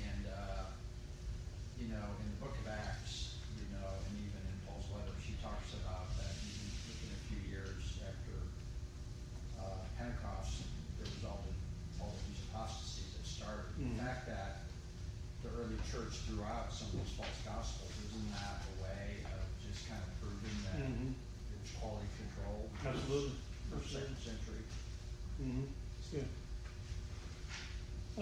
and, 0.00 0.24
uh, 0.28 0.64
you 1.80 1.88
know, 1.88 2.04
in 2.20 2.26
the 2.32 2.38
book 2.40 2.56
of 2.60 2.66
Acts, 2.68 3.36
you 3.60 3.68
know, 3.76 3.86
and 4.08 4.12
even 4.20 4.40
in 4.44 4.56
Paul's 4.66 4.88
letter, 4.92 5.12
she 5.24 5.36
talks 5.44 5.72
about 5.84 6.08
that 6.20 6.32
even 6.44 6.68
within 6.90 7.12
a 7.16 7.20
few 7.30 7.40
years 7.48 8.00
after, 8.04 8.36
uh, 9.60 9.80
Pentecost, 9.96 10.64
there 11.00 11.08
was 11.08 11.22
all 11.28 11.40
the, 11.48 11.52
all 12.02 12.12
of 12.12 12.20
these 12.28 12.42
apostasies 12.50 13.14
that 13.16 13.24
started. 13.24 13.70
Mhm. 13.80 13.96
The 13.96 14.04
fact 14.04 14.26
that 14.28 14.50
the 15.46 15.48
early 15.56 15.78
church 15.88 16.12
threw 16.28 16.42
out 16.44 16.68
some 16.74 16.92
of 16.92 17.00
these 17.00 17.14
false 17.16 17.40
gospels, 17.46 17.92
isn't 18.10 18.28
that 18.36 18.60
a 18.68 18.74
way 18.84 19.22
of 19.32 19.40
just 19.64 19.86
kind 19.88 20.02
of 20.04 20.10
proving 20.20 20.56
that 20.68 20.76
Mhm. 20.84 21.16
it 21.16 21.56
was 21.62 21.72
quality 21.80 22.08
control? 22.20 22.68
Absolutely. 22.84 23.38
First, 23.72 23.96
second 23.96 24.16
century. 24.20 24.60
Mm-hmm. 25.40 25.66
It's 25.98 26.08
good. 26.14 26.28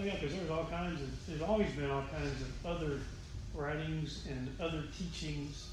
Yeah, 0.03 0.15
because 0.15 0.35
there's 0.35 0.49
all 0.49 0.65
kinds 0.65 1.01
of 1.01 1.27
there's 1.27 1.41
always 1.41 1.71
been 1.71 1.89
all 1.89 2.03
kinds 2.11 2.41
of 2.41 2.65
other 2.65 2.99
writings 3.55 4.27
and 4.29 4.49
other 4.59 4.83
teachings 4.97 5.69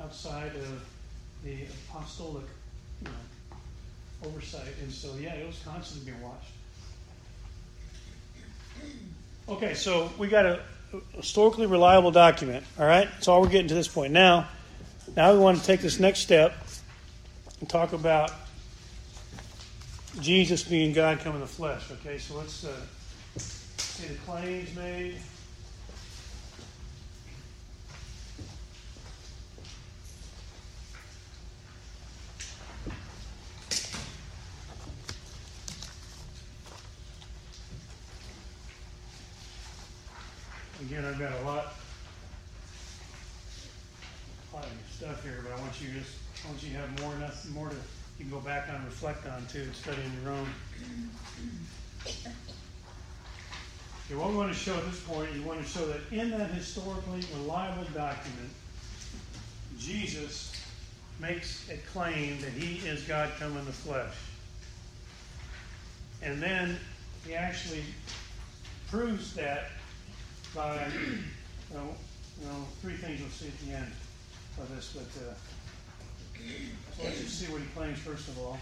outside 0.00 0.52
of 0.56 0.82
the 1.44 1.66
apostolic, 1.90 2.44
you 3.02 3.08
know, 3.08 4.28
oversight, 4.28 4.74
and 4.82 4.90
so 4.90 5.14
yeah, 5.20 5.34
it 5.34 5.46
was 5.46 5.60
constantly 5.64 6.12
being 6.12 6.22
watched. 6.22 6.50
Okay, 9.48 9.74
so 9.74 10.10
we 10.16 10.28
got 10.28 10.46
a 10.46 10.60
historically 11.12 11.66
reliable 11.66 12.10
document. 12.10 12.64
All 12.78 12.86
right, 12.86 13.08
that's 13.12 13.28
all 13.28 13.42
we're 13.42 13.48
getting 13.48 13.68
to 13.68 13.74
this 13.74 13.88
point. 13.88 14.12
Now, 14.12 14.48
now 15.14 15.32
we 15.32 15.38
want 15.38 15.58
to 15.58 15.64
take 15.64 15.80
this 15.80 16.00
next 16.00 16.20
step 16.20 16.56
and 17.60 17.68
talk 17.68 17.92
about 17.92 18.32
Jesus 20.20 20.62
being 20.62 20.94
God 20.94 21.20
come 21.20 21.34
in 21.34 21.40
the 21.40 21.46
flesh. 21.46 21.82
Okay, 21.90 22.16
so 22.16 22.36
let's 22.36 22.64
uh, 22.64 22.72
see 23.94 24.08
the 24.08 24.14
claims 24.26 24.74
made. 24.74 25.14
Again, 40.80 41.04
I've 41.04 41.18
got 41.20 41.32
a 41.32 41.44
lot, 41.44 41.74
lot 44.52 44.64
of 44.64 44.72
stuff 44.90 45.22
here, 45.22 45.44
but 45.44 45.52
I 45.56 45.60
want 45.60 45.80
you 45.80 45.90
just, 46.00 46.10
want 46.44 46.60
you 46.64 46.74
have 46.74 47.00
more 47.00 47.14
enough, 47.14 47.48
more 47.50 47.68
to, 47.68 47.76
you 47.76 48.24
can 48.24 48.30
go 48.30 48.40
back 48.40 48.68
on 48.68 48.84
reflect 48.86 49.24
on 49.28 49.46
too, 49.46 49.62
and 49.62 49.74
study 49.74 50.02
on 50.02 50.22
your 50.22 50.32
own. 50.32 50.48
What 54.10 54.30
we 54.30 54.36
want 54.36 54.52
to 54.52 54.58
show 54.58 54.76
at 54.76 54.84
this 54.84 55.00
point, 55.00 55.30
you 55.34 55.42
want 55.42 55.62
to 55.62 55.68
show 55.68 55.84
that 55.86 56.00
in 56.12 56.30
that 56.32 56.50
historically 56.50 57.22
reliable 57.38 57.84
document, 57.94 58.50
Jesus 59.78 60.52
makes 61.18 61.68
a 61.70 61.78
claim 61.92 62.38
that 62.42 62.50
he 62.50 62.86
is 62.86 63.02
God 63.02 63.30
come 63.38 63.56
in 63.56 63.64
the 63.64 63.72
flesh. 63.72 64.14
And 66.22 66.40
then 66.42 66.78
he 67.26 67.34
actually 67.34 67.82
proves 68.90 69.34
that 69.34 69.70
by, 70.54 70.86
you 70.94 71.76
know, 71.76 71.88
you 72.40 72.46
know, 72.46 72.66
three 72.82 72.94
things 72.94 73.20
you'll 73.20 73.30
see 73.30 73.46
at 73.46 73.58
the 73.66 73.74
end 73.74 73.92
of 74.60 74.74
this, 74.76 74.94
but, 74.94 75.28
uh, 75.28 75.34
so 76.96 77.04
let's 77.04 77.20
just 77.20 77.40
see 77.40 77.50
what 77.50 77.62
he 77.62 77.66
claims 77.68 77.98
first 77.98 78.28
of 78.28 78.38
all. 78.38 78.58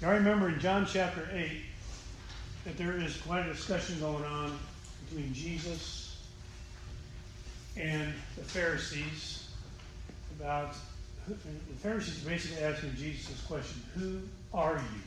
Now 0.00 0.12
remember 0.12 0.48
in 0.48 0.58
John 0.60 0.86
chapter 0.86 1.28
8 1.30 1.50
that 2.64 2.78
there 2.78 2.96
is 2.96 3.18
quite 3.18 3.46
a 3.46 3.52
discussion 3.52 4.00
going 4.00 4.24
on 4.24 4.58
between 5.04 5.34
Jesus 5.34 6.16
and 7.76 8.12
the 8.36 8.42
Pharisees 8.42 9.48
about 10.38 10.74
the 11.28 11.34
Pharisees 11.82 12.24
are 12.24 12.30
basically 12.30 12.64
asking 12.64 12.94
Jesus 12.96 13.28
this 13.28 13.42
question, 13.42 13.82
Who 13.94 14.20
are 14.54 14.76
you? 14.76 15.00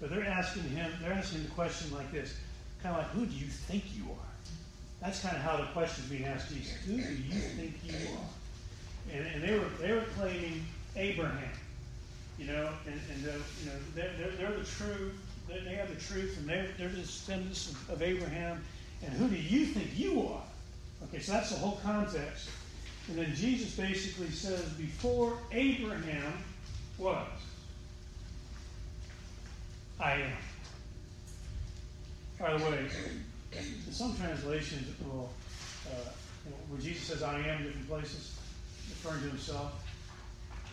But 0.00 0.10
they're 0.10 0.24
asking 0.24 0.62
him, 0.62 0.92
they're 1.02 1.12
asking 1.12 1.42
the 1.42 1.50
question 1.50 1.92
like 1.92 2.12
this, 2.12 2.36
kind 2.80 2.94
of 2.94 3.02
like, 3.02 3.10
Who 3.10 3.26
do 3.26 3.34
you 3.34 3.46
think 3.46 3.84
you 3.96 4.04
are? 4.04 4.28
That's 5.00 5.20
kind 5.20 5.36
of 5.36 5.42
how 5.42 5.56
the 5.56 5.66
question 5.72 6.04
is 6.04 6.10
being 6.10 6.24
asked 6.24 6.48
Jesus. 6.48 6.74
Who 6.86 6.96
do 6.96 7.02
you 7.02 7.40
think 7.40 7.74
you 7.84 7.94
are? 8.14 9.16
And, 9.16 9.26
and 9.26 9.42
they 9.42 9.58
were 9.58 9.68
they 9.80 9.92
were 9.92 10.04
claiming 10.16 10.64
Abraham, 10.96 11.50
you 12.38 12.46
know, 12.46 12.68
and, 12.86 13.00
and 13.12 13.24
the, 13.24 13.32
you 13.32 13.66
know 13.66 13.78
they're, 13.94 14.12
they're, 14.18 14.36
they're 14.36 14.58
the 14.58 14.64
true 14.64 15.12
they, 15.48 15.60
they 15.60 15.74
have 15.74 15.88
the 15.88 16.00
truth, 16.00 16.36
and 16.38 16.48
they're 16.48 16.68
they're 16.78 16.88
the 16.88 16.98
descendants 16.98 17.70
of, 17.70 17.90
of 17.90 18.02
Abraham. 18.02 18.62
And 19.02 19.12
who 19.12 19.28
do 19.28 19.36
you 19.36 19.66
think 19.66 19.96
you 19.96 20.22
are? 20.26 20.42
Okay, 21.04 21.20
so 21.20 21.32
that's 21.32 21.50
the 21.50 21.56
whole 21.56 21.78
context. 21.82 22.48
And 23.08 23.18
then 23.18 23.34
Jesus 23.34 23.74
basically 23.74 24.30
says, 24.30 24.62
before 24.70 25.38
Abraham 25.52 26.32
was, 26.98 27.26
I 29.98 30.12
am. 30.12 30.32
By 32.38 32.56
the 32.56 32.64
way, 32.64 32.86
in 33.52 33.92
some 33.92 34.16
translations, 34.16 34.88
will, 35.00 35.30
uh, 35.86 36.10
where 36.68 36.80
Jesus 36.80 37.04
says, 37.04 37.22
I 37.22 37.38
am, 37.38 37.62
different 37.62 37.88
places, 37.88 38.38
referring 38.90 39.22
to 39.22 39.28
himself, 39.28 39.72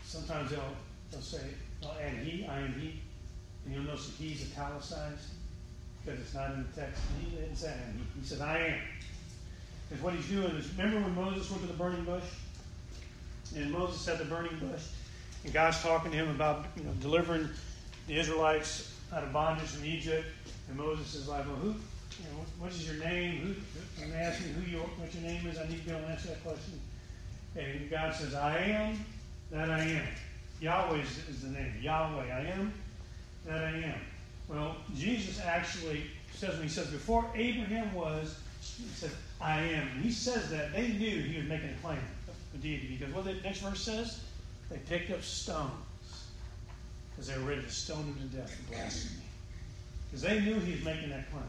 sometimes 0.03 0.51
they'll, 0.51 0.75
they'll 1.15 1.23
say, 1.23 1.41
they'll 1.81 1.95
add 2.01 2.17
he, 2.23 2.45
I 2.45 2.59
am 2.59 2.73
he. 2.79 2.99
And 3.65 3.73
you'll 3.73 3.83
notice 3.83 4.07
that 4.07 4.23
he's 4.23 4.51
italicized 4.51 5.29
because 6.03 6.19
it's 6.19 6.33
not 6.33 6.51
in 6.51 6.67
the 6.67 6.81
text. 6.81 7.01
He 7.19 7.35
didn't 7.35 7.55
say 7.55 7.69
I 7.69 7.89
am 7.89 7.97
he. 7.97 8.19
He 8.21 8.25
said, 8.25 8.41
I 8.41 8.59
am. 8.59 8.79
Because 9.89 10.03
what 10.03 10.13
he's 10.13 10.27
doing 10.27 10.51
is, 10.55 10.69
remember 10.77 10.99
when 10.99 11.15
Moses 11.15 11.49
went 11.49 11.61
to 11.63 11.67
the 11.67 11.73
burning 11.73 12.03
bush? 12.03 12.23
And 13.55 13.71
Moses 13.71 14.05
had 14.05 14.17
the 14.17 14.25
burning 14.25 14.57
bush, 14.59 14.81
and 15.43 15.53
God's 15.53 15.81
talking 15.81 16.11
to 16.11 16.17
him 16.17 16.29
about 16.29 16.65
you 16.75 16.83
know 16.83 16.91
delivering 16.99 17.47
the 18.07 18.17
Israelites 18.17 18.93
out 19.13 19.23
of 19.23 19.31
bondage 19.31 19.67
from 19.67 19.85
Egypt. 19.85 20.25
And 20.67 20.77
Moses 20.77 21.13
is 21.13 21.27
like, 21.27 21.45
"Well, 21.45 21.55
who? 21.55 21.67
You 21.67 22.29
know, 22.31 22.45
what 22.57 22.71
is 22.71 22.85
your 22.87 23.03
name? 23.05 23.41
Who? 23.41 24.03
And 24.03 24.11
they 24.11 24.17
ask 24.17 24.41
me 24.41 24.47
who 24.47 24.71
you, 24.71 24.79
what 24.79 25.13
your 25.13 25.23
name 25.23 25.45
is. 25.45 25.59
I 25.59 25.67
need 25.67 25.79
to 25.79 25.85
be 25.85 25.91
able 25.91 26.01
to 26.01 26.07
answer 26.07 26.29
that 26.29 26.43
question." 26.43 26.79
And 27.55 27.89
God 27.89 28.15
says, 28.15 28.33
"I 28.33 28.57
am 28.57 29.05
that 29.51 29.69
I 29.69 29.79
am." 29.79 30.07
Yahweh 30.59 30.99
is, 30.99 31.41
the 31.41 31.49
name. 31.49 31.73
Yahweh, 31.81 32.23
I 32.23 32.45
am 32.51 32.73
that 33.45 33.63
I 33.63 33.77
am. 33.77 33.99
Well, 34.47 34.77
Jesus 34.95 35.39
actually 35.39 36.03
says 36.33 36.53
when 36.53 36.63
he 36.63 36.69
says, 36.69 36.87
"Before 36.87 37.25
Abraham 37.35 37.93
was," 37.93 38.39
he 38.61 38.87
said, 38.93 39.11
"I 39.41 39.61
am." 39.61 39.87
And 39.89 40.03
he 40.03 40.11
says 40.11 40.49
that 40.51 40.73
they 40.73 40.89
knew 40.89 41.21
he 41.21 41.37
was 41.37 41.47
making 41.47 41.69
a 41.69 41.81
claim 41.81 41.99
of 42.27 42.61
deity 42.61 42.97
because 42.97 43.13
what 43.13 43.25
the 43.25 43.33
next 43.35 43.59
verse 43.59 43.81
says, 43.81 44.19
they 44.69 44.77
picked 44.77 45.11
up 45.11 45.21
stones 45.21 45.71
because 47.11 47.27
they 47.27 47.37
were 47.37 47.49
ready 47.49 47.61
to 47.61 47.69
stone 47.69 48.03
him 48.03 48.29
to 48.29 48.37
death 48.37 48.53
for 48.53 48.73
blasphemy. 48.73 49.23
Because 50.09 50.21
they 50.21 50.39
knew 50.41 50.59
he 50.59 50.73
was 50.73 50.83
making 50.83 51.09
that 51.09 51.29
claim. 51.31 51.43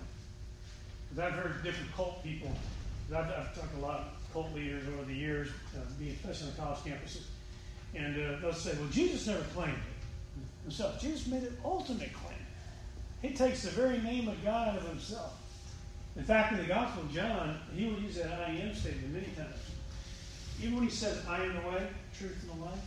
Because 1.09 1.25
I've 1.25 1.39
heard 1.39 1.63
different 1.65 1.93
cult 1.95 2.23
people, 2.23 2.51
I've, 3.11 3.25
I've 3.27 3.55
talked 3.55 3.75
to 3.75 3.81
a 3.81 3.85
lot 3.85 4.01
of 4.01 4.33
cult 4.33 4.55
leaders 4.55 4.85
over 4.89 5.05
the 5.05 5.15
years, 5.15 5.49
uh, 5.77 5.81
especially 6.05 6.49
on 6.49 6.55
the 6.55 6.61
college 6.61 6.79
campuses, 6.79 7.23
and 7.97 8.15
uh, 8.17 8.39
they'll 8.41 8.53
say, 8.53 8.73
well, 8.79 8.89
Jesus 8.91 9.27
never 9.27 9.43
claimed 9.55 9.73
it 9.73 10.63
himself. 10.65 11.01
Jesus 11.01 11.27
made 11.27 11.43
an 11.43 11.57
ultimate 11.65 12.13
claim. 12.13 12.39
He 13.23 13.31
takes 13.31 13.63
the 13.63 13.71
very 13.71 13.99
name 13.99 14.29
of 14.29 14.43
God 14.45 14.69
out 14.69 14.77
of 14.77 14.89
himself. 14.89 15.41
In 16.17 16.25
fact, 16.25 16.53
in 16.53 16.59
the 16.59 16.65
Gospel 16.65 17.03
of 17.03 17.13
John, 17.13 17.59
he 17.75 17.87
will 17.87 18.01
use 18.01 18.17
that 18.17 18.41
I 18.47 18.53
am 18.53 18.75
statement 18.75 19.13
many 19.13 19.27
times. 19.37 19.61
Even 20.61 20.77
when 20.77 20.85
he 20.85 20.91
says, 20.91 21.23
I 21.29 21.43
am 21.43 21.55
the 21.55 21.69
way, 21.69 21.87
truth, 22.19 22.37
and 22.43 22.61
the 22.61 22.65
life, 22.65 22.79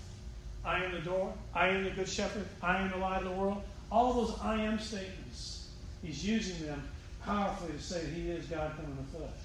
I 0.65 0.83
am 0.83 0.91
the 0.91 1.01
door, 1.01 1.33
I 1.53 1.69
am 1.69 1.83
the 1.83 1.91
good 1.91 2.09
shepherd, 2.09 2.47
I 2.61 2.81
am 2.81 2.89
the 2.89 2.97
light 2.97 3.23
of 3.23 3.25
the 3.25 3.31
world, 3.31 3.61
all 3.91 4.13
those 4.13 4.39
I 4.41 4.55
am 4.55 4.79
statements, 4.79 5.69
he's 6.03 6.25
using 6.25 6.65
them 6.65 6.83
powerfully 7.23 7.73
to 7.73 7.81
say 7.81 8.05
he 8.07 8.29
is 8.31 8.45
God 8.45 8.71
come 8.75 8.85
in 8.85 8.97
the 8.97 9.17
flesh. 9.17 9.39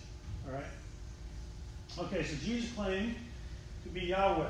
All 0.47 0.55
right? 0.55 0.65
Okay, 1.99 2.25
so 2.25 2.37
Jesus 2.45 2.73
claimed 2.73 3.15
to 3.85 3.89
be 3.91 4.07
Yahweh. 4.07 4.49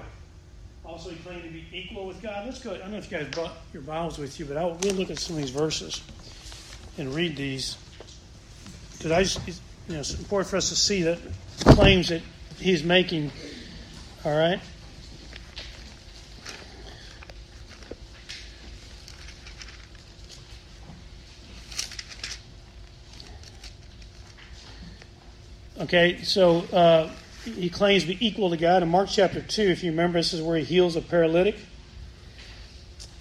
Also, 0.84 1.10
he 1.10 1.16
claimed 1.16 1.42
to 1.42 1.48
be 1.48 1.66
equal 1.72 2.06
with 2.06 2.20
God. 2.20 2.44
Let's 2.44 2.62
go. 2.62 2.74
I 2.74 2.78
don't 2.78 2.92
know 2.92 2.98
if 2.98 3.10
you 3.10 3.18
guys 3.18 3.28
brought 3.28 3.52
your 3.72 3.82
Bibles 3.82 4.18
with 4.18 4.38
you, 4.38 4.44
but 4.44 4.56
I'll, 4.58 4.74
we'll 4.82 4.94
look 4.94 5.10
at 5.10 5.18
some 5.18 5.36
of 5.36 5.42
these 5.42 5.50
verses 5.50 6.02
and 6.98 7.14
read 7.14 7.36
these. 7.36 7.76
Because 8.92 9.10
I 9.10 9.22
just, 9.22 9.40
you 9.88 9.94
know, 9.94 10.00
it's 10.00 10.14
important 10.14 10.50
for 10.50 10.56
us 10.56 10.68
to 10.68 10.76
see 10.76 11.02
that 11.02 11.18
claims 11.60 12.10
that 12.10 12.20
he's 12.58 12.84
making. 12.84 13.32
All 14.24 14.36
right? 14.36 14.60
Okay, 25.80 26.22
so 26.22 26.60
uh, 26.72 27.10
he 27.44 27.68
claims 27.68 28.04
to 28.04 28.08
be 28.08 28.26
equal 28.26 28.50
to 28.50 28.56
God. 28.56 28.82
In 28.82 28.88
Mark 28.88 29.08
chapter 29.10 29.40
2, 29.40 29.62
if 29.62 29.84
you 29.84 29.90
remember, 29.90 30.18
this 30.18 30.32
is 30.32 30.40
where 30.40 30.56
he 30.56 30.64
heals 30.64 30.96
a 30.96 31.02
paralytic. 31.02 31.56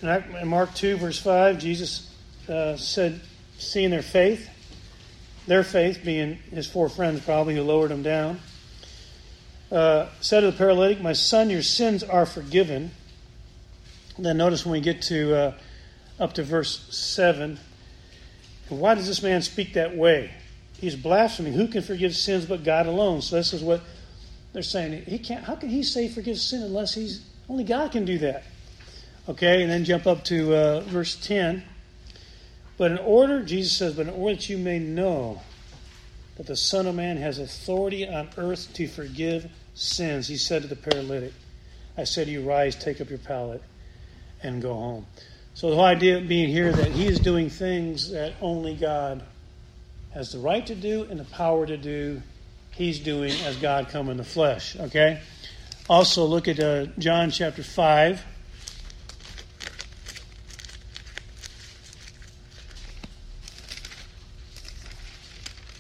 In 0.01 0.47
Mark 0.47 0.73
2, 0.73 0.97
verse 0.97 1.19
5, 1.19 1.59
Jesus 1.59 2.13
uh, 2.47 2.75
said, 2.75 3.21
seeing 3.57 3.89
their 3.89 4.01
faith, 4.01 4.49
their 5.47 5.63
faith 5.63 6.01
being 6.03 6.35
his 6.51 6.67
four 6.67 6.89
friends 6.89 7.23
probably 7.23 7.55
who 7.55 7.63
lowered 7.63 7.91
him 7.91 8.03
down, 8.03 8.39
uh, 9.71 10.07
said 10.21 10.41
to 10.41 10.51
the 10.51 10.57
paralytic, 10.57 11.01
My 11.01 11.13
son, 11.13 11.49
your 11.49 11.61
sins 11.61 12.03
are 12.03 12.25
forgiven. 12.25 12.91
Then 14.17 14.37
notice 14.37 14.65
when 14.65 14.73
we 14.73 14.81
get 14.81 15.01
to 15.03 15.35
uh, 15.35 15.53
up 16.19 16.33
to 16.33 16.43
verse 16.43 16.87
7, 16.95 17.59
why 18.69 18.95
does 18.95 19.07
this 19.07 19.21
man 19.21 19.41
speak 19.41 19.73
that 19.73 19.95
way? 19.95 20.31
He's 20.79 20.95
blaspheming. 20.95 21.53
Who 21.53 21.67
can 21.67 21.81
forgive 21.81 22.15
sins 22.15 22.45
but 22.45 22.63
God 22.63 22.87
alone? 22.87 23.21
So 23.21 23.35
this 23.35 23.53
is 23.53 23.61
what 23.61 23.81
they're 24.53 24.63
saying. 24.63 25.03
He 25.05 25.19
can't. 25.19 25.43
How 25.43 25.55
can 25.55 25.69
he 25.69 25.83
say 25.83 26.07
forgive 26.07 26.37
sin 26.37 26.61
unless 26.61 26.93
he's 26.93 27.21
only 27.49 27.63
God 27.63 27.91
can 27.91 28.05
do 28.05 28.17
that? 28.19 28.43
Okay, 29.27 29.61
and 29.61 29.71
then 29.71 29.83
jump 29.83 30.05
up 30.07 30.23
to 30.25 30.55
uh, 30.55 30.79
verse 30.81 31.15
ten. 31.15 31.63
But 32.77 32.91
in 32.91 32.97
order, 32.97 33.43
Jesus 33.43 33.77
says, 33.77 33.95
but 33.95 34.07
in 34.07 34.13
order 34.13 34.35
that 34.35 34.49
you 34.49 34.57
may 34.57 34.79
know 34.79 35.41
that 36.37 36.47
the 36.47 36.55
Son 36.55 36.87
of 36.87 36.95
Man 36.95 37.17
has 37.17 37.37
authority 37.37 38.07
on 38.07 38.29
earth 38.37 38.73
to 38.73 38.87
forgive 38.87 39.49
sins, 39.75 40.27
he 40.27 40.37
said 40.37 40.63
to 40.63 40.67
the 40.67 40.75
paralytic, 40.75 41.33
I 41.95 42.03
said 42.03 42.25
to 42.25 42.33
you, 42.33 42.41
rise, 42.41 42.75
take 42.75 42.99
up 42.99 43.09
your 43.09 43.19
pallet, 43.19 43.61
and 44.41 44.61
go 44.61 44.73
home. 44.73 45.05
So 45.53 45.69
the 45.69 45.75
whole 45.75 45.85
idea 45.85 46.19
being 46.19 46.49
here 46.49 46.71
that 46.71 46.91
he 46.91 47.05
is 47.05 47.19
doing 47.19 47.49
things 47.51 48.11
that 48.11 48.33
only 48.41 48.75
God 48.75 49.21
has 50.11 50.31
the 50.31 50.39
right 50.39 50.65
to 50.65 50.75
do 50.75 51.07
and 51.09 51.19
the 51.19 51.25
power 51.25 51.65
to 51.67 51.77
do 51.77 52.23
he's 52.75 52.99
doing 52.99 53.31
as 53.45 53.57
God 53.57 53.89
come 53.89 54.09
in 54.09 54.17
the 54.17 54.23
flesh. 54.23 54.77
Okay? 54.77 55.21
Also, 55.89 56.25
look 56.25 56.47
at 56.47 56.59
uh, 56.59 56.85
John 56.97 57.29
chapter 57.29 57.63
5. 57.63 58.25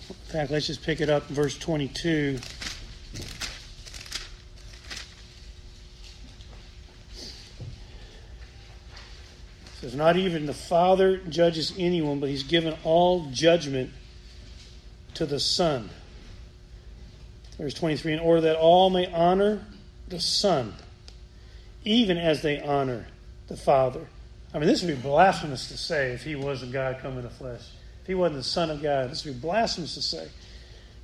In 0.09 0.39
fact, 0.39 0.51
let's 0.51 0.67
just 0.67 0.81
pick 0.81 0.99
it 0.99 1.09
up 1.09 1.29
in 1.29 1.35
verse 1.35 1.57
22. 1.57 2.39
It 3.13 3.21
says, 9.79 9.95
Not 9.95 10.17
even 10.17 10.47
the 10.47 10.53
Father 10.53 11.17
judges 11.17 11.73
anyone, 11.77 12.19
but 12.19 12.29
he's 12.29 12.43
given 12.43 12.75
all 12.83 13.27
judgment 13.31 13.91
to 15.13 15.27
the 15.27 15.39
Son. 15.39 15.91
Verse 17.57 17.73
23 17.73 18.13
In 18.13 18.19
order 18.19 18.41
that 18.41 18.55
all 18.55 18.89
may 18.89 19.11
honor 19.11 19.65
the 20.07 20.19
Son, 20.19 20.73
even 21.83 22.17
as 22.17 22.41
they 22.41 22.59
honor 22.61 23.07
the 23.47 23.57
Father. 23.57 24.05
I 24.53 24.59
mean, 24.59 24.67
this 24.67 24.83
would 24.83 24.95
be 24.95 25.01
blasphemous 25.01 25.69
to 25.69 25.77
say 25.77 26.11
if 26.11 26.23
he 26.23 26.35
wasn't 26.35 26.71
God 26.71 26.99
come 27.01 27.17
in 27.17 27.23
the 27.23 27.29
flesh. 27.29 27.61
If 28.01 28.07
he 28.07 28.13
wasn't 28.13 28.37
the 28.39 28.43
Son 28.43 28.69
of 28.69 28.81
God, 28.81 29.09
this 29.09 29.25
would 29.25 29.35
be 29.35 29.39
blasphemous 29.39 29.95
to 29.95 30.01
say 30.01 30.27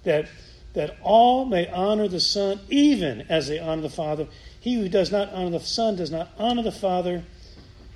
that, 0.03 0.27
that 0.73 0.97
all 1.01 1.45
may 1.45 1.67
honor 1.67 2.07
the 2.07 2.19
Son, 2.19 2.59
even 2.69 3.21
as 3.29 3.47
they 3.47 3.59
honor 3.59 3.81
the 3.81 3.89
Father. 3.89 4.27
He 4.59 4.75
who 4.75 4.89
does 4.89 5.11
not 5.11 5.33
honor 5.33 5.51
the 5.51 5.59
Son 5.61 5.95
does 5.95 6.11
not 6.11 6.29
honor 6.37 6.61
the 6.61 6.71
Father 6.71 7.23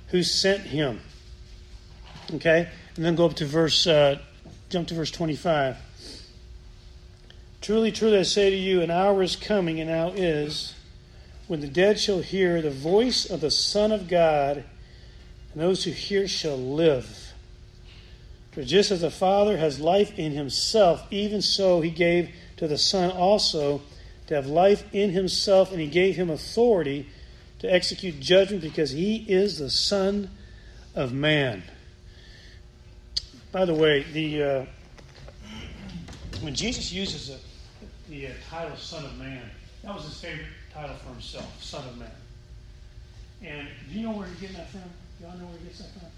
who 0.08 0.22
sent 0.22 0.62
him. 0.62 1.00
Okay? 2.34 2.68
And 2.96 3.04
then 3.04 3.14
go 3.14 3.26
up 3.26 3.34
to 3.34 3.46
verse, 3.46 3.86
uh, 3.86 4.18
jump 4.70 4.88
to 4.88 4.94
verse 4.94 5.10
25. 5.10 5.76
Truly, 7.64 7.92
truly, 7.92 8.18
I 8.18 8.24
say 8.24 8.50
to 8.50 8.56
you, 8.56 8.82
an 8.82 8.90
hour 8.90 9.22
is 9.22 9.36
coming, 9.36 9.80
and 9.80 9.88
now 9.88 10.08
is, 10.08 10.74
when 11.46 11.62
the 11.62 11.66
dead 11.66 11.98
shall 11.98 12.20
hear 12.20 12.60
the 12.60 12.68
voice 12.68 13.24
of 13.24 13.40
the 13.40 13.50
Son 13.50 13.90
of 13.90 14.06
God, 14.06 14.58
and 14.58 15.62
those 15.62 15.82
who 15.82 15.90
hear 15.90 16.28
shall 16.28 16.58
live. 16.58 17.32
For 18.52 18.64
just 18.64 18.90
as 18.90 19.00
the 19.00 19.10
Father 19.10 19.56
has 19.56 19.80
life 19.80 20.18
in 20.18 20.32
himself, 20.32 21.10
even 21.10 21.40
so 21.40 21.80
he 21.80 21.88
gave 21.88 22.34
to 22.58 22.68
the 22.68 22.76
Son 22.76 23.10
also 23.10 23.80
to 24.26 24.34
have 24.34 24.46
life 24.46 24.84
in 24.92 25.12
himself, 25.12 25.72
and 25.72 25.80
he 25.80 25.86
gave 25.86 26.16
him 26.16 26.28
authority 26.28 27.08
to 27.60 27.72
execute 27.72 28.20
judgment 28.20 28.60
because 28.60 28.90
he 28.90 29.24
is 29.26 29.56
the 29.56 29.70
Son 29.70 30.28
of 30.94 31.14
Man. 31.14 31.62
By 33.52 33.64
the 33.64 33.74
way, 33.74 34.02
the 34.12 34.42
uh, 34.42 34.64
when 36.42 36.54
Jesus 36.54 36.92
uses 36.92 37.28
the, 37.28 37.38
the 38.14 38.28
uh, 38.28 38.30
title 38.48 38.76
Son 38.76 39.04
of 39.04 39.18
Man, 39.18 39.42
that 39.82 39.92
was 39.92 40.04
his 40.04 40.20
favorite 40.20 40.46
title 40.72 40.94
for 40.96 41.08
himself, 41.08 41.62
Son 41.62 41.84
of 41.88 41.98
Man. 41.98 42.08
And 43.42 43.66
do 43.90 43.98
you 43.98 44.06
know 44.06 44.16
where 44.16 44.28
he's 44.28 44.40
getting 44.40 44.56
that 44.56 44.70
from? 44.70 44.82
Y'all 45.20 45.36
know 45.36 45.46
where 45.46 45.58
he 45.58 45.64
gets 45.64 45.78
that 45.78 45.90
from? 45.92 46.08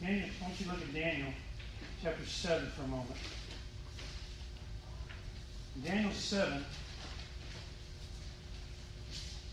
Daniel, 0.00 0.28
why 0.38 0.48
don't 0.48 0.60
you 0.60 0.66
look 0.66 0.82
at 0.82 0.94
Daniel 0.94 1.32
chapter 2.02 2.24
7 2.24 2.68
for 2.76 2.82
a 2.82 2.86
moment. 2.86 3.10
Daniel 5.84 6.12
7, 6.12 6.64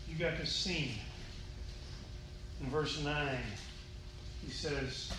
you 0.08 0.16
got 0.16 0.38
this 0.38 0.52
scene. 0.52 0.92
In 2.60 2.68
verse 2.68 3.02
9, 3.02 3.38
he 4.44 4.52
says, 4.52 5.10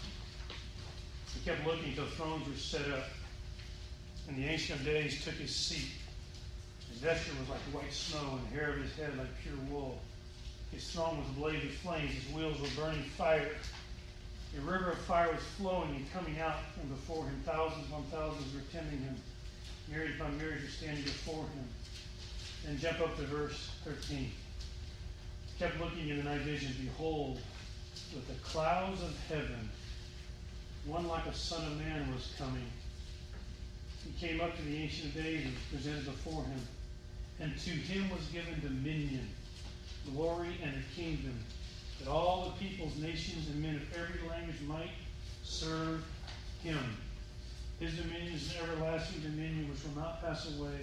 He 1.33 1.49
kept 1.49 1.65
looking 1.65 1.89
until 1.89 2.05
thrones 2.07 2.47
were 2.47 2.55
set 2.55 2.89
up, 2.91 3.05
and 4.27 4.37
the 4.37 4.47
Ancient 4.47 4.79
of 4.79 4.85
Days 4.85 5.23
took 5.23 5.35
his 5.35 5.55
seat. 5.55 5.91
His 6.89 6.99
vesture 6.99 7.31
was 7.39 7.49
like 7.49 7.59
white 7.71 7.93
snow, 7.93 8.37
and 8.37 8.45
the 8.45 8.55
hair 8.55 8.73
of 8.73 8.81
his 8.81 8.95
head 8.95 9.17
like 9.17 9.29
pure 9.41 9.55
wool. 9.69 9.99
His 10.71 10.89
throne 10.89 11.17
was 11.17 11.27
ablaze 11.29 11.63
with 11.63 11.77
flames, 11.79 12.11
his 12.11 12.33
wheels 12.33 12.59
were 12.61 12.81
burning 12.81 13.03
fire. 13.03 13.49
A 14.57 14.61
river 14.61 14.91
of 14.91 14.97
fire 14.99 15.31
was 15.31 15.41
flowing 15.57 15.95
and 15.95 16.11
coming 16.11 16.39
out 16.39 16.57
from 16.73 16.89
before 16.89 17.23
him. 17.23 17.41
Thousands 17.45 17.87
upon 17.87 18.03
thousands 18.03 18.53
were 18.53 18.59
attending 18.59 18.99
him. 18.99 19.15
Myriads 19.89 20.19
upon 20.19 20.37
myriads 20.37 20.63
were 20.63 20.69
standing 20.69 21.03
before 21.03 21.43
him. 21.43 21.67
Then 22.65 22.77
jump 22.77 22.99
up 22.99 23.15
to 23.17 23.23
verse 23.23 23.69
13. 23.85 24.29
Kept 25.57 25.79
looking 25.79 26.09
in 26.09 26.17
the 26.17 26.23
night 26.23 26.41
vision. 26.41 26.73
Behold, 26.81 27.39
with 28.13 28.27
the 28.27 28.33
clouds 28.43 29.01
of 29.01 29.17
heaven, 29.29 29.69
one 30.85 31.07
like 31.07 31.25
a 31.25 31.33
son 31.33 31.65
of 31.65 31.77
man 31.77 32.11
was 32.13 32.33
coming. 32.37 32.65
He 34.03 34.27
came 34.27 34.41
up 34.41 34.55
to 34.57 34.63
the 34.63 34.77
Ancient 34.77 35.15
of 35.15 35.23
Days 35.23 35.45
and 35.45 35.53
was 35.53 35.63
presented 35.71 36.05
before 36.05 36.43
him. 36.43 36.61
And 37.39 37.57
to 37.57 37.69
him 37.69 38.09
was 38.09 38.25
given 38.27 38.59
dominion, 38.61 39.27
glory, 40.13 40.57
and 40.63 40.73
a 40.75 40.95
kingdom 40.95 41.37
that 41.99 42.09
all 42.09 42.45
the 42.45 42.65
peoples, 42.65 42.97
nations, 42.97 43.47
and 43.47 43.61
men 43.61 43.75
of 43.75 43.83
every 43.93 44.27
language 44.27 44.61
might 44.67 44.91
serve 45.43 46.03
him. 46.63 46.79
His 47.79 47.95
dominion 47.95 48.33
is 48.33 48.51
an 48.51 48.57
everlasting 48.63 49.21
dominion 49.21 49.69
which 49.69 49.83
will 49.83 50.01
not 50.01 50.21
pass 50.21 50.47
away. 50.55 50.79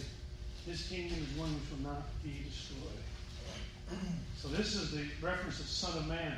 His 0.67 0.87
kingdom 0.89 1.19
is 1.19 1.39
one 1.39 1.53
which 1.55 1.71
will 1.71 1.91
not 1.93 2.03
be 2.23 2.45
destroyed. 2.49 4.01
So 4.37 4.49
this 4.49 4.75
is 4.75 4.91
the 4.91 5.05
reference 5.23 5.61
of 5.61 5.67
Son 5.67 5.97
of 5.97 6.07
Man. 6.09 6.35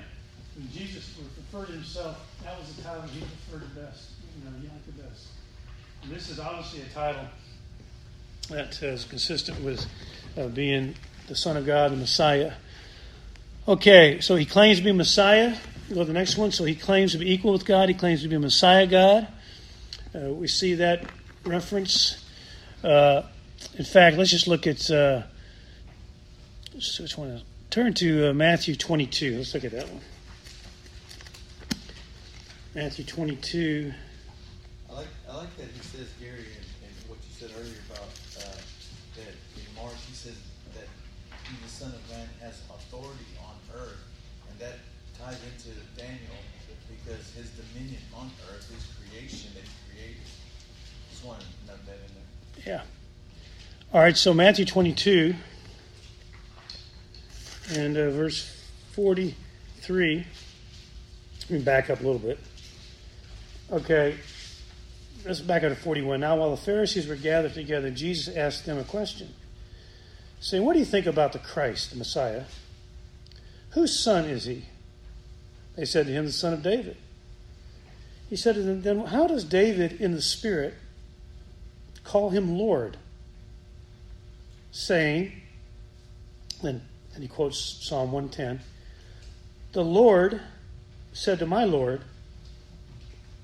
When 0.56 0.70
Jesus 0.70 1.18
referred 1.36 1.66
to 1.66 1.72
himself, 1.72 2.18
that 2.44 2.59
was 2.59 2.74
the 2.74 2.82
title 2.82 3.02
he 3.02 3.20
preferred 3.20 3.62
the 3.62 3.81
best. 3.81 4.10
You 4.39 4.44
know, 4.44 4.56
he 4.60 4.68
liked 4.68 4.86
the 4.86 5.02
best. 5.02 5.27
And 6.02 6.12
this 6.12 6.31
is 6.31 6.39
obviously 6.39 6.82
a 6.82 6.94
title 6.94 7.24
that 8.48 8.82
is 8.82 9.05
consistent 9.05 9.62
with 9.62 9.86
uh, 10.36 10.48
being 10.48 10.94
the 11.28 11.36
Son 11.36 11.56
of 11.56 11.66
God, 11.66 11.93
the 11.93 11.97
Messiah. 11.97 12.52
Okay, 13.68 14.20
so 14.20 14.36
he 14.36 14.47
claims 14.47 14.78
to 14.78 14.85
be 14.85 14.93
Messiah. 14.93 15.56
Go 15.89 15.97
to 15.97 16.05
the 16.05 16.12
next 16.12 16.36
one. 16.36 16.51
So 16.51 16.64
he 16.64 16.74
claims 16.74 17.12
to 17.12 17.18
be 17.18 17.32
equal 17.32 17.52
with 17.52 17.64
God. 17.64 17.89
He 17.89 17.94
claims 17.94 18.22
to 18.22 18.28
be 18.28 18.39
Messiah 18.39 18.86
God. 18.86 19.28
Uh, 20.14 20.32
we 20.32 20.48
see 20.48 20.74
that 20.74 21.05
reference. 21.44 22.24
Uh, 22.82 23.22
in 23.77 23.85
fact, 23.85 24.16
let's 24.16 24.31
just 24.31 24.48
look 24.48 24.66
at 24.66 24.90
uh, 24.90 25.22
which 26.74 27.16
one. 27.16 27.43
Turn 27.70 27.94
to 27.94 28.31
uh, 28.31 28.32
Matthew 28.32 28.74
22. 28.74 29.39
Let's 29.39 29.55
look 29.55 29.64
at 29.64 29.72
that 29.72 29.89
one. 29.89 30.01
Matthew 32.73 33.05
22. 33.05 33.93
I 34.89 34.93
like, 34.95 35.07
I 35.29 35.37
like 35.39 35.57
that 35.57 35.67
he 35.75 35.81
says, 35.83 36.07
Gary, 36.21 36.47
and, 36.55 36.67
and 36.87 36.95
what 37.11 37.19
you 37.19 37.35
said 37.35 37.51
earlier 37.59 37.83
about 37.91 38.07
uh, 38.39 38.63
that 39.19 39.35
in 39.59 39.67
Mark, 39.75 39.95
he 40.07 40.15
says 40.15 40.39
that 40.75 40.87
he, 41.51 41.57
the 41.65 41.69
Son 41.69 41.91
of 41.91 41.99
Man, 42.09 42.29
has 42.41 42.63
authority 42.71 43.27
on 43.43 43.59
earth, 43.75 43.99
and 44.49 44.59
that 44.61 44.79
ties 45.19 45.39
into 45.43 45.75
Daniel 45.99 46.39
because 46.87 47.35
his 47.35 47.51
dominion 47.51 47.99
on 48.15 48.31
earth, 48.53 48.71
his 48.73 48.87
creation 49.03 49.51
that 49.55 49.65
he 49.65 49.75
created. 49.91 50.23
Just 51.11 51.25
wanted 51.25 51.43
to 51.43 51.73
note 51.73 51.87
that 51.87 51.99
in 52.07 52.15
there. 52.15 52.75
Yeah. 52.77 52.83
All 53.93 54.01
right, 54.01 54.17
so 54.17 54.33
Matthew 54.33 54.65
22 54.65 55.35
and 57.75 57.97
uh, 57.97 58.11
verse 58.11 58.65
43. 58.93 60.27
Let 61.41 61.51
me 61.51 61.59
back 61.65 61.91
up 61.91 61.99
a 61.99 62.05
little 62.05 62.21
bit. 62.21 62.39
Okay, 63.73 64.17
let's 65.25 65.39
back 65.39 65.63
up 65.63 65.69
to 65.69 65.77
41. 65.77 66.19
Now, 66.19 66.35
while 66.37 66.51
the 66.51 66.57
Pharisees 66.57 67.07
were 67.07 67.15
gathered 67.15 67.55
together, 67.55 67.89
Jesus 67.89 68.35
asked 68.35 68.67
them 68.67 68.79
a 68.79 68.85
question, 68.85 69.33
saying, 70.41 70.65
What 70.65 70.73
do 70.73 70.81
you 70.81 70.85
think 70.85 71.07
about 71.07 71.33
the 71.33 71.39
Christ, 71.39 71.91
the 71.91 71.97
Messiah? 71.97 72.45
Whose 73.71 73.97
son 73.97 74.25
is 74.25 74.47
he? 74.47 74.65
They 75.77 75.85
said 75.85 76.07
to 76.07 76.13
him, 76.13 76.25
The 76.27 76.33
son 76.33 76.53
of 76.53 76.65
David. 76.65 76.97
He 78.29 78.35
said 78.35 78.57
to 78.57 78.63
them, 78.63 78.83
Then 78.83 79.07
how 79.07 79.29
does 79.29 79.45
David 79.45 80.01
in 80.01 80.15
the 80.17 80.23
Spirit 80.23 80.75
call 82.03 82.31
him 82.31 82.59
Lord? 82.59 82.97
Saying, 84.73 85.31
and, 86.61 86.81
and 87.15 87.23
he 87.23 87.29
quotes 87.29 87.57
Psalm 87.87 88.11
110, 88.11 88.65
The 89.73 89.85
Lord 89.85 90.41
said 91.13 91.39
to 91.39 91.47
my 91.47 91.63
Lord, 91.63 92.03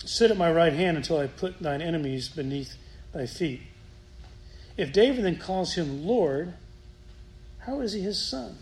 Sit 0.07 0.31
at 0.31 0.37
my 0.37 0.51
right 0.51 0.73
hand 0.73 0.97
until 0.97 1.19
I 1.19 1.27
put 1.27 1.59
thine 1.61 1.83
enemies 1.83 2.29
beneath 2.29 2.77
thy 3.13 3.27
feet. 3.27 3.61
If 4.77 4.93
David 4.93 5.25
then 5.25 5.37
calls 5.37 5.75
him 5.75 6.07
Lord, 6.07 6.55
how 7.59 7.81
is 7.81 7.93
he 7.93 8.01
his 8.01 8.23
son? 8.23 8.57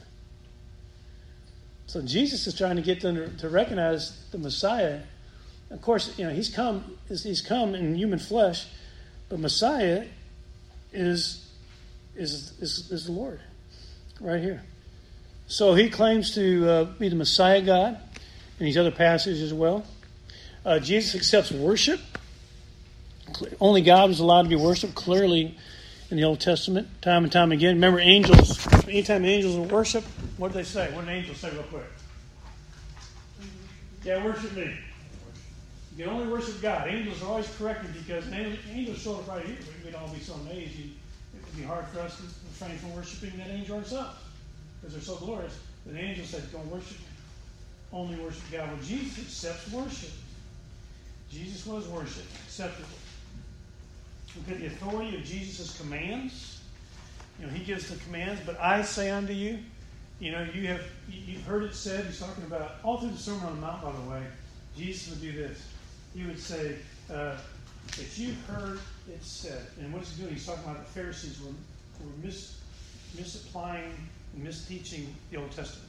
So 1.86 2.00
Jesus 2.02 2.46
is 2.46 2.56
trying 2.56 2.76
to 2.76 2.82
get 2.82 3.00
them 3.00 3.36
to, 3.36 3.48
recognize 3.48 4.18
the 4.30 4.38
Messiah. 4.38 5.00
Of 5.70 5.82
course, 5.82 6.18
you 6.18 6.24
know 6.24 6.32
he's 6.32 6.48
come 6.48 6.96
he's 7.08 7.40
come 7.40 7.74
in 7.74 7.94
human 7.94 8.18
flesh, 8.18 8.66
but 9.28 9.38
Messiah 9.38 10.06
is 10.92 11.46
is 12.16 12.52
is, 12.60 12.90
is 12.90 13.06
the 13.06 13.12
Lord, 13.12 13.40
right 14.20 14.42
here. 14.42 14.62
So 15.46 15.74
he 15.74 15.90
claims 15.90 16.34
to 16.36 16.68
uh, 16.68 16.84
be 16.84 17.08
the 17.08 17.16
Messiah 17.16 17.60
God 17.60 17.98
in 18.58 18.66
these 18.66 18.78
other 18.78 18.90
passages 18.90 19.42
as 19.42 19.52
well. 19.52 19.84
Uh, 20.64 20.78
Jesus 20.78 21.14
accepts 21.14 21.52
worship 21.52 22.00
only 23.60 23.82
God 23.82 24.08
was 24.08 24.20
allowed 24.20 24.42
to 24.42 24.48
be 24.48 24.56
worshipped 24.56 24.94
clearly 24.94 25.56
in 26.10 26.16
the 26.16 26.24
Old 26.24 26.40
Testament, 26.40 26.88
time 27.02 27.24
and 27.24 27.32
time 27.32 27.52
again. 27.52 27.76
Remember, 27.76 27.98
angels, 27.98 28.66
anytime 28.84 29.24
angels 29.24 29.56
were 29.56 29.64
worship, 29.64 30.04
what 30.36 30.52
do 30.52 30.58
they 30.58 30.64
say? 30.64 30.92
What 30.94 31.06
did 31.06 31.12
angels 31.12 31.38
say, 31.38 31.50
real 31.50 31.62
quick? 31.64 31.84
Yeah, 34.04 34.24
worship 34.24 34.54
me. 34.54 34.74
You 35.96 36.04
can 36.04 36.12
only 36.12 36.26
worship 36.26 36.60
God. 36.60 36.88
Angels 36.88 37.22
are 37.22 37.26
always 37.26 37.48
corrected 37.56 37.94
because 37.94 38.30
angels, 38.32 38.58
angels 38.70 38.98
show 38.98 39.16
up 39.16 39.28
right 39.28 39.44
here. 39.44 39.56
We'd 39.84 39.94
all 39.94 40.08
be 40.08 40.20
so 40.20 40.34
amazed. 40.34 40.78
It 40.78 40.90
would 41.32 41.56
be 41.56 41.62
hard 41.62 41.86
for 41.88 42.00
us 42.00 42.16
to 42.16 42.22
refrain 42.22 42.76
from 42.78 42.94
worshiping 42.94 43.38
that 43.38 43.48
angel 43.48 43.78
ourselves 43.78 44.18
because 44.80 44.94
they're 44.94 45.02
so 45.02 45.16
glorious. 45.16 45.56
But 45.86 45.94
the 45.94 46.00
angel 46.00 46.26
said, 46.26 46.42
Don't 46.52 46.66
worship. 46.66 46.98
Only 47.92 48.16
worship 48.16 48.42
God. 48.50 48.68
Well, 48.68 48.78
Jesus 48.82 49.18
accepts 49.18 49.70
worship. 49.70 50.10
Jesus 51.34 51.66
was 51.66 51.86
worship, 51.88 52.24
acceptable. 52.46 52.88
Look 54.36 54.56
at 54.56 54.60
the 54.60 54.66
authority 54.66 55.16
of 55.16 55.24
Jesus' 55.24 55.76
commands. 55.78 56.60
You 57.38 57.46
know, 57.46 57.52
he 57.52 57.64
gives 57.64 57.88
the 57.88 57.96
commands, 58.04 58.40
but 58.46 58.60
I 58.60 58.82
say 58.82 59.10
unto 59.10 59.32
you, 59.32 59.58
you 60.20 60.30
know, 60.30 60.46
you 60.54 60.68
have 60.68 60.82
you've 61.08 61.44
heard 61.44 61.64
it 61.64 61.74
said, 61.74 62.06
he's 62.06 62.20
talking 62.20 62.44
about 62.44 62.76
all 62.84 62.98
through 62.98 63.10
the 63.10 63.18
Sermon 63.18 63.44
on 63.46 63.54
the 63.56 63.60
Mount, 63.60 63.82
by 63.82 63.92
the 63.92 64.10
way, 64.10 64.22
Jesus 64.76 65.10
would 65.10 65.20
do 65.20 65.32
this. 65.32 65.60
He 66.14 66.24
would 66.24 66.38
say, 66.38 66.76
uh, 67.12 67.36
that 67.96 68.18
you've 68.18 68.40
heard 68.46 68.78
it 69.08 69.22
said. 69.22 69.66
And 69.80 69.92
what 69.92 70.02
he's 70.02 70.16
doing, 70.16 70.32
he's 70.32 70.46
talking 70.46 70.64
about 70.64 70.78
the 70.78 70.92
Pharisees 70.92 71.40
were, 71.40 71.48
were 71.48 72.12
mis, 72.22 72.60
misapplying 73.16 73.92
and 74.34 74.46
misteaching 74.46 75.06
the 75.30 75.38
Old 75.38 75.50
Testament. 75.50 75.88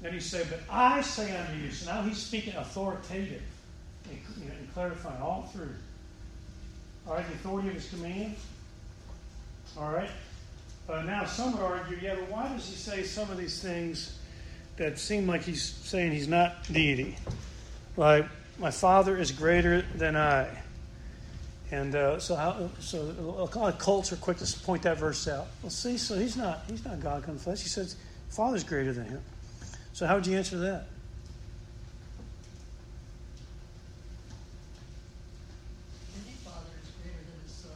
Then 0.00 0.12
he 0.12 0.20
said, 0.20 0.46
But 0.48 0.60
I 0.70 1.00
say 1.02 1.36
unto 1.36 1.60
you. 1.60 1.70
So 1.72 1.92
now 1.92 2.02
he's 2.02 2.18
speaking 2.18 2.54
authoritative 2.54 3.42
and, 4.10 4.50
and 4.50 4.74
clarifying 4.74 5.20
all 5.22 5.50
through. 5.52 5.74
All 7.06 7.14
right, 7.14 7.26
the 7.26 7.34
authority 7.34 7.68
of 7.68 7.74
his 7.74 7.88
command. 7.88 8.34
All 9.78 9.92
right. 9.92 10.10
Uh, 10.88 11.02
now, 11.02 11.24
some 11.24 11.52
would 11.52 11.60
argue, 11.60 11.98
yeah, 12.00 12.14
but 12.14 12.30
why 12.30 12.48
does 12.48 12.66
he 12.66 12.74
say 12.74 13.02
some 13.02 13.30
of 13.30 13.36
these 13.36 13.62
things 13.62 14.18
that 14.76 14.98
seem 14.98 15.26
like 15.26 15.42
he's 15.42 15.62
saying 15.62 16.12
he's 16.12 16.28
not 16.28 16.64
deity? 16.72 17.16
Like, 17.96 18.26
my 18.58 18.70
Father 18.70 19.16
is 19.16 19.30
greater 19.30 19.82
than 19.94 20.16
I. 20.16 20.48
And 21.70 21.94
uh, 21.94 22.18
so, 22.18 22.34
how, 22.34 22.70
so 22.80 23.14
a 23.18 23.22
lot 23.58 23.74
of 23.74 23.78
cults 23.78 24.12
are 24.12 24.16
quick 24.16 24.38
to 24.38 24.60
point 24.60 24.82
that 24.82 24.96
verse 24.96 25.28
out. 25.28 25.48
Well, 25.62 25.70
see, 25.70 25.98
so 25.98 26.18
he's 26.18 26.36
not 26.36 26.62
he's 26.66 26.84
not 26.84 26.98
God 27.00 27.24
come 27.24 27.36
flesh. 27.36 27.60
He 27.62 27.68
says 27.68 27.96
Father's 28.30 28.64
greater 28.64 28.92
than 28.92 29.04
him. 29.04 29.22
So 29.92 30.06
how 30.06 30.14
would 30.14 30.26
you 30.26 30.36
answer 30.36 30.56
that? 30.58 30.86
Any 36.14 36.36
father 36.42 36.70
is 36.82 36.90
greater 37.02 37.18
than 37.18 37.42
his 37.42 37.52
son. 37.52 37.72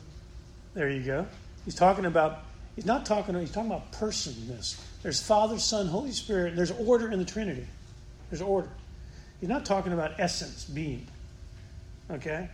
There 0.74 0.88
you 0.88 1.02
go. 1.02 1.26
He's 1.64 1.74
talking 1.74 2.06
about. 2.06 2.40
He's 2.76 2.86
not 2.86 3.04
talking. 3.04 3.34
He's 3.38 3.50
talking 3.50 3.70
about 3.70 3.92
personness. 3.92 4.82
There's 5.02 5.22
Father, 5.22 5.58
Son, 5.58 5.86
Holy 5.86 6.12
Spirit. 6.12 6.56
There's 6.56 6.70
order 6.70 7.10
in 7.10 7.18
the 7.18 7.24
Trinity. 7.24 7.66
There's 8.30 8.42
order. 8.42 8.70
He's 9.40 9.48
not 9.48 9.66
talking 9.66 9.92
about 9.92 10.12
essence, 10.18 10.64
being. 10.64 11.06
Okay. 12.10 12.48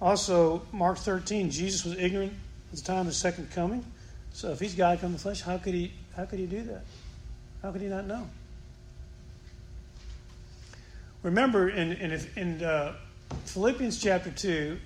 Also, 0.00 0.62
Mark 0.72 0.98
13. 0.98 1.50
Jesus 1.50 1.84
was 1.84 1.96
ignorant 1.96 2.32
at 2.72 2.78
the 2.78 2.84
time 2.84 3.00
of 3.00 3.06
the 3.06 3.12
second 3.12 3.50
coming. 3.52 3.84
So, 4.32 4.50
if 4.50 4.60
he's 4.60 4.74
God 4.74 5.00
come 5.00 5.08
in 5.08 5.12
the 5.14 5.18
flesh, 5.18 5.40
how 5.40 5.56
could 5.58 5.74
he? 5.74 5.92
How 6.16 6.26
could 6.26 6.38
he 6.38 6.46
do 6.46 6.62
that? 6.64 6.84
How 7.62 7.70
could 7.70 7.80
he 7.80 7.86
not 7.86 8.06
know? 8.06 8.28
Remember, 11.22 11.70
in 11.70 11.92
in, 11.92 12.28
in 12.36 12.64
uh, 12.64 12.94
Philippians 13.46 14.02
chapter 14.02 14.30
two, 14.30 14.78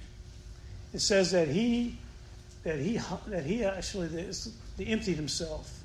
it 0.93 1.01
says 1.01 1.33
that 1.33 1.49
he 1.49 1.99
that 2.67 2.81
he 2.81 3.01
that 3.29 3.45
he 3.45 3.65
actually 3.65 4.09
he 4.77 4.87
emptied 4.89 5.15
himself, 5.15 5.85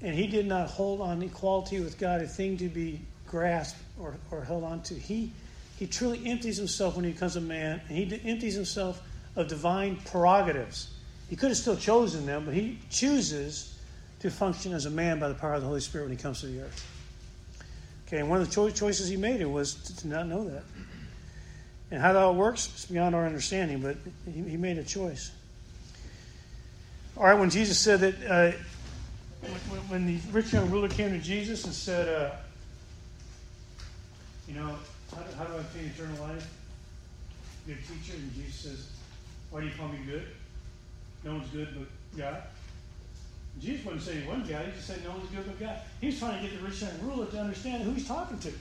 and 0.00 0.14
he 0.14 0.28
did 0.28 0.46
not 0.46 0.68
hold 0.68 1.00
on 1.00 1.20
equality 1.22 1.80
with 1.80 1.98
God 1.98 2.22
a 2.22 2.28
thing 2.28 2.56
to 2.58 2.68
be 2.68 3.00
grasped 3.26 3.80
or, 4.00 4.14
or 4.30 4.44
held 4.44 4.62
on 4.62 4.82
to. 4.82 4.94
He 4.94 5.32
he 5.80 5.88
truly 5.88 6.24
empties 6.24 6.56
himself 6.56 6.94
when 6.94 7.04
he 7.04 7.10
becomes 7.10 7.34
a 7.34 7.40
man, 7.40 7.80
and 7.88 7.98
he 7.98 8.20
empties 8.24 8.54
himself 8.54 9.02
of 9.34 9.48
divine 9.48 9.96
prerogatives. 10.04 10.94
He 11.28 11.34
could 11.34 11.48
have 11.48 11.58
still 11.58 11.76
chosen 11.76 12.26
them, 12.26 12.44
but 12.44 12.54
he 12.54 12.78
chooses 12.88 13.76
to 14.20 14.30
function 14.30 14.74
as 14.74 14.86
a 14.86 14.90
man 14.90 15.18
by 15.18 15.28
the 15.30 15.34
power 15.34 15.54
of 15.54 15.62
the 15.62 15.66
Holy 15.66 15.80
Spirit 15.80 16.04
when 16.04 16.16
he 16.16 16.22
comes 16.22 16.42
to 16.42 16.46
the 16.46 16.60
earth. 16.60 16.86
Okay, 18.06 18.18
and 18.18 18.30
one 18.30 18.40
of 18.40 18.46
the 18.46 18.54
cho- 18.54 18.70
choices 18.70 19.08
he 19.08 19.16
made 19.16 19.44
was 19.44 19.74
to, 19.74 19.96
to, 19.96 20.06
not 20.06 20.28
know 20.28 20.48
that. 20.48 20.62
And 21.90 22.00
how 22.00 22.12
that 22.12 22.34
works 22.36 22.72
is 22.76 22.86
beyond 22.86 23.16
our 23.16 23.26
understanding, 23.26 23.80
but 23.80 23.96
he, 24.26 24.42
he, 24.50 24.56
made 24.56 24.78
a 24.78 24.84
choice. 24.84 25.32
All 27.16 27.24
right, 27.24 27.38
when 27.38 27.50
Jesus 27.50 27.78
said 27.78 28.00
that, 28.00 28.14
uh, 28.26 28.56
when, 29.68 29.80
when, 29.88 30.06
the 30.06 30.18
rich 30.32 30.52
young 30.52 30.70
ruler 30.70 30.88
came 30.88 31.10
to 31.10 31.18
Jesus 31.18 31.64
and 31.64 31.74
said, 31.74 32.08
uh, 32.08 32.34
you 34.48 34.54
know, 34.54 34.76
how 35.14 35.22
how 35.36 35.44
do 35.44 35.54
I 35.54 35.58
obtain 35.58 35.92
eternal 35.94 36.26
life? 36.26 36.48
Good 37.66 37.78
teacher. 37.86 38.16
And 38.16 38.34
Jesus 38.34 38.54
says, 38.54 38.90
why 39.50 39.60
do 39.60 39.66
you 39.66 39.72
call 39.78 39.88
me 39.88 39.98
good? 40.06 40.26
No 41.24 41.34
one's 41.34 41.48
good 41.50 41.68
but 41.78 42.18
God. 42.18 42.42
Jesus 43.60 43.84
wasn't 43.84 44.02
saying 44.02 44.22
he 44.22 44.28
wasn't 44.28 44.48
God. 44.48 44.64
He 44.64 44.72
just 44.72 44.86
said 44.86 45.04
no 45.04 45.10
one's 45.10 45.30
good 45.30 45.46
but 45.46 45.60
God. 45.60 45.80
He 46.00 46.06
was 46.06 46.18
trying 46.18 46.42
to 46.42 46.48
get 46.48 46.58
the 46.58 46.66
rich 46.66 46.80
young 46.80 46.90
ruler 47.02 47.26
to 47.26 47.38
understand 47.38 47.84
who 47.84 47.92
he's 47.92 48.08
talking 48.08 48.38
to. 48.38 48.52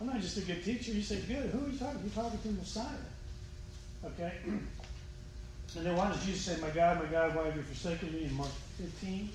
I'm 0.00 0.06
not 0.06 0.20
just 0.20 0.36
a 0.36 0.42
good 0.42 0.62
teacher. 0.62 0.92
He 0.92 1.02
said, 1.02 1.26
good. 1.26 1.50
Who 1.50 1.66
are 1.66 1.70
you 1.70 1.78
talking 1.78 1.98
to? 1.98 2.04
You're 2.04 2.24
talking 2.24 2.38
to 2.38 2.48
Messiah. 2.48 2.84
Okay? 4.04 4.32
And 5.76 5.84
then 5.84 5.96
why 5.96 6.08
does 6.08 6.24
Jesus 6.24 6.42
say, 6.42 6.60
My 6.60 6.70
God, 6.70 7.02
my 7.02 7.08
God, 7.10 7.34
why 7.34 7.44
have 7.44 7.56
you 7.56 7.62
forsaken 7.62 8.12
me 8.12 8.24
in 8.24 8.34
Mark 8.34 8.50
15? 8.78 9.28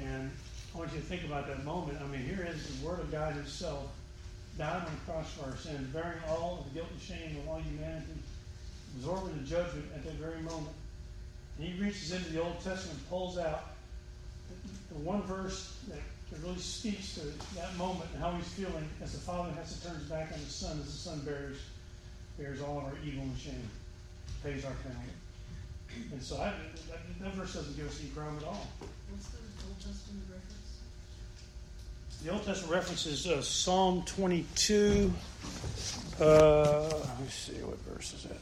And 0.00 0.30
I 0.74 0.78
want 0.78 0.92
you 0.92 0.98
to 0.98 1.06
think 1.06 1.24
about 1.24 1.46
that 1.46 1.64
moment. 1.64 1.98
I 2.02 2.06
mean, 2.06 2.22
here 2.22 2.46
is 2.48 2.80
the 2.80 2.86
Word 2.86 2.98
of 2.98 3.12
God 3.12 3.34
Himself 3.34 3.90
dying 4.58 4.82
on 4.82 4.90
the 4.92 5.12
cross 5.12 5.32
for 5.32 5.50
our 5.50 5.56
sins, 5.56 5.86
bearing 5.92 6.18
all 6.28 6.58
of 6.58 6.64
the 6.64 6.78
guilt 6.78 6.88
and 6.90 7.00
shame 7.00 7.36
of 7.38 7.48
all 7.48 7.60
humanity, 7.60 8.06
absorbing 8.96 9.36
the 9.38 9.44
judgment 9.44 9.86
at 9.94 10.04
that 10.04 10.14
very 10.14 10.40
moment. 10.42 10.74
And 11.58 11.68
he 11.68 11.80
reaches 11.80 12.12
into 12.12 12.32
the 12.32 12.42
Old 12.42 12.56
Testament 12.60 12.98
and 12.98 13.08
pulls 13.08 13.38
out 13.38 13.74
the 14.88 14.98
one 14.98 15.22
verse 15.22 15.76
that, 15.88 15.98
really 16.42 16.58
speaks 16.58 17.14
to 17.14 17.20
that 17.54 17.76
moment 17.76 18.10
and 18.12 18.20
how 18.20 18.32
he's 18.32 18.48
feeling 18.48 18.88
as 19.00 19.12
the 19.12 19.20
Father 19.20 19.52
has 19.52 19.78
to 19.78 19.86
turn 19.86 19.94
his 19.94 20.08
back 20.08 20.32
on 20.32 20.38
his 20.40 20.52
Son, 20.52 20.76
as 20.80 20.86
the 20.86 20.90
Son 20.90 21.20
bears 21.20 21.58
bears 22.36 22.60
all 22.60 22.78
of 22.78 22.84
our 22.86 22.94
evil 23.06 23.22
and 23.22 23.38
shame, 23.38 23.70
pays 24.44 24.64
our 24.64 24.72
penalty. 24.82 25.08
And 26.12 26.22
so 26.22 26.36
I, 26.36 26.52
that, 26.90 27.00
that 27.20 27.32
verse 27.34 27.54
doesn't 27.54 27.76
give 27.76 27.88
us 27.88 27.98
any 28.00 28.10
ground 28.10 28.38
at 28.42 28.46
all. 28.46 28.66
What's 29.10 29.28
the 29.28 29.38
Old 29.66 29.76
Testament 29.78 30.24
reference? 30.28 30.78
The 32.22 32.30
Old 32.30 32.44
Testament 32.44 32.74
reference 32.74 33.06
is 33.06 33.26
uh, 33.26 33.40
Psalm 33.40 34.02
22. 34.04 35.10
Uh, 36.20 36.82
let 36.82 37.20
me 37.20 37.28
see, 37.28 37.54
what 37.62 37.78
verse 37.80 38.12
is 38.12 38.26
it? 38.26 38.40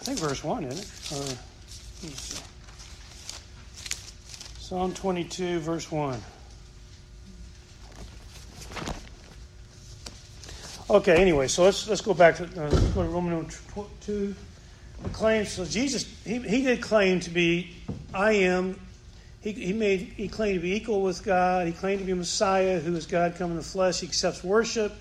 I 0.00 0.04
think 0.04 0.18
verse 0.18 0.44
1, 0.44 0.64
isn't 0.64 0.78
it? 0.78 1.12
Uh, 1.12 1.36
let 2.02 2.10
me 2.10 2.16
see. 2.16 2.42
Psalm 4.58 4.92
22, 4.92 5.60
verse 5.60 5.90
1. 5.90 6.20
Okay, 10.88 11.20
anyway, 11.20 11.48
so 11.48 11.64
let's 11.64 11.88
let's 11.88 12.00
go 12.00 12.14
back 12.14 12.36
to, 12.36 12.44
uh, 12.44 12.70
go 12.94 13.02
to 13.02 13.08
Romans 13.08 13.60
2. 14.02 14.34
The 15.02 15.08
claims, 15.08 15.50
so 15.50 15.64
Jesus, 15.64 16.06
he, 16.24 16.38
he 16.38 16.62
did 16.62 16.80
claim 16.80 17.18
to 17.20 17.30
be, 17.30 17.74
I 18.14 18.32
am 18.32 18.78
he, 19.40 19.50
he 19.50 19.72
made 19.72 20.00
he 20.00 20.28
claimed 20.28 20.54
to 20.54 20.60
be 20.60 20.76
equal 20.76 21.02
with 21.02 21.24
God. 21.24 21.66
He 21.66 21.72
claimed 21.72 21.98
to 22.00 22.04
be 22.04 22.14
Messiah, 22.14 22.78
who 22.78 22.94
is 22.94 23.06
God 23.06 23.34
come 23.36 23.50
in 23.50 23.56
the 23.56 23.64
flesh. 23.64 24.00
He 24.00 24.06
accepts 24.06 24.44
worship. 24.44 24.92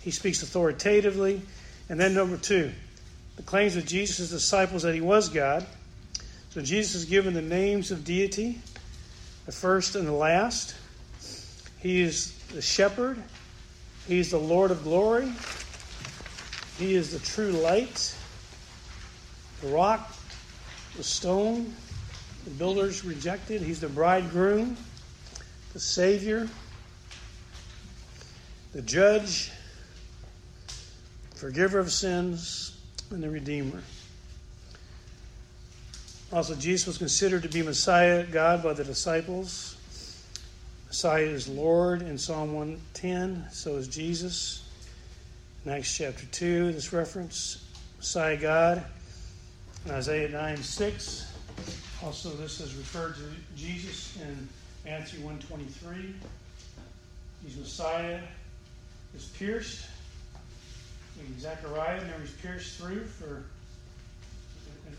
He 0.00 0.10
speaks 0.10 0.42
authoritatively. 0.42 1.42
And 1.88 1.98
then 1.98 2.12
number 2.12 2.36
two, 2.36 2.72
the 3.36 3.42
claims 3.42 3.76
of 3.76 3.86
Jesus' 3.86 4.30
disciples 4.30 4.82
that 4.82 4.96
he 4.96 5.00
was 5.00 5.28
God. 5.28 5.64
So 6.50 6.60
Jesus 6.60 6.96
is 6.96 7.04
given 7.04 7.34
the 7.34 7.42
names 7.42 7.92
of 7.92 8.04
deity, 8.04 8.60
the 9.46 9.52
first 9.52 9.94
and 9.94 10.08
the 10.08 10.12
last. 10.12 10.74
He 11.78 12.00
is 12.00 12.32
the 12.52 12.62
shepherd. 12.62 13.22
He 14.10 14.18
is 14.18 14.32
the 14.32 14.38
Lord 14.38 14.72
of 14.72 14.82
glory. 14.82 15.32
He 16.78 16.96
is 16.96 17.12
the 17.12 17.20
true 17.20 17.52
light, 17.52 18.12
the 19.60 19.68
rock, 19.68 20.12
the 20.96 21.04
stone, 21.04 21.72
the 22.42 22.50
builders 22.50 23.04
rejected. 23.04 23.62
He's 23.62 23.78
the 23.78 23.88
bridegroom, 23.88 24.76
the 25.74 25.78
Savior, 25.78 26.48
the 28.72 28.82
judge, 28.82 29.52
forgiver 31.36 31.78
of 31.78 31.92
sins, 31.92 32.76
and 33.12 33.22
the 33.22 33.30
Redeemer. 33.30 33.80
Also, 36.32 36.56
Jesus 36.56 36.88
was 36.88 36.98
considered 36.98 37.44
to 37.44 37.48
be 37.48 37.62
Messiah, 37.62 38.26
God, 38.26 38.64
by 38.64 38.72
the 38.72 38.82
disciples. 38.82 39.69
Messiah 40.90 41.22
is 41.22 41.46
Lord 41.46 42.02
in 42.02 42.18
Psalm 42.18 42.52
110, 42.52 43.46
so 43.52 43.76
is 43.76 43.86
Jesus. 43.86 44.68
in 45.64 45.70
Acts 45.70 45.96
chapter 45.96 46.26
2, 46.26 46.72
this 46.72 46.92
reference, 46.92 47.64
Messiah 47.98 48.36
God. 48.36 48.84
In 49.86 49.92
Isaiah 49.92 50.28
9 50.28 50.56
6, 50.56 51.32
also 52.02 52.30
this 52.30 52.58
is 52.60 52.74
referred 52.74 53.14
to 53.14 53.22
Jesus 53.54 54.18
in 54.20 54.48
Matthew 54.84 55.20
123. 55.20 56.12
He's 57.44 57.56
Messiah 57.56 58.18
is 59.14 59.26
pierced. 59.26 59.86
In 61.20 61.38
Zechariah, 61.38 62.00
remember 62.00 62.22
he's 62.22 62.32
pierced 62.32 62.80
through 62.80 63.04
for. 63.04 63.44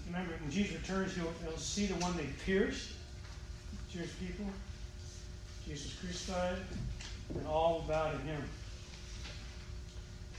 Remember, 0.07 0.31
when 0.39 0.51
Jesus 0.51 0.77
returns, 0.77 1.13
he'll, 1.15 1.33
he'll 1.43 1.57
see 1.57 1.87
the 1.87 1.95
one 1.95 2.15
they 2.15 2.27
pierced, 2.45 2.91
Jewish 3.91 4.17
people. 4.17 4.45
Jesus 5.71 5.93
crucified, 6.01 6.57
and 7.33 7.47
all 7.47 7.85
about 7.85 8.11
him. 8.21 8.43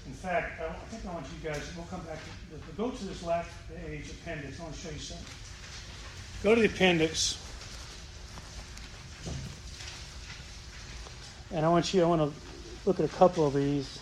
In 0.05 0.13
fact, 0.13 0.61
I, 0.61 0.71
think 0.91 1.07
I 1.07 1.15
want 1.15 1.25
you 1.27 1.49
guys, 1.49 1.63
we'll 1.75 1.87
come 1.87 2.03
back 2.03 2.19
to, 2.19 2.57
to 2.59 2.77
go 2.77 2.91
to 2.91 3.05
this 3.07 3.23
last 3.23 3.49
page 3.75 4.11
appendix. 4.11 4.61
I 4.61 4.65
want 4.65 4.75
to 4.75 4.81
show 4.81 4.91
you 4.91 4.99
something. 4.99 5.27
Go 6.43 6.55
to 6.55 6.61
the 6.61 6.67
appendix. 6.67 7.39
And 11.51 11.65
I 11.65 11.69
want 11.71 11.95
you, 11.95 12.03
I 12.03 12.07
want 12.07 12.31
to 12.31 12.41
look 12.85 13.01
at 13.01 13.07
a 13.07 13.15
couple 13.17 13.47
of 13.47 13.55
these. 13.55 14.01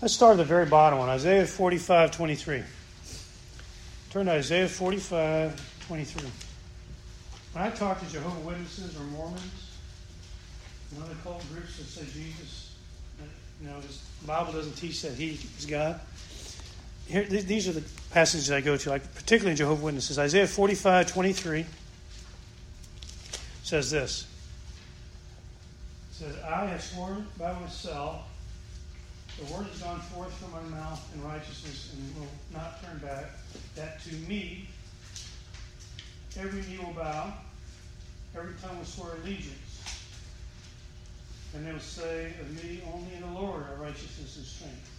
Let's 0.00 0.14
start 0.14 0.34
at 0.34 0.36
the 0.36 0.44
very 0.44 0.66
bottom 0.66 1.00
one, 1.00 1.08
Isaiah 1.08 1.44
45, 1.46 2.12
23. 2.12 2.62
Turn 4.10 4.26
to 4.26 4.32
Isaiah 4.32 4.68
45, 4.68 5.84
23. 5.86 6.28
When 7.52 7.64
I 7.64 7.70
talk 7.70 8.00
to 8.00 8.12
Jehovah 8.12 8.40
Witnesses 8.40 8.96
or 8.96 9.04
Mormons, 9.04 9.70
and 10.92 11.04
other 11.04 11.14
cult 11.22 11.44
groups 11.52 11.76
that 11.78 11.84
say 11.84 12.02
Jesus, 12.12 12.74
you 13.62 13.68
know, 13.68 13.78
the 13.80 14.26
Bible 14.26 14.52
doesn't 14.52 14.74
teach 14.74 15.02
that 15.02 15.12
He 15.12 15.38
is 15.58 15.64
God. 15.64 16.00
Here, 17.06 17.24
these 17.24 17.68
are 17.68 17.72
the 17.72 17.84
passages 18.10 18.50
I 18.50 18.60
go 18.60 18.76
to, 18.76 18.90
like 18.90 19.14
particularly 19.14 19.52
in 19.52 19.56
Jehovah 19.56 19.84
Witnesses. 19.84 20.18
Isaiah 20.18 20.48
45, 20.48 21.12
23 21.12 21.64
says 23.62 23.92
this. 23.92 24.26
It 26.10 26.14
says, 26.16 26.36
I 26.42 26.66
have 26.66 26.82
sworn 26.82 27.26
by 27.38 27.52
myself, 27.60 28.22
the 29.40 29.54
word 29.54 29.66
has 29.66 29.80
gone 29.80 30.00
forth 30.00 30.32
from 30.34 30.52
my 30.52 30.78
mouth 30.78 31.02
in 31.14 31.24
righteousness 31.24 31.94
and 31.94 32.14
will 32.16 32.28
not 32.52 32.82
turn 32.84 32.98
back, 32.98 33.24
that 33.74 34.02
to 34.04 34.14
me 34.28 34.68
every 36.38 36.60
knee 36.62 36.78
will 36.78 36.92
bow, 36.92 37.32
every 38.36 38.52
tongue 38.60 38.76
will 38.76 38.84
swear 38.84 39.14
allegiance. 39.22 39.56
And 41.54 41.66
they 41.66 41.72
will 41.72 41.80
say 41.80 42.32
of 42.40 42.64
me, 42.64 42.82
only 42.94 43.14
in 43.14 43.22
the 43.22 43.40
Lord 43.40 43.62
are 43.62 43.76
righteousness 43.80 44.36
and 44.36 44.44
strength. 44.44 44.90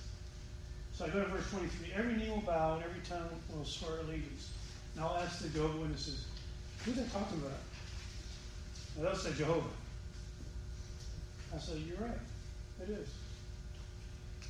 So 0.94 1.06
I 1.06 1.10
go 1.10 1.24
to 1.24 1.30
verse 1.30 1.50
23. 1.52 1.94
Every 1.96 2.16
knee 2.16 2.30
will 2.30 2.42
bow 2.42 2.76
and 2.76 2.84
every 2.84 3.02
tongue 3.08 3.30
will 3.56 3.64
swear 3.64 4.00
allegiance. 4.00 4.52
Now 4.96 5.10
I'll 5.10 5.24
ask 5.24 5.40
the 5.40 5.50
Jehovah 5.50 5.78
Witnesses, 5.78 6.26
who 6.84 6.92
are 6.92 6.96
they 6.96 7.04
talking 7.10 7.38
about? 7.38 7.60
Now 8.98 9.04
they'll 9.04 9.16
say 9.16 9.34
Jehovah. 9.38 9.70
I 11.56 11.60
say, 11.60 11.78
you're 11.78 11.98
right. 11.98 12.20
It 12.82 12.90
is. 12.90 13.10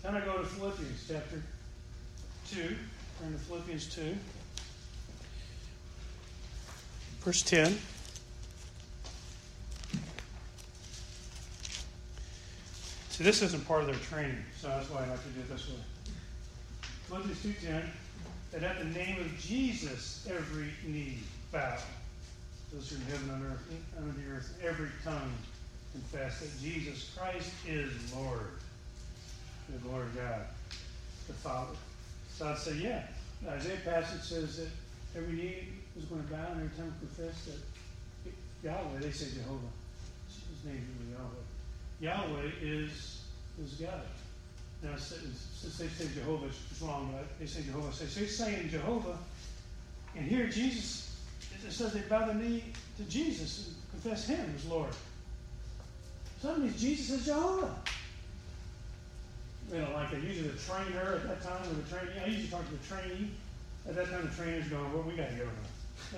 Then 0.04 0.16
I 0.16 0.22
go 0.22 0.38
to 0.38 0.46
Philippians 0.46 1.06
chapter 1.08 1.42
2. 2.50 2.62
Turn 2.62 3.34
to 3.34 3.38
Philippians 3.38 3.94
2. 3.94 4.16
Verse 7.20 7.44
10. 7.44 7.78
See, 13.10 13.24
this 13.24 13.44
isn't 13.44 13.68
part 13.68 13.82
of 13.82 13.88
their 13.88 13.96
training, 13.96 14.44
so 14.60 14.70
that's 14.70 14.90
why 14.90 15.04
I 15.04 15.10
like 15.10 15.22
to 15.22 15.30
do 15.30 15.42
it 15.42 15.50
this 15.50 15.70
way. 15.70 15.76
Philippians 17.08 17.38
2.10, 17.62 17.86
that 18.54 18.64
at 18.64 18.80
the 18.80 18.86
name 18.86 19.20
of 19.20 19.38
Jesus 19.38 20.28
every 20.32 20.70
knee 20.84 21.20
bow. 21.52 21.78
Those 22.74 22.90
who 22.90 22.96
are 22.96 23.00
in 23.00 23.06
heaven 23.06 23.30
and 23.36 23.52
earth, 23.52 23.64
under 23.98 24.14
the 24.14 24.36
earth, 24.36 24.58
every 24.64 24.90
tongue 25.04 25.32
confess 25.92 26.40
that 26.40 26.60
Jesus 26.60 27.12
Christ 27.16 27.52
is 27.68 27.92
Lord. 28.16 28.48
The 29.72 29.90
Lord 29.90 30.08
God, 30.16 30.42
the 31.28 31.34
Father. 31.34 31.78
So 32.34 32.48
I'd 32.48 32.58
say, 32.58 32.76
yeah. 32.76 33.04
The 33.44 33.52
Isaiah 33.52 33.78
passage 33.84 34.22
says 34.22 34.58
that 34.58 34.70
every 35.18 35.34
knee 35.34 35.68
is 35.98 36.06
going 36.06 36.24
to 36.24 36.30
bow 36.30 36.52
and 36.52 36.62
every 36.64 36.78
tongue 36.78 36.94
confess 37.00 37.46
that 37.46 38.34
Yahweh, 38.64 39.00
they 39.00 39.12
say 39.12 39.28
Jehovah. 39.34 39.68
His 40.28 40.72
name 40.72 40.86
is 41.02 41.18
Yahweh. 41.18 42.28
Yahweh 42.30 42.52
is, 42.62 43.22
is 43.64 43.74
God. 43.74 44.02
Now, 44.84 44.96
since 44.98 45.78
they 45.78 45.88
say 45.88 46.12
Jehovah, 46.14 46.48
it's 46.48 46.82
wrong, 46.82 47.14
but 47.14 47.40
they 47.40 47.46
say 47.46 47.62
Jehovah. 47.64 47.94
So 47.94 48.06
they're 48.06 48.28
saying 48.28 48.70
Jehovah, 48.70 49.18
and 50.16 50.26
here 50.26 50.48
Jesus, 50.48 51.16
it 51.66 51.72
says 51.72 51.94
they 51.94 52.02
bow 52.02 52.26
their 52.26 52.36
knee 52.36 52.64
to 52.98 53.04
Jesus 53.04 53.68
and 53.68 53.76
confess 53.92 54.28
Him 54.28 54.54
as 54.56 54.66
Lord. 54.66 54.90
So 56.42 56.48
that 56.50 56.60
means 56.60 56.82
Jesus 56.82 57.20
is 57.20 57.26
Jehovah. 57.26 57.76
You 59.72 59.80
know, 59.80 59.92
like 59.94 60.12
usually 60.12 60.50
the 60.50 60.58
trainer 60.58 61.16
at 61.16 61.24
that 61.28 61.42
time, 61.42 61.64
or 61.64 61.74
the 61.76 61.84
trainee, 61.90 62.20
I 62.22 62.26
usually 62.28 62.50
talk 62.50 62.66
to 62.66 62.72
the 62.74 62.86
trainee. 62.88 63.32
At 63.88 63.96
that 63.96 64.12
time, 64.12 64.30
the 64.30 64.36
trainer's 64.36 64.68
going, 64.68 64.94
well, 64.94 65.04
we 65.04 65.16
got 65.16 65.30
to 65.30 65.36
go. 65.36 65.48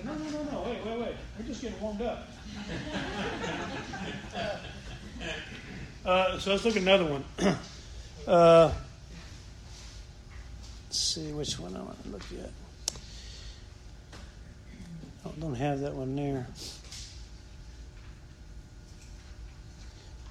No, 0.04 0.12
no, 0.12 0.24
no, 0.24 0.42
no, 0.50 0.62
wait, 0.62 0.84
wait, 0.84 0.98
wait. 0.98 1.14
We're 1.38 1.46
just 1.46 1.62
getting 1.62 1.80
warmed 1.80 2.02
up. 2.02 2.26
uh, 6.04 6.36
so 6.38 6.50
let's 6.50 6.64
look 6.64 6.74
at 6.76 6.82
another 6.82 7.04
one. 7.04 7.24
Uh, 8.26 8.72
let's 10.86 10.98
see 10.98 11.30
which 11.30 11.58
one 11.58 11.76
I 11.76 11.82
want 11.82 12.02
to 12.04 12.08
look 12.08 12.22
at. 12.42 12.50
I 15.26 15.28
don't 15.38 15.54
have 15.54 15.80
that 15.80 15.92
one 15.92 16.16
there. 16.16 16.46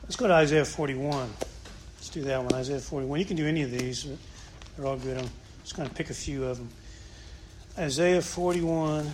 Let's 0.02 0.16
go 0.16 0.26
to 0.26 0.34
Isaiah 0.34 0.66
41. 0.66 1.30
Do 2.14 2.22
that 2.26 2.44
one, 2.44 2.53
Isaiah 2.53 2.77
41. 2.77 3.19
You 3.19 3.26
can 3.26 3.35
do 3.35 3.48
any 3.48 3.64
of 3.64 3.72
these, 3.72 4.03
but 4.03 4.19
they're 4.77 4.85
all 4.85 4.98
good. 4.98 5.18
I'm 5.18 5.27
just 5.64 5.76
going 5.76 5.90
to 5.90 5.95
pick 5.95 6.11
a 6.11 6.14
few 6.14 6.45
of 6.45 6.60
them. 6.60 6.69
Isaiah 7.76 8.22
41. 8.22 9.11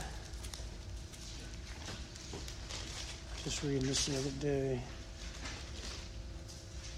Just 3.46 3.64
reading 3.64 3.88
this 3.88 4.06
the 4.06 4.18
other 4.18 4.30
day. 4.42 4.82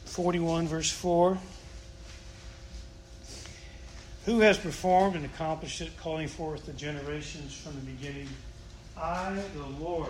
41, 0.06 0.68
verse 0.68 0.90
4. 0.90 1.38
Who 4.26 4.40
has 4.40 4.58
performed 4.58 5.16
and 5.16 5.26
accomplished 5.26 5.82
it, 5.82 5.96
calling 6.00 6.28
forth 6.28 6.66
the 6.66 6.74
generations 6.74 7.56
from 7.56 7.76
the 7.76 7.82
beginning? 7.82 8.28
I, 8.98 9.40
the 9.56 9.84
Lord. 9.84 10.10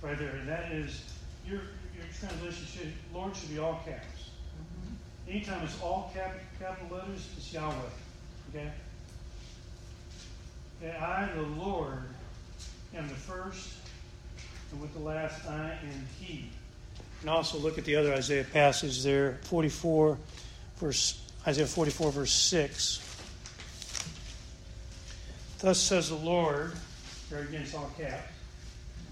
Right 0.00 0.16
there. 0.16 0.36
And 0.36 0.48
that 0.48 0.70
is, 0.70 1.02
your, 1.44 1.62
your 1.96 2.06
translation 2.16 2.66
should, 2.72 2.92
Lord 3.12 3.34
should 3.34 3.50
be 3.50 3.58
all 3.58 3.82
caps. 3.84 4.17
Anytime 5.28 5.62
it's 5.62 5.80
all 5.82 6.10
cap, 6.14 6.38
capital 6.58 6.96
letters, 6.96 7.28
it's 7.36 7.52
Yahweh. 7.52 7.74
Okay? 8.50 8.70
And 10.82 10.96
I, 10.96 11.28
the 11.34 11.42
Lord, 11.42 12.04
am 12.96 13.08
the 13.08 13.14
first, 13.14 13.74
and 14.72 14.80
with 14.80 14.92
the 14.94 15.00
last, 15.00 15.44
I 15.46 15.72
am 15.82 16.06
He. 16.18 16.48
And 17.20 17.28
also 17.28 17.58
look 17.58 17.76
at 17.76 17.84
the 17.84 17.96
other 17.96 18.14
Isaiah 18.14 18.44
passage 18.44 19.02
there, 19.02 19.38
44, 19.42 20.16
verse 20.76 21.20
Isaiah 21.46 21.66
44, 21.66 22.12
verse 22.12 22.32
6. 22.32 23.04
Thus 25.58 25.78
says 25.78 26.08
the 26.08 26.16
Lord, 26.16 26.72
there 27.28 27.40
against 27.40 27.74
all 27.74 27.90
caps, 27.98 28.32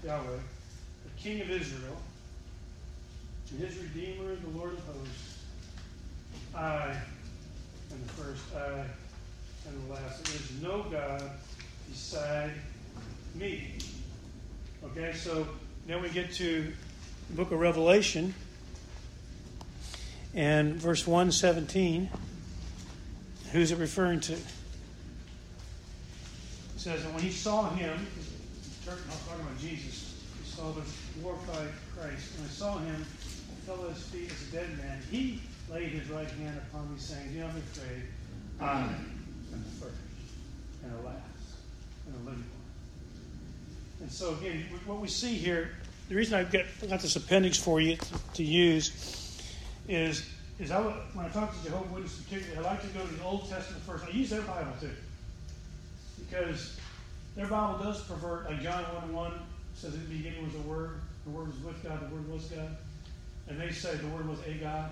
Yahweh, 0.03 0.23
the 0.23 1.21
King 1.21 1.41
of 1.41 1.51
Israel, 1.51 1.97
and 3.51 3.59
his 3.59 3.77
Redeemer, 3.77 4.35
the 4.35 4.57
Lord 4.57 4.73
of 4.73 4.79
hosts. 4.85 5.26
I 6.57 6.89
am 7.91 8.01
the 8.01 8.13
first, 8.13 8.43
I 8.55 8.83
and 9.67 9.87
the 9.87 9.93
last. 9.93 10.25
There 10.25 10.35
is 10.35 10.51
no 10.61 10.83
God 10.89 11.21
beside 11.87 12.51
me. 13.35 13.75
Okay, 14.83 15.13
so 15.13 15.47
then 15.85 16.01
we 16.01 16.09
get 16.09 16.33
to 16.33 16.73
the 17.29 17.35
book 17.35 17.51
of 17.51 17.59
Revelation 17.59 18.33
and 20.33 20.73
verse 20.75 21.05
117. 21.05 22.09
Who's 23.51 23.71
it 23.71 23.77
referring 23.77 24.19
to? 24.21 24.33
It 24.33 24.41
says, 26.77 27.05
and 27.05 27.13
when 27.13 27.21
he 27.21 27.31
saw 27.31 27.69
him, 27.69 27.99
I'm 28.89 28.97
talking 29.25 29.41
about 29.41 29.59
Jesus, 29.59 30.23
he 30.43 30.49
saw 30.49 30.71
the 30.71 30.81
glorified 31.21 31.69
Christ. 31.95 32.35
When 32.37 32.47
I 32.47 32.51
saw 32.51 32.79
him, 32.79 33.05
I 33.05 33.65
fell 33.67 33.85
at 33.85 33.95
his 33.95 34.03
feet 34.05 34.31
as 34.31 34.41
a 34.49 34.51
dead 34.51 34.77
man. 34.77 35.01
He 35.11 35.41
laid 35.71 35.89
his 35.89 36.09
right 36.09 36.29
hand 36.29 36.59
upon 36.69 36.91
me, 36.91 36.99
saying, 36.99 37.33
Do 37.33 37.39
not 37.39 37.53
be 37.53 37.61
afraid. 37.61 38.03
I 38.59 38.79
am 38.81 39.17
the 39.51 39.85
first 39.85 39.97
and 40.83 40.91
the 40.91 41.07
last 41.07 41.17
and 42.05 42.15
the 42.15 42.19
living 42.19 42.43
one. 42.43 44.01
And 44.01 44.11
so, 44.11 44.35
again, 44.35 44.63
what 44.85 44.99
we 44.99 45.07
see 45.07 45.33
here, 45.35 45.71
the 46.09 46.15
reason 46.15 46.35
I 46.35 46.43
got, 46.43 46.65
got 46.87 46.99
this 47.01 47.15
appendix 47.15 47.57
for 47.57 47.81
you 47.81 47.97
to, 47.97 48.19
to 48.35 48.43
use 48.43 49.41
is 49.87 50.29
is 50.59 50.71
I 50.71 50.81
when 50.81 51.25
I 51.25 51.29
talk 51.29 51.55
to 51.55 51.63
Jehovah's 51.63 51.91
Witnesses 51.91 52.23
particularly, 52.23 52.65
I 52.65 52.71
like 52.71 52.81
to 52.81 52.87
go 52.87 53.05
to 53.05 53.13
the 53.13 53.23
Old 53.23 53.49
Testament 53.49 53.83
first. 53.83 54.05
I 54.05 54.09
use 54.09 54.29
their 54.29 54.41
Bible 54.41 54.73
too, 54.79 54.89
because 56.19 56.77
their 57.35 57.47
Bible 57.47 57.83
does 57.83 58.01
pervert. 58.03 58.49
Like 58.49 58.61
John 58.61 58.83
one 58.83 59.13
one 59.13 59.33
says, 59.75 59.93
"In 59.93 60.01
the 60.01 60.15
beginning 60.15 60.43
was 60.43 60.53
the 60.53 60.61
Word. 60.61 60.99
The 61.25 61.31
Word 61.31 61.47
was 61.47 61.57
with 61.59 61.83
God. 61.83 62.09
The 62.09 62.15
Word 62.15 62.27
was 62.31 62.45
God." 62.45 62.75
And 63.47 63.59
they 63.59 63.71
say 63.71 63.95
the 63.95 64.07
Word 64.07 64.27
was 64.27 64.39
a 64.47 64.53
God. 64.55 64.89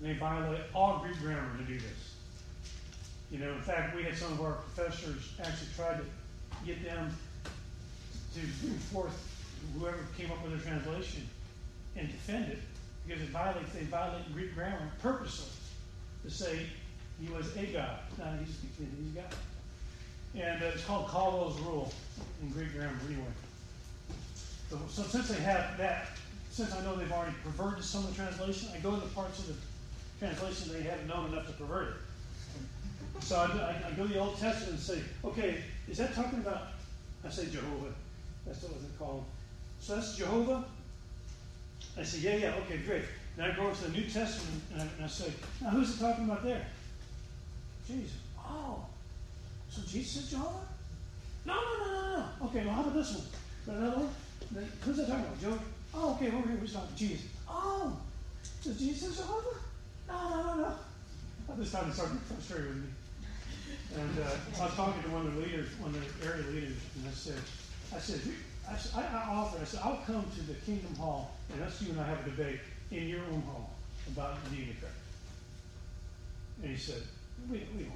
They 0.00 0.12
violate 0.14 0.62
all 0.74 0.98
Greek 0.98 1.18
grammar 1.20 1.56
to 1.58 1.64
do 1.64 1.78
this. 1.78 2.14
You 3.30 3.38
know, 3.38 3.52
in 3.52 3.62
fact, 3.62 3.96
we 3.96 4.02
had 4.02 4.16
some 4.16 4.32
of 4.32 4.40
our 4.40 4.52
professors 4.52 5.32
actually 5.40 5.68
try 5.74 5.94
to 5.94 6.04
get 6.64 6.84
them 6.84 7.14
to 8.34 8.40
bring 8.60 8.78
forth 8.78 9.14
whoever 9.78 9.98
came 10.16 10.30
up 10.30 10.42
with 10.44 10.54
a 10.54 10.62
translation 10.62 11.28
and 11.96 12.08
defend 12.08 12.52
it 12.52 12.58
because 13.06 13.22
it 13.22 13.30
violates 13.30 13.72
they 13.72 13.84
violate 13.84 14.32
Greek 14.32 14.54
grammar 14.54 14.90
purposely 15.00 15.48
to 16.24 16.30
say 16.30 16.66
he 17.20 17.32
was 17.32 17.56
a 17.56 17.66
god. 17.66 17.98
No, 18.18 18.24
he's 18.38 18.58
he's 18.78 19.14
God. 19.14 19.24
And 20.34 20.62
uh, 20.62 20.66
it's 20.66 20.84
called 20.84 21.06
Colwell's 21.06 21.58
rule 21.60 21.92
in 22.42 22.50
Greek 22.50 22.74
grammar 22.74 22.98
anyway. 23.06 23.24
So, 24.70 24.78
so 24.90 25.02
since 25.02 25.28
they 25.28 25.40
have 25.42 25.78
that, 25.78 26.08
since 26.50 26.74
I 26.74 26.82
know 26.82 26.96
they've 26.96 27.10
already 27.10 27.34
perverted 27.42 27.84
some 27.84 28.04
of 28.04 28.10
the 28.10 28.16
translation, 28.16 28.68
I 28.74 28.78
go 28.78 28.90
to 28.90 29.00
the 29.00 29.14
parts 29.14 29.38
of 29.38 29.46
the 29.46 29.54
translation 30.34 30.72
they 30.72 30.88
haven't 30.88 31.08
known 31.08 31.32
enough 31.32 31.46
to 31.46 31.52
pervert 31.52 31.88
it. 31.88 31.94
So 33.22 33.36
I, 33.36 33.88
I, 33.88 33.90
go 33.92 34.06
to 34.06 34.12
the 34.12 34.18
Old 34.18 34.38
Testament 34.38 34.72
and 34.72 34.78
say, 34.78 35.00
okay, 35.24 35.62
is 35.88 35.98
that 35.98 36.14
talking 36.14 36.38
about? 36.38 36.68
I 37.24 37.30
say 37.30 37.46
Jehovah. 37.46 37.92
That's 38.46 38.62
what 38.62 38.72
it's 38.72 38.96
called. 38.98 39.24
So 39.80 39.94
that's 39.94 40.16
Jehovah. 40.16 40.64
I 41.98 42.02
say, 42.02 42.18
yeah, 42.18 42.36
yeah, 42.36 42.54
okay, 42.64 42.78
great. 42.78 43.02
Then 43.36 43.50
I 43.50 43.56
go 43.56 43.72
to 43.72 43.84
the 43.84 43.90
New 43.90 44.04
Testament 44.04 44.62
and 44.72 44.82
I, 44.82 44.84
and 44.96 45.04
I 45.04 45.08
say, 45.08 45.32
now 45.62 45.70
who's 45.70 45.96
it 45.96 46.00
talking 46.00 46.24
about 46.24 46.44
there? 46.44 46.66
Jesus. 47.86 48.18
Oh, 48.38 48.84
so 49.68 49.82
Jesus 49.82 50.24
is 50.24 50.30
Jehovah? 50.30 50.66
No, 51.44 51.54
no, 51.54 51.84
no, 51.84 51.92
no, 51.92 52.16
no. 52.16 52.46
Okay, 52.46 52.64
well, 52.64 52.74
how 52.74 52.80
about 52.82 52.94
this 52.94 53.14
one? 53.14 53.76
Another 53.76 53.96
one? 53.98 54.68
Who's 54.82 54.96
that 54.96 55.08
talking 55.08 55.24
about? 55.24 55.40
Jehovah? 55.40 55.64
Oh, 55.94 56.14
okay, 56.14 56.26
over 56.28 56.48
here, 56.48 56.56
who's 56.58 56.72
talking 56.72 56.96
Jesus? 56.96 57.26
Oh, 57.48 57.96
so 58.60 58.72
Jesus 58.72 59.10
is 59.10 59.16
Jehovah? 59.16 59.58
No, 60.08 60.14
no, 60.14 60.44
no, 60.44 60.56
no. 60.56 60.74
Time, 61.46 61.60
it 61.60 61.66
started 61.66 61.96
getting 61.96 62.18
frustrated 62.18 62.68
with 62.68 62.76
me. 62.76 62.88
And 63.96 64.18
uh, 64.18 64.62
I 64.62 64.66
was 64.66 64.74
talking 64.74 65.02
to 65.02 65.08
one 65.10 65.26
of 65.26 65.34
the 65.34 65.40
leaders, 65.40 65.68
one 65.78 65.94
of 65.94 66.20
the 66.20 66.26
area 66.26 66.44
leaders, 66.50 66.76
and 66.96 67.08
I 67.08 67.12
said, 67.12 67.38
I 67.94 67.98
said, 67.98 68.20
I, 68.70 68.76
said, 68.76 68.92
I, 68.94 69.00
I 69.00 69.34
offered, 69.34 69.62
I 69.62 69.64
said, 69.64 69.80
I'll 69.82 70.02
come 70.06 70.24
to 70.34 70.42
the 70.42 70.54
Kingdom 70.66 70.94
Hall, 70.96 71.34
and 71.52 71.60
let's 71.60 71.80
you 71.80 71.92
and 71.92 72.00
I 72.00 72.06
have 72.06 72.26
a 72.26 72.30
debate 72.30 72.60
in 72.90 73.08
your 73.08 73.20
own 73.32 73.42
hall 73.42 73.70
about 74.08 74.42
the 74.44 74.50
deity 74.56 74.76
Christ. 74.80 74.94
And 76.62 76.70
he 76.70 76.76
said, 76.76 77.02
we, 77.50 77.66
we 77.76 77.84
don't. 77.84 77.92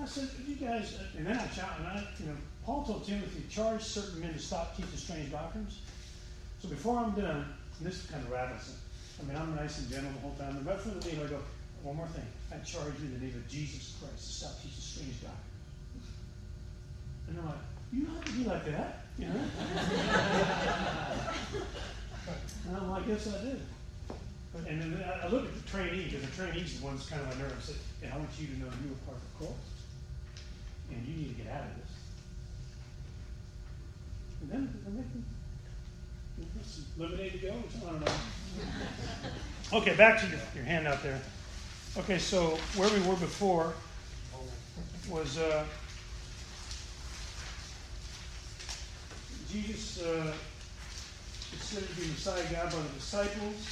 I 0.00 0.06
said, 0.06 0.28
you 0.46 0.54
guys, 0.56 0.98
and 1.16 1.26
then 1.26 1.36
I, 1.36 1.42
and 1.42 1.86
I, 1.86 2.06
you 2.18 2.26
know, 2.26 2.36
Paul 2.64 2.84
told 2.84 3.06
Timothy, 3.06 3.44
charge 3.50 3.82
certain 3.82 4.20
men 4.20 4.32
to 4.32 4.38
stop 4.38 4.76
teaching 4.76 4.96
strange 4.96 5.30
doctrines. 5.30 5.80
So 6.60 6.68
before 6.68 6.98
I'm 6.98 7.12
done, 7.12 7.44
this 7.80 8.06
kind 8.06 8.24
of 8.24 8.30
rattles 8.30 8.68
it. 8.68 8.81
I 9.22 9.28
mean, 9.28 9.36
I'm 9.36 9.54
nice 9.54 9.78
and 9.78 9.88
gentle 9.88 10.10
the 10.12 10.18
whole 10.20 10.34
time. 10.34 10.56
And 10.56 10.66
right 10.66 10.80
from 10.80 10.98
the 10.98 11.06
meeting, 11.06 11.22
I 11.22 11.26
go, 11.28 11.38
one 11.82 11.96
more 11.96 12.08
thing. 12.08 12.26
I 12.50 12.56
charge 12.58 12.98
you 12.98 13.06
in 13.06 13.14
the 13.14 13.26
name 13.26 13.34
of 13.34 13.48
Jesus 13.48 13.94
Christ 14.00 14.16
to 14.16 14.32
stop 14.32 14.62
teaching 14.62 14.80
strange 14.80 15.20
doctrines. 15.22 16.08
And 17.28 17.38
I'm 17.38 17.46
like, 17.46 17.62
you 17.92 18.04
don't 18.04 18.16
have 18.16 18.24
to 18.24 18.32
be 18.32 18.44
like 18.44 18.64
that, 18.66 19.06
you 19.18 19.26
know? 19.26 19.34
and 22.66 22.76
I'm 22.76 22.90
like, 22.90 23.06
yes, 23.06 23.28
I 23.28 23.44
do. 23.44 23.56
And 24.68 24.82
then 24.82 25.04
I 25.22 25.28
look 25.28 25.46
at 25.46 25.54
the 25.54 25.68
trainee, 25.70 26.04
because 26.04 26.22
the 26.22 26.36
trainee's 26.36 26.78
the 26.78 26.84
one's 26.84 27.08
kind 27.08 27.22
of 27.22 27.28
my 27.28 27.42
nerve. 27.42 27.54
I 27.56 27.62
said, 27.62 27.76
hey, 28.00 28.10
I 28.12 28.18
want 28.18 28.30
you 28.38 28.46
to 28.48 28.58
know 28.58 28.66
you 28.66 28.92
are 28.92 29.02
part 29.06 29.16
of 29.16 29.22
the 29.22 29.46
course. 29.46 29.70
And 30.90 31.06
you 31.06 31.14
need 31.16 31.36
to 31.36 31.42
get 31.42 31.52
out 31.52 31.62
of 31.62 31.74
this. 31.78 31.94
And 34.42 34.50
then, 34.50 34.62
then 34.84 34.96
they 34.96 35.06
can 35.12 35.24
lemonade 36.98 37.40
Okay, 39.72 39.96
back 39.96 40.20
to 40.20 40.26
your, 40.26 40.38
your 40.54 40.64
hand 40.64 40.86
out 40.86 41.02
there. 41.02 41.20
Okay, 41.96 42.18
so 42.18 42.58
where 42.76 42.88
we 42.90 43.00
were 43.06 43.16
before 43.16 43.72
was 45.08 45.38
uh, 45.38 45.64
Jesus 49.50 50.02
uh, 50.02 50.32
considered 51.50 51.88
to 51.88 51.94
be 51.96 52.08
Messiah 52.08 52.44
God 52.52 52.72
by 52.72 52.78
the 52.78 52.88
disciples. 52.94 53.68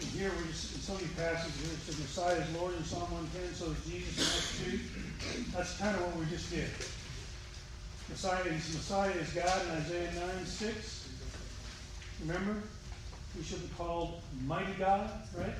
And 0.00 0.08
here 0.10 0.30
we're 0.36 0.46
just 0.46 0.74
in 0.74 0.80
so 0.80 0.94
many 0.94 1.08
passages 1.14 1.60
here 1.60 1.72
it 1.74 1.80
says 1.82 1.98
Messiah 1.98 2.36
is 2.36 2.56
Lord 2.56 2.74
in 2.74 2.84
Psalm 2.84 3.10
110, 3.10 3.54
so 3.54 3.70
is 3.70 3.84
Jesus 3.84 4.16
in 4.16 4.70
Acts 4.70 5.34
2. 5.34 5.52
That's 5.52 5.76
kind 5.76 5.94
of 5.94 6.02
what 6.06 6.16
we 6.16 6.26
just 6.30 6.50
did. 6.50 6.70
Messiah 8.08 8.42
is 8.44 8.74
Messiah 8.74 9.10
is 9.10 9.30
God 9.30 9.62
in 9.66 9.70
Isaiah 9.70 10.12
9 10.38 10.46
6. 10.46 11.08
Remember? 12.22 12.62
We 13.36 13.42
should 13.44 13.62
be 13.62 13.74
called 13.76 14.20
mighty 14.46 14.72
God, 14.72 15.10
right? 15.36 15.54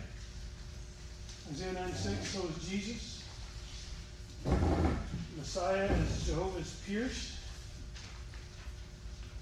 Isaiah 1.52 1.72
9 1.72 1.92
6, 1.92 2.28
so 2.28 2.46
is 2.46 2.68
Jesus. 2.68 3.24
Messiah 5.36 5.84
is 5.86 6.26
Jehovah's 6.26 6.80
pierced. 6.86 7.32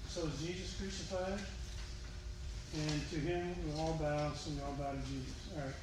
So 0.07 0.21
is 0.21 0.41
Jesus 0.41 0.75
crucified. 0.79 1.39
And 2.75 3.09
to 3.09 3.15
him 3.19 3.55
we 3.65 3.79
all 3.79 3.93
bow, 3.99 4.31
so 4.33 4.51
we 4.51 4.61
all 4.61 4.73
bow 4.73 4.91
to 4.91 4.97
Jesus. 4.97 5.35
All 5.55 5.63
right. 5.63 5.73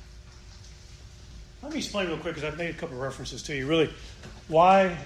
Let 1.62 1.72
me 1.72 1.78
explain 1.78 2.08
real 2.08 2.18
quick 2.18 2.34
because 2.34 2.50
I've 2.50 2.58
made 2.58 2.70
a 2.70 2.78
couple 2.78 2.96
of 2.96 3.02
references 3.02 3.42
to 3.44 3.56
you. 3.56 3.66
Really, 3.66 3.90
why, 4.48 4.96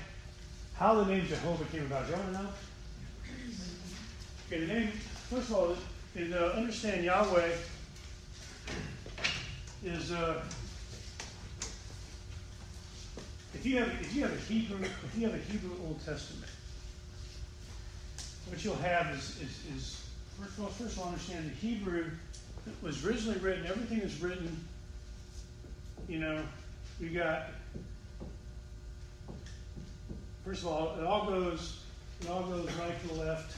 how 0.77 0.95
the 0.95 1.07
name 1.07 1.27
Jehovah 1.27 1.65
came 1.67 1.87
about. 1.87 2.07
Do 2.07 2.13
you 2.13 2.19
want 2.19 2.33
to 2.35 2.43
know? 2.43 2.49
Okay, 4.47 4.61
the 4.67 4.75
name, 4.75 4.89
first 5.31 5.49
of 5.51 5.55
all, 5.55 5.77
is 6.15 6.33
uh, 6.33 6.55
understand 6.57 7.05
Yahweh 7.05 7.51
is 9.85 10.13
uh, 10.13 10.43
if 13.55 13.65
you 13.65 13.79
have 13.79 13.89
if 14.01 14.15
you 14.15 14.23
have 14.23 14.33
a 14.33 14.41
Hebrew 14.41 14.79
if 14.83 15.17
you 15.17 15.27
have 15.29 15.35
a 15.35 15.43
Hebrew 15.53 15.77
Old 15.87 16.05
Testament, 16.05 16.51
what 18.49 18.65
you'll 18.65 18.75
have 18.77 19.15
is 19.15 19.41
is, 19.41 19.77
is 19.77 20.09
first 20.41 20.59
of 20.59 20.65
all 20.65 20.71
first 20.71 20.97
of 20.97 21.01
all 21.01 21.09
understand 21.09 21.51
the 21.51 21.55
Hebrew 21.55 22.07
was 22.83 23.05
originally 23.07 23.39
written. 23.39 23.67
Everything 23.67 24.01
is 24.01 24.21
written. 24.21 24.65
You 26.09 26.19
know, 26.19 26.43
you 27.01 27.11
got 27.11 27.47
first 30.45 30.63
of 30.63 30.69
all 30.69 30.97
it 30.99 31.05
all 31.05 31.27
goes 31.27 31.81
it 32.21 32.29
all 32.29 32.43
goes 32.43 32.69
right 32.75 33.01
to 33.03 33.09
the 33.09 33.23
left, 33.23 33.57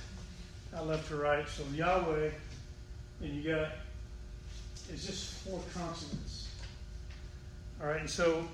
not 0.73 0.87
left 0.87 1.09
to 1.09 1.17
right. 1.17 1.49
So 1.49 1.65
Yahweh, 1.75 2.31
and 3.21 3.35
you 3.35 3.51
got 3.51 3.73
it's 4.93 5.07
just 5.07 5.35
four 5.45 5.61
consonants. 5.75 6.49
All 7.81 7.89
right, 7.89 8.01
and 8.01 8.11
so 8.11 8.45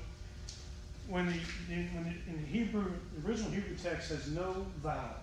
when 1.09 1.27
the 1.27 1.33
when 1.33 2.05
the, 2.05 2.33
in 2.33 2.43
the 2.43 2.47
Hebrew, 2.47 2.93
the 3.17 3.29
original 3.29 3.51
Hebrew 3.51 3.77
text 3.83 4.11
has 4.11 4.31
no 4.31 4.67
vowels, 4.83 5.17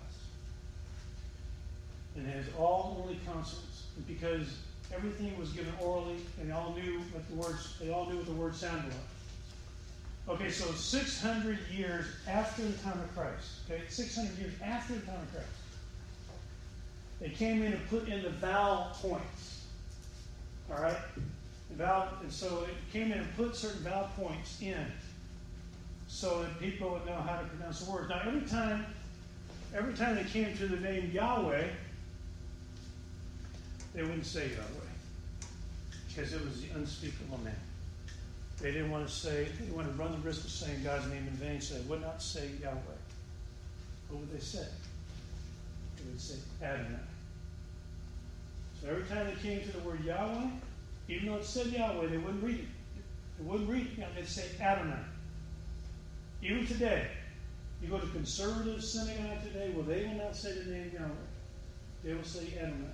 and 2.16 2.26
it 2.26 2.30
has 2.30 2.46
all 2.58 3.02
only 3.02 3.18
consonants, 3.26 3.84
because 4.06 4.46
everything 4.94 5.38
was 5.38 5.52
given 5.52 5.72
orally, 5.80 6.16
and 6.40 6.48
they 6.48 6.54
all 6.54 6.74
knew 6.74 7.00
what 7.12 7.28
the 7.28 7.34
words 7.34 7.74
they 7.80 7.90
all 7.90 8.06
knew 8.06 8.16
what 8.16 8.26
the 8.26 8.32
word 8.32 8.54
sounded 8.54 8.84
like. 8.84 8.94
Okay, 10.28 10.50
so 10.50 10.64
600 10.72 11.56
years 11.72 12.06
after 12.26 12.62
the 12.62 12.76
time 12.78 12.98
of 12.98 13.14
Christ, 13.14 13.60
okay, 13.70 13.82
600 13.88 14.36
years 14.38 14.52
after 14.60 14.94
the 14.94 15.00
time 15.06 15.20
of 15.20 15.32
Christ, 15.32 15.48
they 17.20 17.30
came 17.30 17.62
in 17.62 17.72
and 17.72 17.88
put 17.88 18.08
in 18.08 18.22
the 18.22 18.30
vowel 18.30 18.92
points. 18.94 19.64
All 20.70 20.82
right, 20.82 20.96
the 21.70 21.76
vowel, 21.76 22.08
and 22.20 22.30
so 22.32 22.64
it 22.64 22.92
came 22.92 23.12
in 23.12 23.18
and 23.18 23.36
put 23.36 23.56
certain 23.56 23.82
vowel 23.82 24.10
points 24.16 24.60
in 24.60 24.86
so 26.08 26.42
that 26.42 26.58
people 26.60 26.90
would 26.90 27.06
know 27.06 27.14
how 27.14 27.38
to 27.38 27.44
pronounce 27.46 27.80
the 27.80 27.90
words. 27.90 28.08
Now, 28.08 28.22
every 28.24 28.48
time, 28.48 28.86
every 29.74 29.94
time 29.94 30.16
they 30.16 30.24
came 30.24 30.56
to 30.56 30.66
the 30.66 30.76
name 30.76 31.10
Yahweh, 31.12 31.64
they 33.94 34.02
wouldn't 34.02 34.26
say 34.26 34.48
Yahweh 34.48 35.50
because 36.08 36.32
it 36.32 36.44
was 36.44 36.62
the 36.62 36.68
unspeakable 36.74 37.38
name. 37.44 37.54
They 38.60 38.72
didn't 38.72 38.90
want 38.90 39.06
to 39.06 39.12
say, 39.12 39.44
they 39.44 39.64
didn't 39.64 39.76
want 39.76 39.88
to 39.88 40.02
run 40.02 40.12
the 40.12 40.18
risk 40.18 40.44
of 40.44 40.50
saying 40.50 40.82
God's 40.82 41.06
name 41.08 41.26
in 41.28 41.34
vain, 41.34 41.60
so 41.60 41.74
they 41.74 41.82
would 41.82 42.00
not 42.00 42.22
say 42.22 42.50
Yahweh. 42.60 42.76
What 44.08 44.20
would 44.20 44.32
they 44.32 44.42
say? 44.42 44.66
Say 46.16 46.36
Adonai. 46.62 46.98
So 48.80 48.88
every 48.88 49.04
time 49.04 49.26
they 49.26 49.48
came 49.48 49.60
to 49.62 49.72
the 49.72 49.80
word 49.80 50.04
Yahweh, 50.04 50.46
even 51.08 51.28
though 51.28 51.36
it 51.36 51.44
said 51.44 51.66
Yahweh, 51.68 52.06
they 52.08 52.18
wouldn't 52.18 52.42
read 52.42 52.60
it. 52.60 52.64
They 53.38 53.44
wouldn't 53.44 53.68
read 53.68 53.86
it. 53.86 54.04
and 54.04 54.16
They'd 54.16 54.26
say 54.26 54.46
Adonai. 54.60 54.98
Even 56.42 56.66
today, 56.66 57.08
you 57.82 57.88
go 57.88 57.98
to 57.98 58.06
conservative 58.08 58.82
synagogue 58.82 59.42
today, 59.42 59.72
well, 59.74 59.84
they 59.84 60.04
will 60.04 60.24
not 60.24 60.36
say 60.36 60.52
the 60.52 60.70
name 60.70 60.90
Yahweh. 60.92 61.08
They 62.04 62.14
will 62.14 62.24
say 62.24 62.46
Adonai. 62.58 62.88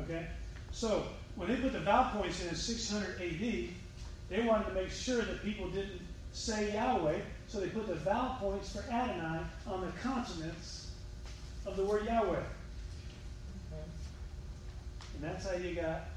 Okay? 0.00 0.26
So, 0.70 1.04
when 1.36 1.48
they 1.48 1.56
put 1.56 1.72
the 1.72 1.80
vowel 1.80 2.20
points 2.20 2.42
in 2.42 2.48
in 2.48 2.54
600 2.54 3.20
AD, 3.20 3.68
they 4.28 4.46
wanted 4.46 4.66
to 4.66 4.74
make 4.74 4.90
sure 4.90 5.22
that 5.22 5.42
people 5.42 5.68
didn't 5.68 6.00
say 6.32 6.74
Yahweh, 6.74 7.18
so 7.46 7.60
they 7.60 7.68
put 7.68 7.86
the 7.86 7.94
vowel 7.94 8.36
points 8.40 8.74
for 8.74 8.82
Adonai 8.90 9.40
on 9.66 9.80
the 9.80 9.92
consonants 10.02 10.87
of 11.68 11.76
the 11.76 11.84
word 11.84 12.06
Yahweh. 12.06 12.42
And 15.14 15.22
that's 15.22 15.48
how 15.48 15.56
you 15.56 15.74
got 15.74 16.08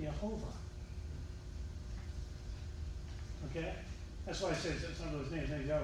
Jehovah. 0.00 0.52
Okay? 3.50 3.72
That's 4.24 4.40
why 4.40 4.50
I 4.50 4.52
it's 4.52 4.98
some 4.98 5.08
of 5.08 5.22
those 5.22 5.30
names, 5.30 5.50
named 5.50 5.68
Yahweh. 5.68 5.82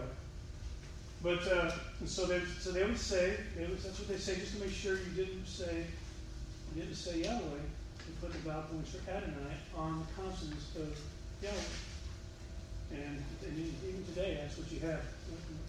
But 1.22 1.46
uh, 1.46 1.70
so 2.04 2.26
they 2.26 2.40
so 2.58 2.72
they 2.72 2.84
would 2.84 2.98
say 2.98 3.36
they 3.56 3.66
would, 3.66 3.80
that's 3.80 3.98
what 3.98 4.08
they 4.08 4.16
say 4.16 4.34
just 4.36 4.54
to 4.54 4.60
make 4.60 4.72
sure 4.72 4.94
you 4.96 5.24
didn't 5.24 5.46
say 5.46 5.84
you 6.74 6.82
didn't 6.82 6.96
say 6.96 7.22
Yahweh. 7.22 7.38
You 7.38 8.14
put 8.20 8.32
the 8.32 8.38
vowel 8.38 8.62
points 8.62 8.90
for 8.90 9.08
Adonai 9.08 9.54
on 9.76 10.04
the 10.04 10.22
consonants 10.22 10.74
of 10.74 10.98
Yahweh. 11.42 11.54
And, 12.92 13.22
and 13.46 13.58
even 13.58 14.04
today, 14.06 14.38
that's 14.40 14.58
what 14.58 14.70
you 14.70 14.80
have. 14.80 15.00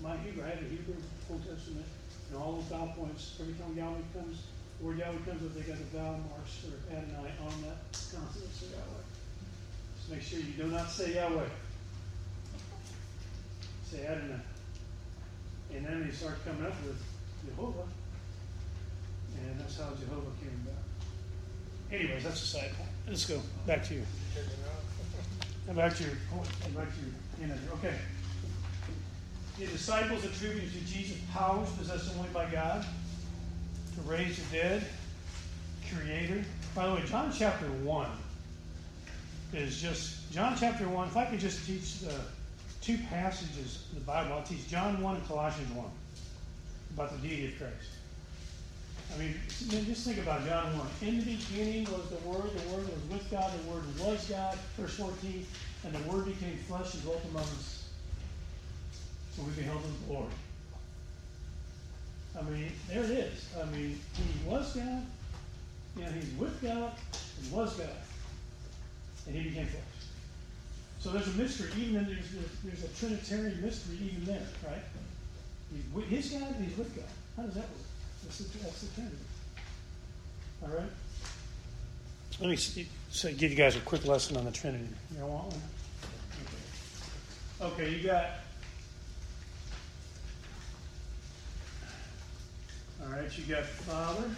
My 0.02 0.18
Hebrew, 0.18 0.44
I 0.44 0.50
have 0.50 0.60
a 0.60 0.68
Hebrew 0.68 0.96
Old 1.30 1.48
Testament, 1.48 1.86
and 2.34 2.42
all 2.42 2.54
those 2.54 2.66
vowel 2.66 2.94
points. 2.98 3.38
Every 3.40 3.54
time 3.54 3.78
Yahweh 3.78 4.02
comes, 4.14 4.44
the 4.80 4.86
word 4.86 4.98
Yahweh 4.98 5.22
comes 5.26 5.44
up, 5.46 5.54
they 5.54 5.62
got 5.62 5.78
the 5.78 5.98
vowel 5.98 6.20
marks 6.30 6.66
for 6.66 6.74
Adonai 6.92 7.30
on 7.46 7.62
that 7.62 7.94
consonants 7.94 8.62
of 8.64 8.72
Yahweh. 8.72 9.06
Just 9.98 10.10
make 10.10 10.22
sure 10.22 10.40
you 10.40 10.54
do 10.58 10.72
not 10.72 10.90
say 10.90 11.16
Yahweh. 11.16 11.46
Say 13.86 14.06
Adonai. 14.06 14.42
And 15.76 15.86
then 15.86 16.08
they 16.08 16.12
start 16.12 16.44
coming 16.46 16.66
up 16.66 16.74
with 16.84 17.02
Jehovah. 17.46 17.88
And 19.38 19.60
that's 19.60 19.78
how 19.78 19.90
Jehovah 20.00 20.34
came 20.42 20.66
about. 20.66 20.84
Anyways, 21.92 22.24
that's 22.24 22.42
a 22.42 22.46
side 22.46 22.72
point. 22.78 22.90
Let's 23.08 23.26
go 23.26 23.42
back 23.68 23.84
to 23.86 23.94
you. 23.94 24.04
Now 25.68 25.74
back 25.74 25.96
to 25.98 26.04
your 26.04 26.14
point. 26.32 26.50
Back 26.76 26.88
to 26.90 27.46
your 27.46 27.56
it. 27.56 27.60
Okay. 27.76 27.96
The 29.64 29.72
disciples 29.72 30.26
attributed 30.26 30.74
to 30.74 30.80
Jesus 30.94 31.18
powers 31.32 31.70
possessed 31.78 32.12
only 32.18 32.28
by 32.34 32.52
God 32.52 32.86
to 33.96 34.02
raise 34.02 34.38
the 34.38 34.58
dead, 34.58 34.86
creator. 35.90 36.44
By 36.76 36.88
the 36.88 36.96
way, 36.96 37.04
John 37.06 37.32
chapter 37.34 37.66
1 37.68 38.08
is 39.54 39.82
just, 39.82 40.30
John 40.34 40.58
chapter 40.60 40.90
1, 40.90 41.08
if 41.08 41.16
I 41.16 41.26
could 41.26 41.40
just 41.40 41.66
teach 41.66 42.00
the 42.00 42.14
two 42.82 42.98
passages 43.10 43.86
in 43.94 44.00
the 44.00 44.06
Bible, 44.06 44.34
I'll 44.34 44.44
teach 44.44 44.68
John 44.68 45.02
1 45.02 45.16
and 45.16 45.28
Colossians 45.28 45.72
1 45.72 45.86
about 46.96 47.22
the 47.22 47.26
deity 47.26 47.54
of 47.54 47.58
Christ. 47.58 47.90
I 49.16 49.18
mean, 49.18 49.34
just 49.48 50.06
think 50.06 50.18
about 50.18 50.46
John 50.46 50.78
1. 50.78 50.88
In 51.04 51.20
the 51.20 51.36
beginning 51.38 51.86
was 51.86 52.10
the 52.10 52.28
Word, 52.28 52.52
the 52.52 52.76
Word 52.76 52.84
was 52.84 53.04
with 53.10 53.32
God, 53.32 53.50
the 53.64 53.72
Word 53.72 53.84
was 54.02 54.26
God, 54.28 54.58
verse 54.78 54.96
14, 54.96 55.46
and 55.86 55.96
the 55.96 56.12
Word 56.12 56.26
became 56.26 56.58
flesh 56.68 56.96
and 56.96 57.04
dwelt 57.04 57.22
among 57.32 57.44
us. 57.44 57.83
And 59.38 59.48
we 59.48 59.54
beheld 59.54 59.82
his 59.82 59.96
glory. 60.08 60.28
I 62.38 62.42
mean, 62.44 62.72
there 62.90 63.04
it 63.04 63.10
is. 63.10 63.48
I 63.62 63.66
mean, 63.66 64.00
he 64.16 64.50
was 64.50 64.76
God, 64.76 65.06
you 65.96 66.04
know, 66.04 66.12
he's 66.12 66.34
with 66.38 66.62
God, 66.62 66.92
and 67.42 67.52
was 67.52 67.74
God. 67.76 67.90
And 69.28 69.36
he 69.36 69.50
became 69.50 69.68
flesh. 69.68 69.82
So 71.00 71.10
there's 71.10 71.28
a 71.28 71.32
mystery, 71.32 71.70
even 71.78 71.98
in 71.98 72.06
there's, 72.06 72.32
there's, 72.32 72.80
there's 72.80 72.84
a 72.84 72.88
Trinitarian 72.98 73.62
mystery 73.62 73.98
even 74.02 74.26
there, 74.26 74.48
right? 74.66 74.82
He's 75.74 75.94
with 75.94 76.06
his 76.06 76.30
God 76.30 76.56
and 76.56 76.66
he's 76.66 76.78
with 76.78 76.96
God. 76.96 77.06
How 77.36 77.44
does 77.44 77.56
that 77.56 77.62
work? 77.62 77.88
That's 78.24 78.38
the, 78.38 78.58
that's 78.60 78.82
the 78.82 78.96
Trinity. 78.96 79.16
All 80.64 80.70
right? 80.70 80.90
Let 82.40 82.50
me 82.50 82.56
see, 82.56 82.88
so 83.12 83.32
give 83.34 83.52
you 83.52 83.58
guys 83.58 83.76
a 83.76 83.82
quick 83.82 84.06
lesson 84.06 84.38
on 84.38 84.46
the 84.46 84.52
Trinity. 84.52 84.88
You 85.12 85.20
don't 85.20 85.30
want 85.30 85.48
one? 85.48 85.62
Okay, 87.62 87.84
okay 87.84 87.96
you 87.96 88.08
got. 88.08 88.26
All 93.06 93.12
right, 93.12 93.38
you 93.38 93.54
got 93.54 93.66
Father, 93.66 94.30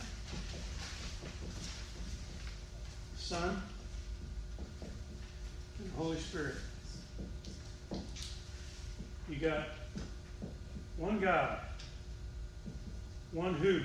Son, 3.18 3.62
and 5.80 5.92
Holy 5.96 6.18
Spirit. 6.18 6.56
You 9.30 9.36
got 9.38 9.68
one 10.98 11.20
God, 11.20 11.60
one 13.34 13.54
who, 13.54 13.82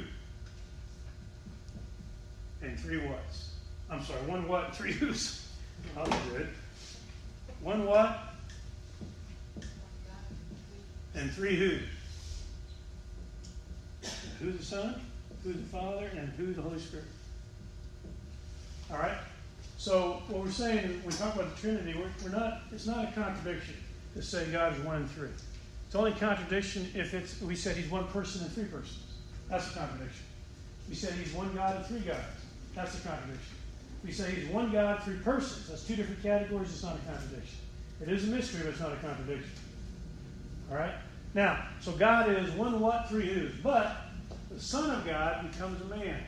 and 2.62 2.78
three 2.78 2.98
whats. 2.98 3.50
I'm 3.90 4.02
sorry, 4.02 4.20
one 4.22 4.48
what 4.48 4.74
three 4.74 4.92
who's. 4.92 5.46
I'll 5.96 6.06
do 6.06 6.36
it. 6.36 6.46
One 7.62 7.84
what 7.84 8.18
and 11.14 11.30
three 11.32 11.56
who's. 11.56 11.99
Who 14.40 14.52
the 14.52 14.62
Son, 14.62 15.00
who 15.44 15.52
the 15.52 15.58
Father, 15.64 16.10
and 16.16 16.28
who 16.30 16.52
the 16.52 16.62
Holy 16.62 16.78
Spirit. 16.78 17.06
All 18.90 18.98
right? 18.98 19.18
So 19.78 20.22
what 20.28 20.44
we're 20.44 20.50
saying 20.50 20.88
when 20.88 21.06
we 21.06 21.12
talk 21.12 21.34
about 21.34 21.54
the 21.54 21.60
Trinity, 21.60 21.94
we're, 21.98 22.10
we're 22.22 22.36
not. 22.36 22.62
It's 22.72 22.86
not 22.86 23.08
a 23.08 23.12
contradiction 23.12 23.74
to 24.14 24.22
say 24.22 24.46
God 24.52 24.76
is 24.76 24.84
one 24.84 24.96
and 24.96 25.10
three. 25.10 25.28
It's 25.86 25.94
only 25.94 26.12
contradiction 26.12 26.86
if 26.94 27.14
it's 27.14 27.40
we 27.40 27.56
said 27.56 27.76
He's 27.76 27.90
one 27.90 28.06
person 28.08 28.42
and 28.42 28.52
three 28.52 28.64
persons. 28.64 29.02
That's 29.48 29.70
a 29.70 29.78
contradiction. 29.78 30.24
We 30.88 30.94
said 30.94 31.14
He's 31.14 31.32
one 31.32 31.54
God 31.54 31.76
and 31.76 31.86
three 31.86 32.00
gods. 32.00 32.20
That's 32.74 32.94
a 32.98 33.00
contradiction. 33.08 33.56
We 34.04 34.12
say 34.12 34.30
He's 34.32 34.48
one 34.48 34.70
God, 34.72 35.02
three 35.02 35.16
persons. 35.16 35.68
That's 35.68 35.86
two 35.86 35.96
different 35.96 36.22
categories. 36.22 36.70
It's 36.70 36.82
not 36.82 36.96
a 36.96 37.10
contradiction. 37.10 37.58
It 38.02 38.08
is 38.08 38.28
a 38.28 38.30
mystery, 38.30 38.60
but 38.64 38.70
it's 38.70 38.80
not 38.80 38.92
a 38.92 38.96
contradiction. 38.96 39.50
All 40.70 40.76
right. 40.76 40.94
Now, 41.34 41.64
so 41.80 41.92
God 41.92 42.28
is 42.28 42.50
one 42.52 42.80
what, 42.80 43.08
three 43.08 43.26
who's, 43.26 43.52
but 43.62 43.96
the 44.50 44.60
Son 44.60 44.90
of 44.90 45.06
God 45.06 45.50
becomes 45.50 45.80
a 45.80 45.84
man. 45.84 46.20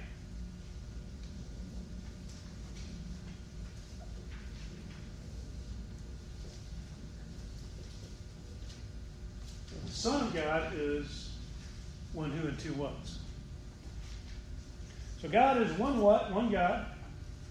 The 9.84 9.90
Son 9.90 10.20
of 10.22 10.34
God 10.34 10.72
is 10.76 11.30
one 12.12 12.30
who 12.30 12.48
and 12.48 12.58
two 12.58 12.72
whats. 12.74 13.18
So 15.20 15.28
God 15.28 15.62
is 15.62 15.72
one 15.78 16.00
what, 16.00 16.32
one 16.32 16.50
God, 16.50 16.86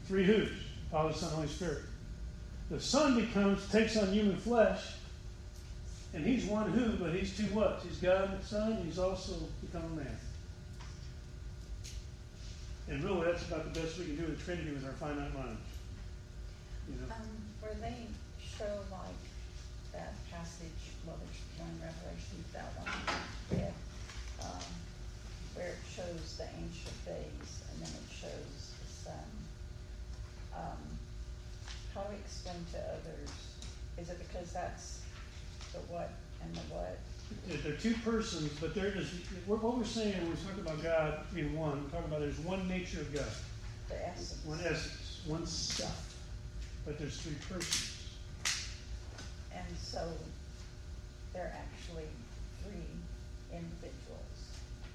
three 0.08 0.24
who's, 0.24 0.50
Father, 0.90 1.14
Son, 1.14 1.34
Holy 1.34 1.48
Spirit. 1.48 1.84
The 2.70 2.80
Son 2.80 3.16
becomes, 3.16 3.68
takes 3.70 3.98
on 3.98 4.08
human 4.14 4.38
flesh, 4.38 4.94
and 6.14 6.26
he's 6.26 6.46
one 6.46 6.72
who, 6.72 6.98
but 6.98 7.14
he's 7.14 7.36
two 7.36 7.46
whats. 7.56 7.84
He's 7.84 7.98
God 7.98 8.40
the 8.40 8.46
Son, 8.46 8.82
he's 8.84 9.00
also 9.00 9.34
become 9.62 9.96
man. 9.96 10.18
And 12.90 13.04
really, 13.04 13.24
that's 13.24 13.48
about 13.48 13.74
the 13.74 13.80
best 13.80 13.98
we 14.00 14.06
can 14.06 14.16
do 14.18 14.24
with 14.24 14.44
Trinity 14.44 14.72
with 14.72 14.86
our 14.86 14.92
finite 14.94 15.34
minds. 15.34 15.62
You 16.90 16.96
know? 17.00 17.14
Um, 17.16 17.24
where 17.62 17.76
they 17.80 18.08
show 18.44 18.68
like 18.92 19.24
that 19.94 20.14
passage, 20.30 20.82
well, 21.08 21.16
there's 21.24 21.40
one 21.56 21.72
Revelation, 21.80 22.44
that 22.52 22.68
one 22.76 22.92
we 23.50 23.64
read, 23.64 23.74
um, 24.44 24.68
where 25.56 25.68
it 25.68 25.82
shows 25.88 26.36
the 26.36 26.48
ancient 26.60 27.00
days 27.06 27.50
and 27.72 27.80
then 27.80 27.92
it 27.96 28.10
shows 28.12 28.76
the 28.84 28.90
sun. 28.92 29.30
Um, 30.52 30.84
how 31.96 32.02
do 32.04 32.10
we 32.12 32.20
explain 32.20 32.60
to 32.74 32.80
others? 32.80 33.32
Is 33.98 34.10
it 34.10 34.20
because 34.20 34.52
that's 34.52 35.00
the 35.72 35.80
what 35.88 36.12
and 36.44 36.56
the 36.56 36.66
what? 36.74 37.00
They're 37.64 37.74
two 37.74 37.94
persons, 38.06 38.52
but 38.60 38.74
there 38.74 38.88
is 38.98 39.08
what 39.46 39.62
we're 39.78 39.84
saying 39.84 40.14
when 40.22 40.30
we 40.32 40.36
talk 40.38 40.58
about 40.60 40.82
God 40.82 41.26
being 41.34 41.56
one. 41.58 41.84
We're 41.84 41.90
talking 41.90 42.08
about 42.08 42.20
there's 42.22 42.40
one 42.40 42.68
nature 42.68 43.02
of 43.02 43.14
God, 43.14 43.26
The 43.90 44.08
essence. 44.08 44.40
one 44.46 44.60
essence, 44.64 45.22
one 45.26 45.46
stuff, 45.46 46.16
but 46.86 46.98
there's 46.98 47.18
three 47.20 47.36
persons. 47.50 47.98
And 49.54 49.66
so 49.78 50.08
they're 51.34 51.54
actually 51.56 52.08
three 52.64 52.88
individuals. 53.52 54.38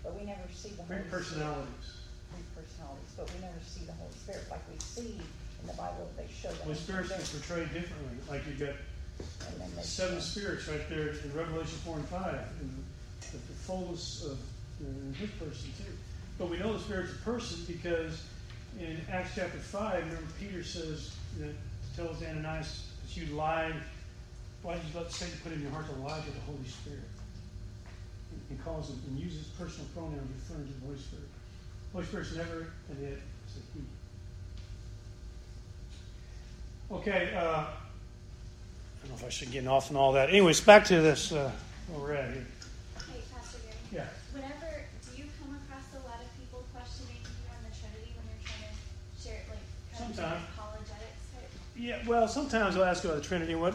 But 0.02 0.18
we 0.18 0.24
never 0.26 0.40
see 0.52 0.70
the 0.70 0.82
Three 0.84 0.96
Holy 0.96 1.08
Spirit. 1.08 1.10
personalities. 1.10 1.88
Three 2.32 2.44
personalities, 2.64 3.10
but 3.16 3.30
we 3.34 3.40
never 3.40 3.60
see 3.66 3.84
the 3.84 3.92
Holy 3.92 4.12
Spirit 4.12 4.46
like 4.50 4.62
we 4.72 4.78
see 4.80 5.20
in 5.60 5.66
the 5.66 5.74
Bible. 5.74 6.08
They 6.16 6.26
show 6.32 6.48
the 6.50 6.62
Holy 6.64 6.74
spirits 6.76 7.12
portrayed 7.32 7.72
differently. 7.72 8.16
Like 8.28 8.42
you 8.48 8.54
got 8.66 8.74
and 9.18 9.60
then 9.60 9.70
they 9.76 9.82
seven 9.82 10.20
spirits 10.20 10.68
right 10.68 10.88
there 10.88 11.08
in 11.08 11.32
Revelation 11.34 11.78
four 11.84 11.96
and 11.96 12.08
five, 12.08 12.40
and 12.60 12.84
the, 13.20 13.38
the 13.38 13.58
fullness 13.64 14.24
of 14.24 14.38
you 14.80 14.86
know, 14.86 14.92
in 15.08 15.14
his 15.14 15.30
person 15.30 15.70
too. 15.78 15.92
But 16.38 16.50
we 16.50 16.58
know 16.58 16.72
the 16.74 16.80
spirit's 16.80 17.12
a 17.12 17.18
person 17.18 17.64
because 17.66 18.22
in 18.78 19.00
Acts 19.10 19.32
chapter 19.34 19.58
five, 19.58 20.04
remember 20.04 20.30
Peter 20.38 20.62
says 20.62 21.14
that 21.38 21.54
tells 21.96 22.22
Ananias 22.22 22.88
that 23.02 23.16
you 23.16 23.34
lied. 23.34 23.74
Why 24.62 24.74
did 24.74 24.82
you 24.92 25.00
let 25.00 25.12
Satan 25.12 25.38
put 25.42 25.52
in 25.52 25.62
your 25.62 25.70
heart 25.70 25.86
to 25.86 25.94
lie 26.02 26.20
to 26.20 26.30
the 26.30 26.40
Holy 26.40 26.66
Spirit? 26.66 27.00
And, 28.32 28.40
and 28.50 28.64
calls 28.64 28.90
him 28.90 29.00
and 29.08 29.18
uses 29.18 29.46
personal 29.58 29.86
pronouns 29.94 30.28
referring 30.34 30.66
to 30.66 30.74
the 30.74 30.86
Holy 30.86 30.98
Spirit. 30.98 31.28
Holy 31.92 32.04
Spirit's 32.04 32.34
never 32.34 32.58
an 32.90 33.04
it, 33.04 33.18
it's 33.46 33.56
a 33.56 33.60
he. 33.72 33.84
Okay, 36.90 37.34
uh, 37.36 37.66
don't 39.06 39.20
know 39.20 39.26
if 39.26 39.26
I 39.26 39.30
should 39.30 39.50
get 39.52 39.66
off 39.66 39.88
and 39.90 39.98
all 39.98 40.12
that. 40.12 40.28
Anyways, 40.30 40.60
back 40.60 40.84
to 40.86 41.00
this, 41.00 41.32
uh, 41.32 41.50
where 41.88 42.00
we're 42.00 42.14
at 42.14 42.32
here. 42.32 42.46
Hey, 43.12 43.20
Pastor 43.32 43.58
Gary. 43.62 43.76
Yeah. 43.92 44.06
Whenever 44.32 44.82
do 45.06 45.22
you 45.22 45.28
come 45.40 45.54
across 45.54 45.86
a 45.94 46.02
lot 46.08 46.18
of 46.20 46.28
people 46.38 46.64
questioning 46.74 47.16
you 47.22 47.46
on 47.50 47.62
the 47.62 47.76
Trinity 47.76 48.10
when 48.16 48.26
you're 48.26 48.42
trying 48.42 48.66
to 48.66 49.22
share 49.22 49.38
it 49.38 49.46
like 49.48 49.98
Sometimes. 49.98 50.42
apologetics 50.54 51.22
type? 51.34 51.50
Yeah, 51.76 52.02
well, 52.06 52.26
sometimes 52.26 52.76
I'll 52.76 52.84
ask 52.84 53.04
about 53.04 53.16
the 53.16 53.22
Trinity. 53.22 53.54
What 53.54 53.74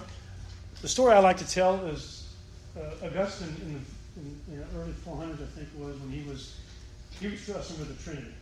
the 0.82 0.90
story 0.90 1.14
I 1.14 1.20
like 1.20 1.38
to 1.38 1.48
tell 1.48 1.86
is 1.86 2.34
uh, 2.78 3.06
Augustine 3.06 3.56
in 3.62 3.74
the 3.74 3.80
in, 4.18 4.42
you 4.52 4.60
know, 4.60 4.66
early 4.76 4.92
400s, 5.08 5.42
I 5.42 5.46
think 5.56 5.70
it 5.74 5.80
was, 5.80 5.96
when 6.00 6.12
he 6.12 6.28
was 6.28 6.58
he 7.22 7.28
was 7.28 7.48
wrestling 7.48 7.80
with 7.80 7.98
the 7.98 8.04
Trinity, 8.04 8.34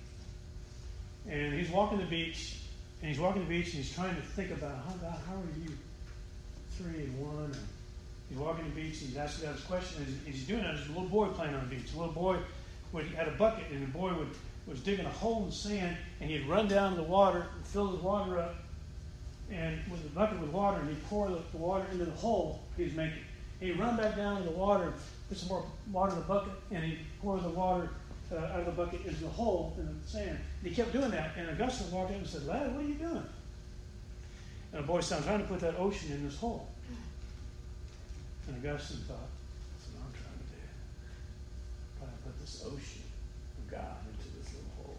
and 1.30 1.54
he's 1.54 1.70
walking 1.70 2.00
the 2.00 2.06
beach, 2.06 2.58
and 3.02 3.10
he's 3.12 3.20
walking 3.20 3.44
the 3.44 3.50
beach, 3.50 3.68
and 3.68 3.84
he's 3.84 3.94
trying 3.94 4.16
to 4.16 4.22
think 4.22 4.50
about 4.52 4.74
how 4.88 4.94
God, 4.94 5.20
how 5.28 5.36
are 5.36 5.60
you 5.64 5.78
three 6.80 7.04
and 7.04 7.20
one, 7.20 7.46
and 7.46 7.68
he's 8.30 8.38
walking 8.38 8.64
the 8.66 8.72
beach, 8.72 9.02
and 9.02 9.10
he's 9.10 9.18
asking 9.18 9.46
God 9.46 9.56
this 9.56 9.64
question, 9.66 10.04
and 10.04 10.08
he's, 10.26 10.36
he's 10.36 10.48
doing 10.48 10.64
that. 10.64 10.76
There's 10.76 10.88
a 10.88 10.92
little 10.92 11.10
boy 11.10 11.28
playing 11.28 11.54
on 11.54 11.68
the 11.68 11.76
beach. 11.76 11.94
A 11.94 11.98
little 11.98 12.14
boy 12.14 12.38
would 12.94 13.06
had 13.08 13.28
a 13.28 13.32
bucket, 13.32 13.66
and 13.72 13.84
the 13.84 13.92
boy 13.92 14.14
would 14.14 14.30
was 14.66 14.80
digging 14.82 15.06
a 15.06 15.10
hole 15.10 15.44
in 15.44 15.46
the 15.48 15.56
sand, 15.56 15.98
and 16.22 16.30
he'd 16.30 16.48
run 16.48 16.68
down 16.68 16.92
to 16.92 16.98
the 16.98 17.08
water 17.08 17.48
and 17.56 17.66
fill 17.66 17.88
the 17.88 18.04
water 18.04 18.40
up 18.40 18.56
and 19.52 19.80
with 19.90 20.06
a 20.06 20.10
bucket 20.10 20.40
with 20.40 20.52
water, 20.52 20.80
and 20.80 20.90
he'd 20.90 21.04
pour 21.10 21.28
the, 21.28 21.40
the 21.52 21.58
water 21.58 21.86
into 21.92 22.06
the 22.06 22.12
hole 22.12 22.62
he 22.78 22.84
was 22.84 22.94
making. 22.94 23.24
He'd 23.60 23.80
run 23.80 23.98
back 23.98 24.16
down 24.16 24.38
to 24.38 24.44
the 24.44 24.56
water, 24.56 24.94
put 25.28 25.38
some 25.38 25.50
more 25.50 25.66
water 25.92 26.14
in 26.14 26.20
the 26.20 26.26
bucket, 26.26 26.54
and 26.72 26.84
he'd 26.84 27.00
pour 27.22 27.40
the 27.40 27.50
water 27.50 27.90
uh, 28.32 28.36
out 28.38 28.60
of 28.60 28.66
the 28.68 28.72
bucket 28.72 29.04
into 29.06 29.24
the 29.24 29.30
hole 29.30 29.76
in 29.80 29.88
the 29.88 30.08
sand. 30.08 30.30
And 30.30 30.70
he 30.70 30.76
kept 30.76 30.94
doing 30.94 31.10
that. 31.12 31.32
And 31.36 31.50
Augustine 31.50 31.92
walked 31.92 32.12
in 32.12 32.18
and 32.18 32.28
said, 32.28 32.46
Lad, 32.46 32.74
what 32.74 32.86
are 32.86 32.88
you 32.88 32.94
doing? 32.94 33.24
And 34.72 34.84
the 34.84 34.88
boy 34.88 35.02
said, 35.02 35.18
I'm 35.18 35.24
trying 35.24 35.40
to 35.40 35.46
put 35.46 35.60
that 35.62 35.76
ocean 35.78 36.12
in 36.12 36.24
this 36.24 36.38
hole. 36.38 36.69
And 38.50 38.66
Augustine 38.66 38.98
thought, 39.08 39.30
that's 39.78 39.86
what 39.94 40.02
I'm 40.02 40.14
trying 40.18 40.42
to 40.42 40.50
do. 40.50 40.62
Trying 42.02 42.12
to 42.12 42.22
put 42.26 42.40
this 42.42 42.66
ocean 42.66 43.06
of 43.62 43.66
God 43.70 43.96
into 44.10 44.28
this 44.38 44.50
little 44.58 44.74
hole. 44.82 44.98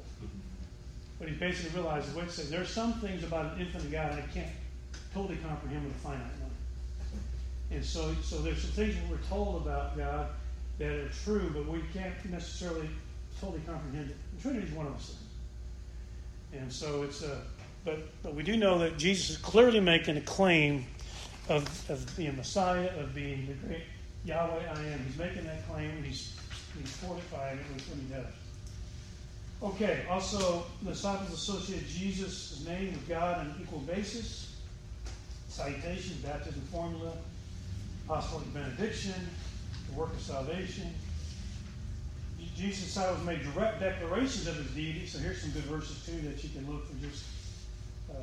But 1.18 1.28
he 1.28 1.34
basically 1.34 1.80
realized, 1.80 2.08
as 2.08 2.14
Wick 2.14 2.30
said, 2.30 2.46
there 2.46 2.62
are 2.62 2.64
some 2.64 2.94
things 2.94 3.24
about 3.24 3.54
an 3.54 3.60
infinite 3.60 3.90
God 3.90 4.12
I 4.12 4.22
can't 4.32 4.48
totally 5.12 5.38
comprehend 5.42 5.84
with 5.84 5.96
a 5.96 5.98
finite 5.98 6.20
mind. 6.20 6.50
And 7.72 7.84
so, 7.84 8.14
so 8.22 8.38
there's 8.38 8.62
some 8.62 8.70
things 8.70 8.94
that 8.94 9.08
we're 9.10 9.28
told 9.28 9.62
about 9.62 9.96
God 9.96 10.28
that 10.78 10.92
are 10.92 11.08
true, 11.24 11.50
but 11.52 11.66
we 11.66 11.82
can't 11.92 12.14
necessarily 12.30 12.88
totally 13.40 13.62
comprehend 13.66 14.10
it. 14.10 14.16
The 14.36 14.42
Trinity 14.42 14.66
is 14.66 14.72
one 14.72 14.86
of 14.86 14.92
those 14.92 15.06
things. 15.06 16.62
And 16.62 16.72
so 16.72 17.02
it's 17.02 17.22
a, 17.22 17.42
but, 17.84 17.98
but 18.22 18.34
we 18.34 18.42
do 18.42 18.56
know 18.56 18.78
that 18.78 18.96
Jesus 18.98 19.30
is 19.30 19.36
clearly 19.36 19.80
making 19.80 20.16
a 20.16 20.20
claim 20.20 20.84
of, 21.50 21.90
of 21.90 22.16
being 22.16 22.36
Messiah, 22.36 22.90
of 22.98 23.14
being 23.14 23.46
the 23.46 23.54
great 23.66 23.82
Yahweh 24.24 24.62
I 24.72 24.80
am. 24.86 25.04
He's 25.04 25.18
making 25.18 25.44
that 25.44 25.68
claim, 25.68 26.02
he's, 26.02 26.36
he's 26.78 26.96
fortifying 26.96 27.58
it 27.58 27.64
with 27.74 27.88
what 27.88 27.98
he 27.98 28.14
does. 28.14 28.34
Okay, 29.62 30.06
also, 30.08 30.64
the 30.82 30.92
disciples 30.92 31.32
associate 31.32 31.86
Jesus' 31.88 32.64
name 32.66 32.92
with 32.92 33.08
God 33.08 33.38
on 33.38 33.46
an 33.46 33.54
equal 33.60 33.80
basis. 33.80 34.56
Citation, 35.48 36.16
baptism 36.22 36.62
formula, 36.72 37.12
apostolic 38.06 38.54
benediction, 38.54 39.14
the 39.90 39.98
work 39.98 40.12
of 40.12 40.20
salvation. 40.20 40.86
Jesus' 42.56 42.84
disciples 42.84 43.24
made 43.24 43.42
direct 43.42 43.80
declarations 43.80 44.46
of 44.46 44.54
his 44.56 44.66
deity, 44.68 45.06
so 45.06 45.18
here's 45.18 45.40
some 45.40 45.50
good 45.50 45.64
verses 45.64 46.04
too 46.06 46.20
that 46.28 46.42
you 46.44 46.50
can 46.50 46.70
look 46.70 46.86
for 46.86 46.94
just. 47.04 47.24
Uh, 48.10 48.14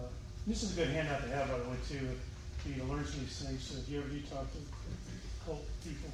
this 0.45 0.63
is 0.63 0.77
a 0.77 0.81
good 0.81 0.89
handout 0.93 1.23
to 1.23 1.29
have, 1.29 1.49
by 1.49 1.57
the 1.57 1.63
way, 1.63 1.75
too, 1.89 2.07
for 2.57 2.69
you 2.69 2.75
to 2.75 2.83
learn 2.83 3.05
some 3.05 3.19
of 3.19 3.25
these 3.25 3.41
things. 3.41 3.63
So 3.63 3.79
if 3.79 3.89
you 3.89 3.99
ever 3.99 4.07
do 4.07 4.19
talk 4.21 4.51
to 4.51 4.59
cult 5.45 5.65
people. 5.83 6.09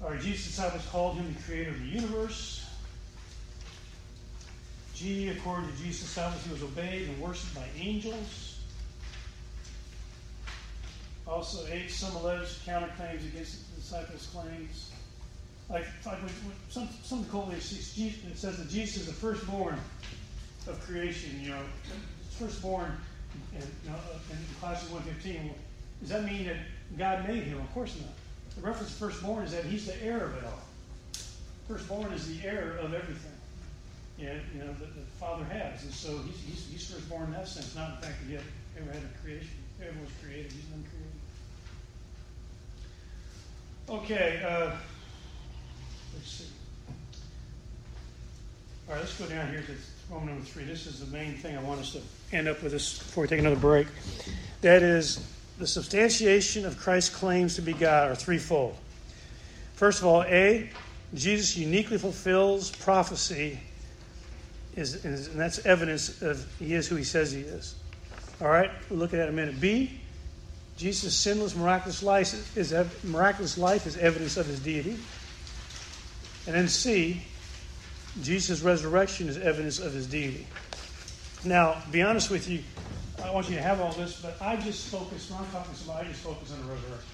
Right, 0.00 0.20
Jesus' 0.20 0.46
disciples 0.46 0.86
called 0.90 1.16
him 1.16 1.34
the 1.34 1.42
creator 1.42 1.70
of 1.70 1.80
the 1.80 1.86
universe. 1.86 2.66
G, 4.94 5.28
according 5.28 5.70
to 5.70 5.76
Jesus' 5.76 6.08
disciples, 6.08 6.42
he 6.44 6.52
was 6.52 6.62
obeyed 6.62 7.08
and 7.08 7.20
worshipped 7.20 7.54
by 7.54 7.66
angels. 7.76 8.58
Also, 11.26 11.66
H, 11.70 11.94
some 11.94 12.14
alleged 12.16 12.64
counterclaims 12.64 13.26
against 13.26 13.74
the 13.74 13.80
disciples' 13.80 14.28
claims. 14.32 14.92
Like, 15.68 15.86
like 16.04 16.18
some 16.68 16.88
some 17.02 17.24
cult 17.24 17.52
it 17.52 17.60
says 17.60 18.56
that 18.56 18.68
Jesus 18.68 18.98
is 18.98 19.06
the 19.06 19.12
firstborn 19.12 19.78
of 20.68 20.80
creation. 20.80 21.40
You 21.42 21.50
know, 21.50 21.62
firstborn, 22.38 22.92
you 23.52 23.90
know, 23.90 23.96
in 24.30 24.38
Colossians 24.60 24.92
one 24.92 25.02
fifteen. 25.02 25.54
Does 26.00 26.10
that 26.10 26.24
mean 26.24 26.46
that 26.46 26.56
God 26.98 27.26
made 27.28 27.44
him? 27.44 27.58
Of 27.58 27.72
course 27.72 27.96
not. 28.00 28.14
The 28.56 28.66
reference 28.66 28.92
to 28.92 28.98
firstborn 28.98 29.44
is 29.44 29.52
that 29.52 29.64
he's 29.64 29.86
the 29.86 30.02
heir 30.02 30.24
of 30.24 30.36
it 30.36 30.44
all. 30.44 30.62
Firstborn 31.68 32.12
is 32.12 32.26
the 32.26 32.46
heir 32.46 32.78
of 32.80 32.94
everything. 32.94 33.32
Yeah, 34.18 34.34
you 34.54 34.60
know, 34.60 34.72
that 34.72 34.94
the 34.94 35.02
Father 35.20 35.44
has. 35.44 35.82
And 35.82 35.92
so 35.92 36.18
he's, 36.18 36.40
he's, 36.40 36.66
he's 36.70 36.90
firstborn 36.90 37.24
in 37.24 37.32
that 37.32 37.48
sense, 37.48 37.74
not 37.74 37.90
in 37.90 37.96
fact 37.96 38.14
that 38.20 38.28
he 38.28 38.36
ever 38.36 38.92
had 38.92 39.02
a 39.02 39.22
creation. 39.22 39.56
Everyone 39.80 40.04
was 40.04 40.12
created, 40.22 40.52
he's 40.52 40.64
uncreated. 40.74 41.12
Okay, 43.88 44.42
uh, 44.42 44.74
let's 46.14 46.30
see. 46.30 46.46
All 48.88 48.94
right, 48.94 49.00
let's 49.00 49.18
go 49.18 49.26
down 49.26 49.50
here 49.50 49.60
to 49.60 49.72
Roman 50.10 50.28
number 50.28 50.44
three. 50.44 50.62
This 50.64 50.86
is 50.86 51.00
the 51.00 51.06
main 51.06 51.34
thing 51.34 51.56
I 51.56 51.62
want 51.62 51.80
us 51.80 51.92
to 51.92 52.00
end 52.32 52.46
up 52.46 52.62
with 52.62 52.70
this 52.70 52.98
before 52.98 53.22
we 53.22 53.28
take 53.28 53.40
another 53.40 53.56
break. 53.56 53.88
That 54.60 54.82
is, 54.82 55.26
the 55.58 55.66
substantiation 55.66 56.64
of 56.64 56.78
Christ's 56.78 57.14
claims 57.14 57.56
to 57.56 57.62
be 57.62 57.72
God 57.72 58.10
are 58.10 58.14
threefold. 58.14 58.76
First 59.74 60.00
of 60.00 60.06
all, 60.06 60.22
A, 60.22 60.70
Jesus 61.14 61.56
uniquely 61.56 61.98
fulfills 61.98 62.70
prophecy 62.70 63.58
is, 64.76 65.04
and 65.04 65.40
that's 65.40 65.64
evidence 65.66 66.22
of 66.22 66.46
he 66.60 66.74
is 66.74 66.86
who 66.86 66.94
he 66.94 67.04
says 67.04 67.32
he 67.32 67.40
is. 67.40 67.74
All 68.40 68.48
right, 68.48 68.70
we'll 68.88 69.00
look 69.00 69.12
at 69.12 69.16
that 69.16 69.28
in 69.28 69.34
a 69.34 69.36
minute. 69.36 69.60
B, 69.60 70.00
Jesus' 70.76 71.16
sinless, 71.16 71.56
miraculous 71.56 72.02
life 72.02 72.56
is, 72.56 72.72
is 72.72 73.02
miraculous 73.02 73.58
life 73.58 73.86
is 73.86 73.96
evidence 73.96 74.36
of 74.36 74.46
his 74.46 74.60
deity. 74.60 74.98
And 76.46 76.54
then 76.54 76.68
C, 76.68 77.22
Jesus' 78.22 78.62
resurrection 78.62 79.28
is 79.28 79.38
evidence 79.38 79.78
of 79.78 79.92
his 79.92 80.06
deity. 80.06 80.46
Now, 81.44 81.82
be 81.90 82.02
honest 82.02 82.30
with 82.30 82.48
you, 82.48 82.62
I 83.22 83.30
want 83.30 83.48
you 83.48 83.56
to 83.56 83.62
have 83.62 83.80
all 83.80 83.92
this, 83.92 84.20
but 84.20 84.36
I 84.40 84.56
just 84.56 84.88
focus, 84.88 85.30
when 85.30 85.40
I'm 85.40 85.50
talking 85.50 85.72
to 85.72 85.78
somebody, 85.78 86.06
I 86.06 86.10
just 86.10 86.22
focus 86.22 86.52
on 86.52 86.66
the 86.66 86.72
resurrection. 86.72 87.10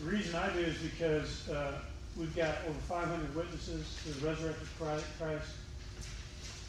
The 0.00 0.10
reason 0.10 0.34
I 0.36 0.52
do 0.52 0.60
is 0.60 0.78
because 0.78 1.48
uh, 1.48 1.72
we've 2.16 2.34
got 2.36 2.56
over 2.68 2.78
500 2.86 3.34
witnesses 3.34 3.96
to 4.04 4.10
the 4.10 4.26
resurrected 4.26 4.68
Christ. 4.78 5.46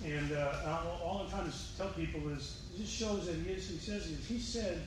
And 0.05 0.31
uh, 0.31 0.81
all 1.03 1.23
I'm 1.23 1.29
trying 1.29 1.51
to 1.51 1.57
tell 1.77 1.89
people 1.89 2.29
is 2.29 2.61
this 2.77 2.89
shows 2.89 3.27
that 3.27 3.35
he 3.35 3.51
is 3.51 3.67
who 3.67 3.73
he 3.73 3.79
says 3.79 4.05
he 4.05 4.13
is. 4.13 4.27
He 4.27 4.39
said, 4.39 4.81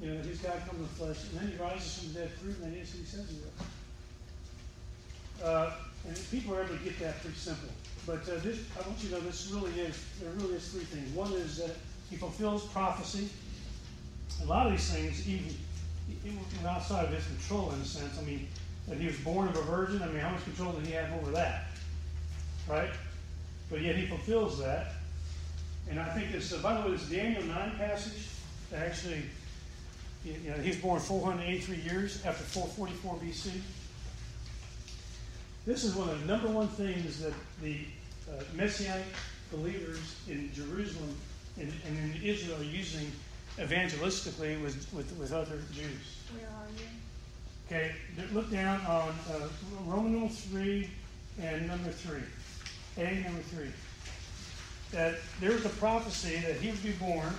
you 0.00 0.08
know, 0.08 0.16
that 0.16 0.26
he's 0.26 0.38
God 0.38 0.60
come 0.66 0.76
in 0.76 0.82
the 0.82 0.88
flesh, 0.88 1.18
and 1.30 1.40
then 1.40 1.56
he 1.56 1.62
rises 1.62 1.98
from 1.98 2.12
the 2.12 2.20
dead, 2.20 2.30
proving 2.40 2.64
that 2.64 2.74
he 2.74 2.80
is 2.80 2.92
who 2.92 2.98
he 2.98 3.04
says 3.04 3.28
he 3.28 3.36
is. 3.36 5.44
Uh, 5.44 5.70
and 6.06 6.18
people 6.30 6.54
are 6.54 6.62
able 6.62 6.76
to 6.76 6.84
get 6.84 6.98
that 7.00 7.20
pretty 7.20 7.36
simple. 7.36 7.68
But 8.06 8.28
uh, 8.28 8.40
this, 8.42 8.58
I 8.76 8.86
want 8.86 9.02
you 9.02 9.10
to 9.10 9.14
know 9.14 9.20
this 9.20 9.50
really 9.52 9.72
is, 9.80 9.96
there 10.20 10.30
really 10.32 10.54
is 10.54 10.68
three 10.68 10.84
things. 10.84 11.14
One 11.14 11.32
is 11.32 11.58
that 11.58 11.76
he 12.10 12.16
fulfills 12.16 12.66
prophecy. 12.66 13.28
A 14.42 14.46
lot 14.46 14.66
of 14.66 14.72
these 14.72 14.90
things, 14.90 15.28
even, 15.28 15.54
even 16.24 16.66
outside 16.66 17.04
of 17.04 17.10
his 17.12 17.24
control 17.26 17.72
in 17.72 17.80
a 17.80 17.84
sense, 17.84 18.18
I 18.18 18.22
mean, 18.22 18.48
that 18.88 18.98
he 18.98 19.06
was 19.06 19.16
born 19.18 19.48
of 19.48 19.56
a 19.56 19.62
virgin, 19.62 20.02
I 20.02 20.08
mean, 20.08 20.18
how 20.18 20.30
much 20.30 20.42
control 20.44 20.72
did 20.72 20.86
he 20.86 20.92
have 20.92 21.12
over 21.20 21.30
that? 21.32 21.66
Right? 22.68 22.90
But 23.70 23.82
yet 23.82 23.96
he 23.96 24.06
fulfills 24.06 24.58
that. 24.58 24.94
And 25.88 26.00
I 26.00 26.12
think 26.14 26.32
this, 26.32 26.52
uh, 26.52 26.58
by 26.58 26.74
the 26.74 26.88
way, 26.88 26.96
this 26.96 27.08
Daniel 27.08 27.42
9 27.42 27.76
passage, 27.76 28.26
actually, 28.74 29.22
you 30.24 30.50
know, 30.50 30.56
he 30.56 30.68
was 30.68 30.78
born 30.78 31.00
483 31.00 31.76
years 31.76 32.24
after 32.24 32.44
444 32.44 33.16
BC. 33.16 33.60
This 35.64 35.84
is 35.84 35.94
one 35.94 36.08
of 36.08 36.20
the 36.20 36.26
number 36.26 36.48
one 36.48 36.66
things 36.66 37.20
that 37.20 37.32
the 37.62 37.76
uh, 38.28 38.42
Messianic 38.56 39.06
believers 39.52 40.00
in 40.28 40.50
Jerusalem 40.52 41.14
and, 41.56 41.72
and, 41.86 42.16
in 42.16 42.20
Israel 42.20 42.58
are 42.58 42.64
using 42.64 43.12
evangelistically 43.58 44.60
with, 44.60 44.92
with, 44.92 45.16
with 45.18 45.32
other 45.32 45.58
Jews. 45.72 46.18
Where 46.34 46.48
are 46.48 46.66
you? 46.76 46.86
Okay, 47.68 47.92
look 48.32 48.50
down 48.50 48.80
on 48.86 49.14
uh, 49.30 49.48
Roman 49.86 50.12
number 50.14 50.34
3 50.34 50.90
and 51.40 51.68
number 51.68 51.90
3. 51.90 52.20
A 52.98 53.20
number 53.20 53.40
3. 53.40 53.66
That 54.90 55.14
there 55.40 55.52
was 55.52 55.64
a 55.64 55.70
prophecy 55.70 56.40
that 56.40 56.56
he 56.56 56.72
would 56.72 56.82
be 56.82 56.92
born 56.92 57.30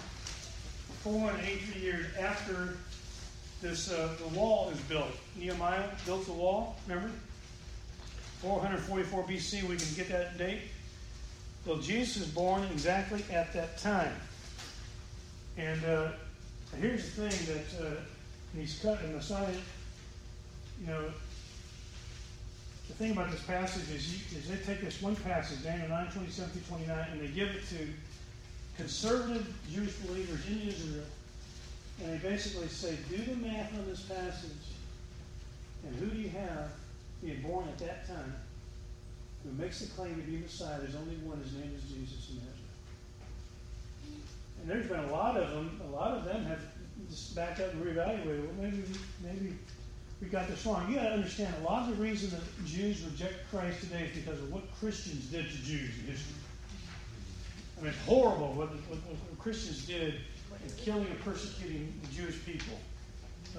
483 1.03 1.81
years 1.81 2.05
after 2.17 2.77
this 3.61 3.91
uh, 3.91 4.15
the 4.17 4.39
wall 4.39 4.69
is 4.69 4.79
built. 4.81 5.11
Nehemiah 5.37 5.89
built 6.05 6.25
the 6.25 6.31
wall, 6.31 6.77
remember? 6.87 7.11
444 8.43 9.23
BC, 9.23 9.63
we 9.63 9.77
can 9.77 9.95
get 9.95 10.09
that 10.09 10.37
date. 10.37 10.63
Well, 11.65 11.77
Jesus 11.77 12.19
was 12.19 12.27
born 12.27 12.63
exactly 12.73 13.23
at 13.31 13.53
that 13.53 13.77
time. 13.77 14.13
And 15.57 15.83
uh, 15.85 16.09
here's 16.77 17.15
the 17.15 17.29
thing 17.29 17.55
that 17.55 17.85
uh, 17.87 17.91
he's 18.53 18.77
cut 18.79 18.99
in 19.01 19.11
the 19.11 19.17
Messiah, 19.17 19.47
you 20.81 20.87
know, 20.87 21.05
the 22.89 22.93
thing 22.95 23.11
about 23.11 23.31
this 23.31 23.43
passage 23.43 23.89
is, 23.95 24.13
you, 24.13 24.37
is 24.37 24.49
they 24.49 24.57
take 24.57 24.81
this 24.81 25.01
one 25.01 25.15
passage, 25.15 25.63
Daniel 25.63 25.87
9, 25.87 26.11
27 26.11 26.51
through 26.51 26.77
29, 26.77 27.07
and 27.13 27.21
they 27.21 27.27
give 27.27 27.47
it 27.47 27.65
to 27.69 27.87
conservative 28.75 29.53
Jewish 29.71 29.93
believers 30.05 30.41
in 30.49 30.67
Israel. 30.67 31.05
And 32.03 32.11
they 32.11 32.29
basically 32.29 32.67
say, 32.67 32.97
do 33.09 33.17
the 33.17 33.37
math 33.37 33.73
on 33.73 33.85
this 33.87 34.01
passage. 34.01 34.51
And 35.85 35.95
who 35.95 36.07
do 36.07 36.17
you 36.17 36.29
have 36.29 36.71
being 37.23 37.41
born 37.41 37.67
at 37.67 37.77
that 37.79 38.07
time 38.07 38.35
who 39.43 39.51
makes 39.61 39.79
the 39.79 39.87
claim 39.95 40.15
to 40.15 40.21
be 40.21 40.37
Messiah? 40.37 40.79
There's 40.79 40.95
only 40.95 41.15
one. 41.17 41.39
His 41.39 41.53
name 41.53 41.73
is 41.75 41.83
Jesus 41.83 42.29
of 42.29 42.35
Nazareth. 42.35 42.59
And 44.61 44.69
there's 44.71 44.87
been 44.87 45.09
a 45.09 45.11
lot 45.11 45.37
of 45.37 45.49
them. 45.51 45.81
A 45.87 45.91
lot 45.91 46.17
of 46.17 46.25
them 46.25 46.45
have 46.45 46.61
just 47.09 47.35
backed 47.35 47.59
up 47.59 47.73
and 47.73 47.83
reevaluated. 47.83 48.45
Well, 48.45 48.55
maybe, 48.61 48.83
maybe 49.21 49.55
we 50.21 50.27
got 50.27 50.47
this 50.47 50.65
wrong. 50.65 50.89
You 50.89 50.95
got 50.95 51.09
to 51.09 51.13
understand 51.13 51.53
a 51.61 51.63
lot 51.65 51.89
of 51.89 51.97
the 51.97 52.03
reason 52.03 52.29
that 52.29 52.65
Jews 52.65 53.03
reject 53.03 53.35
Christ 53.51 53.81
today 53.81 54.05
is 54.05 54.15
because 54.15 54.39
of 54.39 54.51
what 54.51 54.63
Christians 54.79 55.25
did 55.25 55.49
to 55.49 55.57
Jews 55.57 55.91
in 55.99 56.11
history. 56.11 56.35
I 57.77 57.81
mean, 57.81 57.89
it's 57.89 58.05
horrible 58.05 58.53
what, 58.53 58.69
what, 58.69 58.99
what 58.99 59.39
Christians 59.39 59.85
did 59.85 60.13
in 60.63 60.71
killing 60.77 61.07
and 61.07 61.19
persecuting 61.19 61.93
the 62.01 62.15
Jewish 62.15 62.45
people. 62.45 62.77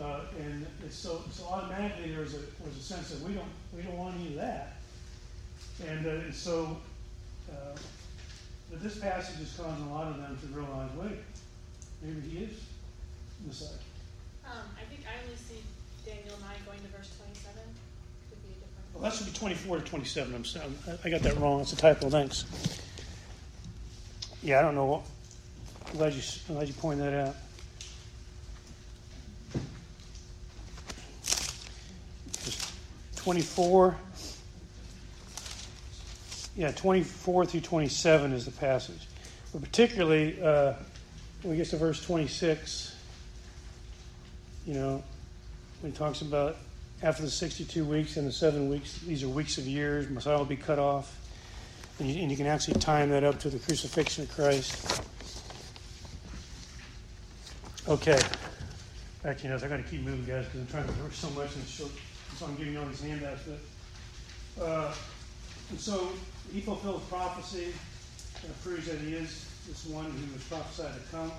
Uh, 0.01 0.21
and 0.41 0.67
so, 0.91 1.23
so 1.31 1.45
automatically 1.47 2.11
there 2.11 2.21
was 2.21 2.35
a, 2.35 2.39
was 2.65 2.77
a 2.79 2.83
sense 2.83 3.11
that 3.11 3.21
we 3.21 3.35
don't, 3.35 3.49
we 3.77 3.83
don't 3.83 3.97
want 3.97 4.17
any 4.17 4.29
of 4.29 4.35
that. 4.37 4.77
And, 5.89 6.07
uh, 6.07 6.11
and 6.11 6.35
so, 6.35 6.77
uh, 7.51 7.77
but 8.71 8.83
this 8.83 8.99
passage 8.99 9.41
is 9.41 9.55
causing 9.57 9.87
a 9.87 9.93
lot 9.93 10.09
of 10.09 10.17
them 10.17 10.37
to 10.41 10.47
realize, 10.49 10.91
wait, 10.97 11.19
maybe 12.03 12.21
he 12.29 12.45
is 12.45 12.51
Messiah. 13.47 13.69
Um, 14.45 14.67
I 14.77 14.85
think 14.89 15.03
I 15.07 15.23
only 15.23 15.37
see 15.37 15.63
Daniel 16.05 16.37
nine 16.41 16.59
going 16.67 16.79
to 16.81 16.89
verse 16.97 17.11
twenty-seven. 17.19 17.63
Could 18.31 18.43
be 18.43 18.51
a 18.51 18.55
different. 18.55 18.95
Well, 18.95 19.03
that 19.05 19.15
should 19.15 19.27
be 19.27 19.33
24 19.33 19.79
to 19.79 19.85
27. 19.85 20.35
I'm 20.35 20.45
sorry. 20.45 20.67
I 21.05 21.09
got 21.11 21.23
that 21.23 21.37
wrong. 21.39 21.61
It's 21.61 21.73
a 21.73 21.77
typo. 21.77 22.11
Thanks. 22.11 22.45
Yeah, 24.43 24.59
I 24.59 24.63
don't 24.63 24.75
know. 24.75 25.03
I'm 25.87 25.97
glad 25.97 26.13
you, 26.13 26.23
I'm 26.49 26.57
glad 26.57 26.69
you 26.69 26.75
pointed 26.75 27.07
that 27.07 27.29
out. 27.29 27.37
Just 32.45 32.73
24. 33.25 33.97
Yeah, 36.57 36.73
24 36.73 37.47
through 37.47 37.61
27 37.63 38.33
is 38.35 38.45
the 38.45 38.51
passage. 38.51 39.09
But 39.51 39.63
particularly, 39.63 40.41
uh, 40.43 40.75
when 41.41 41.53
we 41.53 41.57
get 41.57 41.69
to 41.69 41.79
verse 41.79 42.05
26, 42.05 42.95
you 44.67 44.75
know, 44.75 45.03
when 45.81 45.93
he 45.93 45.97
talks 45.97 46.21
about 46.21 46.57
after 47.03 47.23
the 47.23 47.31
62 47.31 47.83
weeks 47.87 48.19
and 48.19 48.29
the 48.29 48.33
seven 48.33 48.69
weeks, 48.69 48.99
these 48.99 49.23
are 49.23 49.29
weeks 49.29 49.57
of 49.57 49.67
years, 49.67 50.07
Messiah 50.11 50.37
will 50.37 50.45
be 50.45 50.55
cut 50.55 50.79
off. 50.79 51.19
And 51.99 52.11
you, 52.11 52.21
and 52.21 52.31
you 52.31 52.37
can 52.37 52.47
actually 52.47 52.79
time 52.79 53.09
that 53.09 53.25
up 53.25 53.39
to 53.41 53.49
the 53.49 53.59
crucifixion 53.59 54.25
of 54.25 54.35
Christ. 54.35 55.03
Okay. 57.89 58.21
To 59.23 59.35
you 59.43 59.49
notes. 59.49 59.63
i 59.63 59.69
got 59.69 59.79
to 59.79 59.83
keep 59.83 60.03
moving, 60.03 60.27
guys, 60.27 60.45
because 60.45 60.61
I'm 60.61 60.67
trying 60.67 60.95
to 60.95 61.03
work 61.03 61.15
so 61.15 61.31
much 61.31 61.55
in 61.55 61.63
the 61.63 61.67
short. 61.67 61.91
So 62.37 62.47
I'm 62.47 62.57
giving 62.57 62.77
all 62.77 62.87
these 62.87 63.03
handouts. 63.03 63.43
But, 63.47 64.65
uh, 64.65 64.95
and 65.71 65.81
so 65.81 66.09
he 66.53 66.61
fulfills 66.61 67.03
prophecy 67.05 67.73
and 68.43 68.63
proves 68.63 68.87
that 68.87 68.99
he 68.99 69.15
is 69.15 69.49
this 69.67 69.87
one 69.87 70.05
who 70.05 70.33
was 70.33 70.43
prophesied 70.45 70.95
to 70.95 71.11
come. 71.11 71.33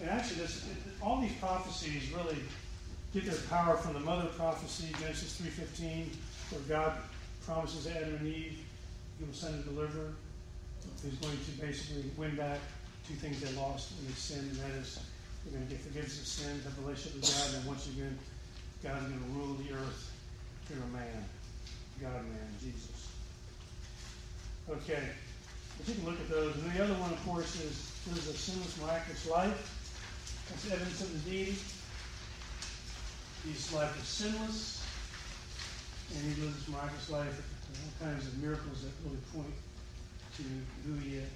And 0.00 0.10
actually, 0.10 0.40
this, 0.40 0.64
all 1.02 1.20
these 1.20 1.34
prophecies 1.40 2.12
really 2.12 2.36
get 3.14 3.24
their 3.24 3.40
power 3.48 3.76
from 3.76 3.94
the 3.94 4.00
mother 4.00 4.28
prophecy, 4.36 4.92
Genesis 5.00 5.40
3.15, 5.40 6.06
where 6.50 6.60
God 6.68 6.98
promises 7.46 7.86
Adam 7.86 8.16
and 8.16 8.26
Eve 8.26 8.58
he 9.18 9.24
will 9.24 9.32
send 9.32 9.54
a 9.54 9.62
deliverer 9.62 10.12
who's 11.02 11.14
going 11.14 11.36
to 11.36 11.50
basically 11.66 12.04
win 12.16 12.36
back 12.36 12.60
two 13.08 13.14
things 13.14 13.40
they 13.40 13.52
lost 13.56 13.92
they 14.06 14.12
sinned, 14.12 14.50
and 14.50 14.60
that 14.60 14.70
is 14.80 15.00
they're 15.44 15.58
going 15.58 15.66
to 15.66 15.74
get 15.74 15.82
forgiveness 15.82 16.20
of 16.20 16.26
sin, 16.26 16.60
have 16.64 16.78
a 16.78 16.82
relationship 16.82 17.20
with 17.20 17.30
God, 17.30 17.58
and 17.58 17.66
once 17.66 17.86
again, 17.86 18.18
God's 18.82 19.06
going 19.06 19.20
to 19.20 19.38
rule 19.38 19.54
the 19.54 19.74
earth 19.74 20.12
through 20.66 20.82
a 20.82 20.92
man, 20.92 21.24
God 22.00 22.22
man, 22.24 22.48
Jesus. 22.60 23.08
Okay, 24.68 25.02
but 25.78 25.88
you 25.88 25.94
can 25.94 26.04
look 26.04 26.20
at 26.20 26.28
those. 26.28 26.54
And 26.56 26.72
the 26.72 26.84
other 26.84 26.94
one, 26.94 27.12
of 27.12 27.24
course, 27.24 27.54
is 27.60 27.92
lives 28.08 28.28
a 28.28 28.34
sinless, 28.34 28.80
miraculous 28.80 29.28
life. 29.28 29.72
That's 30.48 30.70
evidence 30.70 31.00
of 31.00 31.24
the 31.24 31.30
deity. 31.30 31.56
His 33.46 33.72
life 33.72 33.96
is 34.00 34.08
sinless, 34.08 34.86
and 36.14 36.34
he 36.34 36.42
lives 36.42 36.68
miraculous 36.68 37.10
life 37.10 37.52
all 37.84 38.08
kinds 38.08 38.26
of 38.26 38.38
miracles 38.38 38.82
that 38.82 38.92
really 39.04 39.20
point 39.34 39.54
to 40.36 40.42
who 40.86 40.94
he 40.98 41.16
is. 41.16 41.28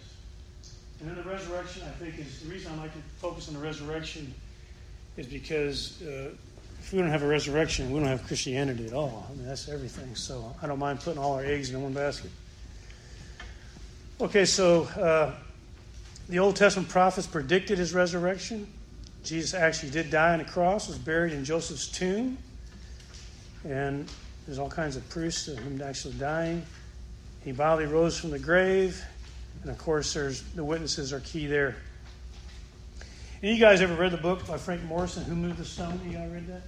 And 1.00 1.08
then 1.08 1.16
the 1.16 1.28
resurrection, 1.28 1.82
I 1.86 1.90
think, 1.92 2.18
is 2.18 2.40
the 2.40 2.50
reason 2.50 2.72
I 2.72 2.82
like 2.82 2.92
to 2.92 3.00
focus 3.18 3.48
on 3.48 3.54
the 3.54 3.60
resurrection 3.60 4.32
is 5.16 5.26
because 5.26 6.02
uh, 6.02 6.30
if 6.80 6.92
we 6.92 6.98
don't 6.98 7.10
have 7.10 7.22
a 7.22 7.28
resurrection, 7.28 7.90
we 7.92 8.00
don't 8.00 8.08
have 8.08 8.26
Christianity 8.26 8.86
at 8.86 8.94
all. 8.94 9.26
I 9.30 9.34
mean, 9.34 9.46
that's 9.46 9.68
everything. 9.68 10.14
So 10.14 10.54
I 10.62 10.66
don't 10.66 10.78
mind 10.78 11.00
putting 11.00 11.20
all 11.20 11.34
our 11.34 11.44
eggs 11.44 11.70
in 11.70 11.80
one 11.80 11.92
basket. 11.92 12.30
Okay, 14.18 14.46
so 14.46 14.84
uh, 14.84 15.34
the 16.28 16.38
Old 16.38 16.56
Testament 16.56 16.88
prophets 16.88 17.26
predicted 17.26 17.78
his 17.78 17.92
resurrection. 17.92 18.66
Jesus 19.22 19.52
actually 19.52 19.90
did 19.90 20.10
die 20.10 20.32
on 20.32 20.38
the 20.38 20.44
cross, 20.46 20.88
was 20.88 20.98
buried 20.98 21.34
in 21.34 21.44
Joseph's 21.44 21.86
tomb, 21.86 22.38
and 23.64 24.10
there's 24.46 24.58
all 24.58 24.70
kinds 24.70 24.96
of 24.96 25.08
proofs 25.10 25.48
of 25.48 25.58
him 25.58 25.80
actually 25.82 26.14
dying. 26.14 26.64
He 27.44 27.52
bodily 27.52 27.86
rose 27.86 28.18
from 28.18 28.30
the 28.30 28.38
grave, 28.38 29.04
and 29.62 29.70
of 29.70 29.76
course, 29.76 30.14
there's 30.14 30.42
the 30.54 30.64
witnesses 30.64 31.12
are 31.12 31.20
key 31.20 31.46
there. 31.46 31.76
And 33.42 33.50
you 33.50 33.58
guys 33.58 33.80
ever 33.80 33.94
read 33.94 34.12
the 34.12 34.18
book 34.18 34.46
by 34.46 34.58
Frank 34.58 34.82
Morison, 34.84 35.24
Who 35.24 35.34
Moved 35.34 35.56
the 35.56 35.64
Stone? 35.64 35.98
You 36.04 36.12
guys 36.12 36.30
read 36.30 36.46
that? 36.48 36.62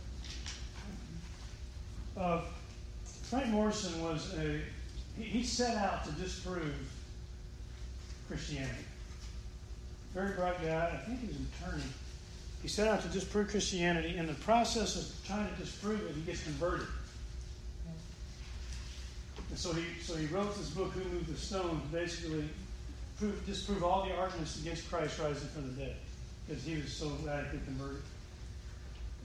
Uh, 2.18 2.40
Frank 3.24 3.48
Morison 3.48 4.02
was 4.02 4.34
a 4.38 4.60
he, 5.18 5.24
he 5.24 5.44
set 5.44 5.76
out 5.76 6.04
to 6.06 6.12
disprove 6.12 6.74
Christianity. 8.28 8.84
Very 10.14 10.34
bright 10.34 10.62
guy. 10.62 10.90
I 10.92 11.06
think 11.06 11.20
he 11.20 11.26
was 11.26 11.36
an 11.36 11.46
attorney. 11.60 11.82
He 12.62 12.68
set 12.68 12.88
out 12.88 13.02
to 13.02 13.08
disprove 13.08 13.48
Christianity. 13.48 14.16
In 14.16 14.26
the 14.26 14.34
process 14.34 14.96
of 14.96 15.26
trying 15.26 15.52
to 15.52 15.60
disprove 15.60 16.00
it, 16.06 16.14
he 16.14 16.22
gets 16.22 16.42
converted. 16.42 16.86
And 19.50 19.58
so 19.58 19.72
he, 19.72 19.82
so 20.00 20.16
he 20.16 20.26
wrote 20.26 20.56
this 20.56 20.70
book, 20.70 20.92
Who 20.92 21.04
Moved 21.10 21.34
the 21.34 21.38
Stone, 21.38 21.82
to 21.82 21.96
basically 21.98 22.48
prove, 23.18 23.44
disprove 23.44 23.84
all 23.84 24.06
the 24.06 24.14
arguments 24.14 24.58
against 24.60 24.88
Christ 24.88 25.18
rising 25.18 25.48
from 25.48 25.74
the 25.74 25.82
dead, 25.82 25.96
because 26.46 26.62
he 26.64 26.76
was 26.76 26.92
so 26.92 27.10
radically 27.24 27.60
converted. 27.64 28.02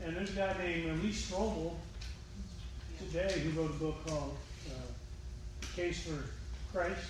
And 0.04 0.16
there's 0.16 0.30
a 0.30 0.34
guy 0.34 0.56
named 0.60 1.04
Lee 1.04 1.12
Strobel 1.12 1.74
today 3.00 3.40
who 3.40 3.60
wrote 3.60 3.72
a 3.72 3.74
book 3.74 4.08
called 4.08 4.38
uh, 4.70 5.66
Case 5.76 6.08
for 6.08 6.24
Christ. 6.76 7.02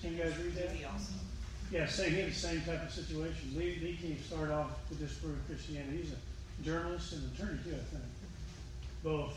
Can 0.00 0.16
you 0.16 0.22
guys 0.22 0.36
read 0.38 0.54
that? 0.56 0.70
Yeah, 1.72 1.86
same, 1.86 2.10
he 2.12 2.20
had 2.20 2.30
the 2.30 2.34
same 2.34 2.60
type 2.62 2.82
of 2.82 2.92
situation. 2.92 3.52
Lee, 3.56 3.80
Lee 3.82 3.98
came 4.00 4.18
started 4.22 4.52
off 4.52 4.70
to 4.88 4.94
disprove 4.96 5.36
Christianity. 5.46 6.02
He's 6.02 6.12
a 6.12 6.64
journalist 6.64 7.14
and 7.14 7.32
attorney 7.32 7.58
too, 7.64 7.70
I 7.70 7.84
think. 7.90 8.04
Both. 9.02 9.34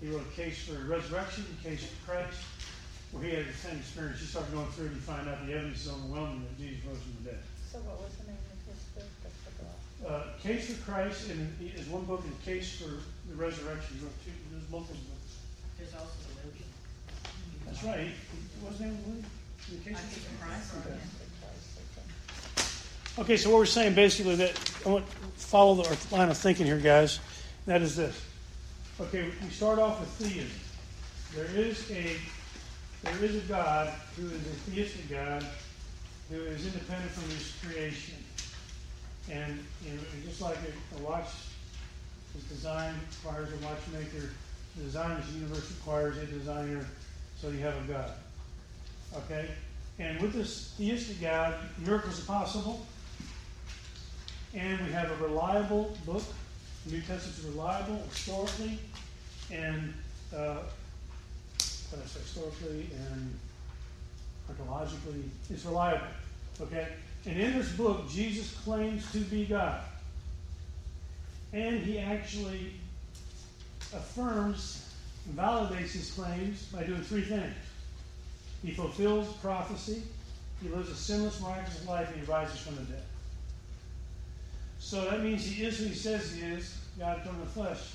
He 0.00 0.08
wrote 0.08 0.22
a 0.22 0.34
case 0.34 0.66
for 0.66 0.74
resurrection, 0.88 1.44
a 1.60 1.68
case 1.68 1.84
for 1.84 2.10
Christ, 2.10 2.40
where 3.12 3.22
he 3.22 3.30
had 3.30 3.46
the 3.46 3.52
same 3.52 3.76
experience. 3.76 4.20
You 4.20 4.26
start 4.26 4.50
going 4.50 4.66
through 4.68 4.86
it 4.86 4.92
and 4.92 4.96
you 4.96 5.02
find 5.02 5.28
out 5.28 5.46
the 5.46 5.52
evidence 5.52 5.86
is 5.86 5.92
overwhelming 5.92 6.42
that 6.42 6.58
Jesus 6.58 6.84
rose 6.84 6.98
from 6.98 7.14
the 7.22 7.30
dead. 7.30 7.42
So 7.70 7.78
what 7.86 8.00
was 8.02 8.12
the 8.16 8.26
name 8.32 8.42
of 8.42 8.58
his 8.66 8.82
book? 8.96 9.06
I 9.22 9.30
forgot. 9.46 9.78
Uh, 10.06 10.22
case 10.42 10.74
for 10.74 10.90
Christ 10.90 11.30
and 11.30 11.48
is 11.76 11.86
one 11.86 12.04
book, 12.04 12.24
and 12.24 12.44
Case 12.44 12.76
for 12.76 12.90
the 13.30 13.36
Resurrection. 13.36 13.98
Wrote 14.02 14.12
two, 14.24 14.32
there's 14.50 14.68
multiple 14.70 14.96
books. 15.08 15.38
There's 15.78 15.94
also 15.94 16.10
the 16.28 16.48
William. 16.48 16.68
That's 17.66 17.84
right. 17.84 18.10
What's 18.60 18.78
his 18.78 18.86
name? 18.86 18.98
William? 19.06 19.24
The 19.70 19.76
Case 19.90 19.96
I 19.96 20.00
for 20.00 20.44
Christ. 20.44 20.74
Okay. 23.16 23.22
Okay. 23.22 23.36
So 23.36 23.50
what 23.50 23.58
we're 23.58 23.66
saying 23.66 23.94
basically 23.94 24.34
that 24.36 24.58
I 24.84 24.88
want 24.88 25.08
to 25.08 25.16
follow 25.36 25.84
our 25.84 25.96
line 26.10 26.28
of 26.30 26.36
thinking 26.36 26.66
here, 26.66 26.78
guys. 26.78 27.20
That 27.66 27.80
is 27.80 27.94
this. 27.94 28.20
Okay, 29.00 29.30
we 29.42 29.48
start 29.50 29.78
off 29.78 30.00
with 30.00 30.08
theism. 30.10 30.50
There 31.34 31.46
is 31.54 31.90
a 31.92 32.16
there 33.04 33.24
is 33.24 33.36
a 33.36 33.46
God 33.48 33.92
who 34.16 34.26
is 34.26 34.32
a 34.32 34.70
theistic 34.70 35.08
God 35.10 35.46
who 36.28 36.40
is 36.42 36.66
independent 36.66 37.10
from 37.12 37.30
his 37.30 37.54
creation. 37.64 38.14
And 39.30 39.64
you 39.84 39.92
know, 39.92 40.02
just 40.26 40.40
like 40.40 40.56
a, 40.56 40.98
a 40.98 41.02
watch 41.02 41.28
is 42.36 42.44
designed, 42.44 42.96
requires 43.24 43.48
a 43.52 43.64
watchmaker 43.64 44.30
The 44.76 44.84
designer's 44.84 45.30
universe 45.34 45.70
requires 45.70 46.16
a 46.18 46.26
designer, 46.26 46.86
so 47.40 47.50
you 47.50 47.58
have 47.58 47.76
a 47.76 47.92
God. 47.92 48.10
Okay? 49.14 49.48
And 49.98 50.20
with 50.20 50.32
this 50.32 50.74
theistic 50.78 51.20
God, 51.20 51.54
miracles 51.78 52.22
are 52.22 52.26
possible. 52.26 52.86
And 54.54 54.80
we 54.86 54.92
have 54.92 55.10
a 55.10 55.24
reliable 55.24 55.96
book. 56.04 56.22
The 56.86 56.92
New 56.92 57.00
Testament's 57.02 57.44
reliable 57.44 58.02
historically 58.10 58.78
and 59.50 59.94
uh, 60.34 60.58
historically 62.14 62.88
and 63.08 63.38
archaeologically. 64.48 65.24
It's 65.50 65.64
reliable. 65.64 66.06
Okay? 66.60 66.88
And 67.26 67.40
in 67.40 67.58
this 67.58 67.70
book, 67.72 68.08
Jesus 68.10 68.52
claims 68.64 69.10
to 69.12 69.18
be 69.18 69.44
God. 69.44 69.80
And 71.52 71.80
he 71.80 71.98
actually 71.98 72.72
affirms 73.94 74.88
and 75.26 75.36
validates 75.36 75.92
his 75.92 76.10
claims 76.12 76.64
by 76.72 76.82
doing 76.82 77.02
three 77.02 77.22
things. 77.22 77.54
He 78.64 78.72
fulfills 78.72 79.32
prophecy, 79.34 80.02
he 80.62 80.68
lives 80.68 80.88
a 80.88 80.94
sinless, 80.94 81.40
righteous 81.40 81.86
life, 81.86 82.10
and 82.12 82.24
he 82.24 82.30
rises 82.30 82.60
from 82.60 82.76
the 82.76 82.82
dead. 82.82 83.02
So 84.78 85.04
that 85.04 85.22
means 85.22 85.44
he 85.44 85.64
is 85.64 85.78
who 85.78 85.86
he 85.86 85.94
says 85.94 86.32
he 86.32 86.42
is, 86.42 86.76
God 86.98 87.20
come 87.24 87.34
in 87.34 87.40
the 87.40 87.46
flesh. 87.46 87.94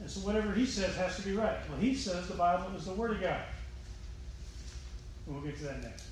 And 0.00 0.10
so 0.10 0.20
whatever 0.20 0.52
he 0.52 0.64
says 0.64 0.94
has 0.96 1.16
to 1.16 1.22
be 1.22 1.32
right. 1.32 1.56
Well, 1.68 1.78
he 1.78 1.94
says 1.94 2.28
the 2.28 2.34
Bible 2.34 2.74
is 2.76 2.84
the 2.84 2.92
Word 2.92 3.12
of 3.12 3.20
God. 3.20 3.40
And 5.26 5.34
we'll 5.34 5.44
get 5.44 5.56
to 5.58 5.64
that 5.64 5.82
next. 5.82 6.07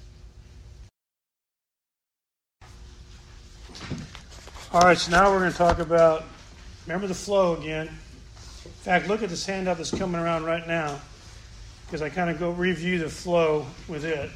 All 4.73 4.81
right, 4.81 4.98
so 4.98 5.11
now 5.11 5.31
we're 5.31 5.39
going 5.39 5.53
to 5.53 5.57
talk 5.57 5.78
about, 5.78 6.24
remember 6.86 7.07
the 7.07 7.15
flow 7.15 7.57
again. 7.57 7.86
In 7.86 8.70
fact, 8.82 9.09
look 9.09 9.23
at 9.23 9.31
this 9.31 9.47
handout 9.47 9.78
that's 9.78 9.90
coming 9.90 10.20
around 10.20 10.44
right 10.44 10.66
now, 10.66 11.01
because 11.86 12.03
I 12.03 12.09
kind 12.09 12.31
of 12.31 12.39
go 12.39 12.51
review 12.51 12.98
the 12.98 13.09
flow 13.09 13.66
with 13.89 14.05
it. 14.05 14.31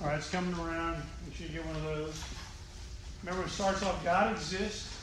All 0.00 0.08
right, 0.08 0.16
it's 0.18 0.30
coming 0.30 0.54
around. 0.54 1.02
Make 1.26 1.36
sure 1.36 1.46
you 1.46 1.52
get 1.52 1.66
one 1.66 1.76
of 1.76 1.84
those. 1.84 2.24
Remember, 3.22 3.44
it 3.46 3.50
starts 3.50 3.82
off 3.82 4.02
God 4.04 4.32
exists, 4.32 4.94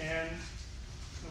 and 0.00 0.28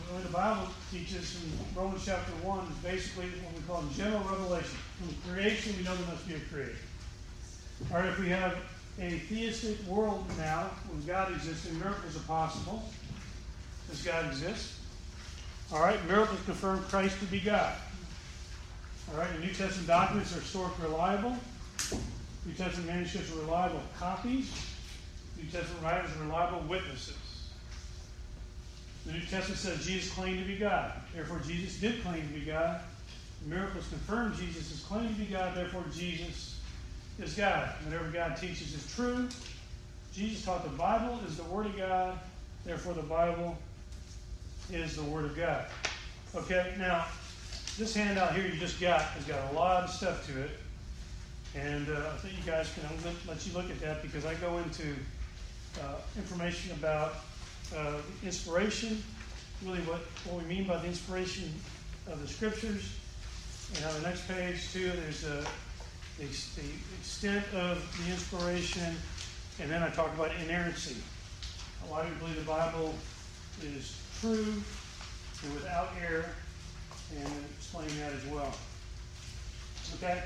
the 0.07 0.15
way 0.15 0.21
the 0.23 0.29
Bible 0.29 0.67
teaches 0.91 1.35
in 1.43 1.51
Romans 1.79 2.05
chapter 2.05 2.31
1 2.31 2.59
is 2.59 2.77
basically 2.77 3.25
what 3.43 3.53
we 3.53 3.61
call 3.67 3.83
general 3.95 4.23
revelation. 4.23 4.77
From 4.97 5.33
creation, 5.33 5.75
we 5.77 5.83
know 5.83 5.95
there 5.95 6.07
must 6.07 6.27
be 6.27 6.35
a 6.35 6.39
creator. 6.39 6.75
All 7.91 7.99
right, 7.99 8.09
if 8.09 8.19
we 8.19 8.29
have 8.29 8.57
a 8.99 9.19
theistic 9.19 9.85
world 9.87 10.25
now, 10.37 10.69
when 10.89 11.05
God 11.05 11.31
exists 11.31 11.67
and 11.67 11.79
miracles 11.79 12.15
are 12.15 12.27
possible, 12.27 12.83
does 13.89 14.01
God 14.03 14.25
exist? 14.25 14.73
All 15.71 15.79
right, 15.79 16.03
miracles 16.07 16.39
confirm 16.45 16.83
Christ 16.83 17.19
to 17.19 17.25
be 17.25 17.39
God. 17.39 17.73
All 19.11 19.19
right, 19.19 19.31
the 19.33 19.45
New 19.45 19.53
Testament 19.53 19.87
documents 19.87 20.35
are 20.35 20.39
historically 20.39 20.85
reliable. 20.85 21.35
New 22.45 22.53
Testament 22.53 22.87
manuscripts 22.87 23.31
are 23.33 23.39
reliable 23.39 23.81
copies. 23.97 24.51
New 25.37 25.49
Testament 25.49 25.83
writers 25.83 26.11
are 26.17 26.23
reliable 26.23 26.61
witnesses. 26.67 27.15
The 29.05 29.13
New 29.13 29.21
Testament 29.21 29.59
says 29.59 29.85
Jesus 29.85 30.13
claimed 30.13 30.39
to 30.39 30.45
be 30.45 30.57
God. 30.57 30.93
Therefore, 31.15 31.39
Jesus 31.45 31.79
did 31.79 32.03
claim 32.03 32.27
to 32.27 32.33
be 32.33 32.45
God. 32.45 32.81
Miracles 33.45 33.87
confirm 33.87 34.35
Jesus' 34.35 34.83
claim 34.83 35.07
to 35.07 35.13
be 35.13 35.25
God. 35.25 35.55
Therefore, 35.55 35.83
Jesus 35.93 36.48
is 37.21 37.33
God. 37.33 37.69
Whatever 37.85 38.09
God 38.09 38.37
teaches 38.37 38.73
is 38.73 38.95
true. 38.95 39.27
Jesus 40.13 40.43
taught 40.45 40.63
the 40.63 40.69
Bible 40.77 41.19
is 41.27 41.37
the 41.37 41.43
Word 41.43 41.67
of 41.67 41.77
God. 41.77 42.19
Therefore, 42.65 42.93
the 42.93 43.01
Bible 43.03 43.57
is 44.71 44.95
the 44.95 45.03
Word 45.03 45.25
of 45.25 45.35
God. 45.35 45.65
Okay, 46.35 46.73
now, 46.77 47.05
this 47.77 47.93
handout 47.95 48.35
here 48.35 48.45
you 48.45 48.59
just 48.59 48.79
got 48.79 49.01
has 49.01 49.23
got 49.25 49.51
a 49.51 49.55
lot 49.55 49.83
of 49.83 49.89
stuff 49.89 50.25
to 50.27 50.41
it. 50.41 50.51
And 51.55 51.89
uh, 51.89 52.11
I 52.13 52.17
think 52.17 52.37
you 52.37 52.43
guys 52.51 52.71
can 52.73 52.83
let, 53.03 53.15
let 53.27 53.45
you 53.47 53.53
look 53.53 53.69
at 53.69 53.79
that 53.81 54.01
because 54.01 54.25
I 54.25 54.35
go 54.35 54.57
into 54.59 54.93
uh, 55.81 55.95
information 56.17 56.71
about 56.73 57.15
uh, 57.75 57.97
inspiration, 58.23 59.01
really 59.65 59.79
what, 59.79 59.99
what 60.25 60.43
we 60.43 60.47
mean 60.47 60.67
by 60.67 60.77
the 60.77 60.87
inspiration 60.87 61.51
of 62.07 62.21
the 62.21 62.27
scriptures. 62.27 62.95
And 63.75 63.85
on 63.85 64.01
the 64.01 64.07
next 64.07 64.27
page, 64.27 64.71
too, 64.71 64.91
there's 64.91 65.25
a, 65.25 65.45
the, 66.19 66.25
the 66.25 66.67
extent 66.99 67.45
of 67.55 67.79
the 67.97 68.11
inspiration, 68.11 68.95
and 69.61 69.71
then 69.71 69.81
I 69.81 69.89
talk 69.89 70.13
about 70.13 70.31
inerrancy. 70.43 70.97
A 71.87 71.91
lot 71.91 72.05
of 72.05 72.11
you 72.11 72.15
believe 72.19 72.35
the 72.35 72.41
Bible 72.41 72.93
is 73.63 73.97
true 74.19 74.61
and 75.43 75.53
without 75.53 75.89
error, 76.01 76.25
and 77.15 77.31
explain 77.57 77.87
that 77.99 78.11
as 78.11 78.25
well. 78.25 78.53
Okay? 79.95 80.21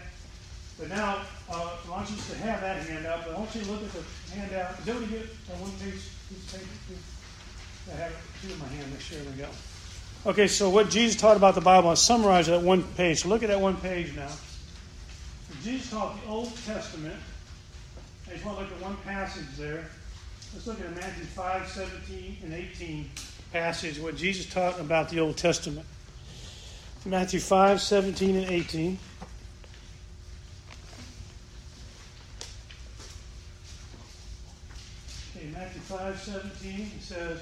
But 0.79 0.89
now, 0.89 1.21
uh, 1.51 1.69
I 1.85 1.89
want 1.89 2.09
you 2.09 2.17
to 2.17 2.37
have 2.39 2.61
that 2.61 2.81
handout, 2.87 3.25
but 3.25 3.35
I 3.35 3.37
want 3.37 3.53
you 3.53 3.61
to 3.61 3.71
look 3.71 3.83
at 3.83 3.91
the 3.93 4.35
handout. 4.35 4.79
Is 4.79 4.87
everybody 4.87 5.19
get 5.19 5.47
that 5.47 5.57
one 5.57 5.71
page? 5.73 6.01
I 7.91 7.95
have 7.97 8.13
two 8.41 8.51
in 8.51 8.59
my 8.59 8.65
hand. 8.65 8.91
Make 8.91 9.27
we 9.29 9.41
go. 9.43 9.49
Okay, 10.25 10.47
so 10.47 10.69
what 10.71 10.89
Jesus 10.89 11.19
taught 11.19 11.37
about 11.37 11.53
the 11.53 11.61
Bible, 11.61 11.89
I 11.89 11.93
summarize 11.93 12.47
that 12.47 12.61
one 12.61 12.81
page. 12.81 13.25
Look 13.25 13.43
at 13.43 13.49
that 13.49 13.61
one 13.61 13.77
page 13.77 14.15
now. 14.15 14.31
Jesus 15.63 15.91
taught 15.91 16.21
the 16.21 16.29
Old 16.29 16.53
Testament. 16.65 17.15
I 18.27 18.33
just 18.33 18.43
want 18.43 18.57
to 18.57 18.63
look 18.65 18.73
at 18.73 18.81
one 18.81 18.97
passage 19.05 19.45
there. 19.57 19.85
Let's 20.53 20.67
look 20.67 20.81
at 20.81 20.93
Matthew 20.93 21.23
5, 21.23 21.67
17, 21.69 22.37
and 22.43 22.53
18 22.53 23.09
passage, 23.53 23.97
what 23.97 24.17
Jesus 24.17 24.45
taught 24.45 24.77
about 24.77 25.07
the 25.07 25.21
Old 25.21 25.37
Testament. 25.37 25.85
Matthew 27.05 27.39
5, 27.39 27.79
17, 27.79 28.35
and 28.35 28.45
18. 28.45 28.99
Okay, 35.37 35.47
Matthew 35.53 35.81
5, 35.81 36.19
17, 36.19 36.91
it 36.97 37.01
says, 37.01 37.39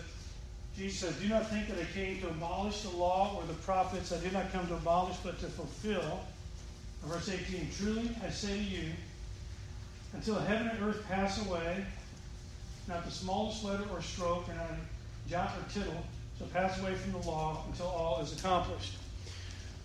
Jesus 0.78 1.00
says, 1.00 1.16
Do 1.16 1.28
not 1.28 1.50
think 1.50 1.70
that 1.70 1.80
I 1.80 1.86
came 1.92 2.22
to 2.22 2.28
abolish 2.28 2.84
the 2.84 2.96
law 2.96 3.36
or 3.36 3.48
the 3.48 3.60
prophets. 3.62 4.12
I 4.12 4.20
did 4.20 4.34
not 4.34 4.52
come 4.52 4.68
to 4.68 4.76
abolish, 4.76 5.18
but 5.24 5.40
to 5.40 5.48
fulfill. 5.48 6.22
Verse 7.04 7.30
18, 7.30 7.70
Truly 7.78 8.10
I 8.24 8.30
say 8.30 8.58
to 8.58 8.64
you, 8.64 8.84
until 10.14 10.36
heaven 10.36 10.68
and 10.68 10.82
earth 10.84 11.04
pass 11.08 11.46
away, 11.48 11.84
not 12.88 13.06
the 13.06 13.12
smallest 13.12 13.64
letter 13.64 13.86
or 13.92 14.02
stroke, 14.02 14.48
and 14.50 14.58
not 14.58 14.70
a 14.70 15.30
jot 15.30 15.52
or 15.58 15.74
tittle 15.74 16.04
shall 16.38 16.48
pass 16.48 16.80
away 16.80 16.94
from 16.96 17.14
the 17.14 17.28
law 17.28 17.64
until 17.68 17.88
all 17.88 18.22
is 18.22 18.38
accomplished. 18.38 18.98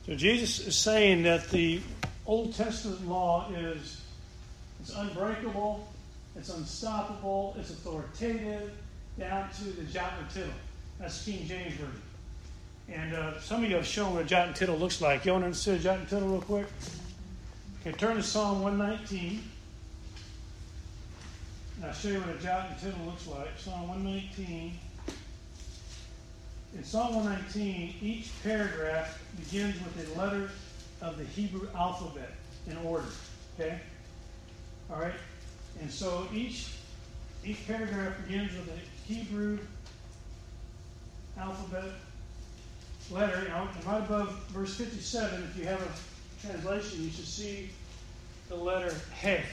So 0.06 0.14
Jesus 0.14 0.66
is 0.66 0.76
saying 0.76 1.22
that 1.24 1.48
the 1.50 1.80
Old 2.26 2.54
Testament 2.54 3.08
law 3.08 3.50
is 3.50 4.00
it's 4.80 4.94
unbreakable, 4.94 5.88
it's 6.36 6.50
unstoppable, 6.50 7.56
it's 7.58 7.70
authoritative, 7.70 8.70
down 9.18 9.48
to 9.58 9.64
the 9.64 9.82
jot 9.84 10.12
and 10.20 10.30
tittle. 10.30 10.50
That's 10.98 11.24
King 11.24 11.46
James 11.46 11.74
Version. 11.74 12.02
And 12.88 13.14
uh, 13.14 13.40
some 13.40 13.64
of 13.64 13.70
you 13.70 13.76
have 13.76 13.86
shown 13.86 14.14
what 14.14 14.22
a 14.22 14.26
jot 14.26 14.46
and 14.46 14.56
tittle 14.56 14.76
looks 14.76 15.00
like. 15.00 15.24
You 15.24 15.32
want 15.32 15.44
to 15.44 15.54
see 15.54 15.72
a 15.72 15.78
jot 15.78 15.98
and 15.98 16.08
tittle 16.08 16.28
real 16.28 16.40
quick? 16.40 16.66
Okay, 17.86 17.96
turn 17.98 18.16
to 18.16 18.22
Psalm 18.22 18.62
119. 18.62 19.44
And 21.76 21.84
I'll 21.84 21.92
show 21.92 22.08
you 22.08 22.18
what 22.18 22.34
a 22.34 22.38
jot 22.40 22.70
and 22.70 22.80
tittle 22.80 23.06
looks 23.06 23.28
like. 23.28 23.46
Psalm 23.58 23.86
119. 23.86 24.76
In 26.74 26.82
Psalm 26.82 27.14
119, 27.14 27.94
each 28.02 28.32
paragraph 28.42 29.22
begins 29.36 29.76
with 29.84 30.16
a 30.16 30.18
letter 30.18 30.50
of 31.00 31.16
the 31.16 31.22
Hebrew 31.22 31.68
alphabet 31.76 32.32
in 32.68 32.76
order. 32.78 33.06
Okay? 33.54 33.78
All 34.90 34.98
right? 34.98 35.14
And 35.80 35.88
so 35.88 36.26
each 36.34 36.72
each 37.44 37.68
paragraph 37.68 38.14
begins 38.26 38.50
with 38.54 38.68
a 38.68 39.12
Hebrew 39.12 39.60
alphabet 41.38 41.92
letter. 43.12 43.46
And 43.46 43.86
right 43.86 44.02
above 44.02 44.34
verse 44.48 44.74
57, 44.74 45.44
if 45.44 45.56
you 45.56 45.66
have 45.66 45.80
a 45.80 45.88
translation, 46.46 47.04
you 47.04 47.10
should 47.10 47.26
see 47.26 47.70
the 48.48 48.54
letter 48.54 48.94
Heth. 49.14 49.46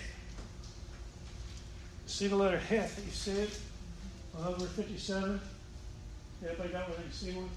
See 2.05 2.27
the 2.27 2.35
letter 2.35 2.57
Heth? 2.57 3.03
You 3.05 3.11
see 3.11 3.31
it? 3.31 3.59
Above 4.35 4.59
verse 4.59 4.69
57? 4.71 5.39
Everybody 6.43 6.69
got 6.69 6.89
one? 6.89 6.99
You 7.05 7.11
see 7.11 7.31
one? 7.31 7.49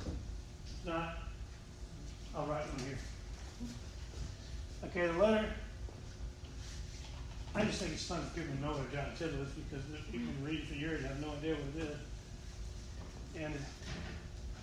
If 0.00 0.86
not, 0.86 1.18
I'll 2.34 2.46
write 2.46 2.66
one 2.66 2.86
here. 2.86 2.98
Okay, 4.84 5.06
the 5.06 5.18
letter. 5.18 5.46
I 7.54 7.64
just 7.64 7.80
think 7.80 7.92
it's 7.92 8.06
fun 8.06 8.20
for 8.22 8.40
people 8.40 8.54
to 8.54 8.62
know 8.62 8.72
what 8.72 8.92
John 8.92 9.06
Tittle 9.18 9.42
is 9.42 9.50
because 9.50 9.84
people 10.10 10.32
can 10.32 10.44
read 10.44 10.66
for 10.68 10.74
years 10.74 11.00
and 11.00 11.08
have 11.08 11.20
no 11.20 11.32
idea 11.32 11.54
what 11.54 11.82
it 11.82 11.88
is. 11.88 11.96
And 13.42 13.54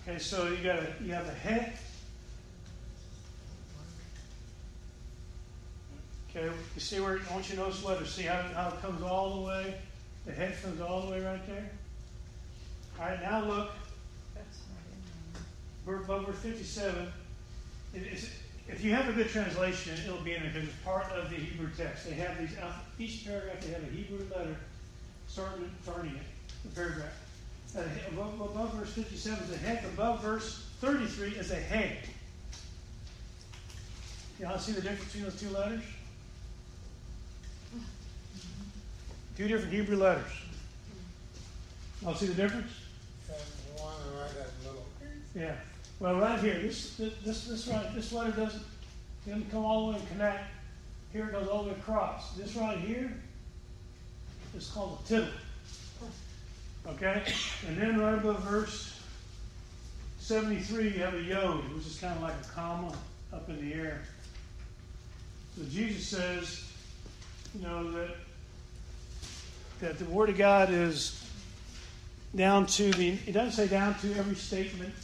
okay, 0.02 0.18
so 0.18 0.48
you 0.48 0.56
got 0.56 0.78
a, 0.78 0.86
you 1.02 1.12
have 1.12 1.26
the 1.26 1.32
Heth. 1.32 1.87
Okay, 6.30 6.46
you 6.74 6.80
see 6.80 7.00
where 7.00 7.18
I 7.18 7.32
want 7.32 7.48
you 7.48 7.56
to 7.56 7.62
notice 7.62 7.80
the 7.80 7.88
letter. 7.88 8.04
See 8.04 8.22
how, 8.22 8.42
how 8.54 8.68
it 8.68 8.82
comes 8.82 9.02
all 9.02 9.36
the 9.36 9.46
way. 9.48 9.74
The 10.26 10.32
Heth 10.32 10.62
comes 10.62 10.80
all 10.80 11.02
the 11.02 11.12
way 11.12 11.20
right 11.20 11.46
there. 11.46 11.70
All 13.00 13.06
right, 13.06 13.22
now 13.22 13.44
look. 13.44 13.70
We're 15.86 16.02
above 16.02 16.26
verse 16.26 16.38
57. 16.40 17.08
It 17.94 18.02
is, 18.12 18.30
if 18.68 18.84
you 18.84 18.92
have 18.92 19.08
a 19.08 19.12
good 19.12 19.30
translation, 19.30 19.94
it'll 20.04 20.20
be 20.20 20.34
in 20.34 20.42
there 20.42 20.52
because 20.52 20.68
it's 20.68 20.78
part 20.84 21.10
of 21.12 21.30
the 21.30 21.36
Hebrew 21.36 21.70
text. 21.74 22.06
They 22.06 22.14
have 22.16 22.38
these, 22.38 22.54
each 22.98 23.26
paragraph, 23.26 23.60
they 23.62 23.70
have 23.70 23.82
a 23.82 23.86
Hebrew 23.86 24.18
letter 24.30 24.56
starting, 25.26 25.70
starting 25.82 26.10
it, 26.10 26.22
the 26.64 26.74
paragraph. 26.74 27.12
Uh, 27.74 27.82
above, 28.12 28.34
above 28.34 28.74
verse 28.74 28.92
57 28.92 29.44
is 29.44 29.54
a 29.54 29.56
Heth. 29.56 29.86
above 29.94 30.20
verse 30.22 30.66
33 30.82 31.28
is 31.30 31.50
a 31.52 31.54
heck. 31.54 31.96
Y'all 34.38 34.58
see 34.58 34.72
the 34.72 34.82
difference 34.82 35.04
between 35.06 35.24
those 35.24 35.40
two 35.40 35.48
letters? 35.50 35.82
Two 39.38 39.46
different 39.46 39.72
Hebrew 39.72 39.96
letters. 39.96 40.32
Y'all 42.02 42.12
see 42.16 42.26
the 42.26 42.34
difference? 42.34 42.72
One 43.76 43.94
right 44.18 44.30
little. 44.64 44.84
Yeah. 45.32 45.54
Well, 46.00 46.16
right 46.16 46.40
here, 46.40 46.58
this 46.58 46.96
this 46.96 47.46
this 47.46 47.68
right 47.68 47.94
this 47.94 48.12
letter 48.12 48.32
doesn't 48.32 48.64
doesn't 49.24 49.48
come 49.52 49.64
all 49.64 49.86
the 49.86 49.92
way 49.92 50.00
and 50.00 50.08
connect. 50.08 50.44
Here 51.12 51.26
it 51.26 51.32
goes 51.32 51.46
all 51.46 51.62
the 51.62 51.68
way 51.68 51.76
across. 51.76 52.32
This 52.32 52.56
right 52.56 52.78
here 52.78 53.12
is 54.56 54.68
called 54.70 54.98
a 55.04 55.08
tittle. 55.08 55.28
Okay, 56.88 57.22
and 57.68 57.76
then 57.76 58.00
right 58.00 58.14
above 58.14 58.42
verse 58.42 59.00
seventy-three, 60.18 60.94
you 60.94 60.98
have 61.04 61.14
a 61.14 61.22
yod, 61.22 61.72
which 61.74 61.86
is 61.86 61.96
kind 62.00 62.16
of 62.16 62.22
like 62.22 62.34
a 62.42 62.48
comma 62.52 62.92
up 63.32 63.48
in 63.48 63.70
the 63.70 63.74
air. 63.74 64.02
So 65.56 65.62
Jesus 65.70 66.08
says, 66.08 66.64
you 67.54 67.64
know 67.64 67.92
that 67.92 68.16
that 69.80 69.98
the 69.98 70.04
Word 70.06 70.30
of 70.30 70.36
God 70.36 70.70
is 70.70 71.24
down 72.34 72.66
to 72.66 72.90
the. 72.92 73.10
It 73.26 73.32
doesn't 73.32 73.52
say 73.52 73.68
down 73.68 73.98
to 74.00 74.14
every 74.14 74.34
statement 74.34 74.94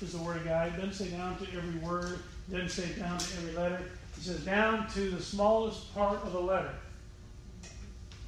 is 0.00 0.12
the 0.12 0.18
Word 0.18 0.38
of 0.38 0.44
God. 0.44 0.68
It 0.68 0.76
doesn't 0.76 0.94
say 0.94 1.10
down 1.16 1.36
to 1.38 1.46
every 1.56 1.78
word. 1.80 2.18
It 2.48 2.52
doesn't 2.52 2.70
say 2.70 3.00
down 3.00 3.18
to 3.18 3.36
every 3.38 3.52
letter. 3.52 3.82
It 4.16 4.22
says 4.22 4.44
down 4.44 4.88
to 4.90 5.10
the 5.10 5.22
smallest 5.22 5.94
part 5.94 6.22
of 6.22 6.32
the 6.32 6.40
letter 6.40 6.74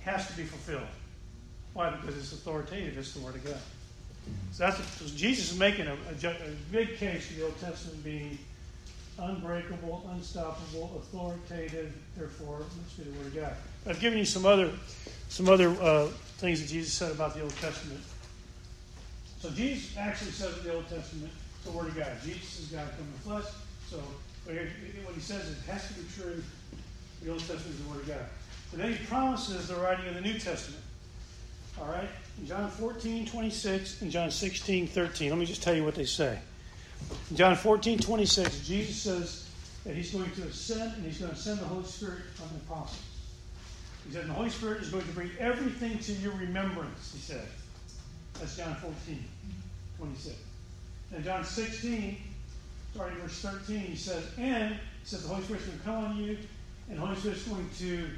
has 0.04 0.26
to 0.28 0.36
be 0.36 0.44
fulfilled. 0.44 0.88
Why? 1.72 1.90
Because 1.90 2.16
it's 2.16 2.32
authoritative. 2.32 2.96
It's 2.98 3.12
the 3.12 3.20
Word 3.20 3.36
of 3.36 3.44
God. 3.44 3.58
So 4.52 4.64
that's 4.64 4.78
so 4.78 5.06
Jesus 5.16 5.52
is 5.52 5.58
making 5.58 5.86
a, 5.86 5.92
a, 5.92 6.28
a 6.28 6.50
big 6.72 6.96
case 6.96 7.26
for 7.26 7.34
the 7.34 7.44
Old 7.44 7.60
Testament 7.60 8.02
being 8.04 8.38
unbreakable, 9.18 10.08
unstoppable, 10.12 10.92
authoritative. 10.98 11.92
Therefore, 12.16 12.58
must 12.58 12.96
be 12.96 13.04
the 13.04 13.18
Word 13.18 13.26
of 13.26 13.34
God. 13.34 13.52
I've 13.86 14.00
given 14.00 14.18
you 14.18 14.24
some 14.24 14.46
other 14.46 14.70
some 15.28 15.48
other 15.48 15.70
uh, 15.80 16.06
things 16.38 16.60
that 16.60 16.68
Jesus 16.68 16.92
said 16.92 17.12
about 17.12 17.34
the 17.34 17.42
Old 17.42 17.56
Testament. 17.56 18.00
So 19.40 19.50
Jesus 19.50 19.96
actually 19.96 20.30
says 20.30 20.56
in 20.58 20.64
the 20.64 20.74
Old 20.74 20.88
Testament, 20.88 21.32
the 21.64 21.70
Word 21.70 21.88
of 21.88 21.96
God. 21.96 22.12
Jesus 22.24 22.60
is 22.60 22.66
God 22.68 22.88
come 22.96 23.06
in 23.06 23.20
flesh. 23.20 23.52
So 23.88 23.98
what 24.46 25.14
he 25.14 25.20
says 25.20 25.50
it 25.50 25.70
has 25.70 25.88
to 25.88 25.94
be 25.94 26.06
true. 26.14 26.42
The 27.22 27.30
Old 27.30 27.40
Testament 27.40 27.66
is 27.66 27.82
the 27.82 27.90
Word 27.90 28.00
of 28.00 28.08
God. 28.08 28.26
But 28.70 28.80
then 28.80 28.92
he 28.92 29.04
promises 29.06 29.68
the 29.68 29.76
writing 29.76 30.06
of 30.08 30.14
the 30.14 30.20
New 30.20 30.38
Testament. 30.38 30.82
All 31.80 31.86
right? 31.86 32.08
In 32.38 32.46
John 32.46 32.70
14, 32.70 33.26
26 33.26 34.02
and 34.02 34.10
John 34.10 34.30
16, 34.30 34.86
13. 34.86 35.30
Let 35.30 35.38
me 35.38 35.46
just 35.46 35.62
tell 35.62 35.74
you 35.74 35.84
what 35.84 35.94
they 35.94 36.04
say. 36.04 36.38
In 37.30 37.36
John 37.36 37.56
14, 37.56 37.98
26, 37.98 38.66
Jesus 38.66 38.96
says 38.96 39.50
that 39.84 39.94
he's 39.94 40.10
going 40.10 40.30
to 40.30 40.42
ascend 40.42 40.94
and 40.96 41.04
he's 41.04 41.18
going 41.18 41.32
to 41.32 41.36
send 41.36 41.60
the 41.60 41.66
Holy 41.66 41.84
Spirit 41.84 42.22
on 42.42 42.48
the 42.54 42.60
apostles. 42.64 43.00
He 44.06 44.12
said, 44.12 44.26
the 44.28 44.32
Holy 44.32 44.50
Spirit 44.50 44.82
is 44.82 44.90
going 44.90 45.04
to 45.04 45.12
bring 45.12 45.30
everything 45.38 45.98
to 45.98 46.12
your 46.14 46.32
remembrance, 46.32 47.12
he 47.12 47.20
said. 47.20 47.46
That's 48.38 48.56
John 48.56 48.74
14, 48.76 49.24
26. 49.98 50.36
And 51.14 51.24
John 51.24 51.44
16, 51.44 52.16
starting 52.92 53.18
verse 53.18 53.38
13, 53.40 53.78
he 53.78 53.96
says, 53.96 54.24
and 54.36 54.74
he 54.74 54.80
says 55.04 55.22
the 55.22 55.28
Holy 55.28 55.42
Spirit's 55.44 55.66
going 55.66 55.78
to 55.78 55.84
come 55.84 56.04
on 56.04 56.16
you, 56.18 56.36
and 56.88 56.98
the 56.98 57.06
Holy 57.06 57.16
Spirit's 57.18 57.44
going 57.44 57.68
to 57.78 58.08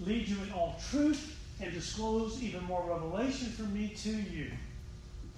lead 0.00 0.26
you 0.26 0.36
in 0.42 0.52
all 0.52 0.80
truth 0.90 1.38
and 1.60 1.72
disclose 1.72 2.42
even 2.42 2.64
more 2.64 2.84
revelation 2.88 3.48
from 3.48 3.72
me 3.72 3.88
to 3.88 4.10
you. 4.10 4.50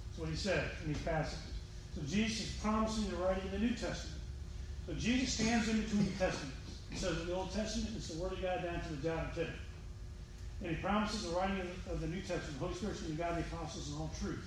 That's 0.07 0.19
what 0.19 0.29
he 0.29 0.35
said 0.35 0.71
in 0.83 0.93
these 0.93 1.01
passages. 1.03 1.39
So 1.93 2.01
Jesus 2.07 2.47
is 2.47 2.53
promising 2.61 3.09
the 3.09 3.17
writing 3.17 3.43
in 3.45 3.51
the 3.51 3.67
New 3.67 3.75
Testament. 3.75 4.19
So 4.87 4.93
Jesus 4.93 5.33
stands 5.33 5.69
in 5.69 5.81
between 5.81 6.05
the 6.05 6.11
Testaments. 6.11 6.54
Says 6.95 7.19
in 7.21 7.27
the 7.27 7.35
Old 7.35 7.53
Testament, 7.53 7.89
it's 7.95 8.07
the 8.07 8.21
Word 8.21 8.33
of 8.33 8.41
God 8.41 8.63
down 8.63 8.81
to 8.81 8.89
the 8.89 9.07
jot 9.07 9.25
and 9.25 9.33
tittle. 9.33 9.53
And 10.61 10.75
he 10.75 10.81
promises 10.81 11.23
the 11.23 11.35
writing 11.35 11.59
of 11.59 11.99
the, 11.99 12.07
the 12.07 12.13
New 12.13 12.21
Testament. 12.21 12.53
The 12.53 12.65
Holy 12.65 12.75
Spirit's 12.75 13.01
going 13.01 13.17
to 13.17 13.21
guide 13.21 13.35
the 13.35 13.41
apostles 13.41 13.91
in 13.91 13.97
all 13.97 14.11
truth. 14.19 14.43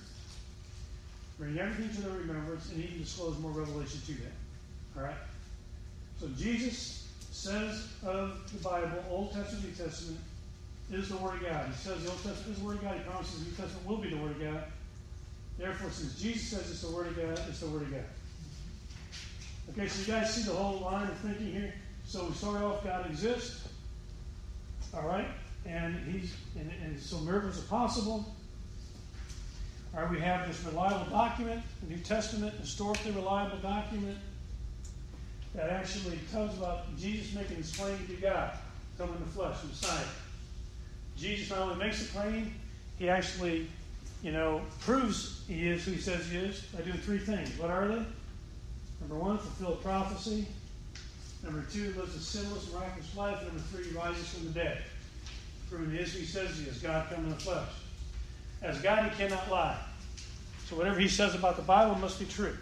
Bring 1.38 1.58
everything 1.58 1.94
to 1.96 2.08
their 2.08 2.18
remembrance 2.18 2.70
and 2.70 2.82
even 2.82 2.98
disclose 3.00 3.38
more 3.38 3.52
revelation 3.52 4.00
to 4.06 4.12
them. 4.12 4.32
All 4.96 5.04
right? 5.04 5.14
So 6.20 6.28
Jesus 6.36 7.06
says 7.30 7.86
of 8.04 8.50
the 8.52 8.58
Bible, 8.58 9.04
Old 9.10 9.32
Testament, 9.32 9.64
New 9.64 9.84
Testament, 9.84 10.20
is 10.90 11.08
the 11.10 11.16
Word 11.18 11.34
of 11.34 11.42
God. 11.42 11.66
He 11.66 11.74
says 11.74 12.02
the 12.02 12.10
Old 12.10 12.22
Testament 12.22 12.56
is 12.56 12.58
the 12.58 12.64
Word 12.64 12.76
of 12.78 12.82
God. 12.82 12.96
He 12.96 13.02
promises 13.02 13.38
the 13.38 13.50
New 13.50 13.56
Testament 13.56 13.86
will 13.86 13.98
be 13.98 14.10
the 14.10 14.16
Word 14.16 14.32
of 14.32 14.40
God. 14.40 14.64
Therefore, 15.58 15.90
since 15.90 16.20
Jesus 16.20 16.48
says 16.48 16.70
it's 16.70 16.82
the 16.82 16.90
Word 16.90 17.08
of 17.08 17.16
God, 17.16 17.40
it's 17.48 17.60
the 17.60 17.66
Word 17.66 17.82
of 17.82 17.90
God. 17.92 18.04
Okay, 19.70 19.86
so 19.86 20.00
you 20.00 20.18
guys 20.18 20.34
see 20.34 20.42
the 20.42 20.56
whole 20.56 20.80
line 20.80 21.08
of 21.08 21.16
thinking 21.18 21.52
here? 21.52 21.74
So 22.08 22.24
we 22.24 22.32
start 22.32 22.62
off, 22.62 22.82
God 22.82 23.04
exists. 23.04 23.68
All 24.94 25.06
right? 25.06 25.28
And 25.66 25.94
he's 26.10 26.34
and, 26.58 26.72
and 26.82 26.98
so 26.98 27.18
miracles 27.18 27.58
are 27.58 27.66
possible. 27.66 28.34
All 29.94 30.02
right, 30.02 30.10
we 30.10 30.18
have 30.18 30.48
this 30.48 30.64
reliable 30.64 31.10
document, 31.10 31.60
the 31.82 31.94
New 31.94 32.00
Testament, 32.00 32.54
historically 32.54 33.10
reliable 33.10 33.58
document 33.58 34.16
that 35.54 35.68
actually 35.68 36.18
tells 36.32 36.56
about 36.56 36.96
Jesus 36.96 37.34
making 37.34 37.58
his 37.58 37.76
claim 37.76 37.98
to 38.06 38.14
God, 38.14 38.52
come 38.96 39.10
in 39.10 39.18
the 39.18 39.26
flesh, 39.26 39.56
Messiah. 39.68 40.04
Jesus 41.14 41.50
not 41.50 41.58
only 41.58 41.76
makes 41.76 42.06
the 42.06 42.18
claim, 42.18 42.54
he 42.98 43.10
actually, 43.10 43.68
you 44.22 44.32
know, 44.32 44.62
proves 44.80 45.44
he 45.46 45.68
is 45.68 45.84
who 45.84 45.90
he 45.90 45.98
says 45.98 46.26
he 46.30 46.38
is 46.38 46.60
by 46.74 46.80
doing 46.80 46.96
three 46.98 47.18
things. 47.18 47.50
What 47.58 47.68
are 47.70 47.86
they? 47.86 48.02
Number 49.00 49.18
one, 49.18 49.36
fulfill 49.36 49.76
prophecy. 49.76 50.46
Number 51.42 51.64
two, 51.70 51.92
lives 51.94 52.16
a 52.16 52.20
sinless, 52.20 52.72
miraculous 52.72 53.16
life. 53.16 53.42
Number 53.42 53.60
three, 53.70 53.96
rises 53.96 54.28
from 54.28 54.44
the 54.46 54.50
dead. 54.50 54.82
Proving 55.70 55.90
he 55.90 55.98
is 55.98 56.12
who 56.12 56.20
he 56.20 56.24
says 56.24 56.58
he 56.58 56.68
is, 56.68 56.78
God 56.78 57.08
come 57.10 57.24
in 57.24 57.30
the 57.30 57.36
flesh. 57.36 57.68
As 58.62 58.80
God, 58.80 59.10
he 59.10 59.16
cannot 59.16 59.50
lie. 59.50 59.78
So 60.66 60.76
whatever 60.76 60.98
he 60.98 61.08
says 61.08 61.34
about 61.34 61.56
the 61.56 61.62
Bible 61.62 61.94
must 61.96 62.18
be 62.18 62.26
true. 62.26 62.56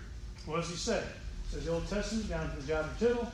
What 0.45 0.61
does 0.61 0.71
he 0.71 0.77
say? 0.77 1.03
He 1.45 1.55
says 1.55 1.65
the 1.65 1.73
Old 1.73 1.89
Testament, 1.89 2.29
down 2.29 2.51
to 2.51 2.57
the 2.61 2.67
jot 2.67 2.85
and 2.85 2.99
tittle, 2.99 3.29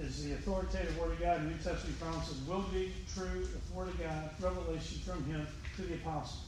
is 0.00 0.24
the 0.24 0.32
authoritative 0.32 0.98
Word 0.98 1.12
of 1.12 1.20
God. 1.20 1.40
The 1.40 1.44
New 1.44 1.56
Testament 1.62 2.00
promises 2.00 2.36
will 2.48 2.64
be 2.72 2.92
true, 3.14 3.46
the 3.46 3.74
Word 3.74 3.88
of 3.88 3.98
God, 3.98 4.30
revelation 4.40 4.98
from 5.06 5.24
him 5.24 5.46
to 5.76 5.82
the 5.82 5.94
apostles. 5.94 6.42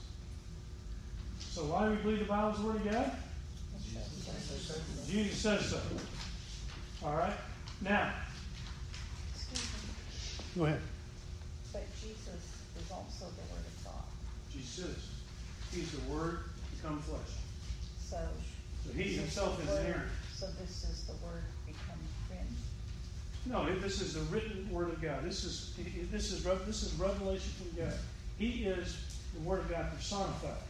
So 1.39 1.63
why 1.63 1.87
do 1.87 1.91
we 1.93 1.97
believe 1.97 2.19
the 2.21 2.25
Bible 2.25 2.51
is 2.51 2.59
the 2.59 2.67
Word 2.67 2.77
of 2.77 2.85
God? 2.91 3.13
Jesus 5.07 5.39
says 5.39 5.67
so. 5.67 5.81
All 7.05 7.15
right? 7.15 7.33
Now, 7.83 8.13
go 10.57 10.65
ahead. 10.65 10.81
but 11.73 11.85
Jesus 12.01 12.27
is 12.81 12.91
also 12.91 13.27
the 13.27 13.53
Word 13.53 13.65
of 13.67 13.85
God. 13.85 14.05
Jesus 14.53 14.85
is. 14.87 15.09
He's 15.73 15.91
the 15.93 16.13
Word 16.13 16.39
become 16.75 17.01
flesh. 17.01 17.21
So. 18.01 18.19
So 18.87 18.93
he 18.93 19.03
this 19.05 19.13
is 19.13 19.19
himself 19.21 19.63
is 19.63 19.69
Word- 19.69 19.81
inerrant. 19.85 20.09
So 20.35 20.47
this 20.61 20.85
is 20.85 21.05
the 21.05 21.13
Word 21.25 21.45
become 21.67 21.99
friend. 22.29 22.49
No, 23.47 23.79
this 23.81 24.01
is 24.01 24.15
the 24.15 24.21
written 24.35 24.69
Word 24.71 24.89
of 24.89 25.03
God. 25.03 25.23
This 25.23 25.45
is 25.45 25.75
this 26.11 26.33
is 26.33 26.45
this 26.45 26.83
is 26.83 26.95
revelation 26.95 27.53
from 27.59 27.85
God. 27.85 27.95
He 28.39 28.65
is 28.65 28.97
the 29.35 29.41
Word 29.41 29.61
of 29.61 29.71
God 29.71 29.91
personified. 29.95 30.63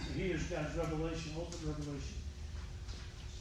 And 0.00 0.20
he 0.20 0.30
is 0.30 0.42
God's 0.44 0.74
revelation, 0.76 1.32
ultimate 1.38 1.76
revelation. 1.76 2.16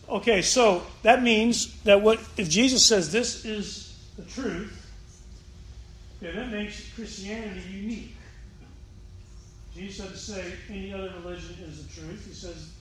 Okay, 0.10 0.42
so 0.42 0.82
that 1.04 1.22
means 1.22 1.80
that 1.84 2.02
what 2.02 2.20
if 2.36 2.50
Jesus 2.50 2.84
says 2.84 3.12
this 3.12 3.46
is 3.46 3.96
the 4.18 4.24
truth, 4.24 4.92
then 6.20 6.36
that 6.36 6.50
makes 6.50 6.92
Christianity 6.94 7.62
unique. 7.72 8.16
Jesus 9.76 10.06
doesn't 10.06 10.18
say 10.18 10.54
any 10.70 10.92
other 10.92 11.14
religion 11.24 11.56
is 11.64 11.86
the 11.86 12.02
truth. 12.02 12.26
He 12.28 12.34
says 12.34 12.72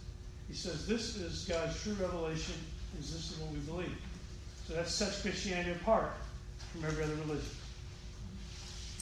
he 0.49 0.55
says 0.55 0.87
this 0.87 1.17
is 1.17 1.45
God's 1.45 1.81
true 1.83 1.95
revelation, 2.01 2.55
and 2.95 3.03
this 3.03 3.33
is 3.33 3.39
what 3.39 3.53
we 3.53 3.59
believe. 3.61 3.99
So 4.67 4.73
that 4.75 4.89
sets 4.89 5.21
Christianity 5.21 5.73
apart 5.73 6.13
from 6.73 6.87
every 6.87 7.05
other 7.05 7.15
religion. 7.17 7.51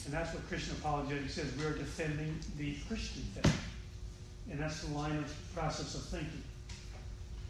And 0.05 0.13
that's 0.13 0.33
what 0.33 0.47
Christian 0.47 0.75
apologetics 0.79 1.33
says. 1.33 1.51
We 1.57 1.65
are 1.65 1.73
defending 1.73 2.37
the 2.57 2.75
Christian 2.87 3.23
faith. 3.35 3.61
And 4.49 4.59
that's 4.59 4.81
the 4.81 4.93
line 4.93 5.17
of 5.17 5.33
process 5.53 5.95
of 5.95 6.03
thinking. 6.03 6.43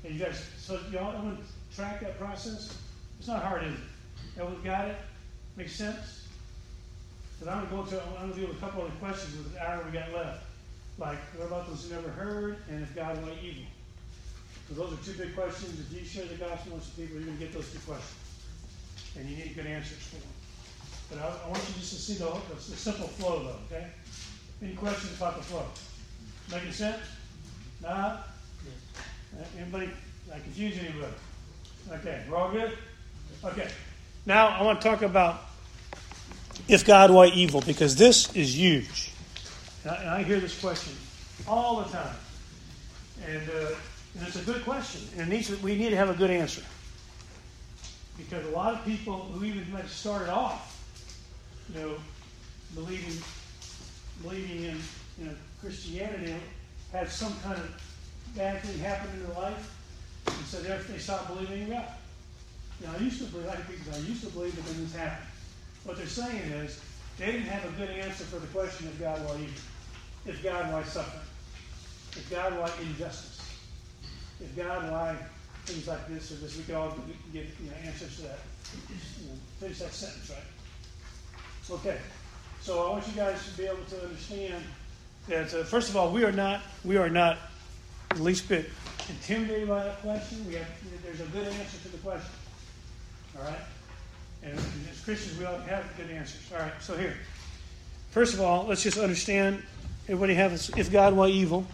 And 0.08 0.18
you 0.18 0.24
guys, 0.24 0.42
so 0.58 0.80
y'all 0.90 1.14
want 1.22 1.38
to 1.38 1.76
track 1.76 2.00
that 2.00 2.18
process? 2.18 2.77
It's 3.19 3.27
not 3.27 3.44
hard, 3.44 3.64
is 3.64 3.74
it? 3.74 4.40
Everyone 4.40 4.64
got 4.64 4.88
it? 4.88 4.95
Makes 5.58 5.76
sense? 5.76 6.27
But 7.40 7.50
I'm 7.50 7.68
going 7.68 7.86
to 7.86 7.92
go 7.92 7.98
to, 7.98 8.03
I'm 8.06 8.14
going 8.16 8.34
to 8.34 8.40
deal 8.40 8.48
with 8.48 8.58
a 8.58 8.60
couple 8.61 8.86
of 8.86 9.00
questions 9.00 9.36
with 9.36 9.53
the 9.53 9.61
hour 9.61 9.84
we 9.84 9.92
got 9.92 10.14
left. 10.14 10.45
Like, 10.98 11.18
what 11.36 11.48
about 11.48 11.68
those 11.68 11.84
who 11.84 11.94
never 11.94 12.08
heard, 12.08 12.58
and 12.69 12.82
if 12.82 12.95
God 12.95 13.18
away 13.18 13.38
evil? 13.44 13.64
So 14.69 14.76
those 14.76 14.94
are 14.94 15.03
two 15.03 15.18
big 15.18 15.36
questions. 15.36 15.77
If 15.77 16.00
you 16.00 16.06
share 16.06 16.26
the 16.26 16.36
gospel 16.36 16.76
with 16.76 16.84
some 16.84 17.03
people, 17.03 17.18
you're 17.18 17.26
going 17.26 17.38
to 17.38 17.44
get 17.44 17.53
those 17.53 17.69
two 17.69 17.80
questions. 17.80 18.16
And 19.19 19.30
you 19.30 19.36
need 19.44 19.56
good 19.56 19.68
answers 19.68 20.08
for 20.08 20.16
them. 20.16 20.32
But 21.10 21.19
I, 21.19 21.48
I 21.48 21.50
want 21.50 21.64
you 21.68 21.82
just 21.82 21.94
to 21.94 22.00
see 22.00 22.14
the, 22.14 22.32
the, 22.32 22.56
the 22.56 22.77
simple 22.77 23.08
flow, 23.08 23.44
though, 23.44 23.76
okay? 23.76 23.88
Any 24.64 24.74
questions 24.74 25.18
about 25.18 25.36
the 25.36 25.44
flow? 25.44 25.66
Making 26.50 26.72
sense? 26.72 27.03
Nah? 27.82 28.19
Anybody, 29.57 29.90
I 30.33 30.40
confuse 30.40 30.77
anybody? 30.77 31.14
Okay, 31.91 32.24
we're 32.30 32.38
all 32.38 32.51
good? 32.51 32.72
Okay. 33.43 33.69
Now 34.25 34.48
I 34.48 34.64
want 34.64 34.82
to 34.82 34.88
talk 34.88 35.01
about 35.01 35.48
if 36.67 36.85
God, 36.85 37.11
why 37.11 37.27
evil? 37.27 37.61
Because 37.61 37.95
this 37.95 38.35
is 38.35 38.57
huge. 38.57 39.11
And 39.83 39.91
I, 39.91 39.95
and 40.01 40.09
I 40.09 40.24
hear 40.24 40.40
this 40.40 40.59
question 40.59 40.93
all 41.48 41.82
the 41.82 41.90
time. 41.90 42.16
And, 43.25 43.49
uh, 43.49 43.75
and 44.17 44.27
it's 44.27 44.35
a 44.35 44.45
good 44.45 44.64
question. 44.64 45.01
And 45.17 45.30
needs 45.30 45.49
we 45.61 45.75
need 45.75 45.91
to 45.91 45.95
have 45.95 46.09
a 46.09 46.14
good 46.14 46.30
answer. 46.30 46.64
Because 48.17 48.45
a 48.48 48.49
lot 48.49 48.74
of 48.74 48.83
people 48.83 49.19
who 49.19 49.45
even 49.45 49.72
might 49.72 49.83
have 49.83 49.91
started 49.91 50.30
off, 50.30 50.74
you 51.74 51.80
know, 51.80 51.95
believing, 52.74 53.14
believing 54.24 54.64
in 54.64 54.77
you 55.19 55.25
know, 55.25 55.35
Christianity 55.61 56.35
had 56.91 57.09
some 57.09 57.33
kind 57.41 57.57
of 57.57 57.82
bad 58.38 58.61
thing 58.61 58.80
happen 58.80 59.09
in 59.14 59.24
their 59.24 59.35
life, 59.41 59.75
and 60.27 60.45
so 60.45 60.59
therefore 60.61 60.93
they 60.93 60.99
stopped 60.99 61.27
believing 61.27 61.64
in 61.64 61.69
God. 61.69 61.88
Know, 62.83 62.91
I 62.98 63.01
used 63.01 63.17
to 63.19 63.25
believe, 63.25 63.48
like 63.48 63.67
people, 63.67 63.93
I 63.93 63.98
used 63.99 64.24
to 64.24 64.30
believe, 64.30 64.56
but 64.56 64.66
then 64.66 64.83
this 64.83 64.95
happened. 64.95 65.27
What 65.83 65.98
they're 65.98 66.06
saying 66.06 66.51
is 66.51 66.80
they 67.17 67.25
didn't 67.25 67.48
have 67.48 67.66
a 67.66 67.74
good 67.75 67.90
answer 67.90 68.24
for 68.25 68.38
the 68.38 68.48
question 68.48 68.88
of 68.88 68.99
God, 68.99 69.17
why 69.25 69.35
evil? 69.35 69.61
If 70.27 70.43
God, 70.43 70.72
why 70.72 70.83
suffering? 70.83 71.24
If 72.11 72.30
God, 72.30 72.59
why 72.59 72.69
injustice? 72.82 73.41
If 74.40 74.56
God, 74.56 74.91
why 74.91 75.16
things 75.66 75.88
like 75.88 76.07
this 76.07 76.32
or 76.32 76.35
this? 76.35 76.57
We 76.57 76.64
could 76.64 76.75
all 76.75 76.95
get 77.33 77.45
you 77.61 77.69
know, 77.69 77.75
answers 77.83 78.17
to 78.17 78.22
that. 78.24 78.40
You 79.19 79.30
know, 79.30 79.33
finish 79.59 79.80
that 79.80 79.93
sentence, 79.93 80.30
right? 80.30 81.80
Okay. 81.80 81.98
So 82.61 82.85
I 82.85 82.90
want 82.91 83.07
you 83.07 83.14
guys 83.14 83.45
to 83.49 83.57
be 83.57 83.66
able 83.66 83.83
to 83.90 84.03
understand 84.03 84.64
that 85.27 85.53
uh, 85.53 85.64
first 85.64 85.90
of 85.90 85.98
all, 85.98 86.11
we 86.11 86.24
are 86.24 86.32
not 86.32 86.61
we 86.83 86.98
are 86.98 87.09
not 87.09 87.38
the 88.10 88.24
least 88.24 88.50
bit 88.50 88.69
intimidated 89.10 89.68
by 89.68 89.84
that 89.84 90.02
question. 90.02 90.45
We 90.48 90.56
have 90.56 90.68
there's 91.03 91.22
a 91.22 91.26
good 91.32 91.48
answer 91.48 91.77
to 91.84 91.90
the 91.90 91.98
question. 92.00 92.32
All 93.38 93.45
right. 93.45 93.60
And 94.44 94.58
as 94.58 95.02
Christians, 95.03 95.38
we 95.38 95.45
all 95.45 95.58
have 95.58 95.86
good 95.98 96.10
answers. 96.10 96.42
All 96.53 96.60
right. 96.60 96.72
So 96.82 96.95
here, 96.98 97.16
first 98.11 98.34
of 98.34 98.42
all, 98.42 98.66
let's 98.66 98.84
just 98.84 98.98
understand. 98.98 99.64
Everybody 100.08 100.36
have 100.36 100.52
this, 100.52 100.69
if 100.77 100.92
God 100.92 101.14
why 101.14 101.27
evil. 101.27 101.66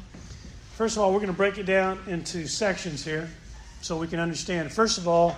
First 0.76 0.98
of 0.98 1.03
all, 1.03 1.12
we're 1.12 1.20
going 1.20 1.28
to 1.28 1.38
break 1.38 1.60
it 1.60 1.68
down 1.68 2.00
into 2.08 2.48
sections 2.48 3.06
here, 3.06 3.30
so 3.82 3.98
we 3.98 4.08
can 4.08 4.20
understand. 4.20 4.72
First 4.72 4.98
of 4.98 5.08
all, 5.08 5.38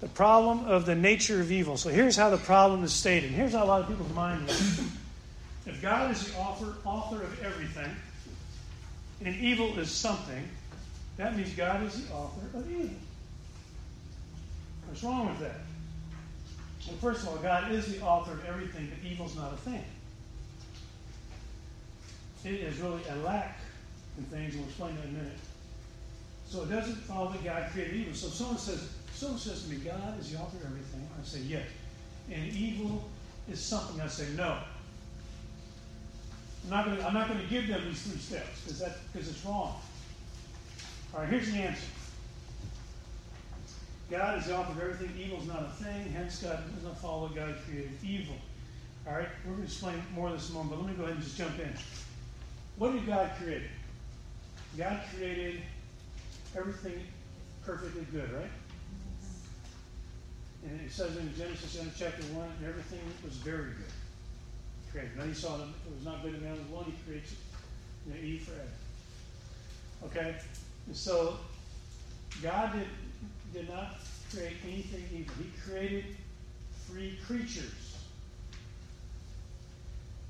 the 0.00 0.08
problem 0.08 0.64
of 0.64 0.86
the 0.86 0.94
nature 0.94 1.40
of 1.40 1.52
evil. 1.52 1.76
So 1.76 1.88
here's 1.88 2.16
how 2.16 2.30
the 2.30 2.36
problem 2.36 2.82
is 2.82 2.92
stated. 2.92 3.30
Here's 3.30 3.52
how 3.52 3.64
a 3.64 3.66
lot 3.66 3.82
of 3.82 3.88
people's 3.88 4.12
mind 4.12 4.48
is. 4.48 4.80
If 5.66 5.80
God 5.80 6.10
is 6.10 6.32
the 6.32 6.38
author, 6.38 6.74
author 6.84 7.22
of 7.22 7.42
everything, 7.42 7.90
and 9.24 9.34
evil 9.36 9.78
is 9.78 9.90
something, 9.90 10.48
that 11.16 11.36
means 11.36 11.52
God 11.54 11.82
is 11.84 12.06
the 12.06 12.12
author 12.12 12.58
of 12.58 12.70
evil. 12.70 12.90
What's 14.86 15.02
wrong 15.02 15.28
with 15.28 15.40
that? 15.40 15.60
Well, 16.86 16.96
first 16.98 17.22
of 17.22 17.28
all, 17.28 17.36
God 17.36 17.72
is 17.72 17.86
the 17.86 18.02
author 18.02 18.32
of 18.32 18.44
everything, 18.44 18.90
but 18.90 19.10
evil's 19.10 19.34
not 19.36 19.52
a 19.52 19.56
thing. 19.56 19.84
It 22.44 22.60
is 22.60 22.78
really 22.78 23.02
a 23.10 23.16
lack 23.16 23.58
in 24.18 24.24
things, 24.24 24.54
and 24.54 24.60
we'll 24.60 24.68
explain 24.68 24.94
that 24.96 25.04
in 25.04 25.10
a 25.10 25.18
minute. 25.18 25.38
So 26.48 26.62
it 26.62 26.70
doesn't 26.70 26.96
follow 26.98 27.32
that 27.32 27.42
God 27.42 27.70
created 27.72 27.94
evil. 27.94 28.14
So 28.14 28.28
if 28.28 28.34
someone 28.34 28.58
says, 28.58 28.88
someone 29.12 29.38
says 29.38 29.64
to 29.64 29.70
me, 29.70 29.76
God 29.78 30.20
is 30.20 30.30
the 30.30 30.38
author 30.38 30.58
of 30.58 30.66
everything, 30.66 31.08
I 31.20 31.24
say, 31.24 31.40
yes. 31.40 31.66
And 32.30 32.52
evil 32.52 33.08
is 33.50 33.58
something, 33.58 34.00
I 34.00 34.06
say, 34.06 34.28
no. 34.36 34.58
I'm 36.72 37.14
not 37.14 37.28
going 37.28 37.40
to, 37.40 37.46
give 37.46 37.68
them 37.68 37.84
these 37.86 38.02
three 38.02 38.18
steps 38.18 38.62
because 39.12 39.28
it's 39.28 39.44
wrong. 39.44 39.76
All 41.14 41.20
right, 41.20 41.28
here's 41.28 41.50
the 41.50 41.58
answer. 41.58 41.86
God 44.10 44.38
is 44.38 44.46
the 44.46 44.56
author 44.56 44.72
of 44.72 44.80
everything. 44.80 45.16
Evil 45.20 45.38
is 45.38 45.46
not 45.46 45.62
a 45.62 45.84
thing. 45.84 46.12
Hence, 46.12 46.42
God 46.42 46.62
does 46.74 46.84
not 46.84 46.98
follow 46.98 47.28
God 47.28 47.54
created 47.66 47.92
evil. 48.04 48.34
All 49.06 49.14
right, 49.14 49.28
we're 49.44 49.52
going 49.52 49.62
to 49.62 49.68
explain 49.68 50.02
more 50.14 50.28
of 50.28 50.34
this 50.34 50.50
in 50.50 50.56
a 50.56 50.58
moment, 50.58 50.80
but 50.80 50.84
let 50.84 50.90
me 50.90 50.96
go 50.96 51.04
ahead 51.04 51.16
and 51.16 51.24
just 51.24 51.36
jump 51.36 51.58
in. 51.60 51.72
What 52.78 52.92
did 52.92 53.06
God 53.06 53.30
create? 53.40 53.62
God 54.76 55.00
created 55.14 55.62
everything 56.56 57.00
perfectly 57.64 58.06
good, 58.12 58.30
right? 58.32 58.50
And 60.68 60.80
it 60.80 60.90
says 60.90 61.16
in 61.16 61.32
Genesis 61.36 61.78
chapter 61.96 62.22
1, 62.22 62.48
everything 62.66 63.00
was 63.24 63.34
very 63.34 63.70
good. 63.70 63.95
Created. 64.96 65.18
Then 65.18 65.28
he 65.28 65.34
saw 65.34 65.58
that 65.58 65.64
it 65.64 65.94
was 65.94 66.06
not 66.06 66.22
good 66.22 66.34
to 66.34 66.40
man 66.40 66.52
was 66.52 66.60
alone, 66.72 66.84
he 66.86 66.94
creates 67.04 67.34
you 68.06 68.14
know, 68.14 68.20
Eve 68.20 68.42
for 68.42 68.52
Adam. 68.54 68.68
Okay? 70.04 70.36
And 70.86 70.96
so 70.96 71.36
God 72.42 72.72
did, 72.72 72.86
did 73.52 73.68
not 73.68 73.96
create 74.32 74.56
anything 74.64 75.04
evil. 75.12 75.34
He 75.38 75.60
created 75.60 76.04
free 76.88 77.18
creatures. 77.26 77.98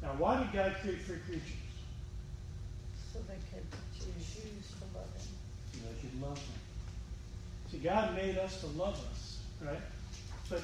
Now, 0.03 0.09
why 0.19 0.39
did 0.43 0.53
God 0.53 0.75
create 0.83 1.01
free 1.03 1.19
creatures? 1.27 1.53
So 3.13 3.21
they 3.29 3.39
could 3.53 3.67
choose 3.95 4.73
to 4.81 4.99
love 4.99 5.07
him. 5.15 5.29
So 5.73 5.79
they 5.87 6.01
could 6.01 6.21
love 6.21 6.39
Him. 6.39 6.59
See, 7.71 7.79
God 7.79 8.17
made 8.17 8.37
us 8.39 8.61
to 8.63 8.67
love 8.67 8.99
us, 9.13 9.39
right? 9.65 9.81
But 10.51 10.63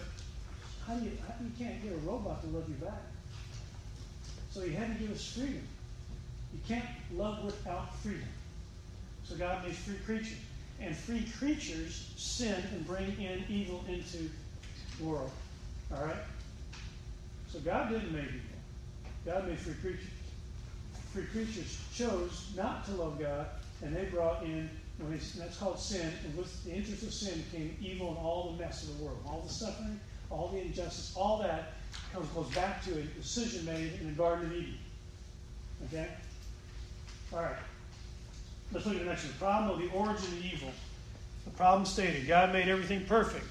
how 0.86 0.94
do 0.94 1.04
you, 1.04 1.12
how, 1.26 1.34
you 1.42 1.50
can't 1.56 1.82
get 1.82 1.92
a 1.92 1.96
robot 1.98 2.42
to 2.42 2.48
love 2.48 2.68
you 2.68 2.74
back. 2.74 3.11
So 4.52 4.60
He 4.60 4.72
had 4.72 4.88
to 4.88 5.02
give 5.02 5.12
us 5.14 5.32
freedom. 5.32 5.62
You 6.52 6.60
can't 6.68 6.84
love 7.16 7.44
without 7.44 7.96
freedom. 7.96 8.28
So 9.24 9.36
God 9.36 9.64
made 9.64 9.74
free 9.74 9.96
creatures. 10.04 10.38
And 10.80 10.96
free 10.96 11.26
creatures 11.38 12.12
sin 12.16 12.62
and 12.72 12.86
bring 12.86 13.20
in 13.20 13.44
evil 13.48 13.84
into 13.88 14.28
the 14.98 15.04
world. 15.04 15.30
All 15.94 16.04
right? 16.04 16.16
So 17.48 17.60
God 17.60 17.90
didn't 17.90 18.12
make 18.12 18.24
evil. 18.24 18.40
God 19.24 19.48
made 19.48 19.58
free 19.58 19.74
creatures. 19.74 20.10
Free 21.12 21.24
creatures 21.26 21.78
chose 21.94 22.50
not 22.56 22.84
to 22.86 22.92
love 22.92 23.20
God, 23.20 23.46
and 23.82 23.94
they 23.94 24.04
brought 24.06 24.42
in, 24.44 24.68
when 24.98 25.20
that's 25.38 25.56
called 25.58 25.78
sin, 25.78 26.10
and 26.24 26.36
with 26.36 26.64
the 26.64 26.72
interest 26.72 27.02
of 27.02 27.12
sin 27.12 27.44
came 27.52 27.76
evil 27.80 28.08
and 28.08 28.18
all 28.18 28.52
the 28.52 28.62
mess 28.62 28.82
of 28.82 28.98
the 28.98 29.04
world. 29.04 29.18
All 29.26 29.42
the 29.46 29.52
suffering, 29.52 30.00
all 30.30 30.48
the 30.48 30.60
injustice, 30.60 31.12
all 31.16 31.38
that 31.42 31.74
comes, 32.12 32.28
goes 32.28 32.48
back 32.54 32.84
to 32.84 32.92
a 32.92 33.02
decision 33.02 33.64
made 33.64 33.92
in 34.00 34.08
the 34.08 34.12
Garden 34.12 34.46
of 34.46 34.52
Eden. 34.52 34.78
Okay? 35.86 36.08
All 37.32 37.40
right. 37.40 37.56
Let's 38.72 38.86
look 38.86 38.96
at 38.96 39.00
the 39.00 39.06
next 39.06 39.24
one. 39.24 39.34
Problem 39.34 39.70
of 39.70 39.78
the 39.78 39.96
origin 39.96 40.24
of 40.24 40.44
evil. 40.44 40.70
The 41.44 41.50
problem 41.50 41.84
stated 41.84 42.26
God 42.26 42.52
made 42.52 42.68
everything 42.68 43.04
perfect. 43.06 43.46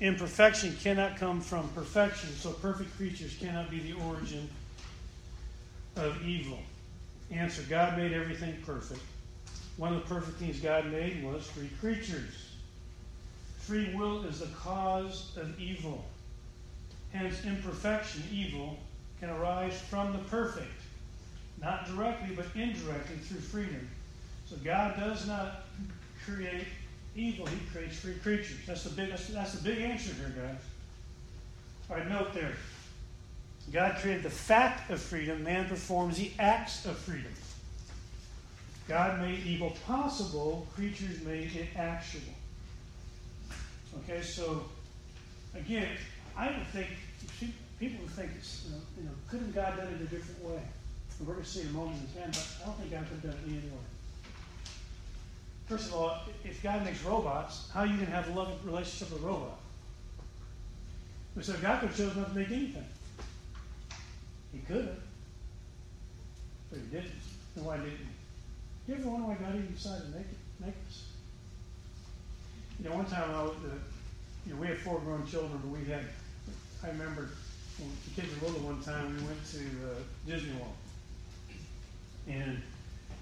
Imperfection 0.00 0.76
cannot 0.82 1.16
come 1.16 1.40
from 1.40 1.68
perfection, 1.68 2.30
so 2.30 2.50
perfect 2.50 2.96
creatures 2.96 3.36
cannot 3.38 3.70
be 3.70 3.78
the 3.78 3.92
origin 4.04 4.48
of 5.96 6.20
evil. 6.26 6.58
Answer 7.30 7.62
God 7.68 7.96
made 7.96 8.12
everything 8.12 8.56
perfect. 8.66 9.00
One 9.76 9.94
of 9.94 10.02
the 10.02 10.14
perfect 10.14 10.38
things 10.38 10.60
God 10.60 10.90
made 10.90 11.24
was 11.24 11.46
free 11.46 11.70
creatures. 11.80 12.50
Free 13.58 13.94
will 13.94 14.24
is 14.24 14.40
the 14.40 14.46
cause 14.46 15.32
of 15.36 15.58
evil. 15.58 16.04
Hence, 17.14 17.44
imperfection, 17.44 18.24
evil, 18.32 18.76
can 19.20 19.30
arise 19.30 19.80
from 19.88 20.12
the 20.12 20.18
perfect. 20.18 20.66
Not 21.62 21.86
directly, 21.86 22.34
but 22.34 22.46
indirectly 22.54 23.16
through 23.16 23.40
freedom. 23.40 23.88
So 24.46 24.56
God 24.64 24.98
does 24.98 25.26
not 25.26 25.62
create 26.26 26.66
evil, 27.14 27.46
He 27.46 27.58
creates 27.72 28.00
free 28.00 28.14
creatures. 28.14 28.58
That's 28.66 28.82
the 28.82 28.90
big, 28.90 29.10
that's, 29.10 29.28
that's 29.28 29.52
the 29.52 29.62
big 29.62 29.78
answer 29.78 30.12
here, 30.14 30.34
guys. 30.36 30.56
All 31.88 31.96
right, 31.96 32.08
note 32.08 32.34
there. 32.34 32.56
God 33.72 33.96
created 34.00 34.24
the 34.24 34.30
fact 34.30 34.90
of 34.90 35.00
freedom, 35.00 35.44
man 35.44 35.68
performs 35.68 36.18
the 36.18 36.32
acts 36.38 36.84
of 36.84 36.98
freedom. 36.98 37.32
God 38.88 39.20
made 39.20 39.46
evil 39.46 39.74
possible, 39.86 40.66
creatures 40.74 41.22
made 41.22 41.54
it 41.56 41.68
actual. 41.76 42.20
Okay, 44.00 44.20
so 44.20 44.64
again, 45.54 45.88
I 46.36 46.48
don't 46.48 46.66
think 46.66 46.88
people 47.78 48.00
would 48.02 48.10
think 48.10 48.30
it's, 48.36 48.64
you 48.66 48.72
know, 48.72 48.82
you 48.98 49.04
know, 49.04 49.14
couldn't 49.28 49.54
God 49.54 49.76
done 49.76 49.88
it 49.88 50.00
a 50.00 50.04
different 50.04 50.44
way? 50.44 50.62
And 51.18 51.28
we're 51.28 51.34
going 51.34 51.44
to 51.44 51.50
see 51.50 51.62
in 51.62 51.68
a 51.68 51.70
moment 51.70 52.02
again, 52.14 52.30
but 52.30 52.46
I 52.62 52.66
don't 52.66 52.78
think 52.78 52.90
God 52.90 53.04
could 53.08 53.20
have 53.20 53.22
done 53.22 53.40
it 53.44 53.48
any 53.48 53.58
other 53.58 53.68
way. 53.68 53.84
First 55.66 55.88
of 55.88 55.94
all, 55.94 56.18
if 56.44 56.62
God 56.62 56.84
makes 56.84 57.02
robots, 57.02 57.70
how 57.72 57.80
are 57.80 57.86
you 57.86 57.94
going 57.94 58.06
to 58.06 58.12
have 58.12 58.28
a 58.28 58.32
loving 58.32 58.58
relationship 58.64 59.12
with 59.12 59.22
a 59.22 59.26
robot? 59.26 59.58
So 61.40 61.52
God 61.54 61.80
could 61.80 61.88
have 61.88 61.96
chosen 61.96 62.20
not 62.20 62.32
to 62.32 62.38
make 62.38 62.50
anything. 62.50 62.84
He 64.52 64.58
could 64.60 64.84
have. 64.84 64.98
But 66.70 66.78
he 66.80 66.86
didn't. 66.86 67.12
And 67.56 67.64
why 67.64 67.76
didn't 67.78 67.92
he? 67.92 68.92
You 68.92 68.98
ever 68.98 69.08
wonder 69.08 69.28
why 69.28 69.34
God 69.34 69.56
even 69.56 69.72
decided 69.72 70.12
to 70.12 70.18
make 70.18 70.26
it, 70.26 70.38
make 70.60 70.74
us? 70.88 71.06
You 72.78 72.88
know, 72.88 72.96
one 72.96 73.06
time 73.06 73.30
I 73.34 73.42
was, 73.42 73.54
uh, 73.64 73.74
you 74.46 74.54
know, 74.54 74.60
we 74.60 74.66
had 74.66 74.78
four 74.78 75.00
grown 75.00 75.26
children, 75.26 75.58
but 75.62 75.70
we 75.70 75.84
had, 75.90 76.04
I 76.82 76.88
remember 76.88 77.30
the 77.78 78.20
kids 78.20 78.40
were 78.40 78.48
little 78.48 78.66
one 78.66 78.82
time, 78.82 79.16
we 79.16 79.24
went 79.24 79.44
to 79.50 79.58
uh, 79.58 79.94
Disney 80.26 80.52
World. 80.52 80.74
And 82.28 82.62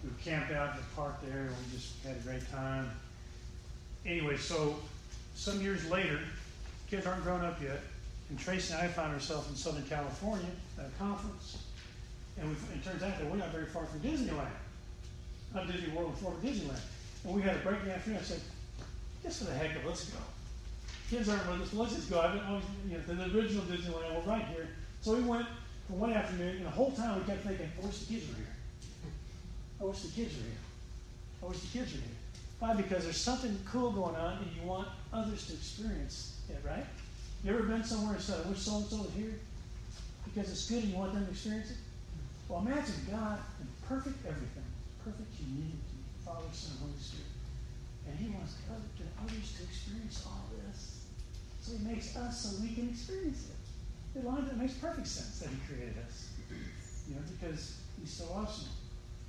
we 0.04 0.10
camped 0.22 0.52
out 0.52 0.74
in 0.74 0.76
the 0.76 0.86
park 0.94 1.14
there, 1.24 1.42
and 1.42 1.50
we 1.50 1.76
just 1.76 1.94
had 2.04 2.16
a 2.16 2.20
great 2.20 2.50
time. 2.50 2.90
Anyway, 4.04 4.36
so 4.36 4.76
some 5.34 5.60
years 5.60 5.88
later, 5.90 6.20
kids 6.90 7.06
aren't 7.06 7.22
grown 7.22 7.44
up 7.44 7.60
yet, 7.62 7.80
and 8.28 8.38
Tracy 8.38 8.74
and 8.74 8.82
I 8.82 8.88
found 8.88 9.14
ourselves 9.14 9.48
in 9.48 9.56
Southern 9.56 9.84
California 9.84 10.50
at 10.78 10.86
a 10.86 11.02
conference. 11.02 11.64
And 12.38 12.48
we, 12.48 12.54
it 12.74 12.84
turns 12.84 13.02
out 13.02 13.18
that 13.18 13.30
we're 13.30 13.36
not 13.36 13.50
very 13.50 13.66
far 13.66 13.84
from 13.86 14.00
Disneyland. 14.00 14.48
Not 15.54 15.70
Disney 15.70 15.94
World, 15.94 16.12
before 16.12 16.32
Disneyland. 16.42 16.80
And 17.24 17.34
we 17.34 17.42
had 17.42 17.56
a 17.56 17.58
break 17.60 17.80
in 17.80 17.88
the 17.88 17.94
afternoon. 17.94 18.20
I 18.20 18.24
said, 18.24 18.40
just 19.22 19.38
for 19.40 19.44
the 19.44 19.54
heck 19.54 19.76
of 19.76 19.84
let's 19.84 20.04
go. 20.06 20.18
Kids 21.12 21.28
aren't 21.28 21.46
with 21.46 21.60
us, 21.60 21.74
let's 21.74 21.94
just 21.94 22.08
go. 22.08 22.22
I've 22.22 22.32
been 22.32 22.42
always, 22.48 22.64
you 22.88 22.96
know, 22.96 23.04
the 23.04 23.36
original 23.36 23.64
Disneyland, 23.64 24.16
we're 24.16 24.32
right 24.32 24.46
here. 24.46 24.68
So 25.02 25.14
we 25.14 25.20
went 25.20 25.44
for 25.86 25.92
one 25.92 26.10
afternoon, 26.10 26.56
and 26.56 26.64
the 26.64 26.70
whole 26.70 26.90
time 26.92 27.20
we 27.20 27.26
kept 27.26 27.44
thinking, 27.44 27.68
I 27.68 27.84
wish 27.84 27.98
the 27.98 28.14
kids 28.14 28.28
were 28.30 28.36
here. 28.36 28.56
I 29.78 29.84
wish 29.84 30.00
the 30.00 30.08
kids 30.08 30.34
were 30.34 30.48
here. 30.48 30.64
I 31.42 31.46
wish 31.52 31.58
the 31.60 31.78
kids 31.78 31.92
were 31.92 32.00
here. 32.00 32.16
Why? 32.60 32.72
Because 32.72 33.04
there's 33.04 33.20
something 33.20 33.52
cool 33.70 33.92
going 33.92 34.16
on, 34.16 34.38
and 34.38 34.46
you 34.56 34.66
want 34.66 34.88
others 35.12 35.46
to 35.48 35.52
experience 35.52 36.40
it, 36.48 36.56
right? 36.64 36.86
You 37.44 37.52
ever 37.52 37.64
been 37.64 37.84
somewhere 37.84 38.14
and 38.14 38.22
said, 38.22 38.40
I 38.46 38.48
wish 38.48 38.60
so 38.60 38.76
and 38.76 38.86
so 38.86 38.96
was 38.96 39.12
here? 39.14 39.36
Because 40.24 40.50
it's 40.50 40.66
good 40.66 40.82
and 40.82 40.94
you 40.94 40.98
want 40.98 41.12
them 41.12 41.26
to 41.26 41.30
experience 41.30 41.72
it? 41.72 41.76
Well, 42.48 42.64
imagine 42.64 42.94
God 43.10 43.38
in 43.60 43.68
perfect 43.86 44.16
everything, 44.24 44.64
perfect 45.04 45.28
unity, 45.44 45.76
Father, 46.24 46.48
Son, 46.54 46.72
Holy 46.80 46.96
Spirit. 46.96 47.28
And 48.08 48.16
He 48.16 48.32
wants 48.32 48.56
other, 48.72 48.88
others 49.20 49.52
to 49.58 49.62
experience 49.64 50.24
all. 50.24 50.41
He 51.72 51.84
makes 51.86 52.16
us 52.16 52.44
so 52.44 52.62
we 52.62 52.74
can 52.74 52.90
experience 52.90 53.48
it. 53.48 54.18
It, 54.18 54.24
lines, 54.24 54.50
it 54.50 54.58
makes 54.58 54.74
perfect 54.74 55.06
sense 55.06 55.40
that 55.40 55.48
He 55.48 55.56
created 55.66 55.96
us. 56.06 56.28
You 57.08 57.14
know, 57.14 57.22
because 57.40 57.78
He's 58.00 58.12
so 58.12 58.24
awesome. 58.34 58.68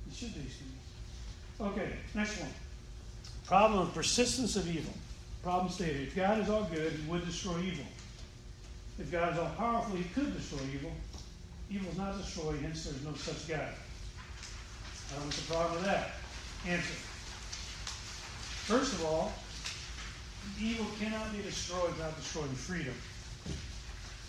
He 0.08 0.14
should 0.14 0.34
be 0.34 0.40
experienced. 0.40 0.80
Okay, 1.60 1.96
next 2.14 2.40
one. 2.40 2.50
Problem 3.46 3.80
of 3.80 3.94
persistence 3.94 4.56
of 4.56 4.68
evil. 4.68 4.92
Problem 5.42 5.70
stated. 5.70 6.08
If 6.08 6.16
God 6.16 6.40
is 6.40 6.50
all 6.50 6.64
good, 6.64 6.92
He 6.92 7.10
would 7.10 7.24
destroy 7.24 7.58
evil. 7.60 7.84
If 8.98 9.10
God 9.10 9.32
is 9.32 9.38
all 9.38 9.50
powerful, 9.56 9.96
He 9.96 10.04
could 10.04 10.36
destroy 10.36 10.60
evil. 10.74 10.92
Evil 11.70 11.90
is 11.90 11.98
not 11.98 12.18
destroyed, 12.18 12.60
hence 12.60 12.84
there 12.84 12.94
is 12.94 13.04
no 13.04 13.14
such 13.14 13.48
God. 13.48 13.72
What's 15.22 15.40
the 15.40 15.52
problem 15.52 15.76
with 15.76 15.84
that? 15.84 16.10
Answer. 16.66 16.94
First 18.66 18.94
of 18.94 19.04
all, 19.04 19.32
evil 20.60 20.86
cannot 21.00 21.32
be 21.32 21.42
destroyed 21.42 21.88
without 21.88 22.16
destroying 22.16 22.48
freedom. 22.48 22.94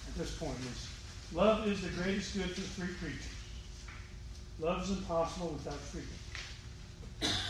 At 0.07 0.15
this 0.17 0.35
point, 0.37 0.57
is 0.71 0.87
love 1.33 1.67
is 1.67 1.81
the 1.81 1.89
greatest 1.89 2.35
good 2.35 2.49
for 2.49 2.61
free 2.61 2.93
creatures. 2.95 3.25
Love 4.59 4.83
is 4.83 4.91
impossible 4.91 5.49
without 5.49 5.79
freedom. 5.79 6.09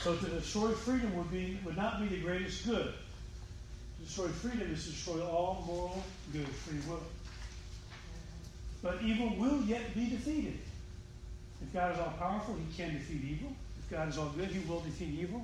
So 0.03 0.15
to 0.15 0.25
destroy 0.25 0.71
freedom 0.71 1.15
would 1.17 1.31
be 1.31 1.59
would 1.65 1.77
not 1.77 1.99
be 1.99 2.07
the 2.07 2.21
greatest 2.21 2.65
good. 2.65 2.93
To 2.93 4.03
destroy 4.03 4.27
freedom 4.27 4.71
is 4.71 4.83
to 4.85 4.91
destroy 4.91 5.21
all 5.25 5.63
moral 5.65 6.03
good, 6.31 6.47
free 6.47 6.79
will. 6.89 7.03
But 8.81 9.01
evil 9.03 9.35
will 9.37 9.61
yet 9.63 9.95
be 9.95 10.09
defeated. 10.09 10.59
If 11.61 11.73
God 11.73 11.93
is 11.93 11.99
all 11.99 12.13
powerful, 12.19 12.55
he 12.55 12.77
can 12.77 12.93
defeat 12.93 13.21
evil. 13.23 13.51
If 13.79 13.89
God 13.89 14.09
is 14.09 14.17
all 14.17 14.29
good, 14.29 14.49
he 14.49 14.59
will 14.67 14.81
defeat 14.81 15.19
evil. 15.19 15.43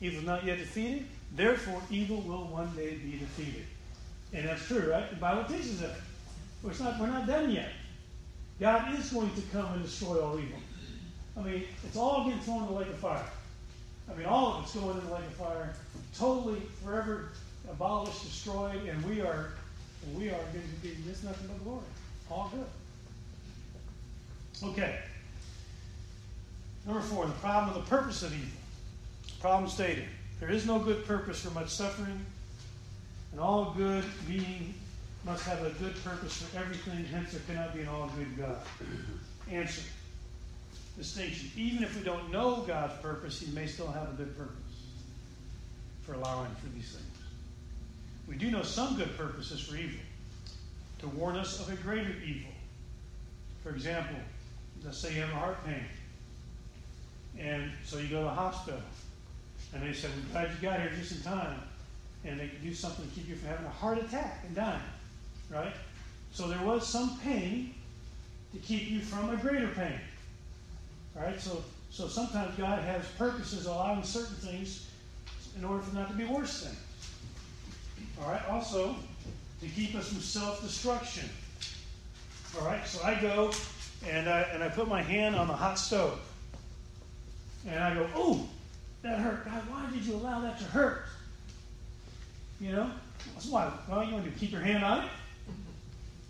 Evil 0.00 0.18
is 0.18 0.26
not 0.26 0.44
yet 0.44 0.58
defeated, 0.58 1.06
therefore 1.34 1.80
evil 1.90 2.20
will 2.22 2.46
one 2.48 2.74
day 2.76 2.94
be 2.94 3.18
defeated. 3.18 3.64
And 4.32 4.48
that's 4.48 4.66
true, 4.66 4.90
right? 4.90 5.08
The 5.10 5.16
Bible 5.16 5.44
teaches 5.44 5.80
that. 5.80 5.96
It's 6.66 6.80
not, 6.80 6.98
we're 6.98 7.08
not 7.08 7.26
done 7.26 7.50
yet. 7.50 7.70
God 8.60 8.98
is 8.98 9.10
going 9.10 9.34
to 9.34 9.42
come 9.52 9.74
and 9.74 9.82
destroy 9.82 10.20
all 10.20 10.38
evil. 10.38 10.58
I 11.36 11.42
mean, 11.42 11.64
it's 11.84 11.96
all 11.96 12.24
getting 12.24 12.40
thrown 12.40 12.62
in 12.62 12.66
the 12.66 12.72
lake 12.72 12.88
of 12.88 12.98
fire. 12.98 13.24
I 14.10 14.16
mean, 14.16 14.26
all 14.26 14.54
of 14.54 14.64
it's 14.64 14.74
going 14.74 14.98
in 14.98 15.06
the 15.06 15.12
lake 15.12 15.24
of 15.24 15.34
fire, 15.34 15.74
totally, 16.16 16.60
forever 16.84 17.30
abolished, 17.70 18.22
destroyed, 18.22 18.82
and 18.88 19.04
we 19.04 19.20
are 19.20 19.52
we 20.16 20.28
are 20.28 20.42
going 20.52 20.64
to 20.82 20.82
be 20.82 20.96
just 21.06 21.24
nothing 21.24 21.48
but 21.48 21.64
glory. 21.64 21.84
All 22.30 22.52
good. 22.52 22.66
Okay. 24.70 24.98
Number 26.84 27.00
four, 27.00 27.26
the 27.26 27.32
problem 27.32 27.76
of 27.76 27.82
the 27.82 27.88
purpose 27.88 28.22
of 28.22 28.32
evil. 28.32 28.48
Problem 29.40 29.70
stated. 29.70 30.04
There 30.42 30.50
is 30.50 30.66
no 30.66 30.80
good 30.80 31.06
purpose 31.06 31.40
for 31.42 31.50
much 31.50 31.68
suffering, 31.68 32.18
and 33.30 33.40
all 33.40 33.74
good 33.76 34.02
being 34.26 34.74
must 35.24 35.44
have 35.44 35.64
a 35.64 35.70
good 35.70 35.94
purpose 36.02 36.42
for 36.42 36.58
everything, 36.58 37.04
hence 37.04 37.30
there 37.30 37.40
cannot 37.46 37.72
be 37.72 37.82
an 37.82 37.88
all 37.88 38.10
good 38.18 38.36
God. 38.36 38.58
Answer. 39.52 39.82
Distinction. 40.98 41.48
Even 41.56 41.84
if 41.84 41.96
we 41.96 42.02
don't 42.02 42.32
know 42.32 42.56
God's 42.62 43.00
purpose, 43.00 43.38
He 43.38 43.52
may 43.52 43.68
still 43.68 43.86
have 43.86 44.10
a 44.10 44.14
good 44.14 44.36
purpose 44.36 44.56
for 46.02 46.14
allowing 46.14 46.50
for 46.56 46.70
these 46.70 46.90
things. 46.90 47.24
We 48.26 48.34
do 48.34 48.50
know 48.50 48.62
some 48.62 48.96
good 48.96 49.16
purposes 49.16 49.60
for 49.60 49.76
evil 49.76 50.00
to 50.98 51.06
warn 51.06 51.36
us 51.36 51.60
of 51.60 51.72
a 51.72 51.76
greater 51.76 52.16
evil. 52.26 52.50
For 53.62 53.70
example, 53.70 54.16
let's 54.84 54.98
say 54.98 55.14
you 55.14 55.20
have 55.20 55.30
a 55.30 55.34
heart 55.34 55.64
pain. 55.64 55.84
And 57.38 57.70
so 57.84 57.98
you 57.98 58.08
go 58.08 58.18
to 58.18 58.24
the 58.24 58.30
hospital. 58.30 58.80
And 59.74 59.82
they 59.82 59.92
said, 59.92 60.10
We're 60.16 60.32
glad 60.32 60.50
you 60.50 60.68
got 60.68 60.80
here 60.80 60.90
just 60.96 61.12
in 61.12 61.22
time. 61.22 61.60
And 62.24 62.38
they 62.38 62.48
could 62.48 62.62
do 62.62 62.74
something 62.74 63.08
to 63.08 63.14
keep 63.14 63.28
you 63.28 63.34
from 63.34 63.48
having 63.48 63.66
a 63.66 63.70
heart 63.70 63.98
attack 63.98 64.44
and 64.46 64.54
dying. 64.54 64.80
Right? 65.50 65.74
So 66.32 66.48
there 66.48 66.62
was 66.62 66.86
some 66.86 67.18
pain 67.18 67.74
to 68.52 68.58
keep 68.58 68.90
you 68.90 69.00
from 69.00 69.30
a 69.30 69.36
greater 69.36 69.68
pain. 69.68 69.98
Right? 71.14 71.40
So, 71.40 71.62
so 71.90 72.08
sometimes 72.08 72.56
God 72.56 72.82
has 72.84 73.04
purposes 73.18 73.66
allowing 73.66 74.02
certain 74.02 74.36
things 74.36 74.88
in 75.58 75.64
order 75.64 75.82
for 75.82 75.94
not 75.94 76.08
to 76.10 76.14
be 76.14 76.24
worse 76.24 76.64
things. 76.64 76.76
All 78.20 78.30
right? 78.30 78.46
Also, 78.48 78.94
to 79.60 79.68
keep 79.68 79.94
us 79.94 80.08
from 80.08 80.20
self 80.20 80.62
destruction. 80.62 81.28
All 82.58 82.66
right? 82.66 82.86
So 82.86 83.02
I 83.04 83.20
go 83.20 83.52
and 84.08 84.28
I, 84.28 84.42
and 84.52 84.62
I 84.62 84.68
put 84.68 84.88
my 84.88 85.02
hand 85.02 85.36
on 85.36 85.48
the 85.48 85.54
hot 85.54 85.78
stove. 85.78 86.20
And 87.68 87.82
I 87.82 87.94
go, 87.94 88.08
oh, 88.14 88.48
that 89.02 89.18
hurt. 89.18 89.44
God, 89.44 89.62
why 89.68 89.90
did 89.92 90.04
you 90.04 90.14
allow 90.14 90.40
that 90.40 90.58
to 90.58 90.64
hurt? 90.64 91.04
You 92.60 92.72
know? 92.72 92.90
That's 93.34 93.46
why. 93.46 93.72
Well, 93.88 94.04
you 94.04 94.14
want 94.14 94.24
to 94.24 94.30
keep 94.32 94.52
your 94.52 94.60
hand 94.60 94.84
on 94.84 95.04
it 95.04 95.10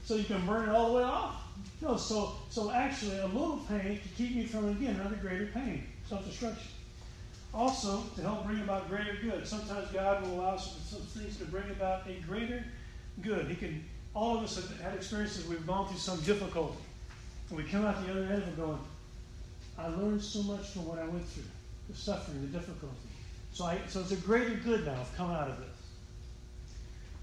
so 0.04 0.16
you 0.16 0.24
can 0.24 0.44
burn 0.46 0.68
it 0.68 0.74
all 0.74 0.88
the 0.88 0.98
way 0.98 1.04
off. 1.04 1.42
No, 1.80 1.96
so 1.96 2.34
so 2.48 2.70
actually 2.70 3.18
a 3.18 3.26
little 3.26 3.58
pain 3.68 3.98
to 4.00 4.08
keep 4.16 4.36
me 4.36 4.46
from 4.46 4.68
again 4.68 4.96
another 4.96 5.16
greater 5.16 5.46
pain, 5.46 5.84
self-destruction. 6.08 6.68
Also, 7.54 8.02
to 8.16 8.22
help 8.22 8.46
bring 8.46 8.60
about 8.60 8.88
greater 8.88 9.16
good. 9.20 9.46
Sometimes 9.46 9.90
God 9.90 10.22
will 10.22 10.40
allow 10.40 10.56
some, 10.56 10.80
some 10.80 11.00
things 11.00 11.36
to 11.38 11.44
bring 11.44 11.68
about 11.70 12.06
a 12.08 12.14
greater 12.26 12.64
good. 13.20 13.46
He 13.48 13.54
can. 13.54 13.84
All 14.14 14.36
of 14.36 14.44
us 14.44 14.56
have 14.56 14.80
had 14.80 14.94
experiences. 14.94 15.46
We've 15.48 15.66
gone 15.66 15.88
through 15.88 15.98
some 15.98 16.20
difficulty, 16.20 16.78
and 17.48 17.58
we 17.58 17.64
come 17.64 17.84
out 17.84 18.04
the 18.06 18.12
other 18.12 18.24
end 18.24 18.42
of 18.42 18.48
it 18.48 18.56
going, 18.56 18.78
"I 19.78 19.88
learned 19.88 20.22
so 20.22 20.42
much 20.42 20.68
from 20.68 20.86
what 20.86 20.98
I 20.98 21.04
went 21.04 21.26
through, 21.28 21.44
the 21.92 21.98
suffering, 21.98 22.40
the 22.40 22.58
difficulty." 22.58 22.96
So, 23.52 23.64
I, 23.64 23.78
so 23.86 24.00
it's 24.00 24.12
a 24.12 24.16
greater 24.16 24.54
good 24.54 24.86
now 24.86 24.94
have 24.94 25.16
come 25.16 25.30
out 25.30 25.48
of 25.48 25.58
this. 25.58 25.68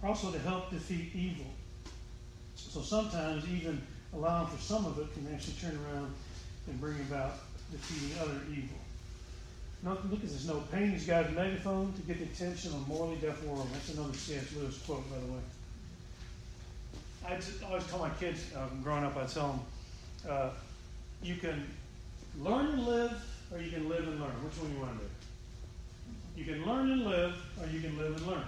Also, 0.03 0.31
to 0.31 0.39
help 0.39 0.69
defeat 0.69 1.11
evil. 1.13 1.45
So 2.55 2.81
sometimes 2.81 3.43
even 3.49 3.81
allowing 4.13 4.47
for 4.47 4.61
some 4.61 4.85
of 4.85 4.97
it 4.99 5.13
can 5.13 5.33
actually 5.33 5.55
turn 5.61 5.77
around 5.85 6.13
and 6.67 6.79
bring 6.79 6.99
about 7.01 7.33
defeating 7.71 8.17
other 8.19 8.39
evil. 8.51 8.77
No, 9.81 9.91
look 10.09 10.21
at 10.23 10.29
this. 10.29 10.45
No 10.45 10.59
pain 10.71 10.91
He's 10.91 11.05
got 11.05 11.27
a 11.27 11.31
megaphone 11.31 11.93
to 11.93 12.01
get 12.01 12.17
the 12.17 12.25
attention 12.25 12.73
of 12.73 12.85
a 12.85 12.89
morally 12.89 13.15
deaf 13.17 13.41
world. 13.43 13.67
That's 13.71 13.93
another 13.93 14.13
C.S. 14.13 14.53
Lewis 14.55 14.77
quote, 14.85 15.09
by 15.09 15.17
the 15.19 15.31
way. 15.31 15.39
I 17.25 17.39
always 17.67 17.87
tell 17.87 17.99
my 17.99 18.09
kids, 18.11 18.43
um, 18.55 18.81
growing 18.83 19.03
up, 19.03 19.15
I 19.15 19.25
tell 19.25 19.47
them, 19.47 19.59
uh, 20.29 20.49
you 21.21 21.35
can 21.35 21.65
learn 22.39 22.67
and 22.67 22.85
live, 22.85 23.11
or 23.51 23.59
you 23.59 23.71
can 23.71 23.89
live 23.89 24.07
and 24.07 24.19
learn. 24.19 24.31
Which 24.43 24.57
one 24.57 24.71
you 24.73 24.79
want 24.79 24.99
to 24.99 25.05
do? 25.05 25.11
You 26.35 26.45
can 26.45 26.65
learn 26.65 26.91
and 26.91 27.05
live, 27.05 27.35
or 27.59 27.67
you 27.67 27.81
can 27.81 27.97
live 27.97 28.15
and 28.15 28.27
learn. 28.27 28.45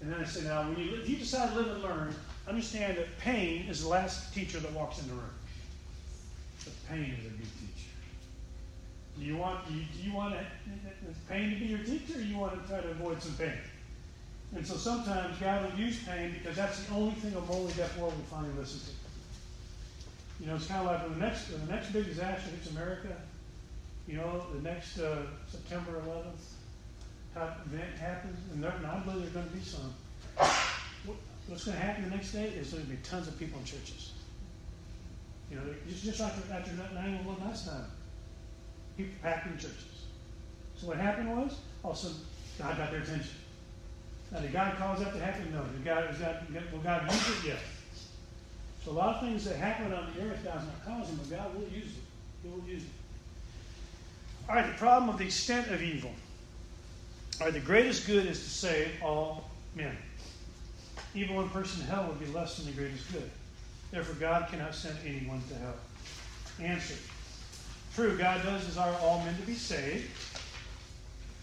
And 0.00 0.12
then 0.12 0.20
I 0.20 0.24
say, 0.24 0.44
now, 0.44 0.62
when 0.62 0.78
you, 0.78 0.94
if 0.94 1.08
you 1.08 1.16
decide 1.16 1.50
to 1.50 1.56
live 1.56 1.68
and 1.68 1.82
learn, 1.82 2.14
understand 2.48 2.96
that 2.98 3.18
pain 3.18 3.66
is 3.68 3.82
the 3.82 3.88
last 3.88 4.32
teacher 4.32 4.58
that 4.60 4.72
walks 4.72 5.00
in 5.02 5.08
the 5.08 5.14
room. 5.14 5.34
But 6.64 6.72
pain 6.88 7.14
is 7.18 7.26
a 7.26 7.30
good 7.30 7.40
teacher. 7.40 7.88
Do 9.18 9.24
you 9.24 9.36
want 9.36 9.66
do 9.66 9.74
you, 9.74 9.84
do 9.96 10.08
you 10.08 10.14
want 10.14 10.36
pain 11.28 11.50
to 11.50 11.56
be 11.58 11.66
your 11.66 11.80
teacher, 11.80 12.18
or 12.18 12.22
you 12.22 12.38
want 12.38 12.62
to 12.62 12.68
try 12.68 12.80
to 12.80 12.90
avoid 12.90 13.20
some 13.20 13.34
pain? 13.34 13.58
And 14.54 14.66
so 14.66 14.76
sometimes 14.76 15.38
God 15.38 15.70
will 15.70 15.78
use 15.78 16.02
pain 16.04 16.32
because 16.32 16.56
that's 16.56 16.84
the 16.84 16.94
only 16.94 17.12
thing 17.14 17.34
a 17.34 17.40
morally 17.40 17.72
deaf 17.72 17.98
world 17.98 18.14
will 18.16 18.24
finally 18.24 18.54
listen 18.56 18.80
to. 18.80 18.92
You 20.40 20.46
know, 20.46 20.56
it's 20.56 20.66
kind 20.66 20.80
of 20.80 20.86
like 20.86 21.02
when 21.02 21.18
the 21.18 21.24
next 21.24 21.50
when 21.50 21.66
the 21.66 21.72
next 21.72 21.92
big 21.92 22.06
disaster 22.06 22.48
hits 22.50 22.70
America. 22.70 23.16
You 24.08 24.16
know, 24.16 24.42
the 24.54 24.62
next 24.62 24.98
uh, 24.98 25.26
September 25.46 26.02
11th, 26.06 27.34
type 27.34 27.58
event 27.66 27.94
happens, 28.00 28.38
and 28.50 28.64
there, 28.64 28.70
and 28.70 28.86
I 28.86 28.98
believe 29.00 29.20
there's 29.20 29.32
going 29.34 29.48
to 29.48 29.52
be 29.52 29.62
some, 29.62 29.92
what, 31.04 31.18
what's 31.46 31.64
going 31.66 31.76
to 31.76 31.82
happen 31.82 32.04
the 32.08 32.16
next 32.16 32.32
day 32.32 32.46
is 32.46 32.70
there's 32.70 32.72
going 32.72 32.86
to 32.86 32.90
be 32.90 32.96
tons 33.02 33.28
of 33.28 33.38
people 33.38 33.58
in 33.58 33.66
churches. 33.66 34.12
You 35.50 35.56
know, 35.56 35.62
just, 35.86 36.04
just 36.04 36.20
like 36.20 36.32
after 36.50 36.70
9/11 36.70 37.44
last 37.44 37.66
time, 37.66 37.84
people 38.96 39.12
packed 39.22 39.46
in 39.46 39.58
churches. 39.58 40.06
So 40.76 40.86
what 40.86 40.96
happened 40.96 41.36
was, 41.36 41.58
all 41.82 41.90
of 41.90 41.98
a 41.98 42.00
sudden, 42.00 42.16
God 42.58 42.78
got 42.78 42.90
their 42.90 43.02
attention. 43.02 43.36
Now, 44.32 44.40
did 44.40 44.52
God 44.52 44.76
cause 44.76 45.00
that 45.00 45.12
to 45.12 45.20
happen? 45.20 45.52
No. 45.52 45.64
Did 45.64 45.84
God, 45.84 46.10
is 46.10 46.18
that, 46.20 46.50
will 46.72 46.80
God 46.80 47.10
use 47.10 47.28
it? 47.28 47.48
Yes. 47.48 47.60
So 48.84 48.92
a 48.92 48.92
lot 48.92 49.16
of 49.16 49.20
things 49.22 49.44
that 49.44 49.56
happen 49.56 49.92
on 49.92 50.12
the 50.14 50.22
earth, 50.22 50.40
God's 50.44 50.64
not 50.64 50.86
causing, 50.86 51.16
but 51.16 51.30
God 51.30 51.54
will 51.54 51.68
use 51.68 51.88
it. 51.88 52.02
He 52.42 52.48
will 52.48 52.66
use 52.66 52.82
it. 52.82 52.97
All 54.48 54.54
right, 54.54 54.66
the 54.66 54.78
problem 54.78 55.10
of 55.10 55.18
the 55.18 55.24
extent 55.24 55.70
of 55.70 55.82
evil. 55.82 56.10
All 57.38 57.46
right, 57.46 57.52
the 57.52 57.60
greatest 57.60 58.06
good 58.06 58.24
is 58.24 58.38
to 58.38 58.48
save 58.48 58.90
all 59.02 59.50
men. 59.74 59.94
Even 61.14 61.36
one 61.36 61.50
person 61.50 61.82
in 61.82 61.86
hell 61.88 62.06
would 62.08 62.18
be 62.18 62.32
less 62.32 62.56
than 62.56 62.66
the 62.66 62.72
greatest 62.72 63.12
good. 63.12 63.30
Therefore, 63.90 64.14
God 64.14 64.48
cannot 64.48 64.74
send 64.74 64.96
anyone 65.04 65.42
to 65.48 65.54
hell. 65.56 65.74
Answer. 66.60 66.94
True, 67.94 68.16
God 68.16 68.42
does 68.42 68.64
desire 68.64 68.94
all 69.02 69.22
men 69.24 69.36
to 69.36 69.42
be 69.42 69.54
saved. 69.54 70.08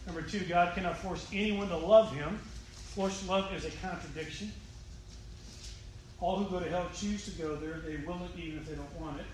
Number 0.08 0.22
two, 0.22 0.40
God 0.42 0.74
cannot 0.74 0.98
force 0.98 1.28
anyone 1.32 1.70
to 1.70 1.78
love 1.78 2.14
Him. 2.14 2.40
Forced 2.96 3.28
love 3.28 3.54
is 3.54 3.66
a 3.66 3.72
contradiction. 3.86 4.52
All 6.20 6.38
who 6.38 6.50
go 6.50 6.64
to 6.64 6.70
hell 6.70 6.90
choose 6.96 7.26
to 7.26 7.32
go 7.32 7.56
there. 7.56 7.80
They 7.86 7.98
will 7.98 8.20
it 8.24 8.40
even 8.40 8.60
if 8.60 8.68
they 8.68 8.76
don't 8.76 9.00
want 9.00 9.20
it. 9.20 9.26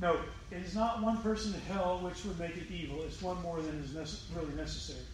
No, 0.00 0.16
it 0.50 0.58
is 0.58 0.74
not 0.74 1.02
one 1.02 1.18
person 1.18 1.52
in 1.54 1.60
hell 1.60 2.00
which 2.02 2.24
would 2.24 2.38
make 2.38 2.56
it 2.56 2.70
evil. 2.70 3.02
It's 3.02 3.20
one 3.20 3.40
more 3.42 3.60
than 3.60 3.78
is 3.84 3.90
nece- 3.90 4.22
really 4.34 4.54
necessary. 4.54 5.04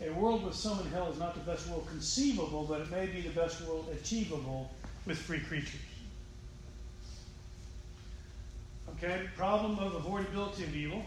A 0.00 0.10
world 0.10 0.44
with 0.44 0.54
some 0.54 0.78
in 0.80 0.86
hell 0.90 1.10
is 1.10 1.18
not 1.18 1.34
the 1.34 1.50
best 1.50 1.68
world 1.68 1.86
conceivable, 1.88 2.64
but 2.64 2.80
it 2.80 2.90
may 2.90 3.06
be 3.06 3.20
the 3.22 3.30
best 3.30 3.60
world 3.62 3.88
achievable 3.92 4.70
with 5.04 5.18
free 5.18 5.40
creatures. 5.40 5.80
Okay, 8.90 9.22
problem 9.36 9.78
of 9.80 9.92
avoidability 9.92 10.62
of 10.62 10.76
evil. 10.76 11.02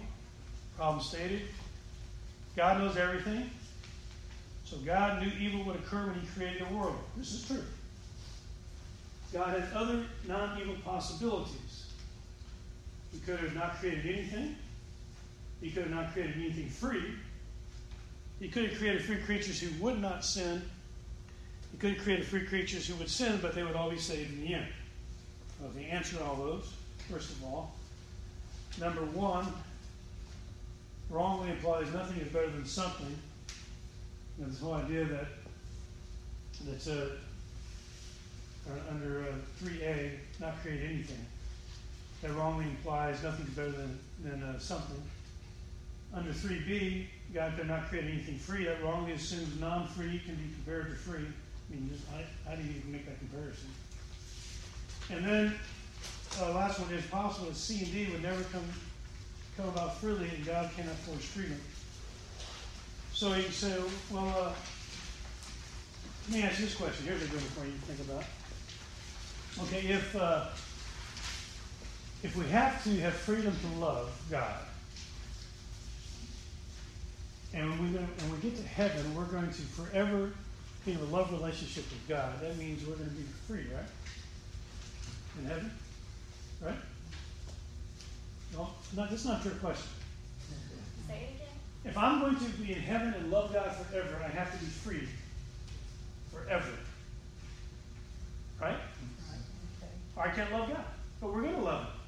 Problem 0.76 1.02
stated. 1.02 1.42
God 2.58 2.80
knows 2.80 2.98
everything. 2.98 3.50
So 4.66 4.78
God 4.86 5.22
knew 5.22 5.32
evil 5.40 5.64
would 5.66 5.78
occur 5.78 6.08
when 6.08 6.20
He 6.20 6.28
created 6.28 6.68
the 6.68 6.74
world. 6.74 6.98
This 7.16 7.34
is 7.34 7.48
true. 7.48 7.64
God 9.32 9.60
had 9.60 9.72
other 9.74 10.04
non 10.28 10.60
evil 10.60 10.76
possibilities. 10.84 11.71
He 13.12 13.20
could 13.20 13.40
have 13.40 13.56
not 13.56 13.80
created 13.80 14.06
anything, 14.06 14.56
He 15.62 15.70
could 15.72 15.84
have 15.84 15.92
not 15.92 16.14
created 16.14 16.36
anything 16.38 16.70
free. 16.70 17.14
He 18.40 18.48
could 18.48 18.70
have 18.70 18.78
created 18.78 19.04
free 19.04 19.18
creatures 19.18 19.60
who 19.60 19.84
would 19.84 20.02
not 20.02 20.26
sin. 20.26 20.64
He 21.72 21.78
could 21.78 21.94
have 21.94 22.04
created 22.04 22.26
free 22.26 22.46
creatures 22.46 22.88
who 22.88 22.96
would 22.96 23.10
sin, 23.10 23.38
but 23.42 23.54
they 23.54 23.64
would 23.64 23.76
all 23.76 23.92
be 23.92 24.00
saved 24.00 24.34
in 24.34 24.42
the 24.42 24.54
end. 24.56 24.68
Well, 25.60 25.70
the 25.76 25.84
answer 25.84 26.18
to 26.18 26.24
all 26.24 26.36
those, 26.38 26.74
first 27.10 27.30
of 27.30 27.44
all, 27.44 27.76
number 28.80 29.02
one, 29.02 29.46
wrongly 31.12 31.52
implies 31.52 31.94
nothing 31.94 32.20
is 32.20 32.30
better 32.30 32.50
than 32.50 32.66
something. 32.66 33.16
Know, 34.40 34.48
this 34.48 34.60
whole 34.60 34.74
idea 34.74 35.06
that 35.06 35.26
that's 36.66 36.88
uh, 36.88 37.12
uh, 38.70 38.92
under 38.92 39.22
uh, 39.22 39.64
3a, 39.64 40.12
not 40.40 40.60
create 40.62 40.82
anything. 40.84 41.26
That 42.22 42.34
wrongly 42.34 42.66
implies 42.66 43.24
nothing 43.24 43.48
is 43.48 43.54
better 43.54 43.72
than, 43.72 44.00
than 44.24 44.44
uh, 44.44 44.60
something. 44.60 45.02
Under 46.14 46.32
3b, 46.32 47.06
God 47.34 47.54
could 47.58 47.68
not 47.68 47.88
create 47.88 48.06
anything 48.06 48.38
free. 48.38 48.66
That 48.66 48.84
wrongly 48.84 49.14
assumes 49.14 49.60
non-free 49.60 50.22
can 50.26 50.36
be 50.36 50.54
compared 50.54 50.90
to 50.90 50.96
free. 50.96 51.26
I 51.26 51.74
mean, 51.74 51.90
just, 51.92 52.04
I, 52.14 52.52
I 52.52 52.56
didn't 52.56 52.76
even 52.76 52.92
make 52.92 53.06
that 53.08 53.18
comparison. 53.18 53.70
And 55.10 55.26
then 55.26 55.56
uh, 56.40 56.54
last 56.54 56.80
one 56.80 56.94
is 56.94 57.06
possible 57.08 57.48
that 57.48 57.56
C 57.56 57.84
and 57.84 57.92
D 57.92 58.08
would 58.12 58.22
never 58.22 58.44
come 58.44 58.64
come 59.58 59.68
about 59.70 59.98
freely, 59.98 60.30
and 60.30 60.46
God 60.46 60.70
cannot 60.76 60.96
force 60.96 61.26
freedom. 61.26 61.60
So 63.14 63.34
you 63.34 63.44
say, 63.50 63.78
well, 64.10 64.28
uh, 64.28 64.54
let 66.30 66.38
me 66.38 66.44
ask 66.44 66.60
you 66.60 66.66
this 66.66 66.76
question. 66.76 67.06
Here's 67.06 67.22
a 67.22 67.26
good 67.26 67.42
one 67.42 67.52
for 67.52 67.66
you 67.66 67.74
to 67.74 67.78
think 67.80 68.10
about. 68.10 68.24
Okay, 69.66 69.94
if 69.94 70.16
uh, 70.16 70.46
if 72.24 72.36
we 72.36 72.46
have 72.48 72.84
to 72.84 72.90
have 73.00 73.14
freedom 73.14 73.56
to 73.56 73.80
love 73.80 74.10
God, 74.30 74.60
and 77.54 77.70
when 77.70 77.82
we 77.82 77.98
when 77.98 78.32
we 78.32 78.38
get 78.38 78.56
to 78.58 78.68
heaven, 78.68 79.16
we're 79.16 79.26
going 79.26 79.50
to 79.50 79.62
forever 79.62 80.32
be 80.86 80.94
in 80.94 81.00
a 81.00 81.04
love 81.06 81.32
relationship 81.32 81.84
with 81.84 82.08
God. 82.08 82.40
That 82.42 82.58
means 82.58 82.86
we're 82.86 82.96
going 82.96 83.10
to 83.10 83.16
be 83.16 83.24
free, 83.48 83.66
right? 83.74 83.86
In 85.40 85.46
heaven, 85.46 85.72
right? 86.62 86.76
No, 88.54 88.70
no, 88.96 89.08
that's 89.08 89.26
not 89.26 89.44
your 89.46 89.54
question. 89.56 89.90
Say 91.08 91.14
it 91.14 91.36
again. 91.36 91.48
If 91.86 91.98
I'm 91.98 92.20
going 92.20 92.36
to 92.36 92.46
be 92.58 92.74
in 92.74 92.80
heaven 92.80 93.14
and 93.14 93.32
love 93.32 93.54
God 93.54 93.72
forever, 93.76 94.22
I 94.24 94.30
have 94.30 94.52
to 94.52 94.58
be 94.60 94.70
free 94.70 95.08
forever. 96.32 96.72
Right? 98.60 98.76
Okay. 98.76 99.92
Or 100.16 100.24
I 100.24 100.32
can't 100.32 100.52
love 100.52 100.70
God. 100.70 100.86
But 101.20 101.34
we're 101.34 101.42
going 101.42 101.56
to 101.56 101.62
love 101.62 101.86
Him. 101.86 102.01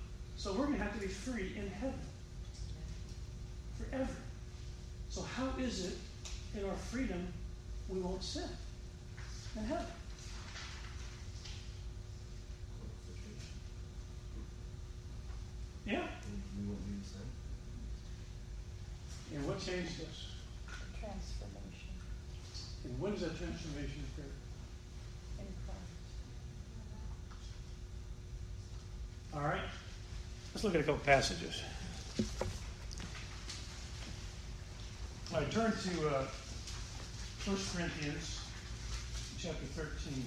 So 0.43 0.51
we're 0.51 0.65
going 0.65 0.77
to 0.77 0.83
have 0.83 0.93
to 0.95 0.99
be 0.99 1.07
free 1.07 1.53
in 1.55 1.69
heaven 1.69 1.97
forever. 3.79 4.09
So, 5.07 5.21
how 5.21 5.47
is 5.57 5.85
it 5.85 5.97
in 6.59 6.65
our 6.69 6.75
freedom 6.75 7.25
we 7.87 8.01
won't 8.01 8.21
sin 8.21 8.43
in 9.55 9.63
heaven? 9.63 9.85
Yeah. 15.87 16.07
We 16.59 16.67
won't 16.67 16.85
be 16.87 16.91
the. 19.31 19.37
And 19.37 19.47
what 19.47 19.59
changed 19.59 20.01
us? 20.01 20.27
Transformation 20.99 21.95
And 22.83 22.99
when 22.99 23.13
does 23.13 23.21
that 23.21 23.37
transformation 23.37 24.03
occur? 24.11 24.27
in 25.39 25.47
Christ. 25.65 25.89
All 29.33 29.41
right. 29.43 29.69
Let's 30.53 30.63
look 30.63 30.75
at 30.75 30.81
a 30.81 30.83
couple 30.83 31.01
passages. 31.03 31.63
All 35.33 35.39
right, 35.39 35.49
turn 35.49 35.71
to 35.71 36.07
uh, 36.09 36.25
1 37.45 37.57
Corinthians 37.75 38.39
chapter 39.39 39.65
13. 39.65 40.23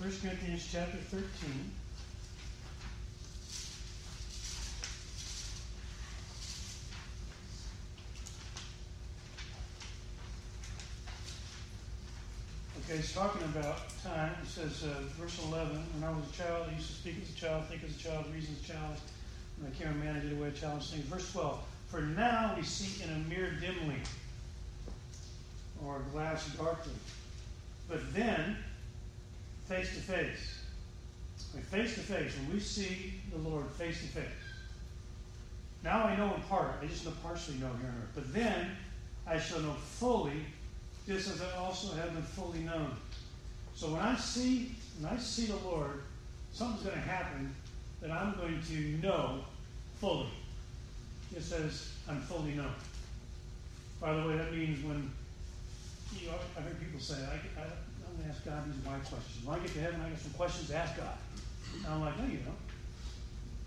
1 0.00 0.10
Corinthians 0.20 0.68
chapter 0.72 0.98
13. 0.98 1.70
It's 12.88 13.12
talking 13.12 13.42
about 13.42 13.80
time. 14.04 14.32
It 14.40 14.48
says, 14.48 14.84
uh, 14.84 15.00
verse 15.18 15.40
11, 15.48 15.76
When 15.94 16.04
I 16.08 16.14
was 16.14 16.22
a 16.30 16.42
child, 16.42 16.68
I 16.70 16.74
used 16.76 16.86
to 16.86 16.92
speak 16.92 17.16
as 17.20 17.30
a 17.30 17.34
child, 17.34 17.64
think 17.64 17.82
as 17.82 17.96
a 17.96 17.98
child, 17.98 18.26
reason 18.32 18.54
as 18.60 18.70
a 18.70 18.72
child. 18.72 18.96
When 19.58 19.66
I 19.66 19.74
became 19.74 19.88
a 19.88 20.04
man, 20.04 20.16
I 20.16 20.20
did 20.20 20.32
away 20.32 20.50
with 20.50 20.60
childish 20.60 20.90
things. 20.90 21.04
Verse 21.06 21.32
12, 21.32 21.58
For 21.88 22.02
now 22.02 22.54
we 22.56 22.62
see 22.62 23.02
in 23.02 23.10
a 23.10 23.18
mirror 23.28 23.50
dimly, 23.60 23.96
or 25.84 26.00
glass 26.12 26.46
darkly. 26.50 26.92
But 27.88 28.14
then, 28.14 28.56
face 29.66 29.88
to 29.96 30.00
face. 30.00 30.60
Like 31.54 31.64
face 31.64 31.94
to 31.94 32.00
face, 32.00 32.32
when 32.38 32.54
we 32.54 32.60
see 32.60 33.14
the 33.32 33.38
Lord 33.38 33.66
face 33.72 34.00
to 34.00 34.06
face. 34.06 34.24
Now 35.82 36.04
I 36.04 36.14
know 36.16 36.32
in 36.34 36.42
part, 36.42 36.74
I 36.80 36.86
just 36.86 37.04
know 37.04 37.12
partially 37.20 37.56
know 37.56 37.70
here 37.80 37.90
on 37.90 38.02
earth. 38.02 38.12
But 38.14 38.32
then 38.32 38.70
I 39.26 39.40
shall 39.40 39.60
know 39.60 39.72
fully, 39.72 40.44
just 41.06 41.30
as 41.30 41.40
I 41.40 41.56
also 41.58 41.94
have 41.96 42.12
been 42.12 42.22
fully 42.22 42.60
known. 42.60 42.96
So 43.74 43.88
when 43.92 44.00
I 44.00 44.16
see 44.16 44.72
when 45.00 45.12
I 45.12 45.18
see 45.18 45.46
the 45.46 45.56
Lord, 45.56 46.02
something's 46.52 46.82
going 46.82 46.94
to 46.94 47.08
happen 47.08 47.54
that 48.00 48.10
I'm 48.10 48.34
going 48.36 48.60
to 48.68 49.06
know 49.06 49.40
fully. 50.00 50.28
It 51.34 51.42
says 51.42 51.90
I'm 52.08 52.20
fully 52.22 52.52
known. 52.52 52.72
By 54.00 54.14
the 54.14 54.26
way, 54.26 54.36
that 54.36 54.52
means 54.52 54.82
when 54.84 55.10
you 56.14 56.28
know, 56.28 56.34
I've 56.56 56.64
heard 56.64 56.78
people 56.78 57.00
say, 57.00 57.14
I, 57.14 57.60
I, 57.60 57.64
I'm 57.64 58.16
going 58.16 58.24
to 58.24 58.30
ask 58.30 58.44
God 58.44 58.64
these 58.66 58.84
why 58.84 58.98
questions. 58.98 59.44
When 59.44 59.58
I 59.58 59.62
get 59.62 59.72
to 59.74 59.80
heaven, 59.80 60.00
I 60.00 60.10
got 60.10 60.18
some 60.18 60.32
questions 60.32 60.68
to 60.68 60.76
ask 60.76 60.96
God. 60.96 61.18
And 61.74 61.86
I'm 61.86 62.00
like, 62.00 62.18
no, 62.18 62.24
you 62.24 62.38
don't. 62.38 62.56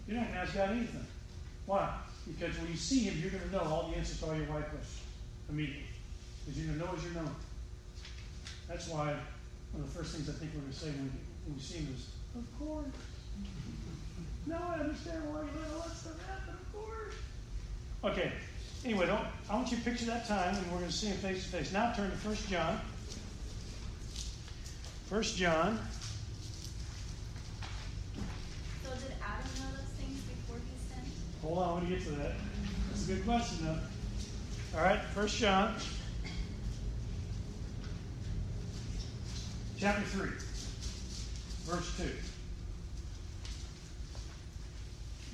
You're 0.08 0.18
not 0.18 0.28
going 0.28 0.36
to 0.36 0.42
ask 0.42 0.54
God 0.56 0.70
anything. 0.70 1.06
Why? 1.66 1.94
Because 2.28 2.58
when 2.58 2.72
you 2.72 2.78
see 2.78 3.02
Him, 3.02 3.20
you're 3.22 3.32
going 3.32 3.44
to 3.44 3.52
know 3.52 3.64
all 3.64 3.90
the 3.90 3.98
answers 3.98 4.20
to 4.20 4.26
all 4.26 4.36
your 4.36 4.46
why 4.46 4.62
questions 4.62 5.02
immediately. 5.50 5.89
Because 6.50 6.66
you're 6.66 6.76
know 6.78 6.90
as 6.98 7.04
you're 7.04 7.14
known. 7.14 7.36
That's 8.68 8.88
why 8.88 9.14
one 9.72 9.84
of 9.84 9.94
the 9.94 10.00
first 10.00 10.16
things 10.16 10.28
I 10.28 10.34
think 10.34 10.52
we're 10.56 10.62
going 10.62 10.74
to 10.74 10.80
say 10.80 10.88
when 10.88 11.04
we, 11.04 11.10
when 11.46 11.56
we 11.56 11.62
see 11.62 11.78
him 11.78 11.94
is, 11.96 12.08
"Of 12.36 12.58
course." 12.58 12.88
No, 14.48 14.58
I 14.58 14.80
understand 14.80 15.30
why 15.30 15.42
you 15.42 15.50
let 15.62 15.72
all 15.78 15.86
that 15.88 15.96
stuff 15.96 16.18
happen. 16.26 16.56
Of 16.56 16.74
course. 16.74 17.14
Okay. 18.04 18.32
Anyway, 18.84 19.06
don't, 19.06 19.28
I 19.48 19.56
want 19.56 19.70
you 19.70 19.78
to 19.78 19.84
picture 19.84 20.06
that 20.06 20.28
time, 20.28 20.56
and 20.56 20.66
we're 20.72 20.80
going 20.80 20.90
to 20.90 20.96
see 20.96 21.08
him 21.08 21.18
face 21.18 21.44
to 21.44 21.50
face. 21.50 21.72
Now 21.72 21.94
turn 21.94 22.10
to 22.10 22.18
First 22.18 22.50
John. 22.50 22.80
First 25.06 25.38
John. 25.38 25.78
So 28.84 28.90
did 28.90 29.14
Adam 29.22 29.46
know 29.60 29.70
those 29.78 29.94
things 30.02 30.20
before 30.22 30.58
he 30.58 30.74
sinned? 30.90 31.14
Hold 31.44 31.60
on, 31.60 31.70
I 31.70 31.72
want 31.74 31.90
to 31.90 31.96
get 31.96 32.04
to 32.06 32.12
that. 32.12 32.34
That's 32.90 33.08
a 33.08 33.14
good 33.14 33.26
question, 33.26 33.68
though. 33.68 34.78
All 34.80 34.84
right, 34.84 35.04
First 35.14 35.38
John, 35.38 35.76
chapter 39.80 40.02
three, 40.02 40.30
verse 41.66 41.98
two. 41.98 42.12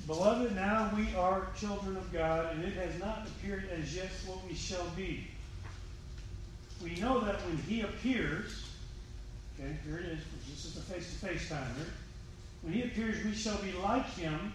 Beloved, 0.06 0.54
now 0.54 0.92
we 0.96 1.14
are 1.16 1.48
children 1.58 1.96
of 1.96 2.12
God, 2.12 2.52
and 2.52 2.64
it 2.64 2.74
has 2.74 2.98
not 3.00 3.26
appeared 3.26 3.68
as 3.70 3.94
yet 3.94 4.10
what 4.26 4.38
we 4.48 4.54
shall 4.54 4.86
be. 4.96 5.26
We 6.82 6.94
know 7.00 7.20
that 7.20 7.44
when 7.46 7.56
He 7.68 7.80
appears, 7.80 8.64
okay, 9.58 9.76
here 9.84 9.98
it 9.98 10.06
is. 10.06 10.18
This 10.48 10.64
is 10.64 10.74
the 10.74 10.82
face-to-face 10.82 11.48
time. 11.48 11.74
Right? 11.76 11.88
When 12.62 12.72
He 12.72 12.82
appears, 12.82 13.24
we 13.24 13.34
shall 13.34 13.58
be 13.58 13.72
like 13.72 14.08
Him 14.14 14.52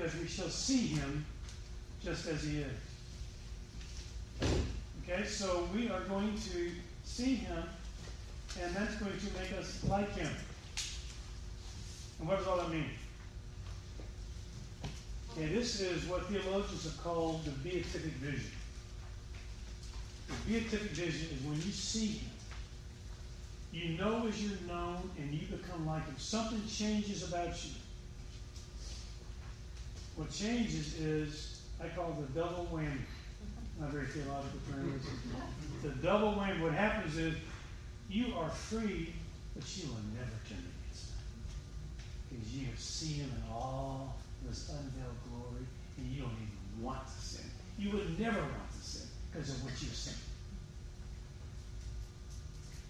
because 0.00 0.16
we 0.16 0.26
shall 0.26 0.48
see 0.48 0.86
him 0.86 1.24
just 2.02 2.26
as 2.26 2.42
he 2.42 2.58
is. 2.58 4.50
Okay, 5.02 5.24
so 5.24 5.68
we 5.74 5.90
are 5.90 6.00
going 6.00 6.34
to 6.52 6.70
see 7.04 7.34
him, 7.34 7.62
and 8.62 8.74
that's 8.74 8.96
going 8.96 9.12
to 9.12 9.26
make 9.38 9.52
us 9.58 9.82
like 9.88 10.12
him. 10.16 10.30
And 12.18 12.28
what 12.28 12.38
does 12.38 12.46
all 12.46 12.56
that 12.58 12.70
mean? 12.70 12.90
Okay, 15.32 15.46
this 15.46 15.80
is 15.80 16.06
what 16.06 16.26
theologians 16.26 16.84
have 16.84 17.02
called 17.02 17.44
the 17.44 17.50
beatific 17.50 18.12
vision. 18.14 18.50
The 20.28 20.52
beatific 20.52 20.90
vision 20.90 21.28
is 21.36 21.44
when 21.44 21.56
you 21.56 21.72
see 21.72 22.06
him. 22.06 22.30
You 23.72 23.96
know 23.96 24.26
as 24.26 24.42
you're 24.42 24.58
known, 24.66 25.08
and 25.18 25.32
you 25.32 25.46
become 25.46 25.86
like 25.86 26.04
him. 26.04 26.16
Something 26.18 26.60
changes 26.68 27.28
about 27.28 27.64
you. 27.64 27.70
What 30.16 30.32
changes 30.32 30.98
is, 30.98 31.60
I 31.82 31.88
call 31.88 32.10
it 32.10 32.34
the 32.34 32.40
double 32.40 32.66
whammy. 32.72 32.98
Not 33.80 33.90
very 33.90 34.06
theological 34.06 34.58
term. 34.70 35.00
The 35.82 35.88
double 36.06 36.32
whammy. 36.32 36.60
What 36.60 36.72
happens 36.72 37.16
is, 37.16 37.36
you 38.10 38.34
are 38.36 38.50
free, 38.50 39.12
but 39.54 39.64
you 39.76 39.88
will 39.88 40.02
never 40.14 40.36
turn 40.48 40.58
against 40.58 41.10
him. 41.10 41.22
Because 42.28 42.54
you 42.54 42.66
have 42.66 42.78
seen 42.78 43.14
him 43.20 43.30
in 43.36 43.52
all 43.52 44.16
this 44.46 44.68
unveiled 44.68 45.16
glory, 45.28 45.64
and 45.96 46.12
you 46.12 46.22
don't 46.22 46.32
even 46.32 46.84
want 46.84 47.06
to 47.06 47.24
sin. 47.24 47.44
You 47.78 47.90
would 47.92 48.18
never 48.18 48.40
want 48.40 48.72
to 48.78 48.86
sin 48.86 49.08
because 49.30 49.50
of 49.50 49.62
what 49.64 49.72
you've 49.80 49.94
seen. 49.94 50.14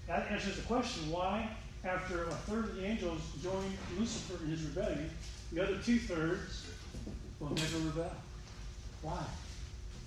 That 0.07 0.31
answers 0.31 0.57
the 0.57 0.63
question 0.63 1.11
why, 1.11 1.49
after 1.85 2.25
a 2.25 2.31
third 2.31 2.65
of 2.65 2.77
the 2.77 2.85
angels 2.85 3.21
joined 3.43 3.77
Lucifer 3.99 4.43
in 4.45 4.51
his 4.51 4.63
rebellion, 4.63 5.11
the 5.53 5.63
other 5.63 5.77
two 5.85 5.99
thirds 5.99 6.67
will 7.39 7.51
never 7.51 7.79
rebel. 7.87 8.13
Why? 9.03 9.23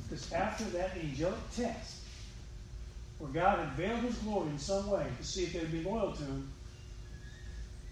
Because 0.04 0.32
after 0.34 0.66
that 0.66 0.98
angelic 0.98 1.40
test, 1.56 2.03
where 3.24 3.32
God 3.32 3.60
had 3.60 3.70
veiled 3.78 4.02
his 4.02 4.16
glory 4.18 4.50
in 4.50 4.60
some 4.60 4.90
way 4.90 5.06
to 5.18 5.24
see 5.24 5.44
if 5.44 5.54
they 5.54 5.60
would 5.60 5.72
be 5.72 5.82
loyal 5.82 6.12
to 6.12 6.24
him, 6.24 6.52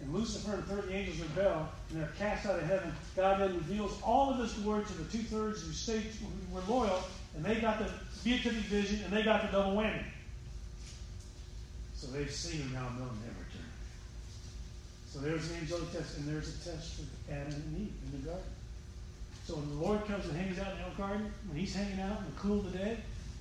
and 0.02 0.14
Lucifer 0.14 0.56
and 0.56 0.64
the 0.64 0.68
third 0.68 0.92
angels 0.92 1.20
rebel, 1.20 1.70
and 1.90 2.02
they're 2.02 2.12
cast 2.20 2.46
out 2.46 2.60
of 2.60 2.66
heaven, 2.66 2.92
God 3.16 3.40
then 3.40 3.54
reveals 3.54 3.98
all 4.04 4.32
of 4.32 4.40
his 4.40 4.52
glory 4.54 4.84
to 4.84 4.94
the 4.94 5.06
two 5.06 5.24
thirds 5.24 5.62
who 5.62 5.72
stayed, 5.72 6.02
who 6.02 6.54
were 6.54 6.62
loyal, 6.68 7.02
and 7.34 7.46
they 7.46 7.56
got 7.56 7.80
the 7.80 7.90
beatific 8.26 8.64
vision, 8.64 9.00
and 9.06 9.14
they 9.14 9.24
got 9.24 9.44
the 9.44 9.58
double 9.58 9.78
whammy. 9.78 10.04
So 11.94 12.08
they've 12.08 12.30
seen 12.30 12.64
him 12.64 12.74
now, 12.74 12.88
and 12.88 12.98
they'll 12.98 13.06
never 13.06 13.46
turn. 13.54 13.72
So 15.08 15.20
there's 15.20 15.50
an 15.50 15.60
angelic 15.62 15.94
test, 15.94 16.18
and 16.18 16.28
there's 16.28 16.50
a 16.50 16.70
test 16.70 16.96
for 16.96 17.32
Adam 17.32 17.54
and 17.54 17.78
Eve 17.80 17.94
in 18.06 18.20
the 18.20 18.28
garden. 18.28 18.52
So 19.46 19.56
when 19.56 19.70
the 19.70 19.86
Lord 19.86 20.06
comes 20.08 20.26
and 20.26 20.36
hangs 20.36 20.60
out 20.60 20.74
in 20.74 20.92
the 20.92 20.98
garden, 20.98 21.32
when 21.48 21.58
He's 21.58 21.74
hanging 21.74 22.02
out 22.02 22.20
in 22.20 22.26
the 22.26 22.40
cool 22.42 22.60
of 22.60 22.72
the 22.72 22.78
day, 22.78 22.98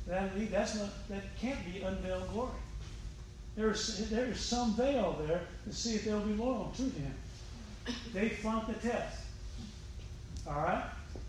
that 0.07 0.51
that's 0.51 0.77
not 0.77 1.09
that 1.09 1.23
can't 1.41 1.59
be 1.73 1.83
unveiled 1.83 2.29
glory. 2.33 2.51
There's 3.57 4.09
there's 4.09 4.41
some 4.41 4.75
veil 4.75 5.23
there 5.27 5.43
to 5.65 5.73
see 5.73 5.95
if 5.95 6.05
they'll 6.05 6.21
be 6.21 6.35
loyal 6.35 6.73
to 6.77 6.83
Him. 6.83 7.15
They 8.13 8.29
flunked 8.29 8.69
the 8.69 8.89
test. 8.89 9.21
All 10.47 10.55
right, 10.55 10.85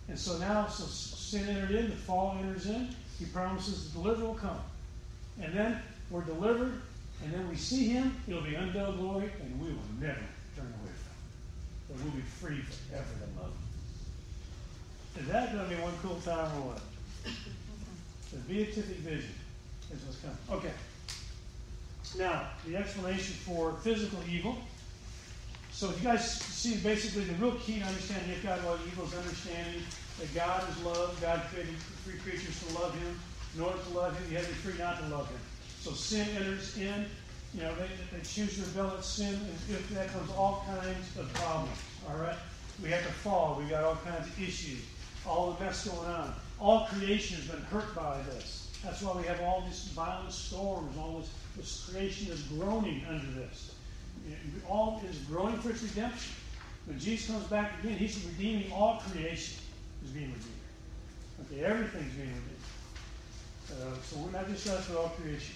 and 0.08 0.18
so 0.18 0.38
now 0.38 0.68
so 0.68 0.86
sin 0.86 1.48
entered 1.48 1.72
in, 1.72 1.90
the 1.90 1.96
fall 1.96 2.38
enters 2.40 2.68
in. 2.68 2.90
He 3.20 3.26
promises 3.26 3.92
the 3.92 4.00
deliverer 4.00 4.28
will 4.28 4.36
come, 4.36 4.60
and 5.42 5.54
then 5.54 5.82
we're 6.10 6.24
delivered, 6.24 6.74
and 7.24 7.34
then 7.34 7.48
we 7.50 7.56
see 7.56 7.88
Him. 7.88 8.16
It'll 8.28 8.42
be 8.42 8.56
unveiled 8.56 8.98
glory, 8.98 9.30
and 9.42 9.62
we 9.62 9.70
will 9.70 9.80
never 10.00 10.26
turn 10.56 10.66
away 10.66 10.94
from 10.96 11.14
Him. 11.14 11.28
But 11.88 11.98
we'll 12.04 12.14
be 12.14 12.22
free 12.22 12.62
forever 12.62 13.06
to 13.20 13.42
love 13.42 13.52
Him. 13.52 15.24
Is 15.24 15.28
that 15.28 15.54
going 15.54 15.70
to 15.70 15.76
be 15.76 15.82
one 15.82 15.94
cool 16.02 16.16
time 16.22 16.52
or 16.58 16.72
what? 16.72 16.82
The 18.32 18.38
beatific 18.38 18.98
vision 18.98 19.34
is 19.94 20.02
what's 20.04 20.20
coming. 20.20 20.38
Okay. 20.50 20.74
Now, 22.18 22.48
the 22.66 22.78
explanation 22.78 23.36
for 23.46 23.74
physical 23.84 24.20
evil. 24.30 24.58
So, 25.72 25.90
if 25.90 25.98
you 25.98 26.08
guys 26.08 26.32
see 26.32 26.78
basically 26.78 27.24
the 27.26 27.34
real 27.36 27.56
key 27.56 27.80
to 27.80 27.86
understanding 27.86 28.32
if 28.32 28.44
God 28.44 28.64
love 28.66 28.82
evil 28.88 29.06
is 29.06 29.16
understanding 29.16 29.82
that 30.20 30.34
God 30.36 30.64
is 30.70 30.84
love. 30.84 31.18
God 31.22 31.42
created 31.52 31.76
free 31.76 32.20
creatures 32.20 32.64
to 32.68 32.80
love 32.80 32.94
Him. 32.96 33.20
In 33.56 33.62
order 33.62 33.78
to 33.78 33.90
love 33.90 34.18
Him, 34.18 34.32
you 34.32 34.38
have 34.38 34.48
to 34.48 34.54
be 34.54 34.60
free 34.60 34.78
not 34.78 35.00
to 35.00 35.08
love 35.08 35.28
Him. 35.30 35.40
So, 35.82 35.92
sin 35.92 36.28
enters 36.38 36.78
in. 36.78 37.06
You 37.54 37.64
know, 37.64 37.76
they, 37.76 37.90
they 38.16 38.24
choose 38.24 38.56
to 38.56 38.62
rebel 38.62 38.96
at 38.98 39.04
sin, 39.04 39.34
and 39.34 39.76
if 39.76 39.90
that 39.90 40.08
comes 40.08 40.32
all 40.32 40.66
kinds 40.66 41.18
of 41.18 41.34
problems. 41.34 41.78
All 42.10 42.16
right? 42.16 42.38
We 42.82 42.90
have 42.92 43.06
to 43.06 43.12
fall. 43.12 43.60
We 43.62 43.70
got 43.70 43.84
all 43.84 43.98
kinds 43.98 44.28
of 44.28 44.42
issues 44.42 44.80
all 45.26 45.54
the 45.54 45.64
mess 45.64 45.88
going 45.88 46.10
on. 46.10 46.34
All 46.62 46.86
creation 46.86 47.38
has 47.38 47.48
been 47.48 47.62
hurt 47.64 47.96
by 47.96 48.22
this. 48.30 48.70
That's 48.84 49.02
why 49.02 49.20
we 49.20 49.26
have 49.26 49.42
all 49.42 49.64
these 49.66 49.86
violent 49.96 50.32
storms. 50.32 50.96
All 50.96 51.20
this, 51.20 51.30
this 51.58 51.90
creation 51.90 52.32
is 52.32 52.44
groaning 52.44 53.04
under 53.10 53.26
this. 53.32 53.74
All 54.70 55.02
is 55.10 55.18
groaning 55.24 55.60
for 55.60 55.72
its 55.72 55.82
redemption. 55.82 56.34
When 56.86 57.00
Jesus 57.00 57.32
comes 57.32 57.46
back 57.46 57.80
again, 57.84 57.98
He's 57.98 58.24
redeeming 58.26 58.72
all 58.72 59.02
creation. 59.10 59.58
Is 60.06 60.12
being 60.12 60.34
redeemed. 60.34 61.52
Okay, 61.52 61.64
everything's 61.64 62.14
being 62.14 62.30
redeemed. 62.30 62.62
Uh, 63.72 63.96
so 64.04 64.20
we're 64.20 64.32
not 64.32 64.48
just 64.48 64.68
us, 64.70 64.88
but 64.88 64.98
all 64.98 65.10
creation. 65.10 65.56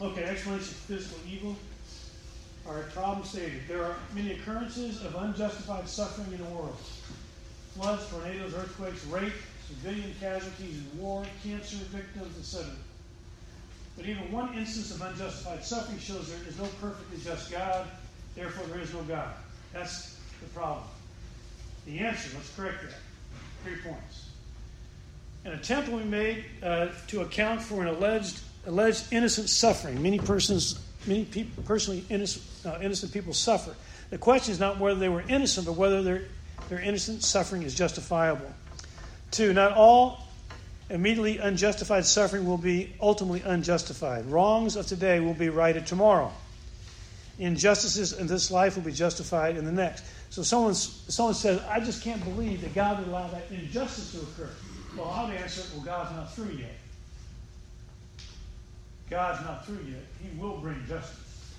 Okay, 0.00 0.24
explanation 0.24 0.68
of 0.68 0.76
physical 0.76 1.18
evil. 1.30 1.56
Right, 2.66 2.88
problem 2.90 3.24
stated. 3.24 3.60
There 3.68 3.84
are 3.84 3.96
many 4.14 4.32
occurrences 4.32 5.04
of 5.04 5.14
unjustified 5.14 5.88
suffering 5.88 6.32
in 6.32 6.38
the 6.38 6.50
world 6.50 6.76
floods, 7.74 8.08
tornadoes, 8.10 8.54
earthquakes, 8.54 9.04
rape, 9.06 9.32
civilian 9.66 10.14
casualties 10.20 10.78
in 10.78 11.00
war, 11.00 11.24
cancer 11.42 11.76
victims, 11.90 12.38
etc. 12.38 12.70
But 13.96 14.06
even 14.06 14.30
one 14.32 14.54
instance 14.54 14.94
of 14.94 15.02
unjustified 15.02 15.64
suffering 15.64 15.98
shows 15.98 16.28
there 16.28 16.48
is 16.48 16.58
no 16.58 16.68
perfectly 16.80 17.18
just 17.22 17.50
God, 17.50 17.86
therefore 18.34 18.66
there 18.66 18.80
is 18.80 18.92
no 18.92 19.02
God. 19.02 19.32
That's 19.72 20.18
the 20.40 20.46
problem. 20.48 20.84
The 21.86 21.98
answer, 21.98 22.30
let's 22.34 22.54
correct 22.56 22.82
that. 22.82 22.94
Three 23.62 23.76
points. 23.82 24.30
An 25.44 25.52
attempt 25.52 25.90
will 25.90 25.98
be 25.98 26.04
made 26.04 26.44
uh, 26.62 26.88
to 27.08 27.20
account 27.20 27.62
for 27.62 27.82
an 27.82 27.88
alleged 27.88 28.40
alleged 28.66 29.12
innocent 29.12 29.48
suffering. 29.48 30.02
Many 30.02 30.18
persons, 30.18 30.80
many 31.06 31.24
people, 31.24 31.62
personally 31.64 32.04
innocent, 32.08 32.44
uh, 32.64 32.78
innocent 32.80 33.12
people 33.12 33.34
suffer. 33.34 33.74
The 34.10 34.18
question 34.18 34.52
is 34.52 34.60
not 34.60 34.78
whether 34.78 34.98
they 34.98 35.08
were 35.08 35.24
innocent, 35.28 35.66
but 35.66 35.74
whether 35.74 36.02
they're 36.02 36.22
their 36.68 36.80
innocent 36.80 37.22
suffering 37.22 37.62
is 37.62 37.74
justifiable. 37.74 38.52
Two, 39.30 39.52
not 39.52 39.72
all 39.72 40.20
immediately 40.90 41.38
unjustified 41.38 42.04
suffering 42.04 42.46
will 42.46 42.58
be 42.58 42.94
ultimately 43.00 43.42
unjustified. 43.42 44.26
Wrongs 44.26 44.76
of 44.76 44.86
today 44.86 45.20
will 45.20 45.34
be 45.34 45.48
righted 45.48 45.86
tomorrow. 45.86 46.32
Injustices 47.38 48.12
in 48.12 48.26
this 48.26 48.50
life 48.50 48.76
will 48.76 48.84
be 48.84 48.92
justified 48.92 49.56
in 49.56 49.64
the 49.64 49.72
next. 49.72 50.04
So 50.30 50.42
someone, 50.42 50.74
someone 50.74 51.34
says, 51.34 51.60
I 51.68 51.80
just 51.80 52.02
can't 52.02 52.22
believe 52.22 52.60
that 52.60 52.74
God 52.74 52.98
would 52.98 53.08
allow 53.08 53.28
that 53.28 53.50
injustice 53.50 54.12
to 54.12 54.18
occur. 54.18 54.50
Well, 54.96 55.08
I'll 55.08 55.26
answer, 55.28 55.62
well, 55.74 55.84
God's 55.84 56.14
not 56.14 56.34
through 56.34 56.56
yet. 56.56 56.74
God's 59.10 59.44
not 59.44 59.66
through 59.66 59.80
yet. 59.88 60.04
He 60.22 60.38
will 60.38 60.58
bring 60.58 60.84
justice. 60.86 61.54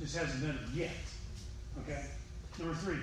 Just 0.00 0.16
hasn't 0.16 0.42
done 0.42 0.58
it 0.62 0.78
yet. 0.78 0.90
Okay? 1.82 2.04
Number 2.58 2.74
three. 2.74 2.98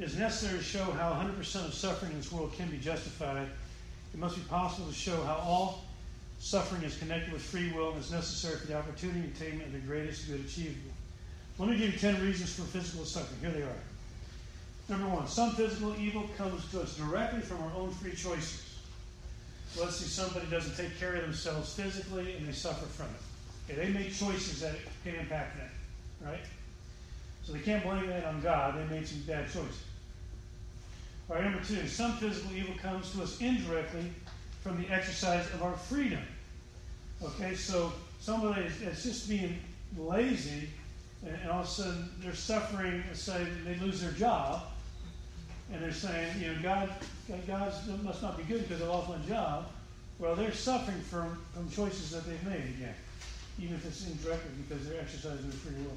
It 0.00 0.04
is 0.04 0.16
necessary 0.16 0.58
to 0.58 0.64
show 0.64 0.84
how 0.84 1.12
100% 1.12 1.66
of 1.66 1.74
suffering 1.74 2.12
in 2.12 2.18
this 2.18 2.32
world 2.32 2.52
can 2.54 2.68
be 2.70 2.78
justified. 2.78 3.46
It 4.12 4.18
must 4.18 4.34
be 4.34 4.42
possible 4.42 4.88
to 4.88 4.94
show 4.94 5.22
how 5.22 5.36
all 5.36 5.84
Suffering 6.40 6.82
is 6.84 6.96
connected 6.96 7.34
with 7.34 7.42
free 7.42 7.70
will 7.70 7.90
and 7.90 8.00
is 8.00 8.10
necessary 8.10 8.56
for 8.56 8.66
the 8.66 8.78
opportunity 8.78 9.20
and 9.20 9.36
attainment 9.36 9.66
of 9.66 9.72
the 9.74 9.78
greatest 9.80 10.26
good 10.26 10.40
achievable. 10.40 10.90
Let 11.58 11.68
me 11.68 11.76
give 11.76 11.92
you 11.92 11.98
10 11.98 12.22
reasons 12.22 12.54
for 12.54 12.62
physical 12.62 13.04
suffering. 13.04 13.40
Here 13.42 13.60
they 13.60 13.62
are. 13.62 13.82
Number 14.88 15.14
one, 15.14 15.28
some 15.28 15.50
physical 15.54 15.94
evil 16.00 16.24
comes 16.38 16.68
to 16.70 16.80
us 16.80 16.96
directly 16.96 17.42
from 17.42 17.62
our 17.62 17.72
own 17.76 17.90
free 17.90 18.12
choices. 18.12 18.74
Let's 19.78 19.96
see, 19.96 20.06
somebody 20.06 20.46
doesn't 20.46 20.74
take 20.76 20.98
care 20.98 21.14
of 21.14 21.22
themselves 21.22 21.74
physically 21.74 22.36
and 22.36 22.48
they 22.48 22.52
suffer 22.52 22.86
from 22.86 23.06
it. 23.06 23.74
Okay, 23.74 23.86
they 23.86 23.92
made 23.92 24.14
choices 24.14 24.60
that 24.60 24.76
can 25.04 25.16
impact 25.16 25.58
them, 25.58 25.68
right? 26.24 26.44
So 27.44 27.52
they 27.52 27.60
can't 27.60 27.84
blame 27.84 28.06
that 28.06 28.24
on 28.24 28.40
God. 28.40 28.76
They 28.78 28.96
made 28.96 29.06
some 29.06 29.20
bad 29.20 29.44
choices. 29.44 29.84
All 31.30 31.36
right, 31.36 31.44
number 31.44 31.64
two, 31.64 31.86
some 31.86 32.16
physical 32.16 32.50
evil 32.56 32.74
comes 32.82 33.12
to 33.12 33.22
us 33.22 33.40
indirectly 33.40 34.10
from 34.62 34.82
the 34.82 34.92
exercise 34.92 35.46
of 35.54 35.62
our 35.62 35.74
freedom. 35.74 36.18
Okay, 37.22 37.54
so 37.54 37.92
somebody 38.18 38.62
is 38.62 39.04
just 39.04 39.28
being 39.28 39.60
lazy, 39.96 40.70
and, 41.24 41.36
and 41.40 41.50
all 41.50 41.60
of 41.60 41.66
a 41.66 41.68
sudden 41.68 42.10
they're 42.18 42.34
suffering. 42.34 43.04
Say 43.12 43.46
they 43.64 43.76
lose 43.76 44.00
their 44.00 44.10
job, 44.10 44.62
and 45.72 45.80
they're 45.80 45.92
saying, 45.92 46.40
you 46.40 46.48
know, 46.48 46.62
God, 46.62 46.90
God 47.46 47.72
must 48.02 48.22
not 48.22 48.36
be 48.36 48.42
good 48.42 48.68
because 48.68 48.82
I 48.82 48.86
lost 48.86 49.08
my 49.08 49.18
job. 49.28 49.68
Well, 50.18 50.34
they're 50.34 50.52
suffering 50.52 51.00
from, 51.00 51.38
from 51.54 51.70
choices 51.70 52.10
that 52.10 52.26
they've 52.26 52.42
made 52.42 52.74
again, 52.76 52.94
even 53.60 53.76
if 53.76 53.86
it's 53.86 54.04
indirectly 54.04 54.50
because 54.68 54.88
they're 54.88 55.00
exercising 55.00 55.48
their 55.48 55.58
free 55.58 55.80
will. 55.84 55.96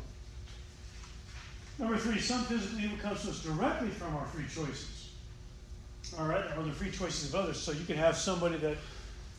Number 1.79 1.97
three, 1.97 2.19
some 2.19 2.43
physical 2.43 2.79
evil 2.79 2.97
comes 2.99 3.23
to 3.23 3.29
us 3.29 3.41
directly 3.41 3.89
from 3.89 4.15
our 4.15 4.27
free 4.27 4.45
choices. 4.45 5.02
All 6.19 6.27
right, 6.27 6.45
or 6.57 6.63
the 6.63 6.71
free 6.71 6.91
choices 6.91 7.33
of 7.33 7.39
others. 7.39 7.59
So 7.59 7.71
you 7.71 7.85
can 7.85 7.97
have 7.97 8.17
somebody 8.17 8.57
that, 8.57 8.77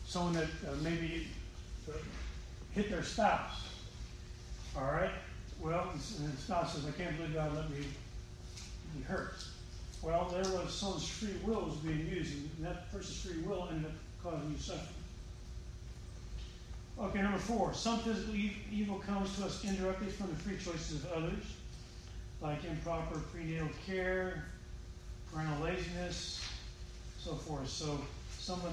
someone 0.05 0.33
that 0.33 0.49
uh, 0.67 0.75
maybe 0.81 1.27
hit 2.73 2.89
their 2.89 3.03
spouse. 3.03 3.69
All 4.75 4.83
right, 4.83 5.11
well, 5.61 5.89
and 5.91 6.33
the 6.33 6.37
spouse 6.37 6.73
says, 6.73 6.85
"I 6.85 6.91
can't 6.91 7.15
believe 7.17 7.33
God 7.33 7.55
let 7.55 7.69
me 7.69 7.85
be 8.97 9.03
hurt." 9.03 9.35
Well, 10.01 10.29
there 10.29 10.51
was 10.53 10.73
someone's 10.73 11.07
free 11.07 11.35
will 11.43 11.65
was 11.65 11.75
being 11.77 12.07
used, 12.07 12.33
and 12.33 12.65
that 12.65 12.91
person's 12.91 13.21
free 13.21 13.41
will 13.41 13.69
ended 13.71 13.85
up 13.85 13.97
causing 14.21 14.51
you 14.51 14.57
suffering. 14.57 14.89
Okay, 16.99 17.21
number 17.21 17.39
four. 17.39 17.73
Some 17.73 17.99
physical 17.99 18.35
evil 18.71 18.99
comes 18.99 19.35
to 19.37 19.45
us 19.45 19.63
indirectly 19.63 20.07
from 20.07 20.29
the 20.29 20.35
free 20.35 20.57
choices 20.57 21.03
of 21.03 21.11
others 21.13 21.43
like 22.41 22.63
improper 22.65 23.19
prenatal 23.31 23.69
care, 23.85 24.45
parental 25.31 25.63
laziness, 25.63 26.41
so 27.25 27.33
forth. 27.33 27.67
So 27.67 27.99
someone, 28.37 28.71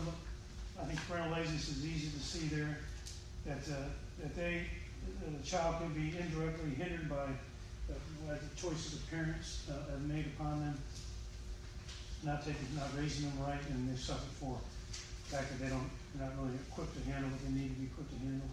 I 0.78 0.84
think 0.84 1.00
parental 1.08 1.32
laziness 1.32 1.70
is 1.70 1.86
easy 1.86 2.10
to 2.10 2.20
see 2.20 2.54
there, 2.54 2.76
that, 3.46 3.64
uh, 3.72 3.88
that 4.20 4.36
they, 4.36 4.66
the 5.24 5.42
child 5.42 5.76
can 5.80 5.88
be 5.94 6.12
indirectly 6.18 6.76
hindered 6.76 7.08
by 7.08 7.24
uh, 7.24 7.96
the 8.28 8.60
choices 8.60 8.92
of 8.92 9.10
parents 9.10 9.66
uh, 9.70 9.90
have 9.90 10.02
made 10.02 10.26
upon 10.36 10.60
them, 10.60 10.78
not 12.24 12.44
taking, 12.44 12.68
not 12.76 12.88
raising 12.98 13.24
them 13.24 13.38
right, 13.46 13.60
and 13.70 13.88
they 13.88 13.96
suffer 13.96 14.28
for 14.38 14.58
the 15.24 15.36
fact 15.36 15.48
that 15.48 15.64
they 15.64 15.70
don't, 15.70 15.88
they're 16.14 16.28
not 16.28 16.36
really 16.36 16.58
equipped 16.68 16.92
to 16.94 17.10
handle 17.10 17.30
what 17.30 17.40
they 17.44 17.58
need 17.58 17.72
to 17.72 17.80
be 17.80 17.86
equipped 17.86 18.12
to 18.12 18.18
handle. 18.18 18.48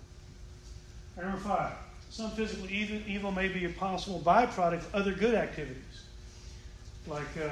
And 1.17 1.25
number 1.27 1.41
five, 1.41 1.73
some 2.09 2.31
physical 2.31 2.71
evil, 2.71 2.99
evil 3.05 3.31
may 3.33 3.49
be 3.49 3.65
a 3.65 3.69
possible 3.69 4.21
byproduct 4.23 4.79
of 4.79 4.95
other 4.95 5.11
good 5.11 5.35
activities. 5.35 6.07
Like, 7.05 7.35
uh, 7.43 7.49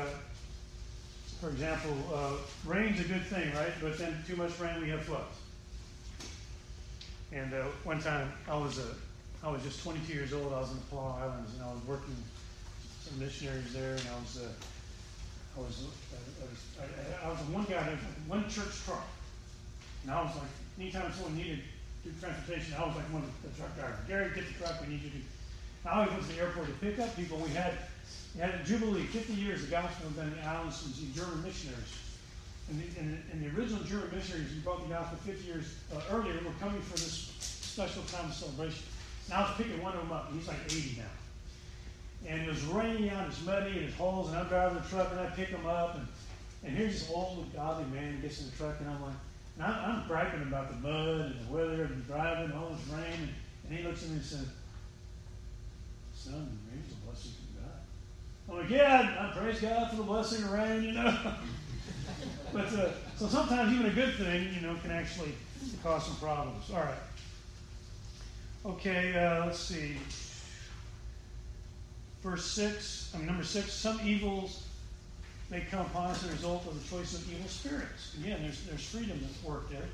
for 1.40 1.49
example, 1.49 1.95
uh, 2.14 2.33
rain's 2.66 2.99
a 2.99 3.03
good 3.03 3.24
thing, 3.24 3.53
right? 3.53 3.72
But 3.82 3.98
then 3.98 4.24
too 4.27 4.35
much 4.35 4.59
rain, 4.59 4.82
we 4.82 4.90
have 4.90 5.03
floods. 5.03 5.38
And 7.32 7.53
uh, 7.53 7.64
one 7.83 7.99
time, 7.99 8.32
I 8.49 8.56
was 8.56 8.80
uh, 8.80 8.93
I 9.43 9.51
was 9.51 9.61
just 9.61 9.83
22 9.83 10.14
years 10.14 10.33
old. 10.33 10.53
I 10.53 10.59
was 10.59 10.72
in 10.72 10.77
the 10.77 10.95
Palau 10.95 11.22
Islands, 11.22 11.53
and 11.53 11.64
I 11.64 11.74
was 11.74 11.83
working 11.85 12.16
some 13.01 13.19
missionaries 13.19 13.74
there, 13.74 13.91
and 13.91 14.07
I 14.07 14.19
was 14.19 14.40
uh, 14.41 15.57
I 15.57 15.59
was 15.59 15.83
uh, 15.83 16.17
I 16.41 16.45
was, 16.49 16.59
I, 16.80 17.27
I 17.27 17.30
was 17.30 17.40
one 17.53 17.66
guy, 17.66 17.83
who 17.83 18.30
one 18.30 18.49
church 18.49 18.83
truck, 18.85 19.06
and 20.03 20.11
I 20.11 20.24
was 20.24 20.35
like, 20.35 20.49
anytime 20.80 21.11
someone 21.14 21.35
needed 21.35 21.59
transportation. 22.19 22.74
I 22.77 22.85
was 22.85 22.95
like 22.95 23.11
one 23.11 23.24
of 23.24 23.32
the 23.43 23.51
truck 23.59 23.75
drivers. 23.75 23.99
Gary, 24.07 24.32
get 24.33 24.48
the 24.48 24.53
truck. 24.53 24.82
We 24.82 24.93
need 24.93 25.03
you 25.03 25.09
to. 25.11 25.22
I 25.85 25.99
always 25.99 26.11
went 26.11 26.24
to 26.24 26.30
the 26.33 26.40
airport 26.41 26.67
to 26.67 26.74
pick 26.80 26.99
up 26.99 27.16
people. 27.16 27.38
We 27.38 27.49
had 27.49 27.74
had 28.41 28.56
a 28.56 28.64
jubilee, 28.64 29.03
50 29.03 29.33
years. 29.33 29.61
The 29.61 29.72
gospel 29.72 30.09
had 30.09 30.16
been 30.16 30.27
in 30.27 30.35
the 30.35 30.41
the 30.41 31.19
German 31.19 31.43
missionaries. 31.43 31.93
And 32.69 32.80
the, 32.80 32.99
and, 32.99 33.14
the, 33.14 33.17
and 33.32 33.38
the, 33.43 33.59
original 33.59 33.83
German 33.83 34.09
missionaries 34.14 34.51
who 34.51 34.59
brought 34.61 34.83
the 34.83 34.93
gospel 34.93 35.17
50 35.25 35.45
years 35.45 35.75
uh, 35.95 36.01
earlier 36.11 36.33
were 36.43 36.51
coming 36.59 36.82
for 36.82 36.98
this 36.98 37.33
special 37.40 38.03
time 38.03 38.25
of 38.25 38.33
celebration. 38.33 38.83
And 39.25 39.33
I 39.33 39.41
was 39.41 39.57
picking 39.57 39.82
one 39.82 39.93
of 39.93 40.01
them 40.01 40.11
up. 40.11 40.32
He's 40.33 40.48
like 40.48 40.57
80 40.66 40.98
now. 40.99 42.30
And 42.30 42.41
it 42.41 42.48
was 42.49 42.64
raining 42.66 43.09
out, 43.09 43.27
it's 43.27 43.43
muddy, 43.45 43.72
and 43.72 43.85
it's 43.85 43.95
holes, 43.95 44.30
and 44.30 44.38
I'm 44.38 44.48
driving 44.48 44.82
the 44.82 44.90
truck, 44.90 45.11
and 45.11 45.19
I 45.19 45.27
pick 45.27 45.49
him 45.49 45.66
up, 45.66 45.95
and, 45.95 46.07
and 46.64 46.75
here's 46.75 46.93
this 46.93 47.11
old, 47.14 47.53
godly 47.56 47.85
man 47.85 48.19
gets 48.22 48.41
in 48.41 48.49
the 48.49 48.56
truck, 48.57 48.75
and 48.80 48.90
I'm 48.90 49.01
like, 49.01 49.14
I, 49.59 49.91
am 49.91 50.07
griping 50.07 50.41
about 50.43 50.69
the 50.69 50.88
mud 50.88 51.32
and 51.32 51.48
the 51.48 51.53
weather 51.53 51.83
and 51.83 52.06
driving, 52.06 52.51
all 52.56 52.69
this 52.69 52.88
rain. 52.90 53.14
And, 53.22 53.30
and 53.69 53.80
he 53.80 53.85
looks 53.85 54.03
at 54.03 54.09
me 54.09 54.16
and 54.16 54.25
says, 54.25 54.48
Son, 56.14 56.59
a 56.72 57.06
blessing 57.06 57.32
from 57.32 57.64
God. 57.64 57.80
I'm 58.50 58.58
like, 58.58 58.69
yeah, 58.69 59.30
I 59.34 59.38
praise 59.38 59.59
God 59.59 59.90
for 59.90 59.98
the 59.98 60.03
blessing 60.03 60.43
of 60.43 60.51
rain, 60.51 60.84
you 60.84 60.93
know. 60.93 61.17
but 62.53 62.66
uh, 62.66 62.92
so 63.17 63.27
sometimes 63.27 63.74
even 63.74 63.88
a 63.88 63.93
good 63.93 64.16
thing, 64.16 64.53
you 64.53 64.61
know, 64.61 64.76
can 64.82 64.92
actually 64.92 65.34
cause 65.84 66.06
some 66.06 66.16
problems. 66.16 66.69
All 66.72 66.80
right. 66.80 66.95
Okay, 68.66 69.14
uh, 69.16 69.45
let's 69.45 69.59
see. 69.59 69.98
Verse 72.24 72.45
6, 72.51 73.11
I 73.14 73.17
mean, 73.19 73.27
number 73.27 73.43
6, 73.43 73.72
some 73.72 74.00
evils 74.03 74.64
may 75.50 75.61
come 75.61 75.85
upon 75.85 76.09
us 76.11 76.24
as 76.24 76.30
a 76.30 76.34
result 76.34 76.67
of 76.67 76.74
the 76.74 76.90
choice 76.90 77.14
of 77.14 77.32
evil 77.32 77.48
spirits. 77.48 78.16
Again, 78.22 78.40
there's, 78.42 78.64
there's 78.64 78.85
freedom 78.85 79.19
that's 79.22 79.43
worked 79.43 79.72
there. 79.72 79.88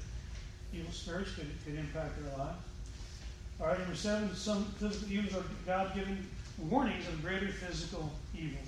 Evil 0.74 0.92
spirits 0.92 1.32
could, 1.36 1.48
could 1.66 1.76
impact 1.76 2.14
our 2.32 2.46
lives. 2.46 2.58
All 3.60 3.68
right, 3.68 3.80
number 3.80 3.96
seven, 3.96 4.34
some 4.34 4.66
physical 4.80 5.12
evils 5.12 5.36
are 5.36 5.46
God 5.66 5.94
given 5.94 6.26
warnings 6.58 7.08
of 7.08 7.22
greater 7.22 7.50
physical 7.50 8.12
evils. 8.36 8.68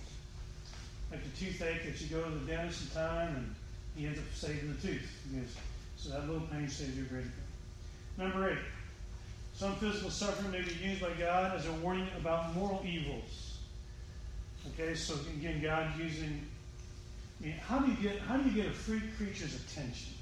Like 1.12 1.22
the 1.24 1.46
toothache 1.46 1.86
that 1.86 2.02
you 2.02 2.08
go 2.08 2.24
to 2.24 2.30
the 2.30 2.52
dentist 2.52 2.84
in 2.84 3.02
time 3.02 3.36
and 3.36 3.56
he 3.96 4.08
ends 4.08 4.20
up 4.20 4.26
saving 4.34 4.74
the 4.74 4.88
tooth. 4.88 5.10
So 5.98 6.10
that 6.10 6.28
little 6.28 6.48
pain 6.48 6.68
saves 6.68 6.98
you 6.98 7.04
a 7.04 7.08
greater 7.08 7.24
pain. 8.18 8.28
Number 8.28 8.50
eight, 8.50 8.58
some 9.54 9.76
physical 9.78 10.10
suffering 10.10 10.52
may 10.52 10.62
be 10.62 10.74
used 10.76 11.02
by 11.02 11.12
God 11.18 11.56
as 11.56 11.66
a 11.68 11.72
warning 11.74 12.08
about 12.18 12.54
moral 12.56 12.84
evils. 12.86 13.58
Okay, 14.74 14.96
so 14.96 15.16
again, 15.38 15.62
God 15.62 15.92
using 15.98 16.42
I 17.40 17.46
mean, 17.46 17.56
how 17.68 17.80
do 17.80 17.92
you 17.92 17.98
get 17.98 18.20
how 18.22 18.38
do 18.38 18.50
you 18.50 18.56
get 18.56 18.72
a 18.72 18.74
free 18.74 19.02
creature's 19.18 19.56
attention? 19.56 20.14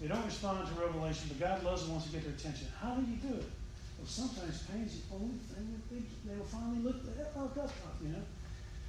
They 0.00 0.08
don't 0.08 0.24
respond 0.24 0.66
to 0.66 0.80
revelation, 0.80 1.28
but 1.28 1.40
God 1.40 1.62
loves 1.62 1.82
them 1.82 1.92
wants 1.92 2.06
to 2.06 2.12
get 2.12 2.24
their 2.24 2.32
attention. 2.32 2.68
How 2.80 2.94
do 2.94 3.02
you 3.02 3.16
do 3.18 3.34
it? 3.36 3.50
Well, 3.98 4.06
sometimes 4.06 4.62
pain's 4.72 4.96
the 4.96 5.14
only 5.14 5.36
thing 5.52 5.79
they, 6.00 6.30
they 6.30 6.38
will 6.38 6.46
finally 6.46 6.80
look 6.80 7.04
the 7.04 7.24
hell 7.34 7.50
up, 7.56 7.70
you 8.02 8.08
know. 8.08 8.22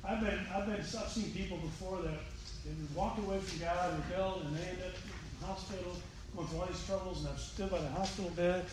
I've 0.04 0.22
been 0.22 0.40
I've 0.54 0.66
been 0.66 0.82
I've 0.82 1.10
seen 1.10 1.32
people 1.32 1.58
before 1.58 2.02
that 2.02 2.20
they 2.66 2.72
walked 2.96 3.20
away 3.20 3.40
from 3.40 3.60
God, 3.60 4.04
rebelled, 4.10 4.46
and 4.46 4.56
they 4.56 4.64
end 4.64 4.80
up 4.82 4.96
in 4.96 5.40
the 5.40 5.46
hospital 5.46 5.98
going 6.36 6.48
through 6.48 6.60
all 6.60 6.66
these 6.68 6.86
troubles, 6.86 7.20
and 7.20 7.30
I'm 7.30 7.38
still 7.38 7.68
by 7.68 7.80
the 7.80 7.90
hospital 7.90 8.32
bed, 8.32 8.66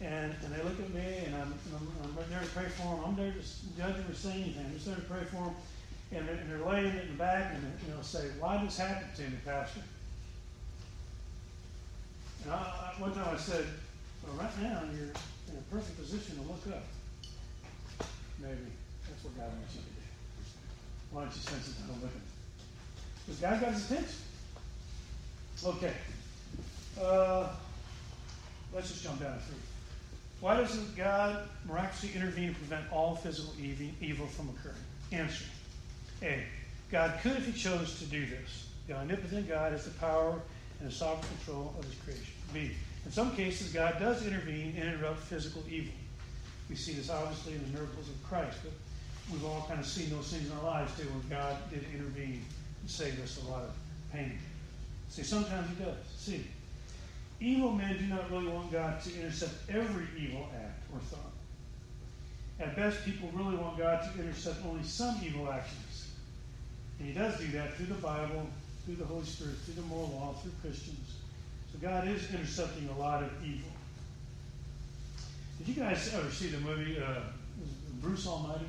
and, 0.00 0.34
and 0.42 0.54
they 0.54 0.62
look 0.62 0.80
at 0.80 0.92
me, 0.92 1.24
and 1.26 1.34
I'm, 1.36 1.54
I'm, 1.76 1.88
I'm 2.02 2.30
there 2.30 2.40
to 2.40 2.46
pray 2.46 2.66
for 2.66 2.96
them. 2.96 3.04
I'm 3.06 3.16
there 3.16 3.32
just 3.32 3.76
them 3.76 4.04
or 4.08 4.14
say 4.14 4.32
anything. 4.32 4.64
I'm 4.66 4.74
just 4.74 4.86
there 4.86 4.96
to 4.96 5.02
pray 5.02 5.24
for 5.24 5.36
them 5.36 5.54
and 6.12 6.28
they're, 6.28 6.36
and 6.36 6.50
they're 6.50 6.66
laying 6.66 6.96
in 6.96 7.08
the 7.08 7.18
back 7.18 7.54
and 7.54 7.62
you 7.84 7.94
know 7.94 8.02
say, 8.02 8.30
"Why 8.38 8.62
this 8.62 8.78
happen 8.78 9.08
to 9.16 9.22
me, 9.22 9.38
Pastor?" 9.44 9.80
And 12.44 12.52
I, 12.52 12.56
I, 12.56 13.00
one 13.00 13.12
time 13.12 13.34
I 13.34 13.38
said, 13.38 13.66
"Well, 14.22 14.36
right 14.36 14.62
now 14.62 14.82
you're 14.94 15.10
in 15.10 15.58
a 15.58 15.74
perfect 15.74 15.98
position 15.98 16.36
to 16.36 16.42
look 16.42 16.66
up. 16.68 16.84
Maybe 18.40 18.72
that's 19.08 19.24
what 19.24 19.36
God 19.36 19.48
wants 19.48 19.74
you 19.74 19.80
to 19.80 19.86
do. 19.86 19.92
Why 21.10 21.22
don't 21.22 21.34
you 21.34 21.40
spend 21.40 21.62
some 21.62 21.74
time 21.74 22.02
looking? 22.02 22.20
Because 23.24 23.40
God 23.40 23.60
got 23.60 23.72
his 23.72 23.90
attention. 23.90 24.16
Okay. 25.64 25.92
Uh, 27.00 27.48
let's 28.74 28.88
just 28.90 29.02
jump 29.02 29.20
down 29.20 29.34
to 29.34 29.40
three. 29.40 29.56
Why 30.40 30.56
doesn't 30.58 30.96
God 30.96 31.48
miraculously 31.66 32.12
intervene 32.14 32.52
to 32.52 32.54
prevent 32.56 32.92
all 32.92 33.16
physical 33.16 33.52
evil 34.00 34.26
from 34.26 34.50
occurring? 34.50 34.76
Answer. 35.12 35.44
A. 36.22 36.42
God 36.90 37.18
could 37.22 37.36
if 37.36 37.46
he 37.46 37.52
chose 37.52 37.98
to 37.98 38.04
do 38.04 38.26
this. 38.26 38.68
The 38.86 38.94
omnipotent 38.94 39.48
God 39.48 39.72
has 39.72 39.84
the 39.84 39.90
power 39.92 40.40
and 40.80 40.88
the 40.88 40.94
sovereign 40.94 41.26
control 41.38 41.74
of 41.78 41.84
his 41.84 41.94
creation. 41.96 42.34
B. 42.52 42.72
In 43.04 43.12
some 43.12 43.34
cases, 43.34 43.72
God 43.72 43.98
does 43.98 44.26
intervene 44.26 44.74
and 44.78 44.90
interrupt 44.90 45.20
physical 45.20 45.62
evil. 45.70 45.94
We 46.68 46.76
see 46.76 46.92
this 46.92 47.10
obviously 47.10 47.54
in 47.54 47.62
the 47.62 47.78
miracles 47.78 48.08
of 48.08 48.22
Christ, 48.28 48.58
but 48.62 48.72
we've 49.32 49.44
all 49.44 49.64
kind 49.68 49.80
of 49.80 49.86
seen 49.86 50.10
those 50.10 50.28
things 50.28 50.50
in 50.50 50.56
our 50.58 50.64
lives 50.64 50.96
too, 50.98 51.04
when 51.04 51.28
God 51.28 51.56
did 51.70 51.84
intervene 51.94 52.44
and 52.80 52.90
save 52.90 53.22
us 53.22 53.40
a 53.42 53.50
lot 53.50 53.62
of 53.62 53.70
pain. 54.12 54.38
See, 55.08 55.22
sometimes 55.22 55.68
he 55.68 55.84
does. 55.84 55.96
See. 56.16 56.46
Evil 57.38 57.72
men 57.72 57.98
do 57.98 58.06
not 58.06 58.30
really 58.30 58.48
want 58.48 58.72
God 58.72 59.00
to 59.02 59.14
intercept 59.14 59.54
every 59.68 60.06
evil 60.18 60.48
act 60.54 60.82
or 60.92 60.98
thought. 61.00 61.32
At 62.58 62.74
best, 62.74 63.04
people 63.04 63.28
really 63.34 63.56
want 63.56 63.76
God 63.76 64.02
to 64.02 64.22
intercept 64.22 64.64
only 64.64 64.82
some 64.82 65.20
evil 65.22 65.50
actions. 65.52 66.08
And 66.98 67.08
He 67.08 67.14
does 67.14 67.38
do 67.38 67.48
that 67.48 67.74
through 67.74 67.86
the 67.86 67.94
Bible, 67.94 68.48
through 68.84 68.96
the 68.96 69.04
Holy 69.04 69.26
Spirit, 69.26 69.56
through 69.64 69.74
the 69.74 69.82
moral 69.82 70.08
law, 70.08 70.34
through 70.40 70.52
Christians. 70.62 71.16
So 71.70 71.78
God 71.78 72.08
is 72.08 72.30
intercepting 72.32 72.88
a 72.88 72.98
lot 72.98 73.22
of 73.22 73.30
evil. 73.44 73.68
Did 75.58 75.68
you 75.68 75.82
guys 75.82 76.12
ever 76.14 76.30
see 76.30 76.48
the 76.48 76.58
movie 76.60 76.98
uh, 76.98 77.20
Bruce 78.00 78.26
Almighty? 78.26 78.66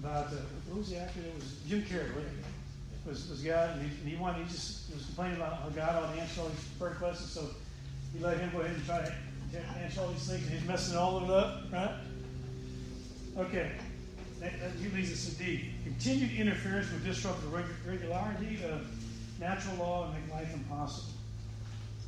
About 0.00 0.26
uh, 0.26 0.36
what 0.68 0.78
was 0.78 0.90
the 0.90 0.98
actor? 0.98 1.20
It 1.20 1.34
was 1.34 1.56
Jim 1.68 1.82
Carrey. 1.82 2.14
Wasn't 2.14 2.26
it? 2.26 3.08
Was 3.08 3.28
was 3.28 3.40
God, 3.42 3.70
and 3.76 3.82
he, 3.82 3.98
and 4.00 4.08
he 4.08 4.16
wanted. 4.16 4.46
He 4.46 4.52
just 4.52 4.92
was 4.92 5.06
complaining 5.06 5.36
about 5.36 5.62
how 5.62 5.68
God 5.70 6.02
ought 6.02 6.14
to 6.14 6.20
answer 6.20 6.40
all 6.40 6.48
these 6.48 6.64
prayer 6.78 6.94
questions. 6.94 7.30
So 7.30 7.48
he 8.12 8.22
let 8.22 8.38
him 8.38 8.50
go 8.50 8.60
ahead 8.60 8.74
and 8.74 8.84
try 8.84 8.98
to 8.98 9.12
answer 9.80 10.00
all 10.00 10.08
these 10.08 10.28
things, 10.28 10.42
and 10.42 10.58
he's 10.58 10.68
messing 10.68 10.96
all 10.98 11.16
of 11.18 11.24
it 11.24 11.30
up, 11.30 11.62
right? 11.72 11.94
Okay. 13.38 13.70
That, 14.40 14.52
that, 14.60 14.70
he 14.72 14.88
leads 14.94 15.12
us 15.12 15.38
indeed. 15.38 15.72
Continued 15.84 16.32
interference 16.38 16.90
would 16.92 17.04
disrupt 17.04 17.40
the 17.42 17.48
reg- 17.48 17.64
regularity 17.86 18.60
of 18.64 18.86
natural 19.40 19.76
law 19.76 20.06
and 20.06 20.14
make 20.14 20.34
life 20.34 20.52
impossible. 20.52 21.12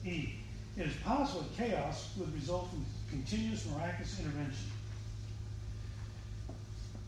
E. 0.05 0.35
It 0.77 0.87
is 0.87 0.95
possible 1.05 1.47
chaos 1.57 2.11
would 2.19 2.33
result 2.35 2.69
from 2.71 2.85
continuous 3.11 3.67
miraculous 3.67 4.19
intervention. 4.21 4.71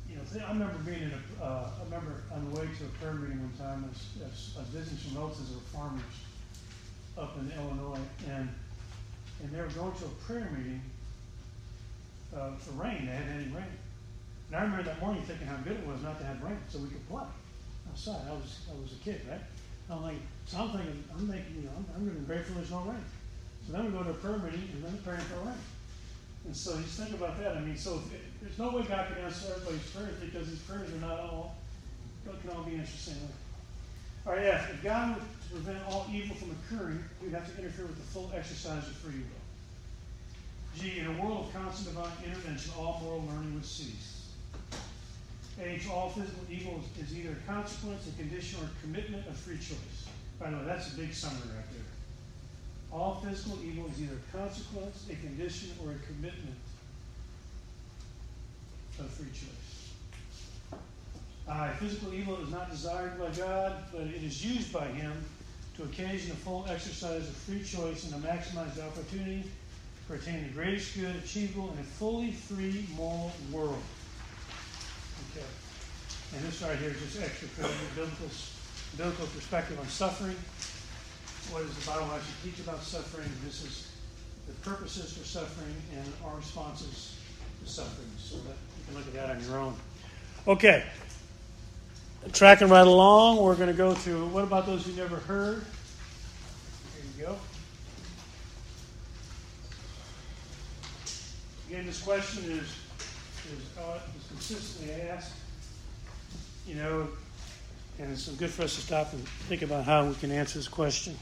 You 0.08 0.16
know, 0.16 0.46
I 0.46 0.52
remember 0.52 0.78
being 0.84 1.02
in 1.02 1.12
a, 1.12 1.44
uh, 1.44 1.70
I 1.78 1.84
remember 1.84 2.22
on 2.32 2.50
the 2.50 2.60
way 2.60 2.66
to 2.66 2.84
a 2.84 2.88
prayer 2.98 3.14
meeting 3.14 3.40
one 3.40 3.54
time, 3.56 3.84
I 3.84 3.88
was, 3.88 4.56
I 4.56 4.60
was, 4.60 4.68
visiting 4.68 4.98
some 4.98 5.20
relatives 5.20 5.54
were 5.54 5.60
farmers 5.70 6.16
up 7.16 7.38
in 7.38 7.52
Illinois, 7.52 7.98
and 8.28 8.48
and 9.42 9.52
they 9.52 9.60
were 9.60 9.68
going 9.68 9.92
to 9.92 10.04
a 10.04 10.14
prayer 10.26 10.50
meeting 10.56 10.82
uh, 12.36 12.52
for 12.58 12.72
rain. 12.72 13.06
They 13.06 13.12
hadn't 13.12 13.32
had 13.32 13.40
any 13.40 13.52
rain. 13.54 13.74
And 14.48 14.56
I 14.56 14.62
remember 14.62 14.82
that 14.82 15.00
morning 15.00 15.22
thinking 15.22 15.46
how 15.46 15.56
good 15.62 15.78
it 15.78 15.86
was 15.86 16.02
not 16.02 16.18
to 16.18 16.24
have 16.26 16.42
rain, 16.42 16.58
so 16.68 16.78
we 16.78 16.88
could 16.88 17.08
play 17.08 17.24
outside. 17.88 18.26
I 18.28 18.32
was 18.32 18.66
I 18.68 18.74
was 18.80 18.92
a 18.92 19.04
kid, 19.04 19.22
right? 19.30 19.40
I'm 19.90 20.02
like, 20.02 20.22
so 20.46 20.58
I'm 20.58 20.70
thinking, 20.70 21.04
I'm 21.12 21.26
thinking, 21.28 21.54
you 21.56 21.62
know, 21.62 21.74
I'm, 21.76 21.86
I'm 21.94 22.04
going 22.04 22.14
to 22.14 22.20
be 22.20 22.26
grateful 22.26 22.54
there's 22.56 22.70
no 22.70 22.80
rain. 22.80 23.04
So 23.66 23.72
then 23.72 23.86
we 23.86 23.90
go 23.90 24.04
to 24.04 24.10
a 24.10 24.14
prayer 24.14 24.38
meeting 24.38 24.68
and 24.74 24.84
then 24.84 24.98
praying 25.02 25.20
for 25.22 25.46
rain. 25.46 25.58
And 26.46 26.56
so 26.56 26.76
just 26.80 26.98
think 26.98 27.14
about 27.14 27.38
that. 27.38 27.56
I 27.56 27.60
mean, 27.60 27.76
so 27.76 28.02
there's 28.40 28.58
no 28.58 28.70
way 28.70 28.82
God 28.82 29.08
can 29.08 29.24
answer 29.24 29.52
everybody's 29.54 29.90
prayers 29.90 30.14
because 30.20 30.48
these 30.48 30.60
prayers 30.60 30.92
are 30.92 31.06
not 31.06 31.20
all, 31.20 31.56
can 32.24 32.50
all 32.50 32.62
be 32.62 32.76
answered 32.76 32.94
the 32.94 33.10
same 33.10 33.22
way. 33.22 33.34
All 34.26 34.32
right, 34.34 34.46
F. 34.46 34.70
If 34.70 34.82
God 34.82 35.16
were 35.16 35.20
to 35.20 35.64
prevent 35.64 35.86
all 35.86 36.06
evil 36.12 36.36
from 36.36 36.50
occurring, 36.50 37.02
he 37.20 37.26
would 37.26 37.34
have 37.34 37.52
to 37.54 37.60
interfere 37.60 37.86
with 37.86 37.96
the 37.96 38.12
full 38.12 38.30
exercise 38.34 38.86
of 38.86 38.94
free 38.96 39.18
will. 39.18 39.40
G. 40.78 41.00
In 41.00 41.06
a 41.06 41.22
world 41.22 41.46
of 41.46 41.52
constant 41.52 41.94
divine 41.94 42.12
intervention, 42.24 42.72
all 42.78 43.00
moral 43.02 43.24
learning 43.28 43.54
would 43.54 43.64
cease. 43.64 44.28
H. 45.60 45.88
All 45.88 46.10
physical 46.10 46.42
evil 46.50 46.80
is, 46.98 47.10
is 47.10 47.16
either 47.16 47.32
a 47.32 47.50
consequence, 47.50 48.06
a 48.08 48.12
condition, 48.12 48.60
or 48.60 48.66
a 48.66 48.80
commitment 48.82 49.26
of 49.26 49.36
free 49.36 49.56
choice. 49.56 50.06
By 50.38 50.50
the 50.50 50.56
way, 50.58 50.64
that's 50.64 50.92
a 50.92 50.96
big 50.96 51.12
summary 51.12 51.48
right 51.54 51.64
there. 51.72 51.79
All 52.92 53.22
physical 53.24 53.58
evil 53.62 53.86
is 53.90 54.00
either 54.02 54.16
a 54.16 54.36
consequence, 54.36 55.06
a 55.10 55.14
condition, 55.14 55.70
or 55.84 55.92
a 55.92 55.98
commitment 56.06 56.56
of 58.98 59.08
free 59.10 59.28
choice. 59.28 59.46
Physical 61.78 62.12
evil 62.12 62.36
is 62.42 62.50
not 62.50 62.70
desired 62.70 63.18
by 63.18 63.30
God, 63.30 63.84
but 63.92 64.02
it 64.02 64.22
is 64.22 64.44
used 64.44 64.72
by 64.72 64.86
Him 64.86 65.12
to 65.76 65.84
occasion 65.84 66.32
a 66.32 66.34
full 66.34 66.66
exercise 66.68 67.22
of 67.28 67.34
free 67.34 67.62
choice 67.62 68.04
and 68.04 68.12
to 68.22 68.28
maximize 68.28 68.74
the 68.74 68.84
opportunity 68.84 69.44
for 70.06 70.16
attaining 70.16 70.48
the 70.48 70.52
greatest 70.52 70.94
good 70.94 71.16
achievable 71.16 71.72
in 71.72 71.78
a 71.78 71.84
fully 71.84 72.32
free 72.32 72.86
moral 72.96 73.32
world. 73.50 73.82
Okay. 75.32 75.46
And 76.36 76.44
this 76.44 76.60
right 76.62 76.76
here 76.76 76.90
is 76.90 77.00
just 77.00 77.22
extra 77.22 77.48
biblical, 77.94 78.28
biblical 78.96 79.26
perspective 79.26 79.78
on 79.80 79.86
suffering. 79.86 80.36
What 81.50 81.66
does 81.66 81.76
the 81.76 81.90
Bible 81.90 82.08
actually 82.14 82.50
teach 82.50 82.60
about 82.60 82.80
suffering? 82.80 83.28
This 83.44 83.64
is 83.64 83.90
the 84.46 84.52
purposes 84.68 85.16
for 85.16 85.24
suffering 85.24 85.74
and 85.96 86.12
our 86.24 86.36
responses 86.36 87.16
to 87.62 87.68
suffering. 87.68 88.08
So 88.18 88.36
that 88.36 88.56
you 88.78 88.84
can 88.86 88.94
look 88.94 89.06
at 89.08 89.14
that 89.14 89.36
on 89.36 89.44
your 89.44 89.58
own. 89.58 89.74
Okay. 90.46 90.84
Tracking 92.32 92.68
right 92.68 92.86
along, 92.86 93.38
we're 93.38 93.56
going 93.56 93.68
to 93.68 93.76
go 93.76 93.94
to 93.94 94.26
what 94.26 94.44
about 94.44 94.66
those 94.66 94.86
you 94.86 94.94
never 94.94 95.16
heard? 95.16 95.64
Here 96.94 97.04
you 97.18 97.24
go. 97.24 97.36
Again, 101.68 101.86
this 101.86 102.00
question 102.00 102.44
is 102.44 102.60
is, 102.60 103.78
uh, 103.78 103.98
is 104.16 104.28
consistently 104.28 104.94
asked. 105.02 105.32
You 106.66 106.76
know, 106.76 107.08
and 107.98 108.12
it's 108.12 108.28
good 108.28 108.50
for 108.50 108.62
us 108.62 108.76
to 108.76 108.82
stop 108.82 109.12
and 109.12 109.26
think 109.48 109.62
about 109.62 109.84
how 109.84 110.06
we 110.06 110.14
can 110.14 110.30
answer 110.30 110.58
this 110.58 110.68
question. 110.68 111.16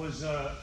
Was 0.00 0.24
uh, 0.24 0.54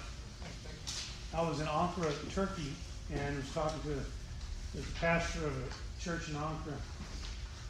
I 1.35 1.41
was 1.47 1.59
in 1.59 1.67
Ankara, 1.67 2.11
Turkey, 2.33 2.73
and 3.13 3.35
was 3.35 3.53
talking 3.53 3.79
to 3.81 4.79
the 4.79 4.83
pastor 4.99 5.45
of 5.45 5.55
a 5.55 6.01
church 6.03 6.29
in 6.29 6.33
Ankara. 6.33 6.73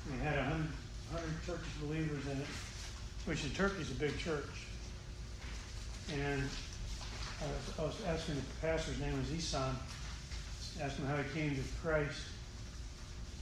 We 0.10 0.18
had 0.24 0.38
a 0.38 0.44
hundred, 0.44 0.70
hundred 1.12 1.34
Turkish 1.46 1.74
believers 1.82 2.26
in 2.28 2.38
it, 2.38 2.48
which 3.26 3.44
in 3.44 3.50
Turkey 3.50 3.82
is 3.82 3.92
a 3.92 3.96
big 3.96 4.18
church. 4.18 4.66
And 6.14 6.42
I 7.42 7.46
was, 7.46 7.80
I 7.80 7.84
was 7.84 7.96
asking 8.08 8.36
the 8.36 8.42
pastor's 8.66 9.02
name 9.02 9.20
was 9.20 9.30
Isan, 9.30 9.76
asking 10.82 11.04
him 11.04 11.12
how 11.12 11.22
he 11.22 11.38
came 11.38 11.54
to 11.54 11.62
Christ, 11.84 12.22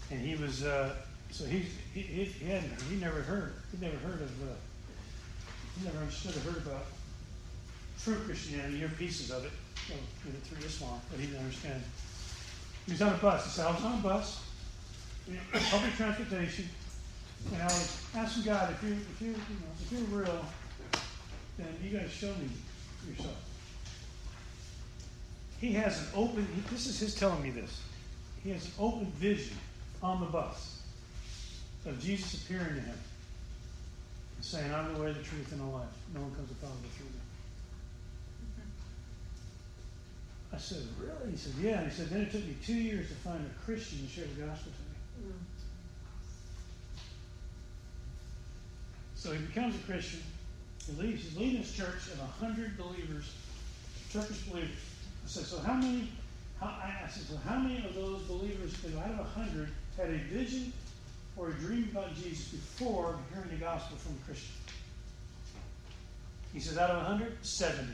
and 0.10 0.20
he 0.20 0.36
was 0.36 0.64
uh, 0.64 0.96
so 1.30 1.46
he 1.46 1.68
he 1.94 2.02
he 2.02 2.46
hadn't 2.48 2.82
he 2.90 2.96
never 2.96 3.22
heard 3.22 3.54
he 3.72 3.86
never 3.86 3.98
heard 3.98 4.22
of 4.22 4.32
uh, 4.42 4.56
he 5.78 5.86
never 5.86 6.00
understood 6.00 6.36
or 6.38 6.40
heard 6.40 6.66
about 6.66 6.86
true 8.04 8.16
Christianity. 8.26 8.74
You 8.74 8.80
hear 8.80 8.90
pieces 8.90 9.32
of 9.32 9.46
it 9.46 9.52
you 9.90 9.96
know, 10.32 10.40
through 10.44 10.66
Islam, 10.66 11.00
but 11.10 11.20
he 11.20 11.28
didn't 11.28 11.42
understand. 11.42 11.84
He 12.86 12.92
was 12.92 13.02
on 13.02 13.14
a 13.14 13.18
bus. 13.18 13.46
He 13.46 13.52
said, 13.52 13.68
I 13.68 13.72
was 13.72 13.84
on 13.84 14.00
a 14.00 14.02
bus, 14.02 14.44
you 15.28 15.34
know, 15.34 15.42
public 15.72 15.94
transportation, 15.96 16.70
and 17.54 17.62
I 17.62 17.66
was 17.66 18.02
asking 18.16 18.44
God, 18.44 18.72
if 18.72 18.84
you 18.84 18.94
if 18.94 19.22
you 19.22 19.28
you 19.28 19.34
know 19.34 19.72
if 19.82 19.92
you're 19.92 20.20
real, 20.20 20.46
then 21.58 21.68
you 21.84 21.98
got 21.98 22.04
to 22.04 22.10
show 22.10 22.28
me 22.28 22.50
yourself. 23.10 23.36
He 25.60 25.74
has 25.74 26.00
an 26.00 26.08
open. 26.16 26.48
He, 26.54 26.62
this 26.74 26.88
is 26.88 27.00
his 27.00 27.16
telling 27.16 27.42
me 27.42 27.50
this. 27.50 27.82
He 28.44 28.52
has 28.52 28.66
an 28.66 28.72
open 28.80 29.08
vision 29.18 29.58
on 30.04 30.20
the 30.20 30.28
bus 30.28 30.82
of 31.86 32.00
Jesus 32.00 32.44
appearing 32.44 32.76
to 32.76 32.82
him, 32.82 33.00
and 34.36 34.46
saying, 34.46 34.74
"I'm 34.74 34.94
the 34.94 35.02
way, 35.02 35.12
the 35.12 35.24
truth, 35.24 35.52
and 35.52 35.62
the 35.62 35.66
life. 35.66 35.88
No 36.14 36.22
one 36.22 36.32
comes 36.36 36.50
to 36.50 36.56
the 36.56 36.68
through 36.68 37.06
me." 37.08 37.20
I 40.56 40.58
said, 40.58 40.84
Really? 41.02 41.32
He 41.32 41.38
said, 41.38 41.54
Yeah. 41.62 41.80
And 41.80 41.92
he 41.92 41.96
said, 41.96 42.10
Then 42.10 42.22
it 42.22 42.32
took 42.32 42.46
me 42.46 42.56
two 42.66 42.74
years 42.74 43.10
to 43.10 43.16
find 43.16 43.46
a 43.46 43.66
Christian 43.66 44.00
to 44.00 44.08
share 44.08 44.26
the 44.26 44.46
gospel 44.46 44.72
to 44.72 45.26
me. 45.26 45.34
Mm. 45.34 45.40
So 49.16 49.34
he 49.34 49.40
becomes 49.40 49.76
a 49.76 49.80
Christian. 49.80 50.22
He 50.86 51.02
leaves. 51.02 51.24
He's 51.24 51.38
leading 51.38 51.58
his 51.58 51.74
church 51.74 52.08
of 52.14 52.20
100 52.20 52.78
believers, 52.78 53.34
Turkish 54.14 54.42
believers. 54.44 54.70
I 55.26 55.28
said, 55.28 55.44
So 55.44 55.60
how 55.60 55.74
many? 55.74 56.10
How, 56.62 56.68
I 56.68 57.10
said, 57.10 57.24
So 57.24 57.38
how 57.48 57.60
many 57.60 57.86
of 57.86 57.94
those 57.94 58.22
believers 58.22 58.74
out 58.98 59.12
of 59.12 59.18
100 59.18 59.70
had 59.98 60.10
a 60.10 60.18
vision 60.34 60.72
or 61.36 61.50
a 61.50 61.54
dream 61.54 61.90
about 61.92 62.16
Jesus 62.16 62.48
before 62.48 63.20
hearing 63.34 63.50
the 63.50 63.58
gospel 63.58 63.98
from 63.98 64.14
a 64.14 64.26
Christian? 64.26 64.56
He 66.54 66.62
says, 66.62 66.78
Out 66.78 66.92
of 66.92 66.98
100, 66.98 67.46
70. 67.46 67.92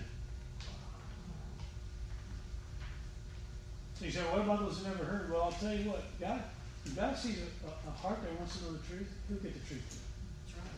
So 4.01 4.05
you 4.05 4.11
say, 4.13 4.21
well, 4.23 4.39
what 4.39 4.57
about 4.57 4.67
those 4.67 4.79
who 4.79 4.85
never 4.85 5.03
heard? 5.03 5.31
Well, 5.31 5.43
I'll 5.43 5.51
tell 5.51 5.71
you 5.71 5.87
what, 5.91 6.01
God, 6.19 6.41
if 6.87 6.95
God 6.95 7.15
sees 7.15 7.37
a, 7.37 7.87
a 7.87 7.91
heart 7.91 8.17
that 8.23 8.39
wants 8.39 8.57
to 8.57 8.63
know 8.65 8.71
the 8.71 8.79
truth, 8.87 9.07
he'll 9.29 9.37
get 9.37 9.53
the 9.53 9.67
truth. 9.67 10.01
That's 10.47 10.57
right. 10.57 10.73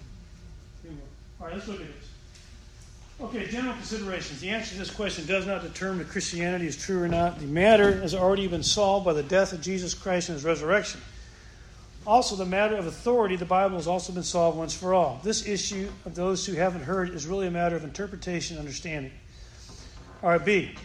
He 0.83 0.89
will. 0.89 0.97
All 1.39 1.47
right, 1.47 1.55
let's 1.55 1.65
look 1.69 1.79
at 1.79 1.87
this. 1.87 2.09
Okay, 3.21 3.47
general 3.47 3.75
considerations. 3.75 4.41
The 4.41 4.49
answer 4.49 4.73
to 4.73 4.79
this 4.79 4.91
question 4.91 5.25
does 5.25 5.47
not 5.47 5.61
determine 5.61 6.01
if 6.01 6.11
Christianity 6.11 6.67
is 6.67 6.75
true 6.75 7.01
or 7.01 7.07
not. 7.07 7.39
The 7.39 7.45
matter 7.45 7.93
has 8.01 8.13
already 8.13 8.45
been 8.47 8.61
solved 8.61 9.05
by 9.05 9.13
the 9.13 9.23
death 9.23 9.53
of 9.53 9.61
Jesus 9.61 9.93
Christ 9.93 10.27
and 10.27 10.35
his 10.35 10.43
resurrection. 10.43 10.99
Also, 12.05 12.35
the 12.35 12.45
matter 12.45 12.75
of 12.75 12.87
authority, 12.87 13.37
the 13.37 13.45
Bible 13.45 13.77
has 13.77 13.87
also 13.87 14.11
been 14.11 14.23
solved 14.23 14.57
once 14.57 14.75
for 14.75 14.93
all. 14.93 15.21
This 15.23 15.47
issue 15.47 15.89
of 16.05 16.13
those 16.13 16.45
who 16.45 16.55
haven't 16.55 16.83
heard 16.83 17.11
is 17.11 17.25
really 17.25 17.47
a 17.47 17.51
matter 17.51 17.77
of 17.77 17.85
interpretation 17.85 18.57
and 18.57 18.65
understanding. 18.65 19.13
All 20.21 20.31
right, 20.31 20.43
B. 20.43 20.75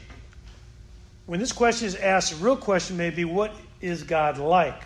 When 1.28 1.40
this 1.40 1.52
question 1.52 1.86
is 1.86 1.94
asked, 1.94 2.31
the 2.31 2.42
real 2.42 2.57
question 2.57 2.97
may 2.97 3.10
be, 3.10 3.26
what 3.26 3.52
is 3.82 4.02
God 4.02 4.39
like? 4.39 4.81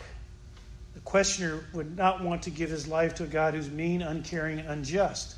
The 0.95 1.01
questioner 1.03 1.61
would 1.73 1.97
not 1.97 2.25
want 2.25 2.43
to 2.43 2.51
give 2.51 2.69
his 2.69 2.89
life 2.89 3.15
to 3.15 3.23
a 3.23 3.27
God 3.29 3.55
who's 3.55 3.71
mean, 3.71 4.03
uncaring, 4.03 4.59
unjust, 4.59 5.37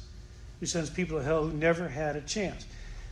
who 0.60 0.66
sends 0.66 0.88
people 0.88 1.18
to 1.18 1.22
hell 1.22 1.46
who 1.46 1.54
never 1.58 1.88
had 1.88 2.16
a 2.16 2.22
chance. 2.22 2.64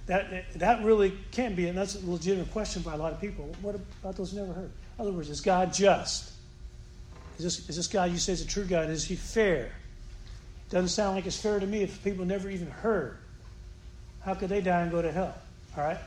That, 0.06 0.46
that 0.54 0.82
really 0.82 1.12
can 1.32 1.54
be, 1.54 1.68
and 1.68 1.76
that's 1.76 2.02
a 2.02 2.10
legitimate 2.10 2.50
question 2.50 2.80
by 2.80 2.94
a 2.94 2.96
lot 2.96 3.12
of 3.12 3.20
people. 3.20 3.54
What 3.60 3.74
about 4.00 4.16
those 4.16 4.32
who 4.32 4.38
never 4.38 4.54
heard? 4.54 4.70
In 4.98 5.00
other 5.02 5.12
words, 5.12 5.28
is 5.28 5.42
God 5.42 5.70
just? 5.74 6.32
Is 7.36 7.44
this, 7.44 7.68
is 7.68 7.76
this 7.76 7.88
God 7.88 8.10
you 8.10 8.16
say 8.16 8.32
is 8.32 8.40
a 8.40 8.46
true 8.46 8.64
God? 8.64 8.88
Is 8.88 9.04
he 9.04 9.16
fair? 9.16 9.70
Doesn't 10.70 10.88
sound 10.88 11.14
like 11.14 11.26
it's 11.26 11.38
fair 11.38 11.60
to 11.60 11.66
me 11.66 11.82
if 11.82 12.02
people 12.02 12.24
never 12.24 12.48
even 12.48 12.68
heard. 12.68 13.18
How 14.22 14.32
could 14.32 14.48
they 14.48 14.62
die 14.62 14.80
and 14.80 14.90
go 14.90 15.02
to 15.02 15.12
hell? 15.12 15.34
All 15.76 15.84
right? 15.84 15.98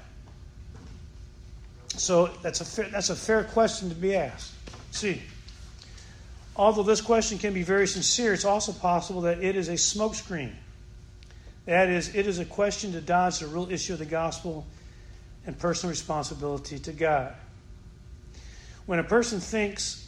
So 1.98 2.27
that's 2.41 2.61
a 2.61 2.65
fair, 2.65 2.90
that's 2.90 3.09
a 3.09 3.15
fair 3.15 3.43
question 3.43 3.90
to 3.90 3.95
be 3.95 4.15
asked. 4.15 4.53
See, 4.91 5.22
although 6.56 6.83
this 6.83 7.01
question 7.01 7.38
can 7.38 7.53
be 7.53 7.64
very 7.64 7.88
sincere, 7.88 8.33
it's 8.33 8.45
also 8.45 8.72
possible 8.72 9.22
that 9.22 9.43
it 9.43 9.56
is 9.56 9.69
a 9.69 9.74
smokescreen. 9.74 10.53
That 11.65 11.90
is, 11.90 12.14
it 12.14 12.27
is 12.27 12.40
a 12.40 12.45
question 12.45 12.91
to 12.91 13.01
dodge 13.01 13.40
the 13.40 13.48
real 13.48 13.72
issue 13.72 13.93
of 13.93 13.99
the 13.99 14.06
gospel 14.06 14.65
and 15.45 15.57
personal 15.57 15.91
responsibility 15.91 16.80
to 16.80 16.91
God. 16.91 17.33
When 18.85 18.99
a 18.99 19.03
person 19.03 19.40
thinks 19.40 20.07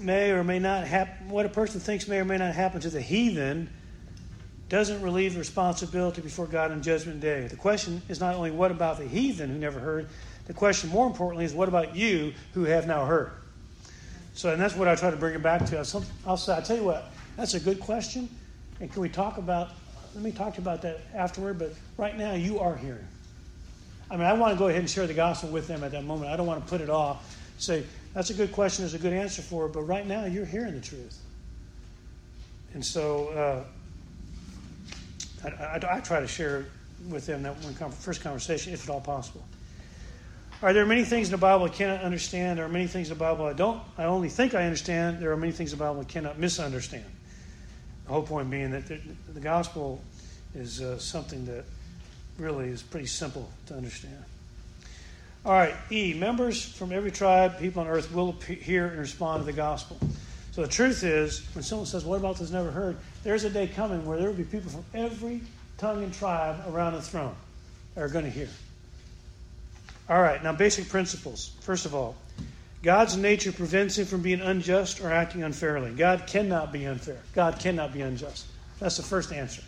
may 0.00 0.30
or 0.30 0.42
may 0.42 0.58
not 0.58 0.86
happen, 0.86 1.30
what 1.30 1.46
a 1.46 1.48
person 1.48 1.80
thinks 1.80 2.08
may 2.08 2.18
or 2.18 2.24
may 2.24 2.38
not 2.38 2.54
happen 2.54 2.80
to 2.80 2.90
the 2.90 3.00
heathen 3.00 3.70
doesn't 4.68 5.00
relieve 5.02 5.32
the 5.32 5.38
responsibility 5.38 6.20
before 6.20 6.46
God 6.46 6.70
on 6.70 6.82
Judgment 6.82 7.20
Day. 7.20 7.46
The 7.46 7.56
question 7.56 8.02
is 8.08 8.20
not 8.20 8.34
only 8.34 8.50
what 8.50 8.70
about 8.70 8.98
the 8.98 9.06
heathen 9.06 9.50
who 9.50 9.58
never 9.58 9.78
heard, 9.78 10.08
the 10.48 10.54
question 10.54 10.90
more 10.90 11.06
importantly 11.06 11.44
is 11.44 11.52
what 11.52 11.68
about 11.68 11.94
you 11.94 12.32
who 12.54 12.64
have 12.64 12.88
now 12.88 13.04
heard? 13.04 13.30
So, 14.34 14.52
and 14.52 14.60
that's 14.60 14.74
what 14.74 14.88
I 14.88 14.94
try 14.94 15.10
to 15.10 15.16
bring 15.16 15.34
it 15.34 15.42
back 15.42 15.66
to. 15.66 15.78
I'll 16.26 16.36
say, 16.36 16.56
I 16.56 16.60
tell 16.60 16.76
you 16.76 16.84
what, 16.84 17.12
that's 17.36 17.54
a 17.54 17.60
good 17.60 17.78
question. 17.78 18.28
And 18.80 18.90
can 18.90 19.02
we 19.02 19.08
talk 19.08 19.36
about, 19.36 19.70
let 20.14 20.24
me 20.24 20.32
talk 20.32 20.54
to 20.54 20.60
you 20.60 20.64
about 20.64 20.80
that 20.82 21.00
afterward, 21.14 21.58
but 21.58 21.74
right 21.96 22.16
now 22.16 22.32
you 22.32 22.58
are 22.60 22.74
hearing. 22.74 23.06
I 24.10 24.16
mean, 24.16 24.24
I 24.24 24.32
want 24.32 24.54
to 24.54 24.58
go 24.58 24.68
ahead 24.68 24.80
and 24.80 24.88
share 24.88 25.06
the 25.06 25.14
gospel 25.14 25.50
with 25.50 25.66
them 25.66 25.84
at 25.84 25.90
that 25.90 26.04
moment. 26.04 26.30
I 26.30 26.36
don't 26.36 26.46
want 26.46 26.64
to 26.64 26.68
put 26.68 26.80
it 26.80 26.88
off. 26.88 27.36
Say, 27.58 27.84
that's 28.14 28.30
a 28.30 28.34
good 28.34 28.52
question, 28.52 28.84
there's 28.84 28.94
a 28.94 28.98
good 28.98 29.12
answer 29.12 29.42
for 29.42 29.66
it, 29.66 29.72
but 29.72 29.82
right 29.82 30.06
now 30.06 30.24
you're 30.24 30.46
hearing 30.46 30.74
the 30.74 30.80
truth. 30.80 31.18
And 32.72 32.84
so 32.84 33.64
uh, 35.44 35.46
I, 35.46 35.64
I, 35.64 35.96
I, 35.96 36.00
try 36.00 36.20
to 36.20 36.26
share 36.26 36.66
with 37.08 37.26
them 37.26 37.42
that 37.42 37.54
one 37.58 37.90
first 37.90 38.22
conversation, 38.22 38.72
if 38.72 38.84
at 38.84 38.90
all 38.90 39.00
possible. 39.00 39.44
Are 40.60 40.72
there 40.72 40.84
many 40.84 41.04
things 41.04 41.28
in 41.28 41.32
the 41.32 41.38
Bible 41.38 41.66
I 41.66 41.68
cannot 41.68 42.00
understand? 42.00 42.58
There 42.58 42.64
are 42.64 42.68
many 42.68 42.88
things 42.88 43.10
in 43.10 43.16
the 43.16 43.20
Bible 43.20 43.46
I 43.46 43.52
don't, 43.52 43.80
I 43.96 44.04
only 44.04 44.28
think 44.28 44.54
I 44.54 44.64
understand. 44.64 45.20
There 45.20 45.30
are 45.30 45.36
many 45.36 45.52
things 45.52 45.72
in 45.72 45.78
the 45.78 45.84
Bible 45.84 46.00
I 46.00 46.04
cannot 46.04 46.36
misunderstand. 46.38 47.04
The 48.06 48.12
whole 48.12 48.22
point 48.22 48.50
being 48.50 48.72
that 48.72 48.86
the, 48.88 48.98
the 49.32 49.40
gospel 49.40 50.02
is 50.56 50.80
uh, 50.80 50.98
something 50.98 51.46
that 51.46 51.64
really 52.38 52.68
is 52.68 52.82
pretty 52.82 53.06
simple 53.06 53.48
to 53.66 53.74
understand. 53.74 54.24
All 55.44 55.52
right, 55.52 55.74
E. 55.92 56.12
Members 56.14 56.64
from 56.64 56.90
every 56.92 57.12
tribe, 57.12 57.60
people 57.60 57.82
on 57.82 57.86
earth 57.88 58.12
will 58.12 58.32
hear 58.32 58.86
and 58.86 58.98
respond 58.98 59.42
to 59.42 59.46
the 59.46 59.52
gospel. 59.52 59.96
So 60.50 60.62
the 60.62 60.68
truth 60.68 61.04
is, 61.04 61.46
when 61.54 61.62
someone 61.62 61.86
says, 61.86 62.04
What 62.04 62.16
about 62.16 62.36
this 62.36 62.50
never 62.50 62.72
heard? 62.72 62.96
There's 63.22 63.44
a 63.44 63.50
day 63.50 63.68
coming 63.68 64.04
where 64.04 64.18
there 64.18 64.26
will 64.26 64.36
be 64.36 64.42
people 64.42 64.70
from 64.70 64.84
every 64.92 65.40
tongue 65.76 66.02
and 66.02 66.12
tribe 66.12 66.64
around 66.68 66.94
the 66.94 67.02
throne 67.02 67.36
that 67.94 68.02
are 68.02 68.08
going 68.08 68.24
to 68.24 68.30
hear. 68.30 68.48
All 70.08 70.20
right, 70.20 70.42
now 70.42 70.52
basic 70.52 70.88
principles. 70.88 71.52
First 71.60 71.84
of 71.84 71.94
all, 71.94 72.16
God's 72.82 73.16
nature 73.16 73.52
prevents 73.52 73.98
him 73.98 74.06
from 74.06 74.22
being 74.22 74.40
unjust 74.40 75.00
or 75.00 75.12
acting 75.12 75.42
unfairly. 75.42 75.92
God 75.92 76.26
cannot 76.26 76.72
be 76.72 76.86
unfair. 76.86 77.18
God 77.34 77.58
cannot 77.58 77.92
be 77.92 78.02
unjust. 78.02 78.46
That's 78.78 78.96
the 78.96 79.02
first 79.02 79.32
answer. 79.32 79.62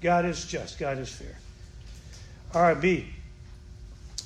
God 0.00 0.24
is 0.24 0.46
just. 0.46 0.78
God 0.78 0.98
is 0.98 1.10
fair. 1.10 1.36
All 2.54 2.62
right, 2.62 2.80
B. 2.80 3.06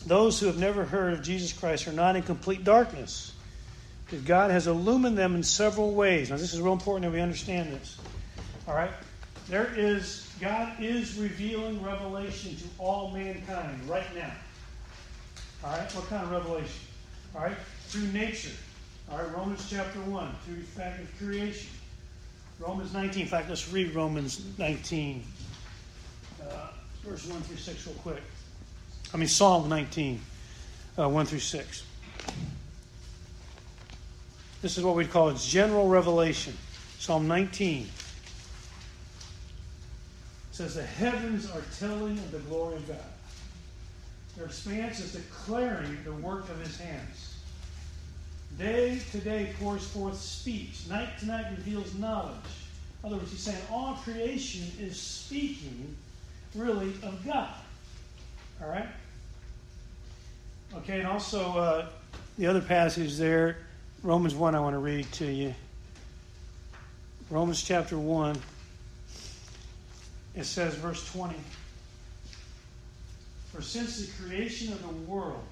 Those 0.06 0.38
who 0.38 0.46
have 0.46 0.58
never 0.58 0.84
heard 0.84 1.14
of 1.14 1.22
Jesus 1.22 1.52
Christ 1.52 1.88
are 1.88 1.92
not 1.92 2.14
in 2.14 2.22
complete 2.22 2.62
darkness. 2.62 3.32
Because 4.04 4.22
God 4.22 4.50
has 4.50 4.66
illumined 4.66 5.18
them 5.18 5.34
in 5.34 5.42
several 5.42 5.92
ways. 5.92 6.30
Now, 6.30 6.36
this 6.36 6.54
is 6.54 6.60
real 6.60 6.72
important 6.72 7.10
that 7.10 7.16
we 7.16 7.20
understand 7.20 7.72
this. 7.72 7.98
All 8.68 8.74
right? 8.74 8.90
There 9.48 9.72
is, 9.76 10.30
God 10.40 10.74
is 10.78 11.18
revealing 11.18 11.82
revelation 11.82 12.56
to 12.56 12.64
all 12.78 13.10
mankind 13.10 13.88
right 13.88 14.14
now. 14.14 14.32
All 15.64 15.70
right? 15.70 15.90
What 15.94 16.08
kind 16.08 16.22
of 16.22 16.30
revelation? 16.30 16.80
All 17.34 17.42
right? 17.42 17.56
Through 17.88 18.08
nature. 18.08 18.50
All 19.10 19.18
right? 19.18 19.34
Romans 19.34 19.66
chapter 19.70 19.98
1, 20.00 20.34
through 20.44 20.62
fact 20.62 21.00
of 21.00 21.18
creation. 21.18 21.70
Romans 22.58 22.92
19. 22.92 23.22
In 23.22 23.28
fact, 23.28 23.48
let's 23.48 23.70
read 23.72 23.94
Romans 23.94 24.44
19, 24.58 25.24
uh, 26.42 26.68
verse 27.02 27.26
1 27.26 27.40
through 27.42 27.56
6, 27.56 27.86
real 27.86 27.96
quick. 27.96 28.22
I 29.12 29.16
mean, 29.16 29.28
Psalm 29.28 29.68
19, 29.68 30.20
uh, 30.98 31.08
1 31.08 31.26
through 31.26 31.38
6. 31.38 31.84
This 34.62 34.78
is 34.78 34.84
what 34.84 34.96
we'd 34.96 35.10
call 35.10 35.28
its 35.28 35.46
general 35.46 35.88
revelation. 35.88 36.56
Psalm 36.98 37.28
19 37.28 37.88
says, 40.52 40.74
The 40.76 40.82
heavens 40.82 41.50
are 41.50 41.62
telling 41.78 42.18
of 42.18 42.30
the 42.30 42.38
glory 42.38 42.76
of 42.76 42.88
God. 42.88 43.13
Their 44.36 44.46
expanse 44.46 45.00
is 45.00 45.12
declaring 45.12 45.98
the 46.04 46.12
work 46.12 46.48
of 46.48 46.58
his 46.60 46.78
hands. 46.78 47.36
Day 48.58 49.00
to 49.12 49.18
day 49.18 49.52
pours 49.60 49.86
forth 49.86 50.18
speech. 50.18 50.86
Night 50.88 51.18
to 51.20 51.26
night 51.26 51.46
reveals 51.56 51.94
knowledge. 51.94 52.34
In 53.02 53.08
other 53.08 53.16
words, 53.16 53.30
he's 53.30 53.40
saying 53.40 53.58
all 53.70 53.94
creation 53.96 54.70
is 54.80 54.98
speaking 54.98 55.94
really 56.54 56.94
of 57.02 57.20
God. 57.24 57.54
All 58.62 58.68
right? 58.68 58.88
Okay, 60.76 60.98
and 60.98 61.06
also 61.06 61.58
uh, 61.58 61.86
the 62.38 62.46
other 62.46 62.60
passage 62.60 63.16
there, 63.16 63.58
Romans 64.02 64.34
1, 64.34 64.54
I 64.54 64.60
want 64.60 64.74
to 64.74 64.78
read 64.78 65.10
to 65.12 65.26
you. 65.26 65.54
Romans 67.30 67.62
chapter 67.62 67.98
1, 67.98 68.36
it 70.34 70.44
says, 70.44 70.74
verse 70.74 71.10
20 71.12 71.34
For 73.54 73.62
since 73.62 74.04
the 74.04 74.24
creation 74.24 74.72
of 74.72 74.82
the 74.82 75.10
world, 75.10 75.44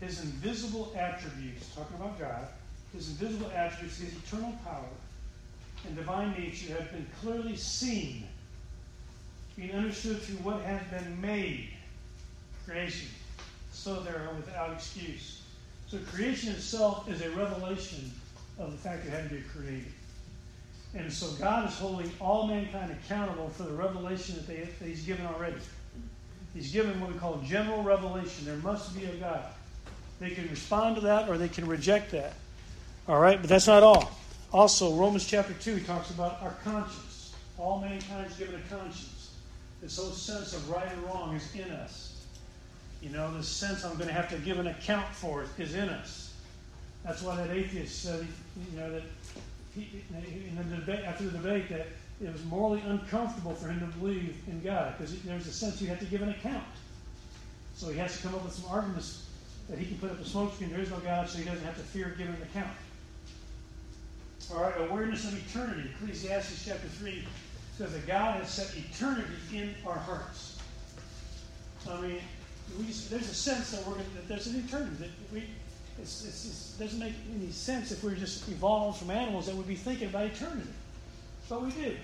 his 0.00 0.20
invisible 0.20 0.92
attributes, 0.96 1.72
talking 1.76 1.96
about 1.96 2.18
God, 2.18 2.48
his 2.92 3.08
invisible 3.10 3.52
attributes, 3.54 3.98
his 3.98 4.12
eternal 4.24 4.52
power 4.64 4.88
and 5.86 5.94
divine 5.94 6.32
nature 6.32 6.74
have 6.74 6.90
been 6.90 7.06
clearly 7.20 7.54
seen, 7.54 8.26
being 9.56 9.70
understood 9.70 10.20
through 10.22 10.38
what 10.38 10.60
has 10.62 10.82
been 10.88 11.20
made, 11.20 11.68
creation 12.66 13.08
so 13.72 14.00
they're 14.00 14.28
without 14.36 14.72
excuse. 14.72 15.42
So 15.86 15.98
creation 16.12 16.52
itself 16.52 17.08
is 17.08 17.22
a 17.22 17.30
revelation 17.30 18.10
of 18.58 18.72
the 18.72 18.78
fact 18.78 19.04
that 19.04 19.12
it 19.12 19.22
had 19.22 19.28
to 19.30 19.36
be 19.36 19.42
created. 19.42 19.92
And 20.94 21.12
so 21.12 21.30
God 21.38 21.68
is 21.68 21.78
holding 21.78 22.10
all 22.20 22.48
mankind 22.48 22.90
accountable 22.90 23.48
for 23.50 23.62
the 23.62 23.72
revelation 23.72 24.34
that, 24.34 24.48
they, 24.48 24.56
that 24.56 24.86
He's 24.86 25.04
given 25.04 25.24
already. 25.26 25.56
He's 26.54 26.72
given 26.72 27.00
what 27.00 27.12
we 27.12 27.18
call 27.18 27.38
general 27.46 27.82
revelation. 27.82 28.44
There 28.44 28.56
must 28.56 28.98
be 28.98 29.04
a 29.04 29.14
God. 29.16 29.44
They 30.18 30.30
can 30.30 30.48
respond 30.50 30.96
to 30.96 31.02
that 31.02 31.28
or 31.28 31.38
they 31.38 31.48
can 31.48 31.66
reject 31.66 32.10
that. 32.12 32.34
All 33.08 33.20
right, 33.20 33.40
but 33.40 33.48
that's 33.48 33.66
not 33.66 33.82
all. 33.82 34.10
Also, 34.52 34.94
Romans 34.94 35.26
chapter 35.26 35.54
2, 35.54 35.76
he 35.76 35.84
talks 35.84 36.10
about 36.10 36.42
our 36.42 36.54
conscience. 36.64 37.34
All 37.56 37.80
mankind 37.80 38.26
is 38.30 38.36
given 38.36 38.56
a 38.56 38.74
conscience. 38.74 39.30
This 39.80 39.96
whole 39.96 40.10
sense 40.10 40.52
of 40.54 40.68
right 40.68 40.90
and 40.90 41.02
wrong 41.04 41.34
is 41.34 41.54
in 41.54 41.70
us. 41.70 42.24
You 43.00 43.10
know, 43.10 43.32
the 43.34 43.42
sense 43.42 43.84
I'm 43.84 43.94
going 43.94 44.08
to 44.08 44.14
have 44.14 44.28
to 44.30 44.36
give 44.38 44.58
an 44.58 44.66
account 44.66 45.06
for 45.14 45.42
it 45.42 45.48
is 45.58 45.74
in 45.74 45.88
us. 45.88 46.34
That's 47.04 47.22
why 47.22 47.36
that 47.36 47.50
atheist 47.50 48.02
said, 48.02 48.26
you 48.70 48.78
know, 48.78 48.92
that 48.92 49.02
he, 49.74 50.02
in 50.48 50.56
the 50.56 50.76
debate, 50.76 51.04
after 51.04 51.24
the 51.24 51.38
debate, 51.38 51.70
that 51.70 51.86
it 52.22 52.32
was 52.32 52.44
morally 52.44 52.82
uncomfortable 52.86 53.54
for 53.54 53.68
him 53.68 53.80
to 53.80 53.98
believe 53.98 54.36
in 54.46 54.60
God 54.62 54.94
because 54.96 55.18
there's 55.22 55.46
a 55.46 55.52
sense 55.52 55.80
you 55.80 55.88
have 55.88 56.00
to 56.00 56.04
give 56.04 56.22
an 56.22 56.28
account. 56.28 56.64
So 57.74 57.90
he 57.90 57.98
has 57.98 58.16
to 58.16 58.22
come 58.22 58.34
up 58.34 58.44
with 58.44 58.52
some 58.52 58.70
arguments 58.70 59.26
that 59.70 59.78
he 59.78 59.86
can 59.86 59.96
put 59.98 60.10
up 60.10 60.20
a 60.20 60.24
smokescreen. 60.24 60.70
There 60.70 60.80
is 60.80 60.90
no 60.90 60.98
God, 60.98 61.28
so 61.28 61.38
he 61.38 61.44
doesn't 61.44 61.64
have 61.64 61.76
to 61.76 61.82
fear 61.82 62.14
giving 62.18 62.34
an 62.34 62.42
account. 62.42 62.76
All 64.52 64.62
right, 64.62 64.74
awareness 64.90 65.24
of 65.24 65.38
eternity. 65.48 65.88
Ecclesiastes 65.94 66.64
chapter 66.66 66.88
3 66.88 67.24
says 67.78 67.92
that 67.92 68.06
God 68.06 68.40
has 68.40 68.50
set 68.50 68.76
eternity 68.76 69.32
in 69.54 69.74
our 69.86 69.96
hearts. 69.96 70.58
I 71.88 72.00
mean, 72.00 72.18
just, 72.86 73.10
there's 73.10 73.30
a 73.30 73.34
sense 73.34 73.70
that 73.70 73.86
we're 73.86 73.94
gonna, 73.94 74.04
that 74.16 74.28
there's 74.28 74.46
an 74.48 74.62
eternity 74.66 74.96
that 74.98 75.10
we 75.32 75.44
it's, 76.00 76.24
it's, 76.24 76.74
it 76.74 76.82
doesn't 76.82 76.98
make 76.98 77.14
any 77.34 77.50
sense 77.50 77.92
if 77.92 78.02
we 78.02 78.12
are 78.12 78.16
just 78.16 78.48
evolved 78.48 78.98
from 78.98 79.10
animals 79.10 79.46
that 79.46 79.54
would 79.54 79.68
be 79.68 79.74
thinking 79.74 80.08
about 80.08 80.26
eternity. 80.26 80.68
But 81.48 81.62
we 81.62 81.70
do. 81.72 81.96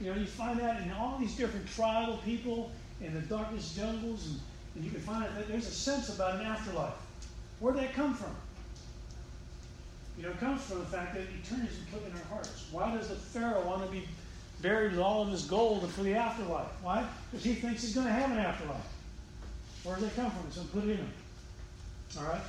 You 0.00 0.10
know, 0.10 0.18
you 0.18 0.26
find 0.26 0.58
that 0.60 0.82
in 0.82 0.92
all 0.92 1.18
these 1.18 1.34
different 1.36 1.68
tribal 1.74 2.18
people 2.18 2.70
in 3.00 3.14
the 3.14 3.20
darkest 3.20 3.76
jungles 3.76 4.26
and 4.26 4.40
And 4.76 4.84
you 4.84 4.90
can 4.90 5.00
find 5.00 5.24
that 5.24 5.48
there's 5.48 5.66
a 5.66 5.72
sense 5.72 6.14
about 6.14 6.38
an 6.38 6.46
afterlife. 6.46 6.94
Where'd 7.60 7.76
that 7.76 7.94
come 7.94 8.14
from? 8.14 8.34
You 10.18 10.24
know, 10.24 10.30
it 10.30 10.40
comes 10.40 10.62
from 10.62 10.80
the 10.80 10.86
fact 10.86 11.14
that 11.14 11.22
eternity 11.22 11.72
is 11.72 11.78
put 11.90 12.06
in 12.06 12.12
our 12.12 12.24
hearts. 12.24 12.66
Why 12.70 12.94
does 12.94 13.08
the 13.08 13.14
Pharaoh 13.14 13.66
want 13.66 13.84
to 13.84 13.90
be 13.90 14.06
buried 14.60 14.92
with 14.92 15.00
all 15.00 15.22
of 15.22 15.30
his 15.30 15.44
gold 15.44 15.90
for 15.90 16.02
the 16.02 16.14
afterlife? 16.14 16.68
Why? 16.82 17.06
Because 17.30 17.44
he 17.44 17.54
thinks 17.54 17.82
he's 17.82 17.94
going 17.94 18.06
to 18.06 18.12
have 18.12 18.30
an 18.30 18.38
afterlife. 18.38 18.86
Where 19.82 19.96
does 19.96 20.04
that 20.04 20.16
come 20.16 20.30
from? 20.30 20.44
It's 20.46 20.56
going 20.56 20.68
to 20.68 20.74
put 20.74 20.84
it 20.84 20.90
in 20.90 20.96
him. 20.98 21.12
All 22.18 22.24
right? 22.24 22.40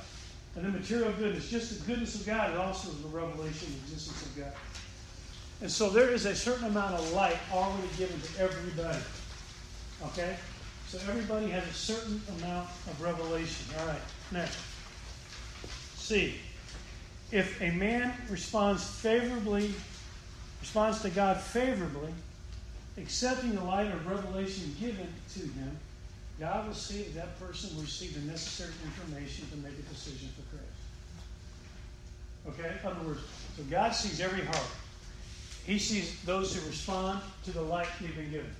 And 0.56 0.64
then 0.64 0.72
material 0.72 1.12
goodness, 1.12 1.48
just 1.48 1.78
the 1.78 1.86
goodness 1.86 2.20
of 2.20 2.26
God, 2.26 2.50
it 2.50 2.56
also 2.56 2.90
is 2.90 3.02
the 3.02 3.08
revelation 3.08 3.68
of 3.68 3.74
the 3.74 3.94
existence 3.94 4.22
of 4.22 4.36
God. 4.36 4.52
And 5.60 5.70
so 5.70 5.90
there 5.90 6.10
is 6.10 6.24
a 6.24 6.34
certain 6.34 6.66
amount 6.66 6.94
of 6.94 7.12
light 7.12 7.36
already 7.52 7.88
given 7.96 8.20
to 8.20 8.40
everybody. 8.40 9.02
Okay? 10.06 10.36
So 10.86 10.98
everybody 11.08 11.48
has 11.48 11.64
a 11.64 11.72
certain 11.72 12.22
amount 12.38 12.68
of 12.86 13.00
revelation. 13.02 13.66
All 13.78 13.86
right, 13.86 14.00
next. 14.32 14.58
C. 15.96 16.36
If 17.30 17.60
a 17.60 17.70
man 17.72 18.14
responds 18.30 18.84
favorably, 18.84 19.74
responds 20.60 21.02
to 21.02 21.10
God 21.10 21.38
favorably, 21.40 22.14
accepting 22.96 23.54
the 23.54 23.64
light 23.64 23.92
of 23.92 24.06
revelation 24.06 24.74
given 24.80 25.12
to 25.34 25.40
him, 25.40 25.76
God 26.40 26.68
will 26.68 26.74
see 26.74 27.02
that 27.02 27.14
that 27.14 27.40
person 27.40 27.74
will 27.74 27.82
receive 27.82 28.14
the 28.14 28.20
necessary 28.30 28.72
information 28.84 29.46
to 29.50 29.56
make 29.56 29.72
a 29.72 29.82
decision 29.92 30.28
for 30.36 30.56
Christ. 30.56 30.78
Okay? 32.60 32.78
In 32.80 32.86
other 32.86 33.08
words, 33.08 33.20
so 33.56 33.64
God 33.64 33.90
sees 33.90 34.20
every 34.20 34.44
heart. 34.44 34.70
He 35.68 35.78
sees 35.78 36.18
those 36.22 36.56
who 36.56 36.66
respond 36.66 37.20
to 37.44 37.50
the 37.52 37.60
light 37.60 37.88
they've 38.00 38.16
been 38.16 38.30
given. 38.30 38.50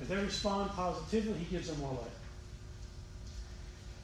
If 0.00 0.08
they 0.08 0.16
respond 0.16 0.70
positively, 0.70 1.34
He 1.34 1.44
gives 1.44 1.68
them 1.68 1.78
more 1.78 1.92
light. 1.92 2.18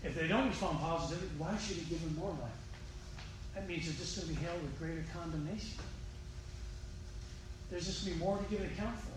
If 0.05 0.15
they 0.15 0.29
don't 0.29 0.47
respond 0.47 0.79
positively, 0.79 1.27
why 1.39 1.57
should 1.57 1.79
He 1.79 1.89
give 1.89 2.03
them 2.03 2.15
more 2.21 2.29
light? 2.33 2.61
That 3.55 3.67
means 3.67 3.87
they're 3.87 3.95
just 3.95 4.15
going 4.15 4.29
to 4.29 4.35
be 4.39 4.45
held 4.45 4.61
with 4.61 4.79
greater 4.79 5.07
condemnation. 5.11 5.79
There's 7.71 7.87
just 7.87 8.05
going 8.05 8.19
to 8.19 8.21
be 8.21 8.27
more 8.27 8.37
to 8.37 8.45
give 8.51 8.61
an 8.61 8.67
account 8.67 8.99
for. 8.99 9.17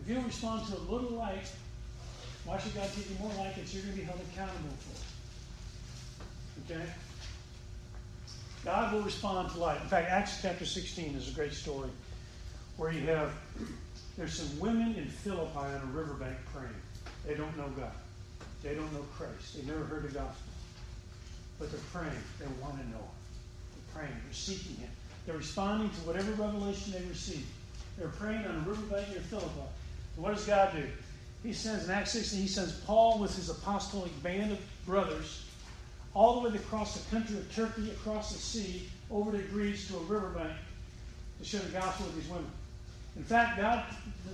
If 0.00 0.08
you 0.08 0.14
don't 0.14 0.26
respond 0.26 0.64
to 0.68 0.78
a 0.78 0.82
little 0.88 1.18
light, 1.18 1.50
why 2.44 2.58
should 2.58 2.76
God 2.76 2.88
give 2.94 3.10
you 3.10 3.18
more 3.18 3.32
light 3.34 3.56
that 3.56 3.74
you're 3.74 3.82
going 3.82 3.94
to 3.96 4.00
be 4.00 4.06
held 4.06 4.20
accountable 4.32 4.78
for? 4.78 6.72
Okay? 6.72 6.86
God 8.64 8.92
will 8.94 9.02
respond 9.02 9.50
to 9.50 9.58
light. 9.58 9.82
In 9.82 9.88
fact, 9.88 10.08
Acts 10.08 10.40
chapter 10.40 10.64
16 10.64 11.16
is 11.16 11.30
a 11.30 11.32
great 11.32 11.52
story 11.52 11.90
where 12.78 12.92
you 12.92 13.02
have 13.02 13.30
there's 14.16 14.32
some 14.32 14.58
women 14.58 14.94
in 14.96 15.06
Philippi 15.06 15.58
on 15.58 15.80
a 15.82 15.86
riverbank 15.92 16.36
praying. 16.52 16.74
They 17.26 17.34
don't 17.34 17.56
know 17.56 17.68
God. 17.76 17.92
They 18.62 18.74
don't 18.74 18.92
know 18.92 19.04
Christ. 19.16 19.56
They 19.56 19.70
never 19.70 19.84
heard 19.84 20.02
the 20.02 20.08
gospel. 20.08 20.52
But 21.58 21.70
they're 21.70 21.80
praying. 21.92 22.22
They 22.40 22.46
want 22.60 22.80
to 22.80 22.88
know. 22.88 23.04
They're 23.74 23.94
praying. 23.94 24.20
They're 24.24 24.32
seeking 24.32 24.76
Him. 24.76 24.90
They're 25.26 25.36
responding 25.36 25.90
to 25.90 25.96
whatever 25.98 26.32
revelation 26.32 26.92
they 26.92 27.02
receive. 27.08 27.46
They're 27.96 28.08
praying 28.08 28.44
on 28.44 28.56
a 28.56 28.68
riverbank 28.68 29.10
near 29.10 29.20
Philippi. 29.20 29.48
And 30.16 30.24
what 30.24 30.34
does 30.34 30.46
God 30.46 30.72
do? 30.74 30.84
He 31.44 31.52
sends, 31.52 31.84
in 31.84 31.90
Acts 31.90 32.12
16, 32.12 32.40
he 32.40 32.48
sends 32.48 32.72
Paul 32.80 33.20
with 33.20 33.36
his 33.36 33.50
apostolic 33.50 34.20
band 34.22 34.52
of 34.52 34.58
brothers 34.84 35.44
all 36.14 36.40
the 36.40 36.48
way 36.48 36.56
across 36.56 36.98
the 36.98 37.10
country 37.10 37.36
of 37.36 37.54
Turkey, 37.54 37.90
across 37.90 38.32
the 38.32 38.38
sea, 38.38 38.88
over 39.10 39.30
to 39.30 39.38
Greece 39.38 39.86
to 39.88 39.96
a 39.96 40.00
riverbank 40.00 40.56
to 41.38 41.44
share 41.44 41.60
the 41.60 41.70
gospel 41.70 42.06
with 42.06 42.16
these 42.16 42.28
women. 42.28 42.50
In 43.18 43.24
fact, 43.24 43.58
God, 43.58 43.84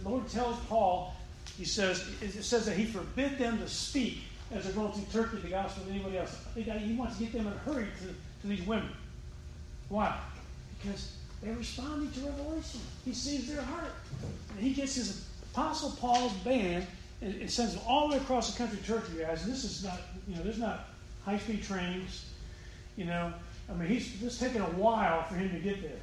the 0.02 0.08
Lord 0.08 0.28
tells 0.28 0.60
Paul, 0.66 1.14
he 1.56 1.64
says, 1.64 2.06
it 2.20 2.42
says 2.42 2.66
that 2.66 2.76
he 2.76 2.84
forbid 2.84 3.38
them 3.38 3.58
to 3.58 3.68
speak 3.68 4.18
as 4.52 4.64
they're 4.64 4.72
going 4.74 4.92
through 4.92 5.22
Turkey 5.22 5.38
the 5.38 5.48
gospel 5.48 5.84
to 5.84 5.90
anybody 5.90 6.18
else. 6.18 6.36
He 6.54 6.94
wants 6.94 7.16
to 7.16 7.24
get 7.24 7.32
them 7.32 7.46
in 7.46 7.52
a 7.52 7.56
hurry 7.58 7.86
to, 8.00 8.06
to 8.08 8.46
these 8.46 8.64
women. 8.66 8.90
Why? 9.88 10.16
Because 10.80 11.12
they're 11.42 11.54
responding 11.54 12.10
to 12.12 12.20
revelation. 12.20 12.80
He 13.04 13.14
sees 13.14 13.52
their 13.52 13.62
heart. 13.62 13.92
And 14.50 14.60
he 14.60 14.74
gets 14.74 14.94
his 14.96 15.26
Apostle 15.52 15.90
Paul's 15.92 16.32
band 16.38 16.86
and, 17.22 17.34
and 17.34 17.50
sends 17.50 17.74
them 17.74 17.82
all 17.86 18.08
the 18.08 18.16
way 18.16 18.22
across 18.22 18.52
the 18.52 18.58
country 18.58 18.78
to 18.78 18.84
Turkey, 18.84 19.18
guys. 19.20 19.44
And 19.44 19.52
this 19.52 19.64
is 19.64 19.82
not, 19.84 20.00
you 20.28 20.36
know, 20.36 20.42
there's 20.42 20.58
not 20.58 20.88
high 21.24 21.38
speed 21.38 21.62
trains. 21.62 22.26
You 22.96 23.06
know, 23.06 23.32
I 23.70 23.74
mean, 23.74 23.88
he's 23.88 24.20
just 24.20 24.40
taking 24.40 24.60
a 24.60 24.64
while 24.64 25.22
for 25.24 25.36
him 25.36 25.50
to 25.50 25.58
get 25.58 25.82
there. 25.82 26.00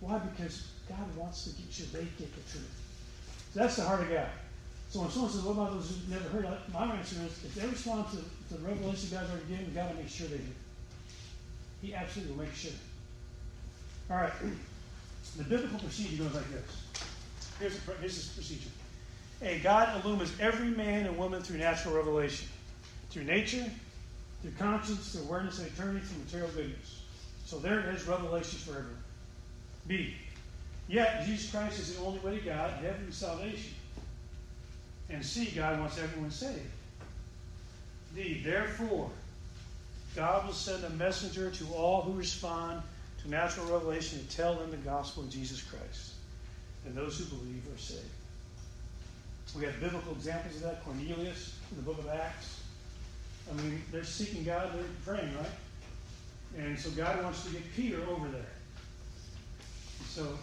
Why? 0.00 0.18
Because 0.18 0.68
God 0.88 1.16
wants 1.16 1.44
to 1.44 1.50
get 1.50 1.78
you, 1.78 1.86
they 1.92 2.04
get 2.18 2.34
the 2.34 2.50
truth. 2.50 2.70
So 3.52 3.60
that's 3.60 3.76
the 3.76 3.82
heart 3.82 4.02
of 4.02 4.10
God. 4.10 4.28
So 4.90 5.00
when 5.00 5.10
someone 5.10 5.30
says, 5.30 5.42
What 5.42 5.52
about 5.52 5.72
those 5.72 5.88
who've 5.88 6.08
never 6.08 6.28
heard? 6.28 6.46
My 6.72 6.94
answer 6.94 7.16
is 7.26 7.44
if 7.44 7.54
they 7.54 7.66
respond 7.66 8.06
to, 8.10 8.16
to 8.16 8.60
the 8.60 8.68
revelation 8.68 9.10
God's 9.10 9.30
already 9.30 9.46
given, 9.48 9.74
God 9.74 9.90
will 9.90 10.02
make 10.02 10.08
sure 10.08 10.28
they 10.28 10.38
do. 10.38 10.52
He 11.82 11.94
absolutely 11.94 12.36
will 12.36 12.44
make 12.44 12.54
sure. 12.54 12.72
All 14.10 14.16
right. 14.16 14.32
The 15.38 15.42
biblical 15.42 15.80
procedure 15.80 16.22
goes 16.22 16.34
like 16.34 16.48
this. 16.52 17.02
Here's 17.58 17.76
the, 17.78 17.92
here's 17.94 18.28
the 18.28 18.34
procedure. 18.34 18.68
A 19.42 19.58
God 19.60 20.04
illumines 20.04 20.32
every 20.38 20.68
man 20.68 21.06
and 21.06 21.18
woman 21.18 21.42
through 21.42 21.58
natural 21.58 21.94
revelation, 21.94 22.46
through 23.10 23.24
nature, 23.24 23.64
through 24.42 24.52
conscience, 24.58 25.12
through 25.12 25.22
awareness 25.22 25.58
of 25.58 25.66
eternity, 25.66 26.06
through 26.06 26.24
material 26.24 26.50
goodness. 26.54 27.02
So 27.46 27.58
there 27.58 27.80
it 27.80 27.86
is, 27.94 28.06
revelations 28.06 28.62
for 28.62 28.72
everyone. 28.72 29.02
B. 29.88 30.14
Yet 30.88 31.24
Jesus 31.24 31.50
Christ 31.50 31.78
is 31.78 31.94
the 31.94 32.04
only 32.04 32.18
way 32.20 32.38
to 32.38 32.44
God, 32.44 32.70
heaven, 32.82 33.04
and 33.04 33.14
salvation. 33.14 33.72
And 35.10 35.24
C. 35.24 35.46
God 35.54 35.80
wants 35.80 35.98
everyone 35.98 36.30
saved. 36.30 36.60
D. 38.14 38.42
Therefore, 38.44 39.10
God 40.14 40.46
will 40.46 40.52
send 40.52 40.84
a 40.84 40.90
messenger 40.90 41.50
to 41.50 41.64
all 41.74 42.02
who 42.02 42.12
respond 42.12 42.82
to 43.22 43.30
natural 43.30 43.66
revelation 43.66 44.18
to 44.18 44.36
tell 44.36 44.54
them 44.54 44.70
the 44.70 44.76
gospel 44.78 45.24
of 45.24 45.30
Jesus 45.30 45.62
Christ. 45.62 46.12
And 46.86 46.94
those 46.94 47.18
who 47.18 47.24
believe 47.24 47.62
are 47.74 47.78
saved. 47.78 48.04
We 49.56 49.64
have 49.66 49.78
biblical 49.80 50.12
examples 50.12 50.56
of 50.56 50.62
that. 50.62 50.84
Cornelius 50.84 51.54
in 51.70 51.76
the 51.76 51.82
book 51.82 51.98
of 51.98 52.08
Acts. 52.08 52.62
I 53.48 53.54
mean, 53.62 53.80
they're 53.92 54.04
seeking 54.04 54.42
God, 54.42 54.70
they're 54.74 55.14
praying, 55.14 55.32
right? 55.36 55.46
And 56.58 56.78
so 56.78 56.90
God 56.90 57.22
wants 57.22 57.44
to 57.44 57.52
get 57.52 57.62
Peter 57.74 58.00
over 58.08 58.26
there. 58.28 58.42
So, 60.08 60.38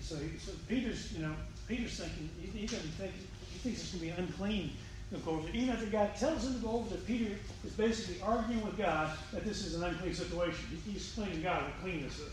so, 0.00 0.16
so 0.38 0.52
Peter's, 0.68 1.12
you 1.12 1.22
know, 1.22 1.34
Peter's 1.68 1.98
thinking, 1.98 2.28
he, 2.40 2.58
he 2.60 2.66
doesn't 2.66 2.90
think, 2.92 3.12
he 3.50 3.58
thinks 3.58 3.82
it's 3.82 3.92
going 3.92 4.10
to 4.10 4.16
be 4.16 4.22
unclean 4.22 4.72
to 5.12 5.18
go 5.18 5.32
over 5.32 5.42
there. 5.42 5.54
Even 5.54 5.70
after 5.70 5.86
God 5.86 6.14
tells 6.16 6.44
him 6.44 6.54
to 6.54 6.60
go 6.60 6.70
over 6.72 6.88
there, 6.90 7.04
Peter 7.06 7.36
is 7.64 7.72
basically 7.72 8.20
arguing 8.22 8.64
with 8.64 8.76
God 8.76 9.16
that 9.32 9.44
this 9.44 9.64
is 9.64 9.74
an 9.74 9.84
unclean 9.84 10.14
situation. 10.14 10.64
He, 10.70 10.92
he's 10.92 11.02
explaining 11.02 11.36
to 11.36 11.42
God 11.42 11.62
what 11.62 11.80
cleanness 11.82 12.18
is, 12.18 12.32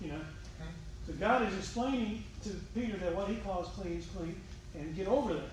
you 0.00 0.12
know. 0.12 0.20
So 1.06 1.12
God 1.14 1.46
is 1.48 1.56
explaining 1.56 2.22
to 2.44 2.50
Peter 2.74 2.96
that 2.98 3.14
what 3.14 3.28
he 3.28 3.36
calls 3.36 3.68
clean 3.68 3.98
is 3.98 4.06
clean, 4.16 4.40
and 4.74 4.94
get 4.94 5.08
over 5.08 5.34
there. 5.34 5.50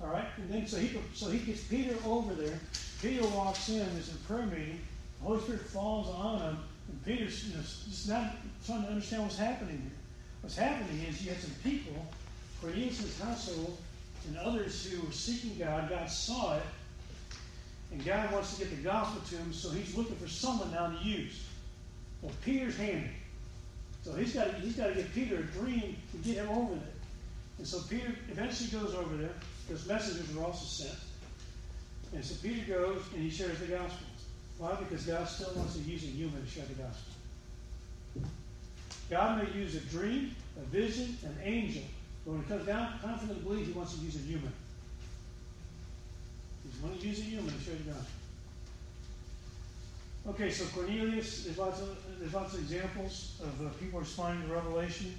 All 0.00 0.08
right, 0.08 0.26
and 0.36 0.50
then 0.50 0.66
so 0.66 0.76
he 0.76 0.96
so 1.14 1.30
he 1.30 1.38
gets 1.38 1.64
Peter 1.64 1.96
over 2.04 2.34
there. 2.34 2.58
Peter 3.00 3.26
walks 3.28 3.68
in. 3.68 3.78
There's 3.94 4.12
a 4.12 4.18
prayer 4.28 4.46
meeting. 4.46 4.80
The 5.20 5.26
Holy 5.26 5.40
Spirit 5.40 5.62
falls 5.62 6.14
on 6.14 6.40
him, 6.40 6.58
and 6.88 7.04
Peter's 7.04 7.48
you 7.48 7.56
know, 7.56 7.62
just 7.62 8.08
not 8.08 8.36
trying 8.64 8.82
to 8.82 8.88
understand 8.88 9.22
what's 9.22 9.38
happening 9.38 9.78
here. 9.82 9.98
What's 10.40 10.56
happening 10.56 11.02
is 11.08 11.22
you 11.24 11.30
had 11.30 11.40
some 11.40 11.54
people, 11.64 12.06
Cornelius' 12.60 13.20
household, 13.20 13.78
and 14.28 14.36
others 14.38 14.84
who 14.84 15.04
were 15.04 15.12
seeking 15.12 15.58
God. 15.58 15.88
God 15.90 16.10
saw 16.10 16.56
it, 16.56 16.62
and 17.92 18.04
God 18.04 18.32
wants 18.32 18.56
to 18.56 18.64
get 18.64 18.76
the 18.76 18.82
gospel 18.82 19.22
to 19.30 19.36
him, 19.36 19.52
so 19.52 19.70
he's 19.70 19.96
looking 19.96 20.16
for 20.16 20.28
someone 20.28 20.70
now 20.72 20.88
to 20.88 21.04
use. 21.04 21.46
Well, 22.22 22.32
Peter's 22.44 22.76
handy. 22.76 23.10
So 24.04 24.12
he's 24.12 24.34
got, 24.34 24.54
he's 24.56 24.76
got 24.76 24.88
to 24.88 24.94
get 24.94 25.12
Peter 25.14 25.36
a 25.36 25.42
dream 25.42 25.96
to 26.12 26.18
get 26.18 26.36
him 26.36 26.48
over 26.50 26.74
there. 26.74 26.94
And 27.58 27.66
so 27.66 27.80
Peter 27.88 28.14
eventually 28.30 28.68
goes 28.68 28.94
over 28.94 29.16
there, 29.16 29.34
because 29.66 29.86
messengers 29.86 30.34
were 30.34 30.44
also 30.44 30.64
sent. 30.64 30.98
And 32.14 32.24
so 32.24 32.34
Peter 32.40 32.72
goes 32.72 33.02
and 33.14 33.22
he 33.22 33.30
shares 33.30 33.58
the 33.58 33.66
gospel. 33.66 34.06
Why? 34.58 34.76
Because 34.76 35.04
God 35.04 35.28
still 35.28 35.52
wants 35.54 35.74
to 35.74 35.80
use 35.80 36.04
a 36.04 36.06
human 36.06 36.42
to 36.42 36.48
share 36.48 36.64
the 36.64 36.82
gospel. 36.82 37.12
God 39.10 39.42
may 39.42 39.58
use 39.58 39.76
a 39.76 39.80
dream, 39.80 40.34
a 40.56 40.64
vision, 40.66 41.16
an 41.24 41.36
angel, 41.42 41.82
but 42.24 42.32
when 42.32 42.40
it 42.40 42.48
comes 42.48 42.66
down, 42.66 42.94
confidently 43.00 43.42
believe 43.42 43.66
he 43.66 43.72
wants 43.72 43.94
to 43.94 44.00
use 44.00 44.16
a 44.16 44.20
human. 44.20 44.52
He's 46.64 46.80
going 46.80 46.98
to 46.98 47.06
use 47.06 47.20
a 47.20 47.22
human 47.22 47.56
to 47.56 47.64
share 47.64 47.74
the 47.74 47.90
gospel. 47.90 48.06
Okay, 50.28 50.50
so 50.50 50.64
Cornelius, 50.74 51.44
there's 51.44 51.56
lots 51.56 51.80
of 51.80 51.96
there's 52.18 52.34
lots 52.34 52.54
of 52.54 52.60
examples 52.60 53.40
of 53.40 53.64
uh, 53.64 53.70
people 53.78 54.00
responding 54.00 54.48
to 54.48 54.54
revelation. 54.54 55.16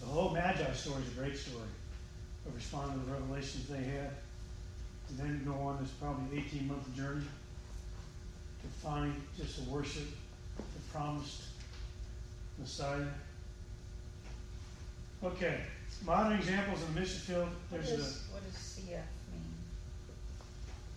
The 0.00 0.06
whole 0.06 0.30
Magi 0.30 0.72
story 0.74 1.02
is 1.02 1.08
a 1.08 1.20
great 1.20 1.36
story 1.36 1.66
of 2.46 2.54
responding 2.54 3.00
to 3.00 3.06
the 3.06 3.12
revelations 3.12 3.66
they 3.66 3.82
had. 3.82 4.12
And 5.08 5.18
then 5.18 5.42
go 5.44 5.54
on 5.54 5.78
this 5.82 5.90
probably 5.92 6.38
18 6.38 6.68
month 6.68 6.94
journey 6.94 7.24
to 8.62 8.68
find 8.80 9.14
just 9.36 9.56
to 9.56 9.68
worship 9.68 10.06
the 10.56 10.92
promised 10.92 11.42
Messiah. 12.58 13.06
Okay, 15.24 15.60
modern 16.06 16.38
examples 16.38 16.80
in 16.82 16.94
the 16.94 17.00
mission 17.00 17.18
field. 17.20 17.48
What 17.70 17.82
There's 17.84 17.96
does, 17.96 18.24
what 18.30 18.44
does 18.44 18.54
CF 18.54 18.90
mean? 19.32 19.54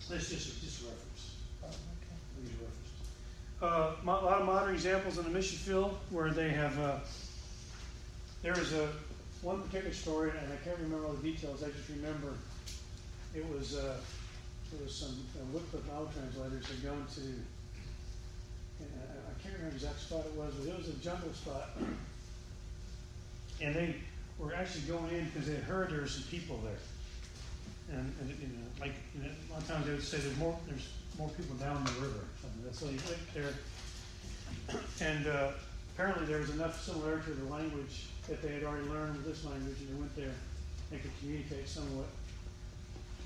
That's 0.08 0.28
just, 0.28 0.62
just 0.62 0.82
a 0.82 0.84
reference. 0.84 1.36
Oh, 1.62 1.66
okay. 1.66 2.16
These 2.40 2.50
are 2.50 2.62
references. 2.62 4.02
Uh, 4.06 4.10
a 4.10 4.24
lot 4.24 4.40
of 4.40 4.46
modern 4.46 4.74
examples 4.74 5.18
in 5.18 5.24
the 5.24 5.30
mission 5.30 5.58
field 5.58 5.98
where 6.10 6.30
they 6.30 6.50
have, 6.50 6.78
uh, 6.78 6.98
there 8.42 8.58
is 8.58 8.72
a, 8.72 8.88
one 9.42 9.60
particular 9.62 9.92
story, 9.92 10.30
and 10.30 10.52
I 10.52 10.56
can't 10.64 10.78
remember 10.78 11.06
all 11.06 11.14
the 11.14 11.32
details, 11.32 11.64
I 11.64 11.70
just 11.70 11.88
remember 11.88 12.34
it 13.34 13.44
was, 13.50 13.76
uh, 13.76 13.96
there 14.70 14.84
was 14.84 14.94
some 14.94 15.18
uh, 15.34 15.44
Wycliffe 15.52 15.84
Bible 15.88 16.10
translators 16.14 16.68
had 16.68 16.82
gone 16.84 17.06
to, 17.16 17.20
and 17.20 18.90
I, 19.02 19.18
I 19.18 19.41
can't 19.41 19.41
remember 19.54 19.76
exact 19.76 20.00
spot 20.00 20.24
it 20.26 20.32
was, 20.38 20.54
but 20.54 20.68
it 20.68 20.78
was 20.78 20.88
a 20.88 20.98
jungle 20.98 21.32
spot. 21.32 21.70
And 23.60 23.74
they 23.74 23.94
were 24.38 24.54
actually 24.54 24.82
going 24.82 25.14
in 25.14 25.24
because 25.26 25.48
they 25.48 25.56
heard 25.56 25.90
there 25.90 26.00
were 26.00 26.06
some 26.06 26.24
people 26.24 26.58
there. 26.64 27.98
And, 27.98 28.12
and 28.20 28.30
you 28.30 28.48
know, 28.48 28.64
like, 28.80 28.94
you 29.14 29.22
know, 29.22 29.28
a 29.28 29.52
lot 29.52 29.62
of 29.62 29.68
times 29.68 29.86
they 29.86 29.92
would 29.92 30.02
say 30.02 30.18
there's 30.18 30.38
more, 30.38 30.58
there's 30.66 30.88
more 31.18 31.28
people 31.30 31.56
down 31.56 31.84
the 31.84 31.92
river 32.00 32.24
So 32.72 32.86
you 32.86 32.98
went 33.06 33.34
there. 33.34 33.52
And 35.00 35.26
uh, 35.26 35.50
apparently 35.94 36.26
there 36.26 36.40
was 36.40 36.50
enough 36.50 36.82
similarity 36.82 37.32
to 37.32 37.34
the 37.34 37.50
language 37.50 38.06
that 38.28 38.40
they 38.42 38.52
had 38.54 38.64
already 38.64 38.88
learned 38.88 39.16
with 39.16 39.26
this 39.26 39.44
language, 39.44 39.76
and 39.80 39.88
they 39.88 40.00
went 40.00 40.16
there 40.16 40.34
and 40.90 41.02
could 41.02 41.10
communicate 41.20 41.68
somewhat. 41.68 42.06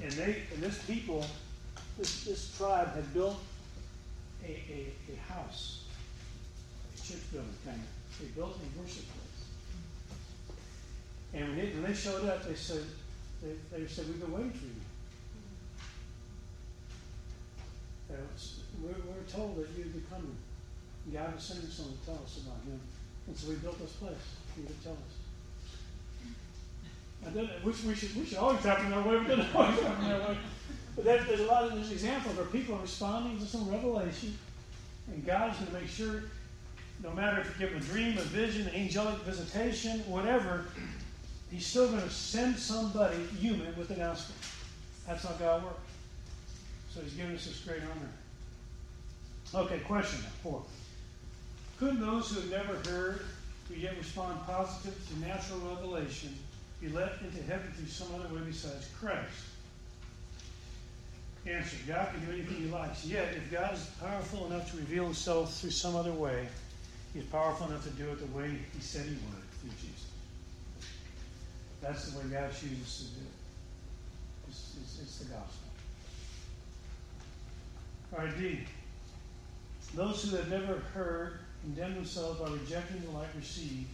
And 0.03 0.13
they, 0.13 0.43
and 0.53 0.63
this 0.63 0.79
people, 0.85 1.25
this, 1.99 2.25
this 2.25 2.57
tribe 2.57 2.95
had 2.95 3.13
built 3.15 3.39
a, 4.45 4.51
a, 4.51 4.93
a 5.13 5.33
house, 5.33 5.85
church 7.07 7.23
building 7.33 7.51
of. 7.67 7.79
They 8.19 8.27
built 8.35 8.59
a 8.59 8.81
worship 8.81 9.05
place. 9.07 9.43
And 11.35 11.49
when 11.49 11.57
they, 11.59 11.71
when 11.73 11.83
they 11.85 11.95
showed 11.95 12.25
up, 12.29 12.45
they 12.45 12.55
said, 12.55 12.83
they, 13.43 13.55
they 13.71 13.87
said, 13.87 14.09
we've 14.09 14.21
been 14.21 14.33
waiting 14.33 14.51
for 14.53 14.65
you. 14.65 14.81
We're, 18.83 19.01
we're 19.07 19.29
told 19.29 19.57
that 19.57 19.69
you'd 19.77 19.95
be 19.95 20.03
coming. 20.11 20.37
God 21.13 21.35
was 21.35 21.43
sending 21.43 21.71
someone 21.71 21.97
to 21.99 22.07
tell 22.07 22.21
us 22.25 22.41
about 22.43 22.63
him. 22.67 22.81
And 23.27 23.37
so 23.37 23.49
we 23.49 23.57
built 23.57 23.79
this 23.79 23.93
place 23.93 24.15
for 24.55 24.61
you 24.61 24.67
to 24.67 24.73
tell 24.83 24.93
us. 24.93 25.15
I 27.27 27.29
which 27.65 27.83
we 27.85 27.95
should, 27.95 28.15
we 28.17 28.25
should 28.25 28.39
always 28.39 28.63
happen 28.63 28.91
that 28.91 29.07
way. 29.07 29.19
We 29.19 29.27
don't 29.27 29.55
always 29.55 29.81
happen 29.81 30.09
that 30.09 30.29
way. 30.29 30.39
But 30.95 31.05
there, 31.05 31.25
there's 31.25 31.41
a 31.41 31.47
lot 31.47 31.65
of 31.65 31.75
there's 31.75 31.93
examples 31.93 32.37
where 32.37 32.47
people 32.47 32.77
are 32.77 32.83
responding 32.83 33.39
to 33.39 33.47
some 33.47 33.71
revelation, 33.71 34.37
and 35.09 35.27
God 35.27 35.53
is 35.53 35.59
going 35.59 35.73
to 35.73 35.81
make 35.81 35.89
sure, 35.89 36.25
no 37.03 37.11
matter 37.13 37.41
if 37.41 37.49
you 37.49 37.67
give 37.67 37.71
them 37.71 37.83
a 37.83 37.85
dream, 37.85 38.19
a 38.19 38.23
vision, 38.23 38.69
angelic 38.75 39.19
visitation, 39.21 40.01
whatever, 40.01 40.67
He's 41.51 41.65
still 41.65 41.89
going 41.89 42.03
to 42.03 42.11
send 42.11 42.57
somebody 42.57 43.17
human 43.39 43.77
with 43.77 43.89
the 43.89 43.95
gospel. 43.95 44.35
That's 45.07 45.23
how 45.23 45.35
God 45.35 45.63
works. 45.63 45.81
So 46.91 47.01
He's 47.01 47.13
given 47.13 47.37
us 47.37 47.47
this 47.47 47.61
great 47.61 47.83
honor. 47.83 49.65
Okay, 49.65 49.79
question 49.81 50.21
four. 50.43 50.63
Could 51.79 52.01
those 52.01 52.31
who 52.31 52.41
have 52.41 52.51
never 52.51 52.91
heard, 52.91 53.21
who 53.69 53.75
yet 53.75 53.97
respond 53.97 54.41
positive 54.47 54.97
to 55.09 55.21
natural 55.21 55.61
revelation, 55.61 56.35
be 56.81 56.89
let 56.89 57.13
into 57.23 57.43
heaven 57.45 57.71
through 57.77 57.87
some 57.87 58.09
other 58.15 58.35
way 58.35 58.41
besides 58.47 58.89
Christ? 58.99 59.31
Answer 61.47 61.77
God 61.87 62.09
can 62.13 62.27
do 62.27 62.33
anything 62.33 62.57
He 62.57 62.69
likes. 62.69 63.05
Yet, 63.05 63.35
if 63.35 63.53
God 63.53 63.75
is 63.75 63.89
powerful 64.01 64.47
enough 64.47 64.71
to 64.73 64.79
reveal 64.79 65.05
Himself 65.05 65.55
through 65.55 65.71
some 65.71 65.95
other 65.95 66.13
way, 66.13 66.49
He's 67.17 67.25
powerful 67.25 67.67
enough 67.69 67.83
to 67.85 67.91
do 67.91 68.11
it 68.11 68.19
the 68.19 68.39
way 68.39 68.51
He 68.75 68.81
said 68.83 69.07
He 69.07 69.13
would 69.13 69.43
through 69.61 69.71
Jesus. 69.81 70.11
That's 71.81 72.11
the 72.11 72.19
way 72.19 72.25
God 72.27 72.51
chooses 72.51 73.09
to 73.09 73.21
do 73.21 73.25
it. 73.25 74.49
It's, 74.49 74.77
it's, 74.83 75.01
it's 75.01 75.19
the 75.21 75.25
gospel. 75.33 75.69
All 78.13 78.25
right, 78.25 78.39
D. 78.39 78.61
Those 79.95 80.25
who 80.25 80.37
have 80.37 80.51
never 80.51 80.75
heard 80.93 81.39
condemn 81.63 81.95
themselves 81.95 82.39
by 82.39 82.51
rejecting 82.51 83.01
the 83.01 83.11
light 83.17 83.29
received 83.35 83.89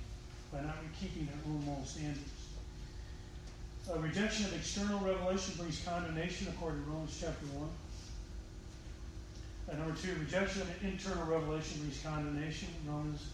by 0.53 0.61
not 0.63 0.79
keeping 1.01 1.27
their 1.27 1.37
own 1.47 1.65
moral 1.65 1.85
standards. 1.85 2.19
A 3.93 4.01
rejection 4.01 4.47
of 4.47 4.55
external 4.55 4.99
revelation 4.99 5.55
brings 5.59 5.81
condemnation, 5.85 6.49
according 6.49 6.83
to 6.83 6.91
Romans 6.91 7.17
chapter 7.21 7.47
1. 7.47 7.69
And 9.73 9.81
number 9.81 9.97
two, 9.97 10.15
rejection 10.21 10.63
of 10.63 10.85
internal 10.85 11.25
revelation 11.25 11.81
brings 11.81 11.99
condemnation, 12.03 12.69
Romans, 12.87 13.27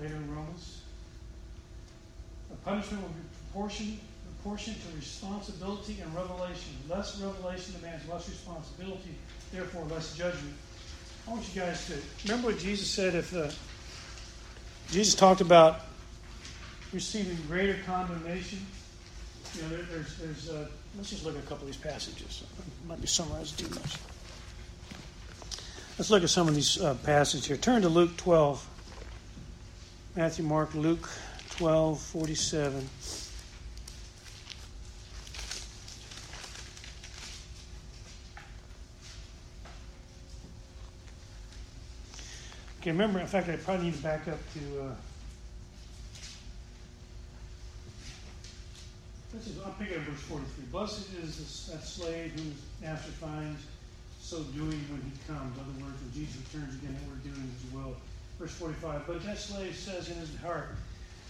later 0.00 0.16
in 0.16 0.34
Romans. 0.34 0.80
The 2.48 2.56
punishment 2.56 3.02
will 3.02 3.10
be 3.10 3.20
proportioned, 3.52 4.00
proportioned 4.40 4.76
to 4.76 4.96
responsibility 4.96 5.98
and 6.02 6.14
revelation. 6.14 6.72
Less 6.88 7.20
revelation 7.20 7.74
demands 7.74 8.08
less 8.08 8.26
responsibility, 8.26 9.14
therefore 9.52 9.84
less 9.90 10.16
judgment. 10.16 10.54
I 11.28 11.30
want 11.32 11.54
you 11.54 11.60
guys 11.60 11.86
to 11.88 11.98
remember 12.24 12.48
what 12.48 12.58
Jesus 12.58 12.88
said. 12.88 13.14
If 13.14 13.36
uh, 13.36 13.50
Jesus 14.90 15.14
talked 15.14 15.42
about 15.42 15.82
receiving 16.94 17.36
greater 17.46 17.76
condemnation, 17.84 18.60
you 19.54 19.62
know, 19.62 19.68
there, 19.68 19.82
there's, 19.82 20.16
there's. 20.16 20.48
Uh, 20.48 20.68
let's 20.96 21.10
just 21.10 21.26
look 21.26 21.36
at 21.36 21.44
a 21.44 21.46
couple 21.46 21.66
of 21.66 21.66
these 21.66 21.76
passages. 21.76 22.44
It 22.58 22.88
might 22.88 23.00
be 23.00 23.06
summarized 23.06 23.58
too 23.58 23.68
much. 23.68 23.98
Let's 25.98 26.10
look 26.10 26.22
at 26.22 26.30
some 26.30 26.48
of 26.48 26.54
these 26.54 26.80
uh, 26.80 26.94
passages 27.04 27.46
here. 27.46 27.58
Turn 27.58 27.82
to 27.82 27.88
Luke 27.88 28.16
12. 28.16 28.66
Matthew, 30.16 30.44
Mark, 30.44 30.74
Luke 30.74 31.08
12, 31.50 32.00
47. 32.00 32.88
Okay, 42.80 42.90
remember, 42.90 43.20
in 43.20 43.26
fact, 43.26 43.50
I 43.50 43.56
probably 43.56 43.86
need 43.86 43.94
to 43.94 44.02
back 44.02 44.26
up 44.28 44.38
to. 44.54 44.80
Uh, 44.80 44.94
this 49.34 49.46
is, 49.46 49.58
I'm 49.64 49.72
picking 49.74 49.98
up 49.98 50.04
verse 50.04 50.20
43. 50.22 50.64
Blessed 50.72 51.08
is 51.22 51.70
that 51.70 51.84
slave 51.84 52.32
whose 52.32 52.54
master 52.80 53.12
finds 53.12 53.60
so 54.32 54.40
doing 54.56 54.80
when 54.88 55.04
he 55.04 55.12
comes. 55.28 55.52
In 55.52 55.60
other 55.60 55.84
words, 55.84 56.00
when 56.00 56.12
Jesus 56.16 56.40
returns 56.48 56.72
again, 56.80 56.96
that 56.96 57.04
we're 57.04 57.20
doing 57.20 57.52
his 57.52 57.68
will. 57.68 57.92
Verse 58.40 58.52
45. 58.52 59.06
But 59.06 59.22
that 59.24 59.36
slave 59.36 59.76
says 59.76 60.08
in 60.08 60.16
his 60.16 60.34
heart, 60.40 60.72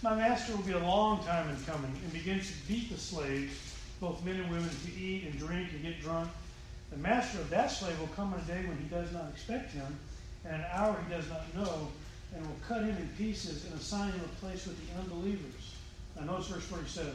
My 0.01 0.15
master 0.15 0.55
will 0.55 0.63
be 0.63 0.71
a 0.71 0.79
long 0.79 1.21
time 1.25 1.49
in 1.49 1.59
coming, 1.65 1.91
and 1.91 2.13
begins 2.13 2.47
to 2.47 2.55
beat 2.65 2.89
the 2.89 2.97
slaves, 2.97 3.59
both 3.99 4.23
men 4.23 4.39
and 4.39 4.49
women, 4.49 4.69
to 4.69 4.91
eat 4.95 5.25
and 5.25 5.37
drink 5.37 5.73
and 5.73 5.83
get 5.83 6.01
drunk. 6.01 6.29
The 6.91 6.97
master 6.97 7.39
of 7.39 7.49
that 7.49 7.71
slave 7.71 7.99
will 7.99 8.15
come 8.15 8.33
on 8.33 8.39
a 8.39 8.43
day 8.43 8.63
when 8.65 8.77
he 8.77 8.87
does 8.87 9.11
not 9.11 9.27
expect 9.35 9.73
him 9.73 9.99
and 10.45 10.55
an 10.55 10.65
hour 10.71 10.95
he 11.05 11.13
does 11.13 11.27
not 11.29 11.43
know, 11.55 11.89
and 12.35 12.45
will 12.45 12.55
cut 12.67 12.83
him 12.83 12.95
in 12.97 13.07
pieces 13.17 13.65
and 13.65 13.73
assign 13.73 14.11
him 14.11 14.21
a 14.21 14.39
place 14.39 14.65
with 14.65 14.77
the 14.79 14.99
unbelievers. 14.99 15.75
Now 16.15 16.23
notice 16.23 16.47
verse 16.47 16.63
47. 16.65 17.11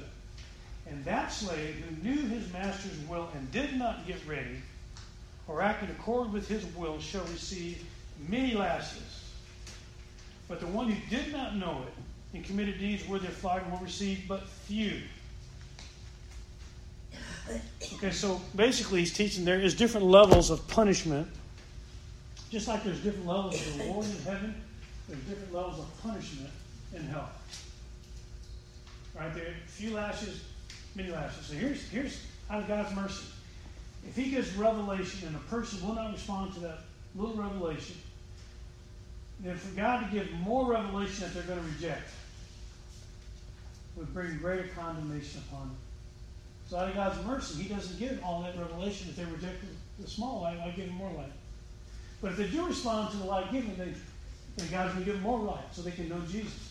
And 0.90 1.04
that 1.04 1.32
slave 1.32 1.76
who 1.76 2.08
knew 2.08 2.26
his 2.28 2.50
master's 2.52 2.98
will 3.08 3.28
and 3.34 3.50
did 3.52 3.76
not 3.76 4.06
get 4.06 4.18
ready, 4.26 4.62
or 5.48 5.62
act 5.62 5.82
in 5.82 5.90
accord 5.90 6.32
with 6.32 6.46
his 6.46 6.64
will, 6.76 7.00
shall 7.00 7.24
receive 7.24 7.82
many 8.28 8.54
lashes. 8.54 9.24
But 10.46 10.60
the 10.60 10.66
one 10.66 10.90
who 10.90 11.16
did 11.16 11.32
not 11.32 11.56
know 11.56 11.82
it 11.86 12.36
and 12.36 12.44
committed 12.44 12.78
deeds 12.78 13.06
worthy 13.08 13.26
of 13.26 13.32
flogging 13.32 13.70
will 13.70 13.78
receive 13.78 14.24
but 14.28 14.46
few. 14.46 15.00
Okay, 17.94 18.10
so 18.10 18.40
basically 18.54 19.00
he's 19.00 19.12
teaching 19.12 19.44
there 19.44 19.58
is 19.58 19.74
different 19.74 20.06
levels 20.06 20.50
of 20.50 20.66
punishment 20.68 21.28
just 22.50 22.66
like 22.66 22.82
there's 22.82 23.00
different 23.00 23.26
levels 23.26 23.54
of 23.54 23.78
reward 23.78 24.06
in 24.06 24.22
heaven, 24.22 24.54
there's 25.06 25.20
different 25.22 25.52
levels 25.52 25.80
of 25.80 26.02
punishment 26.02 26.50
in 26.94 27.02
hell. 27.04 27.28
Right 29.14 29.34
there, 29.34 29.54
few 29.66 29.94
lashes, 29.94 30.44
many 30.94 31.10
lashes. 31.10 31.46
So 31.46 31.54
here's 31.54 31.88
here's 31.88 32.22
out 32.50 32.62
of 32.62 32.68
God's 32.68 32.94
mercy. 32.94 33.24
If 34.06 34.16
He 34.16 34.30
gives 34.30 34.54
revelation 34.54 35.28
and 35.28 35.36
a 35.36 35.40
person 35.50 35.86
will 35.86 35.94
not 35.94 36.12
respond 36.12 36.54
to 36.54 36.60
that 36.60 36.78
little 37.14 37.34
revelation, 37.34 37.96
then 39.40 39.56
for 39.56 39.74
God 39.76 40.08
to 40.08 40.16
give 40.16 40.30
more 40.32 40.70
revelation 40.70 41.24
that 41.24 41.34
they're 41.34 41.42
going 41.44 41.60
to 41.60 41.74
reject 41.74 42.10
would 43.96 44.12
bring 44.14 44.38
greater 44.38 44.68
condemnation 44.76 45.42
upon 45.48 45.68
them. 45.68 45.76
So 46.68 46.76
out 46.76 46.88
of 46.88 46.94
God's 46.94 47.24
mercy, 47.26 47.62
He 47.62 47.68
doesn't 47.68 47.98
give 47.98 48.22
all 48.22 48.42
that 48.42 48.56
revelation 48.58 49.08
if 49.08 49.16
they 49.16 49.24
reject 49.24 49.64
the 49.98 50.08
small 50.08 50.42
light. 50.42 50.58
I 50.60 50.70
give 50.70 50.86
them 50.86 50.96
more 50.96 51.10
light. 51.12 51.32
But 52.20 52.32
if 52.32 52.36
they 52.36 52.48
do 52.48 52.66
respond 52.66 53.10
to 53.12 53.16
the 53.16 53.24
light 53.24 53.50
given, 53.52 53.74
then 53.76 53.94
God's 54.70 54.92
going 54.92 55.04
to 55.04 55.04
give 55.04 55.14
them 55.14 55.22
more 55.22 55.38
light 55.40 55.64
so 55.72 55.82
they 55.82 55.90
can 55.90 56.08
know 56.08 56.20
Jesus. 56.30 56.70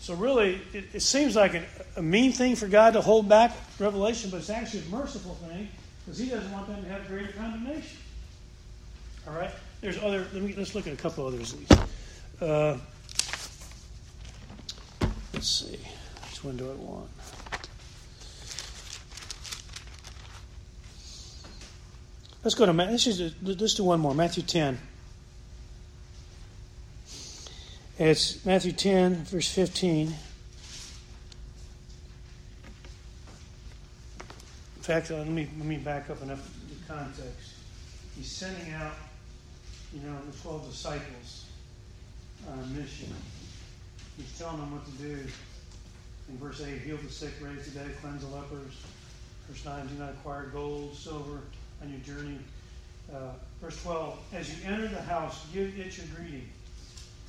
So 0.00 0.14
really, 0.14 0.60
it, 0.72 0.84
it 0.92 1.00
seems 1.00 1.34
like 1.34 1.54
a, 1.54 1.64
a, 1.96 2.02
mean 2.02 2.32
thing 2.32 2.56
for 2.56 2.68
God 2.68 2.92
to 2.92 3.00
hold 3.00 3.26
back 3.26 3.52
revelation, 3.78 4.28
but 4.30 4.38
it's 4.38 4.50
actually 4.50 4.80
a 4.80 4.90
merciful 4.90 5.34
thing 5.36 5.68
because 6.04 6.18
He 6.18 6.28
doesn't 6.28 6.52
want 6.52 6.66
them 6.66 6.82
to 6.82 6.88
have 6.88 7.06
greater 7.06 7.32
condemnation. 7.32 7.98
All 9.26 9.34
right. 9.34 9.50
There's 9.80 9.98
other. 9.98 10.26
Let 10.32 10.42
me 10.42 10.54
let's 10.56 10.74
look 10.74 10.86
at 10.86 10.92
a 10.92 10.96
couple 10.96 11.26
others. 11.26 11.54
Uh, 12.40 12.76
let's 15.32 15.48
see. 15.48 15.78
Which 16.28 16.44
one 16.44 16.56
do 16.56 16.70
I 16.70 16.74
want? 16.74 17.08
Let's 22.42 22.54
go 22.54 22.66
to 22.66 22.72
let's 22.72 23.04
just 23.04 23.34
let's 23.42 23.74
do 23.74 23.84
one 23.84 24.00
more. 24.00 24.14
Matthew 24.14 24.42
10. 24.42 24.78
It's 27.96 28.44
Matthew 28.44 28.72
10, 28.72 29.24
verse 29.24 29.48
15. 29.48 30.14
Uh, 34.86 35.00
let 35.10 35.28
me 35.28 35.48
let 35.56 35.66
me 35.66 35.78
back 35.78 36.10
up 36.10 36.20
enough 36.22 36.46
the 36.68 36.92
context. 36.92 37.54
He's 38.16 38.30
sending 38.30 38.74
out, 38.74 38.92
you 39.94 40.00
know, 40.02 40.14
the 40.30 40.36
twelve 40.38 40.68
disciples 40.68 41.46
on 42.50 42.58
a 42.58 42.66
mission. 42.66 43.08
He's 44.18 44.38
telling 44.38 44.58
them 44.58 44.72
what 44.72 44.84
to 44.84 44.92
do. 45.02 45.18
In 46.28 46.38
verse 46.38 46.62
8, 46.62 46.80
heal 46.82 46.98
the 46.98 47.10
sick, 47.10 47.32
raise 47.40 47.70
the 47.70 47.80
dead, 47.80 47.90
cleanse 48.00 48.22
the 48.22 48.28
lepers. 48.28 48.72
Verse 49.48 49.64
9, 49.64 49.86
do 49.88 49.94
not 49.94 50.10
acquire 50.10 50.46
gold, 50.46 50.94
silver 50.94 51.40
on 51.82 51.90
your 51.90 52.00
journey. 52.00 52.38
Uh, 53.12 53.32
verse 53.60 53.82
12, 53.82 54.18
as 54.34 54.48
you 54.48 54.70
enter 54.70 54.88
the 54.88 55.02
house, 55.02 55.46
give 55.52 55.78
it 55.78 55.96
your 55.96 56.06
greeting. 56.16 56.48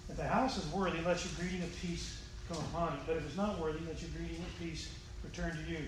If 0.10 0.18
the 0.18 0.28
house 0.28 0.58
is 0.58 0.72
worthy, 0.72 1.00
let 1.00 1.24
your 1.26 1.34
greeting 1.40 1.64
of 1.64 1.76
peace 1.82 2.22
come 2.48 2.58
upon 2.58 2.94
it. 2.94 3.00
But 3.08 3.18
if 3.18 3.26
it's 3.26 3.38
not 3.38 3.60
worthy, 3.60 3.80
let 3.86 4.02
your 4.02 4.12
greeting 4.18 4.38
of 4.38 4.60
peace 4.60 4.90
return 5.24 5.58
to 5.58 5.72
you. 5.72 5.80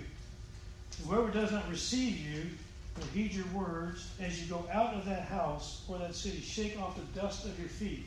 Whoever 1.05 1.29
does 1.29 1.51
not 1.51 1.69
receive 1.69 2.17
you 2.17 2.49
will 2.97 3.07
heed 3.13 3.33
your 3.33 3.45
words 3.47 4.09
as 4.19 4.41
you 4.41 4.47
go 4.47 4.65
out 4.71 4.93
of 4.93 5.05
that 5.05 5.23
house 5.23 5.83
or 5.87 5.97
that 5.99 6.15
city. 6.15 6.41
Shake 6.41 6.79
off 6.79 6.95
the 6.95 7.19
dust 7.19 7.45
of 7.45 7.57
your 7.59 7.69
feet. 7.69 8.05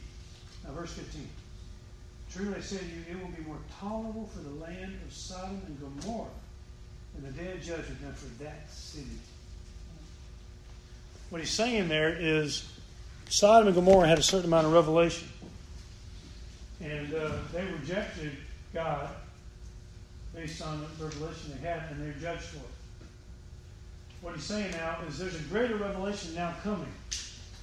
Now, 0.65 0.73
verse 0.73 0.93
15. 0.93 1.29
Truly 2.33 2.55
I 2.55 2.61
say 2.61 2.79
to 2.79 2.85
you, 2.85 3.05
it 3.11 3.21
will 3.21 3.31
be 3.31 3.43
more 3.43 3.59
tolerable 3.81 4.29
for 4.33 4.41
the 4.41 4.51
land 4.51 4.99
of 5.07 5.13
Sodom 5.13 5.61
and 5.67 6.03
Gomorrah 6.03 6.29
in 7.17 7.25
the 7.25 7.33
day 7.33 7.53
of 7.53 7.61
judgment 7.61 8.01
than 8.01 8.13
for 8.13 8.43
that 8.45 8.71
city. 8.71 9.07
What 11.31 11.41
he's 11.41 11.51
saying 11.51 11.89
there 11.89 12.15
is 12.19 12.69
Sodom 13.29 13.69
and 13.69 13.77
Gomorrah 13.77 14.09
had 14.09 14.19
a 14.19 14.23
certain 14.23 14.47
amount 14.47 14.67
of 14.67 14.73
revelation. 14.73 15.29
And 16.81 17.15
uh, 17.15 17.33
they 17.53 17.65
rejected 17.65 18.33
God 18.73 19.09
based 20.35 20.63
on 20.63 20.87
the 20.99 21.05
revelation 21.05 21.53
they 21.55 21.69
had, 21.69 21.91
and 21.91 22.01
they're 22.01 22.21
judged 22.21 22.45
for 22.45 22.59
it. 22.59 23.07
What 24.21 24.35
he's 24.35 24.45
saying 24.45 24.73
now 24.73 24.99
is 25.09 25.19
there's 25.19 25.35
a 25.35 25.43
greater 25.45 25.77
revelation 25.77 26.35
now 26.35 26.55
coming 26.63 26.93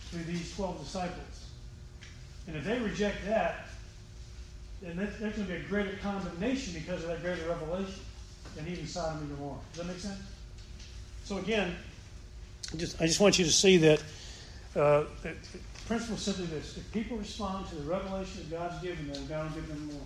through 0.10 0.24
these 0.24 0.56
12 0.56 0.80
disciples. 0.80 1.46
And 2.48 2.56
if 2.56 2.64
they 2.64 2.80
reject 2.80 3.26
that, 3.26 3.68
then 4.82 4.96
there's 4.96 5.18
going 5.20 5.34
to 5.34 5.42
be 5.42 5.54
a 5.54 5.60
greater 5.62 5.98
condemnation 6.02 6.74
because 6.74 7.04
of 7.04 7.10
that 7.10 7.22
greater 7.22 7.48
revelation 7.48 8.02
than 8.56 8.68
even 8.68 8.88
Sodom 8.88 9.20
and 9.20 9.30
Gomorrah. 9.36 9.60
Does 9.74 9.86
that 9.86 9.92
make 9.92 10.00
sense? 10.00 10.20
So 11.26 11.38
again, 11.38 11.76
just, 12.76 13.02
I 13.02 13.06
just 13.06 13.20
want 13.20 13.38
you 13.38 13.46
to 13.46 13.52
see 13.52 13.78
that, 13.78 14.00
uh, 14.76 15.04
that 15.24 15.42
the 15.52 15.60
principle 15.86 16.16
is 16.16 16.22
simply 16.22 16.46
this. 16.46 16.78
If 16.78 16.92
people 16.92 17.18
respond 17.18 17.68
to 17.70 17.76
the 17.76 17.90
revelation 17.90 18.46
that 18.50 18.58
God's 18.58 18.82
given 18.82 19.12
them, 19.12 19.26
God 19.28 19.50
will 19.50 19.62
give 19.62 19.68
them 19.68 19.88
more. 19.88 20.02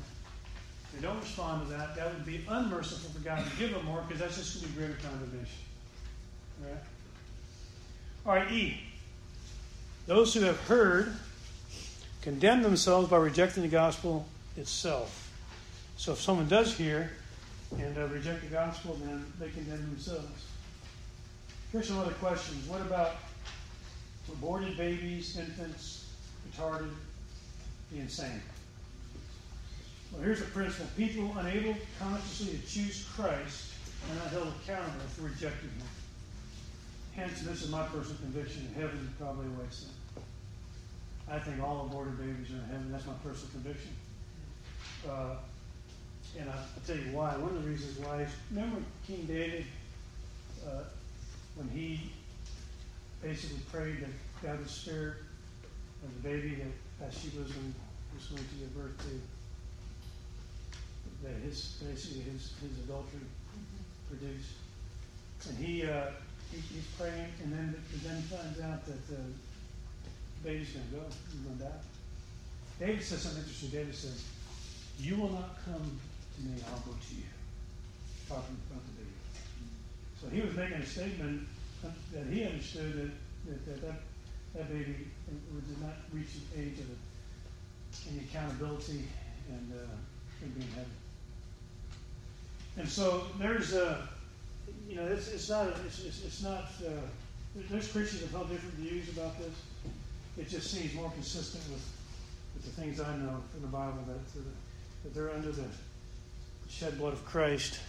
They 0.94 1.02
don't 1.02 1.20
respond 1.20 1.68
to 1.68 1.74
that, 1.74 1.96
that 1.96 2.14
would 2.14 2.26
be 2.26 2.46
unmerciful 2.48 3.10
for 3.12 3.20
God 3.20 3.44
to 3.50 3.58
give 3.58 3.72
them 3.72 3.86
more 3.86 4.04
because 4.08 4.20
that's 4.22 4.38
just 4.38 4.56
going 4.56 4.74
to 4.74 4.80
be 4.80 4.86
greater 4.86 5.02
condemnation. 5.02 5.60
All 6.64 6.70
right? 6.70 6.84
All 8.26 8.36
right, 8.36 8.52
E. 8.52 8.78
Those 10.06 10.34
who 10.34 10.42
have 10.42 10.60
heard 10.62 11.14
condemn 12.22 12.62
themselves 12.62 13.10
by 13.10 13.18
rejecting 13.18 13.64
the 13.64 13.70
gospel 13.70 14.26
itself. 14.58 15.32
So 15.98 16.12
if 16.12 16.20
someone 16.20 16.48
does 16.48 16.76
hear 16.76 17.12
and 17.78 17.98
uh, 17.98 18.08
reject 18.08 18.42
the 18.42 18.48
gospel, 18.48 18.98
then 19.04 19.26
they 19.40 19.50
condemn 19.50 19.82
themselves. 19.92 20.46
Here's 21.72 21.88
some 21.88 22.00
other 22.00 22.14
questions. 22.14 22.68
What 22.68 22.82
about 22.82 23.16
aborted 24.32 24.78
babies, 24.78 25.38
infants, 25.38 26.10
retarded, 26.50 26.92
the 27.92 28.00
insane? 28.00 28.42
Well, 30.12 30.22
here's 30.22 30.42
a 30.42 30.46
principle. 30.46 30.88
People 30.98 31.34
unable 31.38 31.76
consciously 32.00 32.58
to 32.58 32.68
choose 32.68 33.08
Christ 33.16 33.72
are 34.10 34.16
not 34.16 34.28
held 34.28 34.48
accountable 34.64 35.06
for 35.16 35.24
rejecting 35.24 35.70
Him. 35.70 35.88
Hence, 37.16 37.42
this 37.42 37.64
is 37.64 37.70
my 37.70 37.84
personal 37.84 38.18
conviction, 38.18 38.74
heaven 38.76 38.98
is 38.98 39.18
probably 39.20 39.48
awaits 39.48 39.86
them. 39.86 40.24
I 41.30 41.40
think 41.40 41.62
all 41.64 41.86
aborted 41.86 42.18
babies 42.18 42.52
are 42.52 42.56
in 42.56 42.66
heaven. 42.66 42.92
That's 42.92 43.06
my 43.06 43.14
personal 43.24 43.52
conviction. 43.52 43.92
Uh, 45.08 45.36
and 46.40 46.50
I, 46.50 46.56
will 46.56 46.82
tell 46.86 46.98
you 46.98 47.12
why. 47.12 47.36
One 47.38 47.56
of 47.56 47.64
the 47.64 47.70
reasons 47.70 47.98
why 48.00 48.22
is 48.22 48.30
remember 48.50 48.82
King 49.06 49.26
David 49.26 49.66
uh, 50.66 50.84
when 51.56 51.70
he 51.70 52.12
basically 53.22 53.60
prayed 53.72 54.02
that 54.02 54.10
God 54.44 54.60
would 54.60 54.70
spare 54.70 55.18
the 56.02 56.28
baby 56.28 56.56
that 56.56 56.72
Bathsheba 57.00 57.44
was 57.44 57.52
going, 57.52 57.76
was 58.16 58.26
going 58.26 58.44
to 58.44 58.56
give 58.56 58.76
birth 58.76 58.98
to, 59.00 59.22
that 61.24 61.34
his 61.44 61.82
basically 61.86 62.22
his, 62.22 62.54
his 62.62 62.84
adultery 62.86 63.28
produced. 64.10 64.58
And 65.48 65.58
he, 65.58 65.84
uh, 65.84 66.12
he 66.52 66.58
he's 66.58 66.88
praying, 66.98 67.32
and 67.44 67.54
then 67.54 67.76
then 68.04 68.22
finds 68.24 68.60
out 68.62 68.86
that 68.86 69.08
the 69.08 69.22
baby's 70.44 70.72
going 70.72 70.88
to 70.88 70.96
go, 70.96 71.04
he's 71.32 71.42
going 71.42 71.58
to 71.58 71.64
die. 71.64 71.82
David 72.80 73.04
says 73.04 73.22
something 73.22 73.42
interesting. 73.42 73.70
David 73.70 73.96
says, 73.96 74.24
"You 75.00 75.16
will 75.16 75.30
not 75.30 75.58
come 75.66 76.00
to 76.36 76.42
me; 76.42 76.62
I'll 76.72 76.80
go 76.86 76.98
to 76.98 77.16
you." 77.16 77.30
Talking 78.28 78.58
about 78.70 78.84
the 78.86 78.94
baby. 79.02 79.18
So 80.22 80.30
he 80.30 80.42
was 80.42 80.56
making 80.56 80.82
a 80.82 80.86
statement 80.86 81.48
that 82.14 82.26
he 82.30 82.46
understood 82.46 82.94
that 82.94 83.12
that, 83.46 83.66
that, 83.66 83.82
that, 83.82 84.00
that 84.54 84.70
baby 84.70 85.08
did 85.28 85.82
not 85.82 85.96
reach 86.14 86.28
the 86.54 86.62
age 86.62 86.80
of 86.80 86.86
any 88.10 88.26
accountability 88.26 89.08
and 89.50 89.74
uh, 89.74 89.86
could 90.40 90.54
be 90.56 90.62
in 90.62 90.72
heaven. 90.72 91.01
And 92.78 92.88
so 92.88 93.26
there's 93.38 93.74
a, 93.74 94.08
you 94.88 94.96
know, 94.96 95.06
it's, 95.06 95.28
it's 95.32 95.50
not, 95.50 95.68
it's, 95.86 96.04
it's, 96.04 96.24
it's 96.26 96.44
not, 96.44 96.72
uh, 96.86 96.90
there's 97.70 97.92
Christians 97.92 98.22
have 98.22 98.32
held 98.32 98.50
different 98.50 98.76
views 98.76 99.10
about 99.10 99.38
this. 99.38 99.54
It 100.38 100.50
just 100.50 100.72
seems 100.72 100.94
more 100.94 101.10
consistent 101.12 101.64
with, 101.70 101.86
with 102.56 102.64
the 102.64 102.82
things 102.82 103.00
I 103.00 103.16
know 103.18 103.44
from 103.52 103.62
the 103.62 103.68
Bible 103.68 104.00
that, 104.08 104.44
that 105.04 105.14
they're 105.14 105.32
under 105.32 105.52
the 105.52 105.66
shed 106.70 106.98
blood 106.98 107.14
of 107.14 107.26
Christ 107.26 107.80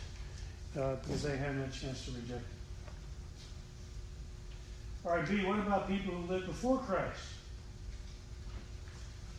uh, 0.78 0.96
because 0.96 1.22
they 1.22 1.36
haven't 1.36 1.60
had 1.60 1.68
a 1.68 1.72
chance 1.72 2.04
to 2.06 2.10
reject 2.12 2.40
it. 2.40 2.62
All 5.04 5.16
right, 5.16 5.28
B, 5.28 5.44
what 5.44 5.58
about 5.58 5.88
people 5.88 6.14
who 6.14 6.32
lived 6.32 6.46
before 6.46 6.78
Christ? 6.78 7.20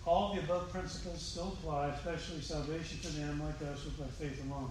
All 0.05 0.33
the 0.33 0.41
above 0.41 0.69
principles 0.71 1.21
still 1.21 1.57
apply, 1.59 1.87
especially 1.89 2.41
salvation 2.41 2.97
for 2.99 3.07
them 3.07 3.41
like 3.41 3.61
us 3.71 3.85
with 3.85 3.97
by 3.97 4.05
faith 4.05 4.41
alone. 4.49 4.69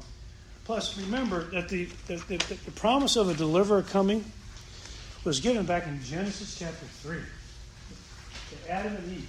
Plus, 0.65 0.97
remember 0.99 1.45
that 1.51 1.69
the, 1.69 1.87
the, 2.07 2.17
the, 2.29 2.37
the 2.65 2.71
promise 2.73 3.17
of 3.17 3.29
a 3.29 3.35
deliverer 3.35 3.83
coming 3.83 4.25
was 5.25 5.41
given 5.41 5.67
back 5.67 5.87
in 5.87 6.03
Genesis 6.05 6.59
chapter 6.59 6.87
3 6.87 7.19
to 7.19 8.71
Adam 8.71 8.95
and 8.95 9.13
Eve. 9.13 9.29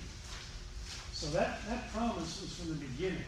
So 1.12 1.28
that, 1.32 1.60
that 1.70 1.92
promise 1.94 2.42
was 2.42 2.56
from 2.56 2.70
the 2.70 2.86
beginning. 2.86 3.24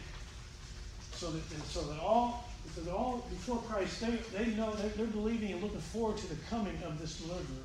So 1.12 1.30
that, 1.30 1.42
so 1.66 1.82
that 1.82 2.00
all, 2.00 2.48
that 2.76 2.92
all 2.92 3.26
before 3.30 3.58
Christ, 3.62 4.00
they, 4.00 4.18
they 4.36 4.50
know 4.54 4.72
they're, 4.74 4.90
they're 4.90 5.06
believing 5.06 5.52
and 5.52 5.62
looking 5.62 5.80
forward 5.80 6.18
to 6.18 6.26
the 6.28 6.36
coming 6.50 6.76
of 6.84 7.00
this 7.00 7.18
deliverer 7.18 7.64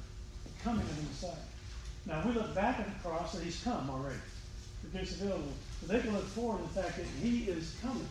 coming 0.63 0.81
of 0.81 0.95
the 0.95 1.03
Messiah. 1.03 1.45
Now, 2.05 2.23
we 2.25 2.33
look 2.33 2.55
back 2.55 2.79
at 2.79 2.85
the 2.85 3.07
cross 3.07 3.33
that 3.33 3.43
he's 3.43 3.61
come 3.63 3.89
already. 3.89 4.19
The 4.83 4.97
grace 4.97 5.19
available. 5.19 5.53
But 5.81 5.89
they 5.89 5.99
can 5.99 6.13
look 6.13 6.25
forward 6.27 6.57
to 6.67 6.73
the 6.73 6.81
fact 6.81 6.97
that 6.97 7.05
he 7.21 7.43
is 7.43 7.75
coming. 7.81 8.07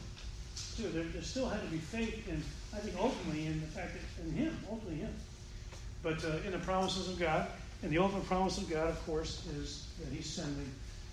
Too. 0.77 0.89
There, 0.89 1.05
there 1.05 1.23
still 1.23 1.49
had 1.49 1.61
to 1.63 1.67
be 1.69 1.79
faith 1.79 2.29
in, 2.29 2.43
I 2.75 2.79
think, 2.79 2.97
ultimately 2.99 3.47
in 3.47 3.61
the 3.61 3.67
fact 3.67 3.93
that 3.95 4.25
in 4.25 4.33
him, 4.33 4.57
ultimately 4.71 5.01
him. 5.01 5.15
But 6.03 6.25
uh, 6.25 6.39
in 6.47 6.53
the 6.53 6.59
promises 6.59 7.09
of 7.09 7.19
God, 7.19 7.47
and 7.83 7.91
the 7.93 7.99
ultimate 7.99 8.27
promise 8.27 8.59
of 8.59 8.69
God, 8.71 8.89
of 8.89 9.05
course, 9.07 9.47
is 9.59 9.87
that 10.01 10.13
he's 10.13 10.29
sending 10.29 10.71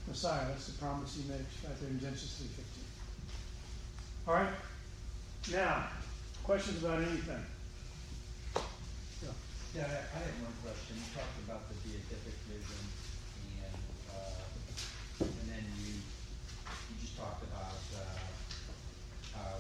Messiah. 0.08 0.46
That's 0.48 0.68
the 0.68 0.78
promise 0.80 1.16
he 1.16 1.24
makes 1.30 1.44
right 1.66 1.78
there 1.82 1.90
in 1.90 2.00
Genesis 2.00 2.42
3.15. 4.28 4.30
All 4.30 4.34
right? 4.36 4.54
Now, 5.52 5.88
questions 6.44 6.84
about 6.84 7.00
anything? 7.02 7.44
Yeah, 9.76 9.84
I, 9.84 10.00
I 10.16 10.20
had 10.24 10.34
one 10.42 10.56
question. 10.64 10.96
You 10.96 11.06
talked 11.14 11.38
about 11.46 11.68
the 11.70 11.76
beatific 11.86 12.34
vision 12.50 12.82
and, 13.62 13.78
uh, 14.10 14.42
and 15.28 15.46
then 15.52 15.64
you, 15.84 16.00
you 16.02 16.96
just 17.04 17.14
talked 17.20 17.44
about, 17.46 17.78
uh, 17.94 18.18
how, 19.38 19.60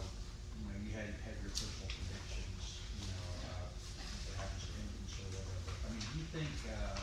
you 0.57 0.63
know, 0.65 0.79
you 0.81 0.95
had, 0.95 1.11
had 1.21 1.37
your 1.43 1.51
personal 1.53 1.91
convictions, 1.91 2.81
you 3.03 3.13
know, 3.13 3.25
uh, 3.51 3.67
what 3.67 4.35
happens 4.41 4.63
to 4.65 4.73
infants 4.79 5.13
or 5.21 5.27
whatever. 5.37 5.53
I 5.85 5.87
mean, 5.93 6.01
do 6.01 6.13
you 6.17 6.27
think, 6.33 6.53
uh, 6.71 6.97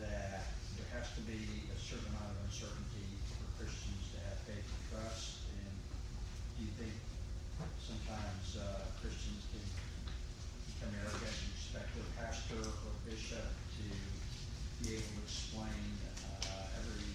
that 0.00 0.46
there 0.78 0.88
has 0.96 1.10
to 1.20 1.22
be 1.28 1.68
a 1.68 1.76
certain 1.76 2.06
amount 2.16 2.32
of 2.32 2.48
uncertainty 2.48 3.06
for 3.28 3.44
Christians 3.60 4.14
to 4.16 4.18
have 4.24 4.38
faith 4.48 4.64
and 4.64 4.82
trust? 4.88 5.44
And 5.52 5.74
do 6.56 6.60
you 6.64 6.72
think 6.80 6.94
sometimes, 7.82 8.56
uh, 8.56 8.88
Christians 9.04 9.42
can 9.52 9.60
become 10.72 10.94
arrogant 10.98 11.28
and 11.30 11.50
just 11.54 11.70
respective 11.72 12.04
pastor 12.18 12.58
or 12.62 12.92
bishop 13.06 13.46
to 13.78 13.84
be 14.82 14.98
able 14.98 15.12
to 15.14 15.22
explain, 15.24 15.84
uh, 16.26 16.78
every, 16.82 17.06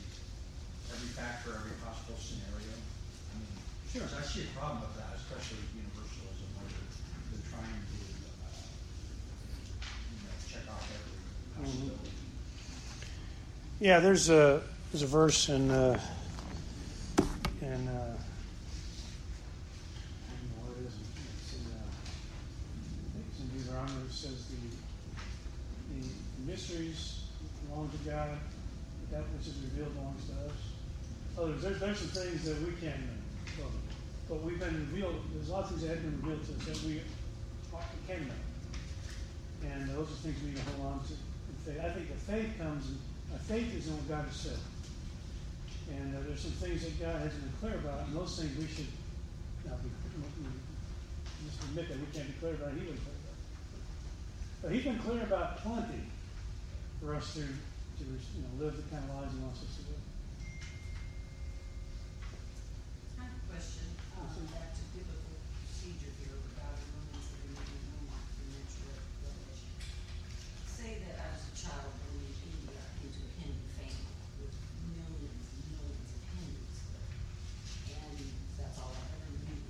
every 0.89 1.11
factor, 1.13 1.51
every 1.61 1.75
possible 1.83 2.15
scenario. 2.17 2.73
I 2.73 3.33
mean, 3.37 3.53
Sure. 3.91 4.03
'cause 4.07 4.17
I 4.19 4.23
see 4.23 4.43
a 4.47 4.51
problem 4.57 4.81
with 4.87 4.95
that, 4.99 5.15
especially 5.19 5.61
with 5.63 5.83
universalism, 5.83 6.47
where 6.59 6.67
they're, 6.71 6.91
they're 7.31 7.47
trying 7.51 7.75
to, 7.75 7.99
uh, 8.39 8.55
you 9.83 10.17
know, 10.25 10.35
check 10.47 10.63
off 10.71 10.83
every 10.91 11.19
possibility. 11.59 12.15
Yeah, 13.87 14.01
there's 14.01 14.29
a 14.29 14.61
there's 14.91 15.03
a 15.03 15.07
verse 15.07 15.47
in 15.47 15.71
uh, 15.71 15.97
in 17.61 17.87
uh. 17.87 18.17
Says 24.11 24.51
the 24.51 26.01
the 26.01 26.51
mysteries 26.51 27.31
belong 27.63 27.87
to 27.87 28.09
God, 28.09 28.35
but 28.99 29.17
that 29.17 29.23
which 29.31 29.47
is 29.47 29.55
revealed 29.63 29.95
belongs 29.95 30.25
to 30.27 30.33
us. 30.51 30.59
Oh, 31.37 31.47
there's 31.53 31.79
there's, 31.79 31.97
some 31.99 32.09
things 32.09 32.43
that 32.43 32.59
we 32.59 32.73
can't 32.81 32.99
know, 32.99 33.71
but, 34.27 34.43
we've 34.43 34.59
been 34.59 34.75
revealed. 34.91 35.15
There's 35.33 35.47
a 35.47 35.53
lot 35.53 35.63
of 35.63 35.69
things 35.69 35.83
that 35.83 35.91
have 35.91 36.03
been 36.03 36.19
revealed 36.19 36.43
to 36.43 36.71
us 36.71 36.81
that 36.81 36.87
we 36.89 36.99
can 38.05 38.27
know, 38.27 39.71
and 39.71 39.89
those 39.91 40.11
are 40.11 40.19
things 40.27 40.43
we 40.43 40.49
need 40.49 40.57
to 40.57 40.63
hold 40.75 40.91
on 40.91 40.99
to. 41.07 41.13
I 41.81 41.89
think 41.91 42.09
the 42.09 42.19
faith 42.29 42.51
comes. 42.59 42.89
In, 42.89 43.06
uh, 43.33 43.37
faith 43.47 43.75
is 43.75 43.87
in 43.87 43.93
what 43.95 44.07
God 44.09 44.25
has 44.25 44.35
said. 44.35 44.59
And 45.91 46.15
uh, 46.15 46.19
there's 46.27 46.41
some 46.41 46.51
things 46.59 46.83
that 46.83 46.99
God 46.99 47.21
hasn't 47.21 47.41
been 47.41 47.53
clear 47.59 47.75
about, 47.79 48.07
and 48.07 48.15
those 48.15 48.39
things 48.39 48.51
we 48.57 48.67
should 48.67 48.91
not 49.65 49.81
be, 49.83 49.89
just 51.45 51.63
admit 51.63 51.87
that 51.87 51.97
we 51.99 52.05
can't 52.11 52.27
be 52.27 52.33
clear 52.39 52.53
about, 52.55 52.73
He 52.75 52.83
was 52.87 52.99
clear 52.99 53.15
about. 53.23 53.39
But 54.61 54.71
He's 54.71 54.83
been 54.83 54.99
clear 54.99 55.23
about 55.23 55.63
plenty 55.63 56.03
for 56.99 57.15
us 57.15 57.33
to, 57.35 57.41
to 57.41 58.03
you 58.03 58.41
know, 58.43 58.65
live 58.65 58.75
the 58.75 58.83
kind 58.91 59.03
of 59.07 59.15
lives 59.15 59.31
He 59.31 59.39
wants 59.39 59.63
us 59.63 59.71
to 59.79 59.81
live. 59.87 60.03
I 63.15 63.23
have 63.23 63.31
a 63.31 63.43
question, 63.47 63.87
um, 64.19 64.27
back 64.51 64.75
to 64.75 64.83
biblical 64.91 65.35
procedure 65.63 66.11
here 66.19 66.35
regarding 66.51 66.89
women's 66.99 67.31
and 67.31 67.47
men's 67.55 67.85
homework 67.95 68.27
and 68.27 68.49
natural 68.59 68.91
revelation. 69.23 69.71
Say 70.67 70.99
that 71.07 71.15
I 71.15 71.27
was 71.31 71.47
a 71.47 71.55
child 71.55 71.95
born 71.95 72.27
in 72.27 72.33
India 72.43 72.81
into 73.07 73.19
a 73.23 73.31
Hindu 73.39 73.65
family 73.77 74.09
with 74.41 74.53
millions 74.89 75.47
and 75.47 75.63
millions 75.73 76.09
of 76.11 76.21
Hindus 76.33 76.77
there, 76.91 77.09
and 77.93 78.17
that's 78.57 78.77
all 78.81 78.93
I 78.93 79.05
ever 79.17 79.31
knew. 79.47 79.61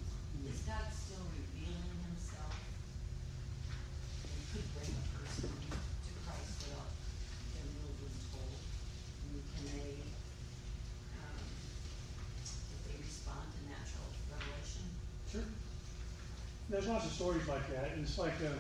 Is 0.48 0.64
God 0.64 0.88
still 0.96 1.24
revealing 1.32 1.96
himself? 2.08 2.56
And 2.56 4.40
could 4.52 4.68
bring 4.76 4.92
a 4.96 5.04
person 5.16 5.52
to 5.52 6.12
Christ 6.24 6.56
without 6.68 6.92
their 7.56 7.68
will 7.78 7.96
being 8.00 8.20
told? 8.32 8.60
I 8.60 9.24
mean, 9.32 9.44
can 9.56 9.64
they, 9.76 9.92
um, 11.20 11.40
if 11.40 12.80
they 12.88 12.96
respond 13.04 13.44
to 13.56 13.60
natural 13.68 14.08
revelation. 14.32 14.88
Sure. 15.32 15.48
There's 16.78 16.90
lots 16.90 17.08
of 17.08 17.12
stories 17.12 17.48
like 17.48 17.68
that, 17.72 17.90
and 17.94 18.04
it's 18.04 18.20
like 18.20 18.34
uh, 18.46 18.54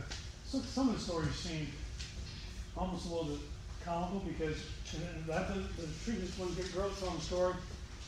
some, 0.43 0.63
some 0.63 0.89
of 0.89 0.95
the 0.95 0.99
stories 0.99 1.29
seem 1.35 1.67
almost 2.75 3.05
a 3.05 3.09
little 3.09 3.25
bit 3.25 3.39
comical 3.85 4.21
because 4.21 4.57
that 5.27 5.53
the, 5.53 5.59
the 5.79 5.87
previous 6.03 6.35
one 6.39 6.49
girl 6.73 6.89
telling 6.97 7.15
the 7.15 7.21
story. 7.21 7.53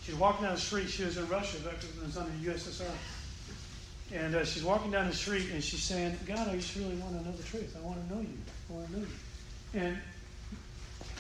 She 0.04 0.14
was 0.14 0.20
walking 0.20 0.46
down 0.46 0.56
the 0.56 0.62
street. 0.62 0.90
She 0.90 1.04
was 1.04 1.18
in 1.18 1.30
Russia. 1.30 1.60
Back 1.60 1.76
when 1.84 2.02
it 2.02 2.08
was 2.08 2.18
under 2.18 2.32
the 2.32 2.50
USSR. 2.50 2.90
And 4.12 4.34
uh, 4.34 4.46
she's 4.46 4.64
walking 4.64 4.90
down 4.90 5.06
the 5.06 5.16
street 5.16 5.52
and 5.54 5.64
she's 5.64 5.84
saying, 5.84 6.18
God, 6.26 6.48
I 6.48 6.56
just 6.56 6.76
really 6.76 6.96
want 6.96 7.16
to 7.20 7.24
know 7.24 7.38
the 7.38 7.44
truth. 7.44 7.78
I 7.80 7.86
want 7.86 8.10
to 8.10 8.16
know 8.16 8.22
you. 8.22 8.38
I 8.68 8.74
want 8.74 8.88
to 8.88 8.94
know 8.94 9.06
you. 9.06 9.80
And 9.80 9.98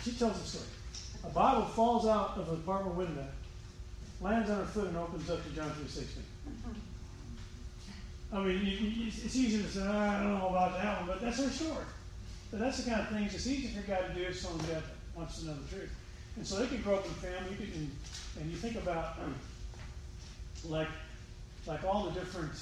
she 0.03 0.13
tells 0.13 0.41
the 0.41 0.47
story. 0.47 0.65
A 1.25 1.29
Bible 1.29 1.65
falls 1.65 2.07
out 2.07 2.39
of 2.39 2.49
an 2.49 2.55
apartment 2.55 2.95
window, 2.95 3.27
lands 4.19 4.49
on 4.49 4.57
her 4.57 4.65
foot, 4.65 4.87
and 4.87 4.97
opens 4.97 5.29
up 5.29 5.43
to 5.43 5.49
John 5.51 5.69
3.16. 5.69 6.05
I 8.31 8.39
mean, 8.39 8.65
you, 8.65 8.71
you, 8.71 9.07
it's 9.07 9.35
easy 9.35 9.63
to 9.63 9.69
say, 9.69 9.81
"Oh, 9.83 9.97
I 9.97 10.23
don't 10.23 10.37
know 10.37 10.49
about 10.49 10.73
that 10.81 10.97
one, 10.99 11.07
but 11.07 11.21
that's 11.21 11.39
her 11.39 11.49
story. 11.49 11.85
But 12.51 12.59
that's 12.59 12.83
the 12.83 12.89
kind 12.89 13.01
of 13.01 13.09
things 13.09 13.33
it's 13.33 13.47
easy 13.47 13.67
for 13.67 13.87
God 13.87 14.07
to 14.07 14.13
do 14.13 14.27
if 14.27 14.37
someone 14.37 14.65
wants 15.15 15.39
to 15.39 15.47
know 15.47 15.55
the 15.55 15.75
truth. 15.75 15.91
And 16.35 16.45
so 16.45 16.59
they 16.59 16.67
can 16.67 16.81
grow 16.81 16.95
up 16.95 17.05
in 17.05 17.11
family, 17.11 17.51
you 17.51 17.57
could, 17.57 17.73
and, 18.39 18.49
you 18.49 18.55
think 18.55 18.75
about 18.77 19.17
like 20.67 20.87
like 21.65 21.83
all 21.83 22.05
the 22.05 22.11
different. 22.11 22.53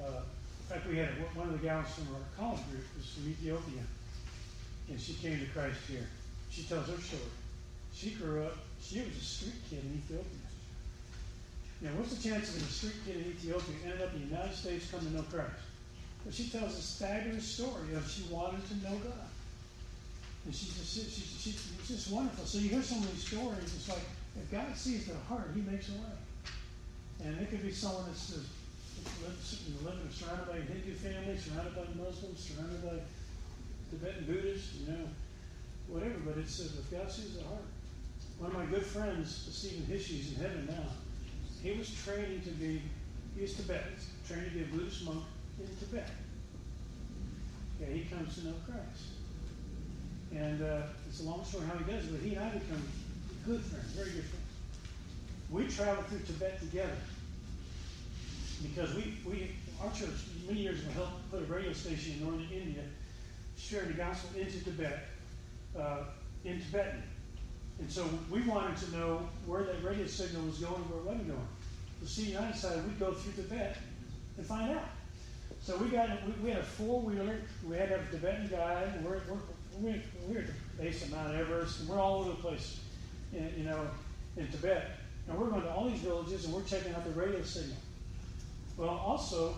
Uh, 0.00 0.20
in 0.20 0.74
fact, 0.74 0.86
we 0.88 0.96
had 0.96 1.10
one 1.34 1.46
of 1.46 1.52
the 1.52 1.66
gals 1.66 1.86
from 1.94 2.08
our 2.14 2.20
college 2.36 2.60
group 2.70 2.84
was 2.96 3.08
from 3.10 3.28
Ethiopia, 3.30 3.82
and 4.88 5.00
she 5.00 5.14
came 5.14 5.38
to 5.38 5.46
Christ 5.46 5.78
here. 5.88 6.06
She 6.50 6.64
tells 6.64 6.86
her 6.88 7.00
story. 7.00 7.22
She 7.94 8.10
grew 8.10 8.44
up. 8.44 8.56
She 8.82 8.98
was 9.00 9.16
a 9.16 9.20
street 9.20 9.54
kid 9.70 9.84
in 9.84 10.02
Ethiopia. 10.04 10.45
Now, 11.82 11.90
what's 11.96 12.14
the 12.16 12.28
chance 12.28 12.56
of 12.56 12.62
a 12.62 12.72
street 12.72 12.96
kid 13.04 13.16
in 13.16 13.32
Ethiopia 13.36 13.76
ended 13.84 14.00
up 14.00 14.14
in 14.14 14.28
the 14.28 14.34
United 14.34 14.56
States 14.56 14.90
coming 14.90 15.12
to 15.12 15.16
know 15.16 15.22
Christ? 15.28 15.60
But 16.24 16.32
she 16.32 16.48
tells 16.48 16.72
a 16.72 16.80
staggering 16.80 17.40
story 17.40 17.94
of 17.94 18.08
she 18.08 18.24
wanted 18.32 18.66
to 18.68 18.74
know 18.82 18.96
God. 19.04 19.28
And 20.46 20.54
she's 20.54 20.72
just, 20.72 20.94
she, 20.94 21.04
she, 21.04 21.22
she, 21.22 21.56
it's 21.78 21.88
just 21.88 22.10
wonderful. 22.10 22.44
So 22.44 22.58
you 22.58 22.70
hear 22.70 22.82
some 22.82 22.98
of 22.98 23.12
these 23.12 23.26
stories, 23.28 23.62
it's 23.62 23.88
like, 23.88 24.06
if 24.40 24.50
God 24.50 24.74
sees 24.76 25.06
their 25.06 25.20
heart, 25.28 25.50
He 25.54 25.60
makes 25.60 25.88
a 25.90 25.92
way. 25.92 26.16
And 27.24 27.40
it 27.40 27.50
could 27.50 27.62
be 27.62 27.72
someone 27.72 28.04
that's 28.06 28.32
just 28.32 28.48
living, 29.20 29.84
living 29.84 30.10
surrounded 30.10 30.48
by 30.48 30.60
Hindu 30.60 30.94
family, 30.94 31.36
surrounded 31.36 31.76
by 31.76 31.86
Muslims, 31.94 32.40
surrounded 32.40 32.82
by 32.82 32.96
Tibetan 33.90 34.24
Buddhists, 34.24 34.74
you 34.80 34.92
know, 34.92 35.04
whatever. 35.88 36.18
But 36.24 36.38
it 36.38 36.48
says, 36.48 36.72
if 36.78 36.90
God 36.90 37.10
sees 37.10 37.36
the 37.36 37.44
heart. 37.44 37.68
One 38.38 38.50
of 38.50 38.58
my 38.58 38.66
good 38.66 38.84
friends, 38.84 39.48
Stephen 39.50 39.86
Hishy, 39.86 40.20
is 40.20 40.32
in 40.32 40.42
heaven 40.42 40.66
now. 40.66 41.05
He 41.66 41.76
was 41.76 41.92
training 42.04 42.42
to 42.42 42.50
be, 42.50 42.80
he 43.36 43.44
Tibetan, 43.44 43.98
trained 44.28 44.44
to 44.44 44.50
be 44.56 44.62
a 44.62 44.66
Buddhist 44.66 45.04
monk 45.04 45.24
in 45.58 45.66
Tibet. 45.80 46.08
Yeah, 47.80 47.88
he 47.88 48.04
comes 48.04 48.36
to 48.36 48.46
know 48.46 48.54
Christ. 48.64 49.06
And 50.32 50.62
uh, 50.62 50.82
it's 51.08 51.22
a 51.22 51.24
long 51.24 51.44
story 51.44 51.66
how 51.66 51.76
he 51.76 51.90
does 51.90 52.04
it, 52.04 52.12
but 52.12 52.20
he 52.20 52.36
and 52.36 52.44
I 52.44 52.50
become 52.50 52.80
good 53.44 53.60
friends, 53.62 53.90
very 53.94 54.10
good 54.10 54.26
friends. 54.26 54.46
We 55.50 55.66
traveled 55.66 56.06
through 56.06 56.20
Tibet 56.20 56.60
together 56.60 56.98
because 58.62 58.94
we, 58.94 59.14
we 59.28 59.50
our 59.82 59.90
church 59.90 60.22
many 60.46 60.60
years 60.60 60.82
ago 60.82 60.90
helped 60.94 61.30
put 61.32 61.42
a 61.42 61.46
radio 61.46 61.72
station 61.72 62.12
in 62.12 62.22
northern 62.22 62.48
India, 62.54 62.84
sharing 63.58 63.88
the 63.88 63.94
gospel 63.94 64.40
into 64.40 64.62
Tibet, 64.62 65.08
uh, 65.76 66.04
in 66.44 66.60
Tibetan. 66.60 67.02
And 67.80 67.90
so 67.90 68.08
we 68.30 68.42
wanted 68.42 68.76
to 68.76 68.96
know 68.96 69.28
where 69.46 69.64
that 69.64 69.82
radio 69.82 70.06
signal 70.06 70.46
was 70.46 70.58
going, 70.58 70.80
where 70.88 71.00
it 71.00 71.04
wasn't 71.04 71.28
going. 71.28 71.48
The 72.02 72.06
CUI 72.06 72.52
decided 72.52 72.84
we'd 72.86 72.98
go 72.98 73.12
through 73.12 73.42
Tibet 73.42 73.76
and 74.36 74.46
find 74.46 74.72
out. 74.72 74.84
So 75.60 75.76
we 75.78 75.88
got 75.88 76.08
we, 76.26 76.32
we 76.44 76.50
had 76.50 76.60
a 76.60 76.64
four 76.64 77.00
wheeler. 77.00 77.40
We 77.66 77.76
had 77.76 77.90
a 77.90 78.00
Tibetan 78.10 78.48
guide. 78.48 78.92
And 78.96 79.04
we're, 79.04 79.20
we're, 79.28 79.38
we're, 79.78 80.02
we're 80.28 80.38
at 80.40 80.46
the 80.46 80.82
base 80.82 81.02
of 81.02 81.12
Mount 81.12 81.34
Everest, 81.34 81.80
and 81.80 81.88
we're 81.88 81.98
all 81.98 82.20
over 82.20 82.30
the 82.30 82.36
place, 82.36 82.80
in, 83.32 83.52
you 83.56 83.64
know, 83.64 83.86
in 84.36 84.48
Tibet. 84.48 84.90
And 85.28 85.38
we're 85.38 85.48
going 85.48 85.62
to 85.62 85.70
all 85.70 85.88
these 85.88 86.00
villages, 86.00 86.44
and 86.44 86.54
we're 86.54 86.62
checking 86.62 86.94
out 86.94 87.04
the 87.04 87.20
radio 87.20 87.42
signal. 87.42 87.76
Well, 88.76 88.90
also, 88.90 89.54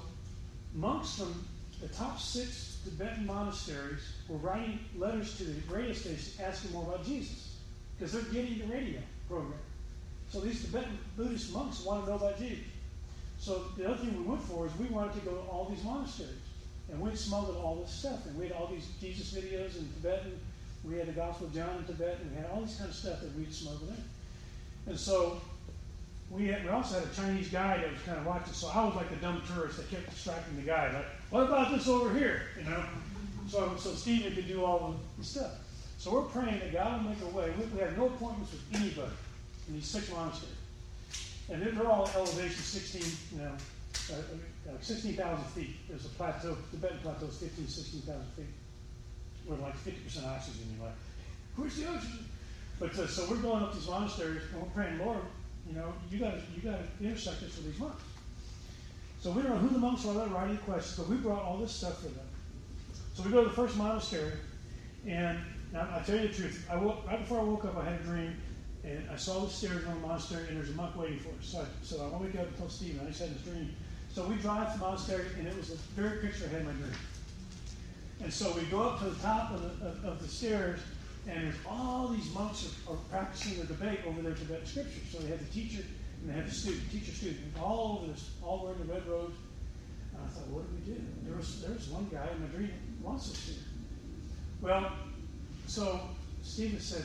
monks 0.75 1.19
from 1.19 1.45
the 1.81 1.89
top 1.89 2.19
six 2.19 2.79
Tibetan 2.85 3.27
monasteries 3.27 4.01
were 4.29 4.39
writing 4.39 4.79
letters 4.97 5.37
to 5.39 5.45
the 5.45 5.75
radio 5.75 5.93
station 5.93 6.45
asking 6.45 6.73
more 6.73 6.85
about 6.85 7.05
Jesus, 7.05 7.57
because 7.97 8.13
they're 8.13 8.23
getting 8.33 8.59
the 8.59 8.73
radio 8.73 9.01
program. 9.29 9.59
So 10.31 10.41
these 10.41 10.63
Tibetan 10.63 10.99
Buddhist 11.17 11.53
monks 11.53 11.85
want 11.85 12.05
to 12.05 12.11
know 12.11 12.17
about 12.17 12.39
Jesus. 12.39 12.65
So 13.39 13.65
the 13.77 13.87
other 13.89 13.97
thing 13.97 14.17
we 14.19 14.29
went 14.29 14.43
for 14.43 14.67
is 14.67 14.77
we 14.77 14.87
wanted 14.87 15.15
to 15.15 15.21
go 15.21 15.33
to 15.33 15.41
all 15.49 15.69
these 15.71 15.83
monasteries. 15.85 16.35
And 16.91 17.01
we 17.01 17.15
smuggled 17.15 17.57
all 17.57 17.77
this 17.77 17.91
stuff. 17.91 18.27
And 18.27 18.37
we 18.39 18.49
had 18.49 18.53
all 18.53 18.67
these 18.67 18.87
Jesus 19.01 19.33
videos 19.33 19.79
in 19.79 19.89
Tibetan. 19.95 20.39
We 20.85 20.97
had 20.97 21.07
the 21.07 21.13
Gospel 21.13 21.47
of 21.47 21.55
John 21.55 21.77
in 21.79 21.85
Tibetan. 21.85 22.31
We 22.31 22.37
had 22.37 22.51
all 22.51 22.61
this 22.61 22.77
kind 22.77 22.91
of 22.91 22.97
stuff 22.97 23.21
that 23.21 23.35
we'd 23.37 23.53
smuggled 23.53 23.89
in. 23.89 24.91
And 24.91 24.99
so 24.99 25.41
we, 26.31 26.49
had, 26.49 26.65
we 26.65 26.71
also 26.71 26.99
had 26.99 27.09
a 27.09 27.15
Chinese 27.15 27.49
guide 27.49 27.83
that 27.83 27.91
was 27.91 28.01
kind 28.03 28.19
of 28.19 28.27
watching. 28.27 28.53
So 28.53 28.69
I 28.69 28.85
was 28.85 28.97
like 28.97 29.11
the 29.11 29.17
dumb 29.17 29.43
tourist 29.55 29.77
that 29.79 29.91
kept 29.91 30.11
distracting 30.11 30.57
the 30.57 30.63
guy. 30.63 30.93
Like, 30.93 31.07
what 31.31 31.45
about 31.45 31.73
this 31.73 31.89
over 31.89 32.13
here? 32.17 32.43
You 32.59 32.69
know? 32.69 32.85
So, 33.49 33.77
so 33.79 33.93
Stephen 33.93 34.35
could 34.35 34.49
do 34.49 34.65
all 34.65 34.97
the 35.17 35.25
stuff. 35.25 35.53
So 35.97 36.13
we're 36.13 36.23
praying 36.23 36.61
that 36.61 36.73
God 36.73 37.03
will 37.03 37.11
make 37.11 37.23
a 37.23 37.37
way. 37.37 37.53
We, 37.59 37.65
we 37.65 37.97
no 37.97 38.07
appointments 38.07 38.53
with 38.53 38.63
anybody 38.75 39.13
in 39.69 39.75
these 39.75 39.87
six 39.87 40.11
monasteries. 40.11 40.55
And 41.51 41.63
they're 41.63 41.87
all 41.87 42.07
at 42.07 42.15
elevation 42.15 42.63
16, 42.63 43.03
you 43.33 43.45
know, 43.45 43.53
uh, 44.11 44.71
uh, 44.71 44.81
16,000 44.81 45.45
feet. 45.47 45.77
There's 45.89 46.05
a 46.05 46.11
plateau, 46.11 46.57
Tibetan 46.71 46.99
plateau 46.99 47.27
is 47.27 47.39
15, 47.39 47.67
16,000 47.67 48.23
feet. 48.37 48.47
We're 49.47 49.57
like 49.57 49.77
50% 49.77 50.27
oxygen. 50.27 50.77
You're 50.77 50.87
like, 50.87 50.97
where's 51.57 51.77
the 51.77 51.89
oxygen? 51.89 52.27
But 52.79 52.99
uh, 52.99 53.07
so 53.07 53.27
we're 53.31 53.37
going 53.37 53.63
up 53.63 53.75
these 53.75 53.89
monasteries 53.89 54.43
and 54.53 54.63
we're 54.63 54.69
praying, 54.69 54.99
Lord, 54.99 55.21
you 55.69 55.75
know, 55.75 55.93
you 56.11 56.19
got 56.19 56.33
to 56.33 56.41
you 56.55 56.63
got 56.63 56.79
to 56.79 57.05
intersect 57.05 57.43
us 57.43 57.57
with 57.57 57.67
these 57.67 57.79
monks. 57.79 58.03
So 59.21 59.33
we 59.33 59.43
don't 59.43 59.53
know 59.53 59.59
who 59.59 59.69
the 59.69 59.79
monks 59.79 60.07
are 60.07 60.15
that 60.15 60.29
are 60.29 60.29
writing 60.29 60.57
the 60.57 60.63
questions, 60.63 60.97
but 60.97 61.09
we 61.09 61.17
brought 61.17 61.43
all 61.43 61.57
this 61.57 61.73
stuff 61.73 61.97
for 62.01 62.09
them. 62.09 62.27
So 63.15 63.25
we 63.25 63.33
go 63.33 63.43
to 63.43 63.49
the 63.49 63.55
first 63.55 63.77
monastery, 63.77 64.33
and 65.07 65.39
now 65.73 65.89
I 65.93 66.03
tell 66.05 66.17
you 66.17 66.29
the 66.29 66.35
truth. 66.35 66.67
I 66.71 66.77
woke, 66.77 67.05
right 67.07 67.19
before 67.19 67.41
I 67.41 67.43
woke 67.43 67.65
up, 67.65 67.77
I 67.77 67.85
had 67.85 68.01
a 68.01 68.05
dream, 68.05 68.37
and 68.85 69.05
I 69.11 69.17
saw 69.17 69.45
the 69.45 69.51
stairs 69.51 69.83
to 69.83 69.89
the 69.89 69.95
monastery, 69.97 70.49
and 70.49 70.57
there's 70.57 70.71
a 70.71 70.75
monk 70.75 70.97
waiting 70.97 71.19
for 71.19 71.31
us. 71.31 71.35
So 71.43 71.61
I, 71.61 71.65
so 71.83 72.05
I 72.05 72.09
want 72.09 72.25
wake 72.25 72.37
up 72.37 72.47
and 72.47 72.57
tell 72.57 72.69
Stephen, 72.69 73.01
I 73.05 73.09
just 73.09 73.21
had 73.21 73.35
this 73.35 73.43
dream. 73.43 73.75
So 74.13 74.25
we 74.27 74.37
drive 74.37 74.73
to 74.73 74.79
the 74.79 74.85
monastery, 74.85 75.27
and 75.39 75.47
it 75.47 75.57
was 75.57 75.69
the 75.69 75.77
very 76.01 76.19
picture 76.19 76.45
I 76.47 76.49
had 76.49 76.61
in 76.61 76.67
my 76.67 76.73
dream. 76.73 76.93
And 78.23 78.33
so 78.33 78.53
we 78.53 78.63
go 78.63 78.83
up 78.83 78.99
to 79.01 79.11
the 79.11 79.23
top 79.23 79.53
of 79.53 79.63
the, 79.63 79.87
of, 79.87 80.05
of 80.05 80.23
the 80.23 80.29
stairs, 80.29 80.81
and 81.29 81.45
there's 81.45 81.57
all 81.69 82.09
these 82.09 82.33
monks 82.33 82.69
are, 82.89 82.93
are 82.93 82.97
practicing 83.11 83.57
their 83.57 83.67
debate 83.67 84.01
over 84.07 84.23
their 84.23 84.35
Tibetan 84.35 84.67
scripture. 84.67 85.01
So 85.11 85.19
they 85.19 85.29
have 85.29 85.39
the 85.39 85.53
teacher 85.53 85.83
and 86.21 86.31
they 86.31 86.35
have 86.35 86.49
the 86.49 86.55
student, 86.55 86.91
teacher 86.91 87.13
student, 87.13 87.41
all 87.61 87.99
over 87.99 88.13
this, 88.13 88.31
all 88.43 88.65
wearing 88.65 88.87
the 88.87 88.93
red 88.93 89.07
robes. 89.07 89.37
And 90.13 90.25
I 90.25 90.29
thought, 90.29 90.49
what 90.49 90.65
do 90.69 90.75
we 90.75 90.95
do? 90.95 91.01
There 91.25 91.37
was 91.37 91.63
there 91.63 91.75
was 91.75 91.89
one 91.89 92.09
guy 92.11 92.27
in 92.35 92.41
my 92.41 92.49
dream 92.49 92.73
wants 93.03 93.31
us 93.31 93.47
to. 93.47 93.53
Well, 94.61 94.93
so 95.67 96.01
Stephen 96.43 96.81
said, 96.81 97.05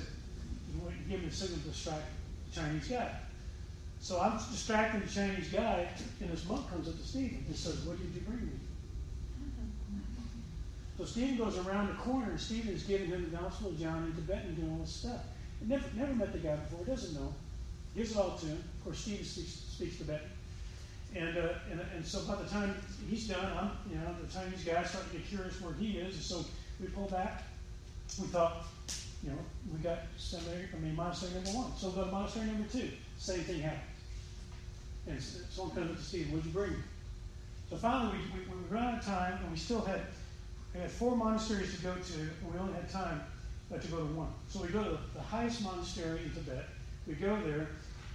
give 1.10 1.22
me 1.22 1.28
a 1.28 1.32
signal 1.32 1.60
to 1.60 1.70
distract 1.70 2.06
the 2.50 2.62
Chinese 2.62 2.88
guy. 2.88 3.12
So 4.00 4.20
I'm 4.20 4.38
distracting 4.38 5.02
the 5.02 5.08
Chinese 5.08 5.50
guy, 5.50 5.88
and 6.20 6.30
this 6.30 6.48
monk 6.48 6.70
comes 6.70 6.88
up 6.88 6.98
to 6.98 7.04
Stephen 7.08 7.46
and 7.48 7.56
says, 7.56 7.86
What 7.86 7.98
did 7.98 8.14
you 8.14 8.22
bring 8.22 8.46
me? 8.46 8.54
So 10.98 11.06
Stephen 11.06 11.38
goes 11.38 11.58
around 11.58 11.88
the 11.88 11.96
corner, 11.96 12.30
and 12.30 12.40
Stephen 12.40 12.74
is 12.74 12.84
giving 12.84 13.08
him 13.08 13.30
the 13.30 13.38
Gospel 13.38 13.70
of 13.70 13.80
John 13.80 14.04
in 14.04 14.14
Tibetan, 14.14 14.56
doing 14.56 14.72
all 14.72 14.80
this 14.80 14.92
stuff. 14.94 15.22
Never, 15.66 15.86
never 15.96 16.14
met 16.14 16.34
the 16.34 16.40
guy 16.40 16.56
before, 16.56 16.86
doesn't 16.86 17.16
know. 17.16 17.34
Gives 17.96 18.12
it 18.12 18.18
all 18.18 18.38
to 18.38 18.46
him. 18.46 18.64
Of 18.78 18.84
course, 18.84 19.00
Stephen 19.00 19.26
speaks, 19.26 19.64
speaks 19.70 19.98
Tibetan. 19.98 20.30
And, 21.16 21.38
uh, 21.38 21.50
and, 21.72 21.80
and 21.96 22.06
so 22.06 22.22
by 22.22 22.36
the 22.42 22.50
time 22.50 22.76
he's 23.10 23.28
done, 23.28 23.46
I'm, 23.58 23.72
you 23.90 23.98
know, 23.98 24.16
the 24.22 24.32
Chinese 24.34 24.64
guy 24.64 24.84
starting 24.84 25.12
to 25.12 25.18
get 25.18 25.28
curious 25.28 25.62
where 25.62 25.74
he 25.74 25.98
is. 25.98 26.16
And 26.16 26.24
so 26.24 26.46
we 26.82 26.88
pull 26.88 27.08
back. 27.08 27.44
We 28.20 28.28
thought, 28.28 28.66
you 29.24 29.30
know, 29.30 29.38
we 29.72 29.80
got 29.80 30.00
seminary, 30.18 30.68
I 30.74 30.80
mean, 30.80 30.96
monastery 30.96 31.34
number 31.34 31.52
one. 31.52 31.72
So 31.78 31.90
we 31.90 31.96
go 31.96 32.06
to 32.06 32.12
monastery 32.12 32.46
number 32.48 32.68
two. 32.70 32.90
Same 33.18 33.40
thing 33.40 33.62
happens. 33.62 33.82
And 35.08 35.22
someone 35.22 35.76
comes 35.76 35.92
up 35.92 35.98
to 35.98 36.04
Stephen, 36.04 36.32
what'd 36.34 36.46
you 36.46 36.52
bring 36.52 36.72
me? 36.72 36.78
So 37.70 37.78
finally, 37.78 38.18
we, 38.34 38.40
we, 38.40 38.46
we 38.46 38.70
ran 38.70 38.84
out 38.84 39.00
of 39.00 39.06
time, 39.06 39.40
and 39.42 39.52
we 39.52 39.58
still 39.58 39.82
had 39.82 40.02
we 40.74 40.82
had 40.82 40.92
four 40.92 41.16
monasteries 41.16 41.76
to 41.76 41.82
go 41.84 41.94
to, 41.94 42.20
and 42.20 42.54
we 42.54 42.60
only 42.60 42.74
had 42.74 42.90
time 42.90 43.22
uh, 43.74 43.78
to 43.78 43.88
go 43.88 43.98
to 43.98 44.06
one. 44.06 44.34
So 44.50 44.62
we 44.62 44.70
go 44.70 44.84
to 44.84 44.98
the 45.14 45.22
highest 45.22 45.64
monastery 45.64 46.22
in 46.24 46.32
Tibet. 46.32 46.66
We 47.08 47.14
go 47.16 47.38
there, 47.46 47.68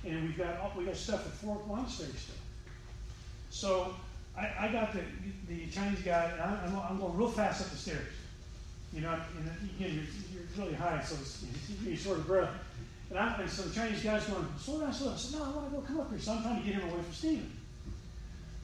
and 0.04 0.22
we've 0.24 0.36
got 0.36 0.76
we 0.76 0.84
got 0.84 0.96
stuff 0.96 1.26
at 1.26 1.32
four 1.32 1.60
monasteries 1.66 2.18
still. 2.18 2.36
So 3.50 3.94
I, 4.36 4.66
I 4.66 4.72
got 4.72 4.92
the, 4.92 5.00
the 5.48 5.66
Chinese 5.70 6.02
guy, 6.02 6.30
and 6.32 6.40
I, 6.40 6.66
am 6.66 6.76
I'm 6.76 6.98
going 7.00 7.16
real 7.16 7.30
fast 7.30 7.62
up 7.62 7.70
the 7.70 7.76
stairs. 7.76 8.06
You 8.92 9.02
know, 9.02 9.20
and 9.36 9.50
again, 9.76 10.06
you're, 10.32 10.40
you're 10.40 10.48
really 10.56 10.74
high, 10.74 11.02
so 11.02 11.16
it's, 11.20 11.44
you're 11.84 11.96
sort 11.96 12.18
of 12.18 12.26
breath. 12.26 12.50
And, 13.10 13.18
I, 13.18 13.40
and 13.40 13.50
so 13.50 13.62
the 13.62 13.74
Chinese 13.74 14.02
guy's 14.02 14.24
going, 14.24 14.46
slow 14.58 14.80
down, 14.80 14.92
slow 14.92 15.08
down. 15.08 15.14
I 15.14 15.18
said, 15.18 15.38
no, 15.38 15.44
I 15.44 15.50
want 15.50 15.70
to 15.70 15.76
go 15.76 15.82
come 15.82 16.00
up 16.00 16.10
here. 16.10 16.18
So 16.18 16.32
I'm 16.32 16.42
trying 16.42 16.60
to 16.60 16.66
get 16.66 16.74
him 16.80 16.88
away 16.88 17.02
from 17.02 17.12
Stephen. 17.12 17.52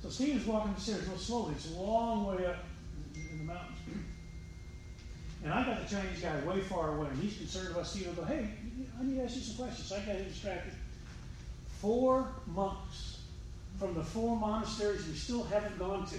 So 0.02 0.10
Stephen's 0.10 0.46
walking 0.46 0.74
the 0.74 0.80
stairs 0.80 1.06
real 1.08 1.18
slowly. 1.18 1.54
It's 1.54 1.70
a 1.70 1.80
long 1.80 2.26
way 2.26 2.46
up 2.46 2.64
in 3.14 3.38
the 3.38 3.44
mountains. 3.44 3.78
And 5.42 5.52
I 5.52 5.64
got 5.64 5.86
the 5.86 5.94
Chinese 5.94 6.20
guy 6.20 6.40
way 6.44 6.60
far 6.60 6.96
away, 6.96 7.08
and 7.08 7.22
he's 7.22 7.36
concerned 7.36 7.68
about 7.70 7.86
Stephen. 7.86 8.14
But 8.14 8.26
hey, 8.26 8.48
I 8.98 9.02
need 9.02 9.16
to 9.16 9.24
ask 9.24 9.36
you 9.36 9.42
some 9.42 9.56
questions. 9.56 9.88
So 9.88 9.96
I 9.96 10.00
got 10.00 10.16
him 10.16 10.24
distracted. 10.24 10.72
Four 11.80 12.28
monks 12.46 13.18
from 13.78 13.94
the 13.94 14.02
four 14.02 14.36
monasteries 14.36 15.06
we 15.06 15.14
still 15.14 15.44
haven't 15.44 15.78
gone 15.78 16.06
to 16.06 16.16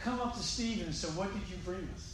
come 0.00 0.20
up 0.20 0.36
to 0.36 0.42
Stephen 0.42 0.86
and 0.86 0.94
said, 0.94 1.14
What 1.16 1.32
did 1.32 1.42
you 1.48 1.56
bring 1.64 1.88
us? 1.94 2.11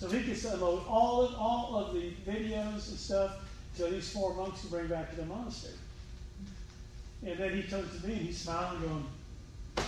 So 0.00 0.08
he 0.08 0.34
to 0.34 0.54
unload 0.54 0.86
all 0.88 1.22
of, 1.22 1.34
all 1.34 1.76
of 1.76 1.92
the 1.92 2.12
videos 2.26 2.88
and 2.88 2.98
stuff 2.98 3.32
to 3.76 3.84
these 3.84 4.10
four 4.10 4.34
monks 4.34 4.62
to 4.62 4.68
bring 4.68 4.86
back 4.86 5.10
to 5.10 5.16
the 5.16 5.26
monastery. 5.26 5.74
And 7.22 7.38
then 7.38 7.54
he 7.54 7.62
turns 7.64 8.00
to 8.00 8.06
me 8.06 8.14
and 8.14 8.22
he's 8.22 8.38
smiling, 8.38 8.80
going. 8.80 9.04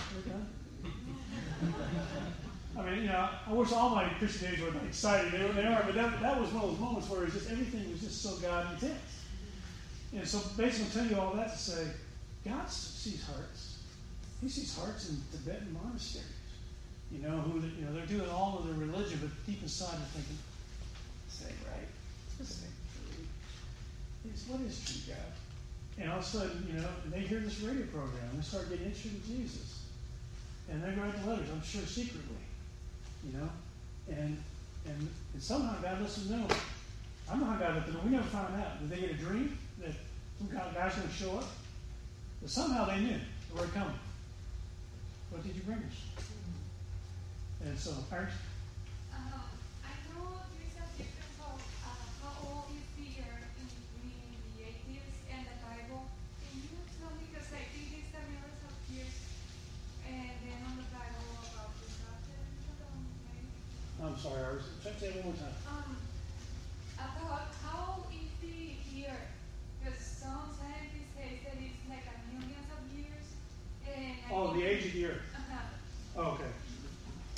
I 2.77 2.81
mean, 2.83 3.01
you 3.01 3.07
know, 3.07 3.29
I 3.47 3.53
wish 3.53 3.71
all 3.71 3.89
my 3.89 4.05
Christian 4.19 4.51
days 4.51 4.61
were 4.61 4.71
exciting. 4.85 5.31
They, 5.31 5.61
they 5.61 5.65
are, 5.65 5.81
but 5.83 5.95
that, 5.95 6.21
that 6.21 6.39
was 6.39 6.51
one 6.51 6.63
of 6.63 6.69
those 6.71 6.79
moments 6.79 7.09
where 7.09 7.25
just 7.25 7.49
everything 7.49 7.91
was 7.91 8.01
just 8.01 8.21
so 8.21 8.35
God 8.37 8.71
intense. 8.73 8.99
And 10.15 10.27
so 10.27 10.39
basically, 10.55 10.85
I'm 10.85 10.91
telling 10.91 11.09
you 11.09 11.19
all 11.19 11.33
that 11.33 11.53
to 11.53 11.57
say, 11.57 11.87
God 12.45 12.69
sees 12.69 13.25
hearts. 13.25 13.79
He 14.41 14.49
sees 14.49 14.77
hearts 14.77 15.09
in 15.09 15.17
Tibetan 15.31 15.73
monasteries. 15.73 16.27
You 17.13 17.21
know, 17.21 17.37
who 17.45 17.61
you 17.61 17.85
know 17.85 17.93
they're 17.93 18.05
doing 18.05 18.29
all 18.29 18.59
of 18.59 18.65
their 18.65 18.75
religion, 18.75 19.19
but 19.21 19.31
deep 19.45 19.61
inside 19.61 19.93
they're 19.93 20.13
thinking, 20.17 20.37
"This 21.29 21.45
ain't 21.45 21.61
right. 21.69 21.89
This 22.39 22.63
ain't 22.65 22.73
true. 22.97 23.25
It's, 24.29 24.47
what 24.47 24.61
is 24.61 24.81
true, 24.83 25.13
God?" 25.13 25.31
And 26.01 26.09
all 26.09 26.17
of 26.17 26.23
a 26.23 26.27
sudden, 26.27 26.65
you 26.67 26.81
know, 26.81 26.89
they 27.11 27.21
hear 27.21 27.39
this 27.39 27.59
radio 27.61 27.85
program 27.85 28.29
and 28.31 28.39
they 28.39 28.43
start 28.43 28.69
getting 28.69 28.87
interested 28.87 29.13
in 29.13 29.21
Jesus, 29.37 29.85
and 30.69 30.83
they 30.83 30.89
write 30.99 31.13
the 31.21 31.29
letters. 31.29 31.49
I'm 31.53 31.61
sure 31.61 31.85
secretly 31.85 32.41
you 33.23 33.37
know? 33.37 33.49
And 34.09 34.37
and, 34.85 35.09
and 35.33 35.41
somehow 35.41 35.81
God 35.81 36.01
lets 36.01 36.15
them 36.17 36.39
know. 36.39 36.47
I 37.31 37.37
know 37.37 37.45
how 37.45 37.55
God 37.57 37.75
let 37.75 37.85
them 37.85 37.95
know. 37.95 38.01
We 38.03 38.11
never 38.11 38.27
found 38.27 38.53
out. 38.55 38.79
Did 38.81 38.89
they 38.89 39.07
get 39.07 39.11
a 39.11 39.13
dream 39.13 39.57
that 39.79 39.91
some 40.37 40.49
kind 40.49 40.67
of 40.67 40.75
guy's 40.75 40.93
going 40.95 41.07
to 41.07 41.13
show 41.13 41.37
up? 41.37 41.45
But 42.41 42.49
somehow 42.49 42.85
they 42.85 42.99
knew 42.99 43.15
they 43.15 43.61
were 43.61 43.67
coming. 43.67 43.95
What 45.29 45.41
did 45.43 45.55
you 45.55 45.61
bring 45.61 45.77
us? 45.77 46.32
And 47.65 47.79
so, 47.79 47.91
Ernst? 48.11 48.35
Uh, 49.13 49.47
I 49.87 49.91
know 50.11 50.43
there's 50.51 50.75
a 50.75 50.85
difference 50.99 51.39
of 51.39 51.55
uh, 51.87 52.03
how 52.19 52.33
old 52.43 52.67
is 52.75 52.83
the 52.99 53.07
year 53.07 53.35
in 53.55 53.67
reading 54.03 54.35
the 54.51 54.67
atheist 54.67 55.23
and 55.31 55.47
the 55.47 55.57
Bible. 55.63 56.11
Can 56.43 56.59
you 56.59 56.75
tell 56.99 57.15
me, 57.15 57.23
because 57.31 57.47
I 57.55 57.63
think 57.71 58.03
it's 58.03 58.11
the 58.11 58.19
millions 58.27 58.61
of 58.67 58.75
years, 58.91 59.15
and 60.03 60.35
then 60.43 60.59
on 60.67 60.75
the 60.75 60.89
Bible 60.91 61.23
about 61.39 61.71
the 61.79 61.87
Satan, 61.87 62.43
I'm 64.03 64.17
sorry, 64.19 64.43
I 64.43 64.51
was, 64.59 64.67
say 64.83 65.07
it 65.07 65.23
one 65.23 65.31
more 65.31 65.39
time. 65.39 65.55
Um, 65.63 65.95
about 66.99 67.47
how 67.63 68.03
is 68.11 68.27
the 68.43 68.75
year? 68.91 69.15
Because 69.79 69.99
some 70.03 70.51
scientists 70.51 71.15
say 71.15 71.39
that 71.47 71.55
it's 71.63 71.79
like 71.87 72.03
a 72.11 72.15
millions 72.27 72.67
of 72.75 72.83
years, 72.91 73.23
and 73.87 74.19
I 74.27 74.35
Oh, 74.35 74.51
the 74.51 74.59
think- 74.59 74.67
age 74.67 74.85
of 74.87 74.93
the 74.99 75.05
earth. 75.15 75.23
Uh-huh. 75.31 76.19
Oh, 76.19 76.35
okay. 76.35 76.51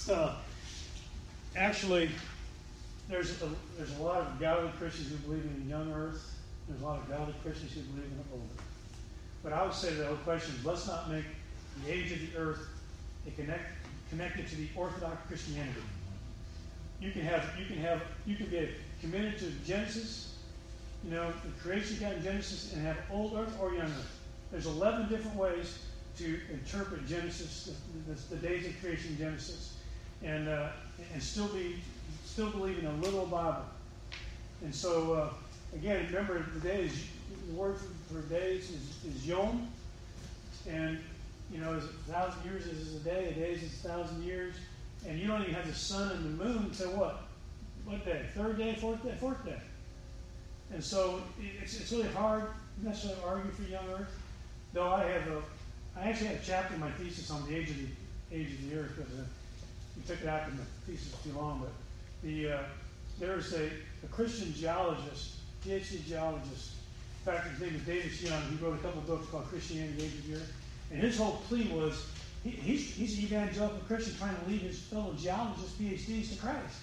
Uh, 0.10 0.36
actually, 1.56 2.10
there's 3.10 3.42
a, 3.42 3.50
there's 3.78 3.98
a 3.98 4.04
lot 4.04 4.22
of 4.22 4.40
godly 4.40 4.70
Christians 4.78 5.10
who 5.10 5.16
believe 5.18 5.44
in 5.46 5.64
a 5.66 5.70
young 5.70 5.92
earth. 5.94 6.36
There's 6.68 6.82
a 6.82 6.86
lot 6.86 7.00
of 7.00 7.10
godly 7.10 7.34
Christians 7.44 7.74
who 7.74 7.82
believe 7.82 8.12
in 8.12 8.18
an 8.18 8.26
old 8.32 8.48
earth. 8.58 8.66
But 9.44 9.54
I 9.54 9.64
would 9.64 9.74
say 9.74 9.94
the 9.94 10.06
whole 10.06 10.16
question 10.18 10.54
is 10.56 10.66
let's 10.66 10.88
not 10.88 11.12
make 11.12 11.26
the 11.84 11.92
age 11.92 12.12
of 12.12 12.20
the 12.20 12.38
earth 12.38 12.68
a 13.28 13.32
connect, 13.32 13.64
connected 14.10 14.48
to 14.50 14.56
the 14.56 14.68
Orthodox 14.76 15.18
Christianity. 15.28 15.82
You 17.00 17.12
can 17.12 17.22
have 17.22 17.44
you 17.60 17.66
can 17.66 17.78
have 17.78 18.02
you 18.26 18.36
can 18.36 18.48
be 18.48 18.70
committed 19.02 19.38
to 19.40 19.52
Genesis, 19.66 20.36
you 21.04 21.12
know, 21.12 21.32
the 21.44 21.62
creation 21.62 21.98
account 21.98 22.18
in 22.18 22.24
Genesis, 22.24 22.74
and 22.74 22.86
have 22.86 22.98
old 23.12 23.34
earth 23.36 23.56
or 23.60 23.74
young 23.74 23.88
earth. 23.88 24.20
There's 24.52 24.68
11 24.68 25.10
different 25.10 25.36
ways 25.36 25.80
to 26.18 26.40
interpret 26.52 27.06
Genesis, 27.08 27.76
the, 28.08 28.14
the, 28.14 28.36
the 28.36 28.48
days 28.48 28.66
of 28.66 28.80
creation 28.82 29.12
in 29.12 29.18
Genesis, 29.18 29.75
and 30.24 30.48
uh, 30.48 30.70
and 31.14 31.22
still 31.22 31.48
be 31.48 31.76
still 32.26 32.50
believe 32.50 32.80
in 32.80 32.86
a 32.86 32.94
literal 32.96 33.26
Bible. 33.26 33.66
And 34.64 34.74
so 34.74 35.14
uh, 35.14 35.30
again, 35.76 36.06
remember 36.08 36.46
the 36.54 36.60
days. 36.60 37.08
The 37.48 37.54
word 37.54 37.78
for, 38.12 38.22
days 38.22 38.72
is, 38.72 39.16
is 39.16 39.28
yom, 39.28 39.68
and 40.68 41.00
you 41.52 41.60
know, 41.60 41.74
as 41.74 41.84
a 41.84 42.12
thousand 42.12 42.44
years 42.44 42.66
is 42.66 42.96
a 42.96 43.00
day, 43.00 43.30
a 43.30 43.34
day 43.34 43.52
is 43.52 43.64
a 43.64 43.88
thousand 43.88 44.24
years, 44.24 44.56
and 45.08 45.20
you 45.20 45.28
don't 45.28 45.42
even 45.42 45.54
have 45.54 45.68
the 45.68 45.74
sun 45.74 46.12
and 46.12 46.26
the 46.26 46.44
moon 46.44 46.58
until 46.58 46.90
what? 46.92 47.24
What 47.86 48.04
day? 48.04 48.26
Third 48.34 48.58
day, 48.58 48.76
fourth 48.80 49.04
day, 49.04 49.14
fourth 49.20 49.46
day. 49.46 49.60
And 50.74 50.84
so 50.84 51.22
it's, 51.62 51.80
it's 51.80 51.92
really 51.92 52.08
hard 52.10 52.48
necessarily 52.82 53.22
to 53.22 53.28
argue 53.28 53.52
for 53.52 53.64
young 53.64 53.88
Earth. 53.98 54.20
Though 54.74 54.90
I 54.90 55.06
have 55.06 55.28
a, 55.28 55.42
I 55.98 56.10
actually 56.10 56.28
had 56.28 56.38
a 56.38 56.46
chapter 56.46 56.74
in 56.74 56.80
my 56.80 56.92
thesis 56.92 57.30
on 57.30 57.48
the 57.48 57.56
age 57.56 57.70
of 57.70 57.78
the 57.78 58.36
age 58.36 58.52
of 58.52 58.70
the 58.70 58.78
Earth 58.78 58.92
because 58.98 59.14
we 59.96 60.04
took 60.04 60.22
it 60.22 60.28
out 60.28 60.50
in 60.50 60.58
the 60.58 60.64
thesis 60.86 61.14
too 61.24 61.38
long. 61.38 61.62
But 61.62 61.72
the 62.24 62.54
uh, 62.54 62.64
there's 63.20 63.54
a, 63.54 63.66
a 63.66 64.08
Christian 64.12 64.54
geologist, 64.54 65.38
PhD 65.66 66.06
geologist. 66.06 66.72
In 67.26 67.34
fact, 67.34 67.48
his 67.48 67.60
name 67.60 67.76
is 67.76 67.82
David 67.84 68.22
Young. 68.22 68.42
He 68.50 68.64
wrote 68.64 68.76
a 68.76 68.84
couple 68.84 69.00
of 69.00 69.08
books 69.08 69.28
called 69.30 69.48
Christianity: 69.50 69.94
the 69.98 70.04
Age 70.06 70.14
of 70.14 70.28
the 70.28 70.36
Earth. 70.36 70.54
And 70.92 71.02
his 71.02 71.18
whole 71.18 71.42
plea 71.48 71.68
was 71.74 72.06
he, 72.44 72.52
he's, 72.52 72.94
he's 72.94 73.18
an 73.18 73.26
evangelical 73.26 73.80
Christian 73.88 74.16
trying 74.18 74.36
to 74.36 74.50
lead 74.50 74.62
his 74.62 74.80
fellow 74.80 75.14
geologists, 75.18 75.74
PhDs, 75.82 76.34
to 76.34 76.40
Christ. 76.40 76.78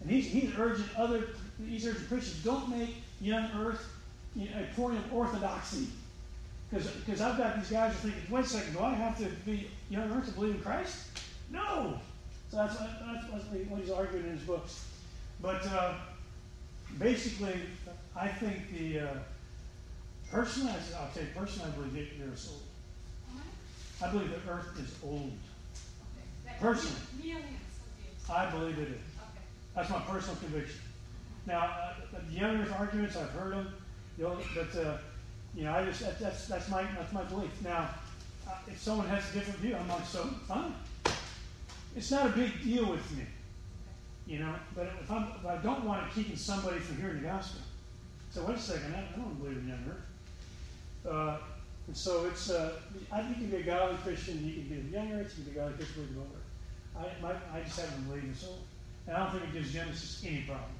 And 0.00 0.10
he's, 0.10 0.26
he's 0.26 0.52
urging 0.56 0.88
other 0.96 1.26
he's 1.66 1.86
urging 1.86 2.06
Christians 2.06 2.42
don't 2.44 2.68
make 2.68 2.96
young 3.20 3.50
Earth 3.56 3.84
you 4.36 4.48
know, 4.48 4.56
a 4.60 4.74
point 4.74 4.98
of 4.98 5.12
orthodoxy. 5.12 5.88
Because 6.70 7.20
I've 7.20 7.36
got 7.36 7.58
these 7.58 7.70
guys 7.70 7.92
who 7.92 8.08
are 8.08 8.12
thinking, 8.12 8.34
wait 8.34 8.44
a 8.44 8.48
second, 8.48 8.72
do 8.72 8.80
I 8.80 8.94
have 8.94 9.18
to 9.18 9.26
be 9.44 9.68
young 9.90 10.10
Earth 10.10 10.26
to 10.26 10.32
believe 10.32 10.54
in 10.54 10.60
Christ? 10.60 11.08
No. 11.50 12.00
So 12.52 12.58
that's, 12.58 12.76
that's 12.76 13.46
what 13.70 13.80
he's 13.80 13.90
arguing 13.90 14.26
in 14.26 14.32
his 14.32 14.42
books. 14.42 14.84
But 15.40 15.66
uh, 15.68 15.94
basically, 16.98 17.54
I 18.14 18.28
think 18.28 18.70
the 18.76 18.98
uh, 18.98 19.14
personally, 20.30 20.74
I'll 21.00 21.08
tell 21.14 21.22
you 21.22 21.30
personally, 21.34 21.70
I 21.72 21.76
believe 21.78 21.94
the 21.94 22.24
earth 22.26 22.34
is 22.34 22.50
old. 22.50 22.62
I 24.02 24.12
believe 24.12 24.30
the 24.30 24.52
earth 24.52 24.78
is 24.78 24.94
old. 25.02 25.32
Personally. 26.60 27.00
I 28.30 28.50
believe 28.50 28.78
it 28.78 28.88
is. 28.88 29.00
That's 29.74 29.88
my 29.88 30.00
personal 30.00 30.36
conviction. 30.36 30.80
Now, 31.46 31.60
uh, 31.60 31.94
the 32.12 32.38
young 32.38 32.58
earth 32.58 32.74
arguments, 32.78 33.16
I've 33.16 33.30
heard 33.30 33.54
them, 33.54 33.74
you 34.18 34.24
know, 34.24 34.38
but, 34.54 34.78
uh, 34.78 34.98
you 35.54 35.64
know, 35.64 35.72
I 35.72 35.86
just, 35.86 36.00
that, 36.00 36.20
that's, 36.20 36.48
that's 36.48 36.68
my, 36.68 36.82
that's 36.98 37.14
my 37.14 37.24
belief. 37.24 37.50
Now, 37.64 37.88
uh, 38.46 38.56
if 38.68 38.78
someone 38.78 39.08
has 39.08 39.24
a 39.30 39.38
different 39.38 39.58
view, 39.60 39.74
I'm 39.74 39.88
like, 39.88 40.04
so, 40.04 40.24
fine. 40.46 40.74
It's 41.94 42.10
not 42.10 42.26
a 42.26 42.30
big 42.30 42.62
deal 42.62 42.90
with 42.90 43.16
me, 43.16 43.24
you 44.26 44.38
know, 44.38 44.54
but 44.74 44.90
if 45.02 45.10
I'm, 45.10 45.28
if 45.38 45.46
I 45.46 45.56
don't 45.56 45.84
want 45.84 46.06
it 46.06 46.14
keeping 46.14 46.36
somebody 46.36 46.78
from 46.78 46.96
hearing 46.96 47.22
the 47.22 47.28
gospel. 47.28 47.60
So 48.30 48.44
wait 48.44 48.56
a 48.56 48.60
second, 48.60 48.94
I, 48.94 49.16
don't 49.16 49.42
believe 49.42 49.58
in 49.58 49.68
young 49.68 49.84
earth. 49.90 51.12
Uh, 51.12 51.36
and 51.86 51.96
so 51.96 52.24
it's, 52.26 52.50
uh, 52.50 52.72
I, 53.10 53.22
think 53.22 53.38
you 53.38 53.48
can 53.48 53.50
be 53.50 53.56
a 53.56 53.62
godly 53.62 53.98
Christian, 53.98 54.46
you 54.46 54.54
can 54.54 54.62
be 54.62 54.96
a 54.96 55.00
young 55.00 55.12
earth, 55.12 55.34
you 55.36 55.44
can 55.44 55.52
be 55.52 55.58
a 55.58 55.62
godly 55.62 55.76
Christian, 55.76 56.04
believe 56.04 56.16
in 56.16 56.22
old 56.22 56.30
earth. 56.34 56.42
I, 56.96 57.22
my, 57.22 57.58
I 57.58 57.62
just 57.62 57.78
happen 57.78 58.02
to 58.02 58.08
believe 58.08 58.24
in 58.24 58.34
soul. 58.34 58.58
And 59.06 59.16
I 59.16 59.24
don't 59.24 59.32
think 59.32 59.44
it 59.44 59.52
gives 59.52 59.72
Genesis 59.72 60.22
any 60.24 60.42
problems. 60.42 60.72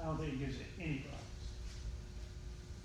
I 0.00 0.06
don't 0.06 0.18
think 0.18 0.32
it 0.32 0.38
gives 0.38 0.56
it 0.56 0.66
any 0.80 1.04
problems. 1.04 1.20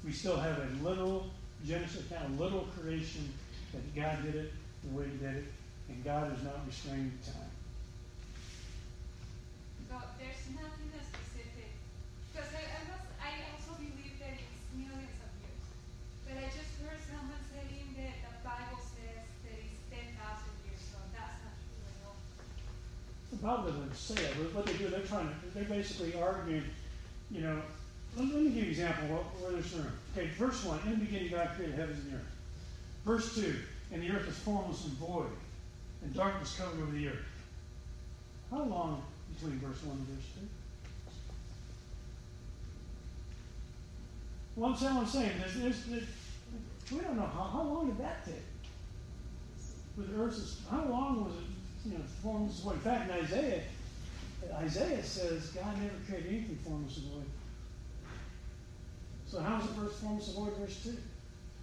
We 0.03 0.11
still 0.11 0.37
have 0.37 0.59
a 0.59 0.83
literal 0.83 1.27
Genesis 1.65 2.05
account, 2.05 2.37
a 2.37 2.43
literal 2.43 2.67
creation 2.77 3.33
that 3.73 3.95
God 3.95 4.23
did 4.23 4.35
it 4.35 4.53
the 4.83 4.97
way 4.97 5.05
He 5.05 5.17
did 5.17 5.37
it, 5.37 5.45
and 5.89 6.03
God 6.03 6.33
is 6.33 6.43
not 6.43 6.65
restrained 6.65 7.17
time. 7.25 7.53
So 9.89 9.95
there's 10.17 10.43
nothing 10.57 10.89
specific. 10.99 11.71
Because 12.33 12.49
I, 12.51 12.63
I 12.65 12.81
was, 12.89 13.03
I 13.21 13.31
also 13.53 13.77
believe 13.79 14.17
that 14.19 14.35
it's 14.35 14.65
millions 14.75 15.19
of 15.21 15.31
years. 15.39 15.65
But 16.27 16.35
I 16.41 16.47
just 16.51 16.73
heard 16.81 16.99
someone 17.05 17.39
saying 17.53 17.95
that 18.01 18.15
the 18.25 18.33
Bible 18.43 18.81
says 18.81 19.23
that 19.45 19.55
it's 19.55 19.81
ten 19.87 20.07
thousand 20.19 20.51
years, 20.67 20.81
so 20.83 20.97
that's 21.15 21.37
not 21.45 21.55
true 21.63 21.79
at 21.85 21.95
all. 22.03 22.17
The 23.31 23.39
Bible 23.39 23.63
doesn't 23.71 23.95
say 23.95 24.17
that, 24.19 24.33
but 24.35 24.51
what 24.51 24.65
they 24.65 24.75
do, 24.75 24.89
they're 24.89 25.07
trying 25.07 25.29
to, 25.29 25.35
they're 25.53 25.69
basically 25.69 26.17
arguing, 26.19 26.65
you 27.31 27.41
know, 27.45 27.61
let, 28.17 28.27
let 28.33 28.41
me 28.41 28.49
give 28.49 28.55
you 28.55 28.63
an 28.63 28.69
example 28.69 29.07
where, 29.07 29.23
where 29.39 29.51
there's 29.53 29.71
room. 29.73 29.91
Okay, 30.11 30.27
verse 30.35 30.63
1, 30.65 30.79
in 30.85 30.99
the 30.99 31.05
beginning 31.05 31.31
God 31.31 31.49
created 31.55 31.75
heavens 31.77 31.99
and 32.03 32.11
the 32.11 32.15
earth. 32.17 32.31
Verse 33.05 33.35
2, 33.35 33.55
and 33.91 34.01
the 34.01 34.09
earth 34.11 34.25
was 34.25 34.35
formless 34.39 34.83
and 34.85 34.93
void, 34.93 35.29
and 36.05 36.13
darkness 36.13 36.55
covered 36.57 36.81
over 36.81 36.91
the 36.91 37.07
earth. 37.07 37.25
How 38.51 38.63
long 38.63 39.03
between 39.33 39.59
verse 39.59 39.83
1 39.83 39.97
and 39.97 40.07
verse 40.07 40.25
2? 40.35 40.47
Well, 44.55 44.69
I'm 44.69 44.77
saying, 44.77 44.97
I'm 44.97 45.07
saying, 45.07 45.31
there's, 45.39 45.55
there's, 45.55 45.83
there's, 45.85 46.03
we 46.91 46.99
don't 46.99 47.17
know, 47.17 47.25
how, 47.25 47.43
how 47.43 47.63
long 47.63 47.87
did 47.87 47.97
that 47.97 48.23
take? 48.23 48.35
With 49.97 50.15
the 50.15 50.23
earth, 50.23 50.33
is- 50.37 50.61
how 50.69 50.85
long 50.85 51.25
was 51.25 51.33
it, 51.33 51.89
you 51.91 51.97
know, 51.97 52.03
formless 52.21 52.59
void? 52.59 52.73
In 52.73 52.79
fact, 52.79 53.09
in 53.09 53.23
Isaiah, 53.23 53.61
Isaiah 54.61 55.03
says 55.03 55.47
God 55.47 55.75
never 55.81 55.95
created 56.07 56.31
anything 56.31 56.59
formless 56.63 56.97
and 56.97 57.07
void. 57.07 57.25
So 59.25 59.39
how 59.41 59.59
is 59.59 59.65
it 59.65 59.71
verse 59.71 59.97
formless 59.99 60.27
and 60.27 60.37
void, 60.37 60.55
verse 60.57 60.83
2? 60.83 60.95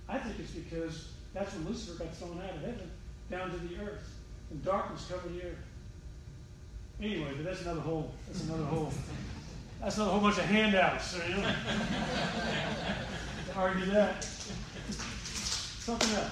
I 0.09 0.19
think 0.19 0.41
it's 0.41 0.51
because 0.51 1.09
that's 1.33 1.55
when 1.55 1.69
Lucifer 1.69 2.03
got 2.05 2.15
thrown 2.17 2.41
out 2.45 2.57
of 2.57 2.61
heaven 2.61 2.91
down 3.31 3.51
to 3.51 3.57
the 3.57 3.77
earth, 3.83 4.12
and 4.53 4.65
darkness 4.65 5.07
covered 5.11 5.35
the 5.35 5.43
earth. 5.49 5.57
Anyway, 7.01 7.33
but 7.37 7.45
that's 7.45 7.63
another 7.63 7.81
whole, 7.81 8.13
that's 8.29 8.45
another 8.45 8.65
whole, 8.65 8.93
that's 9.81 9.97
another 9.97 10.13
whole 10.13 10.21
bunch 10.21 10.39
of 10.39 10.45
handouts, 10.45 11.07
so, 11.07 11.19
you 11.27 11.35
know? 11.37 11.53
argue 13.57 13.87
that. 13.87 14.25
Something 15.83 16.15
else. 16.15 16.31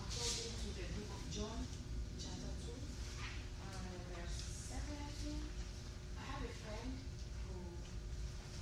According 0.00 0.56
to 0.56 0.68
the 0.74 0.84
book 0.96 1.12
of 1.12 1.28
John, 1.28 1.60
chapter 2.16 2.48
two, 2.64 2.72
and 2.72 4.00
verse 4.16 4.72
seven, 4.72 4.96
I 4.96 5.12
think, 5.20 5.44
I 6.16 6.24
have 6.32 6.40
a 6.40 6.48
friend 6.64 6.88
who, 7.44 7.52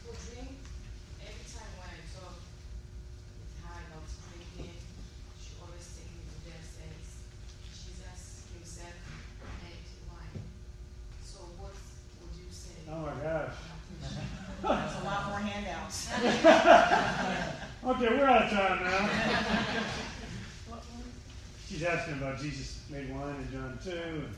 who 0.03 0.11
drink 0.19 0.59
every 1.23 1.47
time 1.47 1.71
when 1.79 1.95
I 1.95 2.03
talk 2.11 2.43
with 2.43 3.55
her 3.63 3.79
about 3.87 4.03
drinking, 4.11 4.75
she 5.39 5.55
always 5.63 5.87
take 5.95 6.11
me 6.11 6.27
to 6.27 6.37
there 6.43 6.59
says, 6.59 7.23
Jesus 7.71 8.51
himself 8.51 8.99
made 9.63 9.87
wine. 10.11 10.43
So 11.23 11.55
what 11.63 11.71
would 11.71 12.35
you 12.35 12.51
say? 12.51 12.83
Oh 12.91 13.07
my 13.07 13.15
gosh. 13.23 13.55
There's 14.63 14.97
a 14.99 15.05
lot 15.07 15.29
more 15.31 15.39
handouts. 15.39 16.11
Okay, 17.87 18.09
we're 18.09 18.25
out 18.25 18.43
of 18.43 18.51
time 18.51 18.83
now. 18.83 19.09
She's 21.69 21.85
asking 21.85 22.15
about 22.15 22.41
Jesus 22.41 22.81
made 22.91 23.15
wine 23.15 23.37
in 23.37 23.53
John 23.53 23.79
2, 23.85 23.91
and 23.91 24.29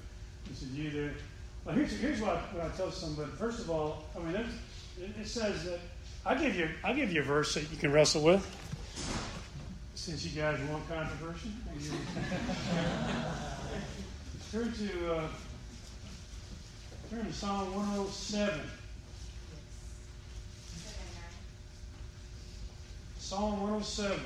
he 0.48 0.54
said, 0.54 0.68
You 0.74 0.90
there. 0.90 1.14
Well, 1.64 1.74
here's, 1.74 1.92
here's 1.92 2.20
what, 2.20 2.36
I, 2.36 2.40
what 2.54 2.66
I 2.66 2.67
tell 2.78 2.90
somebody. 2.92 3.30
First 3.32 3.58
of 3.58 3.70
all, 3.70 4.04
I 4.16 4.20
mean, 4.20 4.36
it, 4.36 4.46
says 5.26 5.64
that 5.64 5.80
I'll 6.24 6.38
give, 6.38 6.54
you, 6.54 6.68
I'll 6.84 6.94
give 6.94 7.12
you 7.12 7.22
a 7.22 7.24
verse 7.24 7.54
that 7.54 7.68
you 7.72 7.76
can 7.76 7.90
wrestle 7.90 8.22
with. 8.22 8.46
Since 9.96 10.24
you 10.24 10.40
guys 10.40 10.60
want 10.70 10.88
controversy. 10.88 11.50
turn 14.52 14.72
to, 14.72 15.12
uh, 15.12 15.26
turn 17.10 17.26
to 17.26 17.32
Psalm 17.32 17.74
107. 17.74 18.60
Psalm 23.18 23.60
107. 23.60 24.20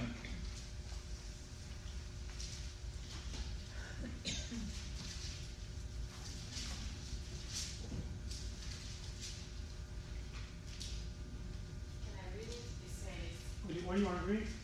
Can 12.13 12.15
I 12.15 12.37
read 12.37 12.47
it? 12.47 12.55
It 12.55 12.91
says, 12.91 13.82
What 13.93 13.97
do 13.97 14.05
you, 14.05 14.09
want 14.09 14.25
to 14.25 14.33
read? 14.33 14.62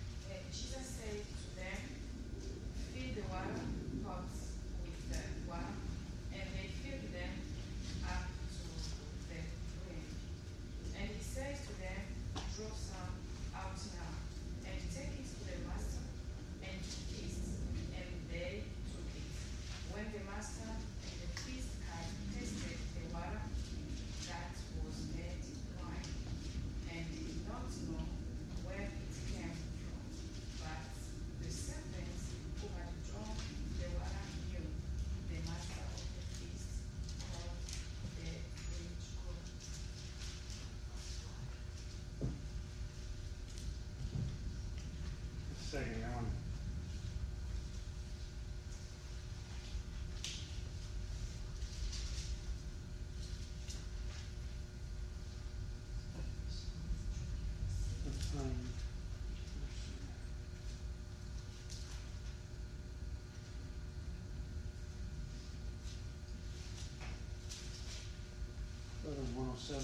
107, 69.38 69.80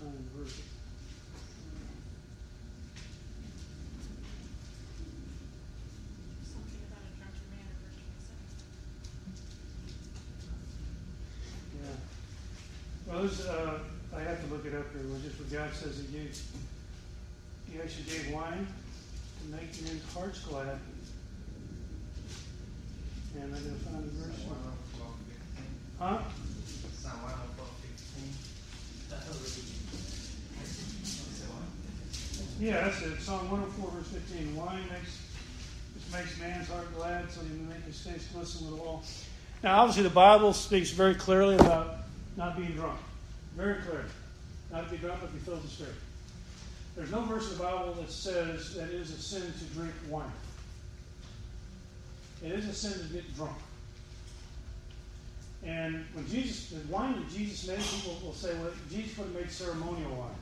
the 0.00 0.08
version. 0.36 0.64
Yeah. 11.78 13.14
Uh, 13.48 13.78
I 14.16 14.20
have 14.20 14.42
to 14.42 14.52
look 14.52 14.66
it 14.66 14.74
up 14.74 14.86
here, 14.92 15.06
was 15.12 15.22
just 15.22 15.38
what 15.38 15.52
God 15.52 15.72
says 15.74 15.98
he 15.98 16.18
gave. 16.18 16.42
He 17.70 17.78
actually 17.80 18.04
gave 18.04 18.32
wine 18.32 18.66
to 18.66 19.48
make 19.52 19.80
men's 19.84 20.12
hearts 20.12 20.40
glad. 20.40 20.80
And 23.36 23.44
I'm 23.44 23.50
gonna 23.50 23.76
find 23.76 24.04
the 24.04 24.10
verse. 24.10 24.57
Yeah, 32.68 32.84
that's 32.84 33.00
it. 33.00 33.18
Psalm 33.18 33.50
104, 33.50 33.90
verse 33.92 34.08
15. 34.08 34.54
Wine 34.54 34.82
makes, 34.92 35.22
which 35.94 36.12
makes 36.12 36.38
man's 36.38 36.68
heart 36.68 36.94
glad, 36.94 37.30
so 37.30 37.40
he 37.40 37.48
may 37.60 37.72
make 37.72 37.84
his 37.84 37.98
face 37.98 38.28
glisten 38.34 38.70
with 38.70 38.78
oil. 38.82 39.02
Now, 39.62 39.80
obviously, 39.80 40.02
the 40.02 40.10
Bible 40.10 40.52
speaks 40.52 40.90
very 40.90 41.14
clearly 41.14 41.54
about 41.54 42.00
not 42.36 42.58
being 42.58 42.72
drunk. 42.72 43.00
Very 43.56 43.80
clearly. 43.80 44.04
Not 44.70 44.84
to 44.84 44.90
be 44.90 44.98
drunk, 44.98 45.22
but 45.22 45.32
be 45.32 45.38
filled 45.38 45.62
with 45.62 45.70
Spirit. 45.70 45.94
There's 46.94 47.10
no 47.10 47.22
verse 47.22 47.50
in 47.50 47.56
the 47.56 47.64
Bible 47.64 47.94
that 47.94 48.10
says 48.10 48.74
that 48.74 48.90
it 48.90 48.96
is 48.96 49.12
a 49.12 49.18
sin 49.18 49.50
to 49.50 49.64
drink 49.74 49.94
wine. 50.10 50.30
It 52.44 52.52
is 52.52 52.68
a 52.68 52.74
sin 52.74 52.92
to 52.92 53.14
get 53.14 53.34
drunk. 53.34 53.56
And 55.64 56.04
when 56.12 56.28
Jesus, 56.28 56.68
the 56.68 56.86
wine 56.92 57.14
that 57.14 57.30
Jesus 57.30 57.66
made, 57.66 57.80
people 57.80 58.18
will 58.22 58.34
say, 58.34 58.52
well, 58.56 58.72
Jesus 58.90 59.16
would 59.16 59.28
have 59.28 59.36
made 59.36 59.50
ceremonial 59.50 60.10
wine. 60.16 60.36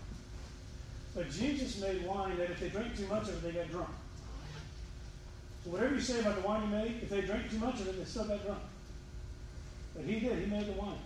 But 1.17 1.31
Jesus 1.31 1.81
made 1.81 2.07
wine 2.07 2.37
that 2.37 2.51
if 2.51 2.61
they 2.61 2.69
drank 2.69 2.95
too 2.95 3.07
much 3.07 3.23
of 3.23 3.43
it, 3.43 3.43
they 3.43 3.59
got 3.59 3.71
drunk. 3.71 3.89
So 5.65 5.71
whatever 5.71 5.95
you 5.95 6.01
say 6.01 6.21
about 6.21 6.37
the 6.37 6.47
wine 6.47 6.69
he 6.69 6.69
made, 6.69 7.01
if 7.03 7.09
they 7.09 7.23
drank 7.23 7.51
too 7.51 7.59
much 7.59 7.81
of 7.81 7.89
it, 7.89 7.99
they 7.99 8.05
still 8.05 8.25
got 8.25 8.45
drunk. 8.45 8.61
But 9.97 10.05
he 10.05 10.21
did. 10.21 10.39
He 10.39 10.47
made 10.47 10.67
the 10.67 10.73
wine. 10.73 10.99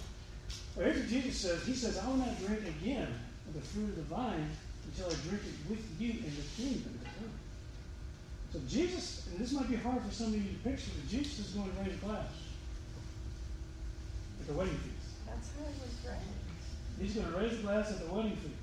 Well, 0.75 0.85
here's 0.85 0.99
what 0.99 1.09
Jesus 1.09 1.37
says. 1.39 1.65
He 1.65 1.75
says, 1.75 1.97
I 1.97 2.09
will 2.09 2.17
not 2.17 2.37
drink 2.45 2.61
again 2.83 3.07
of 3.47 3.55
the 3.55 3.61
fruit 3.61 3.91
of 3.91 3.97
the 3.97 4.03
vine 4.03 4.51
until 4.87 5.07
I 5.07 5.15
drink 5.29 5.43
it 5.47 5.71
with 5.71 5.87
you 6.01 6.11
in 6.11 6.35
the 6.35 6.47
kingdom 6.57 6.99
of 6.99 7.05
God. 7.05 7.31
So 8.53 8.59
Jesus, 8.69 9.29
and 9.31 9.39
this 9.39 9.53
might 9.53 9.71
be 9.71 9.77
hard 9.77 10.03
for 10.03 10.13
some 10.13 10.27
of 10.27 10.35
you 10.35 10.43
to 10.43 10.59
picture, 10.69 10.91
but 10.97 11.09
Jesus 11.09 11.39
is 11.39 11.53
going 11.53 11.71
to 11.71 11.83
raise 11.83 11.95
a 11.95 12.05
glass 12.05 12.27
at 14.41 14.47
the 14.49 14.55
wedding 14.55 14.75
feast. 14.75 15.15
That's 15.29 15.51
how 15.55 15.71
it 15.71 15.75
was 15.79 15.95
raised. 16.03 17.01
He's 17.01 17.15
going 17.15 17.33
to 17.33 17.39
raise 17.39 17.61
a 17.61 17.63
glass 17.63 17.93
at 17.93 18.01
the 18.01 18.13
wedding 18.13 18.37
feast. 18.37 18.60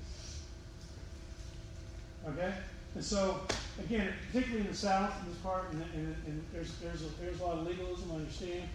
Okay? 2.32 2.52
And 2.94 3.04
so, 3.04 3.40
again, 3.78 4.12
particularly 4.26 4.64
in 4.64 4.70
the 4.72 4.76
South, 4.76 5.12
in 5.22 5.32
this 5.32 5.38
part, 5.40 5.72
and, 5.72 5.82
and, 5.94 6.16
and 6.26 6.44
there's, 6.52 6.76
there's, 6.78 7.02
a, 7.02 7.08
there's 7.20 7.40
a 7.40 7.44
lot 7.44 7.58
of 7.58 7.66
legalism, 7.66 8.10
I 8.12 8.14
understand. 8.16 8.68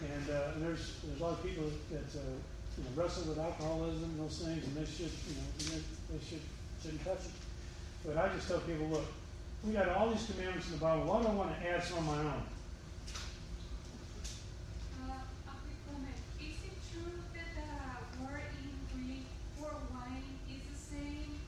And, 0.00 0.30
uh, 0.30 0.54
and 0.54 0.62
there's, 0.62 0.94
there's 1.04 1.20
a 1.20 1.24
lot 1.24 1.32
of 1.32 1.42
people 1.42 1.64
that 1.90 2.06
uh, 2.14 2.22
you 2.78 2.84
know, 2.84 3.02
wrestle 3.02 3.24
with 3.24 3.38
alcoholism 3.38 4.04
and 4.04 4.20
those 4.20 4.38
things, 4.38 4.64
and 4.64 4.76
they 4.76 4.86
should, 4.86 5.10
you 5.26 5.34
know, 5.34 5.82
they, 6.12 6.24
should, 6.24 6.40
shouldn't 6.80 7.04
touch 7.04 7.26
it. 7.26 7.34
But 8.06 8.16
I 8.16 8.32
just 8.34 8.46
tell 8.46 8.60
people, 8.60 8.86
look, 8.86 9.06
we 9.64 9.72
got 9.72 9.88
all 9.88 10.10
these 10.10 10.24
commandments 10.30 10.68
in 10.68 10.74
the 10.74 10.78
Bible. 10.78 11.04
Why 11.04 11.20
do 11.20 11.28
I 11.28 11.34
want 11.34 11.50
to 11.50 11.68
add 11.68 11.82
some 11.82 11.98
of 11.98 12.06
my 12.06 12.18
own? 12.18 12.42
Uh, 15.02 15.18
a 15.50 15.54
quick 15.66 15.82
comment. 15.90 16.14
Is 16.38 16.62
it 16.62 16.78
true 16.94 17.18
that 17.34 17.50
the 17.58 18.22
word 18.22 18.46
in 18.62 18.70
Greek 18.94 19.26
for 19.58 19.74
wine 19.90 20.38
is 20.46 20.62
the 20.70 20.78
same 20.78 21.42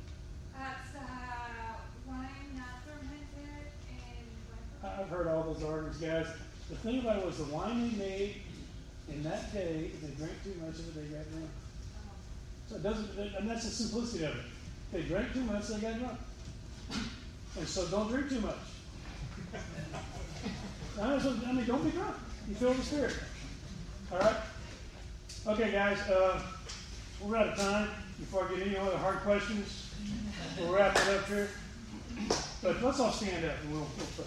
as 0.59 0.91
uh, 0.99 1.79
wine 2.03 2.51
not 2.59 2.83
fermented 2.83 3.71
and 3.87 4.27
wine 4.51 5.07
Guys. 5.61 6.27
The 6.71 6.77
thing 6.77 7.01
about 7.01 7.19
it 7.19 7.27
was 7.27 7.37
the 7.37 7.45
wine 7.45 7.91
they 7.91 7.97
made 7.99 8.35
in 9.13 9.23
that 9.25 9.53
day, 9.53 9.91
if 9.93 10.01
they 10.01 10.15
drank 10.17 10.43
too 10.43 10.55
much 10.65 10.79
of 10.79 10.89
it, 10.89 10.95
they 10.95 11.15
got 11.15 11.31
drunk. 11.31 11.51
So 12.69 12.77
it 12.77 12.83
doesn't, 12.83 13.37
and 13.37 13.51
that's 13.51 13.65
the 13.65 13.71
simplicity 13.71 14.25
of 14.25 14.37
it. 14.37 14.43
They 14.93 15.03
drank 15.03 15.35
too 15.35 15.43
much, 15.43 15.69
they 15.69 15.81
got 15.81 15.99
drunk. 15.99 16.19
And 17.59 17.69
so 17.69 17.87
don't 17.89 18.09
drink 18.09 18.31
too 18.31 18.41
much. 18.41 18.57
I 21.01 21.19
mean, 21.19 21.41
I 21.47 21.53
mean, 21.53 21.67
don't 21.67 21.85
be 21.85 21.91
drunk. 21.91 22.17
You 22.49 22.55
feel 22.55 22.73
the 22.73 22.83
spirit. 22.83 23.15
All 24.13 24.19
right? 24.19 24.37
Okay, 25.47 25.73
guys, 25.73 25.99
uh, 26.09 26.41
we're 27.21 27.37
out 27.37 27.49
of 27.49 27.59
time. 27.59 27.89
Before 28.19 28.47
I 28.47 28.55
get 28.55 28.67
any 28.67 28.77
other 28.77 28.97
hard 28.97 29.19
questions, 29.19 29.91
we'll 30.59 30.73
wrap 30.73 30.97
it 30.97 31.09
up 31.09 31.27
here. 31.27 31.49
But 32.63 32.83
let's 32.83 32.99
all 32.99 33.13
stand 33.13 33.45
up 33.45 33.57
and 33.63 33.73
we'll, 33.73 33.87
we'll 33.99 34.27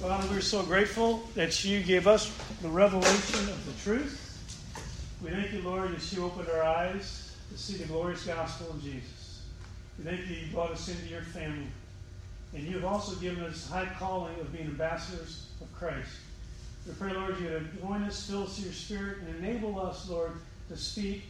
Father, 0.00 0.26
we're 0.30 0.40
so 0.40 0.62
grateful 0.62 1.28
that 1.34 1.62
you 1.62 1.82
gave 1.82 2.06
us 2.06 2.34
the 2.62 2.68
revelation 2.70 3.38
of 3.50 3.66
the 3.66 3.82
truth. 3.82 4.16
We 5.22 5.28
thank 5.28 5.52
you, 5.52 5.60
Lord, 5.60 5.94
that 5.94 6.10
you 6.10 6.24
opened 6.24 6.48
our 6.48 6.62
eyes 6.62 7.36
to 7.52 7.58
see 7.58 7.76
the 7.76 7.84
glorious 7.84 8.24
gospel 8.24 8.70
of 8.70 8.82
Jesus. 8.82 9.42
We 9.98 10.04
thank 10.04 10.26
you, 10.26 10.36
you 10.36 10.52
brought 10.54 10.70
us 10.70 10.88
into 10.88 11.06
your 11.06 11.20
family. 11.20 11.66
And 12.54 12.62
you 12.62 12.76
have 12.76 12.86
also 12.86 13.14
given 13.16 13.44
us 13.44 13.68
high 13.68 13.90
calling 13.98 14.40
of 14.40 14.50
being 14.50 14.68
ambassadors 14.68 15.48
of 15.60 15.70
Christ. 15.74 16.16
We 16.86 16.94
pray, 16.94 17.12
Lord, 17.12 17.38
you 17.38 17.50
to 17.50 17.60
join 17.78 18.02
us, 18.04 18.26
fill 18.26 18.44
us 18.44 18.56
with 18.56 18.64
your 18.64 18.72
spirit, 18.72 19.18
and 19.18 19.44
enable 19.44 19.78
us, 19.78 20.08
Lord, 20.08 20.32
to 20.70 20.78
speak 20.78 21.24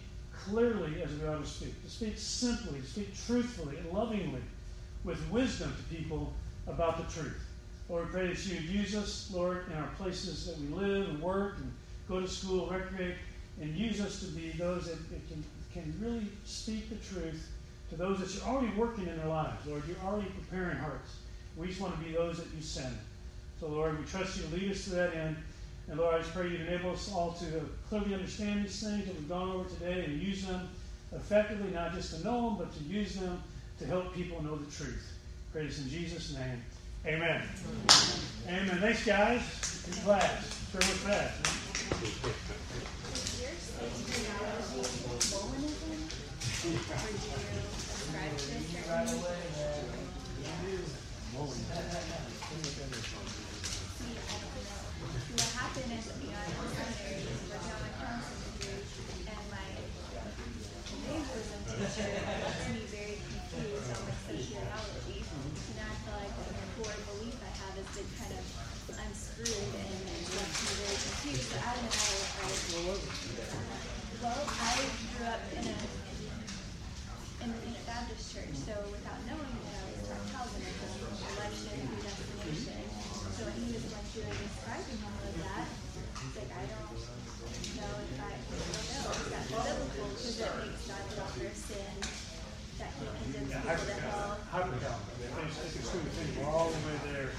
clearly 0.45 1.03
as 1.03 1.11
we 1.11 1.27
ought 1.27 1.43
to 1.43 1.51
speak, 1.51 1.83
to 1.83 1.91
speak 1.91 2.17
simply, 2.17 2.79
to 2.79 2.87
speak 2.87 3.17
truthfully 3.27 3.79
and 3.79 3.91
lovingly 3.91 4.43
with 5.03 5.19
wisdom 5.29 5.75
to 5.77 5.97
people 5.97 6.33
about 6.69 6.99
the 6.99 7.13
truth. 7.13 7.50
Lord, 7.91 8.07
we 8.07 8.13
pray 8.13 8.27
that 8.29 8.47
you 8.47 8.55
would 8.55 8.65
use 8.67 8.95
us, 8.95 9.29
Lord, 9.35 9.65
in 9.69 9.77
our 9.77 9.89
places 9.99 10.47
that 10.47 10.57
we 10.59 10.69
live 10.69 11.09
and 11.09 11.21
work 11.21 11.57
and 11.59 11.73
go 12.09 12.21
to 12.21 12.29
school, 12.29 12.69
recreate, 12.69 13.17
and 13.61 13.77
use 13.77 14.01
us 14.01 14.21
to 14.21 14.27
be 14.27 14.51
those 14.51 14.87
that, 14.87 15.11
that 15.11 15.29
can, 15.29 15.45
can 15.73 15.93
really 16.01 16.27
speak 16.45 16.89
the 16.89 16.97
truth 17.13 17.51
to 17.91 17.97
those 17.97 18.21
that 18.21 18.33
you're 18.33 18.45
already 18.45 18.73
working 18.77 19.09
in 19.09 19.17
their 19.17 19.27
lives. 19.27 19.67
Lord, 19.67 19.83
you're 19.89 19.97
already 20.07 20.29
preparing 20.31 20.77
hearts. 20.77 21.17
We 21.57 21.67
just 21.67 21.81
want 21.81 21.99
to 21.99 22.05
be 22.05 22.13
those 22.13 22.37
that 22.37 22.47
you 22.55 22.63
send. 22.63 22.97
So, 23.59 23.67
Lord, 23.67 23.99
we 23.99 24.05
trust 24.05 24.37
you 24.37 24.45
to 24.45 24.55
lead 24.55 24.71
us 24.71 24.85
to 24.85 24.91
that 24.91 25.17
end. 25.17 25.37
And 25.89 25.99
Lord, 25.99 26.15
I 26.15 26.19
just 26.19 26.33
pray 26.33 26.49
you'd 26.49 26.61
enable 26.61 26.93
us 26.93 27.13
all 27.13 27.33
to 27.33 27.69
clearly 27.89 28.15
understand 28.15 28.65
these 28.65 28.81
things 28.81 29.07
that 29.07 29.17
we've 29.17 29.29
gone 29.29 29.51
over 29.51 29.69
today 29.69 30.05
and 30.05 30.23
use 30.23 30.47
them 30.47 30.69
effectively, 31.13 31.73
not 31.73 31.93
just 31.93 32.15
to 32.15 32.25
know 32.25 32.51
them, 32.51 32.59
but 32.59 32.73
to 32.77 32.85
use 32.85 33.17
them 33.17 33.43
to 33.81 33.87
help 33.87 34.15
people 34.15 34.41
know 34.45 34.55
the 34.55 34.71
truth. 34.71 35.13
Pray 35.53 35.67
this 35.67 35.81
in 35.81 35.91
Jesus' 35.91 36.33
name. 36.33 36.63
Amen. 37.07 37.43
Amen. 38.47 38.79
Thanks, 38.81 39.05
guys. 39.07 39.41
Class. 40.05 40.69
Sure 40.71 40.79
was 40.81 40.99
fast. 41.03 42.51
What 54.21 55.49
happened 55.57 55.95
is, 55.95 56.05
you 56.21 56.29
know, 56.29 56.37
I 56.37 56.51
was 56.61 56.75
seminary, 56.77 57.25
working 57.49 57.73
on 57.73 57.81
my 57.81 57.93
counseling 57.97 58.53
degree, 58.61 58.85
and 59.31 59.45
my 59.49 59.65
evangelism 59.81 61.61
teacher 61.71 62.11
left 62.13 62.61
me 62.69 62.83
very 62.91 63.17
confused 63.23 63.89
on 63.95 64.01
my 64.05 64.15
soteriology. 64.27 65.25
You 65.25 65.75
know, 65.79 65.87
I 65.87 65.97
feel 66.05 66.17
like 66.21 66.35
the 66.37 66.53
core 66.77 66.99
belief 67.15 67.41
I 67.41 67.53
have 67.65 67.75
has 67.81 67.89
been 67.97 68.11
kind 68.21 68.35
of 68.37 68.45
unscrewed 69.01 69.71
and 69.81 69.95
left 70.37 70.55
me 70.61 70.73
very 70.85 70.99
confused. 71.01 71.47
So 71.49 71.57
Adam 71.65 71.87
and 71.87 71.97
I 71.97 72.11
are, 72.21 72.53
well, 74.21 74.45
I 74.45 74.77
grew 75.17 75.25
up 75.31 75.43
in 75.57 75.65
a 75.65 75.77
independent 77.41 77.87
Baptist 77.89 78.37
church, 78.37 78.53
so 78.53 78.77
without 78.93 79.17
knowing 79.25 79.49
that 79.65 79.81
I 79.81 79.89
was 79.97 80.05
taught 80.13 80.21
Calvinism, 80.29 80.93
election, 81.41 81.73
predestination. 81.89 82.85
So 83.33 83.49
when 83.49 83.57
he 83.65 83.73
was 83.73 83.81
going 83.89 84.05
through 84.13 84.29
and 84.29 84.37
describing 84.45 85.01
all 85.01 85.17
of 85.25 85.33
that, 85.41 85.65
it's 86.21 86.37
like 86.37 86.53
I 86.53 86.69
don't 86.69 86.93
know 86.93 87.93
if 87.97 88.21
I, 88.21 88.33
I 88.37 88.45
don't 88.45 89.01
know 89.01 89.17
if 89.17 89.33
that's 89.33 89.49
biblical 89.57 90.05
because 90.13 90.37
it 90.37 90.53
makes 90.69 90.85
God 90.85 91.01
the 91.09 91.17
author 91.25 91.49
of 91.49 91.57
sin, 91.57 91.93
that 92.77 92.91
he 93.01 93.09
condemns 93.09 93.49
Yeah, 93.49 93.65
people 93.65 93.89
to 93.89 93.97
hell. 94.05 94.37
hypercal. 94.53 95.01
It's, 95.01 95.57
it's 95.65 95.81
a 95.81 95.85
true 95.89 96.05
thing. 96.13 96.29
We're 96.37 96.53
all 96.53 96.69
the 96.69 96.81
way 96.85 96.97
there. 97.09 97.33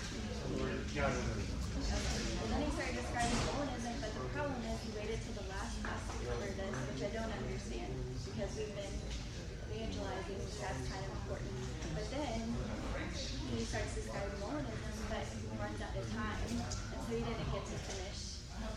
Lord, 0.57 0.81
God, 0.98 1.14
And 1.14 2.49
then 2.49 2.61
he 2.65 2.69
started 2.73 2.98
describing 2.98 3.38
Molinism, 3.53 3.93
but 4.01 4.11
the 4.17 4.25
problem 4.33 4.57
is 4.65 4.81
he 4.81 4.90
waited 4.98 5.22
till 5.30 5.38
the 5.38 5.48
last 5.53 5.77
class 5.85 6.01
to 6.09 6.15
cover 6.25 6.49
this, 6.57 6.73
which 6.90 7.01
I 7.06 7.11
don't 7.14 7.30
understand 7.38 7.93
because 8.25 8.49
we've 8.57 8.73
been 8.73 8.98
evangelizing, 9.72 10.35
which 10.41 10.57
that's 10.57 10.81
kind 10.90 11.06
of 11.06 11.11
important. 11.22 11.53
But 11.95 12.07
then 12.11 12.43
he 13.56 13.64
starts 13.64 13.95
describing 13.95 14.35
Molinism, 14.43 14.91
but 15.07 15.23
he 15.31 15.48
runs 15.56 15.80
out 15.80 15.95
of 15.95 16.03
time, 16.11 16.40
and 16.43 16.59
so 16.59 17.09
he 17.15 17.23
didn't 17.23 17.48
get 17.56 17.64
to 17.72 17.77
finish. 17.88 18.19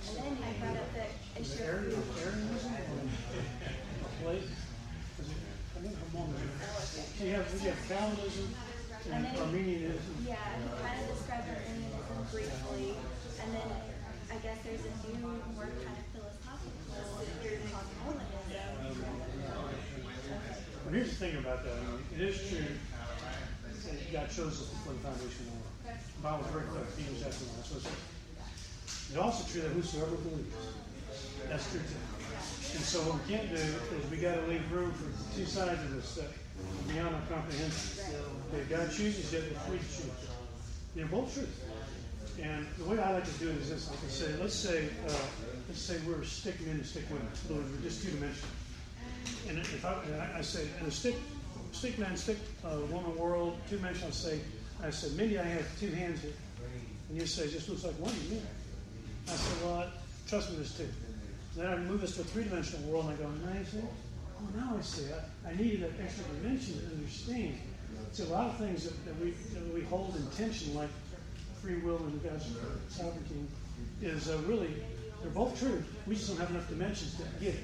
And 0.06 0.14
then 0.22 0.32
he 0.38 0.54
brought 0.62 0.78
up 0.78 0.90
the 0.94 1.06
issue 1.38 1.66
of 1.66 1.66
Arian- 1.66 1.98
food. 1.98 2.22
Arianism 2.22 2.72
or 4.06 4.10
plate? 4.22 4.46
Is 5.18 5.26
it- 5.34 5.50
I 5.74 5.78
think 5.82 5.98
Mormonism. 6.14 6.62
So 7.18 7.24
you 7.26 7.34
have, 7.34 7.46
you 7.50 7.68
have 7.74 7.82
Calvinism 7.90 8.48
and 9.10 9.26
Arminianism. 9.34 10.14
Yeah, 10.22 10.38
he 10.62 10.66
kind 10.78 10.98
of 11.02 11.06
described 11.10 11.46
Arminianism 11.50 12.18
briefly, 12.30 12.94
and 13.42 13.48
then 13.50 13.68
I 14.30 14.36
guess 14.42 14.58
there's 14.62 14.86
a 14.86 14.92
new, 15.10 15.42
more 15.58 15.68
kind 15.82 15.98
of 15.98 16.06
philosophical 16.14 17.26
theory 17.42 17.66
called 17.70 17.90
Molinism. 17.98 19.34
Well, 20.84 20.92
here's 20.92 21.10
the 21.10 21.14
thing 21.16 21.36
about 21.38 21.64
that. 21.64 21.72
I 21.72 21.80
mean, 21.80 22.04
it 22.14 22.20
is 22.20 22.36
true 22.48 22.60
that 22.60 24.12
God 24.12 24.12
God 24.12 24.30
chose 24.30 24.60
us 24.60 24.68
before 24.68 24.92
the 24.94 25.00
foundation 25.00 25.48
of 25.48 25.52
the 25.52 26.28
world. 26.28 26.44
The 26.76 26.83
One. 27.02 27.22
That's 27.22 27.40
what 27.40 27.80
it 27.80 27.84
says. 27.84 27.92
It's 29.08 29.16
also 29.16 29.44
true 29.52 29.62
that 29.62 29.72
whosoever 29.72 30.16
believes. 30.16 30.54
That's 31.48 31.70
true 31.70 31.80
too. 31.80 32.14
And 32.74 32.82
so 32.82 32.98
what 33.02 33.22
we 33.22 33.34
can't 33.34 33.48
do 33.48 33.56
is 33.56 34.10
we 34.10 34.16
got 34.16 34.34
to 34.34 34.46
leave 34.46 34.64
room 34.72 34.92
for 34.92 35.10
two 35.36 35.46
sides 35.46 35.82
of 35.82 35.94
this 35.94 36.08
stuff 36.08 36.32
beyond 36.88 37.14
our 37.14 37.22
comprehension. 37.30 38.02
Okay, 38.50 38.64
God 38.68 38.90
chooses 38.90 39.30
the 39.30 39.42
free 39.66 39.78
to 39.78 39.84
choose. 39.84 40.10
They're 40.94 41.06
both 41.06 41.34
true. 41.34 41.46
And 42.42 42.66
the 42.78 42.84
way 42.84 42.98
I 42.98 43.12
like 43.12 43.24
to 43.24 43.38
do 43.38 43.50
it 43.50 43.56
is 43.58 43.70
this: 43.70 43.90
I 43.90 44.08
say, 44.08 44.34
let's 44.40 44.54
say, 44.54 44.88
uh, 45.06 45.12
let's 45.68 45.80
say 45.80 45.98
we're 46.06 46.24
stick 46.24 46.60
men 46.66 46.76
and 46.76 46.86
stick 46.86 47.04
women. 47.10 47.28
So 47.34 47.54
we're 47.54 47.82
just 47.82 48.02
two 48.02 48.10
dimensional. 48.10 48.50
And 49.48 49.58
if 49.58 49.84
I, 49.84 50.02
and 50.04 50.22
I, 50.36 50.40
say, 50.40 50.66
in 50.80 50.86
a 50.86 50.90
stick, 50.90 51.14
stick 51.72 51.98
man, 51.98 52.16
stick 52.16 52.38
uh, 52.64 52.78
woman 52.90 53.16
world, 53.16 53.58
two 53.68 53.76
dimensional, 53.76 54.08
I 54.08 54.12
say, 54.12 54.40
I 54.82 54.90
said, 54.90 55.12
Mindy, 55.16 55.38
I 55.38 55.44
have 55.44 55.78
two 55.78 55.90
hands 55.90 56.22
here. 56.22 56.32
And 57.14 57.20
you 57.20 57.28
say, 57.28 57.48
just 57.48 57.68
looks 57.68 57.84
like 57.84 57.94
one 58.00 58.10
to 58.10 58.20
me. 58.22 58.42
I 59.28 59.30
said, 59.30 59.64
well, 59.64 59.86
trust 60.26 60.50
me, 60.50 60.56
there's 60.56 60.76
two. 60.76 60.88
Then 61.56 61.68
I 61.68 61.76
move 61.76 62.02
us 62.02 62.16
to 62.16 62.22
a 62.22 62.24
three 62.24 62.42
dimensional 62.42 62.90
world, 62.90 63.04
and 63.04 63.14
I 63.14 63.22
go, 63.22 63.30
now 63.30 63.56
you 63.56 63.64
see? 63.64 63.78
Oh, 64.36 64.58
now 64.58 64.74
I 64.76 64.82
see. 64.82 65.04
I, 65.46 65.48
I 65.48 65.54
needed 65.54 65.82
that 65.82 66.02
extra 66.02 66.24
dimension 66.24 66.74
to 66.80 66.86
understand. 66.96 67.54
So 68.10 68.24
a 68.24 68.34
lot 68.34 68.48
of 68.48 68.56
things 68.56 68.82
that, 68.82 69.04
that, 69.04 69.16
we, 69.20 69.30
that 69.30 69.72
we 69.72 69.82
hold 69.82 70.16
in 70.16 70.26
tension, 70.36 70.74
like 70.74 70.88
free 71.62 71.76
will 71.76 71.98
and 71.98 72.20
God's 72.20 72.46
sovereignty, 72.88 73.46
is 74.02 74.28
uh, 74.28 74.36
really, 74.48 74.74
they're 75.22 75.30
both 75.30 75.56
true. 75.56 75.84
We 76.08 76.16
just 76.16 76.26
don't 76.30 76.40
have 76.40 76.50
enough 76.50 76.68
dimensions 76.68 77.14
to 77.14 77.22
get 77.38 77.54
it. 77.54 77.60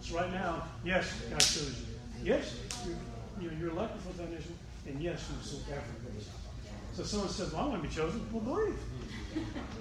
So 0.00 0.16
right 0.16 0.32
now, 0.32 0.64
yes, 0.84 1.14
God 1.30 1.38
chose 1.38 1.84
you. 2.24 2.34
Yes, 2.34 2.56
you're, 3.40 3.52
you're 3.52 3.70
elected 3.70 4.02
for 4.02 4.08
the 4.14 4.24
foundation, 4.24 4.58
and 4.88 5.00
yes, 5.00 5.30
you're 5.32 5.44
so 5.44 5.58
careful. 5.70 5.94
So 6.94 7.02
someone 7.02 7.28
says, 7.28 7.52
well, 7.52 7.64
I 7.64 7.66
want 7.66 7.82
to 7.82 7.88
be 7.88 7.94
chosen. 7.94 8.24
Well, 8.32 8.42
believe. 8.42 8.78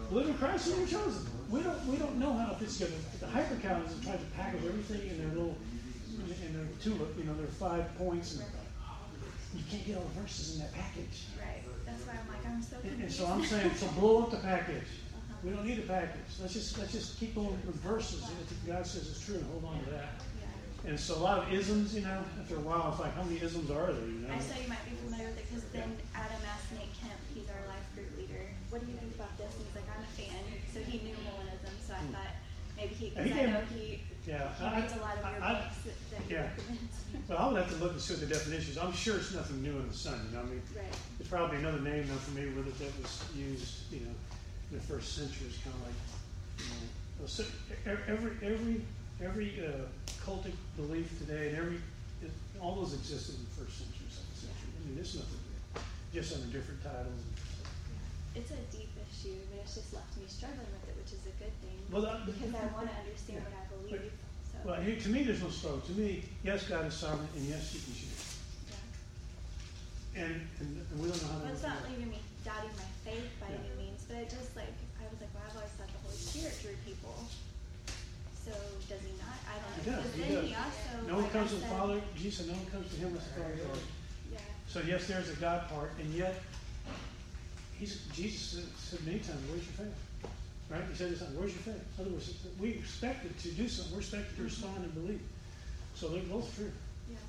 Believe 0.10 0.30
in 0.30 0.34
Christ 0.36 0.68
and 0.70 0.78
you're 0.80 1.00
chosen. 1.00 1.28
We 1.50 1.62
don't, 1.62 1.86
we 1.86 1.98
don't 1.98 2.18
know 2.18 2.34
how 2.34 2.48
to 2.48 2.56
put 2.56 2.70
together. 2.70 2.94
The 3.20 3.28
hyper 3.28 3.56
Calvinists 3.62 3.98
have 3.98 4.06
tried 4.06 4.20
to 4.20 4.36
package 4.36 4.66
everything 4.66 5.10
in 5.12 5.18
their 5.20 5.28
little, 5.30 5.56
in 6.18 6.54
their 6.54 6.66
tulip, 6.82 7.16
you 7.18 7.26
know, 7.26 7.36
their 7.36 7.48
five 7.48 7.96
points. 8.00 8.34
And 8.34 8.44
you 9.54 9.64
can't 9.70 9.86
get 9.86 9.98
all 9.98 10.10
the 10.16 10.22
verses 10.22 10.56
in 10.56 10.62
that 10.62 10.74
package. 10.74 11.30
Right. 11.38 11.62
That's 11.86 12.02
why 12.08 12.14
I'm 12.14 12.28
like, 12.28 12.46
I'm 12.48 12.64
so 12.64 12.78
And, 12.84 13.04
and 13.04 13.12
so 13.12 13.28
I'm 13.28 13.46
saying, 13.46 13.76
so 13.76 13.88
blow 14.00 14.24
up 14.24 14.32
the 14.32 14.38
package. 14.38 14.90
We 15.44 15.52
don't 15.52 15.66
need 15.66 15.80
a 15.80 15.84
package. 15.84 16.22
Let's 16.42 16.54
just, 16.54 16.80
let's 16.80 16.94
just 16.94 17.20
keep 17.20 17.36
going 17.36 17.50
with 17.68 17.76
verses 17.76 18.22
that 18.22 18.68
God 18.68 18.88
says 18.88 19.08
is 19.08 19.24
true 19.24 19.36
and 19.36 19.46
hold 19.52 19.66
on 19.66 19.84
to 19.84 19.90
that. 19.92 20.14
And 20.86 21.00
so 21.00 21.16
a 21.16 21.24
lot 21.24 21.40
of 21.40 21.54
isms, 21.54 21.96
you 21.96 22.02
know, 22.02 22.20
after 22.40 22.56
a 22.58 22.60
while, 22.60 22.92
it's 22.92 23.00
like, 23.00 23.16
how 23.16 23.24
many 23.24 23.40
isms 23.40 23.72
are 23.72 23.88
there, 23.94 24.04
you 24.04 24.20
know? 24.28 24.34
I 24.36 24.40
saw 24.44 24.60
you 24.60 24.68
might 24.68 24.84
be 24.84 24.92
familiar 25.00 25.32
with 25.32 25.40
it 25.40 25.48
because 25.48 25.64
then 25.72 25.96
Adam 26.12 26.44
asked 26.44 26.76
Nate 26.76 26.92
Kemp, 27.00 27.16
he's 27.32 27.48
our 27.48 27.64
life 27.72 27.88
group 27.96 28.12
leader, 28.20 28.52
what 28.68 28.84
do 28.84 28.92
you 28.92 28.98
think 29.00 29.16
about 29.16 29.32
this? 29.40 29.48
And 29.56 29.64
he's 29.64 29.76
like, 29.80 29.88
I'm 29.88 30.04
a 30.04 30.12
fan. 30.12 30.44
So 30.76 30.84
he 30.84 31.00
knew 31.08 31.16
Molinism, 31.24 31.72
so 31.88 31.96
I 31.96 32.04
thought 32.12 32.36
maybe 32.76 32.94
he, 33.00 33.16
because 33.16 33.32
I 33.32 33.46
know 33.48 33.64
he, 33.72 34.04
Yeah. 34.28 34.52
he 34.60 34.66
I- 34.68 34.76
reads 34.84 34.92
a 34.92 35.00
lot 35.00 35.16
of 35.16 35.24
your 35.24 35.40
I- 35.40 35.54
books 35.64 35.78
that, 35.88 35.98
that 36.12 36.24
yeah. 36.28 36.52
Well, 37.32 37.38
I 37.40 37.48
would 37.48 37.62
have 37.64 37.72
to 37.72 37.80
look 37.80 37.96
and 37.96 38.02
see 38.04 38.20
what 38.20 38.28
the 38.28 38.36
definition 38.36 38.72
is. 38.76 38.78
I'm 38.78 38.92
sure 38.92 39.16
it's 39.16 39.32
nothing 39.32 39.64
new 39.64 39.80
in 39.80 39.88
the 39.88 39.96
sun, 39.96 40.20
you 40.28 40.36
know, 40.36 40.44
I 40.44 40.52
mean, 40.52 40.62
right. 40.76 40.92
there's 41.16 41.32
probably 41.32 41.64
another 41.64 41.80
name 41.80 42.04
I'm 42.12 42.20
familiar 42.28 42.52
with 42.60 42.68
it 42.68 42.76
that 42.84 42.92
was 43.00 43.24
used, 43.32 43.88
you 43.88 44.04
know, 44.04 44.12
in 44.72 44.76
the 44.76 44.84
first 44.84 45.16
century. 45.16 45.48
It's 45.48 45.64
kind 45.64 45.72
of 45.80 45.88
like, 45.88 46.00
you 46.60 46.66
know, 47.24 47.24
so 47.24 47.48
every, 47.88 48.36
every, 48.44 48.82
every 49.24 49.64
uh, 49.64 49.88
cultic 50.26 50.56
belief 50.78 51.12
today 51.20 51.50
and 51.50 51.58
every, 51.58 51.78
it, 52.24 52.32
all 52.62 52.76
those 52.80 52.94
existed 52.96 53.36
in 53.36 53.44
the 53.44 53.54
first 53.60 53.78
century, 53.84 54.08
second 54.08 54.36
century. 54.48 54.72
I 54.72 54.80
mean, 54.88 54.98
it's 55.00 55.16
nothing 55.20 55.40
new, 55.44 55.84
just 56.16 56.32
under 56.36 56.48
different 56.48 56.80
titles. 56.84 57.12
and 57.12 57.36
stuff. 57.36 57.72
It's 58.40 58.52
a 58.56 58.62
deep 58.72 58.92
issue, 59.04 59.36
but 59.52 59.62
it's 59.68 59.76
just 59.76 59.92
left 59.94 60.16
me 60.16 60.24
struggling 60.32 60.72
with 60.72 60.88
it, 60.88 60.96
which 60.96 61.12
is 61.12 61.24
a 61.28 61.36
good 61.36 61.54
thing. 61.60 61.78
Well, 61.92 62.02
that- 62.08 62.24
because 62.26 62.56
I 62.56 62.66
want 62.72 62.88
to 62.88 62.96
understand 62.96 63.44
Yeah. 63.44 63.52
what 63.52 63.56
I 63.60 63.66
believe. 63.76 64.12
So, 64.48 64.56
Well, 64.64 64.80
here- 64.82 65.00
to 65.04 65.10
me, 65.12 65.20
there's 65.28 65.44
no 65.44 65.52
struggle. 65.52 65.82
To 65.84 65.94
me, 65.94 66.24
yes, 66.44 66.64
God 66.72 66.88
is 66.88 66.96
sovereign, 66.96 67.28
and 67.36 67.44
yes, 67.46 67.74
you 67.76 67.82
can 67.84 67.94
choose. 67.94 68.24
yeah. 68.72 70.24
And, 70.24 70.34
and, 70.64 70.70
and 70.88 70.96
we 71.04 71.10
don't 71.12 71.20
know 71.22 71.30
how 71.36 71.40
to. 71.40 71.44
Well, 71.46 71.54
it's 71.54 71.64
not 71.68 71.84
that. 71.84 71.90
leaving 71.92 72.10
me 72.16 72.20
doubting 72.48 72.72
my 72.80 72.90
faith 73.04 73.28
by 73.44 73.50
Yeah. 73.52 73.60
any 73.60 73.72
means, 73.76 74.02
but 74.08 74.18
it 74.24 74.30
just 74.32 74.56
like 74.56 74.72
I 75.04 75.06
was 75.12 75.20
like, 75.20 75.32
well, 75.36 75.44
I've 75.52 75.58
always 75.60 75.74
thought 75.76 75.92
the 75.92 76.00
Holy 76.08 76.16
Spirit 76.16 76.56
drew 76.64 76.76
people. 76.88 77.16
So 78.44 78.52
does 78.92 79.00
he 79.04 79.14
not? 79.23 79.23
I 79.54 79.62
don't 79.62 79.86
He 79.86 79.92
does, 79.92 80.04
But 80.04 80.14
he 80.18 80.34
then 80.34 80.42
does. 80.42 80.50
he 80.50 80.56
also 80.56 81.08
No 81.08 81.14
one 81.16 81.24
like 81.24 81.36
I 81.36 81.38
comes 81.38 81.50
to 81.52 81.56
the 81.56 81.62
said- 81.62 81.78
Father, 81.78 82.02
Jesus 82.18 82.34
said, 82.38 82.48
no 82.48 82.58
one 82.58 82.66
comes 82.74 82.90
to 82.90 82.96
him 82.98 83.08
unless 83.10 83.28
the 83.28 83.34
Father 83.38 83.56
draws. 83.56 83.84
Yeah. 84.34 84.40
So 84.68 84.82
yes, 84.82 85.08
there's 85.08 85.30
a 85.30 85.38
God 85.38 85.70
part, 85.70 85.92
and 86.00 86.10
yet, 86.14 86.42
he's, 87.78 88.02
Jesus 88.14 88.42
said, 88.42 88.68
said 88.78 89.06
many 89.06 89.20
times, 89.20 89.42
where's 89.50 89.66
your 89.70 89.78
faith? 89.86 90.00
Right? 90.70 90.82
He 90.90 90.96
said 90.98 91.12
this, 91.12 91.20
time, 91.20 91.38
where's 91.38 91.54
your 91.54 91.62
faith? 91.70 91.84
In 91.98 92.02
other 92.02 92.12
words, 92.12 92.34
we 92.60 92.70
expected 92.82 93.38
to 93.38 93.50
do 93.52 93.68
something, 93.70 93.94
we're 93.94 94.02
expected 94.02 94.34
to 94.36 94.42
mm-hmm. 94.42 94.50
respond 94.50 94.78
and 94.82 94.94
believe. 94.94 95.22
So 95.94 96.10
they're 96.10 96.26
both 96.26 96.50
true. 96.56 96.72
Yeah. 97.12 97.22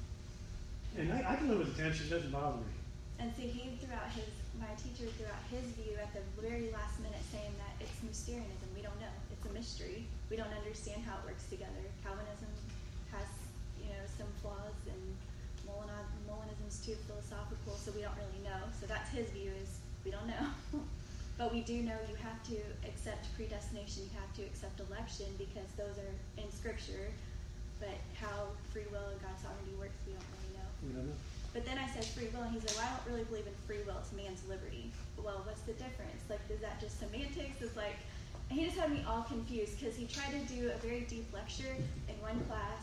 And 0.96 1.12
I, 1.12 1.34
I 1.34 1.36
can 1.36 1.48
live 1.48 1.58
with 1.58 1.76
the 1.76 1.82
tension, 1.82 2.06
it 2.06 2.10
doesn't 2.10 2.32
bother 2.32 2.56
me. 2.56 2.72
And 3.18 3.30
see, 3.36 3.46
he 3.46 3.76
threw 3.78 3.94
out 3.94 4.10
his, 4.10 4.26
my 4.58 4.70
teacher 4.74 5.06
threw 5.18 5.26
out 5.26 5.42
his 5.50 5.64
view 5.78 5.94
at 6.02 6.10
the 6.14 6.22
very 6.40 6.70
last 6.72 6.98
minute 6.98 7.22
saying 7.30 7.52
that 7.62 7.78
it's 7.78 7.94
Mysterianism. 8.02 8.68
We 8.74 8.82
don't 8.82 8.98
know. 8.98 9.12
It's 9.30 9.44
a 9.46 9.52
mystery. 9.54 10.06
We 10.30 10.36
don't 10.36 10.50
understand 10.50 11.02
how 11.06 11.22
it 11.22 11.30
works 11.30 11.44
together. 11.46 11.83
Calvinism 12.04 12.52
has, 13.10 13.26
you 13.80 13.88
know, 13.88 14.04
some 14.04 14.28
flaws 14.44 14.76
and 14.84 15.16
Molina- 15.64 16.04
is 16.68 16.80
too 16.84 16.96
philosophical, 17.08 17.76
so 17.76 17.92
we 17.92 18.02
don't 18.02 18.16
really 18.16 18.42
know. 18.44 18.68
So 18.76 18.86
that's 18.86 19.10
his 19.10 19.28
view 19.30 19.52
is 19.56 19.80
we 20.04 20.10
don't 20.10 20.26
know. 20.28 20.52
but 21.38 21.52
we 21.52 21.60
do 21.64 21.82
know 21.82 21.96
you 22.08 22.16
have 22.20 22.40
to 22.52 22.58
accept 22.84 23.32
predestination, 23.36 24.04
you 24.04 24.14
have 24.20 24.32
to 24.36 24.42
accept 24.42 24.80
election 24.80 25.26
because 25.38 25.68
those 25.76 25.96
are 26.00 26.14
in 26.36 26.48
scripture. 26.52 27.12
But 27.80 27.96
how 28.16 28.54
free 28.72 28.86
will 28.92 29.12
and 29.12 29.20
God's 29.20 29.42
sovereignty 29.42 29.74
works, 29.76 29.98
we 30.06 30.14
don't 30.14 30.28
really 30.40 30.52
know. 30.56 30.68
We 30.80 30.90
don't 30.94 31.08
know. 31.10 31.20
But 31.52 31.66
then 31.66 31.78
I 31.78 31.86
said 31.90 32.06
free 32.06 32.30
will, 32.32 32.46
and 32.46 32.54
he 32.54 32.60
said, 32.62 32.74
"Well, 32.74 32.86
I 32.86 32.90
don't 32.96 33.06
really 33.12 33.26
believe 33.28 33.46
in 33.46 33.54
free 33.66 33.82
will. 33.86 33.98
It's 33.98 34.14
man's 34.14 34.42
liberty." 34.46 34.90
Well, 35.18 35.42
what's 35.44 35.62
the 35.66 35.74
difference? 35.74 36.22
Like, 36.30 36.42
is 36.50 36.60
that 36.62 36.80
just 36.80 36.98
semantics? 36.98 37.62
It's 37.62 37.76
like 37.76 37.98
he 38.50 38.64
just 38.64 38.76
had 38.76 38.90
me 38.92 39.04
all 39.08 39.22
confused 39.22 39.78
because 39.78 39.96
he 39.96 40.06
tried 40.06 40.32
to 40.32 40.42
do 40.52 40.70
a 40.70 40.78
very 40.78 41.02
deep 41.08 41.32
lecture 41.32 41.74
in 42.08 42.14
one 42.22 42.38
class 42.46 42.82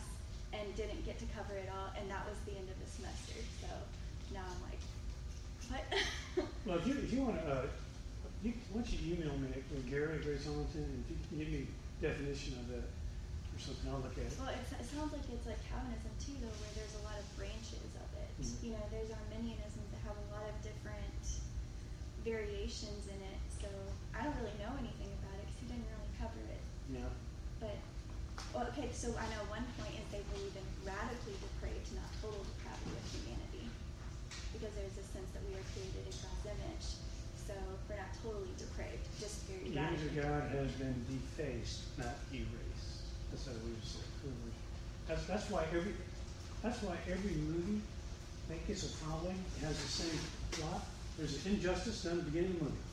and 0.52 0.62
didn't 0.76 1.04
get 1.06 1.18
to 1.18 1.24
cover 1.32 1.54
it 1.56 1.68
all, 1.72 1.88
and 1.96 2.10
that 2.10 2.28
was 2.28 2.36
the 2.44 2.52
end 2.52 2.68
of 2.68 2.76
the 2.76 2.88
semester. 2.90 3.40
So 3.60 3.68
now 4.34 4.44
I'm 4.44 4.60
like, 4.68 4.82
what? 5.70 5.84
Well, 6.66 6.78
if 6.78 6.86
you, 6.86 6.94
if 6.96 7.12
you 7.12 7.20
want 7.28 7.36
to, 7.40 7.44
uh, 7.44 7.66
you, 8.42 8.52
why 8.72 8.80
don't 8.80 8.88
you 8.88 9.16
email 9.16 9.34
me, 9.36 9.50
uh, 9.52 9.80
Gary, 9.90 10.16
Gary 10.24 10.38
Tomlinson, 10.40 10.84
and 10.86 11.04
if 11.04 11.12
you 11.12 11.18
can 11.28 11.36
give 11.42 11.50
me 11.52 11.62
definition 12.00 12.56
of 12.62 12.68
that 12.72 12.86
or 12.88 13.58
something, 13.60 13.84
I'll 13.92 14.00
look 14.00 14.16
at 14.16 14.30
it. 14.30 14.34
well, 14.40 14.48
it 14.54 14.64
sounds 14.88 15.12
like 15.12 15.24
it's 15.28 15.44
like 15.44 15.60
Calvinism 15.68 16.12
too, 16.22 16.36
though, 16.40 16.56
where 16.62 16.72
there's 16.72 16.96
a 17.00 17.04
lot 17.04 17.16
of 17.20 17.26
branches 17.36 17.84
of 17.98 18.08
it. 18.16 18.30
Mhm. 18.40 18.56
You 18.64 18.70
know, 18.78 18.84
there's 18.94 19.10
Arminianism 19.12 19.82
that 19.92 20.00
have 20.08 20.16
a 20.16 20.26
lot 20.32 20.44
of 20.48 20.54
different 20.64 21.22
variations 22.24 23.08
in 23.10 23.18
it. 23.18 23.40
So 23.60 23.68
I 24.14 24.22
don't 24.24 24.36
really 24.38 24.54
know 24.62 24.72
anything 24.78 25.10
about 25.22 25.36
it 25.42 25.46
because 25.50 25.58
he 25.60 25.66
didn't 25.74 25.88
really 25.90 26.11
cover 26.22 26.38
it. 26.46 26.62
Yeah. 26.86 27.10
But, 27.58 27.82
well, 28.54 28.70
okay, 28.70 28.94
so 28.94 29.10
I 29.18 29.26
know 29.34 29.42
one 29.50 29.66
point 29.82 29.98
is 29.98 30.06
they 30.14 30.22
believe 30.30 30.54
in 30.54 30.66
radically 30.86 31.34
depraved, 31.42 31.90
not 31.98 32.06
total 32.22 32.46
depravity 32.46 32.94
of 32.94 33.04
humanity. 33.10 33.66
Because 34.54 34.70
there's 34.78 34.94
a 35.02 35.06
sense 35.10 35.26
that 35.34 35.42
we 35.42 35.58
are 35.58 35.66
created 35.74 36.06
in 36.06 36.14
God's 36.14 36.46
image. 36.46 36.86
So 37.34 37.58
we're 37.90 37.98
not 37.98 38.14
totally 38.22 38.54
depraved, 38.54 39.02
just 39.18 39.50
very 39.50 39.74
The 39.74 39.82
image 39.82 40.06
of. 40.06 40.22
God 40.22 40.46
has 40.54 40.70
been 40.78 40.94
defaced, 41.10 41.90
not 41.98 42.14
erased. 42.30 43.02
That's 43.34 43.50
how 43.50 43.58
we 43.66 43.74
say. 43.82 44.06
That's, 45.10 45.26
that's 45.26 45.50
why 45.50 45.66
every, 45.74 45.98
that's 46.62 46.80
why 46.86 46.94
every 47.10 47.34
movie 47.42 47.82
that 48.48 48.62
gets 48.68 48.86
a 48.86 48.92
following 49.02 49.42
has 49.60 49.74
the 49.74 49.90
same 50.06 50.20
plot. 50.52 50.86
There's 51.18 51.44
an 51.44 51.58
injustice 51.58 52.04
done 52.04 52.18
at 52.18 52.24
the 52.24 52.30
beginning 52.30 52.52
of 52.52 52.58
the 52.58 52.64
movie. 52.66 52.91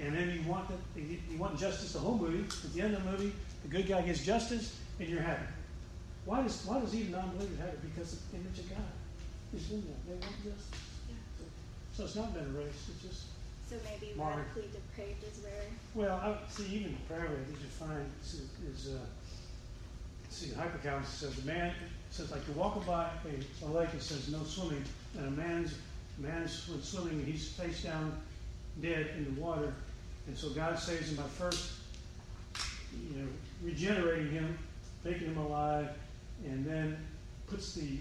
And 0.00 0.14
then 0.14 0.30
you 0.30 0.50
want 0.50 0.68
the, 0.68 1.00
you 1.00 1.38
want 1.38 1.58
justice 1.58 1.92
the 1.92 1.98
whole 1.98 2.18
movie. 2.18 2.44
At 2.64 2.72
the 2.74 2.80
end 2.82 2.94
of 2.94 3.04
the 3.04 3.10
movie, 3.10 3.32
the 3.62 3.68
good 3.68 3.88
guy 3.88 4.02
gets 4.02 4.24
justice, 4.24 4.76
and 5.00 5.08
you're 5.08 5.22
happy. 5.22 5.46
Why 6.26 6.42
does 6.42 6.64
why 6.66 6.80
does 6.80 6.94
even 6.94 7.12
non-believers 7.12 7.58
have 7.58 7.68
it? 7.68 7.80
Because 7.94 8.18
the 8.30 8.36
image 8.36 8.58
of 8.58 8.68
God 8.70 8.92
is 9.54 9.70
in 9.70 9.80
them. 9.82 9.94
They 10.06 10.14
want 10.14 10.36
justice. 10.44 10.80
Yeah. 11.08 11.46
So 11.96 12.04
it's 12.04 12.16
not 12.16 12.34
been 12.34 12.44
erased. 12.54 12.90
It's 12.90 13.02
just 13.02 13.22
So 13.70 13.76
maybe 13.84 14.12
Mark. 14.16 14.36
radically 14.36 14.70
depraved 14.72 15.24
is 15.24 15.42
where, 15.42 15.64
well, 15.94 16.16
I 16.16 16.50
see 16.50 16.66
even 16.66 16.96
think 17.08 17.60
you 17.60 17.68
find 17.78 18.04
is, 18.22 18.42
is 18.68 18.94
uh, 18.94 18.98
see 20.28 20.52
Hyper 20.52 20.78
says 21.04 21.36
the 21.36 21.46
man 21.46 21.72
says 22.10 22.30
like 22.30 22.42
you're 22.46 22.56
walking 22.56 22.82
by 22.82 23.08
a, 23.24 23.64
a 23.64 23.68
lake 23.68 23.92
and 23.92 24.02
says 24.02 24.28
no 24.30 24.42
swimming, 24.42 24.84
and 25.16 25.28
a 25.28 25.30
man's 25.30 25.74
man's 26.18 26.68
swimming 26.82 27.14
and 27.14 27.26
he's 27.26 27.48
face 27.50 27.84
down 27.84 28.12
dead 28.82 29.10
in 29.16 29.34
the 29.34 29.40
water, 29.40 29.72
and 30.26 30.36
so 30.36 30.50
God 30.50 30.78
saves 30.78 31.10
him 31.10 31.16
by 31.16 31.22
first 31.22 31.72
you 33.10 33.20
know 33.20 33.28
regenerating 33.62 34.30
him, 34.30 34.58
making 35.04 35.28
him 35.28 35.38
alive, 35.38 35.88
and 36.44 36.64
then 36.64 36.96
puts 37.46 37.74
the 37.74 37.98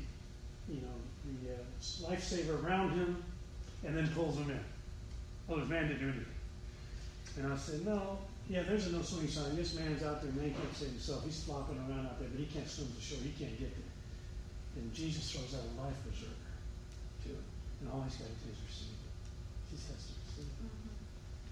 you 0.70 0.82
know 0.82 0.96
the 1.26 1.54
uh, 1.54 2.10
lifesaver 2.10 2.64
around 2.64 2.92
him, 2.92 3.24
and 3.86 3.96
then 3.96 4.08
pulls 4.10 4.38
him 4.38 4.50
in. 4.50 4.60
Oh, 5.50 5.60
this 5.60 5.70
man 5.70 5.88
didn't 5.88 6.00
do 6.00 6.06
anything. 6.06 6.26
And 7.38 7.52
I 7.52 7.58
said, 7.58 7.86
no, 7.86 8.18
yeah, 8.50 8.64
there's 8.64 8.88
a 8.88 8.92
no 8.92 9.02
swimming 9.02 9.30
sign. 9.30 9.56
This 9.56 9.76
man's 9.76 10.04
out 10.04 10.22
there, 10.22 10.32
can't 10.32 10.76
save 10.76 10.90
himself. 10.90 11.26
He's 11.26 11.44
flopping 11.44 11.78
around 11.78 12.06
out 12.06 12.20
there, 12.20 12.30
but 12.32 12.40
he 12.40 12.46
can't 12.46 12.70
swim 12.70 12.88
to 12.88 13.02
shore. 13.02 13.20
He 13.22 13.34
can't 13.38 13.58
get 13.60 13.70
there. 13.76 13.92
And 14.78 14.94
Jesus 14.94 15.32
throws 15.32 15.54
out 15.54 15.66
a 15.66 15.74
life 15.82 15.98
preserver 16.04 16.50
to 17.24 17.30
him. 17.30 17.46
And 17.82 17.92
all 17.92 18.02
he's 18.08 18.16
got 18.16 18.30
to 18.32 18.38
do 18.42 18.50
is 18.54 18.62
receive 18.66 18.96
it. 18.96 19.14
He 19.70 19.76
just 19.76 19.92
has 19.92 20.02
to 20.08 20.14
receive 20.16 20.50
it. 20.50 20.76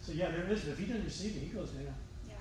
So 0.04 0.12
yeah, 0.12 0.32
there 0.32 0.46
is, 0.52 0.62
but 0.62 0.74
if 0.74 0.80
he 0.80 0.86
doesn't 0.86 1.06
receive 1.06 1.36
it, 1.38 1.40
he 1.40 1.50
goes 1.50 1.70
down. 1.72 1.96
Yeah. 2.28 2.36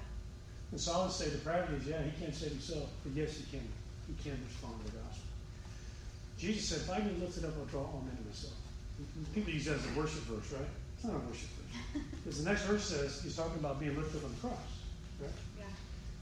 And 0.73 0.81
so 0.81 0.93
I 0.93 1.03
would 1.07 1.13
say 1.13 1.31
depravity 1.31 1.77
is, 1.79 1.87
yeah, 1.87 2.03
he 2.03 2.11
can't 2.19 2.35
save 2.35 2.51
himself, 2.51 2.91
but 3.05 3.13
yes, 3.15 3.39
he 3.39 3.45
can. 3.57 3.67
He 4.11 4.19
can 4.19 4.37
respond 4.45 4.75
to 4.85 4.91
the 4.91 4.99
gospel. 4.99 5.31
Jesus 6.37 6.69
said, 6.69 6.83
if 6.83 6.91
I 6.91 6.99
can 6.99 7.15
lift 7.23 7.39
it 7.39 7.45
up, 7.47 7.55
I'll 7.55 7.71
draw 7.71 7.87
all 7.87 8.03
men 8.05 8.19
to 8.19 8.25
myself. 8.27 8.59
Mm-hmm. 8.99 9.31
People 9.31 9.55
use 9.55 9.65
that 9.71 9.79
as 9.79 9.87
a 9.87 9.95
worship 9.95 10.27
verse, 10.27 10.51
right? 10.59 10.69
It's 10.99 11.07
not 11.07 11.17
a 11.17 11.25
worship 11.25 11.49
verse. 11.55 12.03
Because 12.23 12.43
the 12.43 12.51
next 12.51 12.67
verse 12.67 12.85
says, 12.85 13.23
he's 13.23 13.37
talking 13.37 13.59
about 13.63 13.79
being 13.79 13.95
lifted 13.95 14.19
up 14.19 14.27
on 14.27 14.35
the 14.35 14.41
cross, 14.43 14.71
right? 15.23 15.31
Yeah. 15.59 15.71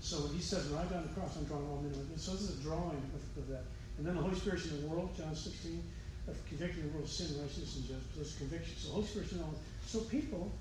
So 0.01 0.29
when 0.29 0.37
he 0.37 0.45
says, 0.45 0.69
when 0.69 0.81
I 0.81 0.85
die 0.93 1.01
on 1.01 1.09
the 1.09 1.15
cross, 1.17 1.37
I'm 1.37 1.45
drawing 1.49 1.65
all 1.69 1.81
men 1.81 1.93
to 1.93 2.05
myself. 2.05 2.21
So 2.21 2.33
this 2.37 2.53
is 2.53 2.61
a 2.61 2.63
drawing 2.63 3.01
of, 3.17 3.23
of 3.41 3.49
that. 3.49 3.65
And 3.99 4.07
then 4.07 4.17
the 4.17 4.23
Holy 4.23 4.37
Spirit's 4.37 4.69
in 4.69 4.81
the 4.81 4.89
world, 4.89 5.13
John 5.17 5.35
16, 5.35 5.83
of 6.29 6.37
convicting 6.49 6.85
the 6.85 6.93
world 6.93 7.05
of 7.05 7.13
sin, 7.13 7.37
righteousness, 7.41 7.77
and 7.77 7.85
justice. 7.89 8.13
There's 8.17 8.37
conviction. 8.37 8.77
So 8.77 8.89
the 8.89 8.95
Holy 9.01 9.09
Spirit's 9.09 9.33
in 9.33 9.41
all 9.41 9.57
So 9.85 10.01
people 10.09 10.53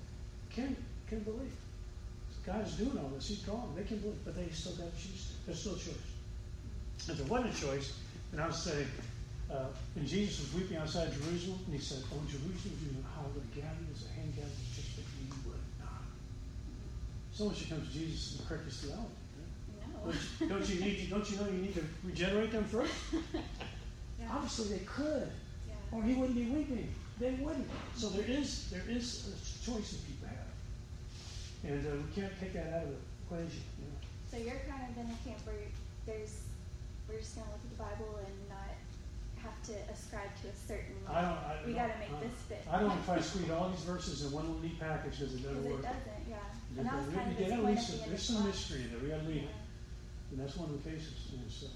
can, 0.54 0.76
can 1.08 1.20
believe. 1.20 1.52
God 2.46 2.66
is 2.66 2.74
doing 2.74 2.96
all 2.98 3.08
this. 3.14 3.28
He's 3.28 3.40
drawing. 3.40 3.74
They 3.76 3.84
can 3.84 3.98
believe, 3.98 4.24
but 4.24 4.34
they 4.34 4.48
still 4.50 4.72
got 4.72 4.90
to 4.90 4.96
choose. 4.96 5.32
There's 5.46 5.60
still 5.60 5.74
a 5.74 5.78
choice. 5.78 6.08
If 7.08 7.16
there 7.18 7.26
wasn't 7.26 7.54
a 7.54 7.60
choice, 7.60 7.98
then 8.32 8.40
I 8.40 8.46
would 8.46 8.54
say, 8.54 8.86
uh, 9.52 9.66
when 9.94 10.06
Jesus 10.06 10.40
was 10.40 10.62
weeping 10.62 10.76
outside 10.78 11.12
Jerusalem, 11.12 11.58
and 11.66 11.74
he 11.74 11.80
said, 11.80 11.98
Oh, 12.12 12.20
Jerusalem, 12.26 12.74
you 12.80 12.92
know 12.96 13.04
how 13.14 13.22
I 13.22 13.28
would 13.34 13.44
have 13.44 13.54
gathered 13.54 13.88
as 13.94 14.06
a 14.06 14.12
hand 14.14 14.34
gathers 14.36 14.56
just 14.74 14.96
that 14.96 15.04
you 15.20 15.34
would 15.46 15.60
not. 15.80 16.02
Someone 17.32 17.54
should 17.54 17.68
come 17.68 17.82
to 17.82 17.92
Jesus 17.92 18.38
and 18.38 18.48
correct 18.48 18.64
his 18.64 18.80
theology. 18.80 19.20
No. 20.40 20.48
Don't, 20.48 20.68
you 20.68 20.80
need? 20.80 21.10
Don't 21.10 21.30
you 21.30 21.36
know 21.36 21.46
you 21.46 21.62
need 21.62 21.74
to 21.74 21.84
regenerate 22.04 22.52
them 22.52 22.64
first? 22.64 22.92
Yeah. 24.20 24.26
Obviously, 24.34 24.76
they 24.76 24.84
could, 24.84 25.32
Yeah. 25.66 25.74
or 25.96 26.02
he 26.02 26.12
wouldn't 26.12 26.36
be 26.36 26.44
weeping. 26.44 26.92
They 27.18 27.30
wouldn't. 27.40 27.66
So 27.96 28.10
there 28.10 28.26
is 28.28 28.68
there 28.70 28.82
is 28.86 29.32
a 29.32 29.64
choice 29.64 29.92
that 29.92 30.06
people 30.06 30.19
and 31.64 31.86
uh, 31.86 31.90
we 31.96 32.08
can't 32.14 32.32
take 32.40 32.52
that 32.54 32.72
out 32.74 32.84
of 32.84 32.90
the 32.90 33.00
equation. 33.26 33.62
You 33.78 33.86
know? 33.90 33.98
So 34.30 34.36
you're 34.38 34.60
kind 34.68 34.84
of 34.88 34.94
in 34.96 35.06
a 35.10 35.18
camp 35.26 35.40
where 35.44 35.56
there's, 36.06 36.40
we're 37.08 37.18
just 37.18 37.36
gonna 37.36 37.50
look 37.52 37.60
at 37.64 37.70
the 37.70 37.80
Bible 37.82 38.20
and 38.24 38.34
not 38.48 38.72
have 39.44 39.56
to 39.68 39.74
ascribe 39.92 40.28
to 40.42 40.48
a 40.48 40.56
certain. 40.68 40.96
I 41.08 41.20
don't. 41.22 41.40
I 41.40 41.52
We 41.66 41.72
don't- 41.72 41.88
gotta 41.88 41.98
make 41.98 42.12
I- 42.12 42.20
this 42.24 42.38
fit. 42.48 42.62
I 42.70 42.78
don't 42.78 42.88
want 42.88 43.00
to 43.00 43.06
try 43.06 43.16
to 43.16 43.22
squeeze 43.24 43.50
all 43.50 43.68
these 43.70 43.84
verses 43.84 44.24
in 44.24 44.32
one 44.32 44.44
little 44.46 44.62
neat 44.62 44.78
package 44.78 45.18
because 45.18 45.34
it 45.34 45.42
doesn't 45.42 45.62
Because 45.62 45.66
it 45.66 45.72
work. 45.72 45.82
doesn't, 45.82 46.22
yeah. 46.28 46.36
There- 46.76 46.80
And 46.80 46.86
that 46.86 46.96
was 47.00 47.14
kind 47.14 47.30
of 47.32 47.36
we 47.38 47.44
his 47.44 47.52
gotta 47.52 47.68
at 47.68 48.04
the 48.04 48.08
There's 48.10 48.22
some 48.22 48.44
mystery 48.46 48.84
there. 48.92 49.00
We 49.00 49.08
got 49.08 49.20
to 49.24 49.28
leave, 49.28 49.42
Yeah. 49.48 50.30
and 50.32 50.36
that's 50.40 50.56
one 50.56 50.68
of 50.70 50.76
the 50.84 50.84
cases. 50.90 51.16
And 51.32 51.50
so, 51.50 51.66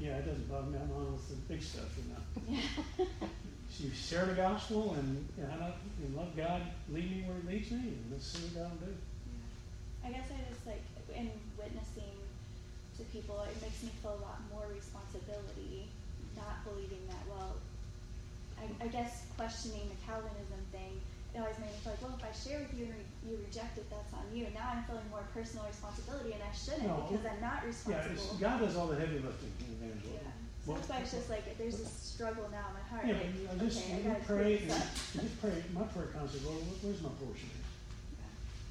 yeah, 0.00 0.16
it 0.18 0.26
doesn't 0.26 0.48
bother 0.50 0.66
me. 0.72 0.78
I'm 0.80 0.90
on 0.92 1.12
with 1.12 1.28
the 1.28 1.36
big 1.46 1.62
stuff. 1.62 1.88
You 1.96 2.04
know, 2.12 2.22
Yeah. 2.48 3.06
you 3.80 3.90
share 3.92 4.24
the 4.26 4.34
gospel 4.34 4.94
and 4.98 5.28
and, 5.38 5.52
I 5.52 5.72
and 6.02 6.16
let 6.16 6.36
God 6.36 6.62
lead 6.92 7.10
me 7.10 7.24
where 7.26 7.36
He 7.44 7.58
leads 7.58 7.70
me, 7.70 7.78
and 7.96 8.04
let's 8.10 8.26
see 8.26 8.42
what 8.48 8.64
God 8.64 8.80
will 8.80 8.88
do. 8.88 8.94
I 10.04 10.08
guess 10.10 10.28
I 10.30 10.38
just 10.48 10.66
like 10.66 10.84
in 11.14 11.30
witnessing 11.58 12.16
to 12.96 13.02
people, 13.12 13.44
it 13.44 13.60
makes 13.60 13.82
me 13.82 13.90
feel 14.00 14.16
a 14.16 14.22
lot 14.24 14.40
more 14.52 14.64
responsibility, 14.72 15.88
not 16.36 16.64
believing 16.64 17.04
that. 17.08 17.20
Well, 17.28 17.56
I, 18.56 18.64
I 18.84 18.88
guess 18.88 19.28
questioning 19.36 19.84
the 19.92 19.98
Calvinism 20.08 20.62
thing, 20.72 20.96
it 21.34 21.38
always 21.40 21.58
made 21.60 21.68
me 21.68 21.78
feel 21.84 21.92
like, 21.92 22.02
well, 22.02 22.16
if 22.16 22.24
I 22.24 22.32
share 22.32 22.64
with 22.64 22.72
you 22.72 22.88
and 22.88 22.96
re- 22.96 23.12
you 23.28 23.36
reject 23.44 23.76
it, 23.76 23.84
that's 23.92 24.12
on 24.16 24.24
you. 24.32 24.48
And 24.48 24.54
Now 24.56 24.72
I'm 24.72 24.84
feeling 24.88 25.04
more 25.12 25.28
personal 25.36 25.68
responsibility, 25.68 26.32
and 26.32 26.40
I 26.40 26.52
shouldn't 26.56 26.88
No, 26.88 27.04
because 27.04 27.28
I'm 27.28 27.42
not 27.44 27.60
responsible. 27.68 28.40
Yeah. 28.40 28.48
God 28.48 28.56
does 28.64 28.76
all 28.76 28.88
the 28.88 28.96
heavy 28.96 29.20
lifting 29.20 29.52
in 29.60 29.76
evangelism. 29.76 30.24
Yeah. 30.24 30.45
So 30.66 30.74
that's 30.74 30.88
why 30.88 30.98
it's 30.98 31.12
just 31.12 31.30
like 31.30 31.46
there's 31.58 31.78
this 31.78 31.92
struggle 31.92 32.50
now 32.50 32.66
in 32.66 32.74
my 32.74 32.86
heart. 32.90 33.06
Yeah, 33.06 33.14
like, 33.14 33.30
but 33.30 33.38
you 33.38 33.46
know, 33.46 33.54
just, 33.70 33.86
okay, 33.86 33.94
I 33.94 33.98
you 33.98 34.02
gotta 34.10 34.24
pray, 34.26 34.58
quit 34.58 34.62
and 34.62 34.70
you 35.14 35.20
just 35.22 35.40
pray, 35.40 35.54
my 35.70 35.86
prayer 35.94 36.10
concept, 36.10 36.42
Lord, 36.44 36.58
what- 36.66 36.82
where's 36.82 37.02
my 37.02 37.14
portion? 37.22 37.50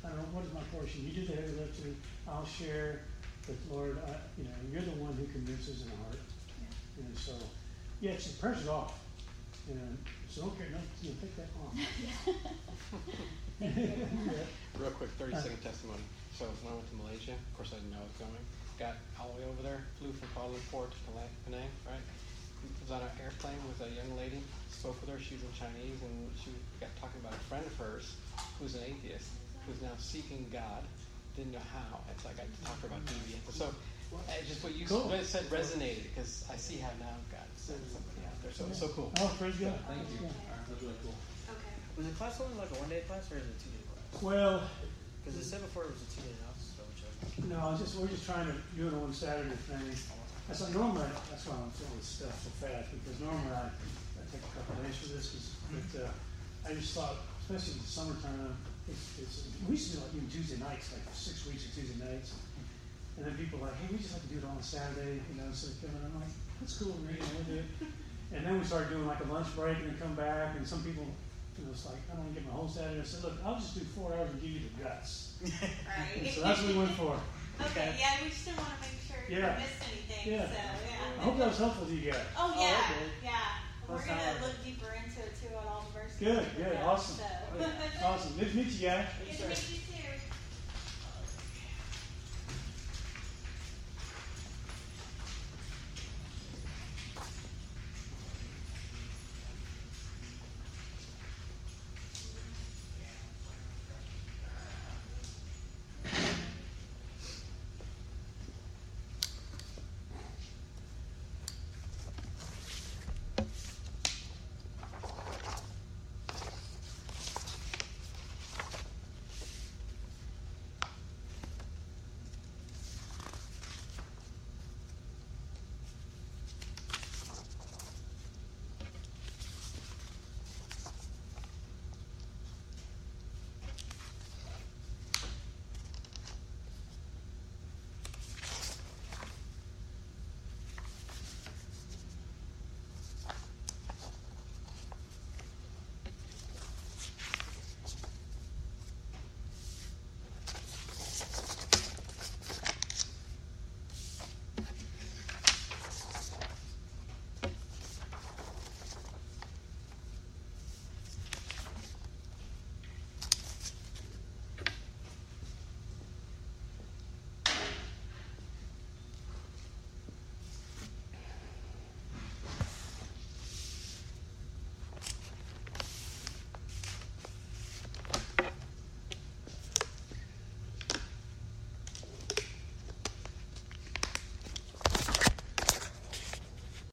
I 0.04 0.10
don't 0.10 0.18
know, 0.20 0.28
what 0.36 0.44
is 0.44 0.52
my 0.54 0.66
portion? 0.76 1.08
You 1.08 1.14
do 1.16 1.24
the 1.26 1.40
heavy 1.40 1.56
lifting, 1.56 1.96
I'll 2.28 2.46
share, 2.46 3.00
but 3.48 3.56
Lord, 3.72 3.98
I, 4.06 4.20
you 4.38 4.44
know, 4.44 4.54
you're 4.72 4.84
the 4.84 5.00
one 5.00 5.16
who 5.16 5.26
convinces 5.32 5.82
in 5.82 5.90
the 5.90 5.96
heart. 6.04 6.20
Yeah. 6.60 7.06
And 7.08 7.18
so, 7.18 7.32
yeah, 8.02 8.12
it's, 8.12 8.28
the 8.28 8.38
pressure's 8.44 8.68
off. 8.68 9.00
You 9.68 9.76
know, 9.76 9.88
so 10.30 10.42
don't 10.42 10.58
care, 10.60 10.68
no, 10.70 10.78
you 11.02 11.10
know, 11.10 11.16
take 11.24 11.36
that 11.40 11.50
off. 11.64 11.74
Yeah. 13.62 13.72
Real 14.78 14.92
quick, 14.92 15.10
thirty 15.16 15.32
second 15.32 15.64
uh-huh. 15.64 15.70
testimony. 15.72 16.04
So 16.38 16.44
when 16.60 16.74
I 16.74 16.76
went 16.76 16.90
to 16.92 16.96
Malaysia, 16.98 17.32
of 17.32 17.54
course 17.56 17.72
I 17.72 17.80
didn't 17.80 17.92
know 17.92 18.04
I 18.04 18.08
was 18.12 18.20
going. 18.20 18.46
Got 18.80 18.96
all 19.20 19.32
the 19.32 19.42
way 19.42 19.48
over 19.48 19.64
there, 19.64 19.82
flew 20.00 20.12
from 20.12 20.28
Kuala 20.36 20.52
Lumpur 20.52 20.92
to 20.92 20.98
Penang, 21.08 21.32
Penang, 21.48 21.72
right? 21.88 22.04
Was 22.84 22.92
on 22.92 23.02
an 23.06 23.14
airplane 23.24 23.56
with 23.70 23.80
a 23.86 23.90
young 23.94 24.10
lady. 24.18 24.42
Spoke 24.74 24.98
with 25.00 25.10
her. 25.14 25.20
She 25.22 25.38
was 25.38 25.44
in 25.48 25.54
Chinese, 25.56 25.96
and 26.02 26.18
she 26.36 26.50
got 26.82 26.90
talking 27.00 27.22
about 27.22 27.34
a 27.38 27.44
friend 27.48 27.64
of 27.64 27.72
hers 27.78 28.18
who's 28.60 28.74
an 28.76 28.84
atheist, 28.84 29.32
who's 29.66 29.80
now 29.82 29.94
seeking 29.98 30.50
God. 30.52 30.84
Didn't 31.38 31.54
know 31.56 31.68
how, 31.72 32.00
and 32.10 32.16
so 32.20 32.30
I 32.30 32.34
got 32.36 32.48
to 32.48 32.60
talk 32.66 32.76
to 32.84 32.88
her 32.88 32.96
about 32.96 33.06
deviance. 33.06 33.54
So 33.54 33.70
just 34.48 34.64
what 34.64 34.76
you 34.76 34.86
Cool. 34.88 35.08
said 35.24 35.44
resonated 35.50 36.04
because 36.12 36.44
I 36.52 36.56
see 36.56 36.78
how 36.78 36.92
now 37.00 37.16
God 37.32 37.48
sent 37.58 37.80
somebody 37.92 38.24
out 38.28 38.38
there. 38.44 38.52
So 38.52 38.66
it's 38.68 38.80
so 38.80 38.88
cool. 38.92 39.12
Oh, 39.20 39.32
praise 39.40 39.56
God. 39.56 39.76
Thank 39.88 40.08
you. 40.16 40.26
Yeah. 40.26 40.32
Alright, 40.52 40.66
That's 40.70 40.82
really 40.84 41.00
cool. 41.04 41.16
Okay. 41.50 41.74
Was 41.98 42.08
the 42.08 42.16
class 42.16 42.40
only 42.40 42.56
like 42.60 42.72
a 42.72 42.80
one 42.80 42.90
day 42.90 43.04
class 43.08 43.28
or 43.32 43.38
is 43.40 43.48
it 43.48 43.58
two 43.60 43.72
day 43.72 43.84
class? 43.88 44.22
Well, 44.24 44.64
Because 45.24 45.40
it 45.40 45.44
said 45.44 45.62
before 45.62 45.84
it 45.90 45.92
was 45.92 46.02
a 46.06 46.10
two 46.16 46.22
day 46.24 46.36
house, 46.45 46.45
so 46.45 46.45
which 46.45 46.45
I. 46.45 46.45
no, 47.50 47.72
it's 47.76 47.82
just, 47.84 48.00
we're 48.00 48.08
just 48.08 48.26
trying 48.26 48.48
to 48.48 48.56
do 48.78 48.88
it 48.88 48.94
on 48.96 49.12
Saturday 49.14 49.56
thing. 49.68 49.92
That's 50.48 50.62
like 50.62 50.74
normally, 50.74 51.04
that's 51.30 51.44
why 51.48 51.56
I'm 51.60 51.68
doing 51.76 51.98
this 52.00 52.08
stuff 52.24 52.36
so 52.44 52.50
fast, 52.64 52.94
because 52.96 53.20
normally 53.20 53.52
I, 53.52 53.68
I 53.68 54.22
take 54.32 54.40
a 54.46 54.52
couple 54.56 54.80
days 54.84 54.96
for 54.96 55.10
this, 55.12 55.26
'cause- 55.34 55.52
but, 55.74 56.06
uh, 56.06 56.12
I 56.70 56.74
just 56.78 56.94
thought, 56.94 57.18
especially 57.42 57.74
in 57.78 57.80
the 57.82 57.90
summertime, 57.90 58.56
it's, 58.88 59.06
it's, 59.20 59.36
we 59.68 59.76
used 59.76 59.92
to 59.92 59.98
do 59.98 60.04
like 60.06 60.14
even 60.16 60.30
Tuesday 60.30 60.58
nights, 60.62 60.94
like 60.94 61.04
six 61.14 61.46
weeks 61.50 61.66
of 61.66 61.74
Tuesday 61.76 61.98
nights. 62.06 62.34
And 63.18 63.26
then 63.26 63.34
people 63.38 63.60
are 63.60 63.70
like, 63.72 63.78
hey, 63.82 63.88
we 63.92 63.98
just 63.98 64.14
like 64.14 64.22
to 64.24 64.32
do 64.34 64.38
it 64.40 64.46
on 64.46 64.62
Saturday, 64.62 65.20
you 65.26 65.36
know, 65.42 65.50
so 65.52 65.68
they 65.82 65.90
I'm 65.90 66.14
like, 66.22 66.30
that's 66.62 66.78
cool, 66.78 66.94
know, 67.20 67.26
we'll 67.36 67.48
do 67.50 67.60
it. 67.62 67.70
And 68.34 68.46
then 68.46 68.60
we 68.60 68.66
started 68.66 68.90
doing 68.90 69.08
like 69.08 69.24
a 69.24 69.30
lunch 69.32 69.50
break 69.56 69.78
and 69.82 69.90
then 69.94 69.98
come 69.98 70.16
back, 70.16 70.56
and 70.58 70.68
some 70.68 70.84
people, 70.84 71.06
you 71.58 71.66
know, 71.66 71.72
it's 71.72 71.86
like, 71.86 72.02
I 72.12 72.16
don't 72.16 72.26
want 72.26 72.36
to 72.36 72.42
get 72.42 72.48
my 72.50 72.56
whole 72.56 72.68
Saturday. 72.68 73.00
I 73.00 73.04
said, 73.04 73.24
look, 73.24 73.38
I'll 73.46 73.56
just 73.56 73.74
do 73.76 73.82
four 73.96 74.14
hours 74.14 74.30
and 74.32 74.42
give 74.42 74.52
you 74.52 74.60
the 74.68 74.84
guts. 74.84 75.36
Right. 75.46 76.32
so 76.34 76.42
that's 76.42 76.62
what 76.62 76.72
we 76.74 76.78
went 76.80 76.92
for. 76.92 77.16
Okay, 77.56 77.96
yeah, 77.98 78.20
we 78.22 78.28
just 78.28 78.44
didn't 78.44 78.60
wanna 78.60 78.76
make 78.84 79.00
sure 79.00 79.16
you 79.32 79.40
Yeah. 79.40 79.56
missed 79.56 79.80
anything, 79.88 80.34
Yeah. 80.34 80.44
so, 80.44 80.60
yeah. 80.60 81.20
I 81.20 81.24
hope 81.24 81.38
that 81.40 81.48
was 81.48 81.58
helpful 81.58 81.86
to 81.88 81.96
you 81.96 82.12
guys. 82.12 82.20
Oh, 82.36 82.52
Oh, 82.52 82.60
yeah, 82.60 82.84
okay. 82.84 83.08
yeah. 83.24 83.64
We're 83.88 83.96
gonna 84.04 84.44
look 84.44 84.60
deeper 84.60 84.92
into 84.92 85.24
it 85.24 85.32
too 85.40 85.56
on 85.56 85.64
all 85.64 85.88
the 85.88 85.94
verses. 85.96 86.20
Good, 86.20 86.44
good, 86.58 86.76
awesome. 86.84 87.16
So. 87.16 87.24
Oh, 87.24 88.06
awesome. 88.12 88.36
Good 88.36 88.52
to 88.52 88.58
meet 88.58 88.68
you 88.76 88.90
guys. 88.92 89.08
Good 89.24 89.38
to 89.40 89.48
meet 89.48 89.70
you 89.72 89.80
too. 89.88 89.95